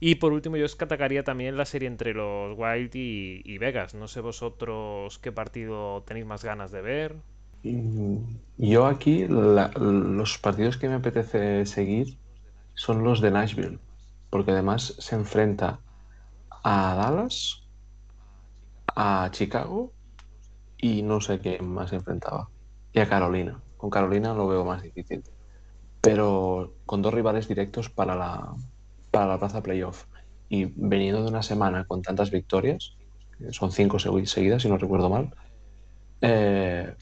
Y 0.00 0.16
por 0.16 0.32
último 0.32 0.56
yo 0.56 0.62
destacaría 0.62 1.24
también 1.24 1.56
la 1.58 1.66
serie 1.66 1.86
entre 1.86 2.14
los 2.14 2.58
Wild 2.58 2.90
y, 2.94 3.58
Vegas. 3.58 3.94
No 3.94 4.08
sé 4.08 4.20
vosotros 4.20 5.18
qué 5.18 5.30
partido 5.30 6.02
tenéis 6.06 6.26
más 6.26 6.42
ganas 6.44 6.70
de 6.72 6.80
ver. 6.80 7.16
Yo 7.62 8.86
aquí 8.86 9.26
los 9.28 10.38
partidos 10.38 10.76
que 10.78 10.88
me 10.88 10.94
apetece 10.94 11.66
seguir 11.66 12.18
son 12.74 13.04
los 13.04 13.20
de 13.20 13.30
Nashville, 13.30 13.78
porque 14.30 14.52
además 14.52 14.94
se 14.98 15.14
enfrenta 15.14 15.80
a 16.62 16.94
Dallas, 16.94 17.62
a 18.94 19.28
Chicago 19.30 19.92
y 20.78 21.02
no 21.02 21.20
sé 21.20 21.40
qué 21.40 21.60
más 21.60 21.90
se 21.90 21.96
enfrentaba. 21.96 22.48
Y 22.92 23.00
a 23.00 23.08
Carolina. 23.08 23.60
Con 23.76 23.90
Carolina 23.90 24.34
lo 24.34 24.48
veo 24.48 24.64
más 24.64 24.82
difícil. 24.82 25.22
Pero 26.00 26.74
con 26.86 27.02
dos 27.02 27.12
rivales 27.12 27.46
directos 27.46 27.90
para 27.90 28.16
la, 28.16 28.54
para 29.10 29.26
la 29.26 29.38
plaza 29.38 29.62
playoff. 29.62 30.06
Y 30.48 30.64
veniendo 30.64 31.22
de 31.22 31.28
una 31.28 31.42
semana 31.42 31.84
con 31.84 32.02
tantas 32.02 32.30
victorias, 32.30 32.96
son 33.50 33.70
cinco 33.70 33.98
seguidas, 33.98 34.62
si 34.62 34.68
no 34.68 34.78
recuerdo 34.78 35.08
mal, 35.08 35.30
eh, 36.20 36.94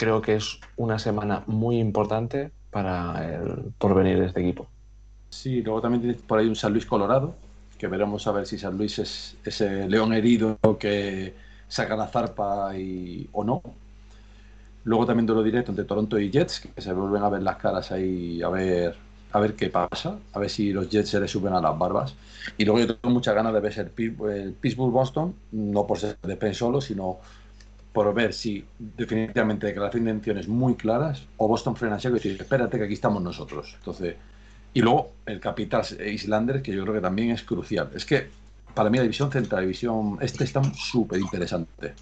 creo 0.00 0.22
que 0.22 0.36
es 0.36 0.58
una 0.78 0.98
semana 0.98 1.42
muy 1.46 1.78
importante 1.78 2.50
para 2.70 3.22
el 3.22 3.70
porvenir 3.76 4.18
de 4.18 4.28
este 4.28 4.40
equipo. 4.40 4.66
Sí, 5.28 5.60
luego 5.60 5.82
también 5.82 6.00
tienes 6.00 6.22
por 6.22 6.38
ahí 6.38 6.46
un 6.46 6.56
San 6.56 6.72
Luis 6.72 6.86
Colorado, 6.86 7.34
que 7.76 7.86
veremos 7.86 8.26
a 8.26 8.32
ver 8.32 8.46
si 8.46 8.56
San 8.56 8.78
Luis 8.78 8.98
es 8.98 9.36
ese 9.44 9.86
león 9.90 10.14
herido 10.14 10.58
que 10.78 11.34
saca 11.68 11.96
la 11.96 12.06
zarpa 12.06 12.74
y, 12.78 13.28
o 13.32 13.44
no. 13.44 13.60
Luego 14.84 15.04
también 15.04 15.26
lo 15.26 15.42
directo 15.42 15.70
entre 15.70 15.84
Toronto 15.84 16.18
y 16.18 16.30
Jets, 16.30 16.60
que 16.60 16.80
se 16.80 16.94
vuelven 16.94 17.22
a 17.22 17.28
ver 17.28 17.42
las 17.42 17.56
caras 17.56 17.92
ahí, 17.92 18.40
a 18.40 18.48
ver, 18.48 18.96
a 19.32 19.38
ver 19.38 19.54
qué 19.54 19.68
pasa, 19.68 20.16
a 20.32 20.38
ver 20.38 20.48
si 20.48 20.72
los 20.72 20.88
Jets 20.88 21.10
se 21.10 21.20
les 21.20 21.30
suben 21.30 21.52
a 21.52 21.60
las 21.60 21.78
barbas. 21.78 22.14
Y 22.56 22.64
luego 22.64 22.80
yo 22.80 22.96
tengo 22.96 23.12
muchas 23.12 23.34
ganas 23.34 23.52
de 23.52 23.60
ver 23.60 23.78
el, 23.78 24.54
Pittsburgh-Boston, 24.54 25.34
no 25.52 25.86
por 25.86 25.98
ser 25.98 26.16
de 26.22 26.36
pen 26.36 26.54
solo, 26.54 26.80
sino 26.80 27.18
por 27.92 28.12
ver 28.14 28.32
si 28.32 28.64
definitivamente 28.78 29.66
declaración 29.66 30.04
de 30.04 30.10
intenciones 30.10 30.48
muy 30.48 30.74
claras 30.76 31.26
o 31.36 31.48
Boston 31.48 31.74
y 31.80 32.08
decir, 32.08 32.36
espérate 32.40 32.78
que 32.78 32.84
aquí 32.84 32.94
estamos 32.94 33.22
nosotros. 33.22 33.74
Entonces, 33.78 34.16
y 34.72 34.80
luego 34.80 35.12
el 35.26 35.40
capital 35.40 35.84
Islanders, 36.04 36.62
que 36.62 36.72
yo 36.72 36.82
creo 36.82 36.94
que 36.94 37.00
también 37.00 37.30
es 37.30 37.42
crucial. 37.42 37.90
Es 37.94 38.04
que 38.04 38.28
para 38.74 38.90
mí 38.90 38.98
la 38.98 39.02
división 39.02 39.32
central, 39.32 39.62
división 39.62 40.18
este 40.20 40.44
está 40.44 40.62
súper 40.74 41.20
interesante. 41.20 41.94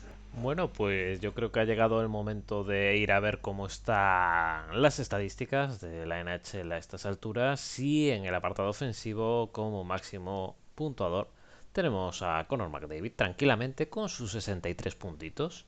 Bueno, 0.42 0.70
pues 0.70 1.20
yo 1.20 1.34
creo 1.34 1.50
que 1.50 1.60
ha 1.60 1.64
llegado 1.64 2.00
el 2.00 2.08
momento 2.08 2.62
de 2.62 2.96
ir 2.96 3.10
a 3.10 3.18
ver 3.18 3.40
cómo 3.40 3.66
están 3.66 4.80
las 4.80 5.00
estadísticas 5.00 5.80
de 5.80 6.06
la 6.06 6.22
NHL 6.22 6.70
a 6.70 6.78
estas 6.78 7.06
alturas 7.06 7.78
y 7.78 8.10
en 8.10 8.24
el 8.24 8.34
apartado 8.34 8.68
ofensivo 8.68 9.50
como 9.50 9.82
máximo 9.82 10.54
puntuador 10.76 11.28
tenemos 11.72 12.22
a 12.22 12.44
Conor 12.48 12.70
McDavid 12.70 13.12
tranquilamente 13.16 13.88
con 13.88 14.08
sus 14.08 14.32
63 14.32 14.94
puntitos. 14.94 15.66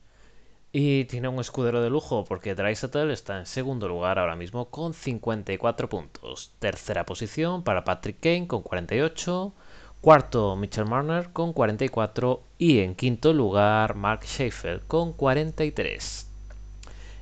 Y 0.73 1.03
tiene 1.05 1.27
un 1.27 1.39
escudero 1.39 1.81
de 1.81 1.89
lujo 1.89 2.23
porque 2.23 2.55
Drysdale 2.55 3.11
está 3.11 3.39
en 3.39 3.45
segundo 3.45 3.89
lugar 3.89 4.17
ahora 4.17 4.37
mismo 4.37 4.69
con 4.69 4.93
54 4.93 5.89
puntos. 5.89 6.51
Tercera 6.59 7.05
posición 7.05 7.63
para 7.63 7.83
Patrick 7.83 8.21
Kane 8.21 8.47
con 8.47 8.61
48. 8.61 9.53
Cuarto, 9.99 10.55
Mitchell 10.55 10.85
Marner 10.85 11.29
con 11.33 11.53
44 11.53 12.41
y 12.57 12.79
en 12.79 12.95
quinto 12.95 13.33
lugar, 13.33 13.95
Mark 13.95 14.23
Schaefer 14.23 14.81
con 14.87 15.13
43. 15.13 16.27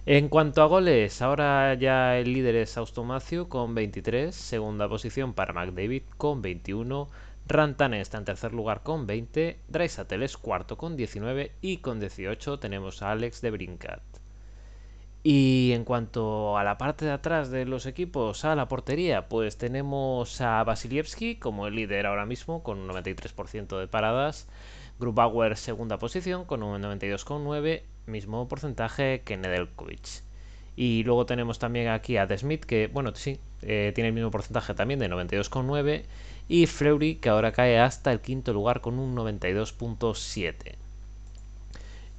En 0.06 0.30
cuanto 0.30 0.62
a 0.62 0.68
goles, 0.68 1.22
ahora 1.22 1.74
ya 1.74 2.18
el 2.18 2.32
líder 2.32 2.56
es 2.56 2.78
Austomacio 2.78 3.50
con 3.50 3.76
23, 3.76 4.34
segunda 4.34 4.88
posición 4.88 5.34
para 5.34 5.54
McDavid 5.54 6.04
con 6.18 6.42
21, 6.42 7.10
Rantanen 7.50 8.00
está 8.00 8.20
en 8.20 8.26
tercer 8.26 8.54
lugar 8.54 8.84
con 8.84 9.08
20, 9.08 9.60
Draisatel 9.68 10.22
es 10.22 10.38
cuarto 10.38 10.78
con 10.78 10.96
19 10.96 11.52
y 11.62 11.78
con 11.78 12.00
18 12.00 12.60
tenemos 12.60 13.02
a 13.02 13.10
Alex 13.10 13.42
de 13.42 13.50
Brincat. 13.50 14.04
Y 15.24 15.72
en 15.74 15.84
cuanto 15.84 16.60
a 16.60 16.64
la 16.64 16.78
parte 16.78 17.06
de 17.06 17.12
atrás 17.12 17.50
de 17.50 17.66
los 17.66 17.88
equipos, 17.88 18.46
a 18.46 18.56
la 18.56 18.68
portería, 18.68 19.28
pues 19.30 19.58
tenemos 19.58 20.40
a 20.42 20.64
Vasilievski 20.64 21.38
como 21.38 21.66
el 21.66 21.74
líder 21.74 22.06
ahora 22.06 22.28
mismo 22.28 22.62
con 22.62 22.78
un 22.78 22.88
93% 22.88 23.80
de 23.80 23.88
paradas. 23.88 24.48
Grubauer 25.00 25.58
segunda 25.58 25.98
posición 25.98 26.46
con 26.46 26.62
un 26.62 26.80
92,9, 26.84 27.82
mismo 28.06 28.48
porcentaje 28.48 29.24
que 29.26 29.38
Nedeljkovic. 29.38 30.24
Y 30.76 31.04
luego 31.04 31.26
tenemos 31.26 31.58
también 31.58 31.88
aquí 31.88 32.16
a 32.18 32.28
De 32.28 32.38
Smith, 32.38 32.64
que, 32.64 32.88
bueno, 32.88 33.14
sí, 33.16 33.40
eh, 33.64 33.92
tiene 33.96 34.10
el 34.10 34.14
mismo 34.14 34.32
porcentaje 34.32 34.74
también 34.76 35.00
de 35.00 35.10
92,9. 35.10 36.06
Y 36.50 36.66
Fleury, 36.66 37.16
que 37.16 37.30
ahora 37.30 37.52
cae 37.52 37.80
hasta 37.80 38.12
el 38.12 38.22
quinto 38.22 38.54
lugar 38.54 38.82
con 38.82 38.98
un 38.98 39.16
92,7. 39.16 40.76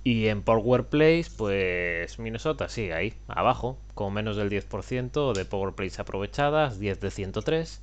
Y 0.05 0.29
en 0.29 0.43
Power 0.43 0.85
Plays, 0.85 1.29
pues 1.31 2.19
Minnesota 2.21 2.69
sigue 2.69 2.95
ahí, 2.95 3.15
abajo, 3.27 3.77
con 3.95 4.15
menos 4.15 4.37
del 4.37 4.49
10% 4.49 5.35
de 5.35 5.45
Power 5.45 5.75
Plays 5.75 5.99
aprovechadas, 5.99 6.79
10 6.79 7.01
de 7.01 7.11
103. 7.11 7.83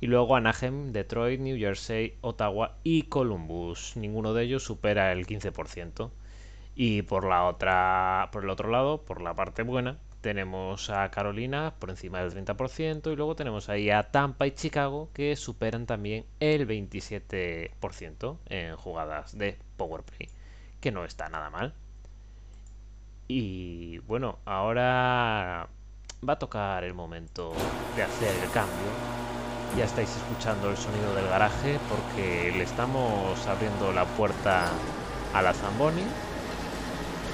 Y 0.00 0.06
luego 0.06 0.36
Anaheim, 0.36 0.92
Detroit, 0.92 1.40
New 1.40 1.58
Jersey, 1.58 2.14
Ottawa 2.20 2.76
y 2.84 3.02
Columbus. 3.02 3.96
Ninguno 3.96 4.34
de 4.34 4.44
ellos 4.44 4.62
supera 4.62 5.10
el 5.10 5.26
15%. 5.26 6.10
Y 6.76 7.02
por 7.02 7.24
la 7.24 7.44
otra, 7.44 8.28
por 8.32 8.44
el 8.44 8.50
otro 8.50 8.70
lado, 8.70 9.02
por 9.02 9.20
la 9.20 9.34
parte 9.34 9.64
buena, 9.64 9.98
tenemos 10.20 10.90
a 10.90 11.10
Carolina 11.10 11.74
por 11.78 11.90
encima 11.90 12.20
del 12.20 12.32
30% 12.32 13.12
y 13.12 13.16
luego 13.16 13.36
tenemos 13.36 13.68
ahí 13.68 13.90
a 13.90 14.10
Tampa 14.10 14.46
y 14.46 14.52
Chicago 14.52 15.10
que 15.12 15.36
superan 15.36 15.86
también 15.86 16.24
el 16.40 16.66
27% 16.66 18.36
en 18.46 18.76
jugadas 18.76 19.36
de 19.36 19.58
power 19.76 20.02
play, 20.02 20.28
que 20.80 20.90
no 20.90 21.04
está 21.04 21.28
nada 21.28 21.50
mal. 21.50 21.74
Y 23.28 23.98
bueno, 23.98 24.38
ahora 24.44 25.68
va 26.26 26.32
a 26.32 26.38
tocar 26.38 26.84
el 26.84 26.94
momento 26.94 27.52
de 27.94 28.02
hacer 28.02 28.34
el 28.42 28.50
cambio. 28.50 28.88
Ya 29.76 29.84
estáis 29.84 30.08
escuchando 30.16 30.70
el 30.70 30.76
sonido 30.76 31.14
del 31.14 31.28
garaje 31.28 31.78
porque 31.88 32.52
le 32.56 32.64
estamos 32.64 33.46
abriendo 33.46 33.92
la 33.92 34.06
puerta 34.06 34.70
a 35.34 35.42
la 35.42 35.52
Zamboni 35.52 36.04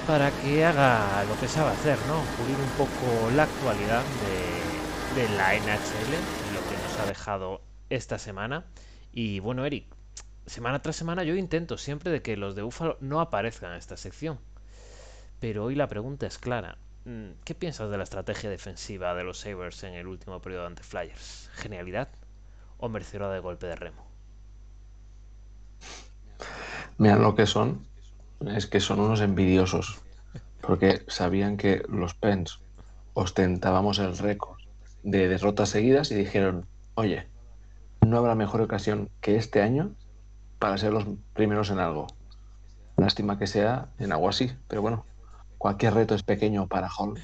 para 0.07 0.29
que 0.29 0.63
haga 0.63 1.23
lo 1.25 1.39
que 1.39 1.47
sabe 1.47 1.71
hacer, 1.71 1.97
¿no? 2.07 2.21
Cubrir 2.37 2.57
un 2.57 2.69
poco 2.77 3.31
la 3.31 3.43
actualidad 3.43 4.03
de, 5.15 5.27
la 5.35 5.53
NHL, 5.55 6.11
lo 6.53 6.61
que 6.69 6.77
nos 6.83 6.99
ha 6.99 7.05
dejado 7.07 7.61
esta 7.89 8.19
semana. 8.19 8.65
Y 9.11 9.39
bueno, 9.39 9.65
Eric, 9.65 9.85
semana 10.45 10.81
tras 10.81 10.95
semana 10.95 11.23
yo 11.23 11.35
intento 11.35 11.77
siempre 11.77 12.11
de 12.11 12.21
que 12.21 12.37
los 12.37 12.55
de 12.55 12.61
Búfalo 12.61 12.97
no 12.99 13.19
aparezcan 13.19 13.71
en 13.71 13.77
esta 13.77 13.97
sección. 13.97 14.39
Pero 15.39 15.63
hoy 15.63 15.75
la 15.75 15.87
pregunta 15.87 16.27
es 16.27 16.37
clara. 16.37 16.77
Mm, 17.05 17.31
¿Qué 17.43 17.55
piensas 17.55 17.89
de 17.89 17.97
la 17.97 18.03
estrategia 18.03 18.49
defensiva 18.49 19.15
de 19.15 19.23
los 19.23 19.39
Sabres 19.39 19.81
en 19.83 19.95
el 19.95 20.07
último 20.07 20.39
periodo 20.41 20.67
ante 20.67 20.83
Flyers? 20.83 21.49
¿Genialidad 21.53 22.09
o 22.77 22.89
merecedora 22.89 23.31
de 23.31 23.39
golpe 23.39 23.65
de 23.65 23.75
remo? 23.75 24.05
Mira 26.97 27.15
lo 27.15 27.33
que 27.33 27.47
son 27.47 27.94
es 28.47 28.67
que 28.67 28.79
son 28.79 28.99
unos 28.99 29.21
envidiosos, 29.21 30.01
porque 30.61 31.03
sabían 31.07 31.57
que 31.57 31.83
los 31.89 32.13
Pens 32.13 32.59
ostentábamos 33.13 33.99
el 33.99 34.17
récord 34.17 34.57
de 35.03 35.27
derrotas 35.27 35.69
seguidas 35.69 36.11
y 36.11 36.15
dijeron, 36.15 36.65
oye, 36.95 37.27
no 38.05 38.17
habrá 38.17 38.35
mejor 38.35 38.61
ocasión 38.61 39.09
que 39.21 39.35
este 39.35 39.61
año 39.61 39.91
para 40.59 40.77
ser 40.77 40.93
los 40.93 41.05
primeros 41.33 41.69
en 41.69 41.79
algo. 41.79 42.07
Lástima 42.97 43.37
que 43.37 43.47
sea 43.47 43.89
en 43.99 44.11
agua 44.11 44.29
así, 44.29 44.51
pero 44.67 44.81
bueno, 44.81 45.05
cualquier 45.57 45.93
reto 45.93 46.15
es 46.15 46.23
pequeño 46.23 46.67
para 46.67 46.89
Hall. 46.89 47.19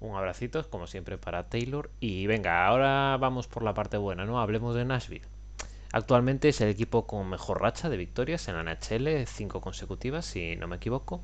Un 0.00 0.14
abracito, 0.14 0.68
como 0.70 0.86
siempre, 0.86 1.18
para 1.18 1.48
Taylor. 1.48 1.90
Y 1.98 2.26
venga, 2.26 2.66
ahora 2.66 3.16
vamos 3.18 3.48
por 3.48 3.62
la 3.64 3.74
parte 3.74 3.96
buena, 3.96 4.24
¿no? 4.26 4.40
Hablemos 4.40 4.76
de 4.76 4.84
Nashville. 4.84 5.26
Actualmente 5.92 6.50
es 6.50 6.60
el 6.60 6.68
equipo 6.68 7.06
con 7.06 7.28
mejor 7.30 7.62
racha 7.62 7.88
de 7.88 7.96
victorias 7.96 8.46
en 8.48 8.56
la 8.56 8.62
NHL, 8.62 9.26
cinco 9.26 9.60
consecutivas, 9.60 10.26
si 10.26 10.54
no 10.56 10.68
me 10.68 10.76
equivoco. 10.76 11.20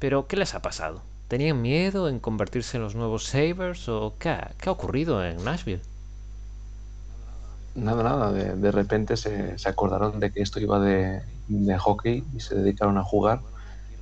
Pero, 0.00 0.26
¿qué 0.26 0.36
les 0.36 0.54
ha 0.54 0.62
pasado? 0.62 1.02
¿Tenían 1.28 1.62
miedo 1.62 2.08
en 2.08 2.18
convertirse 2.18 2.76
en 2.76 2.82
los 2.82 2.96
nuevos 2.96 3.26
Sabres 3.26 3.88
o 3.88 4.14
qué 4.18 4.30
ha, 4.30 4.52
ocurrido 4.66 5.24
en 5.24 5.44
Nashville? 5.44 5.82
Nada, 7.76 8.02
nada. 8.02 8.32
De, 8.32 8.72
repente 8.72 9.16
se, 9.16 9.54
acordaron 9.64 10.18
de 10.18 10.32
que 10.32 10.42
esto 10.42 10.58
iba 10.58 10.80
de, 10.80 11.22
hockey 11.78 12.24
y 12.34 12.40
se 12.40 12.56
dedicaron 12.56 12.98
a 12.98 13.04
jugar. 13.04 13.40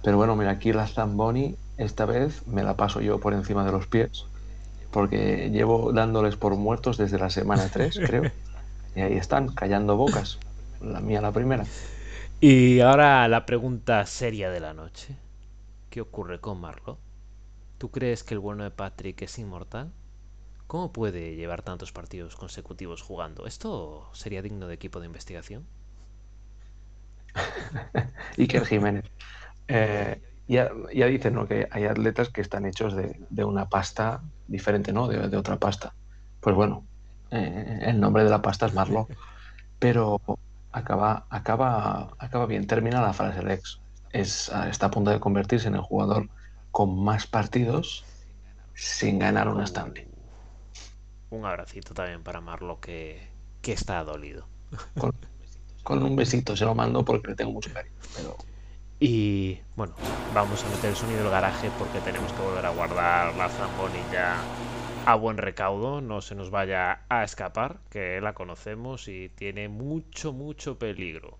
Pero 0.02 0.16
bueno, 0.16 0.36
mira, 0.36 0.52
aquí 0.52 0.72
la 0.72 0.86
Zamboni 0.86 1.54
esta 1.76 2.06
vez 2.06 2.46
me 2.46 2.62
la 2.62 2.76
paso 2.76 3.02
yo 3.02 3.20
por 3.20 3.34
encima 3.34 3.64
de 3.64 3.72
los 3.72 3.86
pies 3.86 4.24
porque 4.90 5.50
llevo 5.52 5.92
dándoles 5.92 6.36
por 6.36 6.56
muertos 6.56 6.96
desde 6.96 7.18
la 7.18 7.28
semana 7.30 7.68
3, 7.70 8.00
creo. 8.06 8.22
Y 8.98 9.00
ahí 9.00 9.16
están, 9.16 9.54
callando 9.54 9.96
bocas. 9.96 10.40
La 10.80 11.00
mía 11.00 11.20
la 11.20 11.30
primera. 11.30 11.64
Y 12.40 12.80
ahora 12.80 13.28
la 13.28 13.46
pregunta 13.46 14.04
seria 14.06 14.50
de 14.50 14.58
la 14.58 14.74
noche. 14.74 15.14
¿Qué 15.88 16.00
ocurre 16.00 16.40
con 16.40 16.60
Marlo? 16.60 16.98
¿Tú 17.78 17.92
crees 17.92 18.24
que 18.24 18.34
el 18.34 18.40
bueno 18.40 18.64
de 18.64 18.72
Patrick 18.72 19.22
es 19.22 19.38
inmortal? 19.38 19.92
¿Cómo 20.66 20.92
puede 20.92 21.36
llevar 21.36 21.62
tantos 21.62 21.92
partidos 21.92 22.34
consecutivos 22.34 23.00
jugando? 23.00 23.46
¿Esto 23.46 24.10
sería 24.14 24.42
digno 24.42 24.66
de 24.66 24.74
equipo 24.74 24.98
de 24.98 25.06
investigación? 25.06 25.64
Iker 28.36 28.66
Jiménez. 28.66 29.04
Eh, 29.68 30.20
ya, 30.48 30.72
ya, 30.92 31.06
dicen 31.06 31.34
¿no? 31.34 31.46
que 31.46 31.68
hay 31.70 31.84
atletas 31.84 32.30
que 32.30 32.40
están 32.40 32.66
hechos 32.66 32.96
de, 32.96 33.16
de 33.30 33.44
una 33.44 33.68
pasta 33.68 34.22
diferente, 34.48 34.92
¿no? 34.92 35.06
De, 35.06 35.28
de, 35.28 35.36
otra 35.36 35.56
pasta. 35.56 35.94
Pues 36.40 36.56
bueno, 36.56 36.84
eh, 37.30 37.80
el 37.82 38.00
nombre 38.00 38.24
de 38.24 38.30
la 38.30 38.42
pasta 38.42 38.66
es 38.66 38.74
Marlo, 38.74 39.08
pero 39.78 40.20
acaba, 40.72 41.26
acaba, 41.30 42.10
acaba 42.18 42.46
bien, 42.46 42.66
termina 42.66 43.00
la 43.00 43.12
frase 43.12 43.42
Lex. 43.42 43.80
Es, 44.12 44.50
está 44.68 44.86
a 44.86 44.90
punto 44.90 45.10
de 45.10 45.20
convertirse 45.20 45.68
en 45.68 45.74
el 45.74 45.82
jugador 45.82 46.28
con 46.70 47.02
más 47.02 47.26
partidos 47.26 48.04
sin 48.74 49.18
ganar 49.18 49.48
un 49.48 49.60
Stanley. 49.62 50.06
Un 51.30 51.44
abracito 51.44 51.92
también 51.92 52.22
para 52.22 52.40
Marlo 52.40 52.80
que, 52.80 53.28
que 53.60 53.72
está 53.72 54.02
dolido. 54.04 54.46
Con, 55.84 56.02
un 56.02 56.16
besito 56.16 56.56
se 56.56 56.64
lo 56.64 56.74
mando 56.74 57.04
porque 57.04 57.28
le 57.28 57.34
tengo 57.34 57.52
mucho 57.52 57.72
cariño. 57.72 57.96
Y 59.00 59.60
bueno, 59.76 59.94
vamos 60.34 60.64
a 60.64 60.68
meter 60.68 60.90
el 60.90 60.96
sonido 60.96 61.22
del 61.22 61.30
garaje 61.30 61.70
porque 61.78 62.00
tenemos 62.00 62.32
que 62.32 62.42
volver 62.42 62.66
a 62.66 62.70
guardar 62.70 63.34
la 63.36 63.48
zambonilla 63.48 64.36
a 65.08 65.14
buen 65.14 65.38
recaudo, 65.38 66.02
no 66.02 66.20
se 66.20 66.34
nos 66.34 66.50
vaya 66.50 67.06
a 67.08 67.24
escapar, 67.24 67.78
que 67.88 68.20
la 68.20 68.34
conocemos 68.34 69.08
y 69.08 69.30
tiene 69.30 69.70
mucho, 69.70 70.34
mucho 70.34 70.78
peligro. 70.78 71.38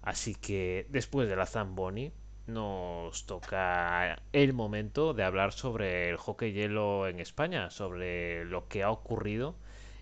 Así 0.00 0.34
que 0.34 0.86
después 0.88 1.28
de 1.28 1.36
la 1.36 1.44
Zamboni 1.44 2.12
nos 2.46 3.26
toca 3.26 4.22
el 4.32 4.54
momento 4.54 5.12
de 5.12 5.24
hablar 5.24 5.52
sobre 5.52 6.08
el 6.08 6.16
hockey 6.16 6.54
hielo 6.54 7.08
en 7.08 7.20
España, 7.20 7.68
sobre 7.68 8.46
lo 8.46 8.68
que 8.68 8.84
ha 8.84 8.90
ocurrido 8.90 9.54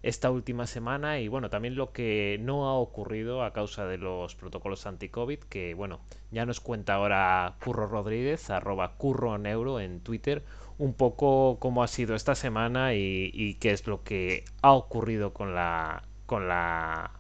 esta 0.03 0.31
última 0.31 0.69
semana 0.69 1.19
y 1.19 1.27
bueno, 1.27 1.51
también 1.51 1.75
lo 1.75 1.93
que 1.93 2.39
no 2.41 2.69
ha 2.69 2.75
ocurrido 2.75 3.43
a 3.43 3.53
causa 3.53 3.85
de 3.87 3.99
los 3.99 4.37
protocolos 4.37 4.87
anti-COVID, 4.87 5.41
que 5.41 5.75
bueno, 5.75 5.99
ya 6.31 6.47
nos 6.47 6.61
cuenta 6.61 6.95
ahora 6.95 7.57
Curro 7.65 7.89
Rodríguez, 7.89 8.49
arroba 8.51 8.97
Curro 8.97 9.39
Neuro 9.39 9.81
en 9.81 10.01
Twitter, 10.01 10.45
un 10.79 10.95
poco 10.95 11.59
cómo 11.61 11.83
ha 11.83 11.89
sido 11.89 12.15
esta 12.15 12.35
semana 12.35 12.95
y, 12.95 13.57
qué 13.61 13.73
es 13.73 13.87
lo 13.87 14.03
que 14.05 14.45
ha 14.63 14.73
ocurrido 14.73 15.33
con 15.33 15.55
la, 15.55 16.05
con 16.27 16.49
la 16.49 17.11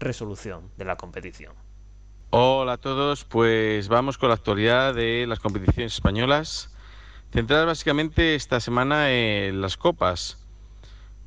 resolución 0.00 0.70
de 0.78 0.86
la 0.86 0.96
competición. 0.96 1.52
Hola 2.30 2.74
a 2.74 2.78
todos, 2.78 3.24
pues 3.24 3.88
vamos 3.88 4.16
con 4.16 4.30
la 4.30 4.36
actualidad 4.36 4.94
de 4.94 5.26
las 5.26 5.38
competiciones 5.38 5.92
españolas, 5.92 6.74
centradas 7.30 7.66
básicamente 7.66 8.34
esta 8.34 8.58
semana 8.58 9.12
en 9.12 9.60
las 9.60 9.76
copas, 9.76 10.38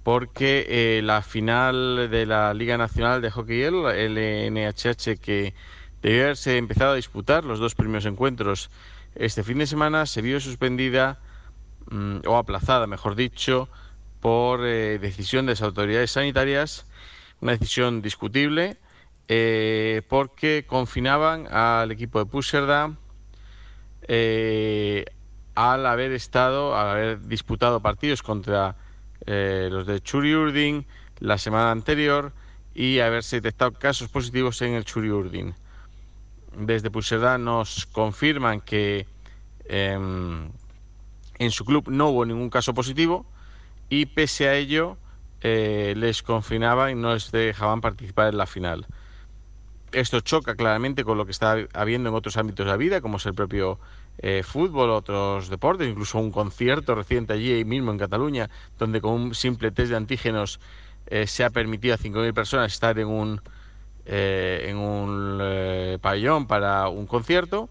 porque 0.02 0.66
eh, 0.68 1.02
la 1.04 1.22
final 1.22 2.10
de 2.10 2.26
la 2.26 2.56
Liga 2.56 2.78
Nacional 2.80 3.22
de 3.22 3.30
Hockey, 3.30 3.62
el 3.62 4.52
NHH, 4.52 5.20
que 5.22 5.54
debió 6.02 6.24
haberse 6.24 6.58
empezado 6.58 6.94
a 6.94 6.96
disputar 6.96 7.44
los 7.44 7.60
dos 7.60 7.76
primeros 7.76 8.06
encuentros 8.06 8.72
este 9.14 9.44
fin 9.44 9.60
de 9.60 9.68
semana, 9.68 10.08
se 10.08 10.24
vio 10.24 10.40
suspendida 10.40 11.20
Mm, 11.90 12.20
o 12.26 12.38
aplazada, 12.38 12.88
mejor 12.88 13.16
dicho, 13.16 13.70
por 14.20 14.66
eh, 14.66 14.98
decisión 15.00 15.46
de 15.46 15.52
las 15.54 15.62
autoridades 15.62 16.12
sanitarias, 16.12 16.88
una 17.42 17.52
decisión 17.54 18.02
discutible, 18.02 18.78
eh, 19.28 20.02
porque 20.10 20.66
confinaban 20.68 21.48
al 21.52 21.92
equipo 21.92 22.20
de 22.20 22.26
Puserda 22.26 22.96
eh, 24.08 25.06
al 25.56 25.86
haber 25.86 26.12
estado, 26.12 26.76
al 26.76 26.90
haber 26.90 27.22
disputado 27.28 27.80
partidos 27.82 28.22
contra 28.24 28.76
los 29.28 29.88
de 29.88 30.02
Churi 30.02 30.36
Urdin 30.36 30.86
la 31.20 31.40
semana 31.40 31.72
anterior 31.72 32.32
y 32.76 33.00
haberse 33.00 33.38
detectado 33.38 33.72
casos 33.74 34.10
positivos 34.10 34.62
en 34.62 34.74
el 34.74 34.86
Churi 34.86 35.10
Urdin. 35.10 35.56
Desde 36.58 36.92
Puserda 36.92 37.38
nos 37.38 37.88
confirman 37.88 38.62
que 38.62 39.08
em, 39.66 40.52
en 41.40 41.52
su 41.52 41.66
club 41.66 41.90
no 41.90 42.10
hubo 42.10 42.26
ningún 42.26 42.50
caso 42.50 42.74
positivo 42.74 43.26
y 43.90 44.06
pese 44.08 44.48
a 44.48 44.56
ello 44.56 44.98
eh, 45.42 45.94
les 45.96 46.24
confinaban 46.24 46.92
y 46.92 46.96
no 46.96 47.14
les 47.14 47.32
dejaban 47.32 47.82
participar 47.82 48.30
en 48.30 48.38
la 48.38 48.46
final. 48.46 48.86
Esto 49.92 50.20
choca 50.20 50.56
claramente 50.56 51.04
con 51.04 51.18
lo 51.18 51.26
que 51.26 51.32
está 51.32 51.58
habiendo 51.74 52.10
en 52.10 52.16
otros 52.16 52.38
ámbitos 52.38 52.66
de 52.66 52.72
la 52.72 52.78
vida, 52.78 53.00
como 53.00 53.18
es 53.18 53.26
el 53.26 53.34
propio 53.34 53.80
eh, 54.18 54.44
fútbol, 54.44 54.90
otros 54.90 55.50
deportes, 55.50 55.88
incluso 55.88 56.20
un 56.20 56.32
concierto 56.32 56.96
reciente 56.96 57.34
allí 57.34 57.64
mismo 57.64 57.92
en 57.92 57.98
Cataluña, 57.98 58.50
donde 58.78 59.00
con 59.00 59.14
un 59.14 59.36
simple 59.36 59.72
test 59.72 59.92
de 59.92 59.98
antígenos 59.98 60.60
eh, 61.08 61.28
se 61.28 61.44
ha 61.44 61.50
permitido 61.50 61.94
a 61.94 61.98
5.000 61.98 62.34
personas 62.34 62.74
estar 62.74 62.98
en 63.00 63.08
un, 63.08 63.42
en 64.06 64.78
un 64.78 66.00
pabellón 66.02 66.48
para 66.48 66.90
un 66.90 67.06
concierto 67.08 67.70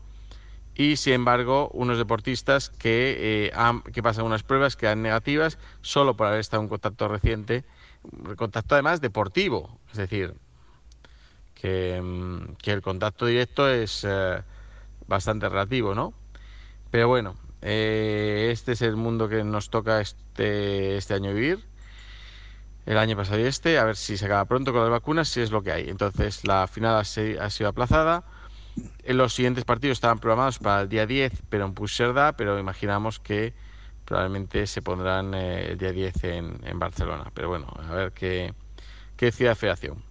y 0.75 0.97
sin 0.97 1.15
embargo 1.15 1.71
unos 1.73 1.99
deportistas 1.99 2.71
que, 2.71 3.51
eh, 3.53 3.53
que 3.93 4.03
pasan 4.03 4.25
unas 4.25 4.43
pruebas 4.43 4.77
que 4.77 4.87
dan 4.87 5.03
negativas 5.03 5.59
solo 5.83 6.17
por 6.17 6.27
haber 6.27 6.41
estado 6.41 6.63
en 6.63 6.69
contacto 6.69 7.09
reciente, 7.09 7.65
contacto 8.37 8.75
además 8.75 9.01
deportivo, 9.01 9.79
es 9.93 9.99
decir, 9.99 10.35
que, 11.55 12.01
mm, 12.03 12.57
el 12.65 12.83
contacto 12.83 13.27
directo 13.27 13.69
es 13.69 14.05
eh, 14.09 14.43
bastante 15.07 15.49
relativo, 15.49 15.95
¿no? 15.95 16.13
Pero 16.91 17.09
bueno, 17.09 17.37
eh, 17.63 18.51
este 18.53 18.73
es 18.73 18.83
el 18.83 18.97
mundo 18.97 19.29
que 19.29 19.43
nos 19.43 19.71
toca 19.71 20.01
este, 20.01 20.97
este 20.97 21.15
año 21.15 21.33
vivir. 21.33 21.65
El 22.87 22.99
año 22.99 23.17
pasado 23.17 23.41
y 23.41 23.45
este, 23.45 23.79
a 23.79 23.85
ver 23.85 23.97
si 23.97 24.19
se 24.19 24.27
acaba 24.27 24.45
pronto 24.45 24.73
con 24.73 24.83
las 24.83 24.91
vacunas, 24.91 25.29
si 25.29 25.41
es 25.41 25.51
lo 25.51 25.63
que 25.63 25.73
hay. 25.73 25.89
Entonces, 25.89 26.47
la 26.47 26.67
final 26.67 26.97
ha, 26.97 27.05
sido 27.05 27.69
aplazada. 27.69 28.25
Los 29.07 29.35
siguientes 29.35 29.65
partidos 29.65 29.97
estaban 29.97 30.19
programados 30.19 30.59
para 30.59 30.83
el 30.83 30.89
día 30.89 31.07
10, 31.07 31.33
pero 31.49 31.67
en 31.67 31.75
Puigcerdá, 31.75 32.33
pero 32.37 32.59
imaginamos 32.59 33.21
que 33.21 33.55
probablemente 34.05 34.67
se 34.67 34.83
pondrán 34.83 35.35
eh, 35.35 35.73
el 35.73 35.79
día 35.79 35.93
10 35.93 36.25
en, 36.25 36.79
Barcelona. 36.79 37.31
Pero 37.35 37.49
bueno, 37.49 37.67
a 37.89 37.95
ver 37.95 38.13
qué, 38.13 38.55
qué 39.17 39.27
decide 39.27 39.49
la 39.49 39.55
federación. 39.55 40.03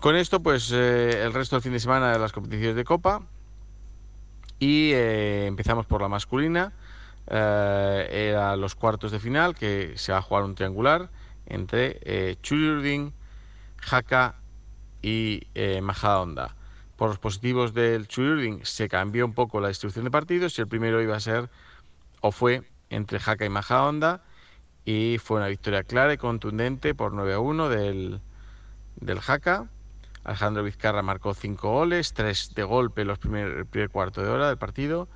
Con 0.00 0.14
esto, 0.14 0.40
pues 0.40 0.70
eh, 0.72 1.24
el 1.24 1.32
resto 1.32 1.56
del 1.56 1.62
fin 1.62 1.72
de 1.72 1.80
semana 1.80 2.12
de 2.12 2.20
las 2.20 2.32
competiciones 2.32 2.76
de 2.76 2.84
Copa. 2.84 3.22
Y 4.60 4.92
eh, 4.92 5.46
empezamos 5.46 5.86
por 5.86 6.02
la 6.02 6.08
masculina. 6.08 6.72
Era 7.26 8.56
los 8.56 8.74
cuartos 8.74 9.12
de 9.12 9.18
final, 9.18 9.54
que 9.54 9.92
se 9.96 10.12
va 10.12 10.18
a 10.18 10.22
jugar 10.22 10.44
un 10.44 10.54
triangular 10.54 11.10
entre 11.46 11.98
eh, 12.02 12.36
Churiurdin, 12.42 13.12
Haka 13.90 14.36
y 15.02 15.42
Majadahonda. 15.82 16.54
Por 16.98 17.10
los 17.10 17.20
positivos 17.20 17.74
del 17.74 18.08
Churiurdin 18.08 18.58
se 18.64 18.88
cambió 18.88 19.24
un 19.24 19.32
poco 19.32 19.60
la 19.60 19.68
distribución 19.68 20.04
de 20.04 20.10
partidos 20.10 20.58
y 20.58 20.62
el 20.62 20.66
primero 20.66 21.00
iba 21.00 21.14
a 21.14 21.20
ser, 21.20 21.48
o 22.20 22.32
fue, 22.32 22.64
entre 22.90 23.20
Haka 23.24 23.44
y 23.44 23.48
Majadahonda. 23.48 24.24
Y 24.84 25.18
fue 25.22 25.36
una 25.36 25.46
victoria 25.46 25.84
clara 25.84 26.12
y 26.12 26.16
contundente 26.16 26.96
por 26.96 27.12
9 27.12 27.34
a 27.34 27.38
1 27.38 27.68
del, 27.68 28.20
del 28.96 29.20
Haka. 29.24 29.70
Alejandro 30.24 30.64
Vizcarra 30.64 31.02
marcó 31.02 31.34
cinco 31.34 31.70
goles, 31.70 32.14
tres 32.14 32.52
de 32.56 32.64
golpe 32.64 33.04
los 33.04 33.20
primer, 33.20 33.46
el 33.46 33.66
primer 33.66 33.90
cuarto 33.90 34.20
de 34.20 34.30
hora 34.30 34.48
del 34.48 34.58
partido. 34.58 35.08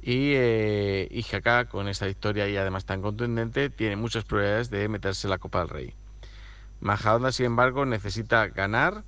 Y, 0.00 0.32
eh, 0.34 1.24
con 1.70 1.86
esta 1.86 2.06
victoria 2.06 2.48
y 2.48 2.56
además 2.56 2.84
tan 2.84 3.00
contundente, 3.00 3.70
tiene 3.70 3.94
muchas 3.94 4.24
probabilidades 4.24 4.70
de 4.70 4.88
meterse 4.88 5.28
en 5.28 5.30
la 5.30 5.38
Copa 5.38 5.60
del 5.60 5.68
Rey. 5.68 5.94
Majadahonda, 6.80 7.30
sin 7.30 7.46
embargo, 7.46 7.86
necesita 7.86 8.48
ganar 8.48 9.04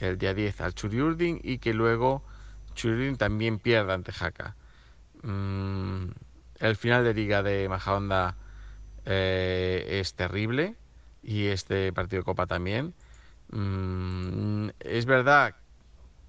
el 0.00 0.18
día 0.18 0.34
10 0.34 0.60
al 0.60 0.74
Churiurdin 0.74 1.40
y 1.42 1.58
que 1.58 1.74
luego 1.74 2.24
Churiurdin 2.74 3.16
también 3.16 3.58
pierda 3.58 3.94
ante 3.94 4.12
Jaca. 4.12 4.56
Mm, 5.22 6.10
el 6.60 6.76
final 6.76 7.04
de 7.04 7.14
liga 7.14 7.42
de 7.42 7.68
Majadahonda 7.68 8.36
eh, 9.04 9.86
es 10.00 10.14
terrible 10.14 10.76
y 11.22 11.46
este 11.48 11.92
partido 11.92 12.22
de 12.22 12.24
Copa 12.24 12.46
también. 12.46 12.94
Mm, 13.50 14.70
es 14.80 15.06
verdad 15.06 15.56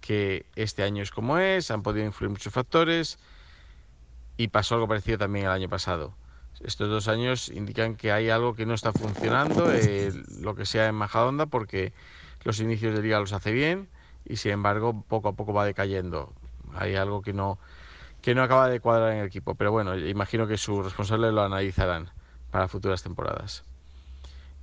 que 0.02 0.46
este 0.56 0.84
año 0.84 1.04
es 1.04 1.12
como 1.12 1.38
es, 1.40 1.72
han 1.72 1.84
podido 1.84 2.06
influir 2.06 2.32
muchos 2.32 2.54
factores 2.54 3.20
y 4.38 4.48
pasó 4.50 4.76
algo 4.76 4.88
parecido 4.88 5.18
también 5.18 5.46
el 5.46 5.52
año 5.52 5.70
pasado. 5.70 6.18
Estos 6.62 6.90
dos 6.90 7.08
años 7.08 7.50
indican 7.50 7.96
que 7.96 8.12
hay 8.12 8.30
algo 8.30 8.54
que 8.56 8.66
no 8.66 8.74
está 8.74 8.94
funcionando, 8.94 9.72
eh, 9.74 10.12
lo 10.40 10.56
que 10.56 10.66
sea 10.66 10.88
en 10.88 10.96
Majadonda, 10.96 11.46
porque 11.46 11.94
los 12.44 12.60
inicios 12.60 12.96
de 12.96 13.02
liga 13.02 13.20
los 13.20 13.34
hace 13.34 13.52
bien 13.52 13.90
y 14.26 14.38
sin 14.38 14.52
embargo 14.52 15.04
poco 15.08 15.30
a 15.30 15.34
poco 15.34 15.54
va 15.54 15.66
decayendo. 15.66 16.34
Hay 16.76 16.96
algo 16.96 17.22
que 17.22 17.34
no, 17.34 17.58
que 18.22 18.36
no 18.36 18.44
acaba 18.44 18.70
de 18.70 18.80
cuadrar 18.80 19.14
en 19.14 19.20
el 19.20 19.28
equipo, 19.28 19.56
pero 19.56 19.72
bueno, 19.72 19.98
imagino 19.98 20.48
que 20.48 20.58
sus 20.58 20.84
responsables 20.84 21.34
lo 21.34 21.44
analizarán 21.44 22.12
para 22.52 22.68
futuras 22.68 23.04
temporadas. 23.04 23.64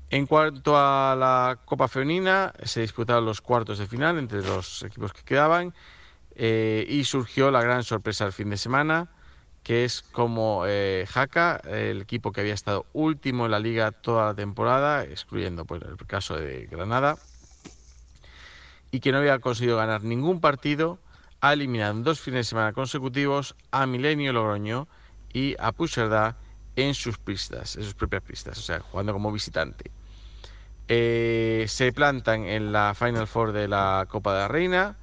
En 0.09 0.27
cuanto 0.27 0.77
a 0.77 1.17
la 1.19 1.59
Copa 1.65 1.89
Femenina, 1.89 2.53
se 2.63 2.81
disputaron 2.81 3.25
los 3.25 3.41
cuartos 3.41 3.79
de 3.79 3.87
final 3.87 4.19
entre 4.19 4.41
los 4.43 4.85
equipos 4.85 5.13
que 5.13 5.23
quedaban 5.23 5.75
eh, 6.37 6.87
y 6.89 7.05
surgió 7.05 7.51
la 7.51 7.61
gran 7.61 7.83
sorpresa 7.83 8.25
el 8.25 8.33
fin 8.33 8.51
de 8.51 8.57
semana, 8.57 9.09
que 9.65 9.85
es 9.85 10.03
como 10.03 10.63
eh, 10.65 11.07
Jaca, 11.09 11.61
el 11.65 12.03
equipo 12.03 12.31
que 12.31 12.43
había 12.43 12.55
estado 12.55 12.87
último 12.93 13.47
en 13.47 13.51
la 13.51 13.59
liga 13.59 13.91
toda 13.91 14.27
la 14.27 14.35
temporada, 14.35 15.03
excluyendo 15.03 15.65
pues, 15.65 15.83
el 15.83 15.97
caso 16.07 16.37
de 16.37 16.67
Granada, 16.67 17.19
y 18.91 19.01
que 19.01 19.13
no 19.13 19.19
había 19.19 19.39
conseguido 19.39 19.77
ganar 19.77 20.03
ningún 20.03 20.41
partido, 20.41 20.99
ha 21.41 21.53
eliminado 21.53 21.93
en 21.93 22.03
dos 22.03 22.21
fines 22.21 22.41
de 22.41 22.45
semana 22.45 22.73
consecutivos 22.73 23.55
a 23.71 23.87
Milenio 23.87 24.33
Logroño 24.33 24.89
y 25.33 25.55
a 25.59 25.73
Puigcerdá 25.73 26.37
en 26.77 26.95
sus 26.95 27.19
pistas, 27.19 27.77
en 27.77 27.83
sus 27.83 27.95
propias 27.95 28.23
pistas, 28.23 28.59
o 28.59 28.63
sea, 28.63 28.81
jugando 28.81 29.13
como 29.13 29.33
visitante. 29.33 29.91
Eh, 30.89 31.65
se 31.69 31.93
plantan 31.93 32.45
en 32.45 32.71
la 32.73 32.95
Final 32.95 33.27
Four 33.27 33.53
de 33.53 33.67
la 33.67 34.07
Copa 34.09 34.33
de 34.35 34.41
la 34.41 34.49
Reina 34.49 34.97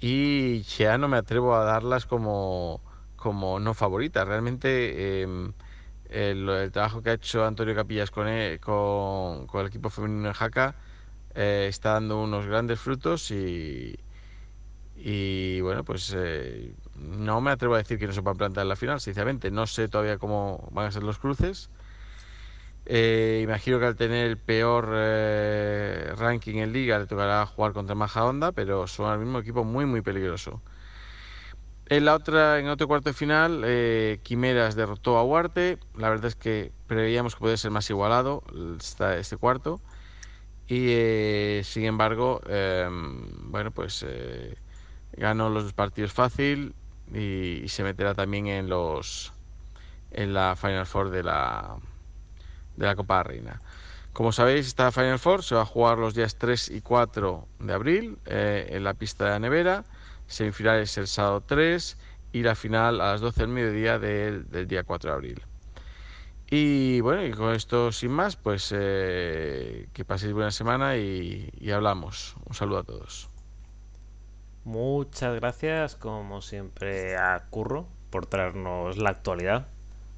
y 0.00 0.62
ya 0.62 0.98
no 0.98 1.06
me 1.06 1.16
atrevo 1.16 1.54
a 1.54 1.64
darlas 1.64 2.06
como, 2.06 2.80
como 3.16 3.60
no 3.60 3.72
favoritas. 3.72 4.26
Realmente 4.26 5.22
em, 5.22 5.52
el, 6.10 6.70
trabajo 6.72 7.02
que 7.02 7.10
ha 7.10 7.14
hecho 7.14 7.44
Antonio 7.44 7.74
Capillas 7.74 8.10
con, 8.10 8.26
el, 8.26 8.58
con, 8.58 9.46
el 9.54 9.66
equipo 9.66 9.90
femenino 9.90 10.28
de 10.28 10.34
Jaca 10.34 10.74
eh, 11.34 11.66
está 11.68 11.92
dando 11.94 12.22
unos 12.22 12.46
grandes 12.46 12.80
frutos 12.80 13.30
y, 13.30 13.96
y 14.94 15.60
bueno, 15.62 15.84
pues 15.84 16.12
eh, 16.16 16.76
no 16.94 17.40
me 17.40 17.50
atrevo 17.52 17.74
a 17.74 17.78
decir 17.78 17.98
que 17.98 18.06
no 18.06 18.12
se 18.12 18.20
va 18.20 18.32
a 18.32 18.34
plantar 18.34 18.62
en 18.62 18.68
la 18.68 18.76
final, 18.76 19.00
sinceramente. 19.00 19.50
No 19.50 19.66
sé 19.66 19.88
todavía 19.88 20.18
cómo 20.18 20.68
van 20.72 20.86
a 20.86 20.92
ser 20.92 21.02
los 21.02 21.18
cruces. 21.18 21.70
Eh, 22.84 23.40
imagino 23.44 23.78
que 23.78 23.86
al 23.86 23.96
tener 23.96 24.26
el 24.26 24.38
peor 24.38 24.86
ranking 26.18 26.56
en 26.56 26.72
liga 26.72 26.98
le 26.98 27.06
tocará 27.06 27.46
jugar 27.46 27.72
contra 27.72 27.94
Maja 27.94 28.24
Honda, 28.24 28.52
pero 28.52 28.86
son 28.86 29.12
el 29.12 29.18
mismo 29.20 29.38
equipo 29.38 29.64
muy 29.64 29.86
muy 29.86 30.02
peligroso. 30.02 30.62
En 31.86 32.04
la 32.06 32.14
otra, 32.14 32.58
en 32.58 32.68
otro 32.68 32.88
cuarto 32.88 33.10
de 33.10 33.14
final, 33.14 33.64
Quimeras 34.22 34.74
derrotó 34.76 35.18
a 35.18 35.24
Huarte. 35.24 35.78
La 35.94 36.08
verdad 36.10 36.26
es 36.26 36.36
que 36.36 36.72
preveíamos 36.86 37.34
que 37.34 37.40
podía 37.40 37.56
ser 37.56 37.70
más 37.70 37.90
igualado 37.90 38.42
este 39.18 39.36
cuarto. 39.36 39.82
Y 40.72 41.62
sin 41.64 41.84
embargo, 41.84 42.40
em, 42.48 43.50
bueno, 43.50 43.70
pues 43.72 44.06
ganó 45.12 45.50
los 45.50 45.72
partidos 45.72 46.12
fácil 46.12 46.74
y, 47.12 47.68
se 47.68 47.82
meterá 47.82 48.14
también 48.14 48.46
en 48.46 48.68
los 48.68 49.32
en 50.12 50.32
la 50.32 50.56
Final 50.56 50.86
Four 50.86 51.10
de 51.10 51.22
la 51.24 51.76
de 52.76 52.86
la 52.86 52.94
Copa 52.94 53.22
Reina. 53.22 53.60
Como 54.12 54.32
sabéis, 54.32 54.66
esta 54.66 54.92
Final 54.92 55.18
Four 55.18 55.42
se 55.42 55.54
va 55.54 55.62
a 55.62 55.66
jugar 55.66 55.98
los 55.98 56.14
días 56.14 56.36
3 56.36 56.70
y 56.70 56.80
4 56.82 57.48
de 57.60 57.72
abril 57.72 58.18
eh, 58.26 58.68
en 58.70 58.84
la 58.84 58.94
pista 58.94 59.24
de 59.24 59.30
la 59.30 59.38
nevera. 59.38 59.84
Semifinales 60.26 60.96
el 60.98 61.06
sábado 61.06 61.42
3 61.46 61.96
y 62.32 62.42
la 62.42 62.54
final 62.54 63.00
a 63.00 63.12
las 63.12 63.20
12 63.20 63.40
del 63.40 63.48
mediodía 63.48 63.98
del, 63.98 64.46
día 64.68 64.84
4 64.84 65.10
de 65.10 65.14
abril. 65.14 65.42
Y 66.54 67.00
bueno, 67.00 67.24
y 67.24 67.30
con 67.30 67.54
esto 67.54 67.92
sin 67.92 68.10
más, 68.10 68.36
pues 68.36 68.74
eh, 68.76 69.88
que 69.94 70.04
paséis 70.04 70.34
buena 70.34 70.50
semana 70.50 70.98
y 70.98 71.70
hablamos. 71.72 72.36
Un 72.44 72.54
saludo 72.54 72.80
a 72.80 72.82
todos. 72.82 73.30
Muchas 74.64 75.34
gracias, 75.36 75.96
como 75.96 76.42
siempre, 76.42 77.16
a 77.16 77.46
Curro 77.48 77.86
por 78.10 78.26
traernos 78.26 78.98
la 78.98 79.08
actualidad 79.08 79.66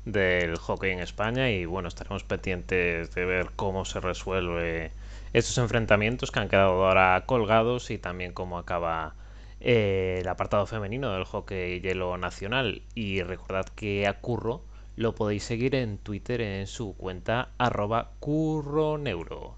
del 0.06 0.56
hockey 0.56 0.90
en 0.90 0.98
España 0.98 1.52
y 1.52 1.66
bueno, 1.66 1.86
estaremos 1.86 2.24
pendientes 2.24 3.14
de 3.14 3.24
ver 3.24 3.52
cómo 3.54 3.84
se 3.84 4.00
resuelve 4.00 4.90
estos 5.34 5.56
enfrentamientos 5.58 6.32
que 6.32 6.40
han 6.40 6.48
quedado 6.48 6.84
ahora 6.84 7.22
colgados 7.26 7.92
y 7.92 7.98
también 7.98 8.32
cómo 8.32 8.58
acaba 8.58 9.14
eh, 9.60 10.18
el 10.20 10.26
apartado 10.26 10.66
femenino 10.66 11.12
del 11.12 11.26
hockey 11.26 11.80
hielo 11.80 12.18
nacional 12.18 12.82
y 12.96 13.22
recordad 13.22 13.66
que 13.66 14.08
a 14.08 14.14
Curro 14.20 14.62
lo 14.96 15.14
podéis 15.14 15.44
seguir 15.44 15.74
en 15.74 15.98
Twitter 15.98 16.40
en 16.40 16.66
su 16.66 16.96
cuenta 16.96 17.50
arroba 17.58 18.12
curroneuro. 18.20 19.56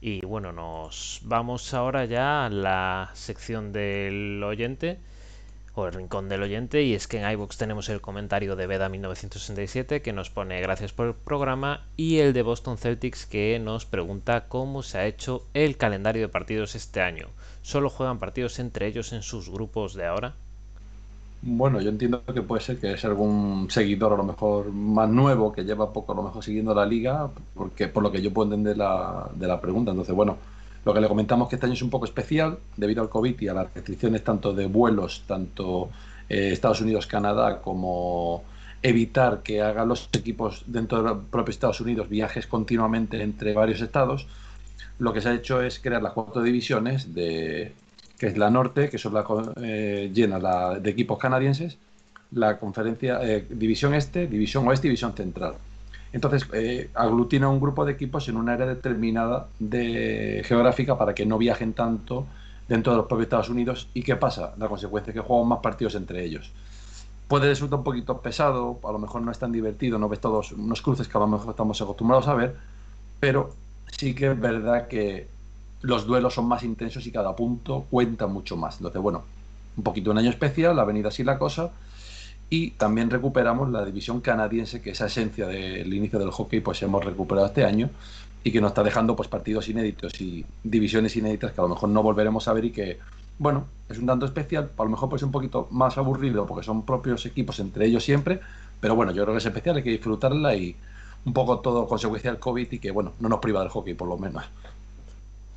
Y 0.00 0.24
bueno, 0.26 0.52
nos 0.52 1.20
vamos 1.22 1.72
ahora 1.74 2.04
ya 2.06 2.44
a 2.44 2.50
la 2.50 3.10
sección 3.14 3.72
del 3.72 4.42
oyente 4.42 4.98
o 5.74 5.86
el 5.86 5.92
rincón 5.92 6.28
del 6.28 6.42
oyente 6.42 6.82
y 6.82 6.94
es 6.94 7.06
que 7.06 7.18
en 7.18 7.30
iBox 7.30 7.56
tenemos 7.56 7.88
el 7.88 8.00
comentario 8.00 8.56
de 8.56 8.66
Veda 8.66 8.88
1967 8.88 10.02
que 10.02 10.12
nos 10.12 10.28
pone 10.28 10.60
gracias 10.60 10.92
por 10.92 11.06
el 11.06 11.14
programa 11.14 11.86
y 11.96 12.18
el 12.18 12.32
de 12.32 12.42
Boston 12.42 12.76
Celtics 12.76 13.26
que 13.26 13.58
nos 13.58 13.86
pregunta 13.86 14.48
cómo 14.48 14.82
se 14.82 14.98
ha 14.98 15.06
hecho 15.06 15.46
el 15.54 15.76
calendario 15.76 16.22
de 16.22 16.28
partidos 16.28 16.74
este 16.74 17.00
año. 17.00 17.28
¿Solo 17.62 17.88
juegan 17.88 18.18
partidos 18.18 18.58
entre 18.58 18.86
ellos 18.86 19.12
en 19.12 19.22
sus 19.22 19.48
grupos 19.48 19.94
de 19.94 20.06
ahora? 20.06 20.34
Bueno, 21.44 21.80
yo 21.80 21.90
entiendo 21.90 22.22
que 22.24 22.40
puede 22.42 22.62
ser 22.62 22.78
que 22.78 22.92
es 22.92 23.04
algún 23.04 23.66
seguidor 23.68 24.12
a 24.12 24.16
lo 24.16 24.22
mejor 24.22 24.70
más 24.72 25.08
nuevo 25.08 25.52
que 25.52 25.64
lleva 25.64 25.92
poco 25.92 26.12
a 26.12 26.16
lo 26.16 26.22
mejor 26.22 26.44
siguiendo 26.44 26.72
la 26.72 26.86
liga, 26.86 27.30
porque 27.54 27.88
por 27.88 28.04
lo 28.04 28.12
que 28.12 28.22
yo 28.22 28.32
puedo 28.32 28.54
entender 28.54 28.76
la, 28.76 29.28
de 29.34 29.48
la 29.48 29.60
pregunta. 29.60 29.90
Entonces, 29.90 30.14
bueno, 30.14 30.38
lo 30.84 30.94
que 30.94 31.00
le 31.00 31.08
comentamos 31.08 31.48
que 31.48 31.56
este 31.56 31.66
año 31.66 31.74
es 31.74 31.82
un 31.82 31.90
poco 31.90 32.04
especial 32.04 32.58
debido 32.76 33.02
al 33.02 33.08
COVID 33.08 33.40
y 33.40 33.48
a 33.48 33.54
las 33.54 33.74
restricciones 33.74 34.22
tanto 34.22 34.52
de 34.54 34.66
vuelos, 34.66 35.24
tanto 35.26 35.90
eh, 36.28 36.50
Estados 36.52 36.80
Unidos-Canadá, 36.80 37.60
como 37.60 38.44
evitar 38.80 39.42
que 39.42 39.62
hagan 39.62 39.88
los 39.88 40.08
equipos 40.12 40.62
dentro 40.66 41.02
del 41.02 41.24
propio 41.26 41.50
Estados 41.50 41.80
Unidos 41.80 42.08
viajes 42.08 42.46
continuamente 42.46 43.20
entre 43.20 43.52
varios 43.52 43.80
estados. 43.80 44.28
Lo 45.00 45.12
que 45.12 45.20
se 45.20 45.30
ha 45.30 45.34
hecho 45.34 45.60
es 45.60 45.80
crear 45.80 46.02
las 46.02 46.12
cuatro 46.12 46.42
divisiones 46.42 47.12
de 47.14 47.74
que 48.22 48.28
es 48.28 48.38
la 48.38 48.50
norte, 48.50 48.88
que 48.88 48.98
son 48.98 49.14
la, 49.14 49.24
eh, 49.56 50.08
llena 50.14 50.38
de 50.78 50.90
equipos 50.90 51.18
canadienses, 51.18 51.76
la 52.30 52.56
conferencia, 52.56 53.18
eh, 53.20 53.44
división 53.50 53.94
este, 53.94 54.28
división 54.28 54.68
oeste 54.68 54.86
división 54.86 55.12
central. 55.12 55.54
Entonces, 56.12 56.46
eh, 56.52 56.88
aglutina 56.94 57.48
un 57.48 57.58
grupo 57.58 57.84
de 57.84 57.90
equipos 57.90 58.28
en 58.28 58.36
una 58.36 58.52
área 58.52 58.66
determinada 58.66 59.48
de 59.58 60.40
geográfica 60.44 60.96
para 60.96 61.16
que 61.16 61.26
no 61.26 61.36
viajen 61.36 61.72
tanto 61.72 62.24
dentro 62.68 62.92
de 62.92 62.98
los 62.98 63.06
propios 63.06 63.24
Estados 63.24 63.48
Unidos. 63.48 63.88
¿Y 63.92 64.04
qué 64.04 64.14
pasa? 64.14 64.54
La 64.56 64.68
consecuencia 64.68 65.10
es 65.10 65.16
que 65.16 65.20
juegan 65.20 65.48
más 65.48 65.58
partidos 65.58 65.96
entre 65.96 66.24
ellos. 66.24 66.52
Puede 67.26 67.48
resultar 67.48 67.80
un 67.80 67.84
poquito 67.84 68.20
pesado, 68.20 68.78
a 68.84 68.92
lo 68.92 69.00
mejor 69.00 69.22
no 69.22 69.32
es 69.32 69.38
tan 69.40 69.50
divertido, 69.50 69.98
no 69.98 70.08
ves 70.08 70.20
todos 70.20 70.52
unos 70.52 70.80
cruces 70.80 71.08
que 71.08 71.18
a 71.18 71.22
lo 71.22 71.26
mejor 71.26 71.50
estamos 71.50 71.82
acostumbrados 71.82 72.28
a 72.28 72.34
ver, 72.34 72.54
pero 73.18 73.50
sí 73.88 74.14
que 74.14 74.30
es 74.30 74.40
verdad 74.40 74.86
que 74.86 75.26
los 75.82 76.06
duelos 76.06 76.34
son 76.34 76.46
más 76.46 76.62
intensos 76.62 77.06
y 77.06 77.12
cada 77.12 77.36
punto 77.36 77.86
cuenta 77.90 78.26
mucho 78.26 78.56
más. 78.56 78.76
Entonces, 78.76 79.02
bueno, 79.02 79.22
un 79.76 79.82
poquito 79.82 80.10
un 80.10 80.18
año 80.18 80.30
especial, 80.30 80.76
la 80.76 80.82
avenida 80.82 81.08
así 81.08 81.24
la 81.24 81.38
cosa, 81.38 81.70
y 82.48 82.72
también 82.72 83.10
recuperamos 83.10 83.70
la 83.70 83.84
división 83.84 84.20
canadiense, 84.20 84.80
que 84.80 84.90
esa 84.90 85.06
esencia 85.06 85.46
del 85.46 85.92
inicio 85.92 86.18
del 86.18 86.30
hockey, 86.30 86.60
pues 86.60 86.82
hemos 86.82 87.04
recuperado 87.04 87.46
este 87.46 87.64
año 87.64 87.90
y 88.44 88.52
que 88.52 88.60
nos 88.60 88.70
está 88.70 88.82
dejando 88.82 89.16
pues 89.16 89.28
partidos 89.28 89.68
inéditos 89.68 90.20
y 90.20 90.44
divisiones 90.62 91.16
inéditas 91.16 91.52
que 91.52 91.60
a 91.60 91.64
lo 91.64 91.70
mejor 91.70 91.88
no 91.88 92.02
volveremos 92.02 92.48
a 92.48 92.52
ver 92.52 92.66
y 92.66 92.70
que, 92.70 92.98
bueno, 93.38 93.64
es 93.88 93.98
un 93.98 94.06
tanto 94.06 94.26
especial, 94.26 94.70
a 94.76 94.82
lo 94.84 94.90
mejor 94.90 95.08
pues 95.08 95.22
un 95.22 95.30
poquito 95.30 95.68
más 95.70 95.96
aburrido 95.96 96.46
porque 96.46 96.64
son 96.64 96.84
propios 96.84 97.24
equipos 97.24 97.58
entre 97.60 97.86
ellos 97.86 98.04
siempre, 98.04 98.40
pero 98.80 98.96
bueno, 98.96 99.12
yo 99.12 99.22
creo 99.22 99.34
que 99.34 99.38
es 99.38 99.46
especial, 99.46 99.76
hay 99.76 99.82
que 99.82 99.90
disfrutarla 99.90 100.54
y 100.54 100.76
un 101.24 101.32
poco 101.32 101.60
todo 101.60 101.86
consecuencia 101.86 102.32
del 102.32 102.40
COVID 102.40 102.70
y 102.70 102.78
que, 102.78 102.90
bueno, 102.90 103.12
no 103.20 103.28
nos 103.28 103.38
priva 103.38 103.60
del 103.60 103.68
hockey 103.68 103.94
por 103.94 104.08
lo 104.08 104.18
menos. 104.18 104.44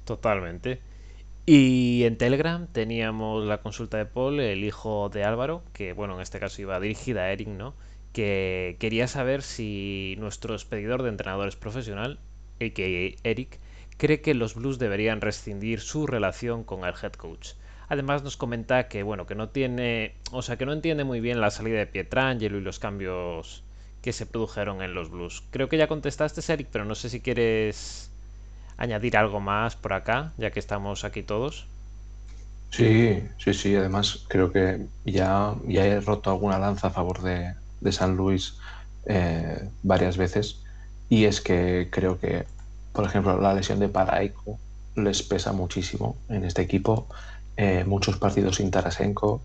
Totalmente. 0.05 0.81
Y 1.45 2.03
en 2.05 2.17
Telegram 2.17 2.67
teníamos 2.67 3.45
la 3.45 3.61
consulta 3.61 3.97
de 3.97 4.05
Paul, 4.05 4.39
el 4.39 4.63
hijo 4.63 5.09
de 5.09 5.23
Álvaro, 5.23 5.63
que 5.73 5.93
bueno, 5.93 6.15
en 6.15 6.21
este 6.21 6.39
caso 6.39 6.61
iba 6.61 6.79
dirigida 6.79 7.23
a 7.23 7.31
Eric, 7.31 7.49
¿no? 7.49 7.75
Que 8.13 8.77
quería 8.79 9.07
saber 9.07 9.43
si 9.43 10.15
nuestro 10.17 10.55
expedidor 10.55 11.03
de 11.03 11.09
entrenadores 11.09 11.55
profesional, 11.55 12.19
que 12.59 13.17
Eric, 13.23 13.59
cree 13.97 14.21
que 14.21 14.33
los 14.33 14.55
Blues 14.55 14.79
deberían 14.79 15.21
rescindir 15.21 15.81
su 15.81 16.07
relación 16.07 16.63
con 16.63 16.83
el 16.83 16.93
head 17.01 17.13
coach. 17.13 17.53
Además 17.89 18.23
nos 18.23 18.37
comenta 18.37 18.87
que 18.87 19.03
bueno, 19.03 19.27
que 19.27 19.35
no 19.35 19.49
tiene, 19.49 20.15
o 20.31 20.41
sea, 20.41 20.57
que 20.57 20.65
no 20.65 20.73
entiende 20.73 21.03
muy 21.03 21.19
bien 21.19 21.41
la 21.41 21.51
salida 21.51 21.77
de 21.77 21.87
Pietrangelo 21.87 22.57
y 22.57 22.61
los 22.61 22.79
cambios 22.79 23.63
que 24.01 24.13
se 24.13 24.25
produjeron 24.25 24.81
en 24.81 24.95
los 24.95 25.11
Blues. 25.11 25.43
Creo 25.51 25.69
que 25.69 25.77
ya 25.77 25.87
contestaste, 25.87 26.41
Eric, 26.51 26.69
pero 26.71 26.85
no 26.85 26.95
sé 26.95 27.09
si 27.09 27.21
quieres 27.21 28.11
añadir 28.77 29.17
algo 29.17 29.39
más 29.39 29.75
por 29.75 29.93
acá, 29.93 30.33
ya 30.37 30.51
que 30.51 30.59
estamos 30.59 31.03
aquí 31.03 31.23
todos. 31.23 31.67
Sí, 32.71 33.23
sí, 33.37 33.53
sí. 33.53 33.75
Además, 33.75 34.25
creo 34.27 34.51
que 34.51 34.85
ya, 35.05 35.55
ya 35.67 35.85
he 35.85 36.01
roto 36.01 36.29
alguna 36.29 36.59
lanza 36.59 36.87
a 36.87 36.91
favor 36.91 37.21
de, 37.21 37.55
San 37.91 38.17
Luis 38.17 38.57
eh, 39.05 39.69
varias 39.83 40.17
veces. 40.17 40.59
Y 41.07 41.25
es 41.25 41.39
que 41.39 41.87
creo 41.91 42.19
que, 42.19 42.45
por 42.91 43.05
ejemplo, 43.05 43.39
la 43.39 43.53
lesión 43.53 43.79
de 43.79 43.89
Paraico 43.89 44.59
les 44.95 45.23
pesa 45.23 45.53
muchísimo 45.53 46.17
en 46.29 46.43
este 46.43 46.63
equipo. 46.63 47.07
Eh, 47.57 47.85
muchos 47.85 48.17
partidos 48.17 48.57
sin 48.57 48.71
Tarasenko. 48.71 49.41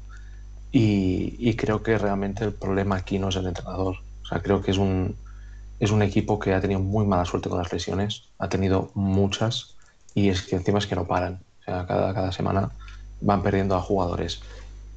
Y, 0.73 1.36
y, 1.39 1.55
creo 1.57 1.83
que 1.83 1.99
realmente 1.99 2.44
el 2.44 2.52
problema 2.52 2.97
aquí 2.97 3.18
no 3.18 3.28
es 3.28 3.36
el 3.36 3.47
entrenador. 3.47 3.97
O 4.23 4.26
sea, 4.26 4.41
creo 4.41 4.62
que 4.62 4.70
es 4.70 4.78
un, 4.78 5.17
es 5.81 5.91
un 5.91 6.02
equipo 6.02 6.39
que 6.39 6.52
ha 6.52 6.60
tenido 6.60 6.81
muy 6.81 7.07
mala 7.07 7.25
suerte 7.25 7.49
con 7.49 7.59
las 7.59 7.73
lesiones, 7.73 8.25
ha 8.39 8.49
tenido 8.49 8.91
muchas 8.94 9.76
y 10.15 10.28
es 10.28 10.42
que 10.42 10.57
encima 10.57 10.78
es 10.78 10.86
que 10.86 10.94
no 10.94 11.07
paran. 11.07 11.41
O 11.60 11.65
sea, 11.65 11.86
cada, 11.86 12.12
cada 12.12 12.33
semana 12.33 12.70
van 13.23 13.42
perdiendo 13.42 13.75
a 13.75 13.81
jugadores. 13.81 14.42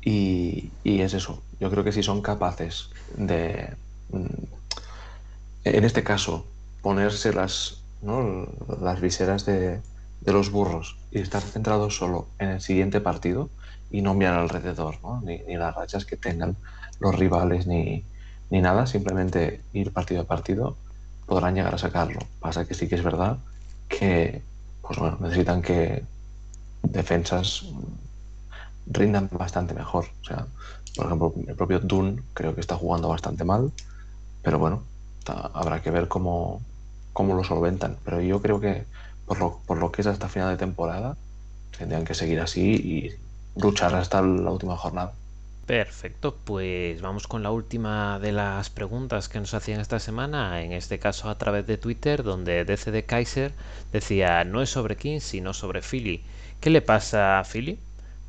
Y, 0.01 0.71
es 0.83 1.13
eso. 1.13 1.41
Yo 1.61 1.71
creo 1.71 1.85
que 1.85 1.93
si 1.93 2.03
son 2.03 2.21
capaces 2.21 2.89
de, 3.15 3.73
mm, 4.11 4.43
en 5.63 5.83
este 5.85 6.03
caso, 6.03 6.45
ponerse 6.81 7.31
las, 7.31 7.81
las 8.81 8.99
viseras 8.99 9.45
de, 9.45 9.79
los 10.25 10.51
burros 10.51 10.97
y 11.11 11.19
estar 11.19 11.41
centrados 11.41 11.95
solo 11.97 12.27
en 12.39 12.49
el 12.49 12.61
siguiente 12.61 13.01
partido 13.01 13.49
y 13.91 14.01
no 14.01 14.13
mirar 14.13 14.39
alrededor, 14.39 14.97
ni, 15.23 15.39
ni 15.39 15.55
las 15.55 15.75
rachas 15.75 16.05
que 16.05 16.17
tengan 16.17 16.57
los 16.99 17.15
rivales, 17.15 17.67
ni, 17.67 18.03
ni 18.49 18.61
nada, 18.61 18.85
simplemente 18.87 19.61
ir 19.73 19.91
partido 19.91 20.21
a 20.21 20.25
partido, 20.25 20.77
podrán 21.25 21.55
llegar 21.55 21.73
a 21.75 21.77
sacarlo. 21.77 22.19
Pasa 22.39 22.65
que 22.65 22.73
sí 22.73 22.87
que 22.87 22.95
es 22.95 23.03
verdad 23.03 23.37
que 23.89 24.41
pues 24.81 24.99
bueno, 24.99 25.17
necesitan 25.21 25.61
que 25.61 26.03
defensas 26.83 27.65
rindan 28.85 29.29
bastante 29.31 29.73
mejor. 29.73 30.05
O 30.21 30.25
sea, 30.25 30.45
por 30.95 31.05
ejemplo, 31.05 31.33
el 31.47 31.55
propio 31.55 31.79
Dune 31.79 32.21
creo 32.33 32.53
que 32.53 32.61
está 32.61 32.75
jugando 32.75 33.09
bastante 33.09 33.43
mal, 33.45 33.71
pero 34.43 34.59
bueno, 34.59 34.83
habrá 35.25 35.81
que 35.81 35.91
ver 35.91 36.07
cómo, 36.07 36.61
cómo 37.13 37.33
lo 37.35 37.43
solventan. 37.43 37.97
Pero 38.03 38.21
yo 38.21 38.41
creo 38.41 38.59
que 38.59 38.85
por 39.25 39.39
lo, 39.39 39.59
por 39.65 39.77
lo 39.77 39.91
que 39.91 40.01
es 40.01 40.07
hasta 40.07 40.29
final 40.29 40.49
de 40.51 40.57
temporada, 40.57 41.17
tendrían 41.77 42.05
que 42.05 42.13
seguir 42.13 42.39
así 42.41 42.61
y 42.75 43.11
luchar 43.59 43.95
hasta 43.95 44.21
la 44.21 44.51
última 44.51 44.77
jornada. 44.77 45.13
Perfecto, 45.65 46.41
pues 46.43 47.01
vamos 47.01 47.27
con 47.27 47.41
la 47.43 47.51
última 47.51 48.19
de 48.19 48.31
las 48.33 48.69
preguntas 48.69 49.27
que 49.29 49.39
nos 49.39 49.53
hacían 49.53 49.79
esta 49.79 49.99
semana, 49.99 50.61
en 50.61 50.71
este 50.73 50.99
caso 50.99 51.29
a 51.29 51.37
través 51.37 51.65
de 51.67 51.77
Twitter, 51.77 52.23
donde 52.23 52.65
DCD 52.65 53.05
Kaiser 53.05 53.55
decía 53.91 54.43
no 54.45 54.61
es 54.61 54.69
sobre 54.69 54.97
King, 54.97 55.19
sino 55.21 55.53
sobre 55.53 55.81
Philly. 55.81 56.25
¿Qué 56.59 56.69
le 56.69 56.81
pasa 56.81 57.39
a 57.39 57.43
Philly? 57.45 57.79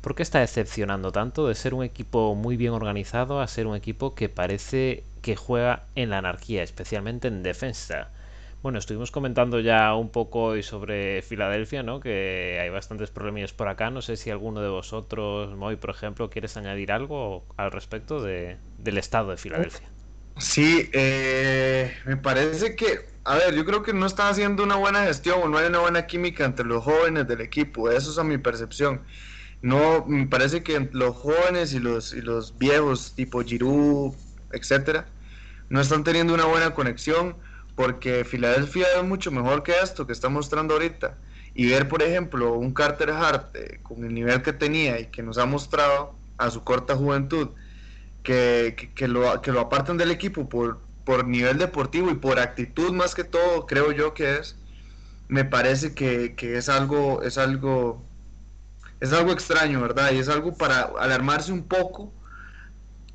¿Por 0.01 0.15
qué 0.15 0.23
está 0.23 0.39
decepcionando 0.39 1.11
tanto 1.11 1.47
de 1.47 1.55
ser 1.55 1.73
un 1.73 1.83
equipo 1.83 2.35
muy 2.35 2.55
bien 2.57 2.71
organizado 2.73 3.41
a 3.41 3.47
ser 3.47 3.67
un 3.67 3.75
equipo 3.75 4.15
que 4.15 4.29
parece 4.29 5.09
que 5.21 5.35
juega 5.35 5.87
en 5.95 6.11
la 6.11 6.19
anarquía, 6.19 6.63
especialmente 6.63 7.27
en 7.27 7.43
defensa? 7.43 8.11
Bueno, 8.65 8.79
estuvimos 8.79 9.11
comentando 9.11 9.59
ya 9.59 9.93
un 9.93 10.09
poco 10.09 10.41
hoy 10.41 10.63
sobre 10.63 11.21
Filadelfia, 11.21 11.83
¿no? 11.83 11.99
Que 11.99 12.57
hay 12.59 12.71
bastantes 12.71 13.11
problemillas 13.11 13.53
por 13.53 13.67
acá. 13.67 13.91
No 13.91 14.01
sé 14.01 14.17
si 14.17 14.31
alguno 14.31 14.59
de 14.59 14.69
vosotros, 14.69 15.55
Moy, 15.55 15.75
por 15.75 15.91
ejemplo, 15.91 16.31
quieres 16.31 16.57
añadir 16.57 16.91
algo 16.91 17.45
al 17.57 17.71
respecto 17.71 18.23
de, 18.23 18.57
del 18.79 18.97
estado 18.97 19.29
de 19.29 19.37
Filadelfia. 19.37 19.87
Sí, 20.39 20.89
eh, 20.93 21.95
me 22.07 22.17
parece 22.17 22.75
que, 22.75 23.05
a 23.23 23.35
ver, 23.35 23.53
yo 23.53 23.65
creo 23.65 23.83
que 23.83 23.93
no 23.93 24.07
están 24.07 24.31
haciendo 24.31 24.63
una 24.63 24.77
buena 24.77 25.03
gestión 25.03 25.41
o 25.43 25.47
no 25.47 25.59
hay 25.59 25.67
una 25.67 25.81
buena 25.81 26.07
química 26.07 26.43
entre 26.43 26.65
los 26.65 26.83
jóvenes 26.83 27.27
del 27.27 27.41
equipo. 27.41 27.91
Eso 27.91 28.09
es 28.09 28.17
a 28.17 28.23
mi 28.23 28.39
percepción. 28.39 29.03
No, 29.61 30.03
me 30.07 30.25
parece 30.25 30.63
que 30.63 30.89
los 30.91 31.15
jóvenes 31.15 31.71
y 31.75 31.79
los, 31.79 32.15
y 32.15 32.21
los 32.21 32.57
viejos, 32.57 33.13
tipo 33.13 33.43
Giroud, 33.43 34.15
etcétera, 34.51 35.05
no 35.69 35.81
están 35.81 36.03
teniendo 36.03 36.33
una 36.33 36.45
buena 36.45 36.73
conexión 36.73 37.35
porque 37.75 38.23
Filadelfia 38.23 38.87
es 38.97 39.03
mucho 39.03 39.31
mejor 39.31 39.63
que 39.63 39.73
esto 39.81 40.07
que 40.07 40.13
está 40.13 40.29
mostrando 40.29 40.73
ahorita. 40.75 41.17
Y 41.53 41.69
ver, 41.69 41.87
por 41.87 42.01
ejemplo, 42.01 42.53
un 42.53 42.73
Carter 42.73 43.11
Hart 43.11 43.55
eh, 43.55 43.79
con 43.83 44.03
el 44.03 44.13
nivel 44.13 44.41
que 44.41 44.53
tenía 44.53 44.99
y 44.99 45.07
que 45.07 45.23
nos 45.23 45.37
ha 45.37 45.45
mostrado 45.45 46.15
a 46.37 46.49
su 46.49 46.63
corta 46.63 46.95
juventud, 46.95 47.49
que, 48.23 48.91
que, 48.95 49.07
lo, 49.07 49.41
que 49.41 49.51
lo 49.51 49.61
apartan 49.61 49.97
del 49.97 50.11
equipo 50.11 50.49
por, 50.49 50.79
por 51.05 51.25
nivel 51.27 51.57
deportivo 51.57 52.09
y 52.11 52.15
por 52.15 52.39
actitud 52.39 52.91
más 52.91 53.15
que 53.15 53.23
todo, 53.23 53.65
creo 53.67 53.91
yo 53.91 54.13
que 54.13 54.37
es, 54.37 54.57
me 55.27 55.45
parece 55.45 55.93
que, 55.93 56.35
que 56.35 56.57
es 56.57 56.67
algo, 56.69 57.23
es 57.23 57.37
algo, 57.37 58.03
es 58.99 59.13
algo 59.13 59.31
extraño, 59.31 59.81
¿verdad? 59.81 60.11
Y 60.11 60.17
es 60.17 60.29
algo 60.29 60.57
para 60.57 60.81
alarmarse 60.99 61.53
un 61.53 61.63
poco 61.67 62.11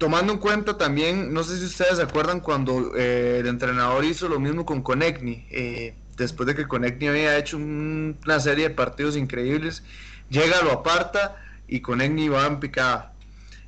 tomando 0.01 0.33
en 0.33 0.39
cuenta 0.39 0.79
también, 0.79 1.31
no 1.31 1.45
sé 1.45 1.59
si 1.59 1.67
ustedes 1.67 1.99
se 1.99 2.03
acuerdan 2.03 2.41
cuando 2.41 2.97
eh, 2.97 3.41
el 3.41 3.47
entrenador 3.47 4.03
hizo 4.03 4.31
lo 4.31 4.41
mismo 4.41 4.65
con 4.65 4.81
Conecni, 4.81 5.47
eh, 5.51 5.95
después 6.17 6.47
de 6.47 6.55
que 6.55 6.67
Conecni 6.67 7.09
había 7.09 7.37
hecho 7.37 7.59
una 7.59 8.41
serie 8.41 8.71
de 8.71 8.75
partidos 8.75 9.15
increíbles, 9.15 9.83
llega, 10.31 10.63
lo 10.63 10.73
aparta 10.73 11.37
y 11.69 11.81
Conecni 11.83 12.31
va 12.31 12.47
en 12.47 12.61
picada. 12.61 13.13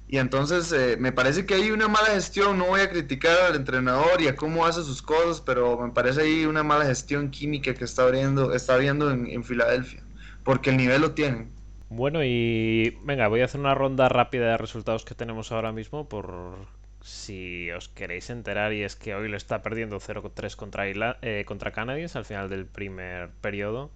Y 0.08 0.16
entonces 0.16 0.72
eh, 0.72 0.96
me 0.98 1.12
parece 1.12 1.44
que 1.44 1.52
hay 1.52 1.70
una 1.70 1.86
mala 1.86 2.08
gestión, 2.08 2.56
no 2.56 2.64
voy 2.64 2.80
a 2.80 2.88
criticar 2.88 3.38
al 3.50 3.56
entrenador 3.56 4.22
y 4.22 4.28
a 4.28 4.34
cómo 4.34 4.64
hace 4.64 4.82
sus 4.84 5.02
cosas, 5.02 5.42
pero 5.42 5.78
me 5.78 5.92
parece 5.92 6.22
ahí 6.22 6.46
una 6.46 6.62
mala 6.62 6.86
gestión 6.86 7.30
química 7.30 7.74
que 7.74 7.84
está 7.84 8.06
viendo, 8.06 8.54
está 8.54 8.78
viendo 8.78 9.10
en, 9.10 9.26
en 9.26 9.44
Filadelfia, 9.44 10.02
porque 10.44 10.70
el 10.70 10.78
nivel 10.78 11.02
lo 11.02 11.10
tienen. 11.10 11.50
Bueno, 11.94 12.24
y 12.24 12.98
venga, 13.02 13.28
voy 13.28 13.42
a 13.42 13.44
hacer 13.44 13.60
una 13.60 13.74
ronda 13.74 14.08
rápida 14.08 14.52
de 14.52 14.56
resultados 14.56 15.04
que 15.04 15.14
tenemos 15.14 15.52
ahora 15.52 15.72
mismo 15.72 16.08
por 16.08 16.56
si 17.02 17.70
os 17.70 17.90
queréis 17.90 18.30
enterar 18.30 18.72
y 18.72 18.82
es 18.82 18.96
que 18.96 19.14
hoy 19.14 19.28
lo 19.28 19.36
está 19.36 19.60
perdiendo 19.60 20.00
0-3 20.00 20.56
contra, 20.56 21.18
eh, 21.20 21.44
contra 21.46 21.72
Canadiens 21.72 22.16
al 22.16 22.24
final 22.24 22.48
del 22.48 22.64
primer 22.64 23.28
periodo. 23.42 23.90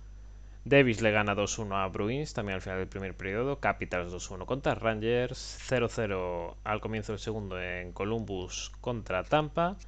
Davis 0.66 1.00
le 1.00 1.10
gana 1.10 1.34
2-1 1.34 1.74
a 1.74 1.88
Bruins 1.88 2.34
también 2.34 2.56
al 2.56 2.60
final 2.60 2.80
del 2.80 2.88
primer 2.88 3.16
periodo. 3.16 3.60
Capitals 3.60 4.12
2-1 4.12 4.44
contra 4.44 4.74
Rangers. 4.74 5.58
0-0 5.66 6.54
al 6.64 6.80
comienzo 6.82 7.12
del 7.12 7.20
segundo 7.20 7.58
en 7.58 7.92
Columbus 7.92 8.72
contra 8.82 9.24
Tampa. 9.24 9.78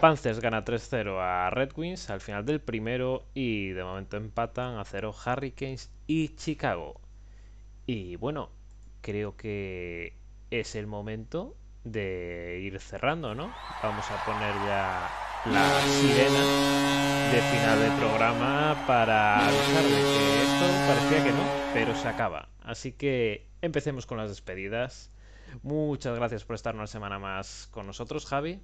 Panthers 0.00 0.38
gana 0.40 0.64
3-0 0.64 1.18
a 1.20 1.50
Red 1.50 1.72
Wings 1.76 2.08
al 2.08 2.20
final 2.20 2.46
del 2.46 2.60
primero 2.60 3.26
y 3.34 3.70
de 3.70 3.82
momento 3.82 4.16
empatan 4.16 4.78
a 4.78 4.84
0 4.84 5.12
Hurricanes 5.26 5.90
y 6.06 6.36
Chicago. 6.36 7.01
Y 7.86 8.16
bueno, 8.16 8.50
creo 9.00 9.36
que 9.36 10.16
es 10.50 10.74
el 10.74 10.86
momento 10.86 11.56
de 11.84 12.60
ir 12.62 12.78
cerrando, 12.80 13.34
¿no? 13.34 13.52
Vamos 13.82 14.04
a 14.10 14.24
poner 14.24 14.54
ya 14.66 15.10
la 15.46 15.80
sirena 15.80 17.32
de 17.32 17.40
final 17.40 17.80
del 17.80 17.92
programa 17.98 18.84
para 18.86 19.46
avisar 19.46 19.82
de 19.82 19.90
que 19.90 20.42
esto 20.42 20.64
parecía 20.86 21.24
que 21.24 21.32
no, 21.32 21.44
pero 21.74 21.94
se 21.96 22.06
acaba. 22.06 22.48
Así 22.60 22.92
que 22.92 23.48
empecemos 23.62 24.06
con 24.06 24.18
las 24.18 24.28
despedidas. 24.28 25.10
Muchas 25.62 26.16
gracias 26.16 26.44
por 26.44 26.54
estar 26.54 26.74
una 26.74 26.86
semana 26.86 27.18
más 27.18 27.68
con 27.72 27.86
nosotros, 27.86 28.26
Javi. 28.26 28.60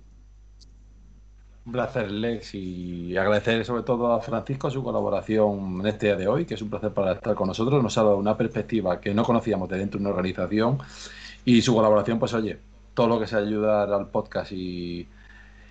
Un 1.68 1.72
placer, 1.72 2.10
Lex, 2.10 2.54
y 2.54 3.14
agradecer 3.18 3.62
sobre 3.62 3.82
todo 3.82 4.14
a 4.14 4.22
Francisco 4.22 4.70
su 4.70 4.82
colaboración 4.82 5.80
en 5.80 5.86
este 5.86 6.06
día 6.06 6.16
de 6.16 6.26
hoy, 6.26 6.46
que 6.46 6.54
es 6.54 6.62
un 6.62 6.70
placer 6.70 6.94
para 6.94 7.12
estar 7.12 7.34
con 7.34 7.46
nosotros. 7.46 7.82
Nos 7.82 7.98
ha 7.98 8.04
dado 8.04 8.16
una 8.16 8.38
perspectiva 8.38 8.98
que 8.98 9.12
no 9.12 9.22
conocíamos 9.22 9.68
de 9.68 9.76
dentro 9.76 9.98
de 9.98 10.06
una 10.06 10.14
organización 10.14 10.78
y 11.44 11.60
su 11.60 11.74
colaboración, 11.74 12.18
pues 12.18 12.32
oye, 12.32 12.58
todo 12.94 13.08
lo 13.08 13.20
que 13.20 13.26
sea 13.26 13.40
ayudar 13.40 13.92
al 13.92 14.06
podcast 14.06 14.50
y, 14.52 15.06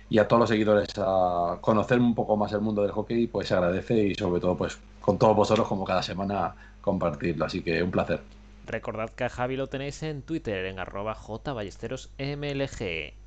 y 0.08 0.18
a 0.18 0.28
todos 0.28 0.38
los 0.38 0.48
seguidores 0.48 0.88
a 0.98 1.58
conocer 1.60 1.98
un 1.98 2.14
poco 2.14 2.36
más 2.36 2.52
el 2.52 2.60
mundo 2.60 2.82
del 2.82 2.92
hockey, 2.92 3.26
pues 3.26 3.48
se 3.48 3.54
agradece 3.54 3.98
y 3.98 4.14
sobre 4.14 4.40
todo 4.40 4.56
pues 4.56 4.78
con 5.00 5.18
todos 5.18 5.34
vosotros 5.34 5.66
como 5.66 5.84
cada 5.84 6.04
semana 6.04 6.54
compartirlo. 6.80 7.44
Así 7.44 7.60
que 7.60 7.82
un 7.82 7.90
placer. 7.90 8.20
Recordad 8.68 9.10
que 9.10 9.24
a 9.24 9.30
Javi 9.30 9.56
lo 9.56 9.66
tenéis 9.66 10.00
en 10.04 10.22
Twitter, 10.22 10.66
en 10.66 10.78
arroba 10.78 11.16
jballesterosmlg. 11.16 13.17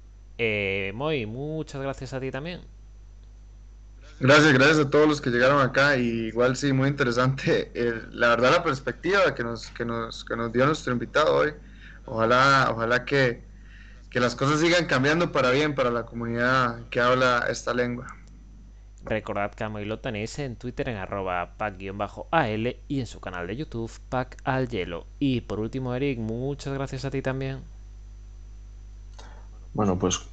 Eh, 0.43 0.91
Moy, 0.95 1.27
muchas 1.27 1.79
gracias 1.83 2.13
a 2.13 2.19
ti 2.19 2.31
también. 2.31 2.61
Gracias, 4.19 4.51
gracias 4.53 4.79
a 4.79 4.89
todos 4.89 5.07
los 5.07 5.21
que 5.21 5.29
llegaron 5.29 5.61
acá. 5.61 5.97
Y 5.97 6.29
igual 6.29 6.55
sí, 6.55 6.73
muy 6.73 6.89
interesante. 6.89 7.71
la 8.11 8.29
verdad, 8.29 8.53
la 8.53 8.63
perspectiva 8.63 9.35
que 9.35 9.43
nos, 9.43 9.67
que 9.67 9.85
nos, 9.85 10.25
que 10.25 10.35
nos 10.35 10.51
dio 10.51 10.65
nuestro 10.65 10.93
invitado 10.93 11.35
hoy. 11.35 11.53
Ojalá, 12.07 12.69
ojalá 12.71 13.05
que, 13.05 13.43
que 14.09 14.19
las 14.19 14.33
cosas 14.33 14.59
sigan 14.59 14.87
cambiando 14.87 15.31
para 15.31 15.51
bien 15.51 15.75
para 15.75 15.91
la 15.91 16.07
comunidad 16.07 16.89
que 16.89 16.99
habla 16.99 17.45
esta 17.47 17.75
lengua. 17.75 18.07
Recordad 19.05 19.53
que 19.53 19.63
a 19.63 19.69
Moy 19.69 19.85
lo 19.85 19.99
tenéis 19.99 20.39
en 20.39 20.55
Twitter 20.55 20.89
en 20.89 20.97
arroba 20.97 21.53
pack-al 21.59 22.77
y 22.87 22.99
en 22.99 23.05
su 23.05 23.19
canal 23.19 23.45
de 23.45 23.57
YouTube 23.57 23.91
pack 24.09 24.37
al 24.43 24.69
hielo. 24.69 25.05
Y 25.19 25.41
por 25.41 25.59
último, 25.59 25.93
Eric, 25.93 26.17
muchas 26.17 26.73
gracias 26.73 27.05
a 27.05 27.11
ti 27.11 27.21
también. 27.21 27.61
Bueno, 29.73 29.97
pues 29.97 30.30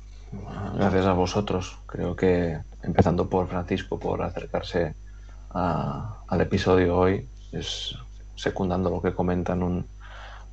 gracias 0.75 1.07
a 1.07 1.13
vosotros. 1.13 1.79
Creo 1.87 2.17
que 2.17 2.59
empezando 2.83 3.29
por 3.29 3.49
Francisco, 3.49 3.99
por 3.99 4.23
acercarse 4.23 4.95
al 5.51 6.41
episodio 6.41 6.97
hoy, 6.97 7.29
es 7.53 7.97
secundando 8.37 8.91
lo 8.91 9.03
que 9.03 9.15
comentan, 9.15 9.63
un, 9.63 9.87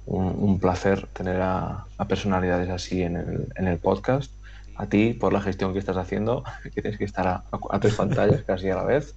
un, 0.05 0.59
placer 0.59 1.07
tener 1.07 1.41
a, 1.41 1.85
personalidades 2.07 2.69
así 2.69 3.03
en 3.03 3.17
el, 3.17 3.47
en 3.55 3.67
el 3.67 3.77
podcast 3.77 4.31
a 4.77 4.87
ti 4.87 5.13
por 5.13 5.33
la 5.33 5.41
gestión 5.41 5.73
que 5.73 5.79
estás 5.79 5.97
haciendo, 5.97 6.43
que 6.63 6.81
tienes 6.81 6.97
que 6.97 7.05
estar 7.05 7.27
a, 7.27 7.79
tres 7.79 7.95
pantallas 7.95 8.43
casi 8.43 8.69
a 8.69 8.75
la 8.75 8.83
vez. 8.83 9.15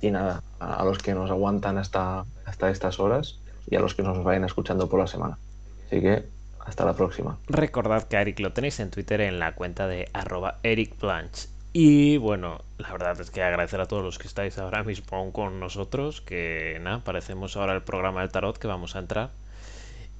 Y 0.00 0.10
nada, 0.10 0.42
a, 0.58 0.84
los 0.84 0.98
que 0.98 1.14
nos 1.14 1.30
aguantan 1.30 1.78
hasta, 1.78 2.24
hasta 2.44 2.70
estas 2.70 3.00
horas 3.00 3.38
y 3.66 3.76
a 3.76 3.80
los 3.80 3.94
que 3.94 4.02
nos 4.02 4.22
vayan 4.22 4.44
escuchando 4.44 4.88
por 4.88 5.00
la 5.00 5.06
semana. 5.06 5.38
Así 5.86 6.00
que 6.00 6.28
hasta 6.64 6.84
la 6.84 6.94
próxima. 6.94 7.38
Recordad 7.46 8.04
que 8.04 8.16
a 8.16 8.22
Eric 8.22 8.40
lo 8.40 8.52
tenéis 8.52 8.80
en 8.80 8.90
Twitter 8.90 9.20
en 9.20 9.38
la 9.38 9.54
cuenta 9.54 9.86
de 9.86 10.08
arroba 10.12 10.58
Eric 10.62 10.94
Y 11.72 12.16
bueno, 12.16 12.62
la 12.78 12.92
verdad 12.92 13.20
es 13.20 13.30
que 13.30 13.42
agradecer 13.42 13.80
a 13.80 13.86
todos 13.86 14.02
los 14.02 14.18
que 14.18 14.26
estáis 14.26 14.58
ahora 14.58 14.82
mismo 14.82 15.32
con 15.32 15.60
nosotros, 15.60 16.20
que 16.20 16.78
nada, 16.80 17.04
parecemos 17.04 17.56
ahora 17.56 17.74
el 17.74 17.82
programa 17.82 18.20
del 18.20 18.30
tarot 18.30 18.58
que 18.58 18.66
vamos 18.66 18.96
a 18.96 19.00
entrar. 19.00 19.30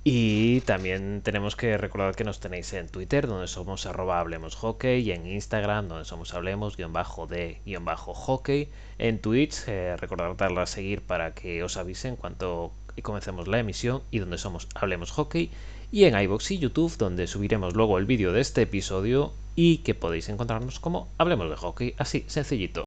Y 0.07 0.61
también 0.63 1.23
tenemos 1.25 1.57
que 1.57 1.79
recordar 1.79 2.15
que 2.15 2.25
nos 2.25 2.39
tenéis 2.39 2.75
en 2.75 2.89
Twitter, 2.89 3.27
donde 3.27 3.49
somos 3.49 3.87
arroba 3.87 4.21
hablemos 4.21 4.55
hockey, 4.55 5.01
y 5.01 5.13
en 5.13 5.27
Instagram, 5.27 5.89
donde 5.89 6.05
somos 6.05 6.35
hablemos 6.35 6.77
guion 6.77 6.93
bajo 6.93 7.27
de 7.27 7.59
guion 7.65 7.87
bajo 7.87 8.13
hockey. 8.13 8.69
En 8.99 9.19
Twitch, 9.19 9.67
eh, 9.67 9.97
recordad 9.97 10.37
darle 10.37 10.61
a 10.61 10.67
seguir 10.67 11.01
para 11.01 11.33
que 11.33 11.63
os 11.63 11.79
avisen 11.79 12.17
cuando 12.17 12.71
comencemos 13.03 13.49
la 13.49 13.59
emisión 13.59 14.03
y 14.11 14.19
donde 14.19 14.37
somos 14.37 14.69
hablemos 14.75 15.11
hockey. 15.11 15.51
Y 15.95 16.07
en 16.07 16.19
iBox 16.19 16.51
y 16.51 16.59
YouTube, 16.59 16.99
donde 16.99 17.29
subiremos 17.29 17.75
luego 17.75 17.99
el 17.99 18.05
vídeo 18.05 18.33
de 18.33 18.41
este 18.41 18.63
episodio 18.63 19.33
y 19.55 19.77
que 19.85 19.95
podéis 19.95 20.29
encontrarnos 20.29 20.81
como 20.81 21.07
hablemos 21.19 21.49
de 21.49 21.55
hockey, 21.55 21.95
así 21.99 22.25
sencillito. 22.27 22.83